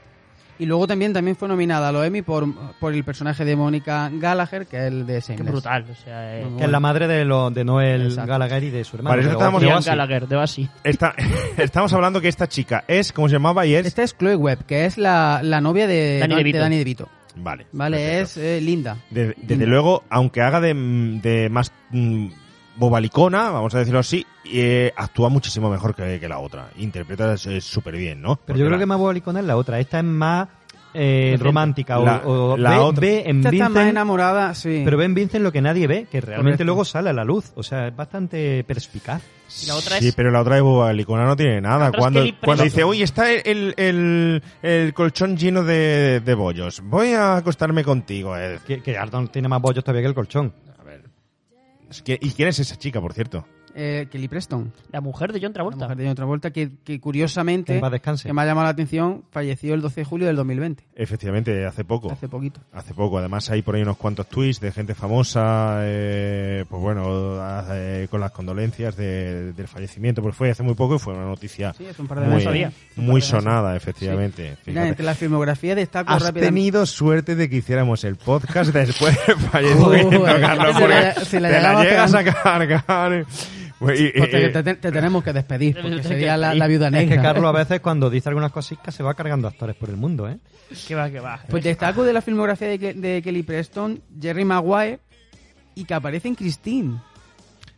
Y 0.59 0.65
luego 0.65 0.87
también, 0.87 1.13
también 1.13 1.37
fue 1.37 1.49
nominada 1.49 1.91
a 1.91 1.93
los 1.93 2.07
Emmy 2.07 2.23
por, 2.23 2.47
por 2.81 2.95
el 2.95 3.05
personaje 3.05 3.45
de 3.45 3.55
Mónica 3.57 4.09
Gallagher, 4.11 4.67
que 4.67 4.79
es 4.79 4.85
el 4.85 5.07
de 5.07 5.17
Qué 5.17 5.21
Shameless. 5.21 5.53
brutal. 5.53 5.85
O 5.91 5.95
sea, 5.95 6.39
eh, 6.41 6.47
Que 6.57 6.65
es 6.65 6.71
la 6.71 6.81
madre 6.81 7.07
de, 7.07 7.27
lo, 7.27 7.51
de 7.51 7.63
Noel 7.63 8.07
Exacto. 8.07 8.31
Gallagher 8.31 8.65
y 8.65 8.71
de 8.71 8.83
su 8.85 8.97
hermano. 8.97 9.21
Eso 9.21 9.39
de. 9.39 9.81
Gallagher, 9.85 10.27
de 10.27 10.37
Basi. 10.37 10.67
Esta- 10.83 11.15
estamos 11.59 11.93
hablando 11.93 12.23
que 12.23 12.29
esta 12.29 12.47
chica 12.49 12.85
es, 12.89 13.13
¿cómo 13.13 13.29
se 13.29 13.35
llamaba? 13.35 13.67
Y 13.67 13.75
es... 13.75 13.85
Esta 13.85 14.03
es 14.03 14.17
Chloe 14.17 14.35
Webb, 14.37 14.65
que 14.65 14.87
es 14.87 14.97
la, 14.97 15.41
la 15.43 15.61
novia 15.61 15.87
de 15.87 16.21
Dani 16.21 16.35
de 16.35 16.39
DeVito. 16.39 16.59
Danny 16.59 16.79
DeVito. 16.79 17.09
Vale. 17.37 17.67
Vale, 17.73 17.97
perfecto. 17.99 18.41
es 18.41 18.45
eh, 18.47 18.61
linda. 18.61 18.97
De- 19.11 19.35
desde 19.37 19.67
luego, 19.67 20.05
aunque 20.11 20.41
haga 20.43 20.61
de, 20.61 20.75
de 21.23 21.49
más 21.51 21.73
mm, 21.91 22.29
bobalicona, 22.77 23.51
vamos 23.51 23.75
a 23.75 23.79
decirlo 23.79 24.01
así, 24.01 24.27
eh, 24.45 24.93
actúa 24.97 25.29
muchísimo 25.29 25.71
mejor 25.71 25.95
que, 25.95 26.19
que 26.21 26.29
la 26.29 26.39
otra. 26.39 26.71
Interpreta 26.79 27.35
eh, 27.35 27.61
súper 27.61 27.97
bien, 27.97 28.21
¿no? 28.21 28.37
Pero 28.37 28.59
yo 28.59 28.65
creo 28.65 28.77
la- 28.77 28.79
que 28.83 28.87
más 28.87 28.99
bobalicona 28.99 29.41
es 29.41 29.47
la 29.47 29.57
otra. 29.57 29.81
Esta 29.81 29.99
es 29.99 30.05
más 30.05 30.49
eh, 30.97 31.37
romántica. 31.39 31.99
La- 31.99 32.23
o, 32.25 32.53
o 32.53 32.57
la 32.57 32.71
ve, 32.71 32.77
otra- 32.79 33.01
ve 33.01 33.23
en 33.27 33.37
Esta 33.39 33.51
está 33.51 33.69
más 33.69 33.87
enamorada, 33.89 34.55
sí. 34.55 34.83
pero 34.85 34.97
ve 34.97 35.05
en 35.05 35.15
Vincent 35.15 35.43
lo 35.45 35.53
que 35.53 35.61
nadie 35.61 35.87
ve, 35.87 36.07
que 36.11 36.21
realmente 36.21 36.43
Correcto. 36.59 36.65
luego 36.65 36.85
sale 36.85 37.11
a 37.11 37.13
la 37.13 37.25
luz. 37.25 37.53
O 37.55 37.63
sea, 37.63 37.89
es 37.89 37.95
bastante 37.97 38.65
perspicaz. 38.65 39.23
Y 39.63 39.67
la 39.67 39.77
otra 39.77 39.99
Sí, 39.99 40.09
es... 40.09 40.15
pero 40.17 40.31
la 40.33 40.41
otra 40.41 40.57
de 40.57 40.61
bobalicona 40.63 41.25
no 41.25 41.37
tiene 41.37 41.61
nada. 41.61 41.91
es 41.91 41.97
Cuando, 41.97 42.25
cuando 42.45 42.65
dice, 42.65 42.83
oye, 42.83 43.05
está 43.05 43.31
el, 43.33 43.75
el, 43.77 44.43
el 44.63 44.93
colchón 44.95 45.37
lleno 45.37 45.63
de, 45.63 46.21
de 46.25 46.35
bollos, 46.35 46.81
voy 46.85 47.13
a 47.13 47.37
acostarme 47.37 47.85
contigo. 47.85 48.37
eh. 48.37 48.59
Que, 48.67 48.83
que 48.83 48.99
Arnold 48.99 49.31
tiene 49.31 49.47
más 49.49 49.63
bollos 49.63 49.85
todavía 49.85 50.03
que 50.03 50.09
el 50.09 50.15
colchón. 50.15 50.53
Es 51.89 52.03
que- 52.03 52.19
¿Y 52.21 52.31
quién 52.33 52.49
es 52.49 52.59
esa 52.59 52.77
chica, 52.77 53.01
por 53.01 53.13
cierto? 53.13 53.47
Eh, 53.79 54.07
Kelly 54.11 54.27
Preston, 54.27 54.73
La 54.91 55.03
mujer 55.03 55.35
de 55.35 55.39
John 55.39 55.51
la 55.51 55.53
Travolta. 55.53 55.85
mujer 55.85 55.97
de 55.99 56.07
John 56.07 56.15
Travolta, 56.15 56.51
que, 56.51 56.71
que 56.83 56.99
curiosamente, 56.99 57.75
Que 57.79 58.01
que 58.23 58.33
me 58.33 58.41
ha 58.43 58.47
llamado 58.47 58.65
la 58.65 58.71
atención, 58.71 59.25
falleció 59.31 59.75
el 59.75 59.83
12 59.83 60.01
de 60.01 60.05
julio 60.07 60.27
del 60.27 60.37
2020. 60.37 60.83
Efectivamente, 60.95 61.67
hace 61.67 61.85
poco. 61.85 62.11
Hace 62.11 62.27
poquito. 62.27 62.61
Hace 62.73 62.95
poco, 62.95 63.19
además 63.19 63.51
hay 63.51 63.61
por 63.61 63.75
ahí 63.75 63.83
unos 63.83 63.99
cuantos 63.99 64.27
tweets 64.31 64.61
de 64.61 64.73
gente 64.73 64.95
famosa, 64.95 65.81
eh, 65.83 66.65
pues 66.71 66.81
bueno, 66.81 67.39
eh, 67.71 68.07
con 68.11 68.21
las 68.21 68.31
condolencias 68.33 68.97
de- 68.97 69.53
del 69.53 69.69
fallecimiento, 69.69 70.23
pues 70.23 70.35
fue 70.35 70.51
hace 70.51 70.63
muy 70.63 70.75
poco 70.75 70.95
y 70.97 70.99
fue 70.99 71.13
una 71.13 71.27
noticia 71.27 71.75
Sí, 71.75 71.87
hace 71.87 72.01
un 72.01 72.09
par 72.09 72.21
de 72.21 72.27
muy, 72.29 72.67
muy 72.97 73.21
sonada, 73.21 73.77
efectivamente. 73.77 74.43
Mira, 74.45 74.57
Fíjate. 74.65 74.89
entre 74.89 75.05
la 75.05 75.15
filmografía 75.15 75.75
destaco 75.75 76.11
Has 76.11 76.23
rápidamente. 76.23 76.47
tenido 76.47 76.87
suerte 76.87 77.35
de 77.37 77.51
que 77.51 77.57
hiciéramos 77.57 78.05
el 78.05 78.17
podcast 78.17 78.73
después 78.73 79.15
del 79.27 79.37
fallecimiento, 79.37 80.23
Carlos, 80.25 80.67
se 80.77 80.81
porque 80.81 80.95
la- 80.95 81.15
se 81.27 81.41
la 81.41 81.49
te 81.51 81.61
la 81.61 81.85
llegas 81.85 82.15
a 82.15 82.25
cargar. 82.25 83.27
Pues, 83.79 84.01
y- 84.01 84.11
Porque 84.19 84.47
y- 84.49 84.53
te, 84.53 84.63
te- 84.63 84.75
te 84.77 84.91
tenemos 84.93 85.23
que 85.23 85.33
despedir, 85.35 85.79
porque 85.81 86.03
sería 86.03 86.37
la, 86.39 86.55
la 86.55 86.67
viuda 86.67 86.87
Es 86.87 86.93
negra. 86.93 87.17
que 87.17 87.23
Carlos 87.23 87.45
a 87.47 87.53
veces 87.53 87.81
cuando 87.81 88.09
dice 88.09 88.29
algunas 88.31 88.51
cositas 88.51 88.95
se 88.95 89.03
va 89.03 89.13
cargando 89.15 89.47
actores 89.49 89.77
por 89.77 89.91
el 89.91 89.97
mundo, 89.97 90.29
¿eh? 90.31 90.39
Que 90.89 90.95
va, 90.95 91.11
que 91.11 91.21
va. 91.21 91.41
Pues 91.51 91.63
destaco 91.63 92.03
de 92.03 92.13
la 92.15 92.23
filmografía 92.23 92.69
de, 92.69 92.81
Ke- 92.81 92.95
de 92.95 93.21
Kelly 93.23 93.43
Preston, 93.43 94.01
Jerry 94.19 94.45
Maguire, 94.47 95.01
y 95.75 95.85
que 95.85 95.93
aparece 95.93 96.29
en 96.29 96.35
Christine. 96.37 97.01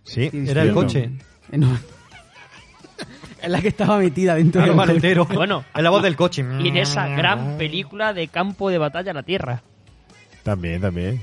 sí, 0.05 0.31
Era 0.33 0.63
el 0.63 0.73
coche. 0.73 1.11
No. 1.51 1.77
es 3.43 3.51
la 3.51 3.61
que 3.61 3.69
estaba 3.69 3.99
metida 3.99 4.37
dentro 4.37 4.61
El 4.61 4.69
del 4.69 4.77
maletero. 4.77 5.25
Bueno, 5.35 5.65
Es 5.75 5.83
la 5.83 5.91
voz 5.91 6.03
del 6.05 6.15
coche. 6.15 6.45
y 6.61 6.69
en 6.69 6.77
esa 6.77 7.09
gran 7.09 7.59
película 7.59 8.13
de 8.15 8.29
campo 8.29 8.71
de 8.71 8.79
batalla 8.79 9.11
a 9.11 9.15
la 9.15 9.23
Tierra. 9.25 9.63
También, 10.45 10.81
también. 10.81 11.21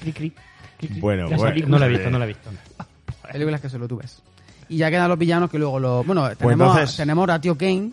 Cri, 0.00 0.12
cri, 0.12 0.32
cri, 0.78 0.88
cri. 0.88 1.00
Bueno, 1.00 1.28
bueno. 1.28 1.66
No 1.66 1.78
la 1.78 1.86
he 1.86 1.88
visto, 1.88 2.10
no 2.10 2.18
la 2.20 2.24
he 2.24 2.28
visto. 2.28 2.50
Películas 3.32 3.60
que 3.60 3.68
solo 3.68 3.86
tú 3.88 3.96
ves. 3.96 4.22
Y 4.68 4.78
ya 4.78 4.90
quedan 4.90 5.08
los 5.08 5.18
villanos 5.18 5.50
que 5.50 5.58
luego 5.58 5.78
los... 5.78 6.06
Bueno, 6.06 6.22
tenemos, 6.36 6.38
Pues 6.38 6.52
entonces- 6.54 6.96
tenemos 6.96 7.28
a 7.28 7.40
Tio 7.40 7.56
Kane, 7.56 7.90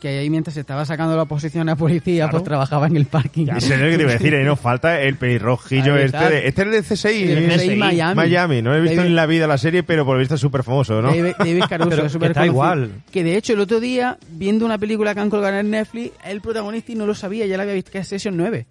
que 0.00 0.18
ahí 0.18 0.28
mientras 0.30 0.54
se 0.54 0.60
estaba 0.60 0.84
sacando 0.84 1.14
la 1.16 1.22
oposición 1.22 1.68
a 1.68 1.76
policía, 1.76 2.28
pues 2.28 2.42
trabajaba 2.42 2.88
en 2.88 2.96
el 2.96 3.06
parking. 3.06 3.46
Y 3.56 3.60
sé 3.60 3.76
lo 3.78 3.88
que 3.88 3.96
te 3.96 4.02
iba 4.02 4.10
a 4.10 4.14
decir, 4.14 4.34
ahí 4.34 4.44
nos 4.44 4.58
falta 4.58 5.00
el 5.00 5.16
pelirrojillo 5.16 5.96
este. 5.96 6.18
De, 6.18 6.48
este 6.48 6.62
es 6.78 6.88
CSI. 6.88 7.24
Del 7.24 7.50
es- 7.50 7.62
CSI 7.62 7.76
Miami. 7.76 8.14
Miami. 8.16 8.62
No 8.62 8.74
he 8.74 8.80
visto 8.80 8.96
David- 8.96 9.08
en 9.10 9.16
la 9.16 9.26
vida 9.26 9.46
la 9.46 9.58
serie, 9.58 9.84
pero 9.84 10.04
por 10.04 10.16
lo 10.16 10.18
visto 10.20 10.34
es 10.34 10.40
súper 10.40 10.64
famoso, 10.64 11.00
¿no? 11.00 11.08
David, 11.14 11.34
David 11.38 11.62
Caruso, 11.68 11.90
Pero 11.90 12.06
es 12.06 12.12
súper 12.12 12.30
está 12.32 12.40
conocido. 12.40 12.52
igual. 12.52 12.90
Que 13.12 13.22
de 13.24 13.36
hecho 13.36 13.52
el 13.52 13.60
otro 13.60 13.78
día, 13.80 14.18
viendo 14.32 14.66
una 14.66 14.76
película 14.76 15.14
que 15.14 15.20
han 15.20 15.30
colgado 15.30 15.56
en 15.58 15.70
Netflix, 15.70 16.12
el 16.24 16.40
protagonista 16.40 16.90
y 16.92 16.94
no 16.96 17.06
lo 17.06 17.14
sabía, 17.14 17.46
ya 17.46 17.56
la 17.56 17.62
había 17.62 17.74
visto, 17.76 17.92
que 17.92 17.98
es 17.98 18.08
Session 18.08 18.36
9. 18.36 18.66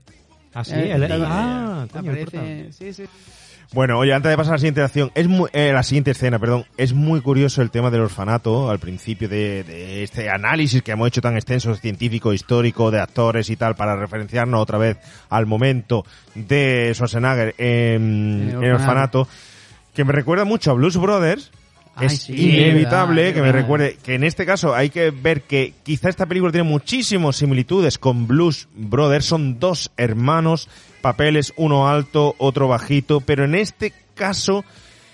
Ah, 0.54 0.66
sí, 0.66 0.74
Eh, 0.76 0.92
está- 0.94 1.16
ah, 1.22 1.88
coño, 1.94 2.12
el 2.12 2.24
aparece, 2.28 2.74
sí, 2.74 2.94
sí. 2.94 3.04
Bueno, 3.74 3.98
oye, 4.00 4.14
antes 4.14 4.30
de 4.30 4.36
pasar 4.36 4.52
a 4.52 4.56
la 4.56 4.60
siguiente 4.60 4.82
acción, 4.82 5.12
es 5.16 5.30
muy, 5.30 5.50
eh, 5.54 5.72
la 5.72 5.82
siguiente 5.84 6.12
escena, 6.12 6.38
perdón, 6.40 6.66
es 6.76 6.92
muy 6.92 7.22
curioso 7.22 7.62
el 7.62 7.72
tema 7.72 7.90
del 7.90 8.02
orfanato 8.02 8.70
al 8.70 8.80
principio 8.80 9.30
de, 9.30 9.64
de 9.64 10.04
este 10.04 10.30
análisis 10.30 10.82
que 10.82 10.92
hemos 10.92 11.08
hecho 11.08 11.22
tan 11.22 11.36
extenso, 11.36 11.74
científico, 11.76 12.34
histórico, 12.34 12.92
de 12.92 13.00
actores 13.00 13.50
y 13.50 13.56
tal, 13.56 13.76
para 13.76 13.96
referenciarnos 13.96 14.62
otra 14.62 14.78
vez 14.78 14.98
al 15.30 15.46
momento 15.46 16.06
de 16.36 16.92
Schwarzenegger 16.94 17.56
en, 17.58 18.50
el 18.58 18.64
en 18.64 18.72
orfanato, 18.74 19.26
que 19.94 20.04
me 20.04 20.12
recuerda 20.12 20.44
mucho 20.44 20.72
a 20.72 20.74
Blues 20.74 20.98
Brothers. 20.98 21.52
Ay, 21.96 22.08
es 22.08 22.24
sí, 22.24 22.34
inevitable 22.34 23.22
verdad, 23.22 23.36
que 23.36 23.42
me 23.42 23.52
recuerde 23.54 23.98
que 24.04 24.16
en 24.16 24.26
este 24.26 24.46
caso 24.46 24.76
hay 24.76 24.90
que 24.90 25.12
ver 25.12 25.44
que 25.44 25.74
quizá 25.84 26.10
esta 26.10 26.26
película 26.26 26.52
tiene 26.52 26.68
muchísimas 26.70 27.38
similitudes 27.38 27.98
con 27.98 28.28
Blues 28.28 28.68
Brothers. 28.76 29.26
Son 29.26 29.60
dos 29.60 29.92
hermanos, 29.96 30.68
papeles, 31.02 31.54
uno 31.58 31.88
alto, 31.88 32.36
otro 32.38 32.68
bajito, 32.68 33.22
pero 33.22 33.44
en 33.44 33.56
este 33.56 33.94
caso 34.14 34.64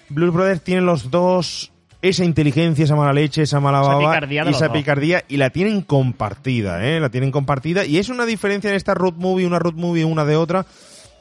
Blues 0.09 0.33
Brothers 0.33 0.63
tiene 0.63 0.81
los 0.81 1.09
dos 1.11 1.71
esa 2.01 2.23
inteligencia, 2.23 2.85
esa 2.85 2.95
mala 2.95 3.13
leche, 3.13 3.41
esa 3.41 3.59
mala 3.59 3.81
Esa 3.81 3.87
baba 3.89 4.11
picardía 4.11 4.41
y 4.41 4.45
los 4.45 4.55
esa 4.55 4.71
picardía 4.71 5.23
y 5.27 5.37
la 5.37 5.49
tienen 5.49 5.81
compartida, 5.81 6.85
¿eh? 6.85 6.99
La 6.99 7.09
tienen 7.09 7.31
compartida 7.31 7.85
y 7.85 7.97
es 7.97 8.09
una 8.09 8.25
diferencia 8.25 8.69
en 8.69 8.75
esta 8.75 8.93
road 8.93 9.15
movie, 9.15 9.47
una 9.47 9.59
road 9.59 9.73
movie 9.73 10.05
una 10.05 10.25
de 10.25 10.35
otra 10.35 10.65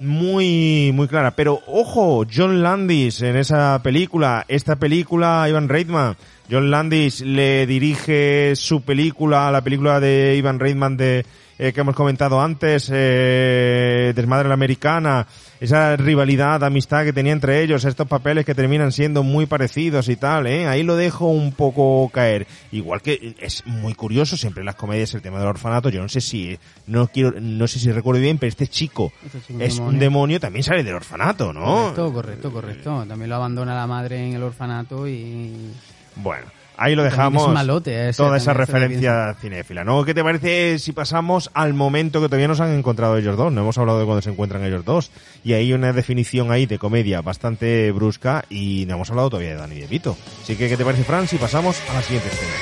muy 0.00 0.92
muy 0.94 1.08
clara. 1.08 1.32
Pero 1.32 1.60
ojo, 1.66 2.26
John 2.32 2.62
Landis 2.62 3.22
en 3.22 3.36
esa 3.36 3.80
película, 3.82 4.44
esta 4.48 4.76
película 4.76 5.46
Ivan 5.48 5.68
Reitman, 5.68 6.16
John 6.50 6.70
Landis 6.70 7.22
le 7.22 7.66
dirige 7.66 8.54
su 8.54 8.82
película, 8.82 9.50
la 9.50 9.62
película 9.62 9.98
de 9.98 10.36
Ivan 10.36 10.60
Reitman 10.60 10.96
de 10.96 11.24
eh, 11.58 11.72
que 11.72 11.80
hemos 11.80 11.94
comentado 11.94 12.40
antes, 12.40 12.90
eh, 12.92 14.12
Desmadre 14.14 14.48
la 14.48 14.54
Americana, 14.54 15.26
esa 15.60 15.96
rivalidad, 15.96 16.62
amistad 16.64 17.04
que 17.04 17.12
tenía 17.12 17.32
entre 17.32 17.62
ellos, 17.62 17.84
estos 17.84 18.06
papeles 18.06 18.44
que 18.44 18.54
terminan 18.54 18.92
siendo 18.92 19.22
muy 19.22 19.46
parecidos 19.46 20.08
y 20.08 20.16
tal, 20.16 20.46
¿eh? 20.46 20.66
ahí 20.66 20.82
lo 20.82 20.96
dejo 20.96 21.26
un 21.28 21.52
poco 21.52 22.08
caer. 22.12 22.46
Igual 22.72 23.00
que 23.00 23.34
es 23.38 23.66
muy 23.66 23.94
curioso 23.94 24.36
siempre 24.36 24.60
en 24.60 24.66
las 24.66 24.76
comedias 24.76 25.14
el 25.14 25.22
tema 25.22 25.38
del 25.38 25.48
orfanato, 25.48 25.88
yo 25.88 26.02
no 26.02 26.08
sé 26.08 26.20
si, 26.20 26.58
no 26.86 27.08
quiero, 27.08 27.40
no 27.40 27.66
sé 27.66 27.78
si 27.78 27.90
recuerdo 27.90 28.20
bien, 28.20 28.38
pero 28.38 28.48
este 28.48 28.66
chico 28.66 29.12
Este 29.24 29.40
chico 29.40 29.60
es 29.60 29.78
un 29.78 29.98
demonio, 29.98 30.38
también 30.38 30.62
sale 30.62 30.84
del 30.84 30.94
orfanato, 30.94 31.52
¿no? 31.52 31.64
Correcto, 31.64 32.12
correcto, 32.12 32.52
correcto. 32.52 33.04
También 33.08 33.30
lo 33.30 33.36
abandona 33.36 33.74
la 33.74 33.86
madre 33.86 34.26
en 34.26 34.34
el 34.34 34.42
orfanato 34.42 35.08
y... 35.08 35.72
Bueno, 36.16 36.46
ahí 36.76 36.94
lo 36.94 37.02
dejamos. 37.02 37.46
es 37.46 37.54
malote 37.54 38.08
ese, 38.08 38.16
toda 38.22 38.36
esa 38.36 38.52
de 38.52 38.58
referencia 38.58 39.34
cinéfila, 39.40 39.84
¿no? 39.84 40.04
¿Qué 40.04 40.14
te 40.14 40.22
parece 40.22 40.78
si 40.78 40.92
pasamos 40.92 41.50
al 41.54 41.74
momento 41.74 42.20
que 42.20 42.26
todavía 42.26 42.48
nos 42.48 42.60
han 42.60 42.72
encontrado 42.72 43.16
ellos 43.16 43.36
dos? 43.36 43.52
No 43.52 43.62
hemos 43.62 43.78
hablado 43.78 43.98
de 43.98 44.04
cuando 44.04 44.22
se 44.22 44.30
encuentran 44.30 44.64
ellos 44.64 44.84
dos. 44.84 45.10
Y 45.44 45.52
hay 45.54 45.72
una 45.72 45.92
definición 45.92 46.50
ahí 46.50 46.66
de 46.66 46.78
comedia 46.78 47.20
bastante 47.22 47.90
brusca 47.92 48.44
y 48.48 48.84
no 48.86 48.94
hemos 48.94 49.10
hablado 49.10 49.30
todavía 49.30 49.50
de 49.50 49.56
Dani 49.56 49.80
DeVito. 49.80 50.16
Así 50.42 50.56
que, 50.56 50.68
¿qué 50.68 50.76
te 50.76 50.84
parece, 50.84 51.04
Fran, 51.04 51.26
si 51.28 51.36
pasamos 51.36 51.76
a 51.90 51.94
la 51.94 52.02
siguiente 52.02 52.28
escena? 52.28 52.52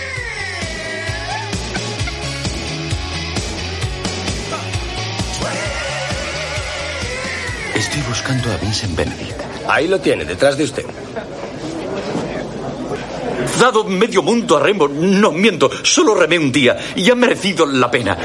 Estoy 7.75 8.03
buscando 8.09 8.51
a 8.53 8.57
Vincent 8.57 8.97
Benedict. 8.97 9.41
Ahí 9.69 9.89
lo 9.89 10.01
tiene, 10.01 10.25
detrás 10.25 10.57
de 10.57 10.65
usted. 10.65 10.85
Dado 13.59 13.85
medio 13.85 14.23
mundo 14.23 14.57
a 14.57 14.61
remo, 14.61 14.89
no 14.89 15.31
miento, 15.31 15.71
solo 15.83 16.15
remé 16.15 16.39
un 16.39 16.51
día 16.51 16.77
y 16.97 17.11
ha 17.11 17.15
merecido 17.15 17.67
la 17.67 17.91
pena. 17.91 18.17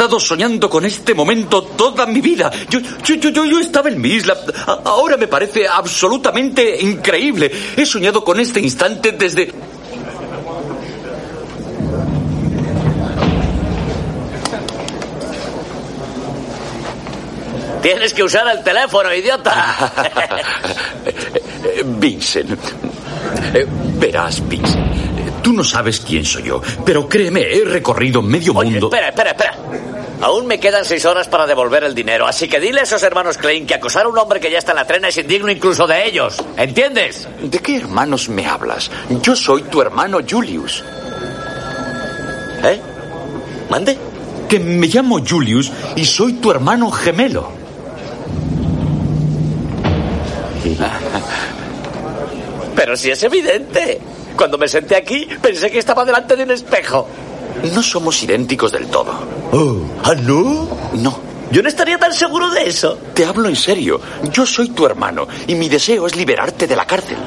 He 0.00 0.02
estado 0.02 0.18
soñando 0.18 0.70
con 0.70 0.86
este 0.86 1.12
momento 1.12 1.62
toda 1.62 2.06
mi 2.06 2.22
vida. 2.22 2.50
Yo, 2.70 2.80
yo, 3.04 3.16
yo, 3.16 3.44
yo, 3.44 3.60
estaba 3.60 3.90
en 3.90 4.00
mi 4.00 4.08
isla. 4.08 4.34
Ahora 4.82 5.18
me 5.18 5.28
parece 5.28 5.68
absolutamente 5.68 6.80
increíble. 6.80 7.52
He 7.76 7.84
soñado 7.84 8.24
con 8.24 8.40
este 8.40 8.60
instante 8.60 9.12
desde... 9.12 9.52
Tienes 17.82 18.14
que 18.14 18.22
usar 18.22 18.48
el 18.56 18.64
teléfono, 18.64 19.12
idiota. 19.14 19.92
Eh, 21.64 21.82
Vincent. 21.84 22.58
Eh, 23.54 23.66
verás, 23.98 24.46
Vincent. 24.48 24.76
eh, 24.78 25.30
Tú 25.42 25.52
no 25.52 25.64
sabes 25.64 26.00
quién 26.00 26.24
soy 26.24 26.44
yo, 26.44 26.60
pero 26.84 27.08
créeme, 27.08 27.42
he 27.42 27.64
recorrido 27.64 28.22
medio 28.22 28.54
mundo. 28.54 28.86
Espera, 28.86 29.08
espera, 29.08 29.30
espera. 29.30 29.54
Aún 30.22 30.46
me 30.46 30.60
quedan 30.60 30.84
seis 30.84 31.04
horas 31.06 31.28
para 31.28 31.46
devolver 31.46 31.82
el 31.84 31.94
dinero, 31.94 32.26
así 32.26 32.46
que 32.46 32.60
dile 32.60 32.80
a 32.80 32.82
esos 32.82 33.02
hermanos 33.02 33.38
Klein 33.38 33.66
que 33.66 33.74
acosar 33.74 34.04
a 34.04 34.08
un 34.08 34.18
hombre 34.18 34.38
que 34.38 34.50
ya 34.50 34.58
está 34.58 34.72
en 34.72 34.76
la 34.76 34.86
trena 34.86 35.08
es 35.08 35.16
indigno 35.16 35.50
incluso 35.50 35.86
de 35.86 36.06
ellos. 36.06 36.36
¿Entiendes? 36.58 37.26
¿De 37.42 37.58
qué 37.58 37.76
hermanos 37.78 38.28
me 38.28 38.46
hablas? 38.46 38.90
Yo 39.22 39.34
soy 39.34 39.62
tu 39.62 39.80
hermano 39.80 40.18
Julius. 40.28 40.84
¿Eh? 42.64 42.78
¿Mande? 43.70 43.96
Que 44.48 44.58
me 44.60 44.88
llamo 44.88 45.20
Julius 45.26 45.72
y 45.96 46.04
soy 46.04 46.34
tu 46.34 46.50
hermano 46.50 46.90
gemelo. 46.90 47.52
Pero 52.76 52.96
si 52.96 53.10
es 53.10 53.22
evidente. 53.22 54.00
Cuando 54.36 54.56
me 54.56 54.68
senté 54.68 54.96
aquí, 54.96 55.28
pensé 55.42 55.70
que 55.70 55.78
estaba 55.78 56.04
delante 56.04 56.36
de 56.36 56.44
un 56.44 56.50
espejo. 56.50 57.06
No 57.74 57.82
somos 57.82 58.22
idénticos 58.22 58.72
del 58.72 58.86
todo. 58.86 59.12
¿Ah, 60.02 60.14
no? 60.14 60.68
No. 60.94 61.18
Yo 61.50 61.62
no 61.62 61.68
estaría 61.68 61.98
tan 61.98 62.14
seguro 62.14 62.48
de 62.50 62.68
eso. 62.68 62.96
Te 63.12 63.24
hablo 63.24 63.48
en 63.48 63.56
serio. 63.56 64.00
Yo 64.32 64.46
soy 64.46 64.70
tu 64.70 64.86
hermano 64.86 65.26
y 65.46 65.54
mi 65.56 65.68
deseo 65.68 66.06
es 66.06 66.16
liberarte 66.16 66.66
de 66.66 66.76
la 66.76 66.86
cárcel. 66.86 67.18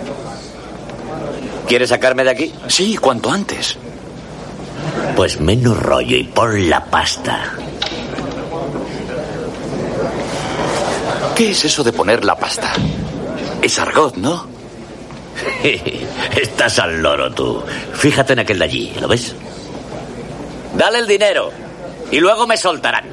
¿Quieres 1.67 1.89
sacarme 1.89 2.23
de 2.23 2.31
aquí? 2.31 2.53
Sí, 2.67 2.97
cuanto 2.97 3.31
antes. 3.31 3.77
Pues 5.15 5.39
menos 5.39 5.77
rollo 5.77 6.17
y 6.17 6.23
pon 6.23 6.69
la 6.69 6.83
pasta. 6.85 7.53
¿Qué 11.35 11.51
es 11.51 11.65
eso 11.65 11.83
de 11.83 11.93
poner 11.93 12.23
la 12.23 12.35
pasta? 12.35 12.73
Es 13.63 13.79
argot, 13.79 14.17
¿no? 14.17 14.45
Estás 15.63 16.79
al 16.79 17.01
loro 17.01 17.31
tú. 17.33 17.63
Fíjate 17.93 18.33
en 18.33 18.39
aquel 18.39 18.59
de 18.59 18.65
allí, 18.65 18.93
¿lo 18.99 19.07
ves? 19.07 19.33
Dale 20.77 20.99
el 20.99 21.07
dinero 21.07 21.49
y 22.11 22.19
luego 22.19 22.45
me 22.45 22.57
soltarán. 22.57 23.05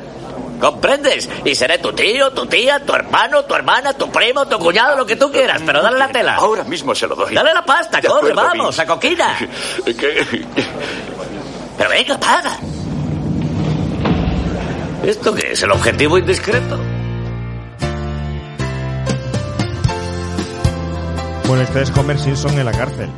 ¿Comprendes? 0.61 1.29
Y 1.45 1.55
seré 1.55 1.79
tu 1.79 1.93
tío, 1.93 2.33
tu 2.33 2.47
tía, 2.47 2.85
tu 2.85 2.93
hermano, 2.93 3.45
tu 3.45 3.55
hermana, 3.55 3.95
tu 3.95 4.11
primo, 4.11 4.47
tu 4.47 4.59
cuñado, 4.59 4.97
lo 4.97 5.07
que 5.07 5.15
tú 5.15 5.31
quieras, 5.31 5.63
pero 5.65 5.81
dale 5.81 5.99
la 5.99 6.09
tela. 6.09 6.35
Ahora 6.35 6.65
mismo 6.65 6.97
se 6.97 7.07
lo 7.07 7.15
doy. 7.15 7.33
Dale 7.33 7.55
la 7.55 7.65
pasta, 7.65 8.01
De 8.01 8.09
corre, 8.09 8.33
acuerdo, 8.33 8.43
vamos, 8.59 8.79
a 8.79 8.87
coquina. 8.87 9.39
¿Qué? 9.85 10.45
Pero 11.79 11.91
venga, 11.91 12.19
paga. 12.19 12.59
¿Esto 15.05 15.33
qué 15.33 15.53
es? 15.53 15.63
¿El 15.63 15.71
objetivo 15.71 16.19
indiscreto? 16.19 16.77
Bueno, 21.51 21.65
este 21.65 21.83
es 21.83 21.91
Homer 21.99 22.17
Simpson 22.17 22.57
en 22.61 22.65
la 22.65 22.71
cárcel. 22.71 23.11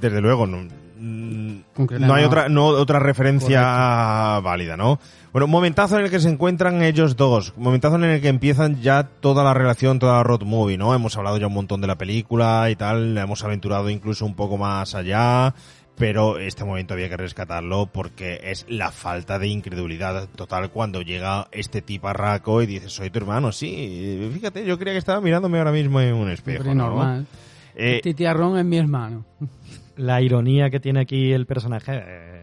Desde 0.00 0.20
luego, 0.20 0.46
no, 0.46 2.14
hay 2.14 2.22
otra, 2.22 2.48
no, 2.48 2.66
otra 2.66 3.00
referencia 3.00 4.38
válida, 4.38 4.76
¿no? 4.76 5.00
Bueno, 5.32 5.48
momentazo 5.48 5.98
en 5.98 6.04
el 6.04 6.10
que 6.12 6.20
se 6.20 6.28
encuentran 6.28 6.84
ellos 6.84 7.16
dos, 7.16 7.52
momentazo 7.56 7.96
en 7.96 8.04
el 8.04 8.20
que 8.20 8.28
empiezan 8.28 8.80
ya 8.80 9.08
toda 9.18 9.42
la 9.42 9.54
relación, 9.54 9.98
toda 9.98 10.18
la 10.18 10.22
road 10.22 10.42
movie, 10.42 10.78
¿no? 10.78 10.94
Hemos 10.94 11.16
hablado 11.16 11.36
ya 11.36 11.48
un 11.48 11.54
montón 11.54 11.80
de 11.80 11.88
la 11.88 11.98
película 11.98 12.70
y 12.70 12.76
tal, 12.76 13.18
hemos 13.18 13.42
aventurado 13.42 13.90
incluso 13.90 14.24
un 14.24 14.36
poco 14.36 14.56
más 14.56 14.94
allá, 14.94 15.52
pero 15.96 16.38
este 16.38 16.64
momento 16.64 16.94
había 16.94 17.08
que 17.08 17.16
rescatarlo 17.16 17.86
porque 17.86 18.40
es 18.44 18.64
la 18.68 18.90
falta 18.90 19.38
de 19.38 19.48
incredulidad 19.48 20.28
total 20.30 20.70
cuando 20.70 21.02
llega 21.02 21.46
este 21.52 21.82
tiparraco 21.82 22.62
y 22.62 22.66
dice, 22.66 22.88
soy 22.88 23.10
tu 23.10 23.18
hermano, 23.18 23.52
sí, 23.52 24.30
fíjate, 24.34 24.64
yo 24.64 24.78
creía 24.78 24.94
que 24.94 24.98
estaba 24.98 25.20
mirándome 25.20 25.58
ahora 25.58 25.72
mismo 25.72 26.00
en 26.00 26.14
un 26.14 26.30
espejo, 26.30 26.64
¿no? 26.64 26.74
normal. 26.74 27.26
Eh, 27.74 27.96
Este 27.96 28.14
tiarrón 28.14 28.58
es 28.58 28.64
mi 28.64 28.78
hermano. 28.78 29.24
La 29.96 30.20
ironía 30.22 30.70
que 30.70 30.80
tiene 30.80 31.00
aquí 31.00 31.32
el 31.32 31.44
personaje. 31.46 31.92
eh, 32.04 32.42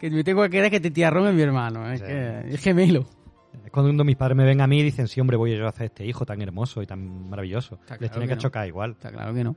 Que 0.00 0.10
me 0.10 0.24
tengo 0.24 0.42
que 0.42 0.48
creer 0.50 0.70
que 0.70 0.76
este 0.76 0.90
tiarrón 0.90 1.28
es 1.28 1.34
mi 1.34 1.42
hermano. 1.42 1.90
Es 1.92 2.00
que 2.02 2.40
es 2.48 2.60
gemelo. 2.62 3.06
Es 3.64 3.70
cuando 3.70 4.04
mis 4.04 4.16
padres 4.16 4.36
me 4.36 4.44
ven 4.44 4.60
a 4.60 4.66
mí 4.66 4.80
y 4.80 4.82
dicen, 4.82 5.08
sí, 5.08 5.20
hombre, 5.20 5.36
voy 5.36 5.56
yo 5.56 5.66
a 5.66 5.68
hacer 5.70 5.86
este 5.86 6.06
hijo 6.06 6.24
tan 6.24 6.40
hermoso 6.40 6.80
y 6.82 6.86
tan 6.86 7.28
maravilloso. 7.28 7.74
Está 7.80 7.94
Les 7.94 7.98
claro 7.98 8.12
tiene 8.12 8.26
que 8.26 8.30
que, 8.30 8.34
no. 8.36 8.40
chocar 8.42 8.66
igual. 8.68 8.92
Está 8.92 9.10
claro 9.10 9.34
que 9.34 9.44
no. 9.44 9.56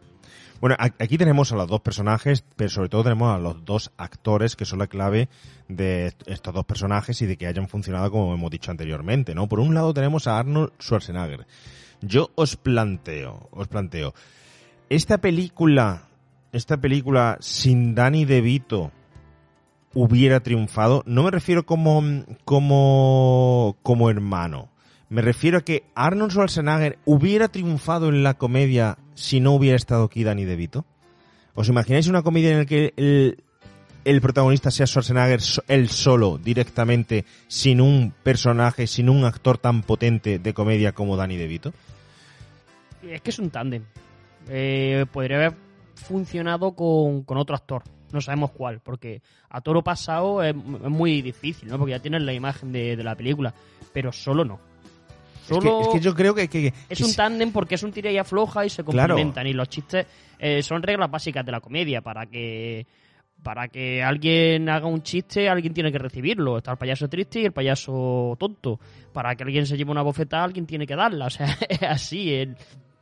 Bueno, 0.59 0.75
aquí 0.79 1.17
tenemos 1.17 1.51
a 1.51 1.55
los 1.55 1.67
dos 1.67 1.81
personajes, 1.81 2.43
pero 2.55 2.69
sobre 2.69 2.89
todo 2.89 3.03
tenemos 3.03 3.33
a 3.35 3.37
los 3.37 3.63
dos 3.63 3.91
actores 3.97 4.55
que 4.55 4.65
son 4.65 4.79
la 4.79 4.87
clave 4.87 5.29
de 5.67 6.07
est- 6.07 6.23
estos 6.27 6.53
dos 6.53 6.65
personajes 6.65 7.21
y 7.21 7.27
de 7.27 7.37
que 7.37 7.45
hayan 7.47 7.67
funcionado 7.67 8.09
como 8.09 8.33
hemos 8.33 8.49
dicho 8.49 8.71
anteriormente, 8.71 9.35
¿no? 9.35 9.47
Por 9.47 9.59
un 9.59 9.75
lado 9.75 9.93
tenemos 9.93 10.27
a 10.27 10.39
Arnold 10.39 10.71
Schwarzenegger. 10.81 11.45
Yo 12.01 12.31
os 12.35 12.55
planteo, 12.57 13.49
os 13.51 13.67
planteo, 13.67 14.13
esta 14.89 15.19
película, 15.19 16.03
esta 16.51 16.77
película 16.77 17.37
sin 17.39 17.93
Danny 17.93 18.25
DeVito 18.25 18.91
hubiera 19.93 20.41
triunfado, 20.41 21.03
no 21.05 21.23
me 21.23 21.31
refiero 21.31 21.65
como, 21.65 22.23
como, 22.45 23.77
como 23.83 24.09
hermano. 24.09 24.69
Me 25.09 25.21
refiero 25.21 25.59
a 25.59 25.61
que 25.61 25.83
Arnold 25.95 26.31
Schwarzenegger 26.31 26.99
hubiera 27.05 27.47
triunfado 27.47 28.09
en 28.09 28.23
la 28.23 28.33
comedia 28.33 28.97
si 29.15 29.39
no 29.39 29.53
hubiera 29.53 29.77
estado 29.77 30.03
aquí 30.03 30.23
Danny 30.23 30.43
DeVito. 30.43 30.85
¿Os 31.55 31.69
imagináis 31.69 32.07
una 32.07 32.21
comedia 32.21 32.51
en 32.51 32.57
la 32.59 32.65
que 32.65 32.93
el, 32.97 33.43
el 34.03 34.21
protagonista 34.21 34.69
sea 34.69 34.85
Schwarzenegger 34.85 35.39
él 35.67 35.89
solo, 35.89 36.37
directamente, 36.37 37.25
sin 37.47 37.81
un 37.81 38.13
personaje, 38.21 38.85
sin 38.85 39.09
un 39.09 39.23
actor 39.23 39.57
tan 39.57 39.81
potente 39.81 40.39
de 40.39 40.53
comedia 40.53 40.91
como 40.91 41.15
Danny 41.15 41.37
DeVito? 41.37 41.73
Es 43.01 43.21
que 43.21 43.29
es 43.29 43.39
un 43.39 43.49
tándem. 43.49 43.83
Eh, 44.49 45.05
podría 45.11 45.37
haber 45.37 45.55
funcionado 45.95 46.73
con, 46.73 47.23
con 47.23 47.37
otro 47.37 47.55
actor. 47.55 47.83
No 48.11 48.21
sabemos 48.21 48.51
cuál, 48.51 48.79
porque 48.79 49.21
a 49.49 49.59
toro 49.61 49.83
pasado 49.83 50.41
es, 50.43 50.55
es 50.55 50.89
muy 50.89 51.21
difícil, 51.21 51.67
¿no? 51.69 51.77
Porque 51.77 51.91
ya 51.91 51.99
tienes 51.99 52.21
la 52.23 52.33
imagen 52.33 52.71
de, 52.71 52.95
de 52.95 53.03
la 53.03 53.15
película, 53.15 53.53
pero 53.93 54.11
solo 54.11 54.45
no. 54.45 54.55
Es 54.55 55.49
que, 55.49 55.53
Solo 55.55 55.79
es 55.81 55.87
que 55.89 55.99
yo 56.01 56.13
creo 56.13 56.35
que... 56.35 56.47
que- 56.49 56.73
es 56.89 56.99
un 57.01 57.13
tándem 57.15 57.51
porque 57.53 57.75
es 57.75 57.83
un 57.83 57.91
tira 57.93 58.11
y 58.11 58.17
afloja 58.17 58.65
y 58.65 58.69
se 58.69 58.83
Claro. 58.83 59.15
complementan. 59.15 59.47
Y 59.47 59.53
los 59.53 59.69
chistes 59.69 60.05
eh, 60.39 60.61
son 60.61 60.83
reglas 60.83 61.09
básicas 61.09 61.45
de 61.45 61.51
la 61.53 61.61
comedia. 61.61 62.01
Para 62.01 62.25
que 62.25 62.85
para 63.43 63.67
que 63.69 64.01
alguien 64.03 64.67
haga 64.67 64.87
un 64.87 65.03
chiste, 65.03 65.47
alguien 65.47 65.73
tiene 65.73 65.91
que 65.91 65.99
recibirlo. 65.99 66.57
Está 66.57 66.71
el 66.71 66.77
payaso 66.77 67.07
triste 67.07 67.39
y 67.39 67.45
el 67.45 67.51
payaso 67.53 68.35
tonto. 68.39 68.77
Para 69.13 69.35
que 69.35 69.43
alguien 69.43 69.65
se 69.65 69.77
lleve 69.77 69.91
una 69.91 70.01
bofetada, 70.01 70.43
alguien 70.43 70.65
tiene 70.65 70.85
que 70.87 70.95
darla. 70.95 71.25
O 71.27 71.29
sea, 71.29 71.55
es 71.69 71.81
así. 71.83 72.33
el- 72.33 72.57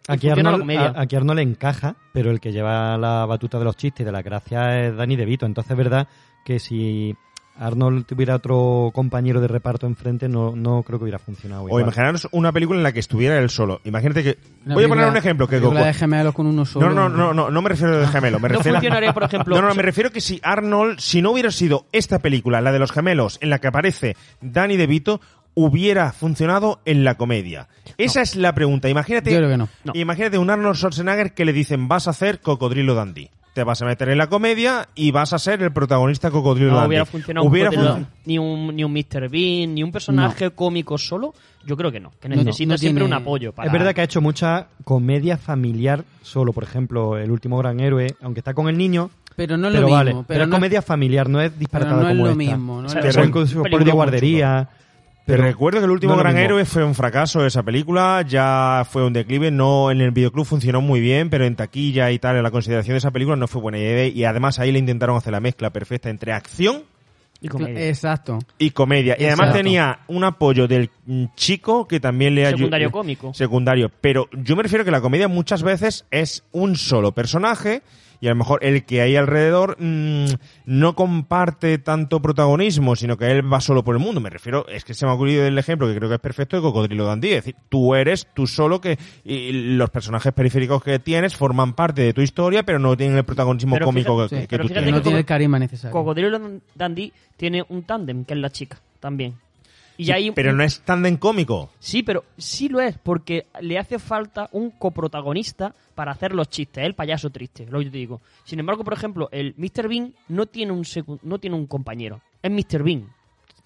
Aquí 0.07 0.29
Arnold, 0.29 0.69
a- 0.71 1.01
aquí 1.01 1.15
Arnold 1.15 1.37
le 1.37 1.43
encaja, 1.43 1.95
pero 2.13 2.31
el 2.31 2.39
que 2.39 2.51
lleva 2.51 2.97
la 2.97 3.25
batuta 3.25 3.57
de 3.59 3.65
los 3.65 3.75
chistes 3.75 4.01
y 4.01 4.05
de 4.05 4.11
la 4.11 4.21
gracia 4.21 4.85
es 4.87 4.95
Danny 4.95 5.15
DeVito. 5.15 5.45
Entonces 5.45 5.71
es 5.71 5.77
verdad 5.77 6.07
que 6.45 6.59
si 6.59 7.15
Arnold 7.57 8.05
tuviera 8.05 8.35
otro 8.35 8.91
compañero 8.93 9.39
de 9.39 9.47
reparto 9.47 9.87
enfrente, 9.87 10.27
no, 10.27 10.55
no 10.55 10.83
creo 10.83 10.99
que 10.99 11.03
hubiera 11.05 11.19
funcionado 11.19 11.63
O 11.63 11.67
igual. 11.67 11.83
imaginaros 11.83 12.27
una 12.33 12.51
película 12.51 12.77
en 12.77 12.83
la 12.83 12.91
que 12.91 12.99
estuviera 12.99 13.39
él 13.39 13.49
solo. 13.49 13.79
Imagínate 13.85 14.23
que... 14.23 14.37
Una 14.65 14.75
Voy 14.75 14.83
a 14.83 14.87
poner 14.89 15.07
un 15.07 15.15
ejemplo. 15.17 15.47
Que 15.47 15.59
de 15.61 15.93
gemelos 15.93 16.33
con 16.33 16.47
uno 16.47 16.65
solo. 16.65 16.89
No, 16.89 16.93
no, 16.93 17.09
no, 17.09 17.33
no, 17.33 17.49
no 17.49 17.61
me 17.61 17.69
refiero 17.69 17.97
de 17.97 18.07
gemelo. 18.07 18.39
Me 18.39 18.49
No 18.49 18.55
refiero 18.57 18.75
funcionaría, 18.77 19.13
por 19.13 19.23
ejemplo, 19.23 19.55
No, 19.55 19.61
no, 19.61 19.71
si- 19.71 19.77
me 19.77 19.83
refiero 19.83 20.11
que 20.11 20.19
si 20.21 20.39
Arnold, 20.43 20.99
si 20.99 21.21
no 21.21 21.31
hubiera 21.31 21.49
sido 21.49 21.85
esta 21.93 22.19
película, 22.19 22.59
la 22.61 22.73
de 22.73 22.79
los 22.79 22.91
gemelos, 22.91 23.37
en 23.41 23.49
la 23.49 23.59
que 23.59 23.67
aparece 23.67 24.17
Danny 24.41 24.75
DeVito, 24.75 25.21
hubiera 25.55 26.11
funcionado 26.11 26.79
en 26.85 27.03
la 27.03 27.15
comedia. 27.15 27.67
Esa 27.97 28.21
es 28.21 28.35
la 28.35 28.53
pregunta. 28.53 28.89
Imagínate, 28.89 29.31
Yo 29.31 29.37
creo 29.37 29.49
que 29.49 29.57
no. 29.57 29.67
imagínate 29.93 30.37
un 30.37 30.49
Arnold 30.49 30.75
Schwarzenegger 30.75 31.33
que 31.33 31.45
le 31.45 31.53
dicen 31.53 31.87
vas 31.87 32.07
a 32.07 32.11
hacer 32.11 32.39
Cocodrilo 32.41 32.93
Dandy. 32.93 33.29
Te 33.53 33.63
vas 33.63 33.81
a 33.81 33.85
meter 33.85 34.09
en 34.09 34.17
la 34.17 34.27
comedia 34.27 34.89
y 34.95 35.11
vas 35.11 35.31
a 35.31 35.39
ser 35.39 35.63
el 35.63 35.71
protagonista 35.71 36.29
Cocodrilo 36.29 36.71
No 36.71 36.75
Dandy. 36.75 36.87
hubiera 36.89 37.05
funcionado 37.05 37.47
Hubiera 37.47 37.69
un 37.69 37.75
Cocodrilo- 37.77 37.95
func- 37.99 38.07
ni 38.25 38.37
un 38.37 38.75
ni 38.75 38.83
un 38.83 38.91
Mr. 38.91 39.29
Bean, 39.29 39.73
ni 39.75 39.81
un 39.81 39.93
personaje 39.93 40.51
cómico 40.51 40.97
solo. 40.97 41.33
Yo 41.65 41.77
creo 41.77 41.89
que 41.89 42.01
no. 42.01 42.11
Que 42.19 42.27
No, 42.27 42.35
necesita 42.35 42.73
no 42.73 42.77
siempre 42.77 43.03
tiene- 43.05 43.15
un 43.15 43.21
apoyo. 43.21 43.53
Para... 43.53 43.67
Es 43.67 43.71
verdad 43.73 43.95
que 43.95 44.01
ha 44.01 44.03
hecho 44.03 44.19
mucha 44.19 44.67
comedia 44.83 45.37
familiar 45.37 46.03
solo, 46.21 46.51
por 46.51 46.63
ejemplo, 46.65 47.17
El 47.17 47.31
último 47.31 47.57
gran 47.57 47.79
héroe, 47.79 48.13
aunque 48.21 48.41
está 48.41 48.53
con 48.53 48.67
el 48.67 48.77
niño. 48.77 49.09
Pero 49.37 49.55
no 49.57 49.67
es 49.69 49.73
pero 49.73 49.87
lo 49.87 49.93
vale, 49.93 50.09
mismo, 50.11 50.23
pero, 50.23 50.27
pero 50.27 50.43
es 50.43 50.49
no 50.49 50.55
es- 50.55 50.59
comedia 50.59 50.81
familiar, 50.81 51.29
no 51.29 51.39
es 51.41 51.57
disparatada 51.57 51.95
no 52.03 52.07
es 52.09 52.13
como 52.13 52.23
lo 52.25 52.31
esta. 52.31 52.37
mismo, 52.37 52.81
no 52.81 52.87
es 52.87 52.91
O 52.91 52.93
sea, 52.93 53.01
lo 53.01 53.07
mismo. 53.07 53.23
incluso 53.23 53.63
por 53.63 53.83
de 53.85 53.91
guardería. 53.91 54.69
Te 54.69 54.84
pero 55.25 55.43
recuerdo 55.43 55.79
que 55.79 55.85
el 55.85 55.91
último 55.91 56.13
no 56.13 56.19
gran 56.19 56.37
héroe 56.37 56.65
fue 56.65 56.83
un 56.83 56.93
fracaso 56.93 57.45
esa 57.45 57.63
película, 57.63 58.23
ya 58.27 58.85
fue 58.89 59.05
un 59.05 59.13
declive, 59.13 59.49
no 59.51 59.89
en 59.89 60.01
el 60.01 60.11
videoclub 60.11 60.45
funcionó 60.45 60.81
muy 60.81 60.99
bien, 60.99 61.29
pero 61.29 61.45
en 61.45 61.55
taquilla 61.55 62.11
y 62.11 62.19
tal, 62.19 62.37
en 62.37 62.43
la 62.43 62.51
consideración 62.51 62.93
de 62.93 62.99
esa 62.99 63.11
película 63.11 63.35
no 63.35 63.47
fue 63.47 63.61
buena 63.61 63.77
idea 63.79 64.07
y 64.07 64.23
además 64.23 64.59
ahí 64.59 64.71
le 64.71 64.79
intentaron 64.79 65.17
hacer 65.17 65.31
la 65.31 65.39
mezcla 65.39 65.71
perfecta 65.71 66.09
entre 66.09 66.31
acción 66.31 66.83
Y 67.41 67.47
comedia. 67.47 67.87
Exacto. 67.87 68.39
y 68.59 68.69
comedia. 68.71 69.15
Y 69.17 69.23
además 69.25 69.47
Exacto. 69.47 69.57
tenía 69.57 69.99
un 70.07 70.23
apoyo 70.23 70.67
del 70.67 70.89
chico 71.35 71.87
que 71.87 71.99
también 71.99 72.35
le 72.35 72.45
ayudó. 72.45 72.57
Secundario 72.57 72.91
cómico. 72.91 73.33
Secundario. 73.33 73.91
Pero 74.01 74.29
yo 74.31 74.55
me 74.55 74.63
refiero 74.63 74.85
que 74.85 74.91
la 74.91 75.01
comedia 75.01 75.27
muchas 75.27 75.63
veces 75.63 76.05
es 76.11 76.43
un 76.51 76.75
solo 76.75 77.13
personaje 77.13 77.81
y 78.21 78.27
a 78.27 78.29
lo 78.31 78.35
mejor 78.35 78.59
el 78.63 78.85
que 78.85 79.01
hay 79.01 79.15
alrededor 79.15 79.77
mm, 79.79 80.25
no 80.65 80.95
comparte 80.95 81.77
tanto 81.77 82.21
protagonismo, 82.21 82.95
sino 82.95 83.17
que 83.17 83.31
él 83.31 83.51
va 83.51 83.61
solo 83.61 83.83
por 83.83 83.95
el 83.95 84.01
mundo. 84.01 84.21
Me 84.21 84.29
refiero, 84.29 84.67
es 84.67 84.83
que 84.83 84.93
se 84.93 85.05
me 85.05 85.11
ha 85.11 85.15
ocurrido 85.15 85.45
el 85.45 85.57
ejemplo 85.57 85.87
que 85.87 85.95
creo 85.95 86.09
que 86.09 86.15
es 86.15 86.21
perfecto 86.21 86.55
de 86.55 86.61
Cocodrilo 86.61 87.05
Dandy. 87.05 87.29
Es 87.29 87.35
decir, 87.35 87.55
tú 87.69 87.95
eres 87.95 88.27
tú 88.33 88.47
solo 88.47 88.81
que 88.81 88.97
y 89.23 89.51
los 89.75 89.89
personajes 89.89 90.33
periféricos 90.33 90.83
que 90.83 90.99
tienes 90.99 91.35
forman 91.35 91.73
parte 91.73 92.01
de 92.01 92.13
tu 92.13 92.21
historia, 92.21 92.63
pero 92.63 92.79
no 92.79 92.95
tienen 92.97 93.17
el 93.17 93.23
protagonismo 93.25 93.75
Pero 93.75 93.85
cómico 93.85 94.15
fíjate- 94.15 94.29
que, 94.29 94.41
sí, 94.41 94.47
que 94.47 94.57
pero 94.57 94.63
tú 94.67 94.73
tienes. 94.73 94.91
No 94.91 95.01
tiene 95.01 95.19
el 95.19 95.25
carisma 95.25 95.59
necesario. 95.59 95.91
Cocodrilo 95.91 96.39
Dandy 96.75 97.11
tiene 97.37 97.63
un 97.69 97.83
tándem, 97.83 98.25
que 98.25 98.33
es 98.33 98.39
la 98.39 98.49
chica, 98.49 98.79
también. 98.99 99.35
Y 99.97 100.11
hay 100.11 100.31
pero 100.31 100.53
no 100.53 100.63
es 100.63 100.81
tan 100.81 101.05
en 101.05 101.17
cómico. 101.17 101.71
Sí, 101.79 102.03
pero 102.03 102.25
sí 102.37 102.67
lo 102.69 102.81
es, 102.81 102.97
porque 102.97 103.47
le 103.61 103.77
hace 103.79 103.97
falta 103.99 104.49
un 104.51 104.71
coprotagonista 104.71 105.73
para 105.95 106.11
hacer 106.11 106.33
los 106.35 106.49
chistes, 106.49 106.83
el 106.83 106.95
payaso 106.95 107.29
triste, 107.29 107.65
lo 107.69 107.79
que 107.79 107.85
yo 107.85 107.91
te 107.91 107.97
digo. 107.97 108.21
Sin 108.43 108.59
embargo, 108.59 108.83
por 108.83 108.93
ejemplo, 108.93 109.29
el 109.31 109.53
Mr. 109.57 109.87
Bean 109.87 110.13
no 110.27 110.45
tiene 110.45 110.71
un 110.73 110.83
secu- 110.83 111.19
no 111.23 111.39
tiene 111.39 111.55
un 111.55 111.67
compañero, 111.67 112.21
es 112.41 112.51
Mr. 112.51 112.83
Bean. 112.83 113.07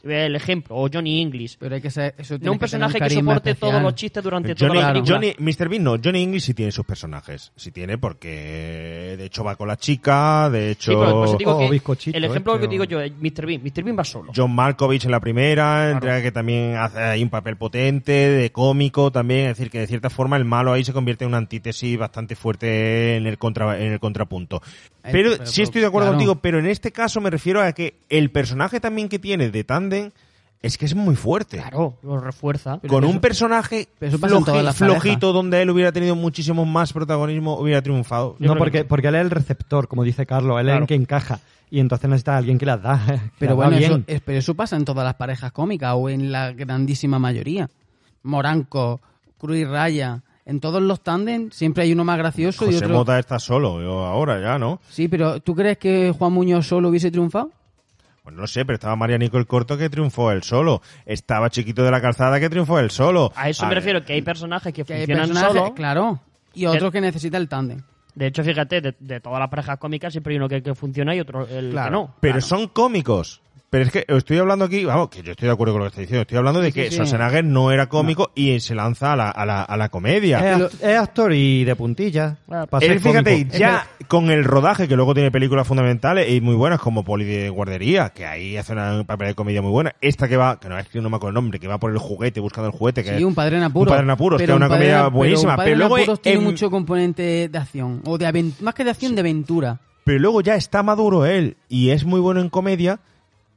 El 0.04 0.36
ejemplo, 0.36 0.76
o 0.78 0.88
Johnny 0.92 1.22
English. 1.22 1.58
Pero 1.60 1.76
hay 1.76 1.82
que 1.82 1.92
ser, 1.92 2.16
eso 2.18 2.38
No 2.40 2.54
un 2.54 2.58
que 2.58 2.62
personaje 2.62 3.00
que 3.00 3.10
soporte 3.10 3.50
especial. 3.52 3.72
todos 3.72 3.84
los 3.84 3.96
chistes 3.96 4.24
durante 4.24 4.56
toda 4.56 4.70
Johnny, 4.70 4.82
la 4.82 4.94
película. 4.94 5.16
Johnny, 5.16 5.34
Mr. 5.40 5.70
Bean 5.70 5.84
no, 5.84 5.98
Johnny 6.02 6.24
English 6.24 6.44
sí 6.44 6.54
tiene 6.54 6.72
sus 6.72 6.86
personajes. 6.86 7.52
Sí 7.56 7.72
tiene 7.72 7.98
porque 7.98 9.16
de 9.18 9.26
hecho 9.26 9.44
va 9.44 9.56
con 9.56 9.68
la 9.68 9.76
chica, 9.78 10.50
de 10.50 10.72
hecho 10.72 10.92
Sí, 10.92 10.98
pero 10.98 11.38
digo 11.38 11.52
Oh, 11.52 11.96
que 11.96 12.12
el 12.12 12.24
eh, 12.24 12.28
ejemplo 12.28 12.60
que 12.60 12.68
digo 12.68 12.84
yo 12.86 13.02
es 13.02 13.12
Mr. 13.12 13.46
Bean. 13.46 13.62
Mr. 13.64 13.84
Bean 13.84 13.98
va 14.00 14.04
solo. 14.04 14.32
John 14.36 14.54
Malkovich 14.56 15.06
en 15.06 15.12
la 15.12 15.20
primera, 15.20 15.92
entrega 15.92 16.22
que 16.22 16.32
también 16.32 16.76
hace 16.78 17.00
ahí 17.00 17.24
un 17.24 17.30
papel 17.30 17.58
potente, 17.58 18.12
de 18.12 18.52
cómico 18.52 19.12
también, 19.12 19.50
es 19.50 19.58
decir, 19.58 19.70
que 19.70 19.80
de 19.80 19.88
cierta 19.88 20.10
forma 20.10 20.38
el 20.38 20.46
malo 20.46 20.72
ahí 20.74 20.84
se 20.84 20.94
convierte 20.94 21.26
en 21.26 21.30
una 21.30 21.38
antítesis 21.38 21.98
bastante 21.98 22.36
fuerte 22.36 23.18
en 23.18 23.28
el 23.28 23.38
contra, 23.38 23.80
en 23.80 23.92
el 23.94 24.00
contrapunto. 24.00 24.62
Eh, 25.10 25.12
Pero 25.12 25.32
pero- 25.34 25.46
sí 25.46 25.62
estoy 25.62 25.82
de 25.82 25.88
acuerdo 25.88 26.08
claro. 26.08 26.18
contigo, 26.18 26.36
pero 26.36 26.60
en 26.60 26.66
este 26.68 26.92
caso 26.92 27.20
me 27.22 27.30
refiero 27.30 27.62
a 27.62 27.72
que 27.74 28.00
el 28.10 28.32
personaje 28.32 28.80
también 28.80 29.10
que 29.10 29.20
tiene 29.20 29.50
de 29.50 29.64
Tandem 29.64 30.12
es 30.62 30.78
que 30.78 30.86
es 30.86 30.94
muy 30.96 31.16
fuerte. 31.16 31.58
Claro, 31.58 31.98
lo 32.04 32.20
refuerza. 32.20 32.80
Con 32.88 33.06
un 33.06 33.20
personaje 33.22 33.88
flojito 33.98 34.46
parejas. 34.46 35.20
donde 35.22 35.62
él 35.62 35.70
hubiera 35.70 35.92
tenido 35.92 36.16
muchísimo 36.16 36.66
más 36.66 36.92
protagonismo, 36.92 37.58
hubiera 37.58 37.82
triunfado. 37.82 38.36
No, 38.40 38.56
porque, 38.58 38.84
porque 38.84 39.08
él 39.08 39.16
es 39.16 39.22
el 39.22 39.32
receptor, 39.32 39.88
como 39.88 40.04
dice 40.04 40.26
Carlos, 40.26 40.60
él 40.60 40.68
es 40.70 40.78
el 40.82 40.86
que 40.88 40.96
encaja. 40.96 41.40
Y 41.72 41.80
entonces 41.80 42.10
necesita 42.10 42.34
a 42.34 42.38
alguien 42.38 42.58
que 42.58 42.66
las 42.66 42.82
da. 42.82 43.00
que 43.08 43.20
Pero 43.40 43.52
las 43.52 43.58
da 43.60 43.66
bueno, 43.70 43.78
eso, 43.78 43.88
bien. 43.90 44.04
es- 44.08 44.22
pero 44.22 44.40
eso 44.40 44.54
pasa 44.56 44.76
en 44.76 44.84
todas 44.86 45.06
las 45.06 45.14
parejas 45.16 45.52
cómicas 45.54 45.94
o 45.96 46.10
en 46.10 46.32
la 46.32 46.52
grandísima 46.52 47.20
mayoría. 47.20 47.70
Moranco, 48.24 49.00
Cruz 49.38 49.58
y 49.58 49.66
Raya. 49.66 50.22
En 50.50 50.60
todos 50.60 50.82
los 50.82 51.02
tándem 51.02 51.52
siempre 51.52 51.84
hay 51.84 51.94
uno 51.94 52.04
más 52.04 52.18
gracioso 52.18 52.64
y 52.64 52.74
José 52.74 52.86
otro... 52.86 52.98
Mota 52.98 53.20
está 53.20 53.38
solo 53.38 53.80
yo 53.84 54.04
ahora 54.04 54.42
ya, 54.42 54.58
¿no? 54.58 54.80
Sí, 54.90 55.08
pero 55.08 55.40
¿tú 55.42 55.54
crees 55.54 55.78
que 55.78 56.12
Juan 56.12 56.34
Muñoz 56.34 56.66
solo 56.66 56.90
hubiese 56.90 57.12
triunfado? 57.12 57.52
Pues 58.24 58.36
no 58.36 58.48
sé, 58.48 58.66
pero 58.66 58.74
estaba 58.74 58.96
Marianico 58.96 59.38
el 59.38 59.46
Corto 59.46 59.78
que 59.78 59.92
triunfó 59.92 60.32
él 60.32 60.42
solo. 60.42 60.82
Estaba 61.06 61.52
Chiquito 61.52 61.84
de 61.84 61.92
la 61.92 62.02
Calzada 62.02 62.40
que 62.40 62.50
triunfó 62.50 62.80
él 62.80 62.90
solo. 62.90 63.32
A 63.36 63.48
eso 63.48 63.64
me 63.66 63.70
ver, 63.70 63.78
refiero, 63.78 64.04
que 64.04 64.14
hay 64.14 64.24
personajes 64.24 64.74
que, 64.74 64.84
Que 64.84 64.94
hay 64.94 65.00
funcionan 65.02 65.28
personajes, 65.28 65.62
solo. 65.62 65.74
claro, 65.76 66.20
y 66.56 66.66
otro 66.66 66.92
que 66.92 67.00
necesita 67.00 67.38
el 67.38 67.48
tándem. 67.48 67.84
De 68.16 68.26
hecho, 68.26 68.44
fíjate, 68.44 68.82
de, 68.82 68.96
de 69.00 69.20
todas 69.20 69.40
las 69.40 69.50
parejas 69.50 69.78
cómicas 69.78 70.12
siempre 70.12 70.34
hay 70.34 70.38
uno 70.38 70.50
que, 70.50 70.64
que 70.64 70.74
funciona 70.74 71.16
y 71.16 71.20
otro 71.20 71.48
el 71.48 71.70
que 71.70 71.92
no. 71.92 72.16
Pero 72.20 72.42
son 72.42 72.70
cómicos. 72.70 73.42
Pero 73.72 73.84
es 73.84 73.92
que 73.92 74.04
estoy 74.08 74.40
hablando 74.40 74.66
aquí, 74.66 74.84
vamos, 74.84 75.10
que 75.10 75.22
yo 75.22 75.32
estoy 75.34 75.46
de 75.48 75.54
acuerdo 75.54 75.74
con 75.74 75.80
lo 75.82 75.86
que 75.86 75.90
está 75.90 76.02
diciendo. 76.02 76.22
Estoy 76.24 76.38
hablando 76.40 76.60
de 76.60 76.70
Sí, 76.72 76.74
que 76.74 76.90
sí, 76.90 77.00
no 77.44 77.72
era 77.72 77.88
cómico 77.88 78.32
y 78.34 78.60
se 78.62 78.74
lanza 78.74 79.14
a 79.14 79.16
la, 79.16 79.30
a 79.30 79.46
la, 79.46 79.62
a 79.62 79.78
la 79.78 79.90
comedia. 79.90 80.40
Es, 80.40 80.58
act- 80.58 80.82
es 80.82 80.98
actor 80.98 81.34
y 81.34 81.66
de 81.66 81.76
puntilla. 81.76 82.38
Ah, 82.50 82.66
para 82.68 82.84
Él, 82.84 82.94
ser 82.94 83.00
fíjate, 83.02 83.32
cómico. 83.32 83.58
ya 83.58 83.86
con 84.08 84.32
el 84.32 84.44
rodaje, 84.44 84.88
que 84.88 84.96
luego 84.96 85.14
tiene 85.14 85.30
películas 85.30 85.68
fundamentales 85.68 86.32
y 86.32 86.42
muy 86.42 86.56
buenas, 86.56 86.80
como 86.80 87.04
Poli 87.04 87.26
de 87.26 87.50
Guardería, 87.50 88.10
que 88.10 88.26
ahí 88.26 88.58
hace 88.58 88.74
una, 88.74 88.96
un 89.02 89.06
papel 89.06 89.28
de 89.28 89.36
comedia 89.36 89.62
muy 89.62 89.72
buena. 89.72 89.94
Esta 90.02 90.28
que 90.28 90.36
va, 90.36 90.60
que 90.60 90.68
no 90.68 90.78
es 90.80 90.88
que 90.88 91.00
no 91.00 91.12
me 91.12 91.18
acuerdo 91.18 91.30
el 91.30 91.36
nombre, 91.36 91.60
que 91.60 91.68
va 91.68 91.78
por 91.80 91.92
el 91.92 92.00
juguete, 92.00 92.40
buscando 92.40 92.70
el 92.72 92.74
juguete, 92.76 93.04
que 93.04 93.18
Sí, 93.20 93.24
un 93.24 93.36
padre 93.36 93.58
en 93.58 93.64
apuros. 93.64 93.88
Un 93.92 93.94
padre 93.94 94.04
en 94.06 94.10
apuros, 94.10 94.38
que 94.40 94.46
es 94.46 94.50
una 94.50 94.68
comedia 94.68 95.06
en- 95.06 95.14
buenísima. 95.14 95.52
Pero, 95.52 95.52
un 95.52 95.58
padre 95.58 95.72
Pero, 95.76 95.84
en 95.86 95.90
luego 96.08 96.18
tiene 96.18 96.38
en- 96.40 96.44
mucho 96.44 96.72
componente 96.72 97.50
de 97.50 97.58
acción. 97.60 98.02
O 98.06 98.18
de 98.18 98.54
más 98.62 98.74
que 98.74 98.84
de 98.84 98.90
acción, 98.90 99.14
de 99.14 99.22
aventura. 99.22 99.80
pero 100.04 100.18
luego 100.18 100.42
ya 100.42 100.56
está 100.56 100.82
maduro 100.82 101.28
él 101.28 101.58
y 101.68 101.92
es 101.92 102.04
muy 102.04 102.20
bueno 102.20 102.42
en 102.42 102.50
comedia 102.50 103.00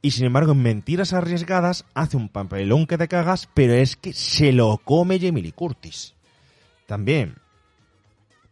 y 0.03 0.11
sin 0.11 0.25
embargo 0.25 0.51
en 0.51 0.61
Mentiras 0.61 1.13
Arriesgadas 1.13 1.85
hace 1.93 2.17
un 2.17 2.27
papelón 2.27 2.85
que 2.85 2.97
te 2.97 3.07
cagas, 3.07 3.49
pero 3.53 3.73
es 3.73 3.95
que 3.95 4.11
se 4.11 4.51
lo 4.51 4.77
come 4.83 5.17
Jamie 5.17 5.41
Lee 5.41 5.53
Curtis. 5.53 6.13
También. 6.85 7.35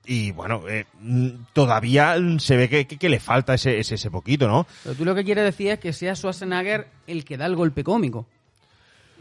Y 0.05 0.31
bueno, 0.31 0.67
eh, 0.69 0.85
mm, 1.01 1.29
todavía 1.51 2.15
se 2.39 2.55
ve 2.55 2.87
que 2.87 3.09
le 3.09 3.19
falta 3.19 3.53
ese, 3.53 3.79
ese, 3.79 3.95
ese 3.95 4.09
poquito, 4.09 4.47
¿no? 4.47 4.65
Pero 4.83 4.95
tú 4.95 5.03
lo 5.03 5.13
que 5.13 5.25
quieres 5.25 5.43
decir 5.43 5.71
es 5.71 5.79
que 5.79 5.91
sea 5.91 6.15
Schwarzenegger 6.15 6.87
el 7.05 7.25
que 7.25 7.35
da 7.35 7.47
el 7.47 7.57
golpe 7.57 7.83
cómico. 7.83 8.25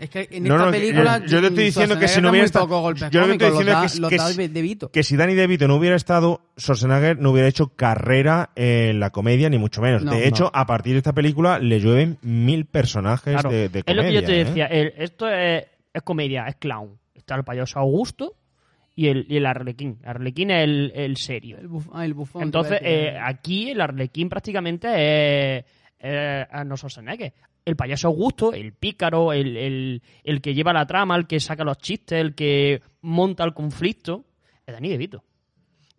Es 0.00 0.08
que 0.10 0.28
en 0.30 0.44
No, 0.44 0.54
esta 0.54 0.64
no, 0.66 0.70
película. 0.72 1.18
yo, 1.20 1.26
yo 1.26 1.40
te 1.40 1.46
estoy 1.48 1.64
diciendo 1.64 1.98
que 1.98 2.08
si 2.08 2.20
no 2.20 2.30
hubiera 2.30 2.46
estado. 2.46 2.68
Yo 3.10 3.20
lo 3.20 3.26
que 3.26 3.32
estoy 3.32 3.50
diciendo 3.50 3.82
es 3.84 3.92
que, 3.92 3.98
da- 3.98 4.08
que 4.08 4.18
si- 4.34 4.42
el 4.42 4.52
De 4.54 4.62
Vito. 4.62 4.90
que 4.90 5.02
si 5.02 5.16
Danny 5.16 5.34
DeVito 5.34 5.68
no 5.68 5.76
hubiera 5.76 5.94
estado, 5.96 6.40
Schwarzenegger 6.58 7.18
no 7.18 7.30
hubiera 7.32 7.46
hecho 7.48 7.74
carrera 7.76 8.50
en 8.56 8.98
la 8.98 9.10
comedia, 9.10 9.50
ni 9.50 9.58
mucho 9.58 9.82
menos. 9.82 10.02
No, 10.02 10.12
de 10.12 10.20
no. 10.20 10.24
hecho, 10.24 10.50
a 10.54 10.66
partir 10.66 10.92
de 10.94 10.98
esta 10.98 11.12
película 11.12 11.58
le 11.58 11.80
llueven 11.80 12.16
mil 12.22 12.64
personajes 12.64 13.34
Claro, 13.34 13.50
de, 13.50 13.68
de 13.68 13.82
es 13.84 13.94
lo 13.94 14.02
que 14.02 14.12
yo 14.14 14.20
te 14.20 14.26
comedia, 14.26 14.40
¿eh? 14.40 14.44
decía. 14.44 14.66
el- 14.66 14.92
esto 14.96 15.28
es, 15.28 15.64
es 15.92 16.02
comedia, 16.02 16.46
es 16.48 16.56
clown. 16.56 16.98
Está 17.14 17.34
el 17.36 17.44
payaso 17.44 17.78
Augusto 17.78 18.34
y 18.96 19.08
el, 19.08 19.26
y 19.28 19.36
el 19.36 19.46
arlequín. 19.46 19.98
El 20.02 20.08
arlequín 20.08 20.50
es 20.50 20.64
el, 20.64 20.92
el 20.94 21.16
serio. 21.18 21.58
El, 21.58 21.68
buf- 21.68 21.90
ah, 21.92 22.04
el 22.04 22.14
bufón. 22.14 22.42
Entonces, 22.42 22.78
eh, 22.82 23.16
aquí 23.22 23.70
el 23.70 23.80
arlequín 23.80 24.28
prácticamente 24.28 24.88
es, 25.58 25.64
es 26.00 26.46
Arnold 26.50 26.78
Schwarzenegger. 26.78 27.32
El 27.64 27.76
payaso 27.76 28.08
Augusto, 28.08 28.52
el 28.54 28.72
pícaro, 28.72 29.32
el, 29.32 29.56
el, 29.56 30.02
el 30.24 30.40
que 30.40 30.54
lleva 30.54 30.72
la 30.72 30.86
trama, 30.86 31.14
el 31.16 31.26
que 31.26 31.38
saca 31.40 31.62
los 31.62 31.78
chistes, 31.78 32.18
el 32.20 32.34
que 32.34 32.80
monta 33.02 33.44
el 33.44 33.52
conflicto, 33.52 34.24
es 34.66 34.74
Danny 34.74 34.88
DeVito. 34.88 35.22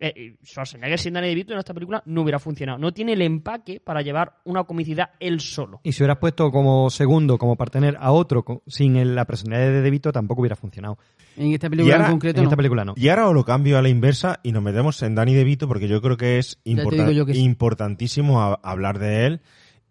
eh, 0.00 0.34
Schwarzenegger 0.44 0.98
sin 0.98 1.14
Danny 1.14 1.28
DeVito 1.28 1.52
en 1.52 1.60
esta 1.60 1.72
película 1.72 2.02
no 2.06 2.22
hubiera 2.22 2.40
funcionado. 2.40 2.76
No 2.78 2.92
tiene 2.92 3.12
el 3.12 3.22
empaque 3.22 3.78
para 3.78 4.02
llevar 4.02 4.38
una 4.44 4.64
comicidad 4.64 5.10
él 5.20 5.38
solo. 5.40 5.80
Y 5.84 5.92
si 5.92 6.02
hubieras 6.02 6.18
puesto 6.18 6.50
como 6.50 6.90
segundo, 6.90 7.38
como 7.38 7.54
para 7.54 7.70
tener 7.70 7.96
a 8.00 8.10
otro 8.10 8.44
sin 8.66 9.14
la 9.14 9.24
personalidad 9.24 9.70
de 9.70 9.82
DeVito, 9.82 10.10
tampoco 10.10 10.40
hubiera 10.40 10.56
funcionado. 10.56 10.98
En 11.36 11.52
esta 11.52 11.70
película 11.70 11.94
ahora- 11.94 12.06
en 12.06 12.10
concreto 12.12 12.38
En 12.40 12.44
no. 12.44 12.48
esta 12.50 12.56
película 12.56 12.84
no. 12.84 12.94
Y 12.96 13.08
ahora 13.08 13.28
os 13.28 13.34
lo 13.34 13.44
cambio 13.44 13.78
a 13.78 13.82
la 13.82 13.88
inversa 13.88 14.40
y 14.42 14.50
nos 14.50 14.64
metemos 14.64 15.00
en 15.04 15.14
Danny 15.14 15.34
DeVito 15.34 15.68
porque 15.68 15.86
yo 15.86 16.02
creo 16.02 16.16
que 16.16 16.38
es 16.38 16.56
Ya 16.56 16.62
te 16.64 16.70
importa- 16.70 16.96
digo 17.04 17.12
yo 17.12 17.24
que 17.26 17.34
sí. 17.34 17.40
importantísimo 17.44 18.42
a- 18.42 18.58
hablar 18.64 18.98
de 18.98 19.26
él 19.26 19.40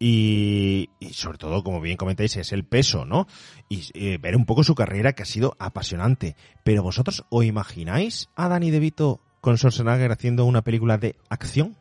y, 0.03 0.89
y 0.99 1.13
sobre 1.13 1.37
todo, 1.37 1.63
como 1.63 1.79
bien 1.79 1.95
comentáis, 1.95 2.35
es 2.35 2.51
el 2.53 2.63
peso, 2.63 3.05
¿no? 3.05 3.27
Y 3.69 3.83
eh, 3.93 4.17
ver 4.19 4.35
un 4.35 4.47
poco 4.47 4.63
su 4.63 4.73
carrera 4.73 5.13
que 5.13 5.21
ha 5.21 5.27
sido 5.27 5.55
apasionante. 5.59 6.35
Pero 6.63 6.81
vosotros, 6.81 7.23
¿os 7.29 7.45
imagináis 7.45 8.27
a 8.35 8.49
Danny 8.49 8.71
DeVito 8.71 9.21
con 9.41 9.59
Schwarzenegger 9.59 10.11
haciendo 10.11 10.45
una 10.45 10.63
película 10.63 10.97
de 10.97 11.17
acción? 11.29 11.77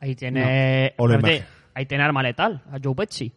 Ahí 0.00 0.14
tiene, 0.14 0.94
No. 0.98 1.46
Ahí 1.74 1.84
tiene 1.84 2.04
Arma 2.04 2.22
Letal, 2.22 2.62
a 2.72 2.78
Joe 2.82 2.94
Pesci. 2.94 3.32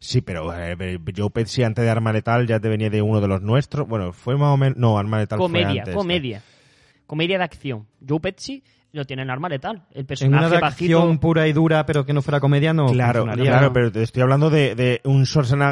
Sí, 0.00 0.22
pero 0.22 0.50
eh, 0.54 0.98
Joe 1.14 1.28
Pesci 1.28 1.64
antes 1.64 1.84
de 1.84 1.90
Arma 1.90 2.14
Letal 2.14 2.46
ya 2.46 2.60
te 2.60 2.70
venía 2.70 2.88
de 2.88 3.02
uno 3.02 3.20
de 3.20 3.28
los 3.28 3.42
nuestros. 3.42 3.86
Bueno, 3.86 4.14
fue 4.14 4.38
más 4.38 4.54
o 4.54 4.56
menos... 4.56 4.78
No, 4.78 4.98
Arma 4.98 5.18
Letal 5.18 5.38
fue 5.38 5.48
Comedia, 5.48 5.82
antes. 5.82 5.94
comedia. 5.94 6.42
Comedia 7.06 7.36
de 7.36 7.44
acción. 7.44 7.86
Joe 8.06 8.20
Pesci 8.20 8.62
lo 8.92 9.04
tiene 9.04 9.22
en 9.22 9.30
Arma 9.30 9.48
Letal. 9.48 9.82
El 9.92 10.00
En 10.00 10.06
personaje 10.06 10.46
una 10.46 10.54
de 10.54 10.60
bajito... 10.60 10.98
acción 10.98 11.18
pura 11.18 11.46
y 11.46 11.52
dura, 11.52 11.84
pero 11.86 12.04
que 12.06 12.12
no 12.12 12.22
fuera 12.22 12.40
comedia, 12.40 12.72
no 12.72 12.86
Claro, 12.86 13.24
claro, 13.24 13.72
pero 13.72 13.92
te 13.92 14.02
estoy 14.02 14.22
hablando 14.22 14.50
de, 14.50 14.74
de 14.74 15.00
un 15.04 15.24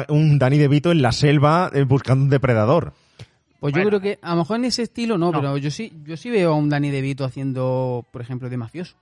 un 0.09 0.39
Danny 0.39 0.57
DeVito 0.57 0.91
en 0.91 1.01
la 1.01 1.11
selva 1.11 1.71
eh, 1.73 1.83
buscando 1.83 2.23
un 2.23 2.29
depredador. 2.29 2.93
Pues 3.59 3.73
yo 3.73 3.83
creo 3.83 3.99
que 3.99 4.19
a 4.21 4.31
lo 4.31 4.37
mejor 4.37 4.57
en 4.57 4.65
ese 4.65 4.83
estilo 4.83 5.17
no, 5.17 5.31
No. 5.31 5.39
pero 5.39 5.57
yo 5.57 5.71
sí, 5.71 5.91
yo 6.05 6.15
sí 6.15 6.29
veo 6.29 6.51
a 6.51 6.55
un 6.55 6.69
Danny 6.69 6.91
DeVito 6.91 7.25
haciendo, 7.25 8.05
por 8.11 8.21
ejemplo, 8.21 8.49
de 8.49 8.57
mafioso. 8.57 8.95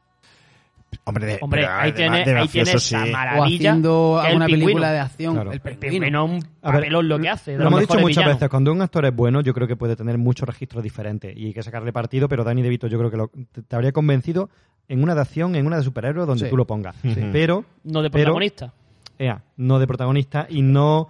Hombre, 1.08 1.26
de, 1.26 1.38
Hombre, 1.42 1.62
pero, 1.62 1.74
ahí 1.74 1.92
de- 1.92 1.98
tiene, 1.98 2.26
de 2.26 2.32
ahí 2.36 2.46
mafioso, 2.46 2.72
tiene 2.72 2.80
sí. 2.80 2.96
O 2.96 3.12
maravilla. 3.12 3.46
haciendo 3.72 4.20
alguna 4.20 4.46
pingüino. 4.48 4.66
película 4.66 4.92
de 4.92 5.00
acción. 5.00 5.34
Claro. 5.36 5.52
El 5.52 5.60
pingüino. 5.62 6.26
un 6.26 6.42
papelón 6.62 7.08
lo 7.08 7.20
que 7.20 7.30
hace. 7.30 7.58
Lo 7.58 7.68
hemos 7.68 7.82
dicho 7.82 7.94
muchas 7.96 8.08
villanos. 8.08 8.34
veces, 8.36 8.50
cuando 8.50 8.72
un 8.72 8.82
actor 8.82 9.06
es 9.06 9.16
bueno, 9.16 9.42
yo 9.42 9.54
creo 9.54 9.68
que 9.68 9.76
puede 9.76 9.96
tener 9.96 10.18
muchos 10.18 10.48
registros 10.48 10.82
diferentes 10.84 11.36
y 11.38 11.48
hay 11.48 11.54
que 11.54 11.62
sacarle 11.64 11.94
partido, 11.94 12.28
pero 12.30 12.44
Danny 12.44 12.62
DeVito 12.64 12.88
yo 12.88 12.98
creo 12.98 13.12
que 13.12 13.18
lo- 13.18 13.32
te, 13.52 13.62
te 13.62 13.76
habría 13.76 13.92
convencido 13.92 14.50
en 14.88 15.04
una 15.04 15.14
de 15.16 15.22
acción, 15.22 15.56
en 15.56 15.68
una 15.68 15.78
de 15.78 15.84
superhéroes, 15.84 16.26
donde 16.28 16.46
Sí. 16.46 16.50
tú 16.50 16.58
lo 16.58 16.66
pongas. 16.66 16.96
Sí. 17.04 17.14
Pero, 17.32 17.66
No 17.84 18.02
de 18.02 18.10
pero- 18.10 18.24
protagonista. 18.26 18.74
ea, 19.20 19.42
no 19.58 19.80
de 19.80 19.88
protagonista 19.88 20.48
y 20.50 20.62
no 20.62 21.10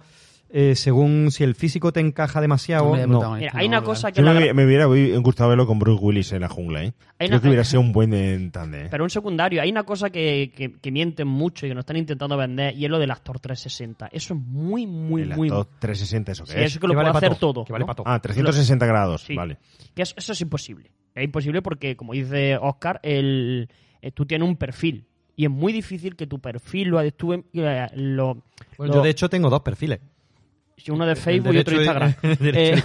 eh, 0.58 0.74
según 0.74 1.30
si 1.30 1.44
el 1.44 1.54
físico 1.54 1.92
te 1.92 2.00
encaja 2.00 2.40
demasiado, 2.40 2.96
no. 3.06 3.34
Mira, 3.36 3.52
hay 3.54 3.66
una 3.66 3.82
cosa 3.82 4.10
que 4.10 4.22
Yo 4.22 4.24
la 4.24 4.54
me, 4.54 4.64
hubiera 4.64 4.86
gustado 5.18 5.50
verlo 5.50 5.66
con 5.66 5.78
Bruce 5.78 6.02
Willis 6.02 6.32
en 6.32 6.40
la 6.40 6.48
jungla, 6.48 6.82
¿eh? 6.84 6.94
Hay 7.18 7.26
Creo 7.28 7.36
una- 7.36 7.42
que 7.42 7.48
hubiera 7.48 7.64
sido 7.64 7.80
un 7.82 7.92
buen 7.92 8.14
en 8.14 8.50
tándem. 8.50 8.86
¿eh? 8.86 8.88
Pero 8.90 9.04
un 9.04 9.10
secundario, 9.10 9.60
hay 9.60 9.70
una 9.70 9.82
cosa 9.84 10.08
que, 10.08 10.50
que, 10.56 10.72
que 10.80 10.90
mienten 10.90 11.28
mucho 11.28 11.66
y 11.66 11.68
que 11.68 11.74
nos 11.74 11.82
están 11.82 11.98
intentando 11.98 12.38
vender 12.38 12.74
y 12.74 12.84
es 12.86 12.90
lo 12.90 12.98
del 12.98 13.10
actor 13.10 13.38
360. 13.38 14.08
Eso 14.12 14.32
es 14.34 14.40
muy, 14.40 14.86
muy, 14.86 15.22
el 15.22 15.36
muy... 15.36 15.48
actor 15.48 15.66
360, 15.78 16.32
¿eso 16.32 16.44
qué 16.44 16.52
Sí, 16.52 16.58
es? 16.60 16.64
eso 16.70 16.80
que 16.80 16.86
lo 16.86 16.94
Que 16.94 17.00
puede 17.02 17.10
hacer 17.10 17.34
todo, 17.36 17.52
todo. 17.52 17.64
que 17.66 17.72
vale 17.74 17.82
¿no? 17.82 17.86
pa' 17.86 17.94
todo. 17.94 18.06
Ah, 18.08 18.18
360 18.20 18.86
grados, 18.86 19.22
Sí. 19.24 19.34
vale. 19.34 19.58
Que 19.94 20.02
eso, 20.02 20.14
eso 20.16 20.32
es 20.32 20.40
imposible. 20.40 20.90
Es 21.14 21.22
imposible 21.24 21.60
porque, 21.60 21.96
como 21.96 22.14
dice 22.14 22.56
Oscar, 22.56 22.98
el, 23.02 23.68
eh, 24.00 24.10
tú 24.10 24.24
tienes 24.24 24.48
un 24.48 24.56
perfil. 24.56 25.04
Y 25.36 25.44
es 25.44 25.50
muy 25.50 25.72
difícil 25.74 26.16
que 26.16 26.26
tu 26.26 26.38
perfil 26.40 26.88
lo... 26.88 27.12
Tú, 27.12 27.34
eh, 27.34 27.42
lo, 27.94 28.42
Bueno, 28.78 28.94
lo- 28.94 28.94
yo 28.94 29.02
de 29.02 29.10
hecho 29.10 29.28
tengo 29.28 29.50
dos 29.50 29.60
perfiles. 29.60 30.00
Uno 30.88 31.06
de 31.06 31.16
Facebook 31.16 31.54
y 31.54 31.58
otro 31.58 31.78
de 31.78 31.84
Instagram. 31.84 32.14
Eh, 32.58 32.82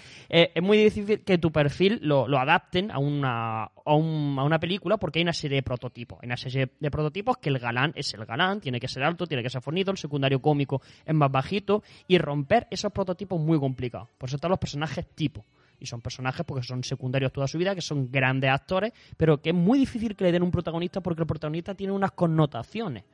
eh, 0.28 0.52
es 0.54 0.62
muy 0.62 0.78
difícil 0.78 1.20
que 1.22 1.38
tu 1.38 1.50
perfil 1.52 1.98
lo, 2.02 2.26
lo 2.28 2.38
adapten 2.38 2.90
a 2.90 2.98
una, 2.98 3.64
a, 3.64 3.94
un- 3.94 4.36
a 4.38 4.44
una 4.44 4.58
película 4.58 4.96
porque 4.96 5.18
hay 5.18 5.22
una 5.24 5.32
serie 5.32 5.56
de 5.56 5.62
prototipos. 5.62 6.18
Hay 6.22 6.26
una 6.26 6.36
serie 6.36 6.70
de 6.80 6.90
prototipos 6.90 7.36
que 7.38 7.48
el 7.50 7.58
galán 7.58 7.92
es 7.94 8.14
el 8.14 8.24
galán, 8.24 8.60
tiene 8.60 8.80
que 8.80 8.88
ser 8.88 9.02
alto, 9.02 9.26
tiene 9.26 9.42
que 9.42 9.50
ser 9.50 9.60
fornido, 9.60 9.90
el 9.90 9.98
secundario 9.98 10.40
cómico 10.40 10.80
es 11.04 11.14
más 11.14 11.30
bajito 11.30 11.82
y 12.08 12.18
romper 12.18 12.66
esos 12.70 12.92
prototipos 12.92 13.38
es 13.40 13.44
muy 13.46 13.58
complicado. 13.58 14.08
Por 14.18 14.28
eso 14.28 14.36
están 14.36 14.50
los 14.50 14.58
personajes 14.58 15.06
tipo. 15.14 15.44
Y 15.78 15.84
son 15.86 16.00
personajes 16.00 16.46
porque 16.46 16.62
son 16.66 16.82
secundarios 16.84 17.32
toda 17.32 17.46
su 17.46 17.58
vida, 17.58 17.74
que 17.74 17.82
son 17.82 18.10
grandes 18.10 18.50
actores, 18.50 18.92
pero 19.18 19.42
que 19.42 19.50
es 19.50 19.54
muy 19.54 19.78
difícil 19.78 20.16
que 20.16 20.24
le 20.24 20.32
den 20.32 20.42
un 20.42 20.50
protagonista 20.50 21.02
porque 21.02 21.20
el 21.22 21.26
protagonista 21.26 21.74
tiene 21.74 21.92
unas 21.92 22.12
connotaciones 22.12 23.04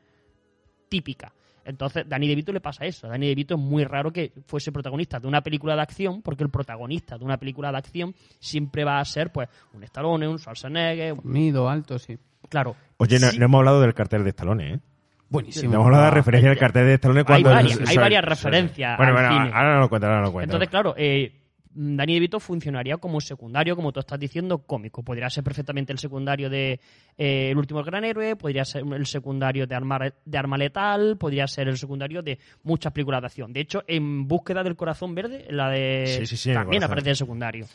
típica. 0.89 1.33
Entonces, 1.65 2.05
Danny 2.09 2.29
DeVito 2.29 2.53
le 2.53 2.61
pasa 2.61 2.85
eso. 2.85 3.07
A 3.07 3.11
Danny 3.11 3.29
DeVito 3.29 3.55
es 3.55 3.61
muy 3.61 3.85
raro 3.85 4.13
que 4.13 4.33
fuese 4.47 4.73
protagonista 4.73 5.19
de 5.21 5.27
una 5.29 5.41
película 5.43 5.75
de 5.77 5.83
acción, 5.83 6.23
porque 6.23 6.43
el 6.45 6.51
protagonista 6.51 7.19
de 7.19 7.25
una 7.25 7.37
película 7.37 7.71
de 7.71 7.79
acción 7.79 8.15
siempre 8.39 8.85
va 8.85 8.99
a 9.01 9.05
ser, 9.05 9.31
pues, 9.33 9.49
un 9.73 9.83
Stallone, 9.85 10.27
un 10.29 10.39
Schwarzenegger. 10.39 11.13
un- 11.15 11.21
Mido, 11.25 11.69
alto, 11.69 11.99
sí. 11.99 12.19
Claro. 12.49 12.77
Oye, 12.99 13.19
no, 13.19 13.29
Sí. 13.29 13.39
no 13.39 13.45
hemos 13.47 13.59
hablado 13.61 13.81
del 13.81 13.95
cartel 13.95 14.25
de 14.25 14.31
Stallone, 14.31 14.75
¿eh? 14.75 14.81
Buenísimo. 15.29 15.71
No 15.71 15.77
hemos 15.77 15.87
hablado 15.87 16.05
de 16.05 16.11
la 16.11 16.15
referencia 16.15 16.51
del 16.51 16.59
cartel 16.59 16.85
de 16.87 16.95
Stallone 16.95 17.25
cuando... 17.25 17.51
varias- 17.51 17.81
hay 17.89 17.97
varias 17.97 18.25
referencias 18.25 18.97
Bueno, 18.99 19.17
al 19.17 19.25
bueno, 19.29 19.45
cine. 19.45 19.57
ahora 19.57 19.75
no 19.75 19.81
lo 19.81 19.89
cuento, 19.89 20.07
ahora 20.07 20.19
no 20.21 20.27
lo 20.27 20.33
cuento. 20.33 20.53
Entonces, 20.53 20.69
claro, 20.69 20.95
eh, 20.99 21.33
Danny 21.75 22.15
DeVito 22.15 22.41
funcionaría 22.41 22.97
como 22.99 23.21
secundario, 23.21 23.77
como 23.77 23.93
tú 23.93 24.01
estás 24.01 24.19
diciendo, 24.19 24.59
cómico. 24.59 25.03
Podría 25.03 25.31
ser 25.31 25.43
perfectamente 25.43 25.93
el 25.93 25.99
secundario 25.99 26.51
de 26.51 26.81
eh, 27.17 27.51
El 27.51 27.59
último 27.59 27.83
gran 27.83 28.05
héroe, 28.05 28.37
podría 28.37 28.65
ser 28.65 28.85
el 28.93 29.07
secundario 29.07 29.67
de 29.67 29.75
Arma, 29.75 29.99
de 30.25 30.39
Arma 30.39 30.59
Letal, 30.59 31.17
podría 31.17 31.47
ser 31.47 31.69
el 31.69 31.79
secundario 31.79 32.23
de 32.23 32.39
muchas 32.63 32.93
películas 32.93 33.21
de 33.23 33.27
acción. 33.27 33.53
De 33.53 33.61
hecho, 33.61 33.85
en 33.87 34.29
Búsqueda 34.29 34.63
del 34.63 34.77
Corazón 34.77 35.15
Verde, 35.15 35.47
la 35.51 35.71
de... 35.71 36.05
Sí, 36.07 36.27
sí, 36.27 36.37
sí, 36.37 36.51
en 36.51 36.57
el 36.57 36.63
también 36.63 36.85
aparece 36.85 37.11
el 37.11 37.17
secundario. 37.17 37.67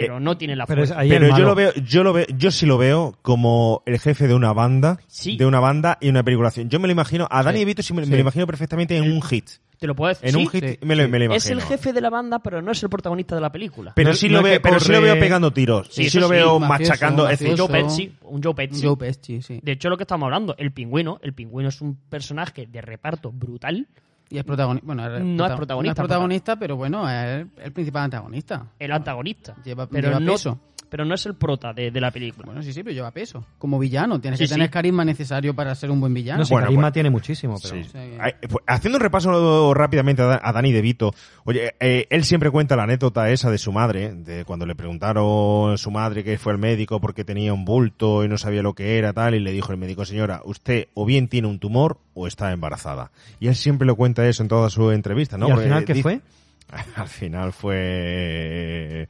Pero 0.00 0.16
Eh, 0.18 0.20
no 0.20 0.36
tiene 0.38 0.56
la 0.56 0.66
pero 0.66 0.82
es 0.82 0.88
fuerza. 0.90 1.00
ahí 1.00 1.08
Pero 1.08 1.36
yo 1.36 1.44
lo 1.44 1.54
veo, 1.54 1.72
yo 1.74 2.04
lo 2.04 2.12
veo, 2.12 2.26
yo 2.36 2.50
sí 2.50 2.66
lo 2.66 2.78
veo 2.78 3.18
como 3.22 3.82
el 3.86 3.98
jefe 3.98 4.26
de 4.28 4.34
una 4.34 4.52
banda, 4.52 4.98
Sí. 5.06 5.36
de 5.36 5.46
una 5.46 5.60
banda 5.60 5.98
y 6.00 6.08
una 6.08 6.20
acción. 6.20 6.68
Yo 6.68 6.78
me 6.80 6.86
lo 6.88 6.92
imagino, 6.92 7.26
a 7.30 7.42
Danny 7.42 7.58
Sí. 7.58 7.64
DeVito 7.64 7.82
sí 7.82 7.92
me, 7.94 8.04
lo 8.06 8.16
imagino 8.16 8.46
perfectamente 8.46 8.96
en 8.96 9.10
un 9.10 9.22
hit. 9.22 9.48
Te 9.78 9.86
lo 9.86 9.94
puedo 9.94 10.08
decir. 10.08 10.26
En 10.26 10.34
Sí, 10.34 10.40
un 10.40 10.48
hit 10.48 10.64
sí, 10.64 10.78
me, 10.86 10.96
lo, 10.96 11.04
sí. 11.04 11.10
me 11.10 11.18
lo 11.18 11.24
imagino. 11.26 11.36
Es 11.36 11.50
el 11.50 11.60
jefe 11.60 11.92
de 11.92 12.00
la 12.00 12.08
banda, 12.08 12.38
pero 12.38 12.62
no 12.62 12.72
es 12.72 12.82
el 12.82 12.88
protagonista 12.88 13.34
de 13.34 13.42
la 13.42 13.52
película. 13.52 13.92
Pero 13.94 14.08
No- 14.10 14.14
sí 14.16 14.28
lo 14.30 14.42
veo, 14.42 14.60
pero 14.62 14.80
sí 14.80 14.90
lo 14.90 15.02
veo 15.02 15.18
pegando 15.18 15.52
tiros. 15.52 15.88
Sí, 15.90 16.08
Sí, 16.08 16.18
lo 16.18 16.28
veo 16.30 16.58
mafioso, 16.58 16.90
machacando. 16.92 17.28
Es 17.28 17.38
decir, 17.40 17.52
un 17.52 17.58
Joe. 17.68 17.82
Pesci, 17.82 18.12
un 18.22 18.42
Joe 18.42 18.54
Pesci. 18.54 18.86
Joe 18.86 18.96
Pesci, 18.96 19.42
sí. 19.42 19.60
De 19.62 19.72
hecho, 19.72 19.90
lo 19.90 19.98
que 19.98 20.04
estamos 20.04 20.24
hablando, 20.26 20.54
el 20.56 20.72
pingüino, 20.72 21.18
el 21.22 21.34
pingüino 21.34 21.68
es 21.68 21.82
un 21.82 21.94
personaje 22.08 22.66
de 22.66 22.80
reparto 22.80 23.30
brutal. 23.32 23.86
Y 24.28 24.38
es 24.38 24.44
protagonista. 24.44 24.86
Bueno, 24.86 25.06
es 25.06 25.22
No 25.22 25.44
es 25.44 25.50
prota- 25.50 25.56
protagonista, 25.56 25.88
No 26.02 26.04
es 26.04 26.08
protagonista, 26.08 26.56
pero 26.56 26.76
bueno, 26.76 27.08
es 27.08 27.46
el 27.58 27.72
principal 27.72 28.04
antagonista. 28.04 28.66
el 28.78 28.92
antagonista. 28.92 29.54
Lleva, 29.64 29.86
pero, 29.86 30.08
lleva 30.08 30.20
no, 30.20 30.32
peso. 30.32 30.58
Pero 30.88 31.04
no 31.04 31.14
es 31.14 31.26
el 31.26 31.34
prota 31.34 31.72
de, 31.72 31.90
de 31.90 32.00
la 32.00 32.10
película. 32.10 32.46
Bueno, 32.46 32.62
sí, 32.62 32.72
sí, 32.72 32.82
pero 32.82 32.94
lleva 32.94 33.10
peso. 33.10 33.44
Como 33.58 33.78
villano, 33.78 34.20
tienes 34.20 34.38
Sí, 34.38 34.44
que 34.46 34.48
tener 34.54 34.68
sí. 34.68 34.72
carisma 34.72 35.04
necesario 35.04 35.54
para 35.54 35.74
ser 35.74 35.90
un 35.90 36.00
buen 36.00 36.14
villano. 36.14 36.38
No 36.40 36.44
sé, 36.44 36.54
Bueno, 36.54 36.66
carisma 36.66 36.82
bueno. 36.82 36.92
tiene 36.92 37.10
muchísimo, 37.10 37.56
pero... 37.62 37.74
Sí. 37.74 37.84
Sí. 37.84 37.98
Ay, 38.20 38.32
pues, 38.40 38.64
Haciendo 38.66 38.98
un 38.98 39.02
repaso 39.02 39.74
rápidamente 39.74 40.22
a, 40.22 40.26
Da- 40.26 40.40
a 40.42 40.52
Dani 40.52 40.72
DeVito, 40.72 41.14
oye, 41.44 41.74
eh, 41.80 42.06
él 42.10 42.24
siempre 42.24 42.50
cuenta 42.50 42.76
la 42.76 42.84
anécdota 42.84 43.30
esa 43.30 43.50
de 43.50 43.58
su 43.58 43.72
madre, 43.72 44.14
de 44.14 44.44
cuando 44.44 44.66
le 44.66 44.74
preguntaron 44.74 45.72
a 45.72 45.76
su 45.76 45.90
madre 45.90 46.22
que 46.24 46.38
fue 46.38 46.52
al 46.52 46.58
médico 46.58 47.00
porque 47.00 47.24
tenía 47.24 47.52
un 47.52 47.64
bulto 47.64 48.24
y 48.24 48.28
no 48.28 48.38
sabía 48.38 48.62
lo 48.62 48.74
que 48.74 48.98
era 48.98 49.12
tal, 49.12 49.34
y 49.34 49.40
le 49.40 49.52
dijo 49.52 49.72
el 49.72 49.78
médico, 49.78 50.04
señora, 50.04 50.40
usted 50.44 50.88
o 50.94 51.04
bien 51.04 51.28
tiene 51.28 51.48
un 51.48 51.58
tumor 51.58 51.98
o 52.14 52.26
está 52.26 52.52
embarazada. 52.52 53.10
Y 53.40 53.48
él 53.48 53.56
siempre 53.56 53.86
lo 53.86 53.96
cuenta 53.96 54.26
eso 54.28 54.42
en 54.42 54.48
toda 54.48 54.70
su 54.70 54.90
entrevista, 54.90 55.36
¿no? 55.36 55.48
¿Y 55.48 55.50
al 55.50 55.54
Porque 55.56 55.68
final 55.68 55.84
qué 55.84 55.92
dice- 55.94 56.02
fue? 56.02 56.20
Al 56.96 57.06
final 57.08 57.52
fue... 57.52 59.08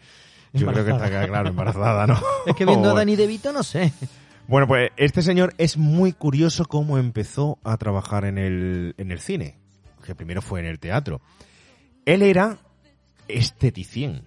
Yo 0.57 0.67
creo 0.67 0.85
que 0.85 0.91
está 0.91 1.27
claro, 1.27 1.49
embarazada, 1.49 2.07
¿no? 2.07 2.21
Es 2.47 2.55
que 2.55 2.65
viendo 2.65 2.89
a 2.89 2.93
Bueno. 2.93 2.99
Danny 2.99 3.17
DeVito 3.17 3.53
no 3.53 3.63
sé. 3.63 3.93
Bueno, 4.49 4.67
pues 4.69 4.91
este 4.97 5.23
señor 5.23 5.55
es 5.59 5.77
muy 5.77 6.13
curioso 6.13 6.67
cómo 6.67 6.99
empezó 6.99 7.59
a 7.65 7.77
trabajar 7.77 8.25
en 8.25 8.39
el, 8.39 8.95
en 8.97 9.11
el 9.11 9.19
cine, 9.21 9.59
que 10.05 10.15
primero 10.15 10.41
fue 10.41 10.61
en 10.61 10.67
el 10.67 10.79
teatro. 10.79 11.21
Él 12.05 12.23
era 12.23 12.59
esteticien, 13.27 14.23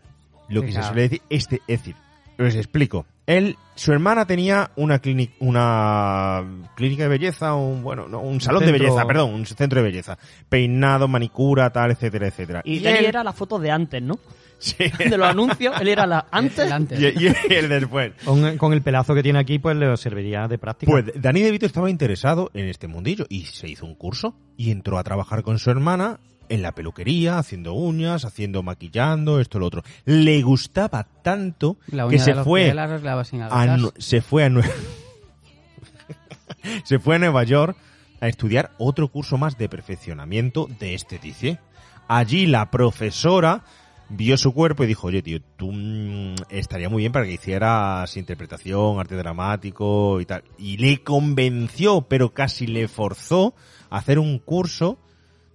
lo 0.49 0.61
que 0.61 0.71
se 0.73 0.83
suele 0.83 1.03
decir, 1.03 1.21
este, 1.29 1.61
es 1.67 1.79
decir, 1.79 1.95
os 2.37 2.55
explico. 2.55 3.05
Él, 3.27 3.57
su 3.75 3.91
hermana 3.93 4.25
tenía 4.25 4.71
una 4.75 4.99
clínica, 4.99 5.33
una 5.39 6.43
clínica 6.75 7.03
de 7.03 7.09
belleza, 7.09 7.53
un, 7.53 7.83
bueno, 7.83 8.07
no, 8.07 8.21
un 8.21 8.41
salón 8.41 8.65
de 8.65 8.71
belleza, 8.71 9.05
perdón, 9.05 9.33
un 9.33 9.45
centro 9.45 9.79
de 9.81 9.83
belleza. 9.83 10.17
Peinado, 10.49 11.07
manicura, 11.07 11.69
tal, 11.69 11.91
etcétera, 11.91 12.27
etcétera. 12.27 12.61
Y, 12.65 12.79
Y 12.79 12.87
él- 12.87 13.05
era 13.05 13.23
la 13.23 13.33
foto 13.33 13.59
de 13.59 13.69
antes, 13.69 14.01
¿no? 14.01 14.19
Sí. 14.59 14.75
De 14.97 15.17
los 15.17 15.27
anuncios, 15.27 15.79
él 15.79 15.87
era 15.87 16.05
la 16.05 16.27
antes. 16.31 16.65
El 16.65 16.71
antes. 16.71 16.99
y, 16.99 17.27
y 17.27 17.33
el 17.53 17.69
después. 17.69 18.13
Con, 18.23 18.57
con 18.57 18.73
el 18.73 18.81
pelazo 18.81 19.15
que 19.15 19.23
tiene 19.23 19.39
aquí, 19.39 19.57
pues 19.57 19.75
le 19.77 19.95
serviría 19.97 20.47
de 20.47 20.57
práctica. 20.57 20.91
Pues 20.91 21.05
Dani 21.15 21.41
DeVito 21.41 21.65
estaba 21.65 21.89
interesado 21.89 22.51
en 22.53 22.67
este 22.67 22.87
mundillo 22.87 23.25
y 23.29 23.45
se 23.45 23.67
hizo 23.67 23.85
un 23.85 23.95
curso 23.95 24.35
y 24.57 24.71
entró 24.71 24.99
a 24.99 25.03
trabajar 25.03 25.43
con 25.43 25.59
su 25.59 25.71
hermana 25.71 26.19
en 26.49 26.61
la 26.61 26.73
peluquería, 26.73 27.37
haciendo 27.37 27.73
uñas, 27.73 28.25
haciendo 28.25 28.63
maquillando, 28.63 29.39
esto 29.39 29.59
lo 29.59 29.67
otro. 29.67 29.83
Le 30.05 30.41
gustaba 30.41 31.07
tanto 31.23 31.77
La 31.91 32.05
uña 32.05 32.11
que 32.11 32.17
de 32.17 32.23
se 32.23 32.35
los 32.35 32.43
fue 32.43 32.71
a 32.71 33.77
se 33.97 34.21
fue 34.21 34.45
a 34.45 34.51
se 36.83 36.99
fue 36.99 37.15
a 37.15 37.19
Nueva 37.19 37.43
York 37.43 37.77
a 38.19 38.27
estudiar 38.27 38.71
otro 38.77 39.07
curso 39.07 39.37
más 39.37 39.57
de 39.57 39.69
perfeccionamiento 39.69 40.67
de 40.79 40.95
esteticia. 40.95 41.61
Allí 42.07 42.47
la 42.47 42.71
profesora 42.71 43.63
vio 44.09 44.37
su 44.37 44.53
cuerpo 44.53 44.83
y 44.83 44.87
dijo, 44.87 45.07
oye 45.07 45.21
tío, 45.21 45.39
tú 45.55 45.71
mm, 45.71 46.35
estaría 46.49 46.89
muy 46.89 47.01
bien 47.03 47.11
para 47.11 47.25
que 47.25 47.33
hicieras 47.33 48.17
interpretación, 48.17 48.99
arte 48.99 49.15
dramático 49.15 50.19
y 50.19 50.25
tal. 50.25 50.43
Y 50.57 50.77
le 50.77 51.03
convenció, 51.03 52.01
pero 52.01 52.33
casi 52.33 52.67
le 52.67 52.87
forzó 52.87 53.53
a 53.89 53.97
hacer 53.97 54.17
un 54.19 54.39
curso 54.39 54.97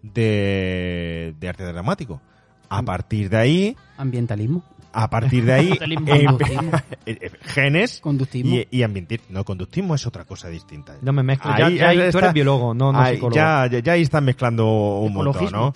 de, 0.03 1.35
de 1.39 1.49
arte 1.49 1.65
dramático. 1.65 2.21
A 2.69 2.83
partir 2.83 3.29
de 3.31 3.37
ahí, 3.37 3.77
Ambientalismo. 3.97 4.65
a 4.93 5.09
partir 5.11 5.45
de 5.45 5.53
ahí, 5.53 5.71
em- 5.81 6.27
Conductismo. 6.27 6.71
eh, 7.07 7.31
genes 7.43 8.01
Conductismo. 8.01 8.55
y, 8.55 8.67
y 8.71 8.83
ambientismo. 8.83 9.27
No, 9.31 9.45
conductismo 9.45 9.95
es 9.95 10.07
otra 10.07 10.25
cosa 10.25 10.49
distinta. 10.49 10.95
No 11.03 11.13
me 11.13 11.23
mezclo. 11.23 11.51
Ya- 11.57 11.69
ya 11.71 11.89
ahí 11.91 12.11
tú 12.11 12.19
eres 12.19 12.33
biólogo, 12.33 12.75
no- 12.75 12.93
no 12.93 12.99
ahí, 13.01 13.15
psicólogo. 13.17 13.37
Ya, 13.37 13.67
ya, 13.71 13.79
ya 13.81 13.93
ahí 13.93 14.03
están 14.03 14.25
mezclando 14.25 14.67
un 15.01 15.13
montón. 15.13 15.51
¿no? 15.53 15.75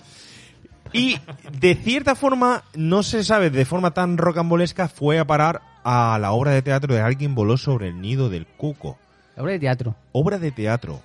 Y 0.93 1.17
de 1.59 1.75
cierta 1.75 2.15
forma, 2.15 2.63
no 2.75 3.03
se 3.03 3.23
sabe, 3.23 3.49
de 3.49 3.65
forma 3.65 3.91
tan 3.91 4.17
rocambolesca, 4.17 4.87
fue 4.87 5.19
a 5.19 5.25
parar 5.25 5.61
a 5.83 6.17
la 6.19 6.31
obra 6.31 6.51
de 6.51 6.61
teatro 6.61 6.93
de 6.93 7.01
Alguien 7.01 7.35
voló 7.35 7.57
sobre 7.57 7.89
el 7.89 8.01
nido 8.01 8.29
del 8.29 8.47
cuco. 8.47 8.97
La 9.35 9.43
obra 9.43 9.53
de 9.53 9.59
teatro. 9.59 9.95
Obra 10.11 10.39
de 10.39 10.51
teatro, 10.51 11.01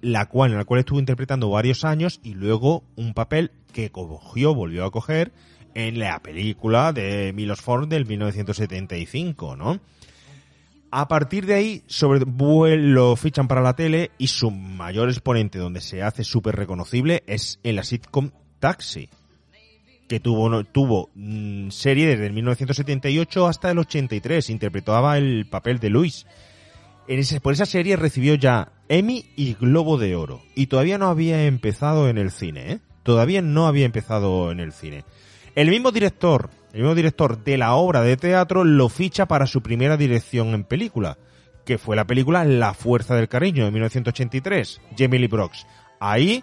la 0.00 0.26
cual, 0.26 0.52
en 0.52 0.58
la 0.58 0.64
cual 0.64 0.80
estuvo 0.80 0.98
interpretando 0.98 1.50
varios 1.50 1.84
años 1.84 2.20
y 2.22 2.34
luego 2.34 2.84
un 2.96 3.14
papel 3.14 3.52
que 3.72 3.90
cogió, 3.90 4.54
volvió 4.54 4.84
a 4.84 4.90
coger 4.90 5.32
en 5.74 5.98
la 5.98 6.18
película 6.20 6.92
de 6.92 7.32
Milos 7.32 7.60
Form 7.60 7.88
del 7.88 8.06
1975, 8.06 9.56
¿no? 9.56 9.80
A 10.92 11.06
partir 11.06 11.46
de 11.46 11.54
ahí, 11.54 11.84
sobre 11.86 12.24
lo 12.76 13.14
fichan 13.14 13.46
para 13.46 13.60
la 13.60 13.76
tele 13.76 14.10
y 14.18 14.26
su 14.26 14.50
mayor 14.50 15.08
exponente 15.08 15.58
donde 15.58 15.80
se 15.80 16.02
hace 16.02 16.24
súper 16.24 16.56
reconocible 16.56 17.22
es 17.28 17.60
en 17.62 17.76
la 17.76 17.84
sitcom 17.84 18.32
Taxi, 18.58 19.08
que 20.10 20.18
tuvo, 20.18 20.64
tuvo 20.64 21.08
mm, 21.14 21.70
serie 21.70 22.08
desde 22.08 22.26
el 22.26 22.32
1978 22.32 23.46
hasta 23.46 23.70
el 23.70 23.78
83, 23.78 24.50
interpretaba 24.50 25.16
el 25.18 25.46
papel 25.48 25.78
de 25.78 25.88
Luis. 25.88 26.26
En 27.06 27.20
ese- 27.20 27.40
por 27.40 27.52
esa 27.52 27.64
serie 27.64 27.94
recibió 27.94 28.34
ya 28.34 28.72
Emmy 28.88 29.24
y 29.36 29.54
Globo 29.54 29.98
de 29.98 30.16
Oro. 30.16 30.42
Y 30.56 30.66
todavía 30.66 30.98
no 30.98 31.06
había 31.10 31.44
empezado 31.44 32.08
en 32.08 32.18
el 32.18 32.32
cine, 32.32 32.72
¿eh? 32.72 32.78
Todavía 33.04 33.40
no 33.40 33.68
había 33.68 33.86
empezado 33.86 34.50
en 34.50 34.58
el 34.58 34.72
cine. 34.72 35.04
El 35.54 35.70
mismo 35.70 35.92
director, 35.92 36.50
el 36.72 36.80
mismo 36.80 36.96
director 36.96 37.44
de 37.44 37.56
la 37.56 37.74
obra 37.74 38.00
de 38.00 38.16
teatro 38.16 38.64
lo 38.64 38.88
ficha 38.88 39.26
para 39.26 39.46
su 39.46 39.62
primera 39.62 39.96
dirección 39.96 40.48
en 40.54 40.64
película, 40.64 41.18
que 41.64 41.78
fue 41.78 41.94
la 41.94 42.04
película 42.04 42.44
La 42.44 42.74
Fuerza 42.74 43.14
del 43.14 43.28
Cariño 43.28 43.64
de 43.64 43.70
1983, 43.70 44.80
Jamie 44.98 45.20
Lee 45.20 45.28
Brooks. 45.28 45.68
Ahí 46.00 46.42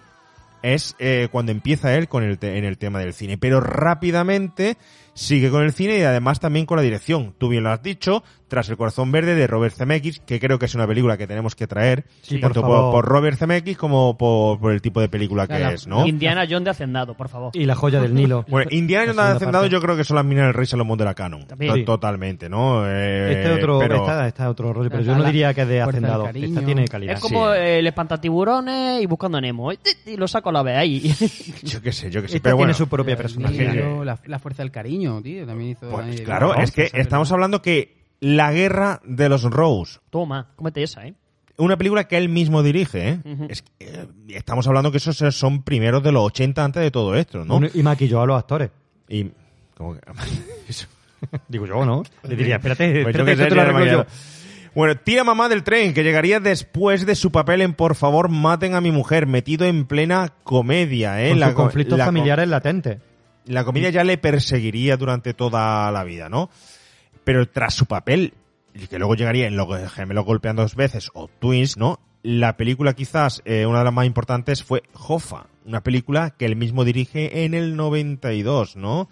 es 0.61 0.95
eh, 1.00 1.27
cuando 1.32 1.52
empieza 1.52 1.95
él 1.95 2.08
con 2.08 2.24
el 2.24 2.38
en 2.42 2.66
el 2.66 2.77
tema 2.77 3.00
del 3.00 3.14
cine, 3.14 3.38
pero 3.38 3.60
rápidamente 3.60 4.77
sigue 5.18 5.50
con 5.50 5.64
el 5.64 5.74
cine 5.74 5.98
y 5.98 6.02
además 6.04 6.40
también 6.40 6.66
con 6.66 6.78
la 6.78 6.84
dirección. 6.84 7.34
Tú 7.38 7.50
bien 7.50 7.64
lo 7.64 7.72
has 7.72 7.82
dicho, 7.82 8.24
tras 8.48 8.70
El 8.70 8.78
Corazón 8.78 9.12
Verde 9.12 9.34
de 9.36 9.48
Robert 9.48 9.76
Zemeckis, 9.76 10.20
que 10.20 10.40
creo 10.40 10.60
que 10.60 10.66
es 10.68 10.76
una 10.76 10.86
película 10.88 11.18
que 11.18 11.26
tenemos 11.28 11.56
que 11.56 11.66
traer, 11.68 12.06
Sí, 12.22 12.40
tanto 12.40 12.62
por 12.62 12.70
por, 12.70 12.92
por 12.92 13.06
Robert 13.06 13.38
Zemeckis 13.38 13.78
como 13.78 14.18
por, 14.18 14.60
por 14.60 14.72
el 14.72 14.82
tipo 14.82 15.02
de 15.02 15.10
película 15.10 15.48
que 15.48 15.58
La- 15.60 15.74
es, 15.74 15.88
¿no? 15.88 16.06
Indiana 16.06 16.46
Jones 16.48 16.66
de 16.66 16.70
Hacendado, 16.70 17.16
por 17.16 17.30
favor. 17.30 17.52
Y 17.56 17.66
la 17.66 17.76
joya 17.76 18.00
del 18.00 18.14
Nilo. 18.14 18.46
Bueno, 18.48 18.70
Indiana 18.72 19.06
Jones 19.08 19.18
de 19.18 19.32
Hacendado 19.38 19.64
parte. 19.64 19.74
yo 19.74 19.82
creo 19.82 19.98
que 19.98 20.04
son 20.04 20.16
las 20.16 20.26
minas 20.26 20.46
del 20.46 20.54
Rey 20.54 20.66
Salomón 20.68 20.98
de 21.00 21.06
la 21.06 21.14
Canon. 21.16 21.46
Sí. 21.60 21.84
Totalmente, 21.84 22.48
¿no? 22.48 22.86
Eh, 22.88 23.34
Este 23.34 23.52
otro, 23.54 23.80
pero- 23.80 23.96
esta, 23.98 24.28
esta 24.28 24.50
otro 24.50 24.72
rollo, 24.72 24.90
pero 24.90 25.02
yo 25.04 25.14
no 25.16 25.24
la- 25.24 25.26
diría 25.28 25.54
que 25.54 25.62
es 25.64 25.68
de 25.68 25.82
hacendado. 25.82 26.28
Esta 26.28 26.62
tiene 26.62 26.88
calidad. 26.88 27.16
Es 27.16 27.20
como 27.20 27.52
eh, 27.54 27.80
el 27.80 27.88
espantatiburones 27.88 29.02
y 29.02 29.06
buscando 29.08 29.42
Nemo. 29.42 29.72
Y, 29.74 29.80
y 30.06 30.16
lo 30.18 30.28
saco 30.28 30.50
a 30.50 30.54
la 30.54 30.64
vez 30.64 30.78
ahí. 30.78 31.00
Yo 31.64 31.82
qué 31.82 31.92
sé, 31.92 32.10
yo 32.12 32.22
qué 32.22 32.28
sé. 32.28 32.38
Esta 32.38 32.44
pero 32.50 32.56
tiene 32.56 32.68
bueno, 32.68 32.74
su 32.74 32.88
propia 32.88 33.16
personalidad. 33.18 34.04
La, 34.06 34.20
la 34.26 34.40
fuerza 34.40 34.64
del 34.64 34.72
cariño, 34.72 35.07
tío. 35.24 35.45
También 35.45 35.72
hizo. 35.72 35.86
Danny 35.88 35.95
Pues 35.95 36.06
DeVito. 36.08 36.24
claro, 36.26 36.56
es 36.56 36.72
que 36.72 36.90
estamos 36.94 37.32
hablando 37.32 37.61
que 37.61 37.98
La 38.19 38.52
Guerra 38.52 39.02
de 39.06 39.30
los 39.30 39.44
Rose, 39.44 40.00
Toma, 40.10 40.48
cómete 40.56 40.84
esa, 40.84 41.06
¿eh? 41.08 41.14
una 41.58 41.76
película 41.77 42.08
que 42.08 42.18
él 42.18 42.30
mismo 42.30 42.61
dirige, 42.61 43.10
¿eh? 43.10 43.19
Ujú. 43.26 43.48
Es 43.50 43.61
que, 43.64 43.72
eh, 43.80 44.06
estamos 44.30 44.68
hablando 44.68 44.92
que 44.92 44.98
esos 44.98 45.18
son 45.36 45.64
primeros 45.64 46.03
de 46.03 46.11
los 46.11 46.24
80 46.26 46.64
antes 46.64 46.84
de 46.84 46.92
todo 46.92 47.16
esto, 47.16 47.44
¿no? 47.45 47.60
Y 47.74 47.82
maquilló 47.84 48.22
a 48.22 48.26
los 48.27 48.38
actores. 48.38 48.69
Y... 49.10 49.32
¿cómo 49.76 49.94
que? 49.95 50.02
Digo 51.48 51.66
yo, 51.66 51.84
¿no? 51.86 52.03
Le 52.24 52.36
diría, 52.36 52.58
espérate, 52.58 53.03
Pues 53.03 53.16
espérate, 53.16 53.32
qué 53.32 53.38
sé, 53.38 53.44
esto 53.44 53.44
te 53.44 53.56
lo 53.56 53.56
tía, 53.56 53.64
arreglo 53.64 53.86
yo. 53.92 53.98
mañana. 54.00 54.10
Bueno, 54.76 54.95
tira 54.98 55.24
mamá 55.24 55.50
del 55.50 55.64
tren, 55.64 55.95
que 55.95 56.03
llegaría 56.03 56.40
después 56.40 57.08
de 57.08 57.16
su 57.16 57.32
papel 57.32 57.61
en 57.61 57.74
Por 57.74 57.95
favor 57.95 58.30
maten 58.30 58.76
a 58.76 58.82
mi 58.82 58.92
mujer, 58.92 59.26
metido 59.26 59.66
en 59.66 59.86
plena 59.88 60.34
comedia, 60.44 61.24
¿eh? 61.26 61.30
Con 61.32 61.40
La 61.40 61.53
conflictos 61.56 61.98
la 61.98 62.06
co- 62.06 62.10
familiares 62.10 62.48
latentes. 62.48 63.00
La 63.48 63.64
comedia 63.64 63.90
ya 63.90 64.03
le 64.03 64.17
perseguiría 64.17 64.98
durante 64.98 65.34
toda 65.34 65.92
la 65.92 66.03
vida, 66.03 66.30
¿no? 66.30 66.50
Pero 67.24 67.48
tras 67.50 67.74
su 67.74 67.85
papel, 67.85 68.34
y 68.74 68.88
que 68.88 69.00
luego 69.00 69.16
llegaría 69.16 69.48
en 69.48 69.58
Los 69.58 69.67
Gemelos 69.92 70.26
Golpeando 70.26 70.61
dos 70.61 70.76
veces 70.76 71.09
o 71.14 71.27
Twins, 71.27 71.77
¿no? 71.77 72.00
La 72.24 72.58
película 72.58 72.93
quizás, 72.93 73.42
eh, 73.45 73.66
una 73.66 73.80
de 73.80 73.85
las 73.85 73.93
más 73.93 74.06
importantes 74.06 74.64
fue 74.64 74.84
Hoffa, 74.93 75.48
una 75.66 75.82
película 75.82 76.32
que 76.32 76.45
él 76.45 76.56
mismo 76.56 76.84
dirige 76.84 77.45
en 77.45 77.53
el 77.53 77.76
92, 77.76 78.76
¿no? 78.76 79.08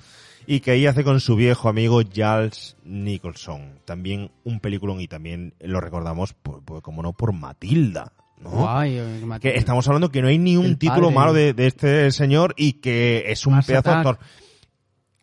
Y 0.48 0.60
que 0.60 0.72
ahí 0.72 0.86
hace 0.86 1.04
con 1.04 1.20
su 1.22 1.36
viejo 1.36 1.70
amigo 1.70 2.02
Giles 2.02 2.78
Nicholson. 2.84 3.80
También 3.86 4.32
un 4.44 4.60
peliculón 4.60 5.00
y 5.02 5.08
también 5.08 5.54
lo 5.60 5.82
recordamos, 5.82 6.34
por- 6.34 6.64
por- 6.64 6.82
como 6.82 7.02
no, 7.02 7.14
por 7.14 7.32
Matilda, 7.34 8.12
¿no? 8.44 8.50
Guay, 8.50 8.98
eh, 8.98 9.22
que 9.42 9.56
estamos 9.56 9.88
hablando 9.88 10.12
que 10.12 10.22
no 10.22 10.28
hay 10.28 10.38
ni 10.38 10.58
un 10.58 10.78
título 10.78 11.08
padre. 11.08 11.16
malo 11.16 11.34
de, 11.34 11.54
de 11.54 11.68
este 11.68 12.12
señor 12.12 12.54
y 12.58 12.74
que 12.74 13.26
es 13.28 13.46
un 13.48 13.54
Mars 13.56 13.68
pedazo 13.68 13.90
de 13.90 13.96
actor. 13.96 14.20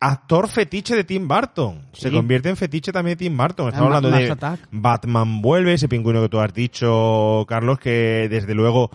Actor 0.00 0.48
fetiche 0.48 0.96
de 0.96 1.04
Tim 1.04 1.28
Burton. 1.28 1.86
Se 1.92 2.10
convierte 2.10 2.48
en 2.48 2.56
fetiche 2.56 2.90
también 2.90 3.16
de 3.16 3.24
Tim 3.24 3.36
Burton. 3.36 3.68
Estamos 3.68 3.90
Ma- 3.90 3.96
hablando 3.96 4.10
Mars 4.10 4.24
de 4.26 4.32
Attack. 4.32 4.60
Batman 4.72 5.40
vuelve, 5.40 5.74
ese 5.74 5.88
pingüino 5.88 6.20
que 6.22 6.28
tú 6.28 6.40
has 6.40 6.52
dicho, 6.52 7.44
Carlos, 7.48 7.78
que 7.78 8.26
desde 8.28 8.52
luego 8.54 8.90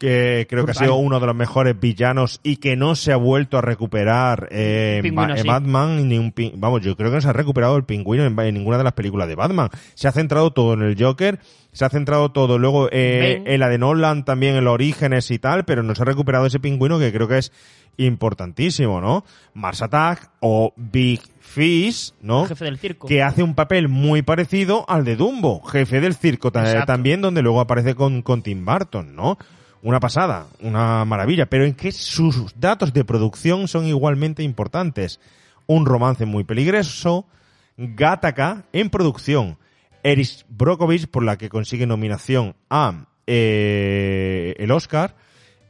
que 0.00 0.46
creo 0.50 0.64
que 0.64 0.72
ha 0.72 0.74
sido 0.74 0.96
uno 0.96 1.20
de 1.20 1.26
los 1.26 1.36
mejores 1.36 1.78
villanos 1.78 2.40
y 2.42 2.56
que 2.56 2.74
no 2.74 2.96
se 2.96 3.12
ha 3.12 3.16
vuelto 3.16 3.58
a 3.58 3.60
recuperar 3.60 4.48
eh, 4.50 5.00
en, 5.04 5.14
Ba- 5.14 5.36
sí. 5.36 5.46
Batman 5.46 6.08
ni 6.08 6.18
un 6.18 6.32
pin- 6.34 6.54
vamos 6.56 6.80
yo 6.82 6.96
creo 6.96 7.10
que 7.10 7.16
no 7.16 7.20
se 7.20 7.28
ha 7.28 7.32
recuperado 7.32 7.76
el 7.76 7.84
pingüino 7.84 8.24
en, 8.24 8.36
en 8.40 8.54
ninguna 8.54 8.78
de 8.78 8.84
las 8.84 8.94
películas 8.94 9.28
de 9.28 9.36
Batman 9.36 9.68
se 9.94 10.08
ha 10.08 10.12
centrado 10.12 10.52
todo 10.52 10.72
en 10.74 10.82
el 10.82 10.96
Joker 11.00 11.38
se 11.72 11.84
ha 11.84 11.88
centrado 11.90 12.32
todo 12.32 12.58
luego 12.58 12.88
eh, 12.90 13.42
en 13.46 13.60
la 13.60 13.68
de 13.68 13.78
Nolan 13.78 14.24
también 14.24 14.56
en 14.56 14.64
los 14.64 14.74
orígenes 14.74 15.30
y 15.30 15.38
tal 15.38 15.64
pero 15.64 15.82
no 15.84 15.94
se 15.94 16.02
ha 16.02 16.06
recuperado 16.06 16.46
ese 16.46 16.58
pingüino 16.58 16.98
que 16.98 17.12
creo 17.12 17.28
que 17.28 17.38
es 17.38 17.52
importantísimo 17.98 19.00
no 19.00 19.24
Mars 19.54 19.82
Attack 19.82 20.30
o 20.40 20.72
Big 20.76 21.20
Fish 21.40 22.12
no 22.22 22.46
Jefe 22.46 22.64
del 22.64 22.78
circo. 22.78 23.06
que 23.06 23.22
hace 23.22 23.42
un 23.42 23.54
papel 23.54 23.88
muy 23.88 24.22
parecido 24.22 24.84
al 24.88 25.04
de 25.04 25.16
Dumbo, 25.16 25.62
jefe 25.62 26.00
del 26.00 26.14
circo 26.14 26.48
Exacto. 26.48 26.86
también, 26.86 27.20
donde 27.20 27.42
luego 27.42 27.60
aparece 27.60 27.94
con, 27.94 28.22
con 28.22 28.42
Tim 28.42 28.64
Burton, 28.64 29.14
¿no? 29.16 29.36
Una 29.82 29.98
pasada, 29.98 30.46
una 30.60 31.04
maravilla, 31.06 31.46
pero 31.46 31.64
en 31.64 31.74
que 31.74 31.90
sus 31.90 32.58
datos 32.60 32.92
de 32.92 33.04
producción 33.04 33.66
son 33.66 33.86
igualmente 33.86 34.42
importantes. 34.42 35.20
Un 35.66 35.86
romance 35.86 36.26
muy 36.26 36.44
peligroso, 36.44 37.26
Gattaca 37.76 38.64
en 38.72 38.90
producción, 38.90 39.56
Eris 40.02 40.44
Brockovich 40.48 41.06
por 41.06 41.24
la 41.24 41.38
que 41.38 41.48
consigue 41.48 41.86
nominación 41.86 42.54
a 42.68 43.06
eh, 43.26 44.54
el 44.58 44.70
Oscar, 44.70 45.14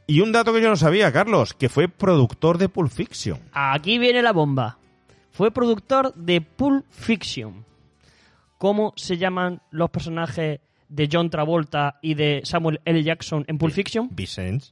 y 0.07 0.19
un 0.19 0.33
dato 0.33 0.51
que 0.51 0.61
yo 0.61 0.67
no 0.67 0.75
sabía, 0.75 1.13
Carlos, 1.13 1.53
que 1.53 1.69
fue 1.69 1.87
productor 1.87 2.57
de 2.57 2.67
Pulp 2.67 2.91
Fiction. 2.91 3.39
Aquí 3.53 3.97
viene 3.97 4.21
la 4.21 4.33
bomba. 4.33 4.77
Fue 5.31 5.51
productor 5.51 6.13
de 6.15 6.41
Pulp 6.41 6.85
Fiction. 6.89 7.63
¿Cómo 8.57 8.91
se 8.97 9.17
llaman 9.17 9.61
los 9.71 9.89
personajes 9.89 10.59
de 10.91 11.09
John 11.11 11.29
Travolta 11.29 11.97
y 12.01 12.13
de 12.13 12.41
Samuel 12.43 12.79
L. 12.85 13.01
Jackson 13.03 13.43
en 13.47 13.57
Pulp 13.57 13.73
Fiction? 13.73 14.09
Vicente. 14.11 14.67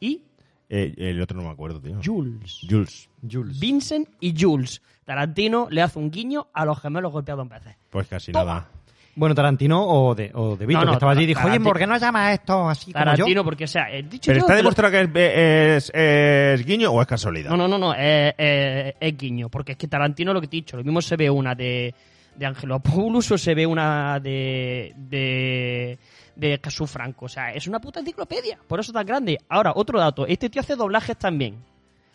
Y 0.00 0.22
Eh, 0.70 0.94
el 0.96 1.20
otro 1.20 1.36
no 1.36 1.44
me 1.44 1.50
acuerdo, 1.50 1.80
tío. 1.80 2.00
Jules. 2.02 2.60
Jules. 2.68 3.60
Vincent 3.60 4.08
y 4.20 4.34
Jules. 4.38 4.80
Tarantino 5.04 5.68
le 5.70 5.82
hace 5.82 5.98
un 5.98 6.10
guiño 6.10 6.46
a 6.54 6.64
los 6.64 6.80
gemelos 6.80 7.12
golpeados 7.12 7.42
en 7.42 7.48
veces. 7.50 7.76
Pues 7.90 8.06
casi 8.08 8.32
Toma. 8.32 8.44
nada. 8.44 8.68
Bueno, 9.16 9.34
Tarantino 9.34 9.84
o 9.86 10.14
de, 10.14 10.30
o 10.34 10.56
de 10.56 10.66
Vito, 10.66 10.80
No, 10.80 10.86
no, 10.86 10.90
que 10.92 10.94
estaba 10.96 11.12
allí 11.12 11.22
y 11.22 11.26
dijo, 11.26 11.40
oye, 11.40 11.48
Tarantino. 11.50 11.70
¿por 11.70 11.78
qué 11.78 11.86
no 11.86 11.96
llamas 11.98 12.32
esto 12.34 12.68
así 12.68 12.92
como 12.92 13.04
Tarantino, 13.04 13.28
yo? 13.42 13.44
porque, 13.44 13.64
o 13.64 13.68
sea, 13.68 13.88
he 13.92 14.02
dicho 14.02 14.22
¿Pero 14.32 14.38
yo 14.38 14.40
está 14.40 14.52
lo- 14.54 14.56
demostrado 14.56 14.90
que 14.90 15.00
es, 15.02 15.90
es- 15.90 15.92
es 16.60 16.66
guiño 16.66 16.90
o 16.90 17.00
es 17.00 17.06
casualidad? 17.06 17.50
No, 17.50 17.56
no, 17.56 17.68
no, 17.68 17.78
no, 17.78 17.94
es, 17.94 18.34
es- 18.36 18.94
es 18.98 19.16
guiño, 19.16 19.48
porque 19.50 19.72
es 19.72 19.78
que 19.78 19.86
Tarantino 19.86 20.32
lo 20.32 20.40
que 20.40 20.48
te 20.48 20.56
he 20.56 20.60
dicho, 20.60 20.76
lo 20.76 20.82
mismo 20.82 21.00
se 21.00 21.16
ve 21.16 21.30
una 21.30 21.54
de, 21.54 21.94
de 22.36 22.46
Angelopoulos 22.46 23.30
o 23.30 23.38
se 23.38 23.54
ve 23.54 23.66
una 23.66 24.18
de, 24.20 24.92
de, 24.96 25.98
de 26.36 26.60
Jesús 26.62 26.90
Franco, 26.90 27.26
o 27.26 27.28
sea, 27.28 27.52
es 27.52 27.66
una 27.66 27.80
puta 27.80 28.00
enciclopedia, 28.00 28.58
por 28.66 28.80
eso 28.80 28.92
tan 28.92 29.06
grande. 29.06 29.38
Ahora, 29.48 29.72
otro 29.76 29.98
dato, 29.98 30.26
este 30.26 30.50
tío 30.50 30.60
hace 30.60 30.76
doblajes 30.76 31.16
también. 31.16 31.62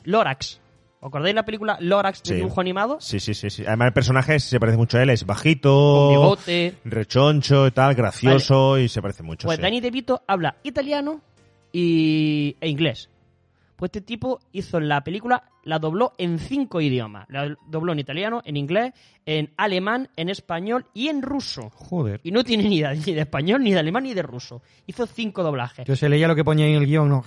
Lorax, 0.03 0.59
¿os 1.01 1.07
acordáis 1.07 1.35
la 1.35 1.43
película 1.45 1.77
Lorax 1.81 2.23
de 2.23 2.30
Sí. 2.30 2.35
dibujo 2.35 2.61
animado? 2.61 2.98
Sí, 3.01 3.19
sí, 3.19 3.33
sí, 3.33 3.49
sí. 3.49 3.64
Además 3.65 3.88
el 3.88 3.93
personaje 3.93 4.39
se 4.39 4.59
parece 4.59 4.77
mucho 4.77 4.98
a 4.98 5.03
él, 5.03 5.09
es 5.09 5.25
bajito, 5.25 6.09
bigote. 6.09 6.75
rechoncho 6.85 7.67
y 7.67 7.72
tal, 7.72 7.95
gracioso 7.95 8.77
y 8.77 8.88
se 8.89 9.01
parece 9.01 9.23
mucho. 9.23 9.48
Pues 9.48 9.57
sí. 9.57 9.61
Danny 9.61 9.81
DeVito 9.81 10.23
habla 10.27 10.56
italiano 10.64 11.22
y, 11.72 12.56
e 12.61 12.67
inglés. 12.69 13.09
Pues 13.80 13.91
este 13.91 14.01
tipo 14.01 14.41
hizo 14.51 14.82
la 14.82 15.06
película, 15.06 15.41
la 15.64 15.80
dobló 15.80 16.11
en 16.17 16.38
cinco 16.38 16.82
idiomas. 16.82 17.25
La 17.30 17.56
dobló 17.66 17.93
en 17.93 17.99
italiano, 17.99 18.41
en 18.43 18.58
inglés, 18.58 18.91
en 19.25 19.53
alemán, 19.56 20.09
en 20.17 20.27
español 20.27 20.85
y 20.93 21.08
en 21.08 21.22
ruso. 21.22 21.69
Joder. 21.75 22.19
Y 22.25 22.32
no 22.32 22.43
tiene 22.43 22.67
ni 22.67 22.82
de, 22.82 22.93
ni 22.98 23.14
de 23.14 23.22
español, 23.22 23.64
ni 23.64 23.72
de 23.72 23.80
alemán, 23.80 24.03
ni 24.03 24.14
de 24.14 24.22
ruso. 24.22 24.61
Hizo 24.85 25.08
cinco 25.08 25.43
doblajes. 25.43 25.85
Yo 25.85 25.95
se 25.95 26.09
leía 26.09 26.27
lo 26.27 26.35
que 26.35 26.43
ponía 26.43 26.67
en 26.67 26.75
el 26.75 26.88
guion, 26.88 27.08
¿no? 27.08 27.24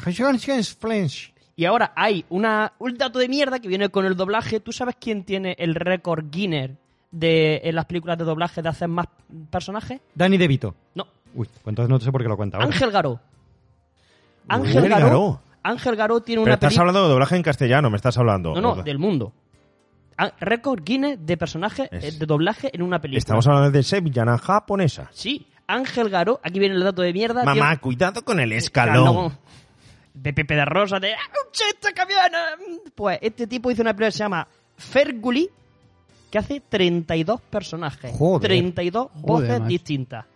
Y 1.56 1.64
ahora 1.64 1.94
hay 1.96 2.26
una, 2.28 2.74
un 2.78 2.98
dato 2.98 3.18
de 3.18 3.28
mierda 3.28 3.58
que 3.58 3.68
viene 3.68 3.88
con 3.88 4.04
el 4.04 4.14
doblaje. 4.14 4.60
¿Tú 4.60 4.72
sabes 4.72 4.96
quién 5.00 5.24
tiene 5.24 5.56
el 5.58 5.74
récord 5.74 6.26
Guinness 6.30 6.72
de, 7.10 7.62
en 7.64 7.74
las 7.74 7.86
películas 7.86 8.18
de 8.18 8.24
doblaje 8.24 8.60
de 8.60 8.68
hacer 8.68 8.88
más 8.88 9.06
personajes? 9.48 10.02
Danny 10.14 10.36
DeVito. 10.36 10.74
No. 10.94 11.06
Uy, 11.34 11.46
pues 11.46 11.66
entonces 11.68 11.88
no 11.88 11.98
sé 11.98 12.12
por 12.12 12.20
qué 12.20 12.28
lo 12.28 12.36
cuenta. 12.36 12.58
Ángel 12.58 12.90
Garó. 12.90 13.18
Ángel 14.48 14.76
Ángel 14.76 14.90
Garó. 14.90 15.40
Ángel 15.62 15.96
Garó 15.96 16.20
tiene 16.20 16.42
Pero 16.42 16.50
una 16.50 16.54
estás 16.54 16.78
hablando 16.78 17.02
de 17.04 17.08
doblaje 17.10 17.36
en 17.36 17.42
castellano, 17.42 17.90
me 17.90 17.96
estás 17.96 18.18
hablando. 18.18 18.54
No, 18.54 18.60
no, 18.60 18.82
del 18.82 18.98
mundo. 18.98 19.32
Ah, 20.18 20.32
Récord 20.40 20.82
Guinness 20.84 21.24
de 21.24 21.36
personajes 21.36 21.88
eh, 21.90 22.12
de 22.18 22.26
doblaje 22.26 22.70
en 22.74 22.82
una 22.82 23.00
película. 23.00 23.18
Estamos 23.18 23.46
hablando 23.46 23.70
de 23.70 23.82
sevillana 23.82 24.38
japonesa. 24.38 25.08
Sí, 25.12 25.46
Ángel 25.66 26.10
Garó, 26.10 26.40
aquí 26.42 26.58
viene 26.58 26.74
el 26.74 26.84
dato 26.84 27.02
de 27.02 27.12
mierda. 27.12 27.44
Mamá, 27.44 27.54
tiene- 27.54 27.78
cuidado 27.78 28.22
con 28.24 28.40
el 28.40 28.52
escalón. 28.52 29.38
De 30.14 30.34
Pepe 30.34 30.54
de 30.54 30.64
Rosa, 30.66 31.00
de 31.00 31.14
¡Ah, 31.14 31.92
cabiana! 31.94 32.38
Pues 32.94 33.18
este 33.22 33.46
tipo 33.46 33.70
hizo 33.70 33.80
una 33.80 33.92
película 33.92 34.08
que 34.08 34.12
se 34.12 34.18
llama 34.18 34.46
Ferguli, 34.76 35.48
que 36.30 36.38
hace 36.38 36.60
32 36.60 37.40
personajes. 37.40 38.12
Joder. 38.14 38.48
32 38.48 39.08
voces 39.14 39.58
macho. 39.60 39.64
distintas. 39.64 40.26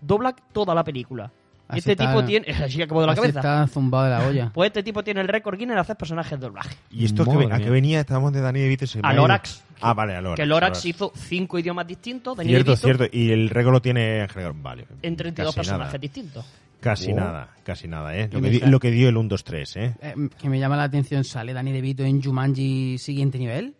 Dobla 0.00 0.34
toda 0.52 0.74
la 0.74 0.84
película. 0.84 1.30
Así 1.70 1.78
este 1.78 1.92
está- 1.92 2.08
tipo 2.08 2.24
tiene... 2.24 2.46
Así 2.64 2.82
acabó 2.82 3.00
de 3.00 3.06
la 3.06 3.12
Así 3.12 3.20
cabeza. 3.22 3.38
está 3.40 3.66
zumbado 3.66 4.04
de 4.04 4.10
la 4.10 4.26
olla. 4.26 4.50
Pues 4.52 4.68
este 4.68 4.82
tipo 4.82 5.02
tiene 5.02 5.20
el 5.20 5.28
récord 5.28 5.58
Guinness 5.58 5.76
de 5.76 5.80
hacer 5.80 5.96
personajes 5.96 6.38
de 6.38 6.46
doblaje. 6.46 6.76
¿Y 6.90 7.04
esto 7.04 7.24
que, 7.24 7.48
a 7.52 7.58
qué 7.58 7.70
venía? 7.70 8.00
Estábamos 8.00 8.32
de 8.32 8.40
Dani 8.40 8.60
DeVito. 8.60 8.86
A. 9.02 9.12
Lorax. 9.12 9.62
Ah, 9.80 9.94
vale, 9.94 10.14
a 10.14 10.20
Lorax. 10.20 10.36
que 10.40 10.46
Lorax 10.46 10.70
Lorax. 10.70 10.84
hizo 10.86 11.12
cinco 11.16 11.58
idiomas 11.58 11.86
distintos. 11.86 12.36
Dani 12.36 12.48
Cierto, 12.50 12.72
DeVito, 12.72 12.86
cierto. 12.86 13.16
Y 13.16 13.30
el 13.30 13.48
récord 13.50 13.72
lo 13.74 13.80
tiene. 13.82 14.26
Vale. 14.62 14.86
En 15.02 15.16
32 15.16 15.54
Casi 15.54 15.56
personajes 15.56 15.92
nada. 15.94 15.98
distintos. 15.98 16.44
Casi 16.80 17.12
Oh. 17.12 17.16
nada, 17.16 17.48
casi 17.62 17.88
nada, 17.88 18.16
¿eh? 18.16 18.24
Lo 18.32 18.38
que, 18.38 18.40
me 18.40 18.50
di- 18.50 18.58
sale- 18.60 18.70
lo 18.70 18.80
que 18.80 18.90
dio 18.90 19.08
el 19.10 19.16
1, 19.18 19.28
2, 19.28 19.44
3, 19.44 19.76
¿eh? 19.76 19.94
Eh, 20.00 20.14
que 20.40 20.48
me 20.48 20.58
llama 20.58 20.76
la 20.76 20.84
atención, 20.84 21.24
¿sale 21.24 21.52
Danny 21.52 21.72
DeVito 21.72 22.04
en 22.04 22.22
Jumanji 22.22 22.96
siguiente 22.96 23.38
nivel? 23.38 23.74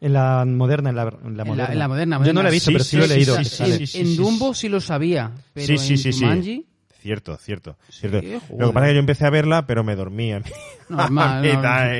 En 0.00 0.12
la 0.12 0.44
moderna, 0.44 0.90
en 0.90 0.96
la, 0.96 1.02
en 1.02 1.08
la 1.08 1.16
En 1.28 1.36
la- 1.36 1.44
moderna. 1.44 1.72
en 1.72 1.78
la 1.78 1.88
moderna, 1.88 2.24
Yo 2.24 2.32
no 2.32 2.42
la 2.42 2.48
he 2.48 2.52
visto, 2.52 2.66
Sí, 2.70 2.72
pero 2.74 2.84
sí, 2.84 2.90
sí, 2.90 2.96
lo 2.96 3.04
he 3.04 3.08
leído. 3.08 3.36
en 3.38 3.44
sí, 3.44 3.62
en 3.64 3.86
sí, 4.06 4.16
Dumbo 4.16 4.52
sí 4.54 4.68
lo 4.68 4.80
sabía, 4.80 5.30
pero 5.54 5.66
Sí, 5.68 5.78
sí, 5.78 5.92
en 5.94 5.98
sí, 5.98 6.12
sí. 6.12 6.20
Jumanji... 6.20 6.66
Cierto, 7.00 7.36
cierto. 7.36 7.76
Lo 8.58 8.68
que 8.68 8.72
pasa 8.72 8.86
es 8.86 8.90
que 8.90 8.94
yo 8.94 9.00
empecé 9.00 9.26
a 9.26 9.30
verla, 9.30 9.64
pero 9.66 9.84
me 9.84 9.94
dormía. 9.94 10.42
Normal, 10.88 11.42
no, 11.62 11.94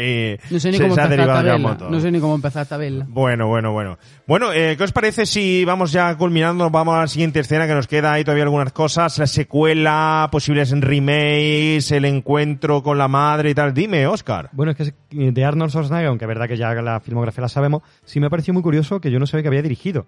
y 0.52 0.60
sé 0.60 0.70
ni 0.72 0.78
cómo 0.78 0.94
empezaste 0.94 1.22
a 1.22 1.42
verla. 1.42 1.58
montón. 1.58 1.92
No 1.92 2.00
sé 2.00 2.10
ni 2.10 2.18
cómo 2.20 2.34
empezaste 2.34 2.74
a 2.74 2.78
verla. 2.78 3.06
Bueno, 3.08 3.46
bueno, 3.46 3.72
bueno. 3.72 3.98
Bueno, 4.26 4.52
eh, 4.52 4.74
¿qué 4.76 4.82
os 4.82 4.90
parece 4.92 5.24
si 5.26 5.64
vamos 5.64 5.92
ya 5.92 6.16
culminando? 6.16 6.70
Vamos 6.70 6.94
a 6.96 7.00
la 7.02 7.06
siguiente 7.06 7.38
escena 7.40 7.66
que 7.68 7.74
nos 7.74 7.86
queda 7.86 8.12
ahí 8.14 8.24
todavía 8.24 8.44
algunas 8.44 8.72
cosas. 8.72 9.16
La 9.18 9.26
secuela, 9.28 10.28
posibles 10.32 10.70
remakes, 10.80 11.92
el 11.92 12.04
encuentro 12.04 12.82
con 12.82 12.98
la 12.98 13.06
madre 13.06 13.50
y 13.50 13.54
tal. 13.54 13.72
Dime, 13.74 14.06
Oscar. 14.08 14.48
Bueno, 14.52 14.72
es 14.72 14.76
que 14.76 14.82
es- 14.82 14.94
de 15.34 15.44
Arnold 15.44 15.70
Schwarzenegger, 15.70 16.08
aunque 16.08 16.24
es 16.24 16.28
verdad 16.28 16.48
que 16.48 16.56
ya 16.56 16.74
la 16.74 16.98
filmografía 17.00 17.42
la 17.42 17.48
sabemos, 17.48 17.82
sí 18.04 18.18
me 18.18 18.26
ha 18.26 18.30
parecido 18.30 18.54
muy 18.54 18.62
curioso 18.62 19.00
que 19.00 19.10
yo 19.12 19.20
no 19.20 19.26
sabía 19.26 19.42
que 19.42 19.48
había 19.48 19.62
dirigido. 19.62 20.06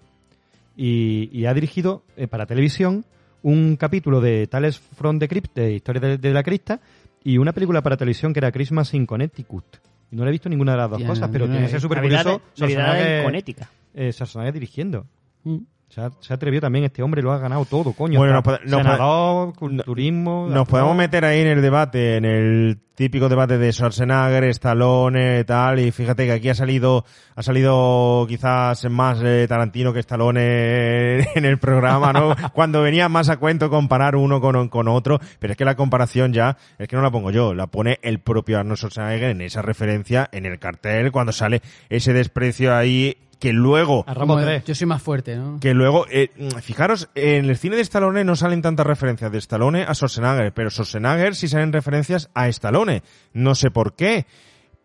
Y, 0.77 1.29
y 1.33 1.47
ha 1.47 1.55
dirigido 1.55 2.03
eh, 2.17 2.27
para 2.29 2.47
televisión 2.47 3.05
un 3.43 3.77
capítulo 3.77 4.21
de 4.21 4.47
Tales 4.47 4.79
from 4.79 5.19
the 5.19 5.29
Crypt, 5.29 5.55
de 5.55 5.75
Historia 5.75 6.01
de, 6.01 6.19
de 6.19 6.33
la 6.33 6.43
Crista, 6.43 6.81
y 7.25 7.39
una 7.39 7.53
película 7.53 7.83
para 7.83 7.97
televisión 7.97 8.33
que 8.33 8.41
era 8.41 8.53
Christmas 8.53 8.95
in 8.95 9.07
Connecticut. 9.07 9.65
Y 10.11 10.17
no 10.17 10.25
la 10.25 10.31
he 10.31 10.33
visto 10.33 10.49
ninguna 10.49 10.73
de 10.73 10.79
las 10.79 10.91
dos 10.91 11.01
Ya, 11.01 11.07
cosas, 11.07 11.29
pero 11.31 11.47
no 11.47 11.53
tiene 11.53 11.67
he 11.67 11.81
súper 11.81 12.01
curioso. 12.01 12.41
En 12.57 13.25
Connecticut. 13.25 13.67
eh, 13.95 14.13
dirigiendo. 14.53 15.07
Mm. 15.45 15.59
Se 15.89 16.03
ha, 16.03 16.11
se 16.21 16.33
ha 16.33 16.37
atrevido 16.37 16.61
también 16.61 16.85
este 16.85 17.03
hombre, 17.03 17.23
lo 17.23 17.33
ha 17.33 17.39
ganado 17.39 17.65
todo, 17.65 17.93
coño. 17.95 18.19
Bueno, 18.19 18.39
hasta 18.39 18.59
nos 18.59 18.71
nos 18.71 18.83
senador, 18.83 19.55
culturismo... 19.55 20.47
Nos 20.51 20.69
podemos 20.69 20.95
meter 20.95 21.25
ahí 21.25 21.41
en 21.41 21.47
el 21.47 21.63
debate, 21.63 22.17
en 22.17 22.27
el 22.27 22.79
típico 22.99 23.29
debate 23.29 23.59
de 23.59 23.73
Schwarzenegger, 23.73 24.43
Stallone, 24.45 25.45
tal, 25.45 25.79
y 25.79 25.93
fíjate 25.93 26.27
que 26.27 26.33
aquí 26.33 26.49
ha 26.49 26.55
salido, 26.55 27.05
ha 27.37 27.43
salido 27.45 28.27
quizás 28.29 28.91
más 28.91 29.21
eh, 29.23 29.47
Tarantino 29.49 29.93
que 29.93 30.01
Stallone 30.01 31.21
en 31.37 31.45
el 31.45 31.59
programa, 31.59 32.13
¿no? 32.13 32.35
Cuando 32.53 32.83
venía 32.83 33.09
más 33.09 33.31
a 33.31 33.37
cuento 33.37 33.71
comparar 33.71 34.17
uno 34.17 34.41
con, 34.41 34.69
con 34.69 34.89
otro, 34.89 35.21
pero 35.39 35.53
es 35.53 35.57
que 35.57 35.65
la 35.65 35.77
comparación 35.77 36.33
ya, 36.33 36.59
es 36.77 36.89
que 36.89 36.97
no 36.97 37.03
la 37.03 37.13
pongo 37.13 37.31
yo, 37.31 37.55
la 37.55 37.69
pone 37.69 38.01
el 38.03 38.19
propio 38.19 38.59
Arnold 38.59 38.79
Schwarzenegger 38.79 39.31
en 39.31 39.43
esa 39.43 39.63
referencia, 39.63 40.29
en 40.33 40.45
el 40.45 40.59
cartel, 40.59 41.13
cuando 41.13 41.31
sale 41.33 41.63
ese 41.89 42.13
desprecio 42.13 42.75
ahí, 42.75 43.17
que 43.39 43.53
luego 43.53 44.05
A 44.07 44.15
Rambo 44.15 44.35
Como, 44.35 44.45
3. 44.45 44.65
Yo 44.65 44.75
soy 44.75 44.87
más 44.87 45.03
fuerte, 45.03 45.37
¿no? 45.37 45.59
que 45.61 45.75
luego, 45.75 46.07
eh, 46.11 46.31
fijaros, 46.61 47.09
en 47.15 47.45
el 47.47 47.57
cine 47.57 47.77
de 47.77 47.83
Stallone 47.83 48.25
no 48.25 48.37
salen 48.37 48.63
tantas 48.63 48.87
referencias 48.87 49.31
de 49.31 49.39
Stallone 49.39 49.83
a 49.83 49.95
Schwarzenegger, 49.95 50.53
pero 50.53 50.71
Schwarzenegger 50.71 51.35
sí 51.35 51.49
salen 51.49 51.73
referencias 51.73 52.31
a 52.35 52.49
Stallone. 52.49 53.03
No 53.33 53.55
sé 53.55 53.71
por 53.71 53.95
qué. 53.95 54.27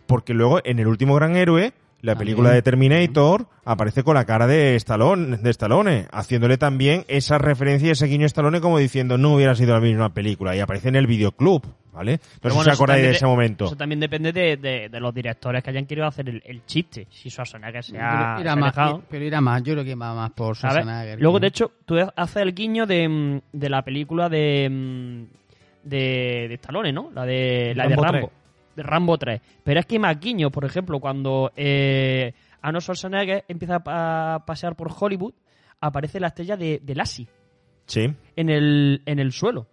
Porque 0.06 0.34
luego, 0.34 0.60
en 0.64 0.80
El 0.80 0.88
último 0.88 1.16
gran 1.16 1.36
héroe, 1.36 1.74
la 2.02 2.16
película 2.16 2.52
de 2.52 2.62
Terminator 2.62 3.48
aparece 3.64 4.04
con 4.04 4.16
la 4.16 4.26
cara 4.26 4.46
de 4.46 4.76
Stallone, 4.76 5.38
de 5.38 5.50
Stallone, 5.50 6.08
haciéndole 6.12 6.58
también 6.58 7.06
esa 7.08 7.38
referencia 7.38 7.88
y 7.88 7.92
ese 7.92 8.08
guiño 8.08 8.26
a 8.26 8.28
Stallone 8.28 8.60
como 8.60 8.78
diciendo 8.78 9.18
no 9.18 9.34
hubiera 9.34 9.56
sido 9.56 9.74
la 9.74 9.80
misma 9.80 10.14
película. 10.14 10.54
Y 10.54 10.60
aparece 10.60 10.90
en 10.90 10.98
el 10.98 11.08
videoclub, 11.08 11.64
¿vale? 11.94 12.14
No 12.14 12.20
Pero 12.42 12.54
sé 12.54 12.56
bueno, 12.58 12.64
si 12.64 12.70
os 12.72 12.76
acordáis 12.76 13.04
de 13.04 13.12
ese 13.12 13.26
momento. 13.26 13.66
Eso 13.66 13.76
también 13.76 14.00
depende 14.00 14.34
de, 14.34 14.58
de- 14.58 14.90
de 14.90 15.00
los 15.00 15.14
directores 15.14 15.64
que 15.64 15.70
hayan 15.70 15.86
querido 15.86 16.08
hacer 16.08 16.28
el, 16.28 16.42
el 16.46 16.66
chiste. 16.66 17.08
Si 17.10 17.30
Schwarzenegger 17.30 17.84
se 17.84 17.98
ha, 18.00 18.38
más, 18.56 18.76
dejado, 18.76 19.04
pero 19.10 19.24
irá 19.24 19.40
más, 19.40 19.64
yo 19.64 19.74
creo 19.74 19.86
que 19.86 19.96
va 19.96 20.14
más 20.14 20.32
por 20.32 20.56
¿sabes? 20.58 20.78
Schwarzenegger. 20.84 21.22
Luego, 21.22 21.40
de 21.40 21.48
hecho, 21.48 21.72
tú 21.86 21.96
haces 22.16 22.36
el 22.38 22.54
guiño 22.54 22.86
de, 22.86 23.08
mm, 23.08 23.42
de 23.54 23.70
la 23.70 23.82
película 23.84 24.28
de, 24.28 24.68
mm, 24.70 25.24
de, 25.84 26.46
de 26.50 26.54
Stallone, 26.56 26.92
¿no? 26.92 27.12
La 27.14 27.26
de, 27.26 27.74
la 27.76 27.84
de 27.88 27.96
Rambo 27.96 28.04
Rambo. 28.04 28.28
3. 28.28 28.76
De 28.76 28.84
Rambo 28.84 29.18
3. 29.18 29.42
Pero 29.64 29.80
es 29.80 29.86
que 29.86 29.96
hay 29.96 30.00
más 30.00 30.20
guiños, 30.20 30.52
por 30.52 30.66
ejemplo, 30.66 31.00
cuando 31.00 31.52
eh, 31.56 32.34
Arnold 32.62 32.82
Schwarzenegger 32.84 33.46
empieza 33.48 33.82
a, 33.86 34.36
a 34.36 34.46
pasear 34.46 34.76
por 34.76 34.92
Hollywood, 34.98 35.34
aparece 35.80 36.20
la 36.20 36.28
estrella 36.28 36.58
de, 36.58 36.80
de 36.82 36.96
Lassie 36.96 37.28
Sí. 37.86 38.08
en 38.38 38.50
el, 38.50 39.02
en 39.06 39.20
el 39.20 39.32
suelo. 39.34 39.68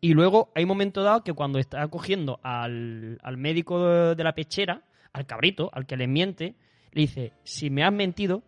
Y 0.00 0.14
luego 0.14 0.50
hay 0.54 0.64
un 0.64 0.68
momento 0.68 1.02
dado 1.02 1.24
que 1.24 1.32
cuando 1.32 1.58
está 1.58 1.86
cogiendo 1.88 2.38
al, 2.42 3.18
al 3.22 3.36
médico 3.36 4.14
de, 4.14 4.22
la 4.24 4.32
pechera, 4.34 4.82
al 5.12 5.26
cabrito, 5.26 5.70
al 5.72 5.86
que 5.86 5.96
le 5.96 6.06
miente, 6.06 6.54
le 6.92 7.00
dice, 7.02 7.32
si 7.42 7.68
me 7.70 7.82
has 7.84 7.92
mentido, 7.92 8.42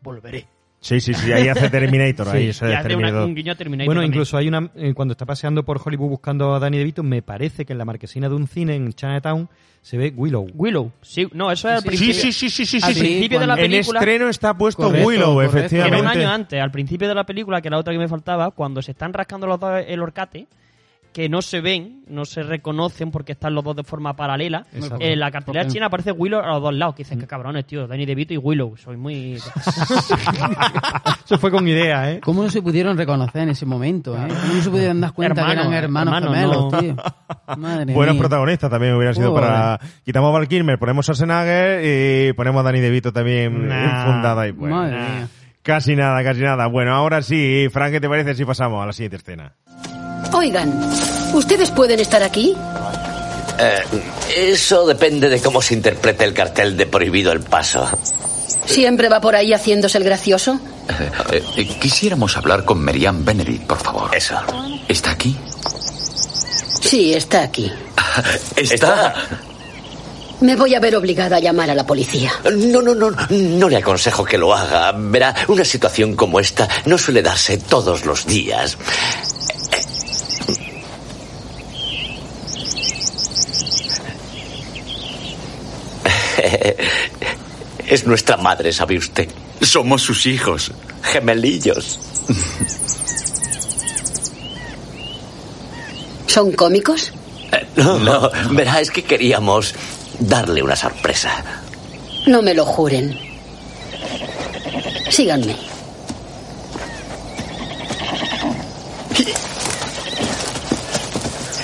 volveré. 0.00 0.46
Sí, 0.80 1.00
sí, 1.00 1.14
sí, 1.14 1.30
ahí 1.32 1.46
hace 1.48 1.70
Terminator, 1.70 2.28
ahí 2.34 2.48
eso 2.48 2.66
hace 2.66 2.96
una- 2.96 3.24
un 3.24 3.34
guiño 3.36 3.52
a 3.52 3.54
Terminator 3.54 3.86
Bueno, 3.86 4.00
también. 4.00 4.12
incluso 4.14 4.36
hay 4.36 4.48
una 4.48 4.68
eh, 4.74 4.94
cuando 4.94 5.12
está 5.12 5.24
paseando 5.24 5.64
por 5.64 5.80
Hollywood 5.84 6.08
buscando 6.08 6.54
a 6.54 6.58
Danny 6.58 6.78
DeVito, 6.78 7.02
me 7.04 7.22
parece 7.22 7.64
que 7.64 7.72
en 7.72 7.78
la 7.78 7.84
marquesina 7.84 8.28
de 8.28 8.34
un 8.34 8.48
cine 8.48 8.74
en 8.74 8.92
Chinatown 8.92 9.48
se 9.80 9.96
ve 9.96 10.12
Willow. 10.16 10.48
Willow, 10.54 10.90
sí, 11.00 11.28
no, 11.34 11.52
eso 11.52 11.68
es 11.68 11.74
al 11.76 11.82
Sí, 11.82 11.86
principio. 11.88 12.14
sí, 12.14 12.32
sí, 12.32 12.50
sí, 12.50 12.66
sí, 12.66 12.78
Al 12.82 12.94
sí. 12.94 13.00
principio 13.00 13.38
de 13.40 13.46
la 13.46 13.54
En 13.54 13.60
película. 13.60 14.00
estreno 14.00 14.28
está 14.28 14.56
puesto 14.58 14.82
Correcto, 14.84 15.06
Willow, 15.08 15.34
correcto. 15.34 15.56
efectivamente. 15.58 15.98
Era 15.98 16.10
un 16.12 16.18
año 16.18 16.28
antes, 16.30 16.60
al 16.60 16.70
principio 16.72 17.06
de 17.08 17.14
la 17.14 17.24
película, 17.24 17.60
que 17.60 17.68
era 17.68 17.76
la 17.76 17.80
otra 17.80 17.92
que 17.92 17.98
me 18.00 18.08
faltaba, 18.08 18.50
cuando 18.52 18.82
se 18.82 18.90
están 18.92 19.12
rascando 19.12 19.46
los 19.46 19.60
dos 19.60 19.82
el 19.86 20.00
horcate, 20.00 20.48
que 21.12 21.28
no 21.28 21.42
se 21.42 21.60
ven, 21.60 22.02
no 22.08 22.24
se 22.24 22.42
reconocen 22.42 23.10
porque 23.10 23.32
están 23.32 23.54
los 23.54 23.62
dos 23.62 23.76
de 23.76 23.84
forma 23.84 24.14
paralela. 24.16 24.66
Exacto. 24.72 24.96
En 25.00 25.20
la 25.20 25.30
cartelera 25.30 25.66
china 25.68 25.86
aparece 25.86 26.12
Willow 26.12 26.40
a 26.40 26.46
los 26.54 26.62
dos 26.62 26.74
lados, 26.74 26.94
que 26.94 27.02
dicen 27.04 27.18
que 27.20 27.26
cabrones, 27.26 27.66
tío, 27.66 27.86
Danny 27.86 28.06
DeVito 28.06 28.32
y 28.34 28.38
Willow, 28.38 28.76
soy 28.76 28.96
muy... 28.96 29.34
Eso 31.24 31.38
fue 31.38 31.50
con 31.50 31.66
idea, 31.66 32.10
¿eh? 32.12 32.20
¿Cómo 32.20 32.42
no 32.42 32.50
se 32.50 32.60
pudieron 32.62 32.96
reconocer 32.96 33.42
en 33.42 33.50
ese 33.50 33.66
momento, 33.66 34.14
eh? 34.16 34.26
¿Cómo 34.28 34.54
no 34.54 34.62
se 34.62 34.70
pudieron 34.70 35.00
dar 35.00 35.12
cuenta 35.12 35.40
Hermano, 35.40 35.62
que 35.62 35.68
eran 35.68 35.84
hermanos 35.84 36.14
hermano, 36.14 36.34
gemelos, 36.34 36.72
no. 36.72 36.78
tío? 36.78 36.96
Madre 37.56 37.84
Buenos 37.94 38.14
mía. 38.14 38.20
protagonistas 38.20 38.70
también 38.70 38.94
hubieran 38.94 39.14
sido 39.14 39.34
para... 39.34 39.78
Quitamos 40.04 40.28
a 40.30 40.32
Val 40.32 40.48
Kilmer, 40.48 40.78
ponemos 40.78 41.08
a 41.08 41.14
Schwarzenegger 41.14 41.80
y 41.84 42.32
ponemos 42.34 42.60
a 42.60 42.64
Danny 42.64 42.80
DeVito 42.80 43.12
también 43.12 43.68
Nah. 43.68 44.06
fundada 44.06 44.48
y 44.48 44.52
pues, 44.52 44.70
Madre 44.70 44.96
nah. 44.96 45.08
mía. 45.08 45.28
Casi 45.62 45.94
nada, 45.94 46.24
casi 46.24 46.40
nada. 46.40 46.66
Bueno, 46.66 46.92
ahora 46.92 47.22
sí, 47.22 47.68
Frank, 47.70 47.92
¿qué 47.92 48.00
te 48.00 48.08
parece 48.08 48.34
si 48.34 48.44
pasamos 48.44 48.82
a 48.82 48.86
la 48.86 48.92
siguiente 48.92 49.16
escena? 49.16 49.54
Oigan, 50.32 50.72
¿ustedes 51.34 51.70
pueden 51.70 52.00
estar 52.00 52.22
aquí? 52.22 52.54
Eh, 53.58 53.82
eso 54.36 54.86
depende 54.86 55.28
de 55.28 55.40
cómo 55.40 55.60
se 55.60 55.74
interprete 55.74 56.24
el 56.24 56.32
cartel 56.32 56.76
de 56.76 56.86
prohibido 56.86 57.32
el 57.32 57.40
paso. 57.40 57.88
¿Siempre 58.64 59.08
va 59.08 59.20
por 59.20 59.36
ahí 59.36 59.52
haciéndose 59.52 59.98
el 59.98 60.04
gracioso? 60.04 60.58
Eh, 61.30 61.42
eh, 61.56 61.66
quisiéramos 61.80 62.36
hablar 62.36 62.64
con 62.64 62.78
Merian 62.78 63.24
Benedict, 63.24 63.66
por 63.66 63.78
favor. 63.78 64.14
Eso. 64.14 64.36
¿Está 64.88 65.12
aquí? 65.12 65.36
Sí, 66.80 67.14
está 67.14 67.42
aquí. 67.42 67.70
¿Está? 68.56 69.14
Me 70.40 70.56
voy 70.56 70.74
a 70.74 70.80
ver 70.80 70.96
obligada 70.96 71.36
a 71.36 71.40
llamar 71.40 71.70
a 71.70 71.74
la 71.74 71.86
policía. 71.86 72.32
No, 72.52 72.82
no, 72.82 72.94
no, 72.94 73.10
no 73.30 73.68
le 73.68 73.76
aconsejo 73.76 74.24
que 74.24 74.36
lo 74.36 74.52
haga. 74.52 74.92
Verá, 74.92 75.34
una 75.46 75.64
situación 75.64 76.16
como 76.16 76.40
esta 76.40 76.68
no 76.84 76.98
suele 76.98 77.22
darse 77.22 77.58
todos 77.58 78.04
los 78.04 78.26
días. 78.26 78.76
Es 87.86 88.06
nuestra 88.06 88.36
madre, 88.36 88.72
¿sabe 88.72 88.96
usted? 88.96 89.28
Somos 89.60 90.02
sus 90.02 90.24
hijos, 90.26 90.72
gemelillos. 91.02 91.98
¿Son 96.26 96.52
cómicos? 96.52 97.12
Eh, 97.52 97.66
No, 97.76 97.98
no, 97.98 98.30
verá, 98.52 98.80
es 98.80 98.90
que 98.90 99.02
queríamos 99.04 99.74
darle 100.18 100.62
una 100.62 100.76
sorpresa. 100.76 101.30
No 102.26 102.40
me 102.40 102.54
lo 102.54 102.64
juren. 102.64 103.18
Síganme. 105.10 105.56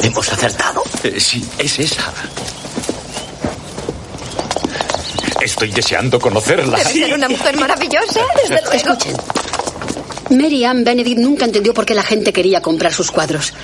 ¿Hemos 0.03 0.29
acertado? 0.33 0.83
Eh, 1.03 1.19
sí, 1.21 1.45
es 1.59 1.79
esa. 1.79 2.13
Estoy 5.41 5.71
deseando 5.71 6.19
conocerla. 6.19 6.79
Debe 6.79 6.93
ser 6.93 7.15
una 7.15 7.29
mujer 7.29 7.57
maravillosa, 7.59 8.21
desde 8.43 8.61
luego. 8.63 8.73
Escuchen. 8.73 9.17
Mary 10.31 10.65
Ann 10.65 10.85
Benedict 10.85 11.19
nunca 11.19 11.45
entendió 11.45 11.73
por 11.73 11.87
qué 11.87 11.95
la 11.95 12.03
gente 12.03 12.33
quería 12.33 12.61
comprar 12.61 12.93
sus 12.93 13.11
cuadros. 13.11 13.55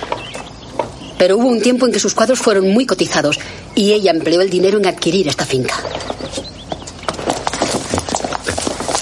Pero 1.17 1.37
hubo 1.37 1.47
un 1.47 1.61
tiempo 1.61 1.85
en 1.85 1.91
que 1.91 1.99
sus 1.99 2.13
cuadros 2.13 2.39
fueron 2.39 2.69
muy 2.71 2.85
cotizados 2.85 3.39
y 3.75 3.93
ella 3.93 4.11
empleó 4.11 4.41
el 4.41 4.49
dinero 4.49 4.77
en 4.77 4.87
adquirir 4.87 5.27
esta 5.27 5.45
finca. 5.45 5.75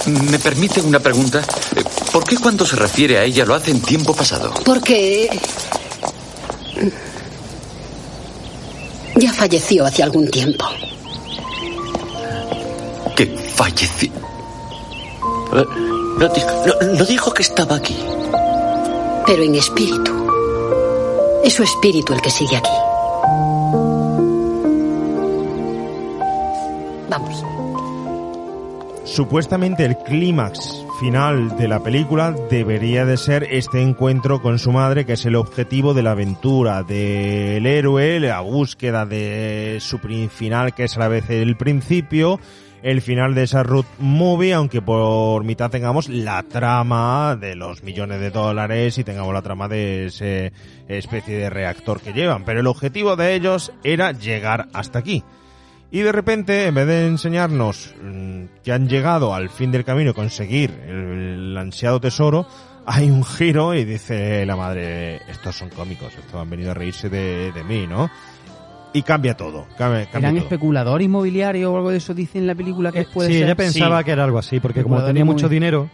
¿Me 0.06 0.38
permite 0.38 0.82
una 0.82 1.00
pregunta? 1.00 1.42
¿Por 2.12 2.26
qué 2.26 2.38
cuando 2.38 2.66
se 2.66 2.76
refiere 2.76 3.18
a 3.18 3.24
ella 3.24 3.46
lo 3.46 3.56
hace 3.56 3.72
en 3.72 3.82
tiempo 3.82 4.14
pasado? 4.14 4.54
Porque... 4.66 5.30
Ya 9.16 9.32
falleció 9.32 9.86
hace 9.86 10.04
algún 10.04 10.28
tiempo. 10.30 10.66
Falleció. 13.56 14.12
Eh, 15.56 15.66
No 16.20 16.28
dijo, 16.30 16.50
no- 16.68 16.94
no 16.94 17.06
dijo 17.06 17.34
que 17.34 17.42
estaba 17.42 17.76
aquí. 17.76 17.98
Pero 19.26 19.44
en 19.44 19.56
espíritu. 19.56 20.12
Es 21.44 21.54
su 21.54 21.64
espíritu 21.64 22.14
el 22.14 22.22
que 22.22 22.30
sigue 22.30 22.56
aquí. 22.56 22.70
Vamos. 27.10 27.44
Supuestamente 29.06 29.86
el 29.86 29.98
clímax 29.98 30.86
final 31.00 31.58
de 31.58 31.68
la 31.68 31.82
película 31.84 32.32
debería 32.50 33.06
de 33.06 33.18
ser 33.18 33.44
este 33.52 33.82
encuentro 33.82 34.42
con 34.42 34.58
su 34.60 34.72
madre, 34.72 35.06
que 35.06 35.14
es 35.14 35.26
el 35.26 35.36
objetivo 35.36 35.94
de 35.94 36.04
la 36.04 36.12
aventura 36.12 36.84
del 36.84 37.66
héroe, 37.66 38.20
la 38.20 38.40
búsqueda 38.42 39.06
de 39.06 39.78
su 39.82 40.00
final, 40.00 40.74
que 40.74 40.86
es 40.86 40.96
a 40.96 41.02
la 41.02 41.08
vez 41.10 41.30
el 41.30 41.58
principio, 41.58 42.40
el 42.84 43.02
final 43.02 43.34
de 43.34 43.44
esa 43.44 43.64
root 43.64 43.86
movie, 43.98 44.54
aunque 44.54 44.82
por 44.82 45.46
mitad 45.46 45.72
tengamos 45.72 46.10
la 46.10 46.44
trama 46.44 47.38
de 47.40 47.56
los 47.56 47.82
millones 47.82 48.20
de 48.20 48.30
dólares 48.30 48.98
y 48.98 49.06
tengamos 49.06 49.34
la 49.34 49.42
trama 49.42 49.70
de 49.70 50.08
ese 50.08 50.52
especie 50.90 51.38
de 51.38 51.50
reactor 51.50 52.02
que 52.02 52.12
llevan. 52.12 52.44
Pero 52.44 52.60
el 52.60 52.68
objetivo 52.68 53.16
de 53.16 53.36
ellos 53.36 53.72
era 53.86 54.12
llegar 54.12 54.68
hasta 54.74 55.00
aquí. 55.00 55.24
Y 55.92 56.02
de 56.02 56.12
repente, 56.12 56.66
en 56.66 56.76
vez 56.76 56.88
de 56.88 57.08
enseñarnos 57.08 57.96
mm, 58.04 58.46
que 58.64 58.74
han 58.74 58.90
llegado 58.90 59.34
al 59.34 59.50
fin 59.50 59.72
del 59.72 59.86
camino 59.86 60.12
y 60.12 60.14
conseguir 60.14 60.72
el, 60.86 61.56
ansiado 61.58 62.02
tesoro, 62.02 62.46
hay 62.86 63.10
un 63.10 63.24
giro 63.24 63.74
y 63.76 63.86
dice 63.86 64.46
la 64.46 64.58
madre, 64.58 65.22
estos 65.32 65.56
son 65.56 65.70
cómicos, 65.70 66.14
estos 66.18 66.36
han 66.36 66.50
venido 66.50 66.72
a 66.72 66.74
reírse 66.74 67.10
de 67.10 67.64
mí, 67.64 67.88
¿no? 67.88 68.10
Y 68.94 69.02
cambia 69.02 69.36
todo, 69.36 69.66
cambia, 69.78 70.06
cambia 70.06 70.30
¿Eran 70.30 70.36
todo. 70.36 70.44
especulador 70.44 71.02
inmobiliario 71.02 71.72
o 71.74 71.78
algo 71.78 71.90
de 71.90 71.98
eso 71.98 72.14
dice 72.14 72.38
en 72.38 72.46
la 72.48 72.54
película 72.56 72.92
que 72.92 73.04
puede 73.06 73.30
sí, 73.30 73.34
ser? 73.36 73.44
ella 73.46 73.56
pensaba 73.56 74.04
que 74.04 74.12
era 74.12 74.24
algo 74.24 74.38
así, 74.38 74.60
porque 74.60 74.84
como 74.84 75.04
tenía 75.04 75.26
mucho 75.26 75.50
dinero, 75.50 75.90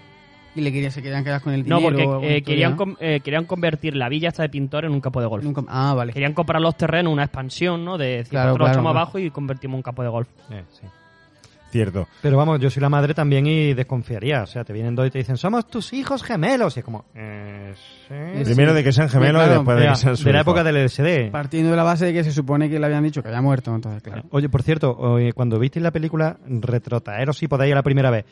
Y 0.55 0.61
le 0.61 0.73
quería, 0.73 0.91
se 0.91 1.01
querían 1.01 1.23
quedar 1.23 1.41
con 1.41 1.53
el 1.53 1.65
No, 1.67 1.77
dinero. 1.77 1.83
porque 1.95 2.05
o 2.05 2.13
alguna 2.15 2.27
eh, 2.33 2.41
querían, 2.41 2.71
¿no? 2.71 2.77
com- 2.77 2.95
eh, 2.99 3.21
querían 3.23 3.45
convertir 3.45 3.95
la 3.95 4.09
villa 4.09 4.29
esta 4.29 4.41
de 4.43 4.49
pintor 4.49 4.83
en 4.83 4.91
un 4.91 4.99
campo 4.99 5.21
de 5.21 5.27
golf. 5.27 5.45
Ah, 5.69 5.93
vale. 5.95 6.11
Querían 6.11 6.33
comprar 6.33 6.59
los 6.61 6.75
terrenos, 6.75 7.13
una 7.13 7.23
expansión, 7.23 7.85
¿no? 7.85 7.97
De 7.97 8.07
decir, 8.17 8.31
Claro, 8.31 8.47
nosotros 8.49 8.67
lo 8.67 8.73
claro, 8.73 8.81
claro. 8.83 8.99
abajo 8.99 9.19
y 9.19 9.29
convertimos 9.29 9.75
en 9.75 9.77
un 9.77 9.83
campo 9.83 10.03
de 10.03 10.09
golf. 10.09 10.27
Cierto. 11.71 12.07
Pero 12.21 12.35
vamos, 12.37 12.59
yo 12.59 12.69
soy 12.69 12.81
la 12.81 12.89
madre 12.89 13.13
también 13.13 13.45
y 13.45 13.73
desconfiaría. 13.73 14.43
O 14.43 14.47
sea, 14.47 14.63
te 14.63 14.73
vienen 14.73 14.95
dos 14.95 15.05
y 15.07 15.11
te 15.11 15.19
dicen, 15.19 15.37
somos 15.37 15.67
tus 15.67 15.93
hijos 15.93 16.23
gemelos. 16.23 16.75
Y 16.75 16.79
es 16.79 16.85
como, 16.85 17.05
eh, 17.13 17.73
sí. 18.07 18.43
Primero 18.43 18.73
de 18.73 18.83
que 18.83 18.91
sean 18.91 19.07
gemelos 19.09 19.45
y 19.45 19.49
después 19.49 19.77
de 19.79 19.87
que 19.87 19.95
sean 19.95 20.17
su 20.17 20.23
De 20.25 20.33
la 20.33 20.39
hijo. 20.39 20.49
época 20.49 20.63
del 20.63 20.77
LSD. 20.85 21.31
Partiendo 21.31 21.69
de 21.71 21.77
la 21.77 21.83
base 21.83 22.05
de 22.05 22.13
que 22.13 22.23
se 22.23 22.31
supone 22.31 22.69
que 22.69 22.79
le 22.79 22.85
habían 22.85 23.03
dicho 23.03 23.21
que 23.21 23.27
había 23.29 23.41
muerto, 23.41 23.73
entonces, 23.75 24.01
claro. 24.01 24.23
Oye, 24.31 24.49
por 24.49 24.63
cierto, 24.63 24.97
cuando 25.35 25.59
visteis 25.59 25.83
la 25.83 25.91
película, 25.91 26.37
retrotraeros 26.47 27.37
si 27.37 27.47
podéis 27.47 27.73
a 27.73 27.75
la 27.75 27.83
primera 27.83 28.09
vez, 28.09 28.25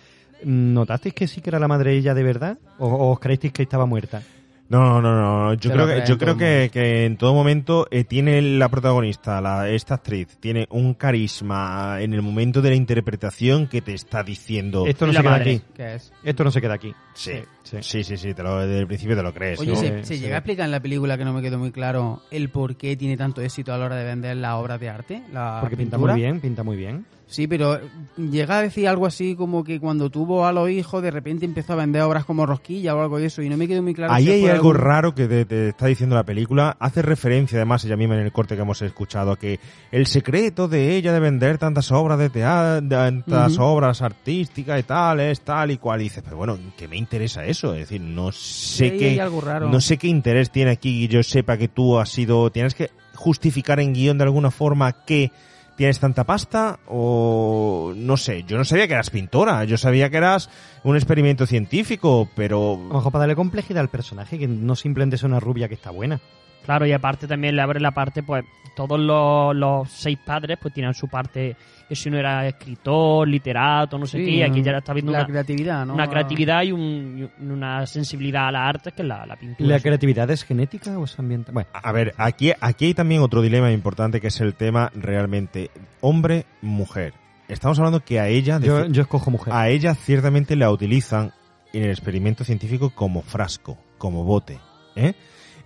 ¿notasteis 0.43 1.13
que 1.13 1.27
sí 1.27 1.41
que 1.41 1.49
era 1.51 1.59
la 1.59 1.67
madre 1.67 1.93
ella 1.95 2.13
de 2.13 2.23
verdad? 2.23 2.57
¿O, 2.79 2.87
o 2.87 3.11
os 3.11 3.19
creísteis 3.19 3.53
que 3.53 3.63
estaba 3.63 3.85
muerta? 3.85 4.21
No, 4.69 5.01
no, 5.01 5.15
no. 5.15 5.53
Yo 5.53 5.71
creo 5.71 5.87
que, 5.87 6.03
yo 6.05 6.17
creo 6.17 6.37
que, 6.37 6.69
que 6.71 7.05
en 7.05 7.17
todo 7.17 7.33
momento 7.33 7.87
eh, 7.89 8.03
tiene 8.03 8.41
la 8.41 8.67
protagonista, 8.69 9.39
la, 9.39 9.69
esta 9.69 9.95
actriz, 9.95 10.37
tiene 10.39 10.67
un 10.69 10.93
carisma 10.93 12.01
en 12.01 12.13
el 12.13 12.21
momento 12.21 12.61
de 12.61 12.69
la 12.69 12.75
interpretación 12.75 13.67
que 13.67 13.81
te 13.81 13.93
está 13.93 14.23
diciendo. 14.23 14.85
Esto 14.85 15.07
no 15.07 15.13
se 15.13 15.21
queda 15.21 15.35
aquí. 15.35 15.61
¿Qué 15.73 15.95
es? 15.95 16.11
Esto 16.23 16.43
no 16.43 16.51
se 16.51 16.61
queda 16.61 16.73
aquí. 16.73 16.93
Sí, 17.13 17.33
sí, 17.63 18.03
sí, 18.03 18.17
sí, 18.17 18.33
te 18.33 18.43
lo, 18.43 18.59
desde 18.59 18.79
el 18.79 18.87
principio 18.87 19.15
te 19.15 19.23
lo 19.23 19.33
crees. 19.33 19.59
Oye, 19.59 19.71
¿no? 19.71 19.77
se, 19.77 20.03
se 20.03 20.19
llega 20.19 20.35
a 20.35 20.39
explicar 20.39 20.65
en 20.65 20.71
la 20.71 20.81
película 20.81 21.17
que 21.17 21.25
no 21.25 21.33
me 21.33 21.41
quedó 21.41 21.57
muy 21.57 21.71
claro 21.71 22.21
el 22.29 22.49
por 22.49 22.75
qué 22.75 22.95
tiene 22.97 23.15
tanto 23.17 23.41
éxito 23.41 23.73
a 23.73 23.77
la 23.77 23.85
hora 23.85 23.95
de 23.95 24.03
vender 24.03 24.37
las 24.37 24.53
obras 24.55 24.79
de 24.79 24.89
arte. 24.89 25.23
La 25.31 25.59
Porque 25.61 25.77
pinta 25.77 25.95
pintura? 25.97 26.13
muy 26.13 26.21
bien, 26.21 26.39
pinta 26.41 26.63
muy 26.63 26.77
bien. 26.77 27.05
Sí, 27.29 27.45
pero 27.45 27.77
llega 28.17 28.59
a 28.59 28.61
decir 28.61 28.87
algo 28.87 29.05
así 29.05 29.35
como 29.35 29.61
que 29.65 29.81
cuando 29.81 30.09
tuvo 30.09 30.45
a 30.45 30.53
los 30.53 30.69
hijos 30.69 31.03
de 31.03 31.11
repente 31.11 31.43
empezó 31.43 31.73
a 31.73 31.75
vender 31.75 32.01
obras 32.03 32.23
como 32.23 32.45
rosquilla 32.45 32.95
o 32.95 33.01
algo 33.01 33.19
de 33.19 33.25
eso 33.25 33.41
y 33.41 33.49
no 33.49 33.57
me 33.57 33.67
quedó 33.67 33.83
muy 33.83 33.93
claro. 33.93 34.13
Ahí 34.13 34.23
si 34.23 34.31
hay 34.31 34.45
algo 34.45 34.69
algún- 34.69 34.75
raro 34.75 35.13
que 35.13 35.27
te, 35.27 35.43
te 35.43 35.67
está 35.69 35.87
diciendo 35.87 36.15
la 36.15 36.23
película. 36.23 36.77
Hace 36.79 37.01
referencia, 37.01 37.57
además, 37.57 37.83
ella 37.83 37.97
misma 37.97 38.15
en 38.15 38.21
el 38.21 38.31
corte 38.31 38.55
que 38.55 38.61
hemos 38.61 38.81
escuchado, 38.81 39.33
a 39.33 39.37
que 39.37 39.59
el 39.91 40.05
secreto 40.07 40.69
de 40.69 40.95
ella 40.95 41.11
de 41.11 41.19
vender 41.19 41.57
tantas 41.57 41.91
obras 41.91 42.17
de 42.17 42.29
teatro, 42.29 42.87
tantas 42.87 43.57
obras 43.59 44.01
artísticas 44.01 44.79
y 44.79 44.83
tal, 44.83 45.19
es 45.19 45.41
tal 45.41 45.71
y 45.71 45.77
cual. 45.77 45.99
Y 45.99 46.05
dices, 46.05 46.23
pero 46.23 46.37
bueno, 46.37 46.57
¿qué 46.77 46.87
me 46.87 46.95
interesa 46.95 47.43
eso? 47.43 47.73
Es 47.73 47.81
decir, 47.89 47.99
no 47.99 48.31
sé 48.31 48.95
qué, 48.97 49.19
algo 49.19 49.41
raro. 49.41 49.69
no 49.69 49.81
sé 49.81 49.97
qué 49.97 50.07
interés 50.07 50.49
tiene 50.49 50.71
aquí 50.71 51.07
que 51.07 51.13
yo 51.15 51.23
sepa 51.23 51.57
que 51.57 51.67
tú 51.67 51.99
has 51.99 52.09
sido, 52.09 52.49
tienes 52.51 52.73
que 52.73 52.89
justificar 53.15 53.81
en 53.81 53.93
guion 53.93 54.17
de 54.17 54.23
alguna 54.23 54.49
forma 54.49 54.93
que 55.03 55.31
tienes 55.77 55.99
tanta 55.99 56.25
pasta 56.25 56.79
o 56.87 57.93
no 57.95 58.17
sé, 58.17 58.43
yo 58.43 58.57
no 58.57 58.65
sabía 58.65 58.87
que 58.87 58.93
eras 58.93 59.11
pintora, 59.11 59.63
yo 59.63 59.77
sabía 59.77 60.09
que 60.09 60.17
eras 60.17 60.49
un 60.83 60.95
experimento 60.95 61.45
científico, 61.45 62.27
pero 62.35 62.73
A 62.73 62.87
lo 62.87 62.93
mejor 62.95 63.11
para 63.11 63.21
darle 63.21 63.35
complejidad 63.35 63.81
al 63.81 63.89
personaje, 63.89 64.39
que 64.39 64.47
no 64.47 64.75
simplemente 64.75 65.15
es 65.15 65.23
una 65.23 65.39
rubia 65.39 65.67
que 65.67 65.75
está 65.75 65.91
buena. 65.91 66.19
Claro, 66.65 66.85
y 66.85 66.91
aparte 66.91 67.27
también 67.27 67.55
le 67.55 67.61
abre 67.61 67.79
la 67.79 67.91
parte, 67.91 68.23
pues, 68.23 68.43
todos 68.75 68.99
los, 68.99 69.55
los 69.55 69.89
seis 69.89 70.17
padres, 70.23 70.57
pues, 70.61 70.73
tienen 70.73 70.93
su 70.93 71.07
parte, 71.07 71.55
que 71.87 71.95
si 71.95 72.09
uno 72.09 72.17
era 72.19 72.45
escritor, 72.45 73.25
literato, 73.27 73.97
no 73.97 74.05
sé 74.05 74.17
Sí, 74.19 74.25
qué, 74.25 74.31
y 74.31 74.41
aquí 74.43 74.61
ya 74.61 74.71
está 74.73 74.93
viendo 74.93 75.11
la 75.13 75.19
una 75.19 75.27
creatividad, 75.27 75.85
¿no? 75.85 75.93
Una 75.93 76.07
creatividad 76.09 76.63
y, 76.63 76.71
un- 76.73 77.29
y 77.39 77.43
una 77.45 77.85
sensibilidad 77.87 78.49
a 78.49 78.51
la 78.51 78.67
arte 78.67 78.91
que 78.91 79.01
es 79.03 79.07
la, 79.07 79.25
la 79.25 79.35
pintura. 79.37 79.69
¿La 79.69 79.79
creatividad 79.79 80.29
es 80.29 80.43
genética 80.43 80.97
o 80.99 81.05
es 81.05 81.17
ambiental? 81.17 81.53
Bueno, 81.53 81.69
A 81.73 81.91
ver, 81.93 82.13
aquí, 82.17 82.51
aquí 82.59 82.85
hay 82.85 82.93
también 82.93 83.21
otro 83.21 83.41
dilema 83.41 83.71
importante 83.71 84.19
que 84.19 84.27
es 84.27 84.39
el 84.41 84.53
tema 84.53 84.91
realmente 84.93 85.71
hombre-mujer. 86.01 87.13
Estamos 87.47 87.79
hablando 87.79 88.03
que 88.03 88.19
a 88.19 88.27
ella... 88.27 88.59
Yo- 88.59 88.87
yo 88.87 89.01
escojo 89.03 89.31
mujer. 89.31 89.53
A 89.53 89.69
ella 89.69 89.95
ciertamente 89.95 90.55
la 90.57 90.69
utilizan 90.69 91.31
en 91.73 91.83
el 91.83 91.89
experimento 91.91 92.43
científico 92.43 92.89
como 92.93 93.21
frasco, 93.21 93.77
como 93.97 94.23
bote. 94.25 94.59
¿eh? 94.95 95.13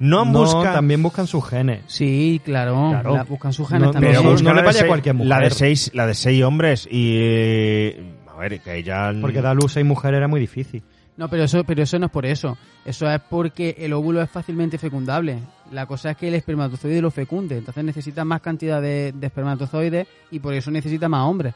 No 0.02 0.22
han 0.22 0.32
No, 0.32 0.40
buscado... 0.40 0.74
también 0.74 1.04
buscan 1.04 1.28
sus 1.28 1.48
genes. 1.48 1.82
Sí, 1.88 2.42
claro, 2.44 2.90
Claro. 2.90 3.16
la- 3.16 3.24
buscan 3.24 3.54
sus 3.54 3.68
genes 3.68 3.84
No- 3.88 3.92
también. 3.92 4.14
Pero 4.14 4.24
no 4.24 4.32
buscan 4.32 4.48
le 4.48 4.54
la 4.56 4.62
de 4.62 4.66
vaya 4.66 4.80
seis- 4.80 4.88
cualquier 4.88 5.16
La 5.16 5.22
de 5.36 5.42
mujer. 5.42 5.54
seis, 5.54 5.92
la 5.94 6.08
de 6.08 6.14
seis 6.16 6.44
hombres 6.44 6.88
y... 6.90 7.18
eh, 7.20 8.14
a 8.28 8.36
ver, 8.38 8.60
que 8.62 8.78
ella... 8.78 9.12
Porque 9.22 9.42
dar 9.42 9.56
luz 9.56 9.78
a 9.78 9.84
mujer 9.84 10.14
era 10.16 10.28
muy 10.28 10.40
difícil. 10.40 10.82
No, 11.18 11.28
pero 11.30 11.44
eso, 11.44 11.64
pero 11.66 11.84
eso 11.84 12.00
no 12.00 12.08
es 12.08 12.12
por 12.12 12.26
eso. 12.26 12.58
Eso 12.84 13.08
es 13.12 13.22
porque 13.30 13.76
el 13.78 13.94
óvulo 13.94 14.22
es 14.24 14.30
fácilmente 14.32 14.80
fecundable. 14.80 15.38
La 15.72 15.86
cosa 15.86 16.12
es 16.12 16.18
que 16.18 16.30
el 16.30 16.34
espermatozoide 16.34 17.00
lo 17.02 17.12
fecunde. 17.12 17.58
Entonces 17.58 17.84
necesita 17.84 18.26
más 18.26 18.42
cantidad 18.42 18.82
de, 18.82 19.12
de 19.14 19.28
espermatozoides 19.28 20.08
y 20.32 20.40
por 20.40 20.54
eso 20.56 20.72
necesita 20.72 21.08
más 21.10 21.28
hombres. 21.28 21.54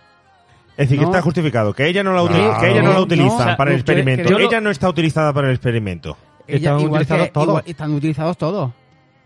Es 0.77 0.89
decir, 0.89 0.99
que 0.99 1.05
No. 1.05 1.09
está 1.09 1.21
justificado, 1.23 1.73
que 1.73 1.87
ella 1.87 2.03
no 2.03 2.11
la, 2.13 2.29
Claro. 2.29 2.59
que 2.59 2.69
ella 2.69 2.81
no 2.83 2.89
la 2.89 2.95
No, 2.95 3.01
utilizan 3.03 3.47
no, 3.51 3.57
para 3.57 3.71
el 3.71 3.77
no, 3.77 3.79
experimento. 3.79 4.23
que 4.23 4.29
yo 4.29 4.37
lo- 4.37 4.45
ella 4.47 4.59
no 4.61 4.69
está 4.69 4.89
utilizada 4.89 5.33
para 5.33 5.47
el 5.47 5.53
experimento. 5.55 6.17
Ella- 6.47 6.71
igual 6.79 7.01
utilizados 7.01 7.25
que- 7.27 7.31
todos. 7.31 7.47
igual- 7.47 7.63
están 7.67 7.93
utilizados 7.93 8.37
todos. 8.37 8.71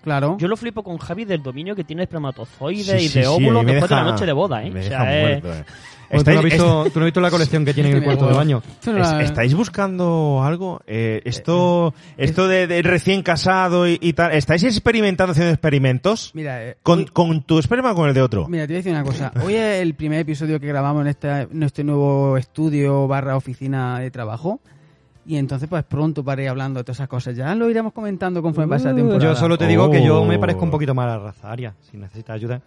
Claro. 0.01 0.37
Yo 0.39 0.47
lo 0.47 0.55
flipo 0.55 0.81
con 0.81 0.97
Javi 0.97 1.25
del 1.25 1.43
dominio 1.43 1.75
que 1.75 1.83
tiene 1.83 2.03
espermatozoides 2.03 2.85
Sí, 2.85 2.91
y 2.93 3.09
de 3.09 3.23
sí, 3.23 3.25
óvulos 3.25 3.65
después 3.65 3.89
de 3.89 3.95
deja- 3.95 4.03
la 4.05 4.11
noche 4.11 4.25
de 4.25 4.31
boda, 4.31 4.63
¿eh? 4.63 4.71
me 4.71 4.79
O 4.79 4.83
deja 4.83 4.97
sea, 5.03 5.13
es- 5.21 5.43
muerto, 5.43 5.53
eh. 5.53 5.65
¿tú, 5.65 5.73
no 6.09 6.15
has 6.15 6.19
Estáis- 6.21 6.43
visto, 6.43 6.83
tú 6.93 6.99
no 6.99 7.01
has 7.01 7.07
visto 7.07 7.21
la 7.21 7.29
colección 7.29 7.65
que 7.65 7.73
tiene 7.73 7.89
en 7.91 7.97
el 7.97 8.03
cuarto 8.05 8.27
de 8.27 8.33
baño. 8.33 8.63
Es- 8.87 9.11
¿Estáis 9.29 9.53
buscando 9.53 10.41
algo? 10.41 10.79
Eh, 10.87 11.21
esto 11.25 11.93
esto 12.15 12.47
de, 12.47 12.65
de 12.65 12.81
recién 12.81 13.23
casado 13.23 13.89
y, 13.89 13.97
y 14.01 14.13
tal, 14.13 14.31
¿estáis 14.31 14.63
experimentando, 14.63 15.33
haciendo 15.33 15.51
experimentos? 15.51 16.31
Mira, 16.33 16.63
eh, 16.65 16.77
¿Con, 16.81 17.03
¿Con 17.07 17.43
tu 17.43 17.59
esperma 17.59 17.91
o 17.91 17.95
con 17.95 18.07
el 18.07 18.15
de 18.15 18.21
otro? 18.21 18.47
Mira, 18.47 18.63
te 18.63 18.67
voy 18.73 18.75
a 18.75 18.79
decir 18.79 18.93
una 18.93 19.03
cosa. 19.03 19.33
Hoy 19.43 19.55
es 19.55 19.81
el 19.81 19.95
primer 19.95 20.21
episodio 20.21 20.61
que 20.61 20.67
grabamos 20.67 21.01
en 21.01 21.07
este, 21.09 21.29
en 21.41 21.61
este 21.61 21.83
nuevo 21.83 22.37
estudio 22.37 23.05
barra 23.05 23.35
oficina 23.35 23.99
de 23.99 24.09
trabajo. 24.11 24.61
Y 25.29 25.37
entonces, 25.37 25.69
pues 25.69 25.83
pronto 25.83 26.23
para 26.23 26.41
ir 26.41 26.49
hablando 26.49 26.79
de 26.79 26.83
todas 26.83 26.97
esas 26.97 27.07
cosas. 27.07 27.35
Ya 27.35 27.53
lo 27.53 27.69
iremos 27.69 27.93
comentando 27.93 28.41
conforme 28.41 28.67
pase 28.67 28.85
la 28.85 28.95
temporada. 28.95 29.23
Yo 29.23 29.35
solo 29.35 29.59
te 29.59 29.67
digo 29.67 29.91
que 29.91 30.03
yo 30.03 30.25
me 30.25 30.37
Oh. 30.37 30.39
parezco 30.39 30.63
un 30.63 30.71
poquito 30.71 30.95
más 30.95 31.05
a 31.05 31.09
la 31.09 31.19
raza 31.19 31.51
aria. 31.51 31.75
Si 31.91 31.97
necesitas 31.97 32.33
ayuda. 32.33 32.59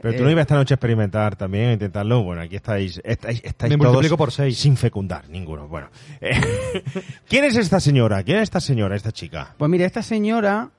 Pero 0.00 0.16
tú 0.18 0.22
no 0.22 0.30
ibas 0.30 0.42
esta 0.42 0.54
noche 0.54 0.74
a 0.74 0.76
experimentar 0.76 1.34
también, 1.34 1.70
a 1.70 1.72
intentarlo. 1.72 2.22
Bueno, 2.22 2.42
aquí 2.42 2.54
estáis, 2.54 3.00
estáis, 3.04 3.40
estáis 3.44 3.70
Me 3.72 3.76
todos 3.76 3.92
multiplico 3.92 4.16
por 4.16 4.30
seis. 4.30 4.56
sin 4.56 4.76
fecundar, 4.76 5.28
ninguno. 5.28 5.66
Bueno, 5.66 5.88
Eh, 6.20 6.40
¿quién 7.28 7.44
es 7.44 7.56
esta 7.56 7.80
señora? 7.80 8.22
¿Quién 8.22 8.36
es 8.38 8.44
esta 8.44 8.60
señora, 8.60 8.94
esta 8.94 9.10
chica? 9.10 9.54
Pues 9.58 9.68
mira, 9.68 9.84
esta 9.84 10.02
señora 10.02 10.70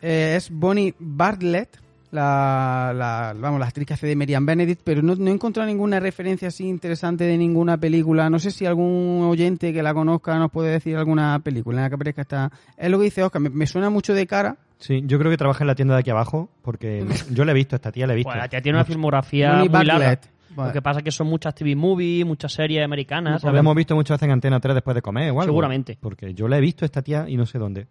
eh, 0.00 0.34
es 0.36 0.50
Bonnie 0.50 0.94
Bartlett, 1.00 1.78
la, 2.12 2.92
la, 2.94 3.34
vamos, 3.36 3.58
la 3.58 3.66
actriz 3.66 3.86
que 3.86 3.94
hace 3.94 4.06
de 4.06 4.14
Merian 4.14 4.44
Benedict, 4.44 4.82
pero 4.84 5.02
no, 5.02 5.16
no 5.16 5.30
he 5.30 5.32
encontrado 5.32 5.66
ninguna 5.66 5.98
referencia 5.98 6.48
así 6.48 6.68
interesante 6.68 7.24
de 7.24 7.38
ninguna 7.38 7.78
película. 7.78 8.28
No 8.28 8.38
sé 8.38 8.50
si 8.50 8.66
algún 8.66 9.22
oyente 9.24 9.72
que 9.72 9.82
la 9.82 9.94
conozca 9.94 10.38
nos 10.38 10.50
puede 10.50 10.70
decir 10.70 10.96
alguna 10.96 11.40
película 11.40 11.78
en 11.78 11.82
la 11.84 11.88
que 11.88 11.94
aparezca 11.94 12.22
esta... 12.22 12.52
Es 12.76 12.90
lo 12.90 12.98
que 12.98 13.04
dice 13.04 13.22
Oscar, 13.22 13.40
me, 13.40 13.48
me 13.48 13.66
suena 13.66 13.88
mucho 13.88 14.14
de 14.14 14.26
cara. 14.26 14.58
Sí, 14.78 15.02
yo 15.06 15.18
creo 15.18 15.30
que 15.30 15.38
trabaja 15.38 15.64
en 15.64 15.68
la 15.68 15.74
tienda 15.74 15.94
de 15.94 16.00
aquí 16.00 16.10
abajo 16.10 16.50
porque 16.60 17.06
yo 17.30 17.44
le 17.46 17.52
he 17.52 17.54
visto, 17.54 17.76
esta 17.76 17.90
tía 17.90 18.06
la 18.06 18.12
he 18.12 18.16
visto. 18.16 18.30
Pues 18.30 18.42
la 18.42 18.48
tía 18.48 18.60
tiene 18.60 18.76
una 18.76 18.84
filmografía 18.84 19.54
muy 19.54 19.68
larga. 19.68 20.20
Lo 20.54 20.70
que 20.70 20.82
pasa 20.82 20.98
es 20.98 21.04
que 21.04 21.10
son 21.10 21.28
muchas 21.28 21.54
TV 21.54 21.74
movies, 21.74 22.26
muchas 22.26 22.52
series 22.52 22.84
americanas. 22.84 23.34
La 23.34 23.38
¿sabes? 23.48 23.60
hemos 23.60 23.74
visto 23.74 23.94
muchas 23.94 24.16
veces 24.16 24.26
en 24.26 24.32
Antena 24.32 24.60
3 24.60 24.74
después 24.74 24.94
de 24.94 25.00
comer 25.00 25.30
o 25.30 25.40
algo. 25.40 25.44
Seguramente. 25.44 25.96
Porque 25.98 26.34
yo 26.34 26.46
la 26.46 26.58
he 26.58 26.60
visto 26.60 26.84
esta 26.84 27.00
tía 27.00 27.24
y 27.26 27.38
no 27.38 27.46
sé 27.46 27.58
dónde. 27.58 27.86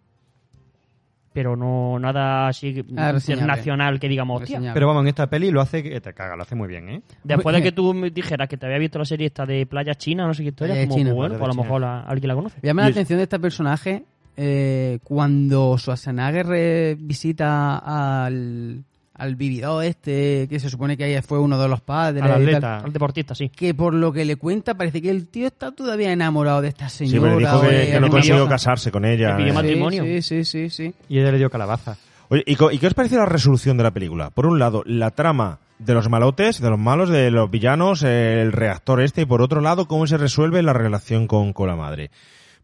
Pero 1.32 1.56
no 1.56 1.98
nada 1.98 2.48
así 2.48 2.84
Ah, 2.96 3.12
internacional 3.16 3.98
que 3.98 4.08
digamos, 4.08 4.42
hostia. 4.42 4.72
Pero 4.74 4.86
vamos, 4.86 5.02
en 5.02 5.08
esta 5.08 5.28
peli 5.28 5.50
lo 5.50 5.60
hace 5.60 5.82
que 5.82 6.00
te 6.00 6.12
caga, 6.12 6.36
lo 6.36 6.42
hace 6.42 6.54
muy 6.54 6.68
bien, 6.68 6.88
¿eh? 6.90 7.02
Después 7.24 7.56
de 7.56 7.62
que 7.62 7.72
tú 7.72 7.94
me 7.94 8.10
dijeras 8.10 8.48
que 8.48 8.56
te 8.58 8.66
había 8.66 8.78
visto 8.78 8.98
la 8.98 9.04
serie 9.06 9.26
esta 9.28 9.46
de 9.46 9.64
Playa 9.66 9.94
China, 9.94 10.26
no 10.26 10.34
sé 10.34 10.42
qué 10.42 10.50
historia, 10.50 10.74
Playa 10.74 10.86
como 10.88 10.96
China. 10.98 11.10
muy 11.10 11.16
bueno, 11.16 11.38
pues 11.38 11.44
a 11.50 11.56
lo 11.56 11.62
mejor 11.62 11.80
la- 11.80 12.00
alguien 12.02 12.28
la 12.28 12.34
conoce. 12.34 12.58
Llama 12.62 12.82
la 12.82 12.88
atención 12.88 13.16
de 13.18 13.22
este 13.22 13.38
personaje 13.40 14.04
eh, 14.36 14.98
cuando 15.04 15.76
Schwarzenegger 15.78 16.46
eh, 16.54 16.96
visita 16.98 17.78
al, 17.78 18.82
al 19.14 19.36
vividor 19.36 19.84
este, 19.84 20.46
que 20.48 20.58
se 20.58 20.70
supone 20.70 20.96
que 20.96 21.04
ahí 21.04 21.20
fue 21.22 21.38
uno 21.38 21.60
de 21.60 21.68
los 21.68 21.80
padres. 21.80 22.22
Al 22.22 22.28
y 22.28 22.32
tal, 22.32 22.42
atleta. 22.42 22.78
Al 22.78 22.92
deportista, 22.92 23.34
sí. 23.34 23.48
que 23.50 23.74
por 23.74 23.94
lo 23.94 24.12
que 24.12 24.24
le 24.24 24.36
cuenta 24.36 24.74
parece 24.74 25.02
que 25.02 25.10
el 25.10 25.26
tío 25.28 25.46
está 25.46 25.70
todavía 25.72 26.12
enamorado 26.12 26.62
de 26.62 26.68
esta 26.68 26.88
Sí, 26.88 27.06
señora. 27.08 27.34
pero 27.36 27.38
dijo 27.38 27.60
que, 27.60 27.66
de- 27.76 27.90
que 27.92 28.00
no 28.00 28.08
consiguió 28.08 28.48
casarse 28.48 28.90
con 28.90 29.04
ella. 29.04 29.30
el 29.32 29.36
video 29.36 29.52
eh. 29.52 29.54
matrimonio. 29.54 30.04
Sí, 30.04 30.22
sí, 30.22 30.44
sí, 30.44 30.70
sí. 30.70 30.94
Y 31.08 31.18
ella 31.18 31.32
le 31.32 31.38
dio 31.38 31.50
calabaza. 31.50 31.96
Oye, 32.28 32.42
¿y, 32.46 32.56
co- 32.56 32.70
y 32.70 32.78
qué 32.78 32.86
os 32.86 32.94
parece 32.94 33.16
la 33.16 33.26
resolución 33.26 33.76
de 33.76 33.82
la 33.82 33.90
película? 33.90 34.30
Por 34.30 34.46
un 34.46 34.58
lado, 34.58 34.82
la 34.86 35.10
trama 35.10 35.58
de 35.78 35.94
los 35.94 36.08
malotes, 36.08 36.60
de 36.60 36.70
los 36.70 36.78
malos, 36.78 37.10
de 37.10 37.30
los 37.30 37.50
villanos, 37.50 38.02
el 38.04 38.52
reactor 38.52 39.02
este, 39.02 39.22
y 39.22 39.26
por 39.26 39.42
otro 39.42 39.60
lado, 39.60 39.86
cómo 39.86 40.06
se 40.06 40.16
resuelve 40.16 40.62
la 40.62 40.72
relación 40.72 41.26
con, 41.26 41.52
con 41.52 41.68
la 41.68 41.76
madre. 41.76 42.10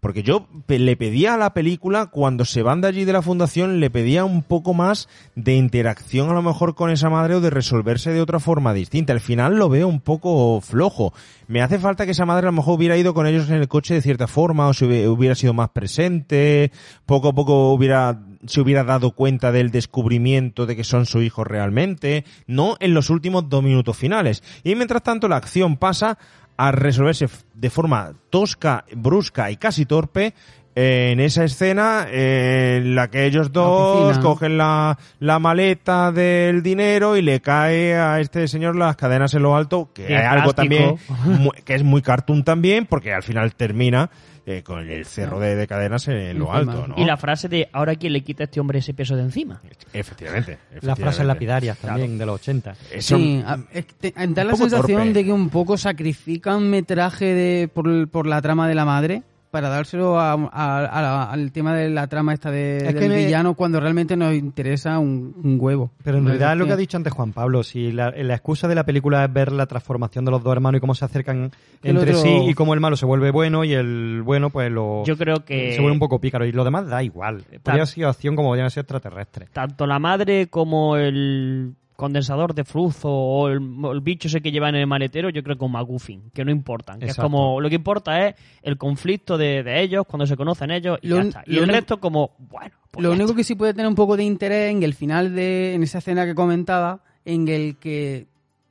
Porque 0.01 0.23
yo 0.23 0.47
le 0.69 0.97
pedía 0.97 1.35
a 1.35 1.39
la 1.39 1.55
película, 1.55 2.07
cuando 2.07 2.45
se 2.45 2.63
van 2.63 2.81
de 2.81 2.89
allí 2.89 3.05
de 3.05 3.13
la 3.13 3.23
fundación, 3.23 3.81
le 3.81 3.91
pedía 3.91 4.25
un 4.25 4.43
poco 4.43 4.73
más 4.73 5.09
de 5.35 5.57
interacción 5.57 6.31
a 6.31 6.35
lo 6.35 6.43
mejor 6.43 6.77
con 6.77 6.91
esa 6.91 7.11
madre 7.11 7.35
o 7.35 7.41
de 7.41 7.51
resolverse 7.51 8.13
de 8.13 8.21
otra 8.21 8.39
forma 8.39 8.73
distinta. 8.75 9.13
Al 9.13 9.21
final 9.21 9.57
lo 9.57 9.69
veo 9.69 9.89
un 9.89 10.01
poco 10.01 10.61
flojo. 10.61 11.13
Me 11.49 11.63
hace 11.63 11.81
falta 11.81 12.05
que 12.05 12.13
esa 12.13 12.27
madre 12.27 12.47
a 12.47 12.51
lo 12.51 12.57
mejor 12.57 12.79
hubiera 12.79 12.97
ido 12.97 13.13
con 13.13 13.27
ellos 13.27 13.49
en 13.51 13.57
el 13.57 13.67
coche 13.67 13.95
de 13.95 14.03
cierta 14.03 14.29
forma 14.29 14.69
o 14.69 14.75
se 14.75 14.87
hubi- 14.87 15.09
hubiera 15.09 15.35
sido 15.35 15.53
más 15.53 15.71
presente, 15.71 16.71
poco 17.05 17.29
a 17.29 17.33
poco 17.35 17.73
hubiera 17.73 18.21
se 18.47 18.61
hubiera 18.61 18.85
dado 18.85 19.11
cuenta 19.17 19.51
del 19.51 19.73
descubrimiento 19.73 20.65
de 20.65 20.77
que 20.77 20.85
son 20.85 21.07
su 21.07 21.23
hijo 21.23 21.43
realmente, 21.43 22.25
no 22.47 22.77
en 22.79 22.95
los 22.95 23.11
últimos 23.11 23.49
dos 23.49 23.65
minutos 23.65 23.97
finales. 23.97 24.45
Y 24.63 24.77
mientras 24.77 25.03
tanto 25.03 25.27
la 25.27 25.37
acción 25.37 25.77
pasa 25.77 26.19
a 26.59 26.73
resolverse 26.73 27.29
de 27.55 27.71
forma 27.71 28.13
tosca, 28.31 28.85
brusca 28.95 29.51
y 29.51 29.57
casi 29.57 29.87
torpe 29.87 30.35
en 30.75 31.19
esa 31.19 31.45
escena 31.45 32.07
eh, 32.09 32.77
en 32.77 32.95
la 32.95 33.09
que 33.11 33.27
ellos 33.27 33.53
dos 33.53 34.07
oficina. 34.07 34.23
cogen 34.23 34.59
la, 34.59 34.99
la 35.19 35.39
maleta 35.39 36.13
del 36.13 36.63
dinero 36.63 37.17
y 37.17 37.23
le 37.23 37.41
cae 37.41 37.95
a 37.97 38.21
este 38.21 38.47
señor 38.47 38.77
las 38.77 38.97
cadenas 38.97 39.35
en 39.35 39.43
lo 39.43 39.57
alto, 39.57 39.91
que 39.93 40.07
hay 40.07 40.25
algo 40.25 40.53
también 40.53 40.97
que 41.65 41.75
es 41.75 41.83
muy 41.83 42.03
cartoon 42.03 42.45
también, 42.45 42.87
porque 42.87 43.13
al 43.13 43.23
final 43.23 43.55
termina 43.55 44.11
eh, 44.51 44.63
con 44.63 44.89
el 44.89 45.05
cerro 45.05 45.39
de, 45.39 45.55
de 45.57 45.67
cadenas 45.67 46.09
en 46.09 46.39
lo 46.39 46.51
alto, 46.53 46.87
¿no? 46.89 46.95
Y 46.97 47.05
la 47.05 47.17
frase 47.19 47.49
de 47.49 47.69
ahora 47.73 47.95
quién 47.97 48.15
le 48.15 48.23
quita 48.23 48.43
a 48.43 48.47
este 48.47 48.61
hombre 48.61 48.79
ese 48.79 48.95
peso 48.95 49.15
de 49.15 49.23
encima. 49.23 49.61
Efectivamente. 49.93 50.53
Las 50.53 50.61
efectivamente. 50.71 51.03
frases 51.03 51.27
lapidarias 51.27 51.79
también 51.79 52.17
de 52.17 52.25
los 52.27 52.41
80. 52.41 52.75
Eso- 52.93 53.17
Sí, 53.19 53.43
a- 53.47 53.59
es 53.73 53.87
te- 53.87 54.13
da 54.17 54.45
la 54.45 54.57
sensación 54.57 54.99
torpe. 55.05 55.13
de 55.13 55.25
que 55.25 55.33
un 55.33 55.51
poco 55.51 55.77
sacrifican 55.77 56.69
metraje 56.71 57.27
de, 57.27 57.69
por, 57.69 57.89
el- 57.89 58.09
por 58.09 58.27
la 58.27 58.41
trama 58.41 58.67
de 58.69 58.75
la 58.75 58.85
madre 58.85 59.23
para 59.51 59.69
dárselo 59.69 60.19
a- 60.19 60.33
a- 60.33 60.85
a 60.85 61.03
la- 61.03 61.31
al 61.31 61.53
tema 61.53 61.75
de 61.75 61.89
la 61.91 62.07
trama 62.07 62.35
esta 62.35 62.51
de, 62.51 62.79
Es 62.79 62.95
que 62.95 63.01
del 63.01 63.11
me- 63.11 63.25
villano 63.25 63.55
cuando 63.55 63.81
realmente 63.81 64.17
nos 64.17 64.35
interesa 64.35 64.99
un, 64.99 65.35
un 65.43 65.57
huevo. 65.61 65.91
Pero 66.05 66.19
en 66.19 66.27
realidad 66.27 66.53
es 66.53 66.59
lo 66.59 66.65
que 66.65 66.69
que- 66.69 66.73
ha 66.75 66.77
dicho 66.77 66.97
antes 66.97 67.13
Juan 67.13 67.33
Pablo, 67.33 67.63
si 67.63 67.93
la, 67.93 68.11
la 68.11 68.35
excusa 68.35 68.69
de 68.69 68.75
la 68.75 68.85
película 68.85 69.25
es 69.25 69.33
ver 69.33 69.53
la 69.53 69.67
transformación 69.67 70.25
de 70.25 70.31
los 70.31 70.43
dos 70.43 70.53
hermanos 70.53 70.79
y 70.79 70.81
cómo 70.81 70.95
se 70.95 71.05
acercan 71.05 71.51
entre 71.83 72.11
otro- 72.13 72.23
sí 72.23 72.37
y 72.49 72.55
cómo 72.55 72.75
el 72.75 72.81
malo 72.81 72.97
se 72.97 73.07
vuelve 73.07 73.31
bueno 73.31 73.65
y 73.65 73.73
el 73.75 74.23
bueno 74.23 74.51
pues 74.51 74.71
lo 74.71 75.05
Yo 75.05 75.17
creo 75.17 75.45
que- 75.45 75.73
se 75.73 75.81
vuelve 75.81 75.93
un 75.95 75.99
poco 76.01 76.21
pícaro 76.21 76.45
y 76.45 76.53
lo 76.53 76.65
demás 76.65 76.87
da 76.89 77.03
igual. 77.03 77.43
Podría 77.63 77.83
haber 77.83 77.87
sido 77.87 78.09
acción 78.09 78.37
como 78.37 78.49
podría 78.51 78.69
sido 78.71 78.83
extraterrestre. 78.83 79.47
Tanto 79.53 79.87
la 79.87 79.99
madre 79.99 80.49
como 80.49 80.97
el 80.97 81.75
condensador 81.99 82.55
de 82.55 82.63
flujo 82.63 83.09
o 83.11 83.49
el, 83.49 83.59
bicho 84.01 84.29
ese 84.29 84.41
que 84.41 84.53
lleva 84.53 84.69
en 84.69 84.77
el 84.77 84.87
maletero, 84.87 85.31
yo 85.31 85.43
creo 85.43 85.57
que 85.57 85.59
como 85.59 85.77
McGuffin, 85.77 86.31
que 86.33 86.45
no 86.45 86.53
importan. 86.53 87.01
Que 87.01 87.07
es 87.07 87.17
como, 87.17 87.61
lo 87.61 87.69
que 87.69 87.75
importa 87.75 88.25
es 88.29 88.37
el 88.63 88.79
conflicto 88.79 89.37
de, 89.37 89.65
de 89.65 89.83
ellos, 89.83 90.05
cuando 90.07 90.25
se 90.25 90.37
conocen 90.37 90.71
ellos 90.71 91.01
y 91.03 91.09
Lo 91.09 91.17
ya 91.17 91.23
un- 91.23 91.29
está. 91.29 91.43
Y 91.45 91.57
el 91.57 91.65
único- 91.65 91.73
resto 91.75 91.99
como, 91.99 92.31
bueno, 92.39 92.77
pues 92.93 93.03
Lo 93.03 93.11
único 93.11 93.25
está. 93.31 93.37
que 93.39 93.43
sí 93.45 93.57
puede 93.57 93.75
tener 93.75 93.89
un 93.89 93.97
poco 93.97 94.17
de 94.17 94.23
interés 94.23 94.71
en 94.71 94.85
el 94.85 94.95
final 94.95 95.35
de 95.35 95.75
en 95.75 95.83
esa 95.83 95.99
escena 95.99 96.25
que 96.25 96.37
comentaba, 96.37 97.01
en 97.25 97.49
el 97.49 97.77
que 97.79 98.29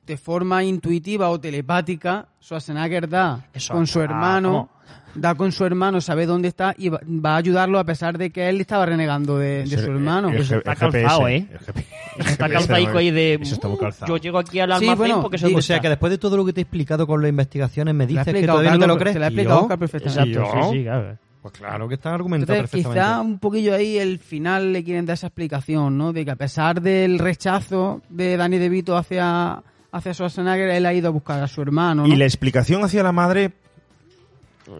de 0.08 0.16
forma 0.16 0.64
intuitiva 0.64 1.28
o 1.28 1.38
telepática 1.38 2.26
Schwarzenegger 2.40 3.06
da 3.08 3.44
Eso, 3.52 3.74
con 3.74 3.86
su 3.86 4.00
ah, 4.00 4.04
hermano, 4.04 4.50
¿cómo? 4.50 4.78
da 5.14 5.34
con 5.34 5.52
su 5.52 5.64
hermano, 5.66 6.00
sabe 6.00 6.24
dónde 6.24 6.48
está 6.48 6.74
y 6.78 6.88
va, 6.88 6.98
va 7.04 7.34
a 7.34 7.36
ayudarlo 7.36 7.78
a 7.78 7.84
pesar 7.84 8.16
de 8.16 8.30
que 8.30 8.48
él 8.48 8.60
estaba 8.62 8.86
renegando 8.86 9.36
de, 9.36 9.66
su 9.66 9.78
hermano. 9.78 10.30
el 10.30 10.40
está 10.40 10.74
calzado, 10.74 11.28
¿eh? 11.28 11.46
Está 12.18 12.48
GPS, 12.48 12.72
ahí 12.96 13.10
de... 13.10 13.34
Eso 13.34 13.54
está 13.54 13.68
muy 13.68 13.76
"Uh, 13.76 13.80
calzado. 13.80 14.08
Yo 14.12 14.16
llego 14.16 14.38
aquí 14.38 14.60
al 14.60 14.70
Sí, 14.70 14.74
almacén 14.74 14.96
bueno, 14.98 15.20
porque 15.22 15.36
soy 15.38 15.54
O 15.54 15.60
sea 15.62 15.78
que 15.80 15.88
después 15.90 16.10
de 16.10 16.18
todo 16.18 16.36
lo 16.38 16.44
que 16.46 16.52
te 16.54 16.60
he 16.60 16.62
explicado 16.62 17.06
con 17.06 17.20
las 17.20 17.28
investigaciones 17.28 17.94
me 17.94 18.06
dices 18.06 18.32
que 18.32 18.46
todavía 18.46 18.72
no 18.72 18.78
te 18.78 18.86
lo 18.86 18.96
crees. 18.96 19.12
te 19.14 19.18
lo 19.20 19.26
ha 19.26 19.28
¿Y 19.28 19.32
explicado? 19.34 19.60
Oscar 19.62 19.78
perfectamente. 19.78 20.38
Exacto, 20.38 20.70
sí, 20.70 20.78
sí, 20.78 20.82
claro. 20.84 21.18
Pues 21.40 21.54
claro 21.54 21.88
que 21.88 21.94
están 21.94 22.14
argumentados 22.14 22.56
Entonces, 22.58 22.70
quizá 22.78 22.88
perfectamente. 22.90 23.30
un 23.32 23.38
poquillo 23.38 23.74
ahí 23.74 23.96
el 23.96 24.18
final 24.18 24.72
le 24.72 24.82
quieren 24.82 25.06
dar 25.06 25.14
esa 25.14 25.28
explicación, 25.28 25.96
¿no? 25.96 26.12
De 26.12 26.24
que 26.24 26.32
a 26.32 26.36
pesar 26.36 26.82
del 26.82 27.18
rechazo 27.20 28.02
de 28.08 28.36
Danny 28.36 28.58
DeVito 28.58 28.96
hacia, 28.96 29.62
hacia 29.92 30.12
Schwarzenegger, 30.14 30.68
él 30.70 30.86
ha 30.86 30.92
ido 30.94 31.08
a 31.08 31.10
buscar 31.10 31.42
a 31.42 31.48
su 31.48 31.62
hermano, 31.62 32.06
¿no? 32.06 32.08
Y 32.12 32.16
la 32.16 32.24
explicación 32.24 32.84
hacia 32.84 33.02
la 33.02 33.12
madre, 33.12 33.52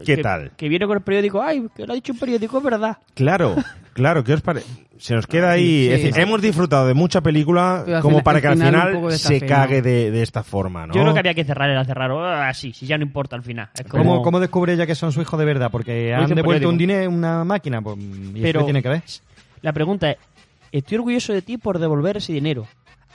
¿qué 0.04 0.16
que, 0.16 0.22
tal? 0.22 0.52
Que 0.56 0.68
viene 0.68 0.86
con 0.86 0.96
el 0.96 1.02
periódico, 1.02 1.42
ay, 1.42 1.66
que 1.74 1.86
lo 1.86 1.92
ha 1.92 1.96
dicho 1.96 2.12
un 2.12 2.18
periódico, 2.18 2.58
es 2.58 2.64
verdad. 2.64 2.98
Claro, 3.14 3.56
claro, 3.94 4.22
¿qué 4.24 4.34
os 4.34 4.40
parece? 4.42 4.66
Se 4.98 5.14
nos 5.14 5.28
queda 5.28 5.52
ahí. 5.52 5.64
Sí, 5.64 5.86
es 5.86 5.90
decir, 5.98 6.14
sí. 6.14 6.20
hemos 6.20 6.42
disfrutado 6.42 6.88
de 6.88 6.94
mucha 6.94 7.20
película 7.20 7.84
como 8.02 8.18
final- 8.18 8.22
para 8.24 8.40
que 8.40 8.46
al 8.48 8.56
final 8.58 9.12
se 9.12 9.40
cague 9.42 9.80
de, 9.80 10.10
de 10.10 10.22
esta 10.22 10.42
forma, 10.42 10.88
¿no? 10.88 10.94
Yo 10.94 11.02
creo 11.02 11.12
que 11.14 11.20
había 11.20 11.34
que 11.34 11.44
cerrar 11.44 11.70
el 11.70 11.86
cerrar 11.86 12.10
así, 12.42 12.72
si 12.72 12.84
ya 12.86 12.98
no 12.98 13.04
importa 13.04 13.36
al 13.36 13.44
final. 13.44 13.68
Es 13.74 13.84
como... 13.86 14.02
¿Cómo, 14.02 14.22
¿Cómo 14.22 14.40
descubre 14.40 14.72
ella 14.72 14.86
que 14.86 14.96
son 14.96 15.12
su 15.12 15.22
hijo 15.22 15.36
de 15.36 15.44
verdad? 15.44 15.70
Porque 15.70 16.12
han 16.12 16.34
devuelto 16.34 16.68
un 16.68 16.76
dinero 16.76 17.08
una 17.10 17.44
máquina. 17.44 17.80
Pues, 17.80 17.96
¿Y 17.98 18.42
Pero- 18.42 18.64
tiene 18.64 18.82
que 18.82 18.88
ver? 18.88 19.02
La 19.62 19.72
pregunta 19.72 20.10
es, 20.10 20.16
estoy 20.72 20.96
orgulloso 20.98 21.32
de 21.32 21.42
ti 21.42 21.56
por 21.56 21.78
devolver 21.78 22.16
ese 22.16 22.32
dinero. 22.32 22.66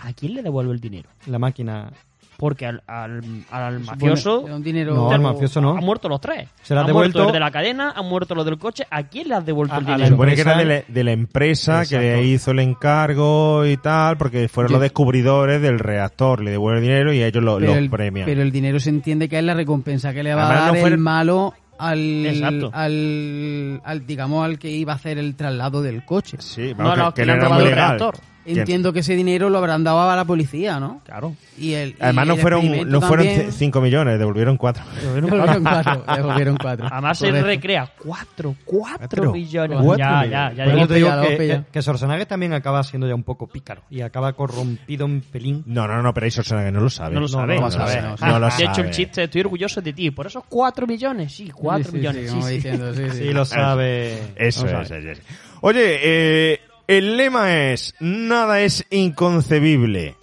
¿A 0.03 0.13
quién 0.13 0.33
le 0.35 0.43
devuelve 0.43 0.73
el 0.73 0.79
dinero? 0.79 1.09
La 1.27 1.39
máquina. 1.39 1.89
Porque 2.35 2.65
al, 2.65 2.81
al, 2.87 3.79
mafioso... 3.79 4.41
un 4.41 4.63
dinero- 4.63 4.95
No, 4.95 5.11
al 5.11 5.21
mafioso 5.21 5.61
no. 5.61 5.77
Han 5.77 5.83
muerto 5.85 6.09
los 6.09 6.19
tres. 6.19 6.49
Se 6.63 6.73
la 6.73 6.81
ha 6.81 6.83
han 6.83 6.91
muerto 6.91 7.19
devuelto- 7.19 7.27
el 7.27 7.33
de 7.33 7.39
la 7.39 7.51
cadena, 7.51 7.93
han 7.95 8.05
muerto 8.09 8.33
los 8.35 8.43
del 8.43 8.57
coche. 8.57 8.85
¿A 8.89 9.03
quién 9.03 9.29
le 9.29 9.35
has 9.35 9.45
devuelto 9.45 9.75
A- 9.75 9.77
el 9.77 9.83
la 9.85 9.89
Se 9.91 9.95
dinero? 9.97 10.15
supone 10.15 10.35
que 10.35 10.41
era 10.41 10.57
de 10.57 10.65
la, 10.65 10.81
de 10.87 11.03
la 11.03 11.11
empresa 11.11 11.73
que 11.87 11.95
Exacto. 11.95 12.01
le 12.01 12.23
hizo 12.25 12.51
el 12.51 12.59
encargo 12.59 13.65
y 13.65 13.77
tal, 13.77 14.17
porque 14.17 14.47
fueron 14.49 14.71
Yo- 14.71 14.73
los 14.77 14.81
descubridores 14.81 15.61
del 15.61 15.79
reactor, 15.79 16.41
le 16.43 16.51
devuelven 16.51 16.83
el 16.83 16.89
dinero 16.89 17.13
y 17.13 17.21
ellos 17.23 17.43
lo, 17.43 17.59
pero, 17.59 17.73
lo 17.73 17.77
el, 17.77 17.89
premian. 17.89 18.25
pero 18.25 18.41
el 18.41 18.51
dinero 18.51 18.79
se 18.79 18.89
entiende 18.89 19.29
que 19.29 19.37
es 19.37 19.43
la 19.43 19.53
recompensa 19.53 20.11
que 20.11 20.23
le 20.23 20.33
va 20.33 20.41
Además, 20.43 20.57
a 20.57 20.65
dar 20.65 20.73
no 20.73 20.79
fue 20.81 20.89
el 20.89 20.97
malo 20.97 21.53
al, 21.77 22.25
Exacto. 22.25 22.71
al, 22.73 23.81
al, 23.85 24.05
digamos, 24.07 24.43
al 24.43 24.57
que 24.59 24.69
iba 24.69 24.93
a 24.93 24.95
hacer 24.95 25.17
el 25.17 25.35
traslado 25.35 25.81
del 25.81 26.03
coche. 26.03 26.37
Sí, 26.39 26.73
No, 26.77 26.95
no, 26.95 27.13
que 27.13 27.25
le 27.25 27.31
han 27.33 27.41
robado 27.41 27.65
el 27.65 27.71
reactor. 27.73 28.15
Entiendo 28.45 28.91
que 28.93 28.99
ese 28.99 29.15
dinero 29.15 29.49
lo 29.49 29.57
habrán 29.57 29.83
dado 29.83 30.01
a 30.09 30.15
la 30.15 30.25
policía, 30.25 30.79
¿no? 30.79 31.01
Claro. 31.05 31.35
Y 31.57 31.73
el, 31.73 31.89
y 31.91 31.95
Además 31.99 32.27
no 32.27 32.33
el 32.33 32.39
fueron, 32.41 32.89
no 32.89 33.01
fueron 33.01 33.25
también- 33.27 33.51
5 33.51 33.81
millones, 33.81 34.19
devolvieron 34.19 34.57
4. 34.57 34.83
Devolvieron 35.13 35.63
cuatro, 35.63 36.03
devolvieron 36.15 36.57
cuatro. 36.57 36.87
Además 36.91 37.17
se 37.19 37.31
recrea 37.31 37.89
4, 38.03 38.55
4 38.65 38.97
Cuatro. 38.99 39.31
millones. 39.31 39.79
Cuatro 39.81 39.97
ya, 40.05 40.21
millones. 40.21 40.31
ya, 40.31 40.53
ya. 40.65 40.65
Te 40.65 40.71
digo 40.75 40.87
pillado, 40.87 41.27
que, 41.27 41.37
que, 41.37 41.61
que 41.71 41.81
Schwarzenegger 41.81 42.25
también 42.25 42.53
acaba 42.53 42.83
siendo 42.83 43.07
ya 43.07 43.15
un 43.15 43.23
poco 43.23 43.47
pícaro 43.47 43.83
y 43.89 44.01
acaba 44.01 44.33
corrompido 44.33 45.05
un 45.05 45.21
pelín. 45.21 45.63
No, 45.65 45.87
no, 45.87 46.01
no, 46.01 46.13
pero 46.13 46.25
eso 46.27 46.43
que 46.43 46.71
no 46.71 46.81
lo 46.81 46.89
sabe. 46.89 47.15
No 47.15 47.21
lo 47.21 47.27
sabe. 47.27 47.55
No, 47.55 47.61
No 47.61 47.65
lo 47.67 47.71
sabe. 47.71 47.91
sabe. 47.93 48.15
Ah, 48.19 48.29
No 48.31 48.39
lo 48.39 48.47
de 48.49 48.63
hecho, 48.63 48.81
el 48.81 48.91
chiste, 48.91 49.23
estoy 49.23 49.41
orgulloso 49.41 49.81
de 49.81 49.93
ti. 49.93 50.11
Por 50.11 50.27
esos 50.27 50.43
4 50.49 50.85
millones. 50.87 51.31
Sí, 51.33 51.49
4 51.49 51.83
Sí, 51.85 51.89
sí, 51.91 51.97
millones. 51.97 52.21
sí, 52.21 52.27
Sí, 52.27 52.33
como 52.33 52.47
sí. 52.47 52.53
diciendo, 52.55 52.93
sí, 52.93 53.03
sí. 53.11 53.17
Sí, 53.19 53.31
lo 53.33 53.45
sabe. 53.45 54.19
Eso 54.35 54.67
es. 54.67 55.21
Oye, 55.61 55.99
eh, 56.03 56.59
el 56.87 57.17
lema 57.17 57.71
es 57.71 57.95
Nada 57.99 58.61
es 58.61 58.85
inconcebible. 58.89 60.15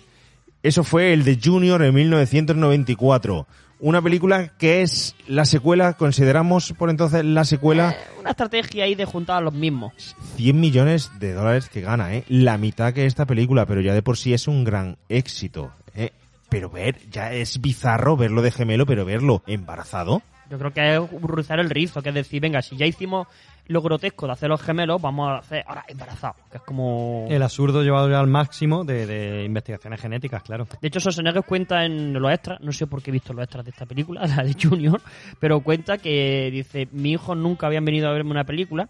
Eso 0.63 0.85
fue 0.85 1.13
el 1.13 1.25
de 1.25 1.39
Junior 1.43 1.83
en 1.83 1.95
1994. 1.95 3.47
Una 3.83 4.03
película 4.03 4.49
que 4.59 4.83
es 4.83 5.17
la 5.27 5.47
secuela, 5.47 5.95
consideramos 5.95 6.75
por 6.75 6.91
entonces 6.91 7.25
la 7.25 7.47
secuela, 7.47 7.97
Una 8.21 8.31
estrategia 8.31 8.85
ahí 8.85 8.95
de 8.95 9.07
juntar 9.07 9.39
a 9.39 9.41
los 9.41 9.55
mismos. 9.55 10.15
100 10.37 10.61
millones 10.61 11.11
de 11.19 11.33
dólares 11.33 11.71
que 11.71 11.81
gana, 11.81 12.15
¿eh? 12.15 12.25
La 12.29 12.59
mitad 12.59 12.93
que 12.93 13.07
esta 13.07 13.25
película, 13.25 13.65
pero 13.65 13.81
ya 13.81 13.95
de 13.95 14.03
por 14.03 14.19
sí 14.19 14.35
es 14.35 14.49
un 14.49 14.65
gran 14.65 14.99
éxito, 15.09 15.73
¿eh? 15.95 16.13
Pero 16.51 16.69
ver, 16.69 16.99
ya 17.11 17.33
es 17.33 17.63
bizarro 17.63 18.19
verlo 18.19 18.43
de 18.43 18.51
gemelo, 18.51 18.85
pero 18.85 19.07
verlo 19.07 19.43
embarazado. 19.47 20.21
Yo 20.51 20.59
creo 20.59 20.73
que 20.75 20.97
es 20.97 21.23
rizar 21.23 21.61
el 21.61 21.71
rizo, 21.71 22.03
que 22.03 22.09
es 22.09 22.15
decir, 22.15 22.43
venga, 22.43 22.61
si 22.61 22.77
ya 22.77 22.85
hicimos 22.85 23.29
lo 23.67 23.83
grotesco 23.83 24.27
de 24.27 24.33
hacer 24.33 24.49
los 24.49 24.61
gemelos, 24.61 25.01
vamos 25.01 25.29
a 25.29 25.37
hacer 25.39 25.65
ahora 25.67 25.85
embarazados, 25.89 26.37
que 26.51 26.57
es 26.59 26.63
como... 26.65 27.27
El 27.29 27.43
absurdo 27.43 27.83
llevado 27.83 28.09
ya 28.11 28.19
al 28.21 28.27
máximo 28.27 28.85
de, 28.85 29.07
de 29.07 29.45
investigaciones 29.45 30.01
genéticas, 30.01 30.43
claro. 30.43 30.67
De 30.81 30.89
hecho, 30.89 30.99
Schwarzenegger 31.01 31.45
cuenta 31.45 31.85
en 31.85 32.13
los 32.13 32.33
extras, 32.33 32.61
no 32.61 32.73
sé 32.73 32.87
por 32.87 33.03
qué 33.03 33.11
he 33.11 33.13
visto 33.13 33.33
los 33.33 33.45
extras 33.45 33.65
de 33.65 33.71
esta 33.71 33.87
película, 33.87 34.27
la 34.27 34.43
de 34.43 34.55
Junior, 34.61 35.01
pero 35.39 35.61
cuenta 35.61 35.99
que 35.99 36.51
dice, 36.51 36.89
mi 36.93 37.13
hijo 37.13 37.35
nunca 37.35 37.67
habían 37.69 37.85
venido 37.85 38.09
a 38.09 38.13
verme 38.13 38.31
una 38.33 38.45
película 38.45 38.89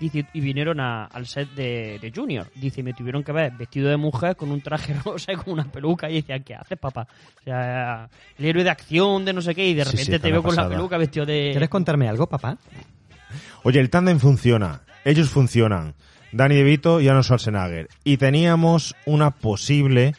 dice, 0.00 0.26
y 0.32 0.40
vinieron 0.40 0.80
a- 0.80 1.04
al 1.04 1.26
set 1.26 1.48
de, 1.50 2.00
de 2.00 2.12
Junior. 2.12 2.48
Dice, 2.56 2.82
me 2.82 2.92
tuvieron 2.92 3.22
que 3.22 3.30
ver 3.30 3.52
vestido 3.52 3.88
de 3.88 3.96
mujer 3.96 4.34
con 4.34 4.50
un 4.50 4.60
traje 4.60 4.94
rosa 5.04 5.32
y 5.32 5.36
con 5.36 5.52
una 5.54 5.64
peluca 5.70 6.10
y 6.10 6.14
decía, 6.14 6.40
¿qué 6.40 6.56
haces, 6.56 6.76
papá? 6.76 7.06
O 7.38 7.42
sea, 7.44 8.08
el 8.36 8.44
héroe 8.44 8.64
de 8.64 8.70
acción 8.70 9.24
de 9.24 9.32
no 9.32 9.40
sé 9.40 9.54
qué 9.54 9.64
y 9.68 9.74
de 9.74 9.84
repente 9.84 10.04
sí, 10.04 10.18
te 10.18 10.32
veo 10.32 10.42
con 10.42 10.56
la 10.56 10.68
peluca 10.68 10.98
vestido 10.98 11.24
de... 11.24 11.50
¿Quieres 11.52 11.68
contarme 11.68 12.08
algo, 12.08 12.26
papá? 12.26 12.58
Oye, 13.64 13.78
el 13.78 13.90
tándem 13.90 14.18
funciona, 14.18 14.82
ellos 15.04 15.30
funcionan, 15.30 15.94
Danny 16.32 16.56
DeVito 16.56 17.00
y 17.00 17.08
Arnold 17.08 17.24
Schwarzenegger. 17.24 17.88
Y 18.02 18.16
teníamos 18.16 18.96
una 19.06 19.30
posible, 19.30 20.16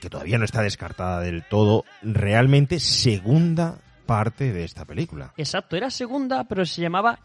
que 0.00 0.10
todavía 0.10 0.36
no 0.36 0.44
está 0.44 0.60
descartada 0.60 1.20
del 1.20 1.44
todo, 1.44 1.84
realmente 2.02 2.80
segunda 2.80 3.78
parte 4.04 4.52
de 4.52 4.64
esta 4.64 4.84
película. 4.84 5.32
Exacto, 5.38 5.76
era 5.76 5.90
segunda, 5.90 6.44
pero 6.44 6.66
se 6.66 6.82
llamaba 6.82 7.18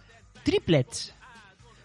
Triplets. 0.44 1.14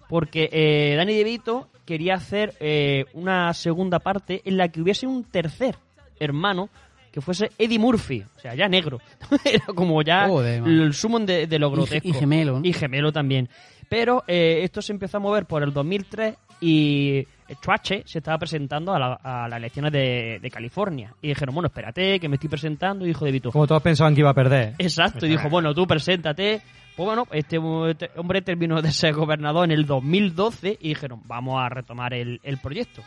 Porque 0.09 0.49
eh, 0.53 0.95
Danny 0.97 1.15
DeVito 1.15 1.69
quería 1.85 2.15
hacer 2.15 2.55
eh, 2.61 3.07
una 3.15 3.53
segunda 3.55 3.99
parte 3.99 4.43
en 4.45 4.57
la 4.57 4.69
que 4.69 4.83
hubiese 4.83 5.07
un 5.07 5.25
tercer 5.25 5.77
hermano 6.21 6.69
que 7.15 7.21
fuese 7.21 7.53
Eddie 7.57 7.79
Murphy, 7.79 8.25
o 8.37 8.41
sea, 8.41 8.57
ya 8.57 8.67
negro. 8.67 8.99
Era 9.45 9.67
como 9.67 10.03
ya 10.03 10.27
Joder, 10.27 10.65
el 10.67 10.93
sumo 10.95 11.21
de, 11.21 11.47
de 11.47 11.59
lo 11.61 11.71
grotesco. 11.71 12.09
y 12.09 12.13
gemelo, 12.13 12.59
¿no? 12.59 12.67
Y 12.67 12.73
gemelo 12.73 13.13
también. 13.13 13.49
Pero 13.89 14.25
eh, 14.27 14.63
esto 14.65 14.83
se 14.83 14.93
empezó 14.93 15.19
a 15.19 15.21
mover 15.21 15.47
por 15.47 15.63
el 15.63 15.73
2003 15.73 16.35
y 16.61 17.25
Schwarze 17.53 18.03
se 18.05 18.19
estaba 18.19 18.37
presentando 18.39 18.93
a, 18.93 18.99
la- 18.99 19.21
a 19.23 19.47
las 19.49 19.59
elecciones 19.59 19.93
de, 19.93 20.41
de 20.43 20.51
California. 20.51 21.15
Y 21.23 21.29
dijeron, 21.29 21.55
bueno, 21.55 21.69
espérate, 21.69 22.19
que 22.19 22.29
me 22.29 22.35
estoy 22.35 22.49
presentando, 22.51 23.07
hijo 23.07 23.25
de 23.25 23.31
Vito. 23.31 23.53
Como 23.53 23.69
todos 23.69 23.81
pensaban 23.83 24.13
que 24.15 24.21
iba 24.23 24.31
a 24.31 24.35
perder. 24.35 24.75
Exacto, 24.79 25.25
y 25.25 25.29
dijo, 25.29 25.49
bueno, 25.49 25.73
tú 25.73 25.87
preséntate. 25.87 26.63
Pues 26.97 27.07
bueno, 27.07 27.29
este, 27.31 27.59
este 27.91 28.11
hombre 28.17 28.43
terminó 28.43 28.83
de 28.83 28.91
ser 28.91 29.15
gobernador 29.15 29.67
en 29.67 29.71
el 29.71 29.87
2012 29.87 30.79
y 30.81 30.89
dijeron, 30.89 31.21
vamos 31.27 31.63
a 31.63 31.69
retomar 31.69 32.13
el, 32.13 32.41
el 32.43 32.59
proyecto. 32.59 33.03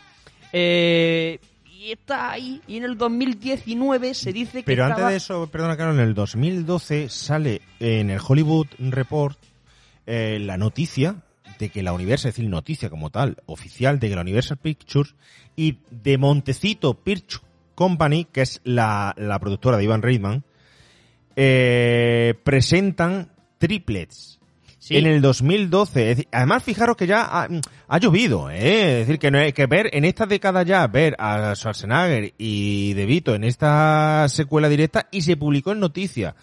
Eh, 0.54 1.40
y 1.88 1.92
está 1.94 2.32
ahí, 2.32 2.62
y 2.68 2.76
en 2.78 2.84
el 2.84 2.98
2019 2.98 4.14
se 4.14 4.34
dice 4.34 4.58
que 4.60 4.64
Pero 4.64 4.84
antes 4.84 4.98
estaba- 4.98 5.12
de 5.12 5.16
eso, 5.18 5.48
perdona, 5.48 5.78
Carlos, 5.78 5.96
en 5.96 6.02
el 6.04 6.14
2012 6.14 7.08
sale 7.08 7.62
en 7.80 8.10
el 8.10 8.20
Hollywood 8.26 8.68
Report 8.78 9.38
eh, 10.06 10.38
la 10.42 10.58
noticia 10.58 11.24
de 11.60 11.70
que 11.70 11.84
la 11.84 11.94
Universal, 11.94 12.30
es 12.30 12.36
decir, 12.36 12.50
noticia 12.50 12.90
como 12.90 13.10
tal, 13.10 13.38
oficial, 13.46 14.00
de 14.00 14.10
que 14.10 14.16
la 14.16 14.22
Universal 14.22 14.58
Pictures 14.58 15.16
y 15.56 15.78
de 15.90 16.18
Montecito 16.18 16.94
Picture 16.94 17.44
Company, 17.74 18.26
que 18.26 18.42
es 18.42 18.60
la, 18.66 19.14
la 19.18 19.40
productora 19.40 19.78
de 19.78 19.84
Ivan 19.86 20.02
Reitman, 20.02 20.44
eh, 21.36 22.34
presentan 22.44 23.32
triplets. 23.60 24.37
Sí. 24.88 24.96
En 24.96 25.06
el 25.06 25.22
2012. 25.22 26.02
Es 26.02 26.08
decir, 26.16 26.30
además, 26.32 26.64
fijaros 26.64 26.96
que 26.96 27.08
ya 27.08 27.24
ha, 27.24 27.50
ha 27.90 27.98
llovido, 27.98 28.50
¿eh? 28.50 29.02
Es 29.02 29.08
decir, 29.08 29.20
que, 29.20 29.32
no 29.32 29.38
es, 29.38 29.54
que 29.54 29.66
ver 29.66 29.90
en 29.92 30.06
esta 30.06 30.26
década 30.26 30.64
ya, 30.64 30.88
ver 30.88 31.14
a 31.20 31.54
Schwarzenegger 31.56 32.34
y 32.38 32.94
De 32.94 33.06
Vito 33.06 33.36
en 33.36 33.44
esta 33.44 34.30
secuela 34.30 34.70
directa 34.70 35.10
y 35.12 35.24
se 35.24 35.36
publicó 35.36 35.74
en 35.74 35.82
noticia. 35.82 36.38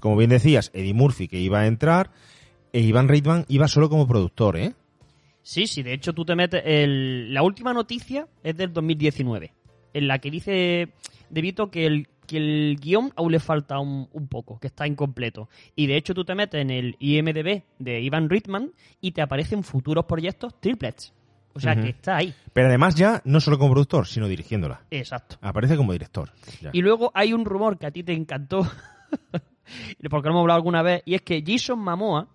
Como 0.00 0.18
bien 0.18 0.28
decías, 0.28 0.70
Eddie 0.74 0.92
Murphy 0.92 1.28
que 1.28 1.40
iba 1.40 1.60
a 1.60 1.66
entrar 1.66 2.10
e 2.74 2.80
Ivan 2.80 3.08
Reitman 3.08 3.46
iba 3.48 3.68
solo 3.68 3.88
como 3.88 4.06
productor, 4.06 4.58
¿eh? 4.58 4.74
Sí, 5.40 5.66
sí, 5.66 5.82
de 5.82 5.94
hecho 5.94 6.12
tú 6.12 6.26
te 6.26 6.36
metes... 6.36 6.60
El, 6.66 7.32
la 7.32 7.42
última 7.42 7.72
noticia 7.72 8.28
es 8.42 8.54
del 8.54 8.74
2019, 8.74 9.54
en 9.94 10.08
la 10.08 10.18
que 10.18 10.30
dice 10.30 10.90
De 11.30 11.40
Vito 11.40 11.70
que 11.70 11.86
el, 11.86 12.08
que 12.28 12.36
el 12.36 12.78
guion 12.80 13.12
aún 13.16 13.32
le 13.32 13.40
falta 13.40 13.80
un, 13.80 14.08
un 14.12 14.28
poco, 14.28 14.60
que 14.60 14.68
está 14.68 14.86
incompleto. 14.86 15.48
Y 15.74 15.88
de 15.88 15.96
hecho 15.96 16.14
tú 16.14 16.24
te 16.24 16.36
metes 16.36 16.60
en 16.60 16.70
el 16.70 16.96
IMDB 17.00 17.62
de 17.78 18.00
Ivan 18.00 18.28
Reitman 18.28 18.70
y 19.00 19.10
te 19.10 19.22
aparecen 19.22 19.64
futuros 19.64 20.04
proyectos 20.04 20.60
triplets. 20.60 21.12
O 21.54 21.60
sea 21.60 21.74
que 21.74 21.88
está 21.88 22.18
ahí. 22.18 22.32
Pero 22.52 22.68
además 22.68 22.94
ya 22.94 23.20
no 23.24 23.40
solo 23.40 23.58
como 23.58 23.72
productor, 23.72 24.06
sino 24.06 24.28
dirigiéndola. 24.28 24.82
Exacto. 24.92 25.38
Aparece 25.40 25.76
como 25.76 25.92
director. 25.92 26.30
ya. 26.60 26.70
Y 26.72 26.82
luego 26.82 27.10
hay 27.14 27.32
un 27.32 27.44
rumor 27.44 27.78
que 27.78 27.86
a 27.86 27.90
ti 27.90 28.04
te 28.04 28.12
encantó, 28.12 28.60
porque 30.10 30.28
lo 30.28 30.34
hemos 30.34 30.42
hablado 30.42 30.58
alguna 30.58 30.82
vez, 30.82 31.02
y 31.04 31.16
es 31.16 31.22
que 31.22 31.42
Jason 31.44 31.80
Momoa 31.80 32.28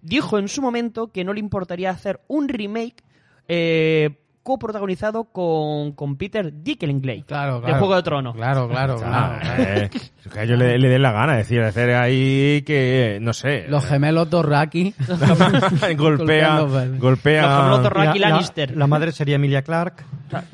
dijo 0.00 0.38
en 0.38 0.48
su 0.48 0.62
momento 0.62 1.12
que 1.12 1.24
no 1.24 1.34
le 1.34 1.40
importaría 1.40 1.90
hacer 1.90 2.20
un 2.28 2.48
remake 2.48 3.02
eh, 3.48 4.18
coprotagonizado 4.44 5.24
con, 5.24 5.90
con 5.92 6.16
Peter 6.16 6.52
Dinklage 6.62 7.24
Claro, 7.26 7.56
de 7.56 7.62
claro. 7.64 7.78
Juego 7.80 7.96
de 7.96 8.02
Tronos. 8.04 8.36
Claro, 8.36 8.68
claro, 8.68 9.00
Ah, 9.04 9.38
claro. 9.40 9.62
eh, 9.64 9.90
que 10.32 10.38
a 10.38 10.42
ellos 10.44 10.58
le, 10.58 10.78
le 10.78 10.88
den 10.88 11.02
la 11.02 11.10
gana, 11.10 11.36
decir, 11.36 11.60
hacer 11.62 11.90
ahí 11.94 12.62
que, 12.62 13.18
no 13.20 13.32
sé. 13.32 13.64
Los 13.68 13.84
gemelos 13.86 14.30
Dorraki. 14.30 14.94
golpea, 15.96 16.60
golpea. 16.98 17.42
Los 17.42 17.56
gemelos 17.58 17.82
Dorraki 17.82 18.18
La- 18.18 18.28
la- 18.28 18.34
Lannister. 18.34 18.76
La, 18.76 18.86
madre 18.86 19.10
sería 19.12 19.36
Emilia 19.36 19.62
Clark. 19.62 20.04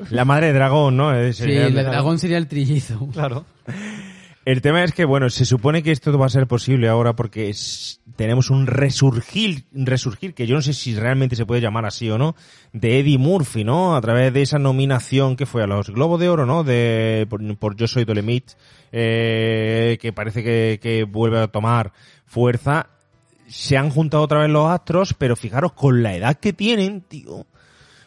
La 0.09 0.25
madre 0.25 0.47
de 0.47 0.53
dragón, 0.53 0.97
¿no? 0.97 1.13
Eh, 1.13 1.33
Sí, 1.33 1.51
el 1.51 1.73
dragón 1.75 2.17
sería 2.19 2.37
el 2.37 2.47
trillizo. 2.47 3.07
Claro. 3.11 3.45
El 4.43 4.61
tema 4.61 4.83
es 4.83 4.91
que, 4.91 5.05
bueno, 5.05 5.29
se 5.29 5.45
supone 5.45 5.83
que 5.83 5.91
esto 5.91 6.17
va 6.17 6.25
a 6.25 6.29
ser 6.29 6.47
posible 6.47 6.89
ahora 6.89 7.15
porque 7.15 7.49
es- 7.49 8.01
tenemos 8.15 8.49
un 8.49 8.65
resurgir, 8.65 9.65
resurgir, 9.71 10.33
que 10.33 10.47
yo 10.47 10.55
no 10.55 10.63
sé 10.63 10.73
si 10.73 10.95
realmente 10.95 11.35
se 11.35 11.45
puede 11.45 11.61
llamar 11.61 11.85
así 11.85 12.09
o 12.09 12.17
no, 12.17 12.35
de 12.73 12.99
Eddie 12.99 13.19
Murphy, 13.19 13.63
¿no? 13.63 13.95
A 13.95 14.01
través 14.01 14.33
de 14.33 14.41
esa 14.41 14.57
nominación 14.57 15.35
que 15.35 15.45
fue 15.45 15.61
a 15.63 15.67
los 15.67 15.91
Globos 15.91 16.19
de 16.19 16.29
Oro, 16.29 16.47
¿no? 16.47 16.63
De, 16.63 17.27
por, 17.29 17.57
por 17.57 17.75
Yo 17.75 17.87
Soy 17.87 18.03
Dolemite, 18.03 18.53
eh, 18.91 19.97
que 20.01 20.11
parece 20.11 20.43
que, 20.43 20.79
que 20.81 21.03
vuelve 21.03 21.39
a 21.39 21.47
tomar 21.47 21.93
fuerza. 22.25 22.87
Se 23.47 23.77
han 23.77 23.89
juntado 23.91 24.23
otra 24.23 24.39
vez 24.39 24.49
los 24.49 24.67
astros, 24.71 25.13
pero 25.13 25.35
fijaros, 25.35 25.73
con 25.73 26.01
la 26.01 26.15
edad 26.15 26.35
que 26.39 26.51
tienen, 26.53 27.01
tío, 27.01 27.45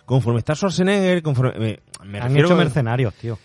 conforme 0.04 0.40
está 0.40 0.54
Schwarzenegger, 0.56 1.22
conforme... 1.22 1.58
Me, 1.58 1.78
me 2.06 2.18
Han 2.18 2.24
refiero- 2.28 2.48
hecho 2.48 2.56
mercenarios, 2.56 3.14
tío. 3.14 3.38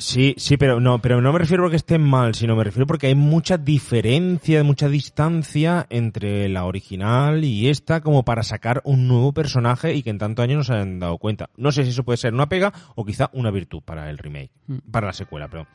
Sí, 0.00 0.34
sí, 0.38 0.56
pero 0.56 0.78
no, 0.78 1.00
pero 1.00 1.20
no 1.20 1.32
me 1.32 1.40
refiero 1.40 1.64
porque 1.64 1.74
estén 1.76 2.02
mal, 2.02 2.36
sino 2.36 2.54
me 2.54 2.62
refiero 2.62 2.86
porque 2.86 3.08
hay 3.08 3.16
mucha 3.16 3.58
diferencia, 3.58 4.62
mucha 4.62 4.88
distancia 4.88 5.86
entre 5.90 6.48
la 6.48 6.66
original 6.66 7.42
y 7.44 7.68
esta 7.68 8.00
como 8.00 8.24
para 8.24 8.44
sacar 8.44 8.80
un 8.84 9.08
nuevo 9.08 9.32
personaje 9.32 9.94
y 9.94 10.04
que 10.04 10.10
en 10.10 10.18
tanto 10.18 10.42
años 10.42 10.58
no 10.58 10.62
se 10.64 10.74
han 10.80 11.00
dado 11.00 11.18
cuenta. 11.18 11.50
No 11.56 11.72
sé 11.72 11.82
si 11.82 11.90
eso 11.90 12.04
puede 12.04 12.16
ser 12.16 12.32
una 12.32 12.48
pega 12.48 12.72
o 12.94 13.04
quizá 13.04 13.28
una 13.32 13.50
virtud 13.50 13.82
para 13.84 14.08
el 14.08 14.18
remake, 14.18 14.52
para 14.88 15.08
la 15.08 15.12
secuela, 15.12 15.48
pero 15.48 15.66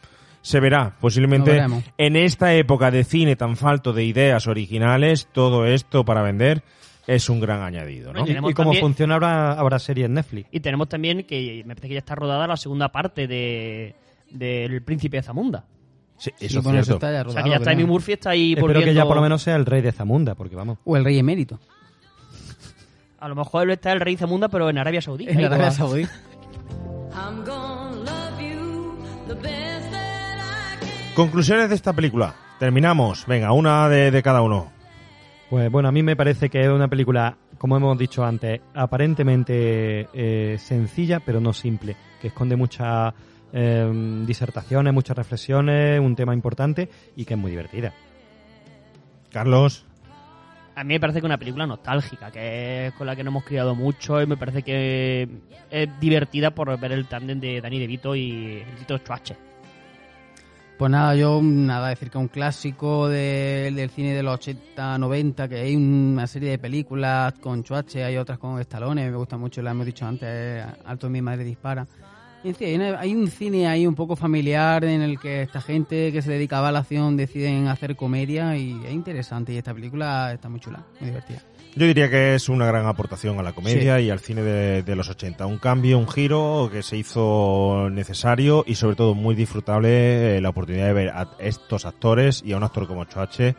se 0.41 0.61
verá. 0.61 0.95
Posiblemente 1.01 1.51
en 1.97 2.15
esta 2.15 2.53
época 2.53 2.91
de 2.91 3.03
cine 3.03 3.35
tan 3.35 3.57
falto 3.57 3.91
de 3.91 4.05
ideas 4.05 4.47
originales, 4.47 5.27
todo 5.33 5.65
esto 5.65 6.05
para 6.05 6.21
vender 6.21 6.63
es 7.07 7.27
un 7.27 7.41
gran 7.41 7.61
añadido, 7.61 8.13
¿no? 8.13 8.25
Y 8.25 8.35
como 8.35 8.53
también- 8.53 8.79
funciona 8.81 9.15
ahora, 9.15 9.51
ahora 9.51 9.79
serie 9.79 10.05
en 10.05 10.13
Netflix. 10.13 10.47
Y 10.53 10.61
tenemos 10.61 10.87
también 10.87 11.25
que 11.25 11.61
me 11.65 11.75
parece 11.75 11.89
que 11.89 11.95
ya 11.95 11.99
está 11.99 12.15
rodada 12.15 12.47
la 12.47 12.55
segunda 12.55 12.87
parte 12.89 13.27
de 13.27 13.95
del 14.33 14.81
Príncipe 14.83 15.17
de 15.17 15.23
Zamunda. 15.23 15.65
Sí, 16.17 16.31
Sí, 16.37 16.45
eso 16.45 16.59
es 16.59 16.63
bueno, 16.63 16.79
eso 16.79 16.85
cierto. 16.93 17.05
está 17.07 17.23
ya 17.23 17.27
O 17.27 17.31
sea, 17.31 17.43
que 17.43 17.49
ya 17.49 17.55
está 17.55 17.71
creo. 17.71 17.75
Amy 17.83 17.85
Murphy 17.91 18.13
está 18.13 18.29
ahí 18.31 18.51
Espero 18.53 18.67
volviendo... 18.67 18.85
que 18.91 18.93
ya 18.95 19.05
por 19.05 19.15
lo 19.15 19.21
menos 19.21 19.41
sea 19.41 19.55
el 19.55 19.65
rey 19.65 19.81
de 19.81 19.91
Zamunda, 19.91 20.35
porque 20.35 20.55
vamos. 20.55 20.77
O 20.85 20.95
el 20.95 21.03
rey 21.03 21.17
emérito. 21.19 21.59
A 23.19 23.27
lo 23.27 23.35
mejor 23.35 23.63
él 23.63 23.71
está 23.71 23.91
el 23.93 23.99
rey 23.99 24.15
Zamunda, 24.17 24.47
pero 24.49 24.69
en 24.69 24.77
Arabia 24.77 25.01
Saudí. 25.01 25.27
En 25.27 25.37
Ahí 25.39 25.45
Arabia 25.45 25.65
va. 25.65 25.71
Saudí. 25.71 26.05
Conclusiones 31.15 31.69
de 31.69 31.75
esta 31.75 31.93
película. 31.93 32.33
Terminamos. 32.59 33.25
Venga, 33.27 33.51
una 33.51 33.87
de, 33.89 34.09
de 34.11 34.23
cada 34.23 34.41
uno. 34.41 34.71
Pues 35.49 35.71
bueno, 35.71 35.89
a 35.89 35.91
mí 35.91 36.01
me 36.01 36.15
parece 36.15 36.49
que 36.49 36.61
es 36.61 36.69
una 36.69 36.87
película, 36.87 37.37
como 37.59 37.77
hemos 37.77 37.97
dicho 37.97 38.23
antes, 38.25 38.61
aparentemente 38.73 40.07
eh, 40.13 40.57
sencilla, 40.57 41.19
pero 41.19 41.39
no 41.39 41.53
simple, 41.53 41.95
que 42.21 42.27
esconde 42.29 42.55
muchas 42.55 43.13
eh, 43.53 44.23
disertaciones, 44.25 44.93
muchas 44.93 45.15
reflexiones, 45.15 45.99
un 45.99 46.15
tema 46.15 46.33
importante 46.33 46.89
y 47.15 47.23
que 47.25 47.35
es 47.35 47.39
muy 47.39 47.51
divertida. 47.51 47.93
Carlos. 49.31 49.85
A 50.75 50.83
mí 50.83 50.95
me 50.95 50.99
parece 50.99 51.19
que 51.19 51.25
es 51.25 51.29
una 51.29 51.37
película 51.37 51.67
nostálgica, 51.67 52.31
que 52.31 52.87
es 52.87 52.93
con 52.93 53.05
la 53.05 53.15
que 53.15 53.23
nos 53.23 53.31
hemos 53.31 53.43
criado 53.43 53.75
mucho 53.75 54.19
y 54.21 54.25
me 54.25 54.37
parece 54.37 54.63
que 54.63 55.27
es 55.69 55.89
divertida 55.99 56.49
por 56.51 56.77
ver 56.79 56.91
el 56.93 57.05
tándem 57.05 57.39
de 57.39 57.61
Danny 57.61 57.79
DeVito 57.79 58.15
y 58.15 58.63
Tito 58.79 58.97
Schwarzenegger. 58.97 59.53
Pues 60.77 60.91
nada, 60.91 61.15
yo 61.15 61.39
nada, 61.43 61.89
decir 61.89 62.09
que 62.09 62.17
es 62.17 62.21
un 62.21 62.27
clásico 62.27 63.07
de- 63.07 63.71
del 63.75 63.91
cine 63.91 64.13
de 64.15 64.23
los 64.23 64.33
80, 64.33 64.97
90, 64.97 65.47
que 65.47 65.57
hay 65.57 65.75
una 65.75 66.25
serie 66.25 66.49
de 66.49 66.57
películas 66.57 67.33
con 67.39 67.63
Chuache, 67.63 68.03
hay 68.03 68.17
otras 68.17 68.39
con 68.39 68.59
Stallone, 68.59 69.09
me 69.11 69.15
gusta 69.15 69.37
mucho, 69.37 69.61
la 69.61 69.71
hemos 69.71 69.85
dicho 69.85 70.07
antes, 70.07 70.65
Alto 70.85 71.07
mi 71.11 71.21
madre 71.21 71.43
dispara. 71.43 71.85
Hay, 72.43 73.15
un 73.15 73.29
cine 73.29 73.67
ahí 73.67 73.87
un 73.87 73.95
poco 73.95 74.15
familiar 74.17 74.83
en 74.83 75.01
el 75.01 75.17
que 75.17 75.43
esta 75.43 75.61
gente 75.61 76.11
que 76.11 76.21
se 76.21 76.31
dedicaba 76.31 76.69
a 76.69 76.71
la 76.71 76.79
acción 76.79 77.15
deciden 77.15 77.67
hacer 77.67 77.95
comedia 77.95 78.57
y 78.57 78.81
es 78.85 78.91
interesante 78.91 79.53
y 79.53 79.57
esta 79.57 79.73
película 79.73 80.33
está 80.33 80.49
muy 80.49 80.59
chula, 80.59 80.83
muy 80.99 81.09
divertida. 81.09 81.41
Yo 81.75 81.87
diría 81.87 82.09
que 82.09 82.35
es 82.35 82.49
una 82.49 82.67
gran 82.67 82.85
aportación 82.85 83.39
a 83.39 83.43
la 83.43 83.53
comedia 83.53 83.99
y 83.99 84.09
al 84.09 84.19
cine 84.19 84.43
de, 84.43 84.83
de 84.83 84.95
los 84.95 85.09
80. 85.09 85.45
Un 85.47 85.57
cambio, 85.57 85.97
un 85.97 86.07
giro 86.07 86.69
que 86.71 86.83
se 86.83 86.97
hizo 86.97 87.89
necesario 87.89 88.63
y 88.67 88.75
sobre 88.75 88.95
todo 88.95 89.15
muy 89.15 89.33
disfrutable 89.33 90.37
eh, 90.37 90.41
la 90.41 90.49
oportunidad 90.49 90.87
de 90.87 90.93
ver 90.93 91.09
a 91.09 91.31
estos 91.39 91.85
actores 91.85 92.43
y 92.45 92.51
a 92.51 92.57
un 92.57 92.63
actor 92.63 92.87
como 92.87 93.05
Choache 93.05 93.55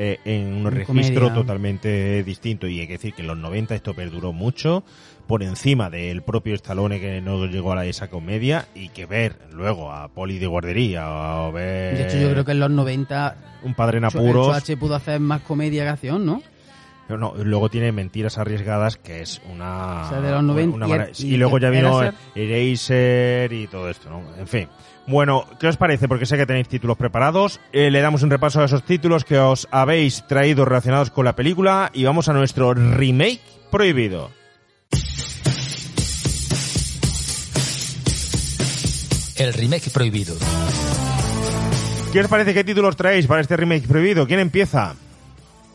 eh, 0.00 0.20
en 0.24 0.54
un 0.54 0.66
En 0.68 0.72
registro 0.72 1.22
comedia. 1.24 1.34
totalmente 1.34 2.22
distinto. 2.22 2.68
Y 2.68 2.78
hay 2.78 2.86
que 2.86 2.92
decir 2.94 3.14
que 3.14 3.22
en 3.22 3.28
los 3.28 3.36
90 3.36 3.74
esto 3.74 3.94
perduró 3.94 4.32
mucho 4.32 4.84
por 5.28 5.44
encima 5.44 5.90
del 5.90 6.22
propio 6.22 6.54
Stallone 6.56 6.98
que 6.98 7.20
no 7.20 7.46
llegó 7.46 7.70
a 7.72 7.76
la- 7.76 7.84
esa 7.86 8.08
comedia 8.08 8.66
y 8.74 8.88
que 8.88 9.06
ver 9.06 9.36
luego 9.52 9.92
a 9.92 10.08
Poli 10.08 10.38
de 10.40 10.46
guardería 10.48 11.08
o 11.42 11.52
ver 11.52 11.96
De 11.96 12.04
hecho, 12.08 12.16
yo 12.18 12.30
creo 12.32 12.44
que 12.44 12.52
en 12.52 12.58
los 12.60 12.70
90 12.70 13.36
un 13.62 13.74
padre 13.74 13.98
en 13.98 14.04
apuros 14.06 14.46
Chuache 14.48 14.76
pudo 14.76 14.96
hacer 14.96 15.20
más 15.20 15.42
comedia 15.42 15.84
que 15.84 15.90
acción, 15.90 16.26
¿no? 16.26 16.42
Pero 17.06 17.18
no, 17.20 17.32
luego 17.42 17.70
tiene 17.70 17.90
Mentiras 17.92 18.36
Arriesgadas, 18.36 18.96
que 18.98 19.22
es 19.22 19.40
una... 19.50 20.02
O 20.02 20.08
sea, 20.10 20.20
de 20.20 20.30
los 20.30 20.42
90 20.42 20.76
una 20.76 20.86
y- 20.86 20.90
mara- 20.90 21.08
y- 21.16 21.34
y, 21.34 21.36
luego 21.38 21.58
ya 21.58 21.70
vino. 21.70 22.02
Eraser 22.34 23.52
y 23.52 23.66
todo 23.66 23.88
esto, 23.88 24.10
¿no? 24.10 24.22
En 24.38 24.46
fin. 24.46 24.68
Bueno, 25.06 25.44
¿qué 25.58 25.68
os 25.68 25.76
parece? 25.78 26.06
Porque 26.06 26.26
sé 26.26 26.36
que 26.36 26.44
tenéis 26.44 26.68
títulos 26.68 26.96
preparados. 26.98 27.60
Eh, 27.72 27.90
le 27.90 28.00
damos 28.02 28.22
un 28.22 28.30
repaso 28.30 28.60
a 28.60 28.66
esos 28.66 28.82
títulos 28.82 29.24
que 29.24 29.38
os 29.38 29.66
habéis 29.70 30.26
traído 30.26 30.64
relacionados 30.66 31.10
con 31.10 31.24
la 31.24 31.34
película 31.34 31.90
y 31.94 32.04
vamos 32.04 32.28
a 32.28 32.34
nuestro 32.34 32.74
remake 32.74 33.40
prohibido. 33.70 34.30
El 39.38 39.52
remake 39.52 39.90
prohibido. 39.90 40.34
¿Qué 42.12 42.20
os 42.20 42.28
parece? 42.28 42.54
¿Qué 42.54 42.64
títulos 42.64 42.96
traéis 42.96 43.26
para 43.26 43.40
este 43.40 43.56
remake 43.56 43.86
prohibido? 43.86 44.26
¿Quién 44.26 44.40
empieza? 44.40 44.94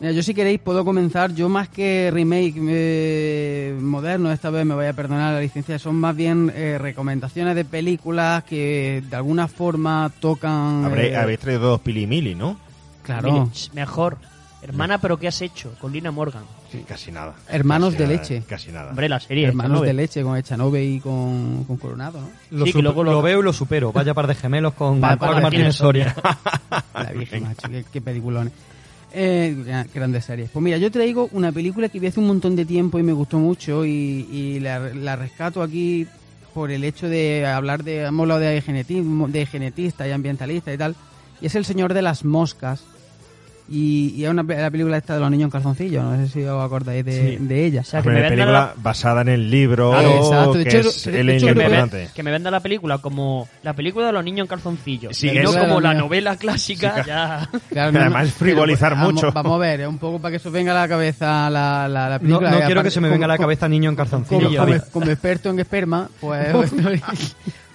Mira, 0.00 0.12
yo 0.12 0.22
si 0.22 0.34
queréis 0.34 0.60
puedo 0.60 0.84
comenzar. 0.84 1.32
Yo 1.34 1.48
más 1.48 1.68
que 1.68 2.10
remake 2.12 2.54
eh, 2.68 3.74
moderno, 3.80 4.30
esta 4.32 4.50
vez 4.50 4.66
me 4.66 4.74
voy 4.74 4.86
a 4.86 4.92
perdonar 4.92 5.32
la 5.34 5.40
licencia, 5.40 5.78
son 5.78 5.94
más 5.96 6.14
bien 6.14 6.52
eh, 6.54 6.76
recomendaciones 6.78 7.54
de 7.54 7.64
películas 7.64 8.44
que 8.44 9.02
de 9.08 9.16
alguna 9.16 9.48
forma 9.48 10.10
tocan... 10.20 10.84
Habré- 10.84 11.12
eh, 11.12 11.16
habéis 11.16 11.38
traído 11.38 11.60
dos 11.60 11.80
Pili 11.80 12.06
Mili, 12.06 12.34
¿no? 12.34 12.58
Claro. 13.02 13.48
Mejor. 13.72 14.18
Hermana, 14.62 14.98
pero 14.98 15.18
¿qué 15.18 15.28
has 15.28 15.40
hecho? 15.42 15.72
Con 15.80 15.92
Lina 15.92 16.10
Morgan. 16.10 16.42
Casi 16.82 17.12
nada. 17.12 17.34
Hermanos 17.48 17.94
Casi 17.94 17.98
de 17.98 18.04
nada, 18.08 18.16
leche. 18.18 18.42
Casi 18.48 18.72
nada. 18.72 18.90
Hombre, 18.90 19.08
la 19.08 19.20
serie. 19.20 19.46
Hermanos 19.46 19.70
Echanove. 19.78 19.86
de 19.86 19.94
leche 19.94 20.22
con 20.22 20.36
Echanove 20.36 20.84
y 20.84 21.00
con, 21.00 21.64
con 21.64 21.76
Coronado, 21.76 22.20
¿no? 22.20 22.28
Lo, 22.50 22.64
Sí, 22.66 22.72
que 22.72 22.78
supe- 22.78 22.82
luego 22.82 23.04
lo- 23.04 23.12
lo 23.12 23.22
veo 23.22 23.40
y 23.40 23.42
lo 23.42 23.52
supero. 23.52 23.92
Vaya 23.92 24.14
par 24.14 24.26
de 24.26 24.34
gemelos 24.34 24.74
con, 24.74 25.00
pa- 25.00 25.16
Martínez 25.16 25.76
Soria. 25.76 26.14
La 26.94 27.12
vieja, 27.12 27.38
macho, 27.40 27.68
qué, 27.68 27.84
qué 27.92 28.00
peliculones. 28.00 28.52
Eh, 29.12 29.54
gra- 29.64 29.86
grandes 29.94 30.24
series. 30.24 30.50
Pues 30.50 30.62
mira, 30.62 30.76
yo 30.78 30.90
traigo 30.90 31.28
una 31.32 31.52
película 31.52 31.88
que 31.88 32.00
vi 32.00 32.08
hace 32.08 32.18
un 32.18 32.26
montón 32.26 32.56
de 32.56 32.64
tiempo 32.64 32.98
y 32.98 33.02
me 33.04 33.12
gustó 33.12 33.38
mucho 33.38 33.84
y, 33.84 33.90
y 34.30 34.60
la, 34.60 34.80
la 34.80 35.14
rescato 35.16 35.62
aquí 35.62 36.06
por 36.52 36.70
el 36.70 36.82
hecho 36.84 37.08
de 37.08 37.46
hablar 37.46 37.84
de, 37.84 38.02
hemos 38.04 38.22
hablado 38.24 38.40
de, 38.40 38.60
genetismo, 38.60 39.28
de 39.28 39.46
genetista 39.46 40.06
y 40.08 40.12
ambientalista 40.12 40.72
y 40.72 40.78
tal, 40.78 40.96
y 41.40 41.46
es 41.46 41.54
El 41.54 41.64
Señor 41.64 41.94
de 41.94 42.02
las 42.02 42.24
Moscas. 42.24 42.84
Y, 43.66 44.12
y 44.16 44.24
es 44.24 44.30
una, 44.30 44.42
la 44.42 44.70
película 44.70 44.98
esta 44.98 45.14
de 45.14 45.20
los 45.20 45.30
niños 45.30 45.46
en 45.46 45.50
calzoncillo, 45.50 46.02
no 46.02 46.16
sé 46.16 46.28
si 46.30 46.42
os 46.44 46.62
acordáis 46.62 47.02
de, 47.02 47.38
Sí. 47.38 47.44
de 47.44 47.64
ella. 47.64 47.80
O 47.80 47.84
sea, 47.84 48.02
que 48.02 48.08
Una 48.08 48.14
me 48.16 48.20
venda 48.22 48.34
película 48.36 48.60
la- 48.60 48.74
basada 48.82 49.22
en 49.22 49.28
el 49.28 49.50
libro, 49.50 49.90
Claro, 49.92 50.52
que 50.52 50.60
hecho, 50.60 50.78
es 50.90 51.04
de- 51.06 51.20
el 51.20 51.26
de 51.28 51.36
hecho, 51.36 51.46
que, 51.46 51.54
me, 51.54 51.62
importante. 51.64 51.96
ve- 51.96 52.08
que 52.14 52.22
me 52.22 52.30
venda 52.30 52.50
la 52.50 52.60
película 52.60 52.98
como 52.98 53.48
la 53.62 53.72
película 53.72 54.06
de 54.08 54.12
los 54.12 54.22
niños 54.22 54.44
en 54.44 54.48
calzoncillo. 54.48 55.08
Sí, 55.14 55.30
y 55.30 55.38
no 55.38 55.50
como 55.54 55.80
la 55.80 55.94
novela 55.94 56.36
clásica, 56.36 57.02
Sí, 57.04 57.08
ya. 57.08 57.48
Claro, 57.70 57.92
Que 57.92 57.98
además 57.98 58.32
frivolizar 58.32 58.96
mucho. 58.96 59.32
Vamos, 59.32 59.54
a 59.54 59.58
ver, 59.58 59.88
un 59.88 59.96
poco 59.98 60.18
para 60.20 60.32
que 60.32 60.38
se 60.38 60.50
venga 60.50 60.72
a 60.72 60.82
la 60.82 60.88
cabeza 60.88 61.48
la, 61.48 61.88
la, 61.88 62.08
la 62.10 62.18
No, 62.18 62.20
película. 62.20 62.50
no 62.50 62.60
quiero 62.66 62.82
que 62.82 62.90
se 62.90 63.00
me 63.00 63.08
venga 63.08 63.24
a 63.24 63.28
la 63.28 63.38
cabeza 63.38 63.66
niño 63.66 63.88
en 63.88 63.96
como, 63.96 64.10
calzoncillo. 64.10 64.90
como- 64.92 65.06
experto 65.06 65.48
en 65.48 65.60
esperma, 65.60 66.10
pues 66.20 66.48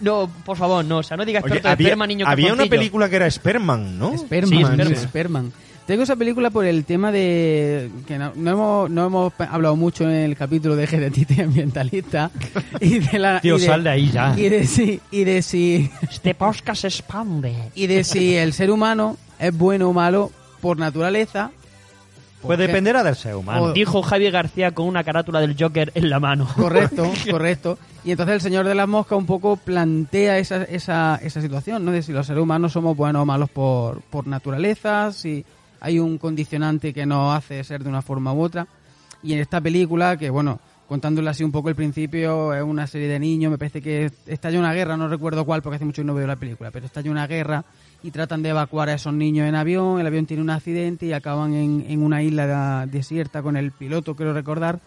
No, 0.01 0.29
por 0.45 0.55
favor, 0.55 0.85
no. 0.85 0.99
O 0.99 1.03
sea, 1.03 1.17
no 1.17 1.25
digas 1.25 1.43
Oye, 1.43 1.59
había, 1.63 1.71
esperma, 1.71 2.07
niño 2.07 2.25
en 2.25 2.31
había 2.31 2.53
una 2.53 2.65
película 2.67 3.09
que 3.09 3.17
era 3.17 3.29
Sperman, 3.29 3.97
¿no? 3.99 4.17
Sperman, 4.17 4.49
Sí, 4.49 4.57
sí, 4.57 4.63
Sperman. 4.63 4.95
Sperman. 4.95 5.51
Tengo 5.89 6.03
esa 6.03 6.15
película 6.15 6.51
por 6.51 6.65
el 6.65 6.85
tema 6.85 7.11
de 7.11 7.89
que 8.07 8.19
no, 8.19 8.31
no 8.35 8.51
hemos, 8.51 8.89
no 8.91 9.05
hemos 9.07 9.33
hablado 9.39 9.75
mucho 9.75 10.03
en 10.03 10.11
el 10.11 10.35
capítulo 10.37 10.75
de 10.75 10.85
genetista 10.85 11.41
ambientalista 11.41 12.29
y 12.79 12.99
de 12.99 13.17
la 13.17 13.41
Tío, 13.41 13.57
y 13.57 13.61
de- 13.61 13.65
sal 13.65 13.83
de 13.83 13.89
ahí 13.89 14.11
ya. 14.11 14.35
y 14.37 14.49
de 14.49 14.67
si 14.67 15.01
y 15.09 15.23
de 15.23 15.41
si 15.41 15.89
Este 16.03 16.35
podcast 16.35 16.81
se 16.81 16.87
expande. 16.89 17.55
y 17.73 17.87
de 17.87 18.03
si 18.03 18.35
el 18.35 18.53
ser 18.53 18.69
humano 18.69 19.17
es 19.39 19.57
bueno 19.57 19.89
o 19.89 19.93
malo 19.93 20.29
por 20.61 20.77
naturaleza 20.77 21.49
Pues 22.43 22.55
porque- 22.57 22.67
dependerá 22.67 23.01
del 23.03 23.15
ser 23.15 23.33
humano. 23.35 23.63
O- 23.63 23.73
Dijo 23.73 24.03
Javier 24.03 24.31
García 24.31 24.69
con 24.75 24.85
una 24.85 25.03
carátula 25.03 25.41
del 25.41 25.55
Joker 25.59 25.91
en 25.95 26.07
la 26.11 26.19
mano. 26.19 26.47
Correcto, 26.55 27.11
correcto. 27.31 27.79
Y 28.05 28.11
entonces 28.11 28.35
el 28.35 28.41
señor 28.41 28.67
de 28.67 28.75
las 28.75 28.87
moscas 28.87 29.17
un 29.17 29.25
poco 29.25 29.57
plantea 29.57 30.37
esa, 30.37 30.61
esa, 30.65 31.19
esa 31.23 31.41
situación, 31.41 31.83
¿no? 31.83 31.91
De 31.91 32.03
si 32.03 32.11
los 32.13 32.27
seres 32.27 32.43
humanos 32.43 32.73
somos 32.73 32.95
buenos 32.95 33.23
o 33.23 33.25
malos 33.25 33.49
por, 33.49 34.01
por 34.01 34.27
naturaleza, 34.27 35.11
si 35.13 35.43
hay 35.79 35.99
un 35.99 36.17
condicionante 36.17 36.93
que 36.93 37.05
nos 37.05 37.35
hace 37.35 37.63
ser 37.63 37.83
de 37.83 37.89
una 37.89 38.01
forma 38.01 38.33
u 38.33 38.41
otra. 38.41 38.67
Y 39.21 39.33
en 39.33 39.39
esta 39.39 39.59
película, 39.59 40.17
que 40.17 40.29
bueno, 40.29 40.59
contándole 40.87 41.29
así 41.29 41.43
un 41.43 41.51
poco 41.51 41.69
el 41.69 41.75
principio, 41.75 42.53
es 42.53 42.63
una 42.63 42.87
serie 42.87 43.07
de 43.07 43.19
niños, 43.19 43.51
me 43.51 43.57
parece 43.57 43.81
que 43.81 44.11
estalla 44.25 44.57
una 44.57 44.73
guerra, 44.73 44.97
no 44.97 45.07
recuerdo 45.07 45.45
cuál 45.45 45.61
porque 45.61 45.75
hace 45.75 45.85
mucho 45.85 46.01
que 46.01 46.05
no 46.07 46.15
veo 46.15 46.25
la 46.25 46.35
película, 46.35 46.71
pero 46.71 46.85
estalla 46.85 47.11
una 47.11 47.27
guerra 47.27 47.63
y 48.01 48.11
tratan 48.11 48.41
de 48.41 48.49
evacuar 48.49 48.89
a 48.89 48.93
esos 48.93 49.13
niños 49.13 49.47
en 49.47 49.55
avión, 49.55 49.99
el 49.99 50.07
avión 50.07 50.25
tiene 50.25 50.41
un 50.41 50.49
accidente 50.49 51.05
y 51.05 51.13
acaban 51.13 51.53
en, 51.53 52.01
una 52.01 52.23
isla 52.23 52.87
desierta 52.87 53.43
con 53.43 53.55
el 53.55 53.71
piloto, 53.71 54.15
creo 54.15 54.33
recordar, 54.33 54.79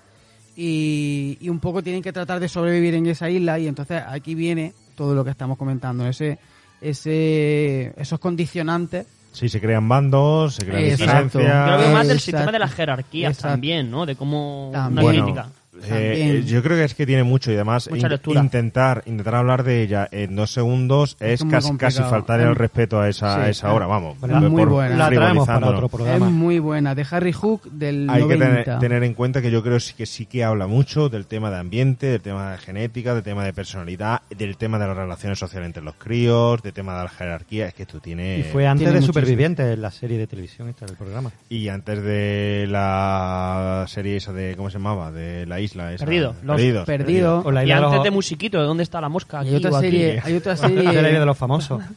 y, 0.57 1.39
y 1.41 1.49
un 1.49 1.61
poco 1.61 1.83
tienen 1.83 2.03
que 2.03 2.13
tratar 2.13 2.41
de 2.41 2.49
sobrevivir 2.49 2.95
en 2.95 3.07
esa 3.07 3.31
isla 3.31 3.59
y 3.59 3.69
entonces 3.69 4.03
aquí 4.05 4.35
viene 4.35 4.75
todo 4.97 5.15
lo 5.15 5.25
que 5.25 5.31
estamos 5.31 5.57
comentando, 5.57 6.07
ese, 6.07 6.39
ese, 6.81 7.93
esos 7.97 8.19
condicionantes. 8.19 9.07
Sí, 9.33 9.49
se 9.49 9.61
crean 9.61 9.89
bandos, 9.89 10.55
se 10.57 10.67
crean 10.67 10.85
Exacto. 10.85 11.39
diferencias. 11.39 11.71
Yo 11.71 11.79
veo 11.79 11.93
más 11.93 12.07
del 12.07 12.17
Exacto. 12.19 12.19
sistema 12.37 12.53
de 12.53 12.59
las 12.59 12.73
jerarquías 12.75 13.31
Exacto. 13.33 13.53
también, 13.55 13.91
¿no? 13.91 14.05
De 14.07 14.15
cómo 14.15 14.71
También. 14.73 14.93
una 14.93 15.03
Bueno, 15.03 15.25
crítica. 15.25 15.47
Eh, 15.85 15.89
También. 15.89 16.47
yo 16.47 16.63
creo 16.63 16.77
que 16.77 16.85
es 16.85 16.95
que 16.95 17.07
tiene 17.07 17.23
mucho 17.25 17.51
y 17.51 17.55
además 17.55 17.89
Mucha 17.91 18.07
in- 18.07 18.13
lectura. 18.13 18.41
intentar 18.43 19.03
intentar 19.07 19.35
hablar 19.37 19.63
de 19.65 19.83
ella 19.83 20.09
en 20.11 20.37
dos 20.37 20.51
segundos 20.53 21.17
es, 21.21 21.45
casi, 21.45 21.77
casi 21.77 22.03
faltar 22.03 22.41
el 22.41 22.53
Es- 22.53 22.57
respeto 22.57 23.01
a 23.01 23.09
esa, 23.09 23.35
sí, 23.37 23.41
a 23.43 23.49
esa 23.49 23.73
hora, 23.73 23.87
vamos. 23.87 24.17
es 24.23 24.31
muy 24.51 24.65
buena. 24.65 24.97
La 24.97 25.09
traemos 25.11 25.47
para 25.47 25.67
otro 25.69 25.89
programa. 25.89 26.27
Es 26.27 26.33
muy 26.33 26.59
buena, 26.59 26.95
de 26.95 27.07
Harry 27.11 27.33
Hook 27.33 27.63
del 27.71 28.09
Hay 28.11 28.23
que 28.27 28.37
90. 28.37 28.65
tener, 28.65 28.79
tener 28.81 29.03
en 29.05 29.15
cuenta 29.15 29.43
que 29.43 29.51
yo 29.51 29.63
creo 29.63 29.81
sí 29.81 29.95
que 29.95 30.07
sí 30.07 30.27
que 30.27 30.45
habla 30.45 30.67
mucho 30.67 31.09
del 31.09 31.27
tema 31.27 31.51
de 31.51 31.59
ambiente, 31.59 32.07
del 32.07 32.21
tema 32.21 32.53
de 32.53 32.59
genética, 32.59 33.15
del 33.15 33.23
tema 33.23 33.45
de 33.45 33.53
personalidad, 33.53 34.23
del 34.31 34.57
tema 34.57 34.79
de 34.79 34.87
las 34.87 34.97
relaciones 34.97 35.39
sociales 35.39 35.67
entre 35.67 35.83
los 35.83 35.95
críos, 35.97 36.63
del 36.63 36.73
tema 36.73 36.97
de 36.97 37.05
la 37.05 37.09
jerarquía. 37.11 37.67
Es 37.69 37.75
que 37.75 37.83
esto 37.83 38.01
tiene. 38.01 38.39
Y 38.39 38.43
fue 38.45 38.67
antes 38.67 38.81
Tiene 38.85 38.93
de 38.95 39.01
muchísimo. 39.01 39.13
Supervivientes, 39.13 39.79
la 39.79 39.91
serie 39.91 40.19
de 40.19 40.27
televisión 40.27 40.69
esta 40.69 40.87
del 40.87 40.97
programa. 40.97 41.31
Y 41.49 41.69
antes 41.69 42.03
de 42.03 42.67
la 42.69 43.85
serie 43.89 44.17
esa 44.17 44.33
de. 44.33 44.55
¿Cómo 44.57 44.71
se 44.71 44.79
llamaba? 44.79 45.11
De 45.13 45.47
la 45.47 45.61
isla. 45.61 45.72
Esa, 45.75 46.05
Perdido, 46.05 46.35
los 46.43 46.57
Perdidos. 46.57 46.87
Perdido. 46.87 47.43
O 47.45 47.51
la 47.51 47.63
Y 47.63 47.67
isla 47.67 47.77
de 47.79 47.85
antes 47.85 47.97
los- 47.97 48.05
de 48.05 48.11
Musiquito, 48.11 48.59
¿de 48.61 48.65
dónde 48.65 48.83
está 48.83 49.01
la 49.01 49.09
mosca? 49.09 49.41
Hay 49.41 49.55
otra 49.55 49.71
o 49.71 49.77
aquí. 49.77 49.87
serie, 49.91 50.21
hay 50.25 50.35
otra 50.35 50.55
de 50.55 50.61
la 50.63 50.69
isla 50.83 50.93
de 50.93 51.03
serie, 51.11 51.25
los 51.27 51.39
famosos. 51.39 51.83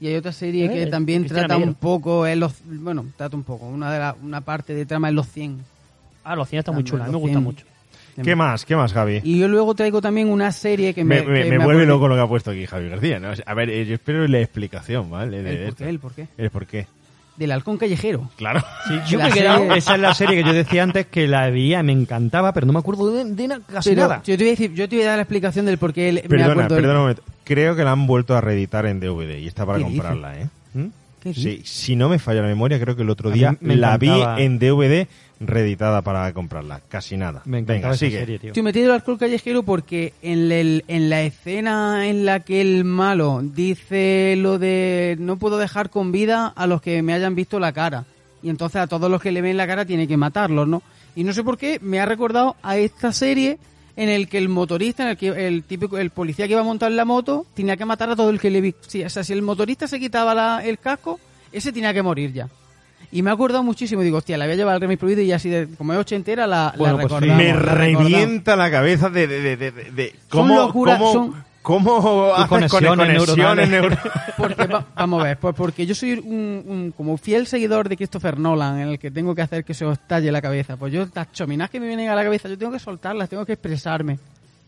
Y 0.00 0.08
hay 0.08 0.16
otra 0.16 0.32
serie 0.32 0.64
Eh, 0.64 0.68
que 0.70 0.86
también 0.88 1.22
Cristina 1.22 1.46
trata 1.46 1.62
un 1.64 1.74
poco, 1.74 2.26
es 2.26 2.36
los, 2.36 2.52
bueno, 2.64 3.06
trata 3.16 3.36
un 3.36 3.44
poco, 3.44 3.66
una 3.66 3.92
de 3.92 4.00
la- 4.00 4.16
una 4.20 4.40
parte 4.40 4.74
de 4.74 4.84
trama 4.84 5.08
es 5.10 5.14
los 5.14 5.28
100. 5.28 5.60
Ah, 6.24 6.34
los 6.34 6.48
100 6.48 6.58
está 6.58 6.72
muy 6.72 6.82
También, 6.82 6.90
chula, 6.90 7.04
a 7.04 7.06
mí 7.06 7.10
me 7.10 7.12
los 7.12 7.20
gusta 7.20 7.34
100. 7.38 7.44
mucho. 7.44 7.66
¿Qué 8.24 8.34
más? 8.34 8.64
¿Qué 8.64 8.74
más, 8.76 8.92
Javi? 8.92 9.20
Y 9.22 9.38
yo 9.38 9.46
luego 9.46 9.74
traigo 9.76 10.02
también 10.02 10.28
una 10.28 10.50
serie 10.50 10.92
que 10.92 11.04
me... 11.04 11.22
me, 11.22 11.26
me- 11.28 11.42
que 11.44 11.50
me 11.50 11.58
me 11.58 11.64
vuelve 11.64 11.82
acordé- 11.84 11.86
loco 11.86 12.08
lo 12.08 12.14
que 12.16 12.20
ha 12.20 12.26
puesto 12.26 12.50
aquí 12.50 12.66
Javi 12.66 12.88
García. 12.88 13.20
¿no? 13.20 13.28
A 13.46 13.54
ver, 13.54 13.70
eh, 13.70 13.86
yo 13.86 13.94
espero 13.94 14.26
la 14.26 14.40
explicación, 14.40 15.08
¿vale? 15.08 15.40
de 15.42 15.50
¿El 15.50 15.56
por 15.58 15.68
esto. 15.68 15.76
qué? 15.84 15.88
¿El 15.88 15.98
por 16.00 16.12
qué? 16.14 16.26
¿El 16.36 16.50
por 16.50 16.66
qué? 16.66 16.86
Del 17.36 17.50
halcón 17.52 17.78
callejero. 17.78 18.28
Claro. 18.36 18.62
Sí, 18.86 18.94
yo 19.08 19.18
La 19.18 19.24
me 19.24 19.30
he 19.30 19.32
quedado- 19.32 19.58
serie- 19.60 19.78
esa 19.78 19.94
es 19.94 20.00
la 20.00 20.14
serie 20.14 20.36
que 20.36 20.44
yo 20.48 20.52
decía 20.52 20.82
antes 20.82 21.06
que 21.06 21.26
la 21.26 21.48
veía, 21.50 21.82
me 21.82 21.92
encantaba, 21.92 22.52
pero 22.52 22.66
no 22.66 22.72
me 22.74 22.78
acuerdo 22.80 23.10
de, 23.12 23.24
de 23.24 23.58
casi 23.72 23.90
Pero 23.90 24.02
nada. 24.02 24.22
yo 24.24 24.36
te 24.36 24.44
voy 24.44 24.48
a 24.48 24.50
decir, 24.50 24.74
yo 24.74 24.88
te 24.88 24.96
voy 24.96 25.04
a 25.04 25.08
dar 25.08 25.16
la 25.16 25.22
explicación 25.22 25.64
del 25.66 25.78
por 25.78 25.92
qué 25.92 26.08
el- 26.10 26.14
me 26.16 26.22
Perdona, 26.22 26.52
acuerdo 26.52 26.74
del- 26.74 26.82
perdona 26.82 26.98
un 26.98 27.04
momento. 27.04 27.22
Creo 27.44 27.74
que 27.74 27.84
la 27.84 27.92
han 27.92 28.06
vuelto 28.06 28.36
a 28.36 28.40
reeditar 28.40 28.86
en 28.86 29.00
DVD 29.00 29.38
y 29.38 29.46
está 29.48 29.64
para 29.66 29.80
comprarla, 29.80 30.38
¿eh? 30.40 30.48
¿Mm? 30.74 30.86
¿Qué 31.22 31.34
Sí, 31.34 31.62
si 31.64 31.96
no 31.96 32.08
me 32.08 32.18
falla 32.18 32.42
la 32.42 32.48
memoria, 32.48 32.78
creo 32.80 32.96
que 32.96 33.02
el 33.02 33.10
otro 33.10 33.30
día 33.30 33.56
me 33.60 33.76
la 33.76 33.96
vi 33.96 34.10
en 34.38 34.58
DVD 34.58 35.06
reeditada 35.46 36.02
para 36.02 36.32
comprarla. 36.32 36.80
Casi 36.88 37.16
nada. 37.16 37.42
Me 37.44 37.62
Venga, 37.62 37.88
esa 37.90 37.98
sigue. 37.98 38.18
serie, 38.20 38.38
tío. 38.38 38.48
Estoy 38.50 38.62
metido 38.62 38.86
al 38.92 39.00
alcohol 39.00 39.18
callejero 39.18 39.62
porque 39.62 40.14
en, 40.22 40.50
el- 40.52 40.84
en 40.88 41.10
la 41.10 41.22
escena 41.22 42.08
en 42.08 42.24
la 42.24 42.40
que 42.40 42.60
el 42.60 42.84
malo 42.84 43.40
dice 43.42 44.34
lo 44.38 44.58
de 44.58 45.16
no 45.18 45.36
puedo 45.36 45.58
dejar 45.58 45.90
con 45.90 46.12
vida 46.12 46.46
a 46.54 46.66
los 46.66 46.80
que 46.82 47.02
me 47.02 47.12
hayan 47.14 47.34
visto 47.34 47.58
la 47.60 47.72
cara. 47.72 48.04
Y 48.42 48.48
entonces 48.50 48.80
a 48.80 48.86
todos 48.86 49.10
los 49.10 49.20
que 49.22 49.32
le 49.32 49.40
ven 49.42 49.56
la 49.56 49.66
cara 49.66 49.84
tiene 49.84 50.08
que 50.08 50.16
matarlos, 50.16 50.66
¿no? 50.66 50.82
Y 51.14 51.24
no 51.24 51.32
sé 51.32 51.44
por 51.44 51.58
qué 51.58 51.78
me 51.82 52.00
ha 52.00 52.06
recordado 52.06 52.56
a 52.62 52.76
esta 52.76 53.12
serie 53.12 53.58
en 53.94 54.08
el 54.08 54.26
que 54.28 54.38
el 54.38 54.48
motorista, 54.48 55.02
en 55.02 55.10
el 55.10 55.16
que 55.16 55.28
el 55.46 55.62
típico, 55.64 55.98
el 55.98 56.10
policía 56.10 56.46
que 56.46 56.52
iba 56.52 56.62
a 56.62 56.64
montar 56.64 56.90
la 56.92 57.04
moto, 57.04 57.44
tenía 57.54 57.76
que 57.76 57.84
matar 57.84 58.08
a 58.10 58.16
todo 58.16 58.30
el 58.30 58.40
que 58.40 58.50
le 58.50 58.60
vi. 58.62 58.74
Sí, 58.86 59.04
o 59.04 59.10
sea, 59.10 59.22
si 59.22 59.32
el 59.34 59.42
motorista 59.42 59.86
se 59.86 60.00
quitaba 60.00 60.34
la- 60.34 60.64
el 60.64 60.78
casco, 60.78 61.20
ese 61.52 61.70
tenía 61.72 61.92
que 61.92 62.02
morir 62.02 62.32
ya. 62.32 62.48
Y 63.10 63.22
me 63.22 63.30
ha 63.30 63.34
acordado 63.34 63.62
muchísimo, 63.62 64.02
digo, 64.02 64.18
hostia, 64.18 64.38
la 64.38 64.44
voy 64.46 64.54
a 64.54 64.56
llevar 64.56 64.74
al 64.74 64.80
remix 64.80 64.98
prohibido 65.00 65.22
y 65.22 65.32
así 65.32 65.48
de, 65.50 65.68
como 65.76 65.92
es 65.92 65.98
ochentera, 65.98 66.46
la, 66.46 66.72
Bueno, 66.78 66.96
la 66.96 67.02
pues 67.02 67.12
recordamos. 67.12 67.36
me 67.36 67.52
la 67.52 67.74
revienta 67.74 68.56
la 68.56 68.70
cabeza 68.70 69.10
de, 69.10 69.26
de, 69.26 69.56
de, 69.56 69.70
de- 69.72 70.10
Son 70.10 70.16
cómo, 70.48 70.56
locuras, 70.56 70.98
cómo, 70.98 71.12
son- 71.12 71.44
cómo 71.62 72.32
haces 72.34 72.48
conexiones 72.48 72.96
conexiones 72.98 73.68
neuronales. 73.68 73.68
neuro- 73.68 73.96
Porque, 74.36 74.66
va- 74.66 74.86
vamos 74.96 75.20
a 75.20 75.24
ver, 75.24 75.36
pues 75.38 75.54
porque 75.54 75.86
yo 75.86 75.94
soy 75.94 76.12
un, 76.14 76.64
un- 76.66 76.94
como 76.96 77.16
fiel 77.18 77.46
seguidor 77.46 77.88
de 77.88 77.96
Christopher 77.96 78.38
Nolan, 78.38 78.78
en 78.80 78.88
el 78.88 78.98
que 78.98 79.10
tengo 79.10 79.34
que 79.34 79.42
hacer 79.42 79.64
que 79.64 79.74
se 79.74 79.84
os 79.84 79.98
talle 80.06 80.32
la 80.32 80.40
cabeza. 80.42 80.76
Pues 80.76 80.92
yo, 80.92 81.06
las 81.14 81.30
chominas 81.32 81.68
que 81.70 81.78
me 81.80 81.86
vienen 81.86 82.08
a 82.08 82.14
la 82.14 82.24
cabeza, 82.24 82.48
yo 82.48 82.56
tengo 82.58 82.72
que 82.72 82.78
soltarlas, 82.78 83.28
tengo 83.28 83.44
que 83.44 83.52
expresarme. 83.52 84.18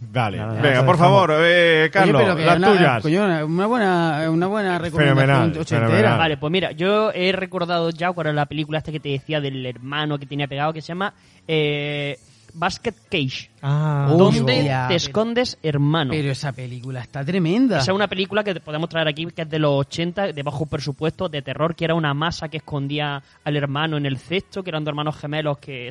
Vale, 0.01 0.37
Nada, 0.37 0.53
venga, 0.55 0.71
nada, 0.71 0.87
por 0.87 0.99
favor, 0.99 1.33
eh, 1.41 1.89
Carlos, 1.93 2.17
Oye, 2.17 2.25
pero 2.25 2.37
que 2.37 2.45
las 2.45 2.57
una, 2.59 2.73
tuyas. 2.73 3.03
coño, 3.03 3.25
una- 3.47 3.67
buena, 3.67 4.27
una 4.31 4.47
buena 4.49 4.79
recomendación 4.79 5.65
Fenomenal. 5.65 6.19
Vale, 6.19 6.37
pues 6.37 6.51
mira, 6.53 6.73
yo 6.73 7.11
he 7.13 7.33
recordado 7.33 7.91
ya 7.91 8.13
cuál 8.13 8.27
era 8.29 8.35
la 8.35 8.47
película 8.47 8.79
esta 8.79 8.93
que 8.93 9.01
te 9.01 9.09
decía 9.09 9.41
del 9.41 9.65
hermano 9.65 10.19
que 10.19 10.27
tenía 10.27 10.47
pegado, 10.47 10.73
que 10.73 10.83
se 10.83 10.89
llama 10.89 11.15
eh, 11.49 12.19
Basket 12.53 12.95
Cage. 13.11 13.51
Ah, 13.63 14.07
¿Dónde 14.11 14.41
hostia, 14.41 14.83
te 14.83 14.87
pero- 14.89 14.97
escondes, 14.97 15.59
hermano? 15.63 16.11
Pero 16.11 16.31
esa 16.31 16.53
película 16.53 17.01
está 17.01 17.25
tremenda. 17.25 17.79
Esa 17.79 17.91
es 17.91 17.95
una 17.97 18.07
película 18.09 18.45
que 18.45 18.55
podemos 18.61 18.89
traer 18.91 19.09
aquí, 19.09 19.27
que 19.27 19.43
es 19.43 19.49
de 19.51 19.59
los 19.59 19.73
80, 19.73 20.33
de 20.33 20.43
bajo 20.43 20.67
presupuesto, 20.67 21.29
de 21.29 21.41
terror, 21.43 21.75
que 21.75 21.85
era 21.87 21.95
una 21.95 22.13
masa 22.15 22.49
que 22.49 22.59
escondía 22.59 23.23
al 23.43 23.57
hermano 23.57 23.97
en 23.97 24.07
el 24.07 24.19
cesto, 24.19 24.63
que 24.63 24.71
eran 24.71 24.85
dos 24.85 24.91
hermanos 24.93 25.17
gemelos 25.17 25.59
que 25.59 25.89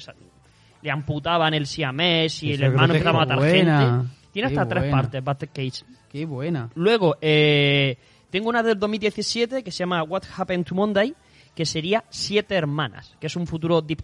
le 0.84 0.92
amputaban 0.92 1.53
el 1.53 1.66
siamés 1.66 2.44
y 2.44 2.52
el 2.53 2.64
hermano 2.64 2.94
empezaba 2.94 3.18
a 3.18 3.26
matar 3.26 3.38
buena, 3.40 3.80
gente. 3.82 4.14
Tiene 4.32 4.50
qué 4.50 4.53
hasta 4.60 4.68
tres 4.70 4.92
partes, 4.92 5.24
Basket 5.24 5.48
Cage. 5.53 5.86
Qué 6.12 6.26
buena. 6.26 6.70
Luego, 6.76 7.16
eh, 7.22 7.98
tengo 8.30 8.50
una 8.50 8.62
del 8.62 8.78
2017 8.78 9.64
que 9.64 9.72
se 9.72 9.80
llama 9.80 10.03
What 10.03 10.24
Happened 10.38 10.66
to 10.66 10.76
Monday, 10.76 11.14
que 11.56 11.66
sería 11.66 12.03
Siete 12.10 12.56
Hermanas, 12.56 13.16
que 13.20 13.28
es 13.28 13.36
un 13.36 13.45
futuro 13.45 13.82
dip- 13.84 14.02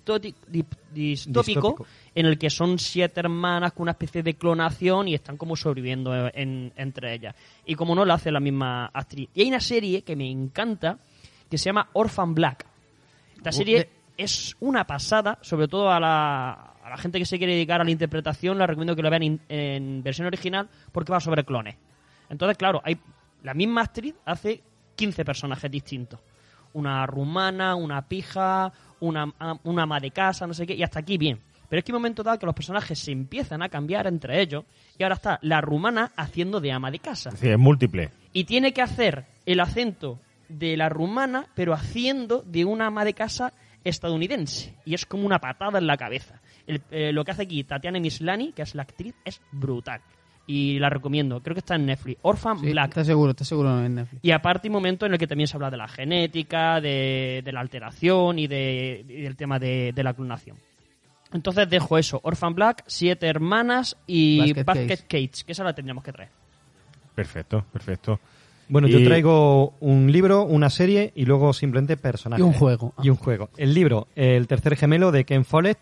distópico, 0.94 1.42
Distópico. 1.44 1.86
en 2.14 2.26
el 2.28 2.38
que 2.38 2.50
son 2.52 2.78
siete 2.78 3.20
hermanas 3.22 3.74
con 3.74 3.84
una 3.84 3.92
especie 3.92 4.22
de 4.22 4.36
clonación 4.36 5.08
y 5.08 5.16
están 5.16 5.36
como 5.36 5.56
sobreviviendo 5.56 6.30
en- 6.34 6.72
entre 6.76 7.14
ellas. 7.16 7.36
Y 7.66 7.74
como 7.76 7.96
no, 7.96 8.06
lo 8.06 8.14
hace 8.14 8.32
la 8.32 8.40
misma 8.40 8.86
actriz. 8.94 9.30
Y 9.34 9.42
hay 9.42 9.48
una 9.48 9.60
serie 9.60 10.04
que 10.04 10.16
me 10.16 10.30
encanta 10.30 11.00
que 11.50 11.58
se 11.58 11.66
llama 11.66 11.90
Orphan 11.94 12.36
Black. 12.36 12.66
Esta 13.38 13.52
serie 13.52 13.78
de- 13.80 13.90
es 14.20 14.56
una 14.60 14.86
pasada, 14.86 15.38
sobre 15.42 15.68
todo 15.68 15.92
a 15.92 16.00
la, 16.00 16.52
a 16.84 16.90
la 16.90 16.98
gente 16.98 17.18
que 17.20 17.26
se 17.26 17.38
quiere 17.38 17.54
dedicar 17.54 17.82
a 17.82 17.84
la 17.84 17.92
interpretación, 17.92 18.58
la 18.58 18.68
recomiendo 18.68 18.96
que 18.96 19.02
lo 19.02 19.10
vean 19.10 19.24
in- 19.24 19.42
en 19.50 20.04
versión 20.04 20.28
original 20.28 20.68
porque 20.92 21.12
va 21.12 21.20
sobre 21.20 21.44
clones. 21.44 21.76
Entonces, 22.30 22.58
claro, 22.58 22.82
hay 22.84 22.98
la 23.44 23.54
misma 23.54 23.82
actriz 23.82 24.14
hace 24.26 24.62
15 24.96 25.24
personajes 25.26 25.72
distintos. 25.72 26.20
Una 26.74 27.06
rumana, 27.08 27.76
una 27.76 28.02
pija, 28.08 28.72
una, 29.00 29.34
una 29.64 29.84
ama 29.84 30.00
de 30.00 30.12
casa, 30.12 30.46
no 30.46 30.54
sé 30.54 30.68
qué, 30.68 30.76
y 30.76 30.84
hasta 30.84 31.00
aquí 31.00 31.18
bien. 31.18 31.40
Pero 31.70 31.80
es 31.80 31.86
que 31.86 31.92
hay 31.92 31.96
un 31.96 32.02
momento 32.02 32.22
dado 32.24 32.38
que 32.40 32.46
los 32.46 32.56
personajes 32.56 32.98
se 33.00 33.12
empiezan 33.12 33.62
a 33.62 33.70
cambiar 33.70 34.08
entre 34.08 34.42
ellos 34.42 34.66
y 34.98 35.04
ahora 35.04 35.16
está 35.16 35.40
la 35.44 35.62
rumana 35.62 36.12
haciendo 36.16 36.60
de 36.60 36.72
ama 36.72 36.92
de 36.92 37.00
casa. 37.00 37.32
Sí, 37.32 37.48
es 37.48 37.58
múltiple. 37.60 38.10
Y 38.34 38.44
tiene 38.46 38.74
que 38.74 38.82
hacer 38.82 39.26
el 39.46 39.60
acento 39.60 40.20
de 40.50 40.76
la 40.78 40.90
rumana, 40.90 41.46
pero 41.56 41.74
haciendo 41.74 42.42
de 42.46 42.66
una 42.66 42.88
ama 42.88 43.06
de 43.06 43.14
casa 43.14 43.54
estadounidense. 43.84 44.76
Y 44.86 44.94
es 44.94 45.06
como 45.06 45.26
una 45.26 45.40
patada 45.40 45.80
en 45.80 45.88
la 45.88 45.98
cabeza. 45.98 46.42
El- 46.68 46.82
eh, 46.92 47.12
lo 47.14 47.24
que 47.26 47.32
hace 47.32 47.44
aquí 47.44 47.64
Tatiana 47.64 48.00
Mislani, 48.00 48.52
que 48.54 48.62
es 48.62 48.76
la 48.76 48.84
actriz, 48.84 49.16
es 49.26 49.42
brutal. 49.52 50.02
Y 50.48 50.80
la 50.80 50.90
recomiendo. 50.90 51.42
Creo 51.44 51.54
que 51.54 51.60
está 51.60 51.76
en 51.76 51.86
Netflix. 51.86 52.20
Orphan 52.24 52.58
Sí, 52.60 52.72
Black. 52.72 52.88
está 52.90 53.04
seguro, 53.04 53.32
está 53.32 53.46
seguro 53.46 53.86
en 53.86 53.94
Netflix. 53.96 54.24
Y 54.26 54.32
aparte 54.32 54.68
hay 54.68 54.70
un 54.70 54.74
momento 54.74 55.06
en 55.06 55.14
el 55.14 55.20
que 55.20 55.28
también 55.28 55.48
se 55.48 55.56
habla 55.56 55.70
de 55.70 55.78
la 55.78 55.88
genética, 55.88 56.82
de, 56.82 57.42
de 57.46 57.52
la 57.52 57.60
alteración 57.60 58.40
y, 58.40 58.48
de, 58.48 59.06
y 59.08 59.22
del 59.22 59.36
tema 59.36 59.60
de, 59.60 59.92
de 59.94 60.04
la 60.04 60.14
clonación. 60.16 60.58
Entonces 61.32 61.70
dejo 61.70 62.00
eso. 62.00 62.20
Orphan 62.24 62.56
Black, 62.56 62.84
Siete 62.88 63.28
Hermanas 63.28 63.96
y 64.08 64.54
Basket. 64.64 65.06
Cage, 65.08 65.44
que 65.46 65.52
esa 65.52 65.64
la 65.64 65.74
tendríamos 65.74 66.04
que 66.04 66.12
traer. 66.12 66.30
Perfecto, 67.14 67.64
perfecto. 67.72 68.20
Bueno, 68.70 68.88
Y- 68.88 68.92
yo 68.92 69.04
traigo 69.04 69.74
un 69.80 70.12
libro, 70.12 70.44
una 70.44 70.70
serie 70.70 71.12
y 71.16 71.26
luego 71.26 71.54
simplemente 71.54 71.98
personajes. 71.98 72.44
Y 72.44 72.48
un 72.48 72.54
juego. 72.54 72.94
Y 73.02 73.10
un 73.10 73.16
juego. 73.18 73.50
El 73.58 73.74
libro, 73.74 74.08
El 74.16 74.48
tercer 74.48 74.76
gemelo 74.76 75.12
de 75.12 75.26
Ken 75.26 75.44
Follett, 75.44 75.80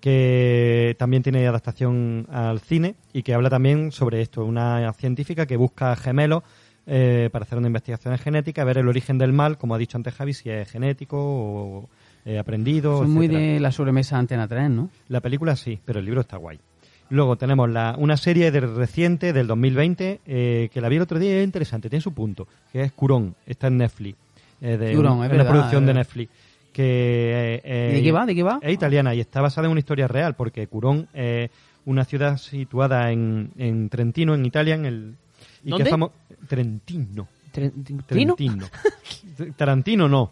que 0.00 0.96
también 0.98 1.22
tiene 1.22 1.46
adaptación 1.46 2.26
al 2.30 2.60
cine 2.60 2.94
y 3.12 3.22
que 3.22 3.34
habla 3.34 3.50
también 3.50 3.92
sobre 3.92 4.22
esto, 4.22 4.44
una 4.44 4.92
científica 4.94 5.46
que 5.46 5.56
busca 5.56 5.94
gemelos 5.96 6.42
eh, 6.86 7.28
para 7.30 7.44
hacer 7.44 7.58
una 7.58 7.66
investigación 7.68 8.16
genética, 8.18 8.64
ver 8.64 8.78
el 8.78 8.88
origen 8.88 9.18
del 9.18 9.32
mal, 9.32 9.58
como 9.58 9.74
ha 9.74 9.78
dicho 9.78 9.96
antes 9.96 10.14
Javi, 10.14 10.32
si 10.32 10.50
es 10.50 10.68
genético 10.68 11.18
o 11.20 11.88
eh, 12.24 12.38
aprendido. 12.38 12.98
Son 12.98 13.10
muy 13.10 13.28
de 13.28 13.60
la 13.60 13.70
sobremesa 13.70 14.18
Antena 14.18 14.48
3, 14.48 14.70
¿no? 14.70 14.88
La 15.08 15.20
película 15.20 15.54
sí, 15.54 15.78
pero 15.84 16.00
el 16.00 16.06
libro 16.06 16.22
está 16.22 16.36
guay. 16.38 16.58
Luego 17.10 17.36
tenemos 17.36 17.68
la, 17.68 17.94
una 17.98 18.16
serie 18.16 18.50
de 18.50 18.60
reciente 18.60 19.32
del 19.32 19.46
2020 19.48 20.20
eh, 20.26 20.68
que 20.72 20.80
la 20.80 20.88
vi 20.88 20.96
el 20.96 21.02
otro 21.02 21.18
día 21.18 21.30
y 21.32 21.38
es 21.38 21.44
interesante, 21.44 21.90
tiene 21.90 22.00
su 22.02 22.12
punto, 22.14 22.46
que 22.72 22.82
es 22.82 22.92
Curón, 22.92 23.34
está 23.46 23.66
en 23.66 23.78
Netflix. 23.78 24.16
eh, 24.60 24.76
de 24.76 24.94
Curón, 24.94 25.18
un- 25.18 25.24
es 25.24 25.30
una 25.30 25.38
verdad, 25.38 25.50
producción 25.52 25.82
es 25.82 25.86
de. 25.88 25.94
Netflix. 25.94 26.32
Que, 26.72 27.60
eh, 27.64 27.88
¿Y 27.92 27.96
de 27.96 28.02
qué 28.04 28.12
va? 28.12 28.26
¿De 28.26 28.34
qué 28.34 28.42
va? 28.44 28.58
Es 28.62 28.72
italiana 28.72 29.12
y 29.14 29.20
está 29.20 29.40
basada 29.40 29.66
en 29.66 29.72
una 29.72 29.80
historia 29.80 30.06
real, 30.06 30.34
porque 30.36 30.66
Curón 30.68 31.08
es 31.12 31.50
una 31.84 32.04
ciudad 32.04 32.36
situada 32.38 33.10
en, 33.10 33.50
en 33.58 33.88
Trentino, 33.88 34.34
en 34.34 34.46
Italia, 34.46 34.76
en 34.76 34.86
el... 34.86 35.14
Y 35.64 35.72
que 35.76 35.82
¿Dónde? 35.84 36.12
es 36.30 36.46
Trentino. 36.48 37.26
¿Trentino? 37.50 38.02
Trentino. 38.06 38.66
Tarantino 39.56 40.08
no. 40.08 40.30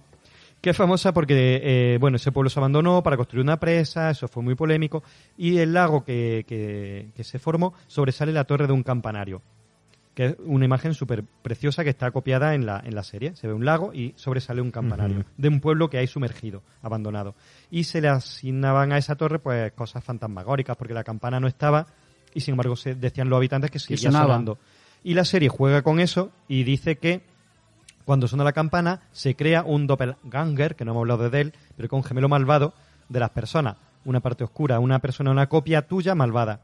Que 0.61 0.71
es 0.71 0.77
famosa 0.77 1.13
porque, 1.13 1.61
eh, 1.63 1.99
bueno, 2.01 2.17
ese 2.17 2.33
pueblo 2.33 2.51
se 2.51 2.59
abandonó 2.59 3.03
para 3.03 3.17
construir 3.17 3.45
una 3.45 3.61
presa, 3.61 4.11
eso 4.11 4.27
fue 4.27 4.43
muy 4.43 4.55
polémico, 4.57 5.03
y 5.37 5.59
el 5.59 5.73
lago 5.73 6.05
que, 6.05 6.45
que- 6.49 7.09
que 7.15 7.25
se 7.25 7.39
formó 7.39 7.75
sobresale 7.87 8.33
la 8.33 8.43
torre 8.45 8.67
de 8.67 8.73
un 8.73 8.83
campanario, 8.83 9.41
que 10.17 10.27
es 10.27 10.37
una 10.45 10.65
imagen 10.65 10.95
súper 10.95 11.23
preciosa 11.43 11.85
que 11.85 11.91
está 11.91 12.11
copiada 12.11 12.57
en 12.57 12.67
la, 12.67 12.83
en 12.85 12.93
la 12.97 13.05
serie. 13.05 13.37
Se 13.37 13.47
ve 13.47 13.53
un 13.53 13.65
lago 13.65 13.95
y 13.95 14.15
sobresale 14.17 14.61
un 14.61 14.73
campanario 14.73 15.25
de 15.37 15.49
un 15.49 15.61
pueblo 15.61 15.89
que 15.89 15.99
hay 15.99 16.09
sumergido, 16.09 16.63
abandonado. 16.83 17.37
Y 17.71 17.85
se 17.85 18.01
le 18.01 18.09
asignaban 18.09 18.91
a 18.93 18.99
esa 18.99 19.15
torre 19.15 19.39
pues 19.39 19.71
cosas 19.75 20.03
fantasmagóricas 20.03 20.77
porque 20.77 20.93
la 20.93 21.05
campana 21.05 21.39
no 21.39 21.47
estaba 21.47 21.87
y 22.35 22.41
sin 22.41 22.55
embargo 22.55 22.75
se 22.75 22.97
decían 22.97 23.29
los 23.31 23.37
habitantes 23.37 23.71
que 23.71 23.79
seguía 23.79 24.11
sonando. 24.27 24.59
Y 25.05 25.15
la 25.15 25.25
serie 25.25 25.49
juega 25.49 25.83
con 25.83 26.01
eso 26.01 26.33
y 26.49 26.65
dice 26.65 26.97
que 26.97 27.21
cuando 28.09 28.27
suena 28.27 28.43
la 28.43 28.55
campana 28.55 29.03
se 29.13 29.37
crea 29.37 29.63
un 29.65 29.87
doppelganger, 29.87 30.77
que 30.77 30.87
no 30.87 30.93
hemos 30.93 31.03
hablado 31.03 31.29
de 31.29 31.41
él, 31.43 31.53
pero 31.77 31.91
con 31.91 31.99
un 31.99 32.05
gemelo 32.05 32.27
malvado 32.31 32.73
de 33.11 33.21
las 33.21 33.29
personas. 33.29 33.77
Una 34.07 34.21
parte 34.21 34.45
oscura, 34.45 34.79
una 34.79 34.99
persona, 35.01 35.31
una 35.31 35.47
copia 35.51 35.83
tuya 35.87 36.15
malvada. 36.15 36.61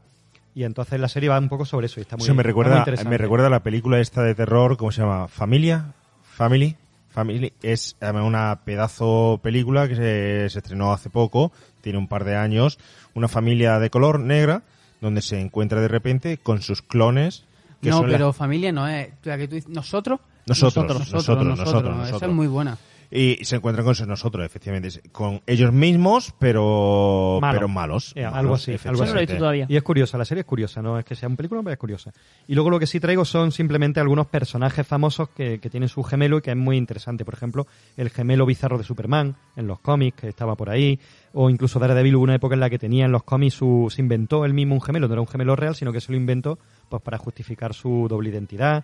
Y 0.55 0.63
entonces 0.63 0.99
la 0.99 1.07
serie 1.07 1.29
va 1.29 1.37
un 1.37 1.47
poco 1.47 1.63
sobre 1.63 1.85
eso 1.85 1.99
y 1.99 2.01
está 2.01 2.17
muy 2.17 2.23
Eso 2.23 2.33
me 2.33 2.37
muy 2.37 2.43
recuerda, 2.45 2.79
interesante. 2.79 3.09
me 3.11 3.17
recuerda 3.19 3.45
a 3.45 3.49
la 3.51 3.59
película 3.61 3.99
esta 3.99 4.23
de 4.23 4.33
terror, 4.33 4.75
¿cómo 4.75 4.91
se 4.91 5.01
llama? 5.03 5.27
¿Familia? 5.27 5.93
¿Family? 6.23 6.75
Family. 7.09 7.53
Es 7.61 7.95
una 8.01 8.61
pedazo 8.65 9.39
película 9.43 9.87
que 9.87 9.95
se, 9.95 10.49
se 10.49 10.57
estrenó 10.59 10.93
hace 10.93 11.11
poco, 11.11 11.51
tiene 11.81 11.99
un 11.99 12.07
par 12.07 12.23
de 12.23 12.35
años. 12.35 12.79
Una 13.13 13.27
familia 13.27 13.77
de 13.77 13.91
color 13.91 14.19
negra, 14.19 14.63
donde 14.99 15.21
se 15.21 15.39
encuentra 15.39 15.79
de 15.79 15.89
repente 15.89 16.37
con 16.39 16.63
sus 16.63 16.81
clones. 16.81 17.45
Que 17.83 17.91
no, 17.91 17.97
son 17.99 18.11
la- 18.11 18.17
pero 18.17 18.33
familia 18.33 18.71
no 18.71 18.87
es. 18.87 19.09
La 19.23 19.37
que 19.37 19.47
tú 19.47 19.53
dices, 19.55 19.69
nosotros. 19.69 20.19
Nosotros, 20.47 20.85
Nosotros, 20.85 21.11
nosotros, 21.11 21.45
nosotros, 21.45 21.57
nosotros, 21.57 21.93
esa 21.95 21.97
nosotros. 21.97 22.29
es 22.29 22.35
muy 22.35 22.47
buena. 22.47 22.77
Y 23.11 23.37
se 23.45 23.57
encuentran 23.57 23.85
con 23.85 24.07
nosotros, 24.07 24.45
efectivamente, 24.45 24.89
con 25.11 25.41
ellos 25.45 25.71
mismos, 25.71 26.33
pero 26.39 27.37
Malo. 27.39 27.55
pero 27.55 27.67
malos. 27.67 28.13
Eh, 28.15 28.23
malos, 28.23 28.37
algo 28.37 28.55
así, 28.55 28.71
algo 28.83 29.03
así. 29.03 29.13
efectivamente. 29.13 29.73
Y 29.73 29.77
es 29.77 29.83
curiosa, 29.83 30.17
la 30.17 30.25
serie 30.25 30.41
es 30.41 30.45
curiosa, 30.47 30.81
no 30.81 30.97
es 30.97 31.05
que 31.05 31.15
sea 31.15 31.29
un 31.29 31.35
película, 31.35 31.61
pero 31.61 31.73
es 31.73 31.77
curiosa. 31.79 32.11
Y 32.47 32.55
luego 32.55 32.71
lo 32.71 32.79
que 32.79 32.87
sí 32.87 32.99
traigo 32.99 33.23
son 33.23 33.51
simplemente 33.51 33.99
algunos 33.99 34.27
personajes 34.27 34.85
famosos 34.85 35.29
que, 35.29 35.59
que 35.59 35.69
tienen 35.69 35.87
su 35.87 36.03
gemelo 36.03 36.39
y 36.39 36.41
que 36.41 36.51
es 36.51 36.57
muy 36.57 36.77
interesante. 36.77 37.23
Por 37.23 37.35
ejemplo, 37.35 37.67
el 37.95 38.09
gemelo 38.09 38.45
bizarro 38.45 38.77
de 38.77 38.83
Superman 38.83 39.35
en 39.55 39.67
los 39.67 39.79
cómics, 39.79 40.21
que 40.21 40.29
estaba 40.29 40.55
por 40.55 40.71
ahí, 40.71 40.99
o 41.33 41.49
incluso 41.49 41.79
Daredevil 41.79 42.15
hubo 42.15 42.23
una 42.23 42.35
época 42.35 42.55
en 42.55 42.59
la 42.59 42.69
que 42.71 42.79
tenía 42.79 43.05
en 43.05 43.11
los 43.11 43.23
cómics 43.23 43.53
su, 43.53 43.87
se 43.93 44.01
inventó 44.01 44.45
él 44.45 44.53
mismo 44.53 44.73
un 44.73 44.81
gemelo, 44.81 45.07
no 45.07 45.13
era 45.13 45.21
un 45.21 45.27
gemelo 45.27 45.55
real, 45.55 45.75
sino 45.75 45.93
que 45.93 46.01
se 46.01 46.11
lo 46.11 46.17
inventó 46.17 46.57
pues 46.89 47.01
para 47.03 47.17
justificar 47.19 47.73
su 47.75 48.07
doble 48.09 48.29
identidad. 48.29 48.83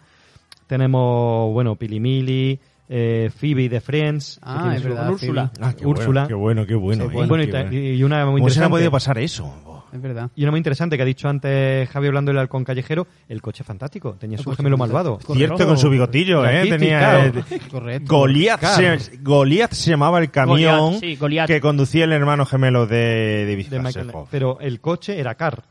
Tenemos, 0.76 1.52
bueno, 1.52 1.76
Pilimili, 1.76 2.58
eh, 2.88 3.30
Phoebe 3.36 3.68
de 3.68 3.82
Friends, 3.82 4.40
Ah, 4.42 4.60
tiene 4.62 4.76
es 4.78 4.82
su- 4.84 4.88
verdad, 4.88 5.10
Úrsula. 5.12 5.52
Ah, 5.60 5.74
qué 5.78 5.86
Úrsula. 5.86 6.22
bueno, 6.22 6.28
qué 6.30 6.34
bueno, 6.34 6.66
qué 6.66 6.76
bueno. 6.76 7.04
Sí, 7.10 7.10
eh, 7.12 7.28
bueno, 7.28 7.44
y, 7.44 7.46
qué 7.48 7.52
ta- 7.52 7.62
bueno. 7.64 7.78
y 7.78 8.04
una 8.04 8.26
muy 8.26 8.40
¿Cómo 8.40 8.50
se 8.50 8.60
le 8.60 8.64
ha 8.64 8.68
interesante. 8.68 8.70
podido 8.70 8.92
pasar 8.92 9.18
eso? 9.18 9.82
Es 9.92 10.02
verdad. 10.02 10.30
Y 10.34 10.44
una 10.44 10.52
muy 10.52 10.60
interesante 10.60 10.96
que 10.96 11.04
ha 11.04 11.06
dicho 11.06 11.28
antes 11.28 11.90
Javi 11.90 12.08
hablando 12.08 12.32
del 12.32 12.38
halcón 12.40 12.64
callejero, 12.64 13.06
el 13.28 13.42
coche 13.42 13.66
fantástico. 13.66 14.16
Tenía 14.18 14.38
su 14.38 14.50
gemelo 14.56 14.78
malvado. 14.78 15.20
Cierto, 15.34 15.68
con 15.68 15.78
su 15.78 15.90
bigotillo, 15.90 16.46
¿eh? 16.48 16.70
Tenía, 16.70 17.00
claro. 17.00 17.40
eh, 17.52 17.60
Correcto. 17.70 18.16
Goliath, 18.16 18.60
Claro. 18.62 18.98
se, 18.98 19.18
Goliath 19.18 19.74
se 19.74 19.90
llamaba 19.90 20.20
el 20.20 20.32
camión 20.32 20.78
Goliath, 20.88 21.02
sí, 21.02 21.16
Goliath. 21.18 21.48
que 21.48 21.60
conducía 21.60 22.06
el 22.06 22.14
hermano 22.14 22.46
gemelo 22.46 22.88
de 22.88 23.46
David 23.46 23.68
de 23.68 23.80
Michael-. 23.82 24.12
Pero 24.32 24.58
el 24.62 24.80
coche 24.80 25.20
era 25.20 25.36
Car, 25.36 25.64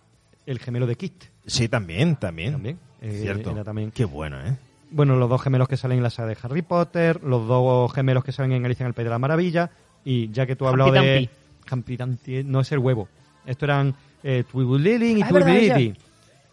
el 0.45 0.59
gemelo 0.59 0.87
de 0.87 0.97
Kit. 0.97 1.25
Sí, 1.47 1.71
también, 1.71 2.17
también. 2.17 2.53
También. 2.53 2.79
eh, 3.01 3.21
Cierto. 3.23 3.53
era 3.53 3.65
también. 3.65 3.91
Qué 3.93 4.05
bueno, 4.05 4.37
¿eh? 4.47 4.55
Bueno, 4.91 5.17
los 5.17 5.29
dos 5.29 5.41
gemelos 5.43 5.69
que 5.69 5.77
salen 5.77 5.99
en 5.99 6.03
la 6.03 6.11
saga 6.11 6.29
de 6.29 6.37
Harry 6.43 6.63
Potter, 6.63 7.23
los 7.23 7.47
dos 7.47 7.93
gemelos 7.93 8.25
que 8.25 8.33
salen 8.33 8.53
en 8.53 8.65
Alicia 8.65 8.85
en 8.85 8.89
el 8.89 8.95
País 8.95 9.05
de 9.07 9.11
la 9.11 9.19
Maravilla, 9.19 9.71
y 10.05 10.31
ya 10.31 10.47
que 10.47 10.57
tú 10.57 10.67
has 10.67 10.73
hablado 10.73 10.93
de... 10.93 11.29
Humpty 11.71 11.97
Dumpty, 11.97 12.43
no 12.45 12.61
es 12.61 12.73
el 12.73 12.79
huevo. 12.81 13.07
Esto 13.47 13.65
eran 13.67 13.95
eh, 14.25 14.43
Twibulilin 14.51 15.19
y 15.19 15.23
Ah, 15.23 15.29
Twibulili. 15.29 15.95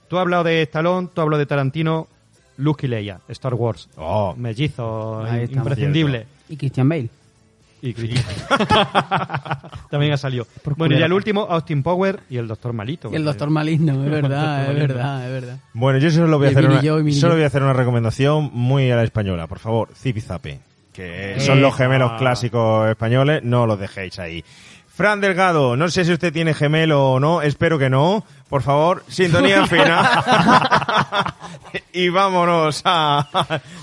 Tú 0.07 0.17
has 0.17 0.21
hablado 0.21 0.43
de 0.43 0.61
Stallone, 0.63 1.07
tú 1.13 1.21
has 1.21 1.23
hablado 1.25 1.39
de 1.39 1.45
Tarantino, 1.47 2.07
Luke 2.57 2.85
y 2.85 2.89
Leia, 2.89 3.19
Star 3.29 3.53
Wars. 3.55 3.89
Oh, 3.97 4.35
Mellizo, 4.37 5.23
imprescindible. 5.49 6.27
Y 6.49 6.55
Christian 6.57 6.87
Bale. 6.87 7.09
Y 7.81 7.93
Chris- 7.93 8.25
También 9.89 10.13
ha 10.13 10.17
salido. 10.17 10.45
Por 10.63 10.75
Bueno, 10.75 10.97
y 10.97 11.01
el 11.01 11.13
último, 11.13 11.47
Austin 11.49 11.83
Power 11.83 12.21
y 12.29 12.37
el 12.37 12.47
Doctor 12.47 12.73
Malito. 12.73 13.11
Y 13.11 13.15
el 13.15 13.23
Doctor 13.23 13.49
Maligno, 13.49 14.03
es 14.03 14.11
verdad, 14.11 14.71
es 14.71 14.79
verdad, 14.79 15.25
es 15.25 15.31
verdad. 15.31 15.59
Bueno, 15.73 15.99
yo 15.99 16.09
solo 16.11 16.37
voy 16.37 16.47
a 16.47 16.49
hacer 16.51 16.65
una, 16.65 16.81
solo 17.13 17.35
voy 17.35 17.43
a 17.43 17.47
hacer 17.47 17.63
una 17.63 17.73
recomendación 17.73 18.49
muy 18.53 18.89
a 18.91 18.95
la 18.95 19.03
española, 19.03 19.47
por 19.47 19.59
favor, 19.59 19.89
Zip 19.95 20.17
y 20.17 20.21
Zape, 20.21 20.59
que 20.93 21.39
son 21.39 21.61
los 21.61 21.75
gemelos 21.75 22.11
ah. 22.13 22.17
clásicos 22.17 22.89
españoles, 22.89 23.43
no 23.43 23.67
los 23.67 23.79
dejéis 23.79 24.17
ahí. 24.19 24.43
Fran 24.87 25.21
Delgado, 25.21 25.77
no 25.77 25.89
sé 25.89 26.05
si 26.05 26.11
usted 26.11 26.33
tiene 26.33 26.55
gemelo 26.55 27.11
o 27.11 27.19
no, 27.19 27.43
espero 27.43 27.77
que 27.77 27.87
no. 27.87 28.25
Por 28.49 28.61
favor, 28.61 29.03
sintonía 29.07 29.65
fina. 29.67 30.23
y 31.93 32.09
vámonos 32.09 32.81
a, 32.85 33.27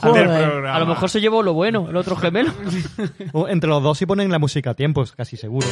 programa. 0.00 0.74
A 0.74 0.78
lo 0.78 0.86
mejor 0.86 1.10
se 1.10 1.20
llevó 1.20 1.42
lo 1.42 1.52
bueno, 1.52 1.88
el 1.90 1.96
otro 1.96 2.16
gemelo. 2.16 2.52
Entre 3.48 3.68
los 3.68 3.82
dos 3.82 3.98
si 3.98 4.06
ponen 4.06 4.30
la 4.30 4.38
música 4.38 4.70
a 4.70 4.74
tiempo, 4.74 5.02
es 5.02 5.12
casi 5.12 5.36
seguro. 5.36 5.66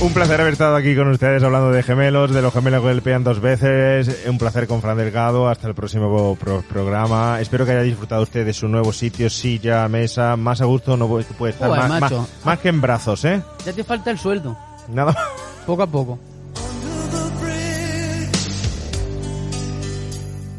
Un 0.00 0.12
placer 0.14 0.40
haber 0.40 0.52
estado 0.52 0.76
aquí 0.76 0.94
con 0.94 1.08
ustedes 1.08 1.42
hablando 1.42 1.72
de 1.72 1.82
gemelos, 1.82 2.30
de 2.32 2.40
los 2.40 2.52
gemelos 2.52 2.80
que 2.82 2.86
golpean 2.92 3.24
dos 3.24 3.40
veces. 3.40 4.26
Un 4.28 4.38
placer 4.38 4.68
con 4.68 4.80
Fran 4.80 4.96
Delgado. 4.96 5.48
Hasta 5.48 5.66
el 5.66 5.74
próximo 5.74 6.36
pro- 6.36 6.62
programa. 6.68 7.40
Espero 7.40 7.66
que 7.66 7.72
haya 7.72 7.82
disfrutado 7.82 8.22
usted 8.22 8.46
de 8.46 8.52
su 8.52 8.68
nuevo 8.68 8.92
sitio, 8.92 9.28
silla, 9.28 9.88
mesa. 9.88 10.36
Más 10.36 10.60
a 10.60 10.66
gusto 10.66 10.96
no 10.96 11.08
puede 11.08 11.52
estar. 11.52 11.68
Joder, 11.68 11.88
más, 11.88 12.00
más- 12.00 12.12
más 12.44 12.58
que 12.60 12.68
en 12.68 12.80
brazos, 12.80 13.24
¿eh? 13.24 13.42
Ya 13.66 13.72
te 13.72 13.82
falta 13.82 14.12
el 14.12 14.18
sueldo. 14.18 14.56
Nada 14.88 15.12
más. 15.12 15.16
Poco 15.66 15.82
a 15.82 15.86
poco. 15.88 16.18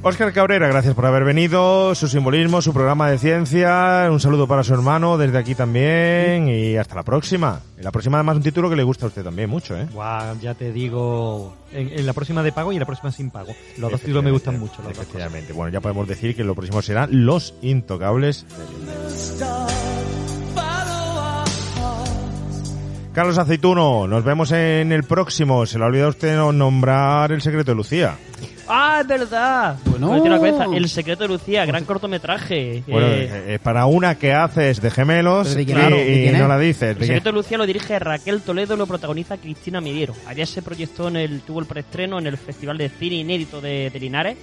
Óscar 0.01 0.31
Cabrera, 0.31 0.69
gracias 0.69 0.95
por 0.95 1.05
haber 1.05 1.25
venido. 1.25 1.93
Su 1.93 2.07
simbolismo, 2.07 2.61
su 2.61 2.73
programa 2.73 3.09
de 3.11 3.17
ciencia. 3.17 4.07
Un 4.09 4.21
saludo 4.21 4.47
para 4.47 4.63
su 4.63 4.73
hermano 4.73 5.17
desde 5.17 5.37
aquí 5.37 5.55
también. 5.55 6.47
Y 6.47 6.77
hasta 6.77 6.95
la 6.95 7.03
próxima. 7.03 7.59
Y 7.77 7.83
la 7.83 7.91
próxima, 7.91 8.17
además, 8.17 8.37
un 8.37 8.43
título 8.43 8.69
que 8.69 8.77
le 8.77 8.83
gusta 8.83 9.05
a 9.05 9.09
usted 9.09 9.23
también 9.25 9.49
mucho, 9.49 9.75
¿eh? 9.77 9.87
Guau, 9.91 10.39
ya 10.39 10.53
te 10.53 10.71
digo. 10.71 11.53
En, 11.73 11.89
en 11.99 12.05
la 12.05 12.13
próxima 12.13 12.41
de 12.43 12.53
pago 12.53 12.71
y 12.71 12.75
en 12.77 12.79
la 12.79 12.85
próxima 12.85 13.11
sin 13.11 13.29
pago. 13.29 13.53
Los 13.77 13.91
dos 13.91 13.99
títulos 13.99 14.23
me 14.23 14.31
gustan 14.31 14.57
mucho. 14.57 14.75
Los 14.77 14.85
dos. 14.95 14.99
Efectivamente. 14.99 15.51
Bueno, 15.51 15.69
ya 15.71 15.81
podemos 15.81 16.07
decir 16.07 16.33
que 16.33 16.45
lo 16.45 16.55
próximo 16.55 16.81
serán 16.81 17.25
Los 17.25 17.53
Intocables. 17.61 18.45
Carlos 23.13 23.37
Aceituno, 23.37 24.07
nos 24.07 24.23
vemos 24.23 24.51
en 24.53 24.93
el 24.93 25.03
próximo. 25.03 25.65
Se 25.65 25.77
le 25.77 25.83
ha 25.83 25.87
olvidado 25.87 26.07
a 26.07 26.11
usted 26.11 26.37
no- 26.37 26.53
nombrar 26.53 27.33
El 27.33 27.41
secreto 27.41 27.71
de 27.71 27.75
Lucía. 27.75 28.15
¡Ah, 28.69 28.99
es 29.01 29.07
verdad! 29.07 29.75
Bueno. 29.85 30.13
Me 30.13 30.21
tiro 30.21 30.35
la 30.35 30.39
cabeza. 30.39 30.65
El 30.73 30.87
secreto 30.89 31.23
de 31.23 31.29
Lucía, 31.29 31.65
gran 31.65 31.85
cortometraje. 31.85 32.83
Bueno, 32.87 33.07
Eh, 33.07 33.23
eh, 33.23 33.43
eh, 33.55 33.59
para 33.61 33.85
una 33.87 34.15
que 34.15 34.31
haces 34.33 34.79
de 34.81 34.91
gemelos 34.91 35.47
¿Pero 35.47 35.59
de 35.59 35.65
quién 35.65 35.77
y, 35.77 35.81
es? 35.81 35.89
¿De 35.89 36.11
y 36.11 36.23
quién 36.29 36.39
no 36.39 36.47
la 36.47 36.59
dices. 36.59 36.95
El 36.97 37.01
secreto 37.05 37.29
de 37.29 37.33
Lucía 37.33 37.57
lo 37.57 37.65
dirige 37.65 37.97
Raquel 37.97 38.41
Toledo 38.41 38.75
y 38.75 38.77
lo 38.77 38.85
protagoniza 38.85 39.37
Cristina 39.37 39.81
Midiero. 39.81 40.13
Ayer 40.27 40.45
se 40.47 40.61
proyectó 40.61 41.07
en 41.07 41.15
el, 41.17 41.41
tuvo 41.41 41.59
el 41.59 41.65
preestreno 41.65 42.19
en 42.19 42.27
el 42.27 42.37
Festival 42.37 42.77
de 42.77 42.89
Cine 42.89 43.15
Inédito 43.15 43.59
de, 43.59 43.89
de 43.89 43.99
Linares 43.99 44.37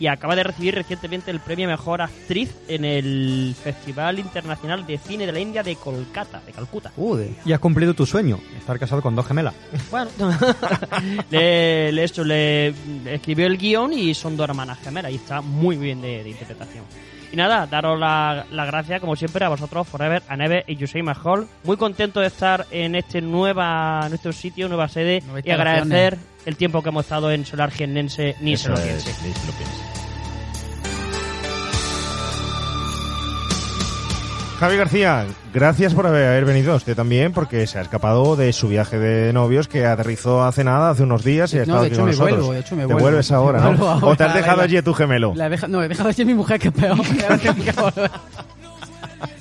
y 0.00 0.06
acaba 0.06 0.34
de 0.36 0.42
recibir 0.42 0.74
recientemente 0.74 1.30
el 1.30 1.40
premio 1.40 1.68
Mejor 1.68 2.02
Actriz 2.02 2.54
en 2.68 2.84
el 2.84 3.54
Festival 3.62 4.18
Internacional 4.18 4.86
de 4.86 4.98
Cine 4.98 5.26
de 5.26 5.32
la 5.32 5.40
India 5.40 5.62
de 5.62 5.76
Kolkata, 5.76 6.40
de 6.44 6.52
Calcuta. 6.52 6.92
Joder. 6.96 7.30
Y 7.44 7.52
has 7.52 7.60
cumplido 7.60 7.94
tu 7.94 8.04
sueño, 8.06 8.38
estar 8.58 8.78
casado 8.78 9.02
con 9.02 9.14
dos 9.14 9.26
gemelas. 9.26 9.54
Bueno, 9.90 10.10
le, 11.30 11.92
le- 11.92 12.04
esto, 12.04 12.24
le, 12.24 12.72
le 13.04 13.14
escribió 13.14 13.46
el 13.46 13.58
guion 13.58 13.92
y 13.92 14.14
son 14.14 14.36
dos 14.36 14.48
hermanas 14.48 14.78
gemelas 14.82 15.12
y 15.12 15.16
está 15.16 15.40
muy 15.40 15.76
bien 15.76 16.00
de, 16.00 16.22
de 16.24 16.30
interpretación. 16.30 16.84
Y 17.32 17.36
nada, 17.36 17.66
daros 17.66 17.98
la, 17.98 18.44
la 18.50 18.66
gracia, 18.66 19.00
como 19.00 19.16
siempre, 19.16 19.44
a 19.44 19.48
vosotros, 19.48 19.88
Forever, 19.88 20.22
a 20.28 20.36
y 20.66 20.76
Yusei 20.76 21.02
Mahol. 21.02 21.48
Muy 21.64 21.78
contento 21.78 22.20
de 22.20 22.26
estar 22.26 22.66
en 22.70 22.94
este 22.94 23.22
nueva 23.22 24.06
nuestro 24.10 24.32
sitio, 24.32 24.68
nueva 24.68 24.88
sede 24.88 25.22
y 25.42 25.50
agradecer 25.50 26.14
instalaciones. 26.14 26.46
el 26.46 26.56
tiempo 26.56 26.82
que 26.82 26.90
hemos 26.90 27.06
estado 27.06 27.32
en 27.32 27.46
Solar 27.46 27.70
Giennense, 27.70 28.36
ni 28.40 28.56
se 28.58 28.68
lo 28.68 28.74
Eso 28.74 28.84
piense. 28.84 29.10
es, 29.10 30.01
Javi 34.62 34.76
García, 34.76 35.26
gracias 35.52 35.92
por 35.92 36.06
haber, 36.06 36.44
venido 36.44 36.76
usted 36.76 36.94
también, 36.94 37.32
porque 37.32 37.66
se 37.66 37.80
ha 37.80 37.82
escapado 37.82 38.36
de 38.36 38.52
su 38.52 38.68
viaje 38.68 38.96
de 38.96 39.32
novios 39.32 39.66
que 39.66 39.84
aterrizó 39.86 40.44
hace 40.44 40.62
nada, 40.62 40.90
hace 40.90 41.02
unos 41.02 41.24
días 41.24 41.52
y 41.52 41.56
ha 41.58 41.58
No, 41.60 41.62
estado 41.64 41.80
de 41.80 41.86
aquí 41.88 41.94
hecho 41.94 42.00
con 42.02 42.04
me 42.06 42.12
nosotros. 42.12 42.36
vuelvo, 42.38 42.52
de 42.52 42.60
hecho 42.60 42.76
me 42.76 42.82
Te 42.82 42.86
vuelvo. 42.86 43.00
vuelves 43.00 43.32
ahora, 43.32 43.60
Me 43.60 43.76
¿no? 43.76 43.88
ahora, 43.90 44.06
o 44.06 44.16
te 44.16 44.22
has 44.22 44.34
dejado 44.34 44.62
allí 44.62 44.76
a 44.76 44.82
tu 44.84 44.94
gemelo. 44.94 45.32
La 45.34 45.48
deja- 45.48 45.66
no, 45.66 45.82
he 45.82 45.88
dejado 45.88 46.10
allí 46.10 46.22
a 46.22 46.26
mi 46.26 46.34
mujer 46.34 46.60
que 46.60 46.68
es 46.68 46.74
peor. 46.74 46.96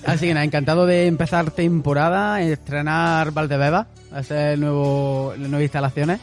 Así 0.07 0.25
que 0.25 0.33
nada, 0.33 0.43
encantado 0.43 0.87
de 0.87 1.05
empezar 1.05 1.51
temporada, 1.51 2.41
estrenar 2.41 3.29
Valdebeba, 3.31 3.85
hacer 4.11 4.57
nuevo, 4.57 5.33
las 5.37 5.49
nuevas 5.49 5.61
instalaciones. 5.61 6.19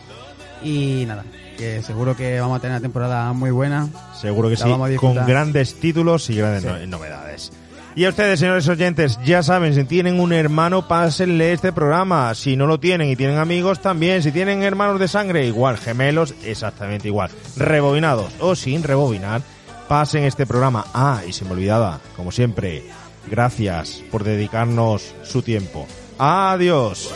Y 0.65 1.05
nada, 1.07 1.23
que 1.57 1.83
seguro 1.83 2.17
que 2.17 2.41
vamos 2.41 2.59
a 2.59 2.61
tener 2.61 2.75
una 2.75 2.83
temporada 2.83 3.33
muy 3.33 3.53
buena. 3.53 3.87
Seguro 4.21 4.49
que 4.49 4.57
La 4.57 4.89
sí, 4.89 4.97
con 4.97 5.15
grandes 5.25 5.79
títulos 5.79 6.29
y 6.31 6.37
grandes 6.37 6.63
Sí. 6.65 6.69
no- 6.69 6.99
novedades. 6.99 7.53
Y 7.99 8.05
a 8.05 8.11
ustedes, 8.11 8.39
señores 8.39 8.69
oyentes, 8.69 9.19
ya 9.25 9.43
saben, 9.43 9.75
si 9.75 9.83
tienen 9.83 10.21
un 10.21 10.33
hermano, 10.33 10.87
pásenle 10.87 11.53
este 11.53 11.73
programa. 11.73 12.33
Si 12.37 12.55
no 12.55 12.69
lo 12.69 12.79
tienen 12.79 13.09
y 13.11 13.17
tienen 13.17 13.39
amigos, 13.39 13.83
también. 13.83 14.23
Si 14.23 14.31
tienen 14.31 14.63
hermanos 14.63 15.01
de 15.01 15.09
sangre, 15.09 15.47
igual. 15.47 15.79
Gemelos, 15.79 16.33
exactamente 16.45 17.09
igual. 17.09 17.33
Rebobinados 17.57 18.33
o 18.39 18.55
sin 18.55 18.85
rebobinar, 18.85 19.43
pasen 19.89 20.23
este 20.23 20.47
programa. 20.47 20.85
Ah, 20.95 21.23
y 21.27 21.33
se 21.33 21.45
me 21.45 21.51
olvidaba, 21.51 21.99
como 22.15 22.31
siempre, 22.31 22.85
gracias 23.29 24.01
por 24.13 24.23
dedicarnos 24.23 25.13
su 25.25 25.43
tiempo. 25.43 25.89
Adiós. 26.19 27.13